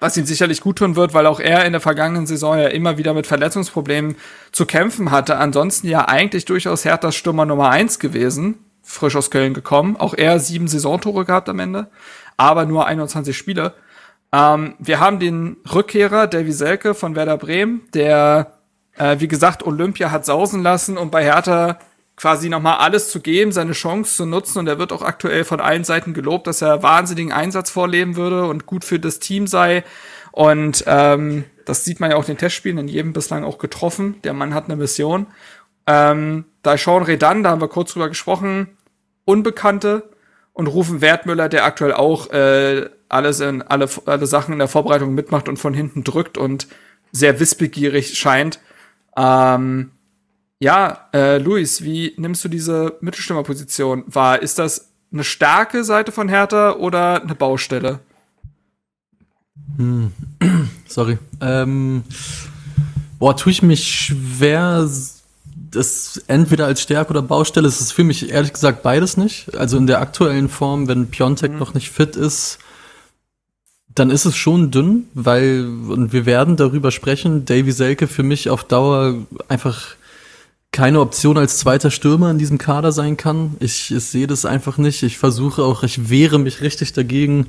Was 0.00 0.16
ihn 0.16 0.26
sicherlich 0.26 0.60
gut 0.60 0.78
tun 0.78 0.94
wird, 0.94 1.12
weil 1.12 1.26
auch 1.26 1.40
er 1.40 1.64
in 1.64 1.72
der 1.72 1.80
vergangenen 1.80 2.26
Saison 2.26 2.56
ja 2.56 2.68
immer 2.68 2.98
wieder 2.98 3.14
mit 3.14 3.26
Verletzungsproblemen 3.26 4.14
zu 4.52 4.64
kämpfen 4.64 5.10
hatte. 5.10 5.36
Ansonsten 5.38 5.88
ja 5.88 6.06
eigentlich 6.06 6.44
durchaus 6.44 6.84
Herthas 6.84 7.16
Stürmer 7.16 7.44
Nummer 7.44 7.70
eins 7.70 7.98
gewesen. 7.98 8.64
Frisch 8.82 9.16
aus 9.16 9.30
Köln 9.30 9.54
gekommen. 9.54 9.96
Auch 9.96 10.14
er 10.14 10.38
sieben 10.38 10.68
Saisontore 10.68 11.24
gehabt 11.24 11.48
am 11.48 11.58
Ende. 11.58 11.88
Aber 12.36 12.64
nur 12.64 12.86
21 12.86 13.36
Spiele. 13.36 13.74
Ähm, 14.32 14.74
wir 14.78 15.00
haben 15.00 15.18
den 15.18 15.56
Rückkehrer 15.72 16.26
Davy 16.28 16.52
Selke 16.52 16.94
von 16.94 17.16
Werder 17.16 17.36
Bremen, 17.36 17.82
der 17.92 18.57
äh, 18.98 19.20
wie 19.20 19.28
gesagt, 19.28 19.64
Olympia 19.64 20.10
hat 20.10 20.24
sausen 20.24 20.62
lassen 20.62 20.98
und 20.98 21.10
bei 21.10 21.24
Hertha 21.24 21.78
quasi 22.16 22.48
nochmal 22.48 22.78
alles 22.78 23.10
zu 23.10 23.20
geben, 23.20 23.52
seine 23.52 23.72
Chance 23.72 24.16
zu 24.16 24.26
nutzen. 24.26 24.58
Und 24.58 24.66
er 24.66 24.78
wird 24.78 24.92
auch 24.92 25.02
aktuell 25.02 25.44
von 25.44 25.60
allen 25.60 25.84
Seiten 25.84 26.14
gelobt, 26.14 26.46
dass 26.46 26.62
er 26.62 26.82
wahnsinnigen 26.82 27.32
Einsatz 27.32 27.70
vorleben 27.70 28.16
würde 28.16 28.46
und 28.46 28.66
gut 28.66 28.84
für 28.84 28.98
das 28.98 29.20
Team 29.20 29.46
sei. 29.46 29.84
Und 30.32 30.84
ähm, 30.86 31.44
das 31.64 31.84
sieht 31.84 32.00
man 32.00 32.10
ja 32.10 32.16
auch 32.16 32.22
in 32.22 32.34
den 32.34 32.38
Testspielen, 32.38 32.78
in 32.78 32.88
jedem 32.88 33.12
bislang 33.12 33.44
auch 33.44 33.58
getroffen. 33.58 34.16
Der 34.24 34.32
Mann 34.32 34.52
hat 34.52 34.64
eine 34.64 34.76
Mission. 34.76 35.26
Ähm, 35.86 36.44
da 36.62 36.76
Sean 36.76 37.02
Redan, 37.02 37.42
da 37.42 37.50
haben 37.50 37.60
wir 37.60 37.68
kurz 37.68 37.92
drüber 37.92 38.08
gesprochen, 38.08 38.68
Unbekannte 39.24 40.10
und 40.52 40.66
Rufen 40.66 41.00
Wertmüller, 41.00 41.48
der 41.48 41.64
aktuell 41.64 41.92
auch 41.92 42.30
äh, 42.30 42.88
alles 43.08 43.40
in 43.40 43.62
alle, 43.62 43.88
alle 44.06 44.26
Sachen 44.26 44.52
in 44.52 44.58
der 44.58 44.68
Vorbereitung 44.68 45.14
mitmacht 45.14 45.48
und 45.48 45.56
von 45.56 45.72
hinten 45.72 46.04
drückt 46.04 46.36
und 46.36 46.66
sehr 47.12 47.40
wissbegierig 47.40 48.18
scheint. 48.18 48.60
Ähm, 49.16 49.90
ja, 50.60 51.08
äh, 51.12 51.38
Luis, 51.38 51.82
wie 51.82 52.14
nimmst 52.16 52.44
du 52.44 52.48
diese 52.48 52.96
Mittelstürmerposition 53.00 54.04
wahr? 54.06 54.42
Ist 54.42 54.58
das 54.58 54.88
eine 55.12 55.24
starke 55.24 55.84
Seite 55.84 56.12
von 56.12 56.28
Hertha 56.28 56.72
oder 56.72 57.22
eine 57.22 57.34
Baustelle? 57.34 58.00
Hm. 59.76 60.12
Sorry. 60.86 61.18
Ähm, 61.40 62.02
boah, 63.18 63.36
tue 63.36 63.52
ich 63.52 63.62
mich 63.62 63.86
schwer, 63.88 64.88
das 65.70 66.22
entweder 66.26 66.66
als 66.66 66.82
Stärke 66.82 67.10
oder 67.10 67.22
Baustelle. 67.22 67.68
Es 67.68 67.80
ist 67.80 67.92
für 67.92 68.04
mich 68.04 68.30
ehrlich 68.30 68.52
gesagt 68.52 68.82
beides 68.82 69.16
nicht. 69.16 69.56
Also 69.56 69.76
in 69.76 69.86
der 69.86 70.00
aktuellen 70.00 70.48
Form, 70.48 70.88
wenn 70.88 71.08
Piontek 71.08 71.52
mhm. 71.52 71.58
noch 71.58 71.74
nicht 71.74 71.90
fit 71.90 72.16
ist, 72.16 72.58
dann 73.98 74.10
ist 74.10 74.24
es 74.24 74.36
schon 74.36 74.70
dünn, 74.70 75.04
weil, 75.14 75.66
und 75.88 76.12
wir 76.12 76.26
werden 76.26 76.56
darüber 76.56 76.90
sprechen, 76.90 77.44
Davy 77.44 77.72
Selke 77.72 78.06
für 78.06 78.22
mich 78.22 78.50
auf 78.50 78.64
Dauer 78.64 79.14
einfach 79.48 79.96
keine 80.70 81.00
Option 81.00 81.38
als 81.38 81.58
zweiter 81.58 81.90
Stürmer 81.90 82.30
in 82.30 82.38
diesem 82.38 82.58
Kader 82.58 82.92
sein 82.92 83.16
kann. 83.16 83.56
Ich, 83.58 83.90
ich 83.90 84.04
sehe 84.04 84.26
das 84.26 84.44
einfach 84.44 84.76
nicht. 84.76 85.02
Ich 85.02 85.16
versuche 85.16 85.62
auch, 85.62 85.82
ich 85.82 86.10
wehre 86.10 86.38
mich 86.38 86.60
richtig 86.60 86.92
dagegen, 86.92 87.46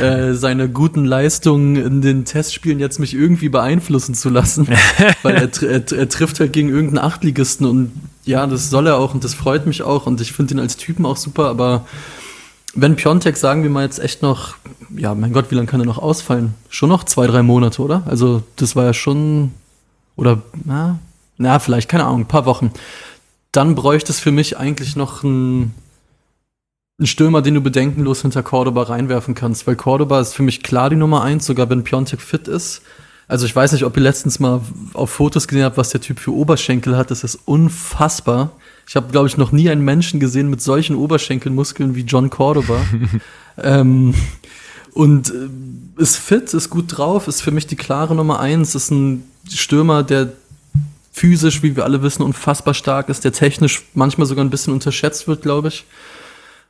äh, 0.00 0.34
seine 0.34 0.68
guten 0.68 1.04
Leistungen 1.04 1.76
in 1.76 2.00
den 2.00 2.24
Testspielen 2.24 2.78
jetzt 2.78 3.00
mich 3.00 3.14
irgendwie 3.14 3.48
beeinflussen 3.48 4.14
zu 4.14 4.30
lassen, 4.30 4.68
weil 5.22 5.34
er, 5.34 5.62
er, 5.62 5.92
er 5.92 6.08
trifft 6.08 6.38
halt 6.38 6.52
gegen 6.52 6.68
irgendeinen 6.68 7.04
Achtligisten 7.04 7.66
und 7.66 7.92
ja, 8.24 8.46
das 8.46 8.70
soll 8.70 8.86
er 8.86 8.96
auch 8.96 9.12
und 9.12 9.24
das 9.24 9.34
freut 9.34 9.66
mich 9.66 9.82
auch 9.82 10.06
und 10.06 10.20
ich 10.20 10.32
finde 10.32 10.54
ihn 10.54 10.60
als 10.60 10.76
Typen 10.76 11.04
auch 11.04 11.16
super, 11.16 11.48
aber 11.48 11.84
wenn 12.74 12.96
Piontek, 12.96 13.36
sagen 13.36 13.64
wir 13.64 13.70
mal 13.70 13.84
jetzt 13.84 13.98
echt 13.98 14.22
noch, 14.22 14.54
ja, 14.96 15.14
mein 15.14 15.32
Gott, 15.32 15.50
wie 15.50 15.54
lange 15.54 15.66
kann 15.66 15.80
er 15.80 15.86
noch 15.86 15.98
ausfallen? 15.98 16.54
Schon 16.68 16.88
noch 16.88 17.04
zwei, 17.04 17.26
drei 17.26 17.42
Monate, 17.42 17.82
oder? 17.82 18.02
Also, 18.06 18.42
das 18.56 18.76
war 18.76 18.84
ja 18.84 18.94
schon, 18.94 19.52
oder, 20.16 20.42
na, 20.64 20.98
na, 21.38 21.58
vielleicht, 21.58 21.88
keine 21.88 22.04
Ahnung, 22.04 22.20
ein 22.20 22.28
paar 22.28 22.46
Wochen. 22.46 22.72
Dann 23.52 23.74
bräuchte 23.74 24.12
es 24.12 24.20
für 24.20 24.32
mich 24.32 24.58
eigentlich 24.58 24.96
noch 24.96 25.24
einen, 25.24 25.74
einen 26.98 27.06
Stürmer, 27.06 27.42
den 27.42 27.54
du 27.54 27.60
bedenkenlos 27.60 28.22
hinter 28.22 28.42
Cordoba 28.42 28.84
reinwerfen 28.84 29.34
kannst, 29.34 29.66
weil 29.66 29.76
Cordoba 29.76 30.20
ist 30.20 30.34
für 30.34 30.42
mich 30.42 30.62
klar 30.62 30.90
die 30.90 30.96
Nummer 30.96 31.22
eins, 31.22 31.46
sogar 31.46 31.68
wenn 31.68 31.84
Piontek 31.84 32.20
fit 32.20 32.48
ist. 32.48 32.82
Also 33.28 33.46
ich 33.46 33.56
weiß 33.56 33.72
nicht, 33.72 33.84
ob 33.84 33.96
ihr 33.96 34.02
letztens 34.02 34.40
mal 34.40 34.60
auf 34.92 35.10
Fotos 35.10 35.48
gesehen 35.48 35.64
habt, 35.64 35.78
was 35.78 35.90
der 35.90 36.00
Typ 36.00 36.18
für 36.18 36.34
Oberschenkel 36.34 36.96
hat. 36.96 37.10
Das 37.10 37.24
ist 37.24 37.36
unfassbar. 37.46 38.52
Ich 38.86 38.96
habe, 38.96 39.10
glaube 39.10 39.28
ich, 39.28 39.36
noch 39.36 39.52
nie 39.52 39.70
einen 39.70 39.84
Menschen 39.84 40.20
gesehen 40.20 40.50
mit 40.50 40.60
solchen 40.60 40.96
Oberschenkelmuskeln 40.96 41.94
wie 41.94 42.02
John 42.02 42.30
Cordoba. 42.30 42.78
ähm, 43.58 44.14
und 44.92 45.30
äh, 45.30 46.00
ist 46.00 46.16
fit, 46.16 46.52
ist 46.54 46.70
gut 46.70 46.96
drauf, 46.96 47.28
ist 47.28 47.42
für 47.42 47.50
mich 47.50 47.66
die 47.66 47.76
klare 47.76 48.14
Nummer 48.14 48.40
eins, 48.40 48.74
ist 48.74 48.90
ein 48.90 49.24
Stürmer, 49.48 50.02
der 50.02 50.32
physisch, 51.12 51.62
wie 51.62 51.76
wir 51.76 51.84
alle 51.84 52.02
wissen, 52.02 52.22
unfassbar 52.22 52.74
stark 52.74 53.08
ist, 53.08 53.24
der 53.24 53.32
technisch 53.32 53.82
manchmal 53.94 54.26
sogar 54.26 54.44
ein 54.44 54.50
bisschen 54.50 54.72
unterschätzt 54.72 55.28
wird, 55.28 55.42
glaube 55.42 55.68
ich. 55.68 55.84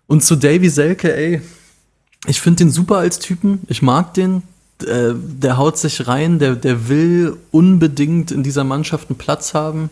Und 0.07 0.25
zu 0.25 0.37
Davy 0.37 0.69
Selke, 0.69 1.15
ey, 1.15 1.43
ich 2.27 2.41
finde 2.41 2.65
den 2.65 2.71
super 2.71 2.99
als 2.99 3.19
Typen, 3.19 3.61
ich 3.69 3.83
mag 3.83 4.15
den, 4.15 4.43
äh, 4.83 5.15
der 5.15 5.57
haut 5.57 5.79
sich 5.79 6.07
rein, 6.07 6.39
der, 6.39 6.57
der 6.57 6.89
will 6.89 7.37
unbedingt 7.51 8.31
in 8.31 8.43
dieser 8.43 8.65
Mannschaft 8.65 9.11
einen 9.11 9.19
Platz 9.19 9.55
haben. 9.55 9.91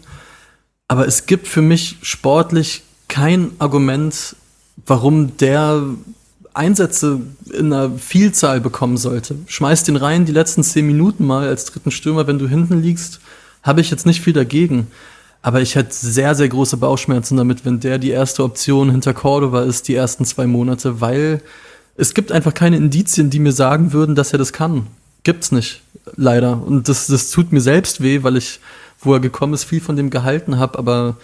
Aber 0.88 1.06
es 1.06 1.26
gibt 1.26 1.46
für 1.46 1.62
mich 1.62 1.98
sportlich 2.02 2.82
kein 3.06 3.52
Argument, 3.58 4.36
warum 4.86 5.36
der 5.36 5.82
Einsätze 6.54 7.20
in 7.52 7.72
einer 7.72 7.90
Vielzahl 7.96 8.60
bekommen 8.60 8.96
sollte. 8.96 9.36
Schmeiß 9.46 9.84
den 9.84 9.96
rein 9.96 10.24
die 10.24 10.32
letzten 10.32 10.62
zehn 10.62 10.86
Minuten 10.86 11.26
mal 11.26 11.46
als 11.48 11.64
dritten 11.66 11.90
Stürmer, 11.90 12.26
wenn 12.26 12.38
du 12.38 12.48
hinten 12.48 12.82
liegst, 12.82 13.20
habe 13.62 13.80
ich 13.80 13.90
jetzt 13.90 14.06
nicht 14.06 14.20
viel 14.20 14.32
dagegen. 14.32 14.88
Aber 15.42 15.60
ich 15.60 15.74
hätte 15.74 15.94
sehr, 15.94 16.34
sehr 16.34 16.48
große 16.48 16.76
Bauchschmerzen 16.76 17.36
damit, 17.36 17.64
wenn 17.64 17.80
der 17.80 17.98
die 17.98 18.10
erste 18.10 18.44
Option 18.44 18.90
hinter 18.90 19.14
Cordova 19.14 19.62
ist, 19.62 19.88
die 19.88 19.94
ersten 19.94 20.24
zwei 20.24 20.46
Monate, 20.46 21.00
weil 21.00 21.40
es 21.96 22.14
gibt 22.14 22.32
einfach 22.32 22.54
keine 22.54 22.76
Indizien, 22.76 23.30
die 23.30 23.38
mir 23.38 23.52
sagen 23.52 23.92
würden, 23.92 24.14
dass 24.14 24.32
er 24.32 24.38
das 24.38 24.52
kann. 24.52 24.86
Gibt's 25.22 25.52
nicht, 25.52 25.82
leider. 26.16 26.62
Und 26.62 26.88
das, 26.88 27.06
das 27.06 27.30
tut 27.30 27.52
mir 27.52 27.60
selbst 27.60 28.02
weh, 28.02 28.22
weil 28.22 28.36
ich, 28.36 28.60
wo 29.00 29.14
er 29.14 29.20
gekommen 29.20 29.54
ist, 29.54 29.64
viel 29.64 29.80
von 29.80 29.96
dem 29.96 30.10
gehalten 30.10 30.58
habe, 30.58 30.78
aber 30.78 31.16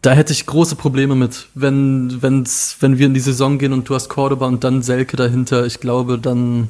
da 0.00 0.12
hätte 0.12 0.32
ich 0.32 0.46
große 0.46 0.76
Probleme 0.76 1.14
mit, 1.14 1.48
wenn, 1.54 2.22
wenn's, 2.22 2.76
wenn 2.80 2.98
wir 2.98 3.06
in 3.06 3.14
die 3.14 3.20
Saison 3.20 3.58
gehen 3.58 3.72
und 3.72 3.88
du 3.88 3.94
hast 3.94 4.08
Cordoba 4.08 4.46
und 4.46 4.64
dann 4.64 4.82
Selke 4.82 5.16
dahinter. 5.16 5.66
Ich 5.66 5.80
glaube, 5.80 6.18
dann, 6.18 6.68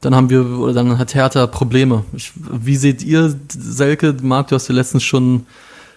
dann 0.00 0.14
haben 0.14 0.30
wir, 0.30 0.44
oder 0.58 0.72
dann 0.72 0.98
hat 0.98 1.14
Hertha 1.14 1.46
Probleme. 1.46 2.04
Ich, 2.14 2.32
wie 2.34 2.76
seht 2.76 3.02
ihr, 3.02 3.34
Selke? 3.48 4.16
Marc, 4.22 4.48
du 4.48 4.54
hast 4.54 4.68
ja 4.68 4.74
letztens 4.74 5.04
schon 5.04 5.46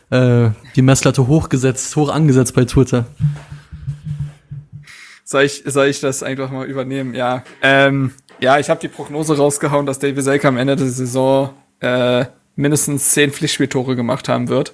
äh, 0.10 0.50
die 0.76 0.82
Messlatte 0.82 1.28
hochgesetzt, 1.28 1.96
hoch 1.96 2.10
angesetzt 2.10 2.54
bei 2.54 2.66
Twitter. 2.66 3.06
Soll 5.24 5.44
ich, 5.44 5.64
soll 5.66 5.88
ich 5.88 6.02
das 6.02 6.22
einfach 6.22 6.52
mal 6.52 6.68
übernehmen? 6.68 7.16
Ja. 7.16 7.44
Ähm, 7.62 8.12
ja, 8.40 8.60
ich 8.60 8.70
habe 8.70 8.80
die 8.80 8.90
Prognose 8.90 9.38
rausgehauen, 9.38 9.86
dass 9.86 10.00
David 10.00 10.24
Selke 10.24 10.48
am 10.48 10.58
Ende 10.58 10.76
der 10.76 10.88
Saison 10.88 11.52
äh, 11.80 12.26
mindestens 12.56 13.12
zehn 13.12 13.32
Pflichtspieltore 13.32 13.96
gemacht 13.96 14.30
haben 14.30 14.50
wird. 14.50 14.74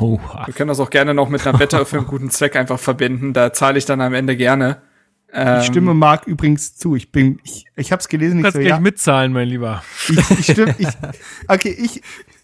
Oh, 0.00 0.20
Wir 0.44 0.54
können 0.54 0.68
das 0.68 0.80
auch 0.80 0.90
gerne 0.90 1.14
noch 1.14 1.28
mit 1.28 1.46
einer 1.46 1.58
Wette 1.58 1.84
für 1.86 1.98
einen 1.98 2.06
guten 2.06 2.30
Zweck 2.30 2.56
einfach 2.56 2.78
verbinden. 2.78 3.32
Da 3.32 3.52
zahle 3.52 3.78
ich 3.78 3.84
dann 3.84 4.00
am 4.00 4.14
Ende 4.14 4.36
gerne. 4.36 4.82
Ähm, 5.32 5.60
Ich 5.60 5.66
stimme 5.66 5.94
Marc 5.94 6.26
übrigens 6.26 6.76
zu. 6.76 6.94
Ich 6.94 7.10
bin, 7.10 7.40
ich, 7.42 7.64
ich 7.74 7.90
habe 7.90 8.00
es 8.00 8.08
gelesen, 8.08 8.34
du 8.34 8.38
ich 8.40 8.42
kannst 8.44 8.54
so, 8.56 8.60
gleich 8.60 8.70
ja, 8.70 8.80
mitzahlen, 8.80 9.32
mein 9.32 9.48
Lieber. 9.48 9.82
ich, 10.08 10.30
ich 10.30 10.52
stimme, 10.52 10.74
ich, 10.78 10.88
okay, 11.48 11.74
ich, 11.78 12.02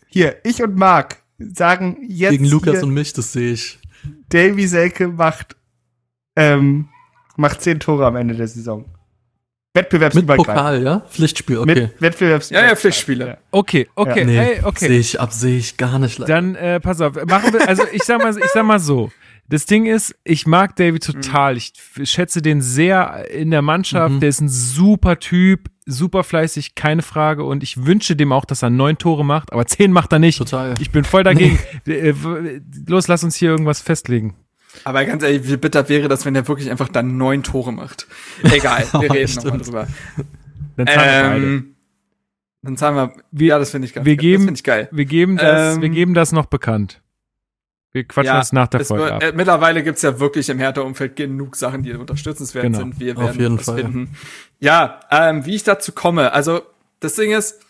hier, 0.09 0.37
ich 0.45 0.63
und 0.63 0.75
Marc 0.77 1.23
sagen 1.39 1.99
jetzt 2.09 2.31
Gegen 2.31 2.47
Lukas 2.47 2.77
hier, 2.77 2.83
und 2.85 2.95
mich, 2.95 3.13
das 3.13 3.33
sehe 3.33 3.53
ich. 3.53 3.79
Davy 4.31 4.67
Selke 4.67 5.09
macht, 5.09 5.57
ähm, 6.35 6.89
macht 7.37 7.61
zehn 7.63 7.79
Tore 7.79 8.07
am 8.07 8.17
Ende 8.17 8.35
der 8.35 8.49
Saison. 8.49 8.87
Mit 9.75 9.85
Wettbewerbsübergreifend. 9.85 10.47
Pokal, 10.57 10.83
ja? 10.83 11.01
Pflichtspiel, 11.09 11.59
okay. 11.59 11.67
Mit 11.67 12.01
Wettbewerbsübergreifend. 12.01 12.51
Ja, 12.51 12.67
ja, 12.69 12.77
Pflichtspiele. 12.77 13.39
Okay, 13.53 13.87
okay, 13.95 14.25
nee, 14.25 14.37
hey, 14.37 14.61
okay. 14.65 14.89
sehe 14.89 14.99
ich 14.99 15.21
ab, 15.21 15.33
sehe 15.33 15.59
ich 15.59 15.77
gar 15.77 15.99
nicht. 15.99 16.19
leider. 16.19 16.35
Dann 16.35 16.55
äh, 16.57 16.81
pass 16.81 17.01
auf, 17.01 17.15
machen 17.27 17.53
wir, 17.53 17.69
also 17.69 17.85
ich 17.93 18.03
sag 18.03 18.19
mal, 18.23 18.37
ich 18.37 18.51
sag 18.53 18.65
mal 18.65 18.81
so. 18.81 19.13
Das 19.51 19.65
Ding 19.67 19.87
ist, 19.87 20.15
ich 20.25 20.47
mag 20.47 20.77
David 20.77 21.05
total. 21.05 21.57
Ich 21.57 21.73
f- 21.77 22.07
schätze 22.09 22.43
den 22.43 22.61
sehr 22.61 23.31
in 23.31 23.51
der 23.51 23.63
Mannschaft. 23.63 24.15
Mhm. 24.17 24.21
Der 24.21 24.29
ist 24.29 24.41
ein 24.43 24.49
super 24.49 25.19
Typ, 25.21 25.71
super 25.87 26.23
fleißig, 26.23 26.75
keine 26.75 27.01
Frage. 27.01 27.45
Und 27.45 27.63
ich 27.63 27.87
wünsche 27.87 28.15
dem 28.15 28.31
auch, 28.33 28.45
dass 28.45 28.63
er 28.63 28.69
neun 28.69 28.99
Tore 28.99 29.25
macht, 29.25 29.53
aber 29.53 29.65
zehn 29.65 29.91
macht 29.91 30.13
er 30.13 30.19
nicht. 30.19 30.37
Total. 30.39 30.75
Ich 30.81 30.91
bin 30.91 31.05
voll 31.05 31.23
dagegen. 31.23 31.59
Äh, 31.87 32.13
w- 32.15 32.61
Los, 32.89 33.09
lass 33.09 33.25
uns 33.25 33.37
hier 33.37 33.49
irgendwas 33.51 33.81
festlegen. 33.81 34.35
Aber 34.85 35.05
ganz 35.05 35.23
ehrlich, 35.23 35.49
wie 35.49 35.57
bitter 35.57 35.89
wäre 35.89 36.09
das, 36.09 36.25
wenn 36.25 36.35
er 36.35 36.47
wirklich 36.49 36.71
einfach 36.71 36.89
dann 36.89 37.17
neun 37.17 37.43
Tore 37.43 37.73
macht? 37.73 38.07
Egal, 38.43 38.85
wir 38.93 39.13
reden 39.13 39.35
nochmal 39.35 39.61
Stimmt. 39.61 39.67
drüber. 39.67 39.89
Dann 40.77 40.87
zahlen 40.87 40.99
wir 40.99 41.31
beide. 41.31 41.45
Ähm, 41.47 41.75
dann 42.63 42.77
zahlen 42.77 42.97
wir. 42.97 43.13
Wir- 43.31 43.47
ja, 43.49 43.59
das 43.59 43.71
finde 43.71 43.87
ich 43.87 43.95
geil. 43.95 44.05
wir 44.05 44.17
das 44.17 44.21
geben- 44.23 44.45
finde 44.45 44.59
ich 44.59 44.65
geil. 44.65 44.89
Wir 44.93 45.05
geben 45.05 45.37
das, 45.37 45.77
Ähm, 45.77 45.83
wir 45.83 45.89
geben 45.91 46.15
das 46.15 46.33
noch 46.33 46.47
bekannt. 46.47 47.03
Wir 47.93 48.05
quatschen 48.05 48.27
Ja, 48.27 48.39
das 48.39 48.53
nach 48.53 48.69
der 48.69 48.81
es 48.81 48.89
Folge 48.89 49.05
wird- 49.05 49.13
ab. 49.15 49.23
Äh, 49.23 49.33
mittlerweile 49.33 49.83
gibt's 49.83 50.03
ja 50.03 50.21
wirklich 50.21 50.49
im 50.51 50.59
Hertha-Umfeld 50.59 51.17
genug 51.17 51.57
Sachen, 51.57 51.83
die 51.83 51.93
unterstützenswert 51.95 52.65
Genau. 52.65 52.79
sind. 52.79 53.01
Wir 53.01 53.17
Auf 53.17 53.23
werden 53.25 53.41
jeden 53.41 53.59
was 53.59 53.65
Fall, 53.65 53.79
ja. 53.81 53.85
finden. 53.87 54.17
Ja, 54.61 55.01
ähm, 55.11 55.47
wie 55.47 55.55
ich 55.55 55.65
dazu 55.65 55.93
komme. 55.93 56.33
Also, 56.33 56.61
das 57.01 57.15
Ding 57.15 57.33
ist, 57.33 57.61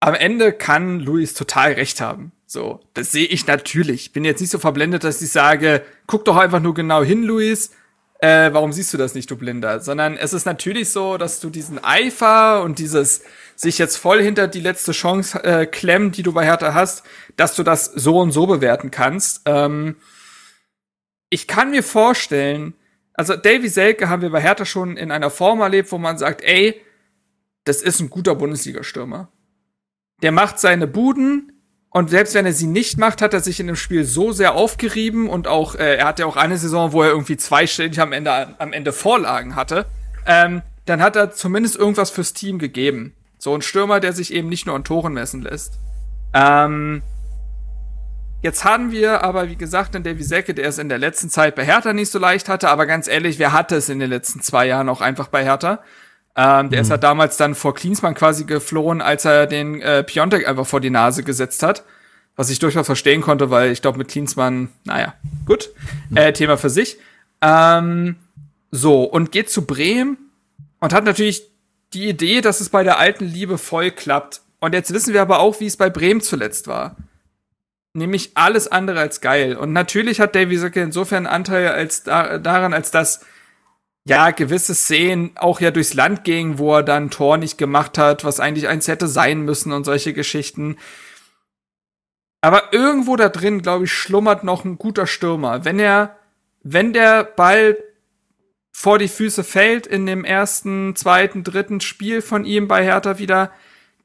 am 0.00 0.14
Ende 0.14 0.52
kann 0.52 1.00
Luis 1.00 1.34
total 1.34 1.72
recht 1.72 2.00
haben. 2.00 2.32
So, 2.52 2.80
das 2.94 3.12
sehe 3.12 3.26
ich 3.26 3.46
natürlich. 3.46 4.12
Bin 4.12 4.24
jetzt 4.24 4.40
nicht 4.40 4.50
so 4.50 4.58
verblendet, 4.58 5.04
dass 5.04 5.22
ich 5.22 5.30
sage, 5.30 5.84
guck 6.08 6.24
doch 6.24 6.36
einfach 6.36 6.58
nur 6.58 6.74
genau 6.74 7.00
hin, 7.00 7.22
Luis. 7.22 7.70
Äh, 8.18 8.52
warum 8.52 8.72
siehst 8.72 8.92
du 8.92 8.96
das 8.98 9.14
nicht, 9.14 9.30
du 9.30 9.36
Blinder? 9.36 9.78
Sondern 9.78 10.16
es 10.16 10.32
ist 10.32 10.46
natürlich 10.46 10.90
so, 10.90 11.16
dass 11.16 11.38
du 11.38 11.48
diesen 11.48 11.78
Eifer 11.84 12.64
und 12.64 12.80
dieses 12.80 13.22
sich 13.54 13.78
jetzt 13.78 13.94
voll 13.98 14.20
hinter 14.20 14.48
die 14.48 14.58
letzte 14.58 14.90
Chance 14.90 15.44
äh, 15.44 15.64
klemmen, 15.64 16.10
die 16.10 16.24
du 16.24 16.32
bei 16.32 16.44
Hertha 16.44 16.74
hast, 16.74 17.04
dass 17.36 17.54
du 17.54 17.62
das 17.62 17.84
so 17.84 18.18
und 18.18 18.32
so 18.32 18.48
bewerten 18.48 18.90
kannst. 18.90 19.42
Ähm, 19.44 19.94
ich 21.28 21.46
kann 21.46 21.70
mir 21.70 21.84
vorstellen, 21.84 22.74
also 23.14 23.36
Davy 23.36 23.68
Selke 23.68 24.08
haben 24.08 24.22
wir 24.22 24.30
bei 24.30 24.40
Hertha 24.40 24.64
schon 24.64 24.96
in 24.96 25.12
einer 25.12 25.30
Form 25.30 25.60
erlebt, 25.60 25.92
wo 25.92 25.98
man 25.98 26.18
sagt, 26.18 26.42
ey, 26.42 26.82
das 27.62 27.80
ist 27.80 28.00
ein 28.00 28.10
guter 28.10 28.34
Bundesliga-Stürmer. 28.34 29.30
Der 30.22 30.32
macht 30.32 30.58
seine 30.58 30.88
Buden 30.88 31.52
und 31.90 32.10
selbst 32.10 32.34
wenn 32.34 32.46
er 32.46 32.52
sie 32.52 32.66
nicht 32.66 32.98
macht, 32.98 33.20
hat 33.20 33.34
er 33.34 33.40
sich 33.40 33.58
in 33.58 33.66
dem 33.66 33.76
Spiel 33.76 34.04
so 34.04 34.30
sehr 34.30 34.54
aufgerieben 34.54 35.28
und 35.28 35.48
auch, 35.48 35.74
äh, 35.74 35.96
er 35.96 36.06
hatte 36.06 36.26
auch 36.26 36.36
eine 36.36 36.56
Saison, 36.56 36.92
wo 36.92 37.02
er 37.02 37.10
irgendwie 37.10 37.36
zweistellig 37.36 38.00
am 38.00 38.12
Ende, 38.12 38.54
am 38.58 38.72
Ende 38.72 38.92
Vorlagen 38.92 39.56
hatte. 39.56 39.86
Ähm, 40.24 40.62
dann 40.86 41.02
hat 41.02 41.16
er 41.16 41.32
zumindest 41.32 41.76
irgendwas 41.76 42.10
fürs 42.10 42.32
Team 42.32 42.58
gegeben. 42.58 43.14
So 43.38 43.54
ein 43.54 43.62
Stürmer, 43.62 43.98
der 43.98 44.12
sich 44.12 44.32
eben 44.32 44.48
nicht 44.48 44.66
nur 44.66 44.76
an 44.76 44.84
Toren 44.84 45.14
messen 45.14 45.42
lässt. 45.42 45.78
Ähm, 46.32 47.02
Jetzt 48.42 48.64
haben 48.64 48.90
wir 48.90 49.22
aber, 49.22 49.50
wie 49.50 49.56
gesagt, 49.56 49.94
einen 49.94 50.02
Davy 50.02 50.22
Selke, 50.22 50.54
der 50.54 50.68
es 50.68 50.78
in 50.78 50.88
der 50.88 50.96
letzten 50.96 51.28
Zeit 51.28 51.56
bei 51.56 51.64
Hertha 51.64 51.92
nicht 51.92 52.10
so 52.10 52.18
leicht 52.18 52.48
hatte, 52.48 52.70
aber 52.70 52.86
ganz 52.86 53.06
ehrlich, 53.06 53.38
wer 53.38 53.52
hatte 53.52 53.76
es 53.76 53.90
in 53.90 53.98
den 53.98 54.08
letzten 54.08 54.40
zwei 54.40 54.66
Jahren 54.66 54.88
auch 54.88 55.02
einfach 55.02 55.28
bei 55.28 55.44
Hertha? 55.44 55.80
Ähm, 56.36 56.70
der 56.70 56.82
ist 56.82 56.90
ja 56.90 56.96
damals 56.96 57.36
dann 57.36 57.54
vor 57.54 57.74
Klinsmann 57.74 58.14
quasi 58.14 58.44
geflohen, 58.44 59.02
als 59.02 59.24
er 59.24 59.46
den 59.46 59.80
äh, 59.80 60.02
Piontek 60.04 60.46
einfach 60.48 60.66
vor 60.66 60.80
die 60.80 60.90
Nase 60.90 61.22
gesetzt 61.22 61.62
hat. 61.62 61.84
Was 62.36 62.50
ich 62.50 62.58
durchaus 62.58 62.86
verstehen 62.86 63.20
konnte, 63.20 63.50
weil 63.50 63.72
ich 63.72 63.82
glaube, 63.82 63.98
mit 63.98 64.08
Klinsmann, 64.08 64.68
naja, 64.84 65.14
gut. 65.44 65.70
Äh, 66.14 66.32
Thema 66.32 66.56
für 66.56 66.70
sich. 66.70 66.98
Ähm, 67.42 68.16
so, 68.70 69.02
und 69.04 69.32
geht 69.32 69.50
zu 69.50 69.66
Bremen 69.66 70.16
und 70.78 70.92
hat 70.92 71.04
natürlich 71.04 71.42
die 71.92 72.08
Idee, 72.08 72.40
dass 72.40 72.60
es 72.60 72.68
bei 72.68 72.84
der 72.84 72.98
alten 72.98 73.24
Liebe 73.24 73.58
voll 73.58 73.90
klappt. 73.90 74.42
Und 74.60 74.74
jetzt 74.74 74.94
wissen 74.94 75.12
wir 75.12 75.22
aber 75.22 75.40
auch, 75.40 75.60
wie 75.60 75.66
es 75.66 75.76
bei 75.76 75.90
Bremen 75.90 76.20
zuletzt 76.20 76.68
war 76.68 76.96
nämlich 77.92 78.32
alles 78.34 78.68
andere 78.68 79.00
als 79.00 79.20
geil. 79.20 79.56
Und 79.56 79.72
natürlich 79.72 80.20
hat 80.20 80.34
Davy 80.34 80.56
Selke 80.56 80.80
insofern 80.82 81.26
einen 81.26 81.34
Anteil 81.34 81.68
als 81.68 82.02
da, 82.02 82.38
daran, 82.38 82.72
als 82.72 82.90
dass 82.90 83.24
ja 84.04 84.30
gewisse 84.30 84.74
Szenen 84.74 85.32
auch 85.36 85.60
ja 85.60 85.70
durchs 85.70 85.94
Land 85.94 86.24
gingen, 86.24 86.58
wo 86.58 86.76
er 86.76 86.82
dann 86.82 87.10
Tor 87.10 87.36
nicht 87.36 87.58
gemacht 87.58 87.98
hat, 87.98 88.24
was 88.24 88.40
eigentlich 88.40 88.68
eins 88.68 88.88
hätte 88.88 89.08
sein 89.08 89.42
müssen 89.42 89.72
und 89.72 89.84
solche 89.84 90.12
Geschichten. 90.12 90.76
Aber 92.40 92.72
irgendwo 92.72 93.16
da 93.16 93.28
drin, 93.28 93.62
glaube 93.62 93.84
ich, 93.84 93.92
schlummert 93.92 94.44
noch 94.44 94.64
ein 94.64 94.78
guter 94.78 95.06
Stürmer. 95.06 95.64
Wenn 95.64 95.78
er, 95.78 96.16
wenn 96.62 96.92
der 96.92 97.24
Ball 97.24 97.76
vor 98.72 98.98
die 98.98 99.08
Füße 99.08 99.44
fällt 99.44 99.86
in 99.86 100.06
dem 100.06 100.24
ersten, 100.24 100.96
zweiten, 100.96 101.44
dritten 101.44 101.80
Spiel 101.80 102.22
von 102.22 102.46
ihm 102.46 102.66
bei 102.66 102.82
Hertha 102.82 103.18
wieder, 103.18 103.52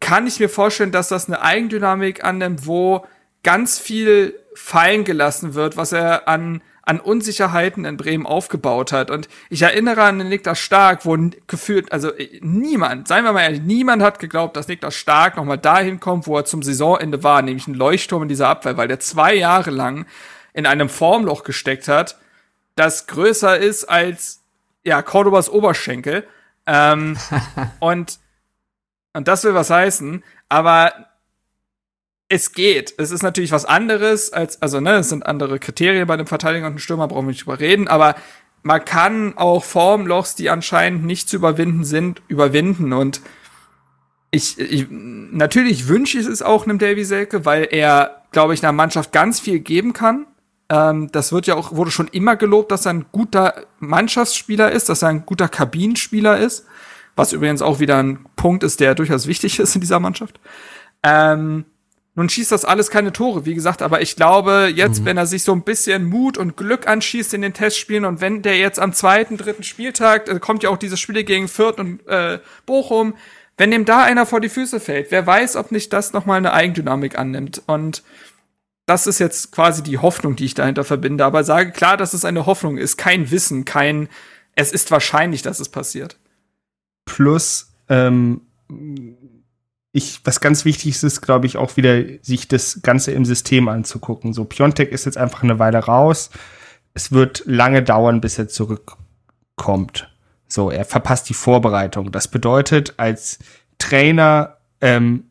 kann 0.01 0.27
ich 0.27 0.39
mir 0.39 0.49
vorstellen, 0.49 0.91
dass 0.91 1.07
das 1.07 1.27
eine 1.27 1.41
Eigendynamik 1.41 2.25
annimmt, 2.25 2.67
wo 2.67 3.05
ganz 3.43 3.79
viel 3.79 4.37
fallen 4.53 5.05
gelassen 5.05 5.53
wird, 5.53 5.77
was 5.77 5.93
er 5.93 6.27
an, 6.27 6.61
an 6.85 6.99
Unsicherheiten 6.99 7.83
in 7.83 7.97
Bremen 7.97 8.27
aufgebaut 8.27 8.91
hat. 8.91 9.09
Und 9.09 9.27
ich 9.49 9.63
erinnere 9.63 10.03
an 10.03 10.19
den 10.19 10.29
Niklas 10.29 10.59
Stark, 10.59 11.05
wo 11.05 11.17
gefühlt, 11.47 11.91
also 11.91 12.13
äh, 12.13 12.39
niemand, 12.41 13.07
seien 13.07 13.23
wir 13.23 13.33
mal 13.33 13.41
ehrlich, 13.41 13.61
niemand 13.61 14.03
hat 14.03 14.19
geglaubt, 14.19 14.55
dass 14.55 14.67
Niklas 14.67 14.95
Stark 14.95 15.35
nochmal 15.35 15.57
dahin 15.57 15.99
kommt, 15.99 16.27
wo 16.27 16.37
er 16.37 16.45
zum 16.45 16.61
Saisonende 16.61 17.23
war, 17.23 17.41
nämlich 17.41 17.67
ein 17.67 17.73
Leuchtturm 17.73 18.23
in 18.23 18.29
dieser 18.29 18.49
Abwehr, 18.49 18.77
weil 18.77 18.87
der 18.87 18.99
zwei 18.99 19.33
Jahre 19.33 19.71
lang 19.71 20.05
in 20.53 20.67
einem 20.67 20.87
Formloch 20.87 21.43
gesteckt 21.43 21.87
hat, 21.87 22.17
das 22.75 23.07
größer 23.07 23.57
ist 23.57 23.85
als, 23.85 24.43
ja, 24.83 25.01
Cordobas 25.01 25.49
Oberschenkel. 25.49 26.27
Ähm, 26.67 27.17
und, 27.79 28.19
und 29.13 29.27
das 29.27 29.43
will 29.43 29.55
was 29.55 29.71
heißen, 29.71 30.23
aber 30.49 31.07
es 32.27 32.53
geht. 32.53 32.93
Es 32.97 33.11
ist 33.11 33.23
natürlich 33.23 33.51
was 33.51 33.65
anderes 33.65 34.33
als, 34.33 34.61
also, 34.61 34.79
ne, 34.79 34.95
es 34.95 35.09
sind 35.09 35.25
andere 35.25 35.59
Kriterien 35.59 36.07
bei 36.07 36.15
einem 36.15 36.27
Verteidiger 36.27 36.65
und 36.65 36.73
einem 36.73 36.79
Stürmer, 36.79 37.07
brauchen 37.07 37.27
wir 37.27 37.31
nicht 37.31 37.45
drüber 37.45 37.59
reden, 37.59 37.87
aber 37.87 38.15
man 38.63 38.83
kann 38.83 39.37
auch 39.37 39.63
Formlochs, 39.63 40.35
die 40.35 40.49
anscheinend 40.49 41.05
nicht 41.05 41.29
zu 41.29 41.35
überwinden 41.35 41.83
sind, 41.83 42.21
überwinden 42.27 42.93
und 42.93 43.21
ich, 44.31 44.59
ich 44.59 44.87
natürlich 44.89 45.87
wünsche 45.87 46.19
ich 46.19 46.25
es 46.25 46.41
auch 46.41 46.65
einem 46.65 46.79
Davy 46.79 47.05
Selke, 47.05 47.45
weil 47.45 47.67
er, 47.71 48.23
glaube 48.31 48.53
ich, 48.53 48.63
einer 48.63 48.73
Mannschaft 48.73 49.11
ganz 49.13 49.39
viel 49.39 49.59
geben 49.59 49.93
kann. 49.93 50.27
Ähm, 50.67 51.09
das 51.11 51.31
wird 51.31 51.47
ja 51.47 51.55
auch, 51.55 51.73
wurde 51.73 51.91
schon 51.91 52.09
immer 52.09 52.35
gelobt, 52.35 52.71
dass 52.71 52.85
er 52.85 52.93
ein 52.93 53.05
guter 53.11 53.65
Mannschaftsspieler 53.79 54.71
ist, 54.71 54.89
dass 54.89 55.03
er 55.03 55.09
ein 55.09 55.25
guter 55.25 55.47
Kabinenspieler 55.47 56.37
ist, 56.37 56.65
was 57.15 57.31
übrigens 57.31 57.61
auch 57.61 57.79
wieder 57.79 57.97
ein 57.97 58.25
Punkt 58.35 58.63
ist, 58.63 58.81
der 58.81 58.95
durchaus 58.95 59.27
wichtig 59.27 59.59
ist 59.59 59.75
in 59.75 59.81
dieser 59.81 59.99
Mannschaft. 59.99 60.39
Ähm, 61.01 61.65
nun 62.15 62.29
schießt 62.29 62.53
das 62.53 62.63
alles 62.63 62.89
keine 62.89 63.11
Tore, 63.11 63.45
wie 63.45 63.55
gesagt, 63.55 63.81
aber 63.81 64.01
ich 64.01 64.15
glaube, 64.15 64.71
jetzt, 64.73 65.03
wenn 65.03 65.17
er 65.17 65.25
sich 65.25 65.43
so 65.43 65.51
ein 65.51 65.63
bisschen 65.63 66.05
Mut 66.05 66.37
und 66.37 66.55
Glück 66.55 66.87
anschießt 66.87 67.33
in 67.33 67.41
den 67.41 67.53
Testspielen 67.53 68.05
und 68.05 68.21
wenn 68.21 68.41
der 68.41 68.57
jetzt 68.57 68.79
am 68.79 68.93
zweiten, 68.93 69.35
dritten 69.35 69.63
Spieltag, 69.63 70.29
äh, 70.29 70.39
kommt 70.39 70.63
ja 70.63 70.69
auch 70.69 70.77
diese 70.77 70.95
Spiele 70.95 71.25
gegen 71.25 71.49
Fürth 71.49 71.77
und 71.77 72.07
äh, 72.07 72.39
Bochum, 72.65 73.15
wenn 73.57 73.71
dem 73.71 73.83
da 73.83 74.03
einer 74.03 74.25
vor 74.25 74.39
die 74.39 74.49
Füße 74.49 74.79
fällt, 74.79 75.11
wer 75.11 75.27
weiß, 75.27 75.57
ob 75.57 75.71
nicht 75.71 75.91
das 75.91 76.13
nochmal 76.13 76.37
eine 76.37 76.53
Eigendynamik 76.53 77.19
annimmt. 77.19 77.61
Und 77.67 78.01
das 78.85 79.07
ist 79.07 79.19
jetzt 79.19 79.51
quasi 79.51 79.83
die 79.83 79.97
Hoffnung, 79.97 80.37
die 80.37 80.45
ich 80.45 80.53
dahinter 80.53 80.85
verbinde. 80.85 81.25
Aber 81.25 81.43
sage 81.43 81.71
klar, 81.71 81.97
dass 81.97 82.13
es 82.13 82.23
eine 82.23 82.45
Hoffnung 82.45 82.77
ist, 82.77 82.97
kein 82.97 83.29
Wissen, 83.31 83.65
kein, 83.65 84.07
es 84.55 84.71
ist 84.71 84.89
wahrscheinlich, 84.91 85.41
dass 85.41 85.59
es 85.59 85.69
passiert. 85.69 86.17
Plus, 87.05 87.73
ähm, 87.89 88.41
ich, 89.95 90.19
was 90.25 90.41
ganz 90.41 90.65
wichtig 90.65 91.01
ist, 91.01 91.21
glaube 91.21 91.45
ich, 91.45 91.55
auch 91.55 91.77
wieder 91.77 92.03
sich 92.21 92.49
das 92.49 92.81
Ganze 92.83 93.13
im 93.13 93.23
System 93.23 93.69
anzugucken. 93.69 94.33
So, 94.33 94.43
Piontek 94.43 94.91
ist 94.91 95.05
jetzt 95.05 95.17
einfach 95.17 95.41
eine 95.41 95.57
Weile 95.57 95.77
raus. 95.77 96.31
Es 96.93 97.13
wird 97.13 97.43
lange 97.45 97.81
dauern, 97.81 98.19
bis 98.19 98.37
er 98.37 98.49
zurückkommt. 98.49 100.13
So, 100.49 100.69
er 100.69 100.83
verpasst 100.83 101.29
die 101.29 101.33
Vorbereitung. 101.33 102.11
Das 102.11 102.27
bedeutet, 102.27 102.95
als 102.97 103.39
Trainer 103.77 104.57
ähm, 104.81 105.29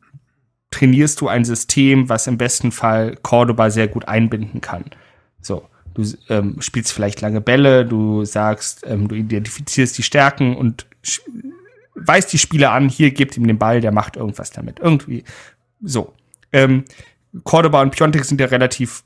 trainierst 0.70 1.20
du 1.20 1.28
ein 1.28 1.44
System, 1.44 2.09
was 2.09 2.26
im 2.26 2.39
besten 2.39 2.73
Fall 2.73 3.17
Cordoba 3.20 3.68
sehr 3.68 3.89
gut 3.89 4.09
einbinden 4.09 4.62
kann. 4.62 4.86
So, 5.43 5.68
du 5.93 6.10
ähm, 6.31 6.57
spielst 6.60 6.94
vielleicht 6.94 7.20
lange 7.20 7.43
Bälle, 7.43 7.84
du 7.84 8.25
sagst, 8.25 8.83
ähm, 8.86 9.09
du 9.09 9.15
identifizierst 9.15 9.99
die 9.99 10.02
Stärken 10.02 10.57
und 10.57 10.86
weist 11.94 12.32
die 12.32 12.39
Spieler 12.39 12.73
an, 12.73 12.89
hier 12.89 13.10
gibt 13.10 13.36
ihm 13.36 13.47
den 13.47 13.58
Ball, 13.58 13.81
der 13.81 13.92
macht 13.92 14.16
irgendwas 14.16 14.50
damit. 14.50 14.81
Irgendwie. 14.81 15.24
So. 15.82 16.12
Ähm, 16.52 16.84
Cordoba 17.42 17.82
und 17.82 17.90
Piontek 17.90 18.24
sind 18.24 18.40
ja 18.40 18.47
relativ 18.47 19.05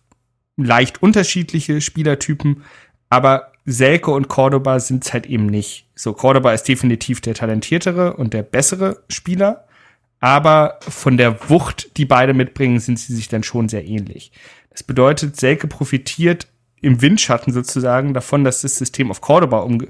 leicht 0.57 1.02
unterschiedliche 1.02 1.81
Spielertypen, 1.81 2.62
aber 3.08 3.52
Selke 3.65 4.10
und 4.10 4.28
Cordoba 4.28 4.81
sind 4.81 5.05
es 5.05 5.12
halt 5.12 5.26
eben 5.26 5.47
nicht. 5.47 5.86
So, 5.94 6.12
Cordoba 6.12 6.52
ist 6.52 6.65
definitiv 6.65 7.20
der 7.20 7.34
talentiertere 7.34 8.15
und 8.15 8.34
der 8.34 8.42
bessere 8.42 9.02
Spieler 9.08 9.68
aber 10.20 10.78
von 10.81 11.17
der 11.17 11.49
Wucht, 11.49 11.97
die 11.97 12.05
beide 12.05 12.34
mitbringen, 12.34 12.81
sind 12.81 12.99
sie 12.99 13.15
sich 13.15 13.28
dann 13.28 13.42
schon 13.42 13.68
sehr 13.68 13.84
ähnlich. 13.84 14.33
Das 14.70 14.83
bedeutet, 14.83 15.36
Selke 15.36 15.67
profitiert 15.68 16.49
im 16.81 17.02
Windschatten 17.02 17.52
sozusagen 17.52 18.15
davon, 18.15 18.44
dass 18.44 18.62
das 18.62 18.76
System 18.76 19.10
auf 19.10 19.20
Cordoba 19.20 19.60
um, 19.60 19.84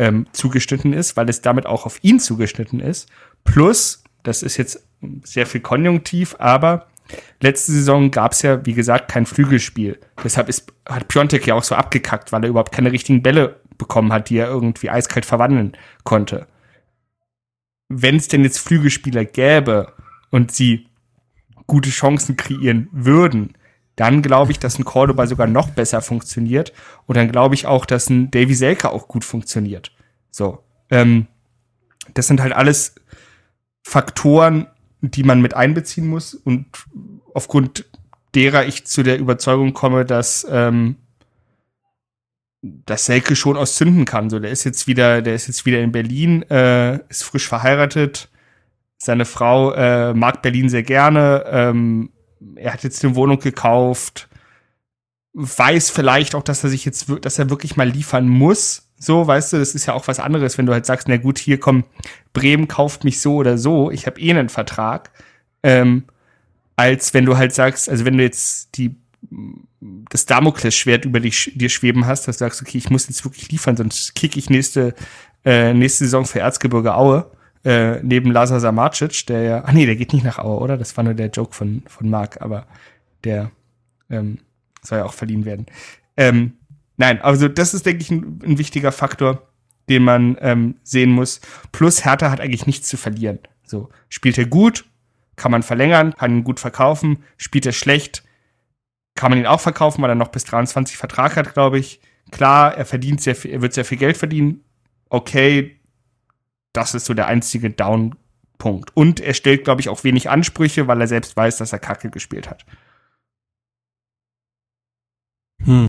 ähm, 0.00 0.26
zugeschnitten 0.32 0.92
ist, 0.92 1.16
weil 1.16 1.28
es 1.28 1.42
damit 1.42 1.66
auch 1.66 1.86
auf 1.86 2.02
ihn 2.02 2.18
zugeschnitten 2.18 2.80
ist. 2.80 3.08
Plus, 3.44 4.02
das 4.22 4.42
ist 4.42 4.56
jetzt 4.56 4.84
sehr 5.22 5.46
viel 5.46 5.60
konjunktiv, 5.60 6.34
aber 6.38 6.88
letzte 7.40 7.72
Saison 7.72 8.10
gab 8.10 8.32
es 8.32 8.42
ja, 8.42 8.66
wie 8.66 8.74
gesagt, 8.74 9.10
kein 9.10 9.26
Flügelspiel. 9.26 9.98
Deshalb 10.24 10.48
ist, 10.48 10.72
hat 10.88 11.08
Piontek 11.08 11.46
ja 11.46 11.54
auch 11.54 11.64
so 11.64 11.74
abgekackt, 11.74 12.32
weil 12.32 12.42
er 12.42 12.50
überhaupt 12.50 12.72
keine 12.72 12.92
richtigen 12.92 13.22
Bälle 13.22 13.60
bekommen 13.78 14.12
hat, 14.12 14.28
die 14.28 14.38
er 14.38 14.48
irgendwie 14.48 14.90
eiskalt 14.90 15.24
verwandeln 15.24 15.76
konnte 16.04 16.46
wenn 17.90 18.16
es 18.16 18.28
denn 18.28 18.44
jetzt 18.44 18.60
Flügelspieler 18.60 19.26
gäbe 19.26 19.92
und 20.30 20.52
sie 20.52 20.86
gute 21.66 21.90
Chancen 21.90 22.36
kreieren 22.36 22.88
würden, 22.92 23.54
dann 23.96 24.22
glaube 24.22 24.52
ich, 24.52 24.58
dass 24.58 24.78
ein 24.78 24.84
Cordoba 24.84 25.26
sogar 25.26 25.46
noch 25.46 25.70
besser 25.70 26.00
funktioniert. 26.00 26.72
Und 27.06 27.16
dann 27.16 27.30
glaube 27.30 27.54
ich 27.54 27.66
auch, 27.66 27.86
dass 27.86 28.08
ein 28.08 28.30
Davy 28.30 28.54
Selke 28.54 28.90
auch 28.90 29.08
gut 29.08 29.24
funktioniert. 29.24 29.92
So. 30.30 30.62
Ähm, 30.90 31.26
das 32.14 32.26
sind 32.26 32.40
halt 32.40 32.52
alles 32.52 32.94
Faktoren, 33.82 34.66
die 35.00 35.22
man 35.22 35.40
mit 35.40 35.54
einbeziehen 35.54 36.06
muss 36.06 36.34
und 36.34 36.66
aufgrund 37.34 37.86
derer 38.34 38.66
ich 38.66 38.86
zu 38.86 39.02
der 39.02 39.18
Überzeugung 39.18 39.72
komme, 39.72 40.04
dass 40.04 40.46
ähm, 40.50 40.96
dass 42.62 43.06
Selke 43.06 43.36
schon 43.36 43.56
aus 43.56 43.76
zünden 43.76 44.04
kann. 44.04 44.28
So, 44.28 44.38
der 44.38 44.50
ist 44.50 44.64
jetzt 44.64 44.86
wieder, 44.86 45.22
der 45.22 45.34
ist 45.34 45.46
jetzt 45.46 45.64
wieder 45.64 45.80
in 45.80 45.92
Berlin, 45.92 46.42
äh, 46.50 46.98
ist 47.08 47.24
frisch 47.24 47.48
verheiratet. 47.48 48.28
Seine 48.98 49.24
Frau 49.24 49.72
äh, 49.72 50.12
mag 50.12 50.42
Berlin 50.42 50.68
sehr 50.68 50.82
gerne. 50.82 51.44
Ähm, 51.46 52.10
er 52.56 52.72
hat 52.72 52.82
jetzt 52.82 53.04
eine 53.04 53.14
Wohnung 53.14 53.38
gekauft. 53.38 54.28
Weiß 55.32 55.90
vielleicht 55.90 56.34
auch, 56.34 56.42
dass 56.42 56.64
er 56.64 56.70
sich 56.70 56.84
jetzt, 56.84 57.06
dass 57.22 57.38
er 57.38 57.50
wirklich 57.50 57.76
mal 57.76 57.88
liefern 57.88 58.28
muss. 58.28 58.88
So, 58.98 59.26
weißt 59.26 59.52
du, 59.52 59.58
das 59.58 59.74
ist 59.74 59.86
ja 59.86 59.94
auch 59.94 60.08
was 60.08 60.20
anderes, 60.20 60.58
wenn 60.58 60.66
du 60.66 60.72
halt 60.72 60.86
sagst, 60.86 61.08
na 61.08 61.16
gut, 61.16 61.38
hier 61.38 61.58
komm, 61.58 61.84
Bremen 62.32 62.68
kauft 62.68 63.04
mich 63.04 63.20
so 63.20 63.36
oder 63.36 63.56
so, 63.56 63.90
ich 63.90 64.06
habe 64.06 64.20
eh 64.20 64.30
einen 64.30 64.48
Vertrag. 64.48 65.10
Ähm, 65.62 66.04
als 66.76 67.14
wenn 67.14 67.26
du 67.26 67.36
halt 67.36 67.54
sagst, 67.54 67.88
also 67.88 68.04
wenn 68.04 68.16
du 68.16 68.22
jetzt 68.22 68.76
die 68.76 68.96
das 70.10 70.26
Damoklesschwert 70.26 71.04
über 71.04 71.20
dich, 71.20 71.52
dir 71.54 71.68
schweben 71.68 72.06
hast, 72.06 72.26
dass 72.26 72.38
du 72.38 72.44
sagst, 72.44 72.60
okay, 72.60 72.78
ich 72.78 72.90
muss 72.90 73.08
jetzt 73.08 73.24
wirklich 73.24 73.50
liefern, 73.50 73.76
sonst 73.76 74.14
kicke 74.14 74.38
ich 74.38 74.50
nächste, 74.50 74.94
äh, 75.44 75.72
nächste 75.72 76.04
Saison 76.04 76.26
für 76.26 76.40
Erzgebirge 76.40 76.94
Aue, 76.94 77.30
äh, 77.64 78.02
neben 78.02 78.30
Lazar 78.30 78.60
Samacic, 78.60 79.26
der 79.26 79.42
ja, 79.42 79.62
ach 79.66 79.72
nee, 79.72 79.86
der 79.86 79.96
geht 79.96 80.12
nicht 80.12 80.24
nach 80.24 80.38
Aue, 80.38 80.60
oder? 80.60 80.76
Das 80.76 80.96
war 80.96 81.04
nur 81.04 81.14
der 81.14 81.28
Joke 81.28 81.54
von, 81.54 81.82
von 81.86 82.08
Marc, 82.08 82.40
aber 82.40 82.66
der 83.24 83.50
ähm, 84.08 84.38
soll 84.82 84.98
ja 84.98 85.04
auch 85.04 85.12
verliehen 85.12 85.44
werden. 85.44 85.66
Ähm, 86.16 86.54
nein, 86.96 87.20
also 87.20 87.48
das 87.48 87.74
ist, 87.74 87.86
denke 87.86 88.02
ich, 88.02 88.10
ein, 88.10 88.40
ein 88.44 88.58
wichtiger 88.58 88.92
Faktor, 88.92 89.46
den 89.88 90.04
man 90.04 90.36
ähm, 90.40 90.76
sehen 90.82 91.10
muss. 91.10 91.40
Plus 91.72 92.04
Hertha 92.04 92.30
hat 92.30 92.40
eigentlich 92.40 92.66
nichts 92.66 92.88
zu 92.88 92.96
verlieren. 92.96 93.40
So, 93.64 93.90
spielt 94.08 94.38
er 94.38 94.46
gut, 94.46 94.86
kann 95.36 95.52
man 95.52 95.62
verlängern, 95.62 96.14
kann 96.14 96.38
ihn 96.38 96.44
gut 96.44 96.60
verkaufen, 96.60 97.24
spielt 97.36 97.66
er 97.66 97.72
schlecht, 97.72 98.24
kann 99.14 99.30
man 99.30 99.38
ihn 99.38 99.46
auch 99.46 99.60
verkaufen, 99.60 100.02
weil 100.02 100.10
er 100.10 100.16
noch 100.16 100.28
bis 100.28 100.44
23 100.44 100.96
Vertrag 100.96 101.36
hat, 101.36 101.52
glaube 101.54 101.78
ich. 101.78 102.00
Klar, 102.30 102.76
er 102.76 102.86
verdient 102.86 103.20
sehr 103.20 103.34
viel, 103.34 103.50
er 103.50 103.62
wird 103.62 103.74
sehr 103.74 103.84
viel 103.84 103.98
Geld 103.98 104.16
verdienen. 104.16 104.64
Okay, 105.08 105.79
das 106.72 106.94
ist 106.94 107.06
so 107.06 107.14
der 107.14 107.26
einzige 107.26 107.70
Down-Punkt. 107.70 108.96
Und 108.96 109.20
er 109.20 109.34
stellt, 109.34 109.64
glaube 109.64 109.80
ich, 109.80 109.88
auch 109.88 110.04
wenig 110.04 110.30
Ansprüche, 110.30 110.86
weil 110.86 111.00
er 111.00 111.08
selbst 111.08 111.36
weiß, 111.36 111.58
dass 111.58 111.72
er 111.72 111.78
Kacke 111.78 112.10
gespielt 112.10 112.48
hat. 112.48 112.64
Hm. 115.64 115.88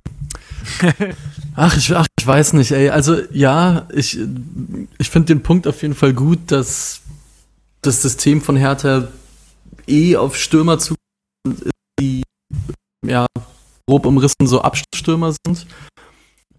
ach, 1.56 1.77
ich, 1.77 1.95
ach, 1.95 2.08
ich 2.18 2.27
weiß 2.27 2.53
nicht, 2.53 2.72
ey. 2.72 2.90
Also 2.90 3.22
ja, 3.32 3.88
ich, 3.93 4.19
ich 4.98 5.10
finde 5.10 5.27
den 5.27 5.43
Punkt 5.43 5.68
auf 5.68 5.82
jeden 5.82 5.95
Fall 5.95 6.14
gut, 6.14 6.40
dass 6.48 7.01
das 7.82 8.01
System 8.01 8.42
von 8.42 8.56
Hertha 8.56 9.08
eh 9.88 10.16
auf 10.16 10.38
Stürmer 10.38 10.77
zu 10.80 10.95
die 12.00 12.24
ja, 13.06 13.26
grob 13.88 14.06
umrissen 14.06 14.48
so 14.48 14.61
Abstürmer 14.61 15.34
sind. 15.45 15.68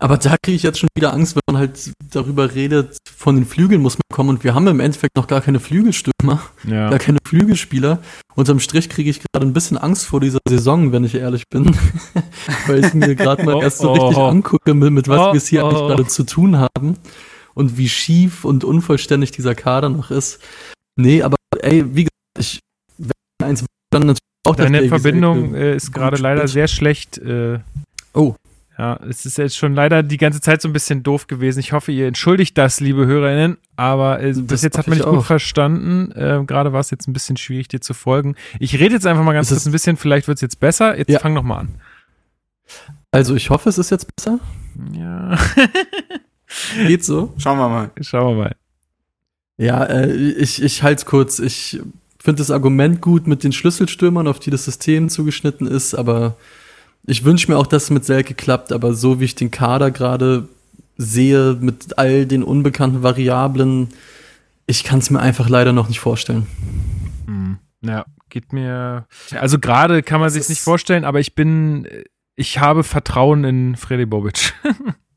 Aber 0.03 0.17
da 0.17 0.35
kriege 0.43 0.57
ich 0.57 0.65
jetzt 0.65 0.81
schon 0.81 0.89
wieder 0.97 1.13
Angst, 1.13 1.37
wenn 1.37 1.43
man 1.47 1.59
halt 1.59 1.93
darüber 2.11 2.57
redet, 2.57 2.99
von 3.17 3.37
den 3.37 3.47
Flügeln 3.47 3.81
muss 3.81 3.95
man 3.95 4.03
kommen 4.13 4.31
und 4.31 4.43
wir 4.43 4.53
haben 4.53 4.67
im 4.67 4.81
Endeffekt 4.81 5.15
noch 5.17 5.29
gar 5.29 5.41
keine 5.41 5.61
Flügelstürmer, 5.61 6.43
ja. 6.67 6.91
gar 6.91 6.99
keine 6.99 7.19
Flügelspieler. 7.25 8.01
Unterm 8.35 8.59
Strich 8.59 8.89
kriege 8.89 9.09
ich 9.11 9.21
gerade 9.21 9.47
ein 9.47 9.53
bisschen 9.53 9.79
Angst 9.79 10.05
vor 10.07 10.19
dieser 10.19 10.41
Saison, 10.49 10.91
wenn 10.91 11.05
ich 11.05 11.15
ehrlich 11.15 11.45
bin, 11.49 11.77
weil 12.67 12.85
ich 12.85 12.95
mir 12.95 13.15
gerade 13.15 13.45
mal 13.45 13.55
oh, 13.55 13.63
erst 13.63 13.79
so 13.79 13.93
richtig 13.93 14.17
oh. 14.17 14.27
angucke, 14.27 14.75
mit, 14.75 14.91
mit 14.91 15.07
was 15.07 15.21
oh, 15.21 15.33
wir 15.35 15.39
es 15.39 15.47
hier 15.47 15.63
eigentlich 15.63 15.79
gerade 15.79 16.07
zu 16.09 16.25
tun 16.25 16.59
haben 16.59 16.97
und 17.55 17.79
wie 17.79 17.89
schief 17.89 18.45
und 18.45 18.65
unvollständig 18.65 19.31
dieser 19.31 19.55
Kader 19.55 19.89
noch 19.89 20.11
ist. 20.11 20.41
Nee, 20.97 21.23
aber 21.23 21.37
ey, 21.61 21.85
wie 21.95 22.09
gesagt, 22.09 22.39
ich, 22.41 22.59
wenn 22.99 23.47
eins 23.47 23.65
dann 23.91 24.03
natürlich 24.03 24.19
auch 24.45 24.57
Deine 24.57 24.89
Verbindung 24.89 25.55
äh, 25.55 25.77
ist 25.77 25.93
gerade 25.93 26.17
leider 26.17 26.49
sehr 26.49 26.67
schlecht. 26.67 27.19
Äh, 27.19 27.61
oh. 28.15 28.35
Ja, 28.83 28.99
es 29.09 29.25
ist 29.27 29.39
jetzt 29.39 29.57
schon 29.57 29.77
leider 29.77 30.03
die 30.03 30.17
ganze 30.17 30.41
Zeit 30.41 30.61
so 30.61 30.69
ein 30.69 30.73
bisschen 30.73 31.05
doof 31.05 31.29
gewesen. 31.29 31.61
Ich 31.61 31.73
hoffe, 31.73 31.93
ihr 31.93 32.09
entschuldigt 32.09 32.59
das, 32.59 32.81
liebe 32.81 33.07
HörerInnen. 33.07 33.57
Aber 33.77 34.21
äh, 34.21 34.33
bis 34.33 34.63
jetzt 34.63 34.77
hat 34.77 34.89
man 34.89 34.99
nicht 34.99 35.09
gut 35.09 35.23
verstanden. 35.23 36.11
Äh, 36.17 36.43
gerade 36.45 36.73
war 36.73 36.81
es 36.81 36.91
jetzt 36.91 37.07
ein 37.07 37.13
bisschen 37.13 37.37
schwierig, 37.37 37.69
dir 37.69 37.81
zu 37.81 37.95
folgen. 37.95 38.35
Ich 38.59 38.75
rede 38.81 38.95
jetzt 38.95 39.07
einfach 39.07 39.23
mal 39.23 39.35
ganz 39.35 39.51
kurz 39.51 39.67
ein 39.67 39.71
bisschen. 39.71 39.97
Vielleicht 39.97 40.27
wird 40.27 40.39
es 40.39 40.43
jetzt 40.43 40.59
besser. 40.59 40.99
Jetzt 40.99 41.11
ja. 41.11 41.21
fang 41.21 41.33
noch 41.33 41.45
mal 41.45 41.59
an. 41.59 41.69
Also 43.13 43.37
ich 43.37 43.51
hoffe, 43.51 43.69
es 43.69 43.79
ist 43.79 43.91
jetzt 43.91 44.17
besser. 44.17 44.41
Ja. 44.93 45.39
Geht 46.85 47.05
so? 47.05 47.35
Schauen 47.39 47.59
wir 47.59 47.69
mal. 47.69 47.91
Schauen 48.01 48.37
wir 48.37 48.43
mal. 48.43 48.57
Ja, 49.59 49.85
äh, 49.85 50.13
ich, 50.13 50.61
ich 50.61 50.83
halte 50.83 51.03
es 51.03 51.07
kurz. 51.07 51.39
Ich 51.39 51.81
finde 52.19 52.41
das 52.41 52.51
Argument 52.51 53.01
gut 53.01 53.29
mit 53.29 53.45
den 53.45 53.53
Schlüsselstürmern, 53.53 54.27
auf 54.27 54.41
die 54.41 54.51
das 54.51 54.65
System 54.65 55.09
zugeschnitten 55.09 55.69
ist, 55.69 55.95
aber 55.95 56.37
ich 57.07 57.25
wünsche 57.25 57.51
mir 57.51 57.59
auch, 57.59 57.67
dass 57.67 57.85
es 57.85 57.91
mit 57.91 58.05
Selke 58.05 58.35
klappt, 58.35 58.73
aber 58.73 58.95
so 58.95 59.21
wie 59.21 59.25
ich 59.25 59.35
den 59.35 59.51
Kader 59.51 59.91
gerade 59.91 60.49
sehe, 60.97 61.57
mit 61.61 61.99
all 61.99 62.27
den 62.27 62.43
unbekannten 62.43 63.03
Variablen, 63.03 63.89
ich 64.67 64.85
kann 64.85 65.01
es 65.01 65.11
mir 65.11 65.21
einfach 65.21 65.49
leider 65.49 65.73
noch 65.73 65.89
nicht 65.89 66.01
vorstellen. 66.01 66.47
Hm. 67.27 67.59
Ja, 67.83 68.05
geht 68.29 68.53
mir. 68.53 69.07
Also 69.33 69.59
gerade 69.59 70.03
kann 70.03 70.21
man 70.21 70.31
sich 70.31 70.49
nicht 70.49 70.61
vorstellen, 70.61 71.05
aber 71.05 71.19
ich 71.19 71.35
bin, 71.35 71.89
ich 72.37 72.59
habe 72.59 72.85
Vertrauen 72.85 73.45
in 73.45 73.77
Freddy 73.77 74.07
Bobic. 74.07 74.55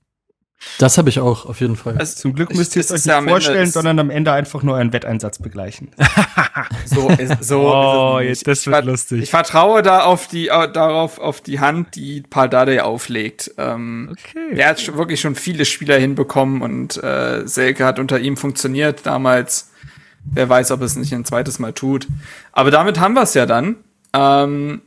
Das 0.78 0.98
habe 0.98 1.10
ich 1.10 1.20
auch, 1.20 1.46
auf 1.46 1.62
jeden 1.62 1.76
Fall. 1.76 1.98
Also, 1.98 2.18
Zum 2.18 2.34
Glück 2.34 2.54
müsst 2.54 2.76
ihr 2.76 2.82
es 2.82 2.92
euch 2.92 3.06
nicht 3.06 3.30
vorstellen, 3.30 3.70
sondern 3.72 4.00
am 4.00 4.10
Ende 4.10 4.34
einfach 4.34 4.62
nur 4.64 4.76
einen 4.76 4.92
Wetteinsatz 4.92 5.40
begleichen. 5.40 5.92
so, 6.86 7.10
so 7.40 7.74
oh, 7.74 8.20
jetzt, 8.20 8.46
das 8.46 8.68
wird 8.68 8.80
ich, 8.80 8.86
lustig. 8.86 9.24
Ich 9.24 9.30
vertraue 9.30 9.82
da 9.82 10.04
auf 10.04 10.28
die, 10.28 10.48
darauf, 10.48 11.20
auf 11.20 11.42
die 11.42 11.60
Hand, 11.60 11.96
die 11.96 12.22
Pardade 12.22 12.84
auflegt. 12.84 13.52
Ähm, 13.58 14.10
okay. 14.12 14.58
Er 14.58 14.70
hat 14.70 14.96
wirklich 14.98 15.22
schon 15.22 15.36
viele 15.36 15.66
Spieler 15.66 15.98
hinbekommen 15.98 16.62
und 16.62 17.02
äh, 17.02 17.48
Selke 17.48 17.86
hat 17.86 18.00
unter 18.00 18.20
ihm 18.20 18.36
funktioniert 18.36 19.06
damals. 19.06 19.72
Wer 20.26 20.50
weiß, 20.50 20.72
ob 20.72 20.82
es 20.82 20.96
nicht 20.96 21.14
ein 21.14 21.24
zweites 21.24 21.60
Mal 21.60 21.74
tut. 21.74 22.08
Aber 22.52 22.72
damit 22.72 23.00
haben 23.00 23.14
wir 23.14 23.22
es 23.22 23.34
ja 23.36 23.46
dann. 23.46 23.78
Ähm, 24.14 24.82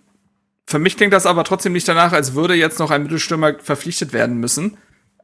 für 0.67 0.79
mich 0.79 0.97
klingt 0.97 1.13
das 1.15 1.25
aber 1.25 1.45
trotzdem 1.45 1.73
nicht 1.73 1.89
danach, 1.89 2.13
als 2.13 2.35
würde 2.35 2.55
jetzt 2.55 2.79
noch 2.79 2.91
ein 2.91 3.05
Mittelstürmer 3.05 3.55
verpflichtet 3.63 4.13
werden 4.13 4.37
müssen. 4.37 4.77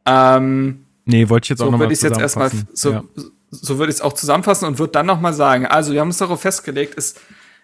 Ähm, 0.07 0.84
nee, 1.05 1.28
wollte 1.28 1.47
ich 1.47 1.50
jetzt 1.50 1.58
so 1.58 1.66
auch 1.66 1.70
nochmal 1.70 1.86
würde 1.86 1.94
ich 1.94 2.02
jetzt 2.02 2.20
erstmal 2.20 2.50
so, 2.73 2.92
ja. 2.92 3.05
so 3.50 3.78
würde 3.78 3.91
ich 3.91 3.97
es 3.97 4.02
auch 4.02 4.12
zusammenfassen 4.12 4.66
und 4.66 4.78
würde 4.78 4.92
dann 4.92 5.07
noch 5.07 5.20
mal 5.20 5.33
sagen, 5.33 5.66
also 5.66 5.92
wir 5.92 6.00
haben 6.00 6.08
uns 6.08 6.18
darauf 6.18 6.41
festgelegt, 6.41 6.94
es, 6.97 7.15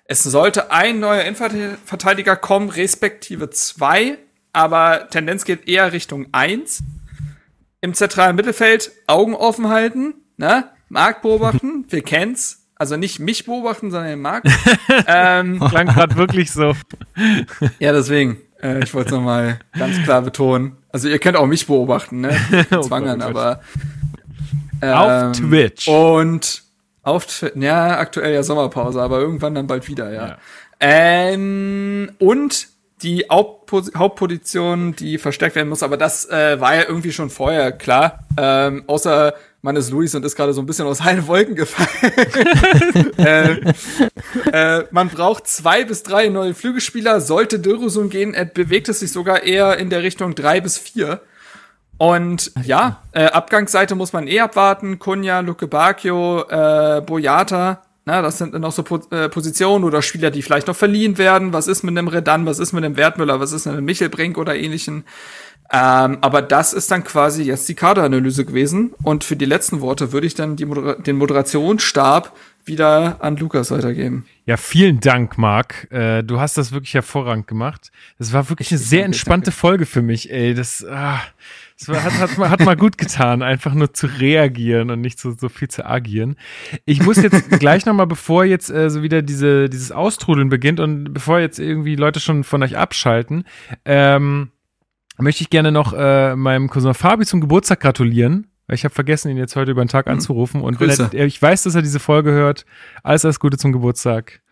es 0.04 0.22
sollte 0.22 0.70
ein 0.70 1.00
neuer 1.00 1.22
Innenverteidiger 1.22 2.36
kommen, 2.36 2.68
respektive 2.68 3.50
zwei, 3.50 4.18
aber 4.52 5.08
Tendenz 5.10 5.44
geht 5.44 5.68
eher 5.68 5.92
Richtung 5.92 6.26
eins. 6.32 6.82
Im 7.82 7.94
zentralen 7.94 8.36
Mittelfeld 8.36 8.92
Augen 9.06 9.34
offen 9.34 9.68
halten, 9.68 10.14
ne? 10.36 10.70
Markt 10.88 11.22
beobachten, 11.22 11.86
wir 11.88 12.02
kennen's. 12.02 12.66
Also 12.74 12.96
nicht 12.96 13.20
mich 13.20 13.44
beobachten, 13.44 13.90
sondern 13.90 14.10
den 14.10 14.22
Markt. 14.22 14.48
ähm, 15.06 15.60
Klang 15.60 15.86
gerade 15.86 16.16
wirklich 16.16 16.50
so. 16.50 16.74
ja, 17.78 17.92
deswegen. 17.92 18.38
Äh, 18.62 18.82
ich 18.82 18.94
wollte 18.94 19.10
es 19.10 19.14
nochmal 19.14 19.60
ganz 19.78 20.02
klar 20.02 20.22
betonen. 20.22 20.76
Also 20.90 21.08
ihr 21.08 21.18
könnt 21.18 21.36
auch 21.36 21.46
mich 21.46 21.66
beobachten, 21.66 22.20
ne? 22.20 22.36
Oh 22.72 22.80
Zwangern, 22.80 23.20
Gott, 23.20 23.28
oh 23.28 23.38
aber 23.38 23.60
ähm, 24.82 24.92
Auf 24.92 25.36
Twitch. 25.36 25.88
Und 25.88 26.62
auf 27.02 27.26
Twitch, 27.26 27.56
ja, 27.56 27.98
aktuell 27.98 28.34
ja 28.34 28.42
Sommerpause, 28.42 29.00
aber 29.00 29.20
irgendwann 29.20 29.54
dann 29.54 29.66
bald 29.66 29.88
wieder, 29.88 30.12
ja. 30.12 30.38
Ähm, 30.80 32.10
und 32.18 32.68
die 33.02 33.26
Hauptpos 33.30 33.92
Hauptposition, 33.96 34.94
die 34.96 35.18
verstärkt 35.18 35.56
werden 35.56 35.68
muss, 35.68 35.82
aber 35.82 35.96
das 35.96 36.28
äh, 36.28 36.60
war 36.60 36.74
ja 36.74 36.82
irgendwie 36.86 37.12
schon 37.12 37.30
vorher 37.30 37.72
klar. 37.72 38.24
Ähm, 38.36 38.84
außer 38.86 39.34
man 39.62 39.76
ist 39.76 39.90
Luis 39.90 40.14
und 40.14 40.24
ist 40.24 40.36
gerade 40.36 40.54
so 40.54 40.62
ein 40.62 40.66
bisschen 40.66 40.86
aus 40.86 41.00
allen 41.00 41.26
Wolken 41.26 41.54
gefallen. 41.54 43.12
äh, 43.18 43.72
äh, 44.52 44.84
man 44.90 45.08
braucht 45.08 45.46
zwei 45.46 45.84
bis 45.84 46.02
drei 46.02 46.28
neue 46.28 46.54
Flügelspieler. 46.54 47.20
Sollte 47.20 47.58
Dürresun 47.58 48.08
gehen, 48.08 48.34
bewegt 48.54 48.88
es 48.88 49.00
sich 49.00 49.12
sogar 49.12 49.42
eher 49.42 49.76
in 49.76 49.90
der 49.90 50.02
Richtung 50.02 50.34
drei 50.34 50.60
bis 50.60 50.78
vier. 50.78 51.20
Und 51.98 52.52
ja, 52.64 53.02
äh, 53.12 53.26
Abgangsseite 53.26 53.94
muss 53.94 54.14
man 54.14 54.26
eh 54.26 54.40
abwarten. 54.40 54.98
Kunja, 54.98 55.40
Luke 55.40 55.66
Bacchio, 55.66 56.48
äh, 56.48 57.02
Boyata, 57.02 57.82
na, 58.10 58.22
das 58.22 58.38
sind 58.38 58.54
noch 58.54 58.72
so 58.72 58.82
po 58.82 59.00
äh, 59.12 59.28
Positionen 59.28 59.84
oder 59.84 60.02
Spieler, 60.02 60.32
die 60.32 60.42
vielleicht 60.42 60.66
noch 60.66 60.74
verliehen 60.74 61.16
werden. 61.16 61.52
Was 61.52 61.68
ist 61.68 61.84
mit 61.84 61.96
einem 61.96 62.08
Redan, 62.08 62.44
was 62.44 62.58
ist 62.58 62.72
mit 62.72 62.84
einem 62.84 62.96
Wertmüller, 62.96 63.38
was 63.38 63.52
ist 63.52 63.66
mit 63.66 63.76
einem 63.76 63.84
Michelbrink 63.84 64.36
oder 64.36 64.56
ähnlichen? 64.56 65.04
Ähm, 65.72 66.18
aber 66.20 66.42
das 66.42 66.72
ist 66.72 66.90
dann 66.90 67.04
quasi 67.04 67.44
jetzt 67.44 67.68
die 67.68 67.76
Kaderanalyse 67.76 68.44
gewesen. 68.44 68.94
Und 69.04 69.22
für 69.22 69.36
die 69.36 69.44
letzten 69.44 69.80
Worte 69.80 70.10
würde 70.10 70.26
ich 70.26 70.34
dann 70.34 70.56
Modera 70.56 70.94
den 70.94 71.18
Moderationsstab 71.18 72.36
wieder 72.64 73.18
an 73.20 73.36
Lukas 73.36 73.70
weitergeben. 73.70 74.26
Ja, 74.44 74.56
vielen 74.56 74.98
Dank, 74.98 75.38
Marc. 75.38 75.86
Äh, 75.92 76.24
du 76.24 76.40
hast 76.40 76.58
das 76.58 76.72
wirklich 76.72 76.94
hervorragend 76.94 77.46
gemacht. 77.46 77.92
Das 78.18 78.32
war 78.32 78.48
wirklich 78.48 78.72
eine 78.72 78.78
sehr 78.78 79.04
entspannte 79.04 79.52
Folge 79.52 79.86
für 79.86 80.02
mich, 80.02 80.32
ey. 80.32 80.54
Das, 80.54 80.84
ah, 80.84 81.20
war, 81.88 82.02
hat, 82.02 82.18
hat, 82.18 82.38
mal, 82.38 82.50
hat 82.50 82.60
mal 82.60 82.76
gut 82.76 82.98
getan, 82.98 83.42
einfach 83.42 83.74
nur 83.74 83.92
zu 83.94 84.06
reagieren 84.06 84.90
und 84.90 85.00
nicht 85.00 85.18
so, 85.18 85.32
so 85.32 85.48
viel 85.48 85.68
zu 85.68 85.86
agieren. 85.86 86.36
Ich 86.84 87.02
muss 87.02 87.16
jetzt 87.16 87.50
gleich 87.60 87.86
nochmal, 87.86 88.06
bevor 88.06 88.44
jetzt 88.44 88.70
äh, 88.70 88.90
so 88.90 89.02
wieder 89.02 89.22
diese, 89.22 89.68
dieses 89.68 89.92
Austrudeln 89.92 90.48
beginnt 90.48 90.80
und 90.80 91.12
bevor 91.12 91.40
jetzt 91.40 91.58
irgendwie 91.58 91.96
Leute 91.96 92.20
schon 92.20 92.44
von 92.44 92.62
euch 92.62 92.76
abschalten, 92.76 93.44
ähm, 93.84 94.50
möchte 95.18 95.42
ich 95.42 95.50
gerne 95.50 95.72
noch 95.72 95.92
äh, 95.92 96.36
meinem 96.36 96.68
Cousin 96.68 96.94
Fabi 96.94 97.24
zum 97.24 97.40
Geburtstag 97.40 97.80
gratulieren. 97.80 98.46
Ich 98.68 98.84
habe 98.84 98.94
vergessen, 98.94 99.30
ihn 99.30 99.36
jetzt 99.36 99.56
heute 99.56 99.72
über 99.72 99.84
den 99.84 99.88
Tag 99.88 100.06
anzurufen. 100.06 100.60
Und 100.60 100.80
er, 100.80 101.26
ich 101.26 101.40
weiß, 101.40 101.64
dass 101.64 101.74
er 101.74 101.82
diese 101.82 101.98
Folge 101.98 102.30
hört. 102.30 102.66
Alles, 103.02 103.24
alles 103.24 103.40
Gute 103.40 103.58
zum 103.58 103.72
Geburtstag. 103.72 104.42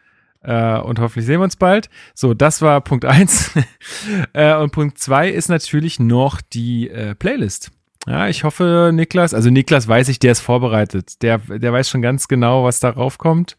Äh, 0.43 0.79
und 0.79 1.01
hoffentlich 1.01 1.27
sehen 1.27 1.41
wir 1.41 1.45
uns 1.45 1.57
bald. 1.57 1.91
So, 2.15 2.35
das 2.35 2.63
war 2.63 2.81
Punkt 2.81 3.05
eins. 3.05 3.53
äh, 4.33 4.55
und 4.55 4.73
Punkt 4.73 4.99
zwei 4.99 5.29
ist 5.29 5.49
natürlich 5.49 5.99
noch 5.99 6.41
die 6.41 6.91
äh, 6.91 7.15
Playlist. 7.15 7.71
Ja, 8.07 8.29
ich 8.29 8.45
hoffe, 8.45 8.91
Niklas, 8.93 9.35
also 9.35 9.51
Niklas 9.51 9.87
weiß 9.87 10.09
ich, 10.09 10.19
der 10.19 10.33
ist 10.33 10.41
vorbereitet. 10.41 11.23
Der, 11.23 11.39
der 11.39 11.73
weiß 11.73 11.91
schon 11.91 12.01
ganz 12.01 12.29
genau, 12.29 12.65
was 12.65 12.81
darauf 12.81 13.19
kommt. 13.19 13.57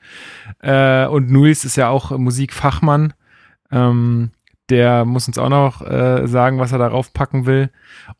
Äh, 0.60 1.06
und 1.06 1.30
Nulis 1.30 1.66
ist 1.66 1.76
ja 1.76 1.90
auch 1.90 2.18
Musikfachmann. 2.18 3.14
Ähm, 3.72 4.32
der 4.70 5.06
muss 5.06 5.28
uns 5.28 5.38
auch 5.38 5.50
noch 5.50 5.82
äh, 5.82 6.28
sagen, 6.28 6.60
was 6.60 6.72
er 6.72 6.78
darauf 6.78 7.14
packen 7.14 7.46
will. 7.46 7.70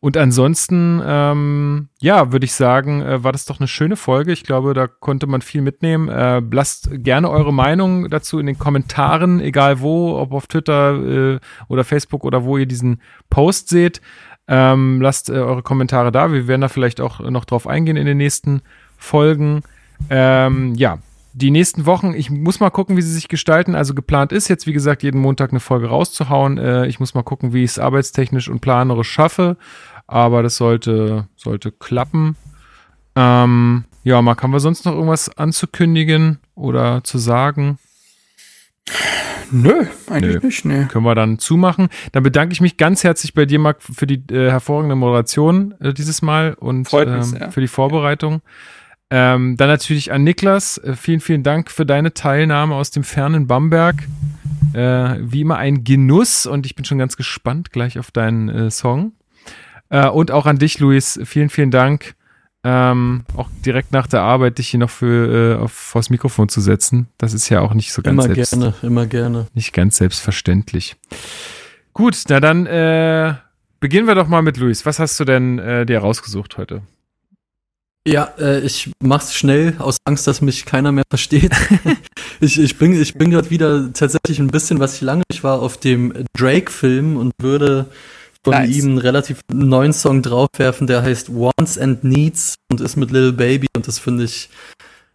Und 0.00 0.16
ansonsten, 0.16 1.00
ähm, 1.04 1.88
ja, 2.00 2.32
würde 2.32 2.44
ich 2.44 2.52
sagen, 2.52 3.02
äh, 3.02 3.22
war 3.22 3.32
das 3.32 3.46
doch 3.46 3.60
eine 3.60 3.68
schöne 3.68 3.96
Folge. 3.96 4.32
Ich 4.32 4.44
glaube, 4.44 4.74
da 4.74 4.86
konnte 4.86 5.26
man 5.26 5.42
viel 5.42 5.62
mitnehmen. 5.62 6.08
Äh, 6.08 6.42
lasst 6.50 6.90
gerne 6.92 7.30
eure 7.30 7.52
Meinung 7.52 8.10
dazu 8.10 8.38
in 8.38 8.46
den 8.46 8.58
Kommentaren, 8.58 9.40
egal 9.40 9.80
wo, 9.80 10.18
ob 10.18 10.32
auf 10.32 10.46
Twitter 10.46 11.34
äh, 11.34 11.40
oder 11.68 11.84
Facebook 11.84 12.24
oder 12.24 12.44
wo 12.44 12.56
ihr 12.58 12.66
diesen 12.66 13.00
Post 13.28 13.68
seht. 13.68 14.00
Ähm, 14.48 15.00
lasst 15.00 15.30
äh, 15.30 15.34
eure 15.34 15.62
Kommentare 15.62 16.10
da. 16.10 16.32
Wir 16.32 16.48
werden 16.48 16.62
da 16.62 16.68
vielleicht 16.68 17.00
auch 17.00 17.20
noch 17.20 17.44
drauf 17.44 17.66
eingehen 17.66 17.96
in 17.96 18.06
den 18.06 18.18
nächsten 18.18 18.62
Folgen. 18.96 19.62
Ähm, 20.08 20.74
ja, 20.74 20.98
die 21.32 21.50
nächsten 21.50 21.86
Wochen, 21.86 22.12
ich 22.14 22.30
muss 22.30 22.60
mal 22.60 22.70
gucken, 22.70 22.96
wie 22.96 23.02
sie 23.02 23.12
sich 23.12 23.28
gestalten. 23.28 23.74
Also 23.74 23.94
geplant 23.94 24.32
ist 24.32 24.48
jetzt, 24.48 24.66
wie 24.66 24.72
gesagt, 24.72 25.02
jeden 25.02 25.20
Montag 25.20 25.50
eine 25.50 25.60
Folge 25.60 25.88
rauszuhauen. 25.88 26.58
Äh, 26.58 26.86
ich 26.86 27.00
muss 27.00 27.14
mal 27.14 27.22
gucken, 27.22 27.52
wie 27.52 27.64
ich 27.64 27.72
es 27.72 27.78
arbeitstechnisch 27.78 28.48
und 28.48 28.60
planerisch 28.60 29.10
schaffe. 29.10 29.56
Aber 30.06 30.42
das 30.42 30.56
sollte, 30.56 31.28
sollte 31.36 31.70
klappen. 31.70 32.36
Ähm, 33.14 33.84
ja, 34.02 34.20
Marc, 34.22 34.42
haben 34.42 34.52
wir 34.52 34.60
sonst 34.60 34.84
noch 34.84 34.94
irgendwas 34.94 35.36
anzukündigen 35.36 36.38
oder 36.54 37.04
zu 37.04 37.18
sagen? 37.18 37.78
Nö, 39.52 39.84
eigentlich 40.08 40.36
Nö. 40.36 40.46
nicht. 40.46 40.64
Nee. 40.64 40.84
Können 40.86 41.04
wir 41.04 41.14
dann 41.14 41.38
zumachen. 41.38 41.88
Dann 42.12 42.22
bedanke 42.22 42.52
ich 42.52 42.60
mich 42.60 42.76
ganz 42.76 43.04
herzlich 43.04 43.34
bei 43.34 43.46
dir, 43.46 43.58
Marc, 43.58 43.82
für 43.82 44.06
die 44.06 44.22
äh, 44.32 44.50
hervorragende 44.50 44.96
Moderation 44.96 45.74
äh, 45.80 45.92
dieses 45.92 46.22
Mal 46.22 46.54
und 46.54 46.88
ähm, 46.92 47.50
für 47.50 47.60
die 47.60 47.68
Vorbereitung. 47.68 48.34
Ja. 48.34 48.40
Ähm, 49.10 49.56
dann 49.56 49.68
natürlich 49.68 50.12
an 50.12 50.22
Niklas. 50.22 50.78
Äh, 50.78 50.94
vielen, 50.94 51.20
vielen 51.20 51.42
Dank 51.42 51.70
für 51.70 51.84
deine 51.84 52.14
Teilnahme 52.14 52.74
aus 52.74 52.90
dem 52.90 53.02
fernen 53.02 53.46
Bamberg. 53.46 54.06
Äh, 54.72 55.16
wie 55.20 55.40
immer 55.40 55.56
ein 55.56 55.82
Genuss 55.82 56.46
und 56.46 56.64
ich 56.64 56.76
bin 56.76 56.84
schon 56.84 56.98
ganz 56.98 57.16
gespannt 57.16 57.72
gleich 57.72 57.98
auf 57.98 58.12
deinen 58.12 58.48
äh, 58.48 58.70
Song. 58.70 59.12
Äh, 59.88 60.08
und 60.08 60.30
auch 60.30 60.46
an 60.46 60.58
dich, 60.58 60.78
Luis. 60.78 61.18
Vielen, 61.24 61.50
vielen 61.50 61.72
Dank. 61.72 62.14
Ähm, 62.62 63.24
auch 63.36 63.48
direkt 63.64 63.90
nach 63.92 64.06
der 64.06 64.20
Arbeit 64.20 64.58
dich 64.58 64.68
hier 64.68 64.78
noch 64.80 64.90
für 64.90 65.56
äh, 65.56 65.62
auf, 65.62 65.72
vors 65.72 66.10
Mikrofon 66.10 66.48
zu 66.48 66.60
setzen. 66.60 67.08
Das 67.18 67.32
ist 67.32 67.48
ja 67.48 67.60
auch 67.60 67.74
nicht 67.74 67.92
so 67.92 68.02
ganz 68.02 68.24
immer 68.24 68.34
selbst, 68.34 68.52
gerne, 68.52 68.74
immer 68.82 69.06
gerne. 69.06 69.46
Nicht 69.54 69.72
ganz 69.72 69.96
selbstverständlich. 69.96 70.96
Gut, 71.94 72.22
na 72.28 72.38
dann 72.38 72.66
äh, 72.66 73.34
beginnen 73.80 74.06
wir 74.06 74.14
doch 74.14 74.28
mal 74.28 74.42
mit 74.42 74.58
Luis. 74.58 74.84
Was 74.84 74.98
hast 74.98 75.18
du 75.18 75.24
denn 75.24 75.58
äh, 75.58 75.86
dir 75.86 76.00
rausgesucht 76.00 76.58
heute? 76.58 76.82
Ja, 78.08 78.32
äh, 78.38 78.60
ich 78.60 78.90
mach's 79.02 79.34
schnell, 79.34 79.74
aus 79.78 79.98
Angst, 80.04 80.26
dass 80.26 80.40
mich 80.40 80.64
keiner 80.64 80.90
mehr 80.90 81.04
versteht. 81.10 81.52
ich, 82.40 82.58
ich 82.58 82.78
bin, 82.78 83.00
ich 83.00 83.14
bin 83.14 83.30
gerade 83.30 83.50
wieder 83.50 83.92
tatsächlich 83.92 84.38
ein 84.38 84.48
bisschen, 84.48 84.80
was 84.80 84.94
ich 84.94 85.00
lange 85.02 85.22
nicht 85.30 85.44
war, 85.44 85.60
auf 85.60 85.76
dem 85.76 86.24
Drake-Film 86.36 87.16
und 87.18 87.32
würde 87.38 87.86
von 88.42 88.54
nice. 88.54 88.70
ihm 88.70 88.84
einen 88.86 88.98
relativ 88.98 89.40
neuen 89.52 89.92
Song 89.92 90.22
draufwerfen, 90.22 90.86
der 90.86 91.02
heißt 91.02 91.28
Wants 91.28 91.76
and 91.76 92.02
Needs 92.02 92.54
und 92.70 92.80
ist 92.80 92.96
mit 92.96 93.10
Little 93.10 93.34
Baby 93.34 93.66
und 93.76 93.86
das 93.86 93.98
finde 93.98 94.24
ich 94.24 94.48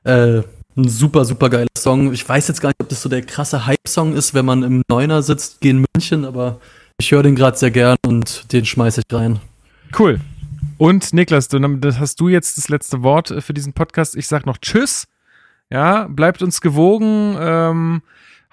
äh, 0.04 0.44
ein 0.78 0.90
super, 0.90 1.26
super 1.26 1.50
geiler 1.50 1.68
Song. 1.76 2.14
Ich 2.14 2.28
weiß 2.28 2.48
jetzt 2.50 2.62
gar 2.62 2.70
nicht, 2.70 2.82
ob 2.82 2.90
das 2.90 3.02
so 3.02 3.10
der 3.10 3.24
krasse 3.24 3.66
Hype-Song 3.66 4.14
ist, 4.14 4.36
wenn 4.36 4.46
man 4.46 4.62
im 4.62 4.84
Neuner 4.90 5.24
sitzt, 5.24 5.60
gehen 5.62 5.86
München, 5.96 6.24
aber 6.24 6.60
ich 7.00 7.12
höre 7.12 7.24
den 7.24 7.36
gerade 7.36 7.58
sehr 7.58 7.72
gern 7.72 7.98
und 8.06 8.52
den 8.54 8.66
schmeiße 8.66 9.02
ich 9.02 9.16
rein. 9.16 9.40
Cool. 9.98 10.20
Und 10.78 11.14
Niklas, 11.14 11.48
du, 11.48 11.60
das 11.78 12.00
hast 12.00 12.20
du 12.20 12.30
jetzt 12.30 12.58
das 12.58 12.70
letzte 12.70 13.04
Wort 13.04 13.32
äh, 13.32 13.42
für 13.42 13.54
diesen 13.54 13.74
Podcast. 13.74 14.16
Ich 14.16 14.28
sag 14.28 14.46
noch 14.46 14.58
Tschüss. 14.58 15.08
Ja, 15.70 16.08
bleibt 16.08 16.42
uns 16.42 16.62
gewogen. 16.62 17.36
Ähm, 17.40 18.02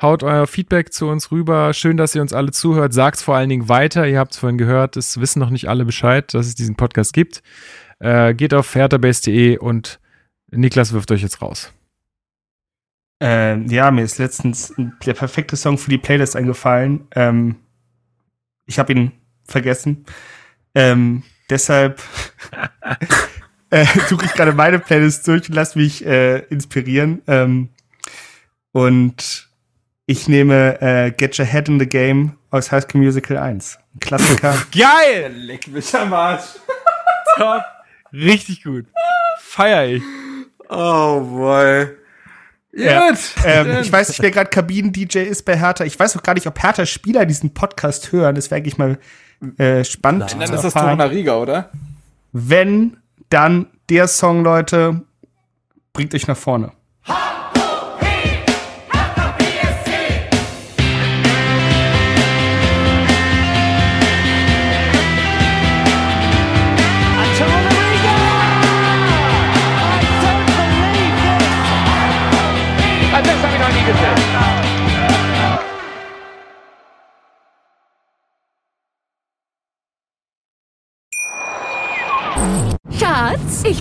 haut 0.00 0.22
euer 0.22 0.46
Feedback 0.46 0.92
zu 0.92 1.08
uns 1.08 1.30
rüber. 1.30 1.72
Schön, 1.74 1.96
dass 1.96 2.14
ihr 2.14 2.22
uns 2.22 2.32
alle 2.32 2.52
zuhört. 2.52 2.92
Sagt's 2.92 3.22
vor 3.22 3.36
allen 3.36 3.48
Dingen 3.48 3.68
weiter. 3.68 4.06
Ihr 4.06 4.18
habt 4.18 4.32
es 4.32 4.38
vorhin 4.38 4.58
gehört. 4.58 4.96
Es 4.96 5.20
wissen 5.20 5.40
noch 5.40 5.50
nicht 5.50 5.68
alle 5.68 5.84
Bescheid, 5.84 6.32
dass 6.34 6.46
es 6.46 6.54
diesen 6.54 6.76
Podcast 6.76 7.12
gibt. 7.12 7.42
Äh, 7.98 8.34
geht 8.34 8.54
auf 8.54 8.74
herterbase.de 8.74 9.58
und 9.58 10.00
Niklas 10.50 10.92
wirft 10.92 11.10
euch 11.12 11.22
jetzt 11.22 11.40
raus. 11.40 11.72
Äh, 13.22 13.60
ja, 13.68 13.90
mir 13.90 14.02
ist 14.02 14.18
letztens 14.18 14.74
der 15.06 15.14
perfekte 15.14 15.56
Song 15.56 15.78
für 15.78 15.90
die 15.90 15.98
Playlist 15.98 16.34
eingefallen. 16.34 17.06
Ähm, 17.14 17.56
ich 18.66 18.78
habe 18.78 18.92
ihn 18.92 19.12
vergessen. 19.44 20.04
Ähm, 20.74 21.22
Deshalb 21.52 22.00
äh, 23.70 23.84
suche 24.08 24.24
ich 24.24 24.32
gerade 24.32 24.52
meine 24.52 24.78
Playlist 24.78 25.28
durch 25.28 25.50
und 25.50 25.54
lasse 25.54 25.78
mich 25.78 26.02
äh, 26.02 26.38
inspirieren. 26.46 27.20
Ähm, 27.26 27.68
und 28.72 29.50
ich 30.06 30.28
nehme 30.28 30.80
äh, 30.80 31.10
Get 31.10 31.38
Your 31.38 31.44
Head 31.44 31.68
in 31.68 31.78
the 31.78 31.86
Game 31.86 32.38
aus 32.50 32.72
High 32.72 32.84
School 32.84 33.02
Musical 33.02 33.36
1. 33.36 33.78
Ein 33.94 34.00
Klassiker. 34.00 34.56
Geil! 34.72 35.30
Leck 35.34 35.68
mich 35.68 35.94
am 35.94 36.14
Arsch. 36.14 36.42
Top. 37.36 37.62
Richtig 38.14 38.64
gut. 38.64 38.86
Feier 39.38 39.84
ich. 39.88 40.02
Oh 40.70 41.20
boy. 41.20 41.88
Ja. 42.72 43.10
Gut. 43.10 43.18
Ähm, 43.44 43.80
ich 43.82 43.92
weiß 43.92 44.08
nicht, 44.08 44.22
wer 44.22 44.30
gerade 44.30 44.48
Kabinen-DJ 44.48 45.18
ist 45.18 45.44
bei 45.44 45.58
Hertha. 45.58 45.84
Ich 45.84 46.00
weiß 46.00 46.16
auch 46.16 46.22
gar 46.22 46.32
nicht, 46.32 46.46
ob 46.46 46.62
Hertha-Spieler 46.62 47.26
diesen 47.26 47.52
Podcast 47.52 48.10
hören. 48.10 48.36
Das 48.36 48.50
wäre 48.50 48.56
eigentlich 48.56 48.78
mal 48.78 48.98
äh, 49.58 49.84
spannend. 49.84 50.22
Dann 50.22 50.28
zu 50.28 50.44
ist 50.44 50.50
das 50.52 50.64
erfahren. 50.64 50.98
Torunariga, 50.98 51.36
oder? 51.36 51.70
Wenn, 52.32 52.96
dann 53.28 53.66
der 53.88 54.08
Song, 54.08 54.42
Leute, 54.42 55.02
bringt 55.92 56.14
euch 56.14 56.26
nach 56.26 56.36
vorne. 56.36 56.72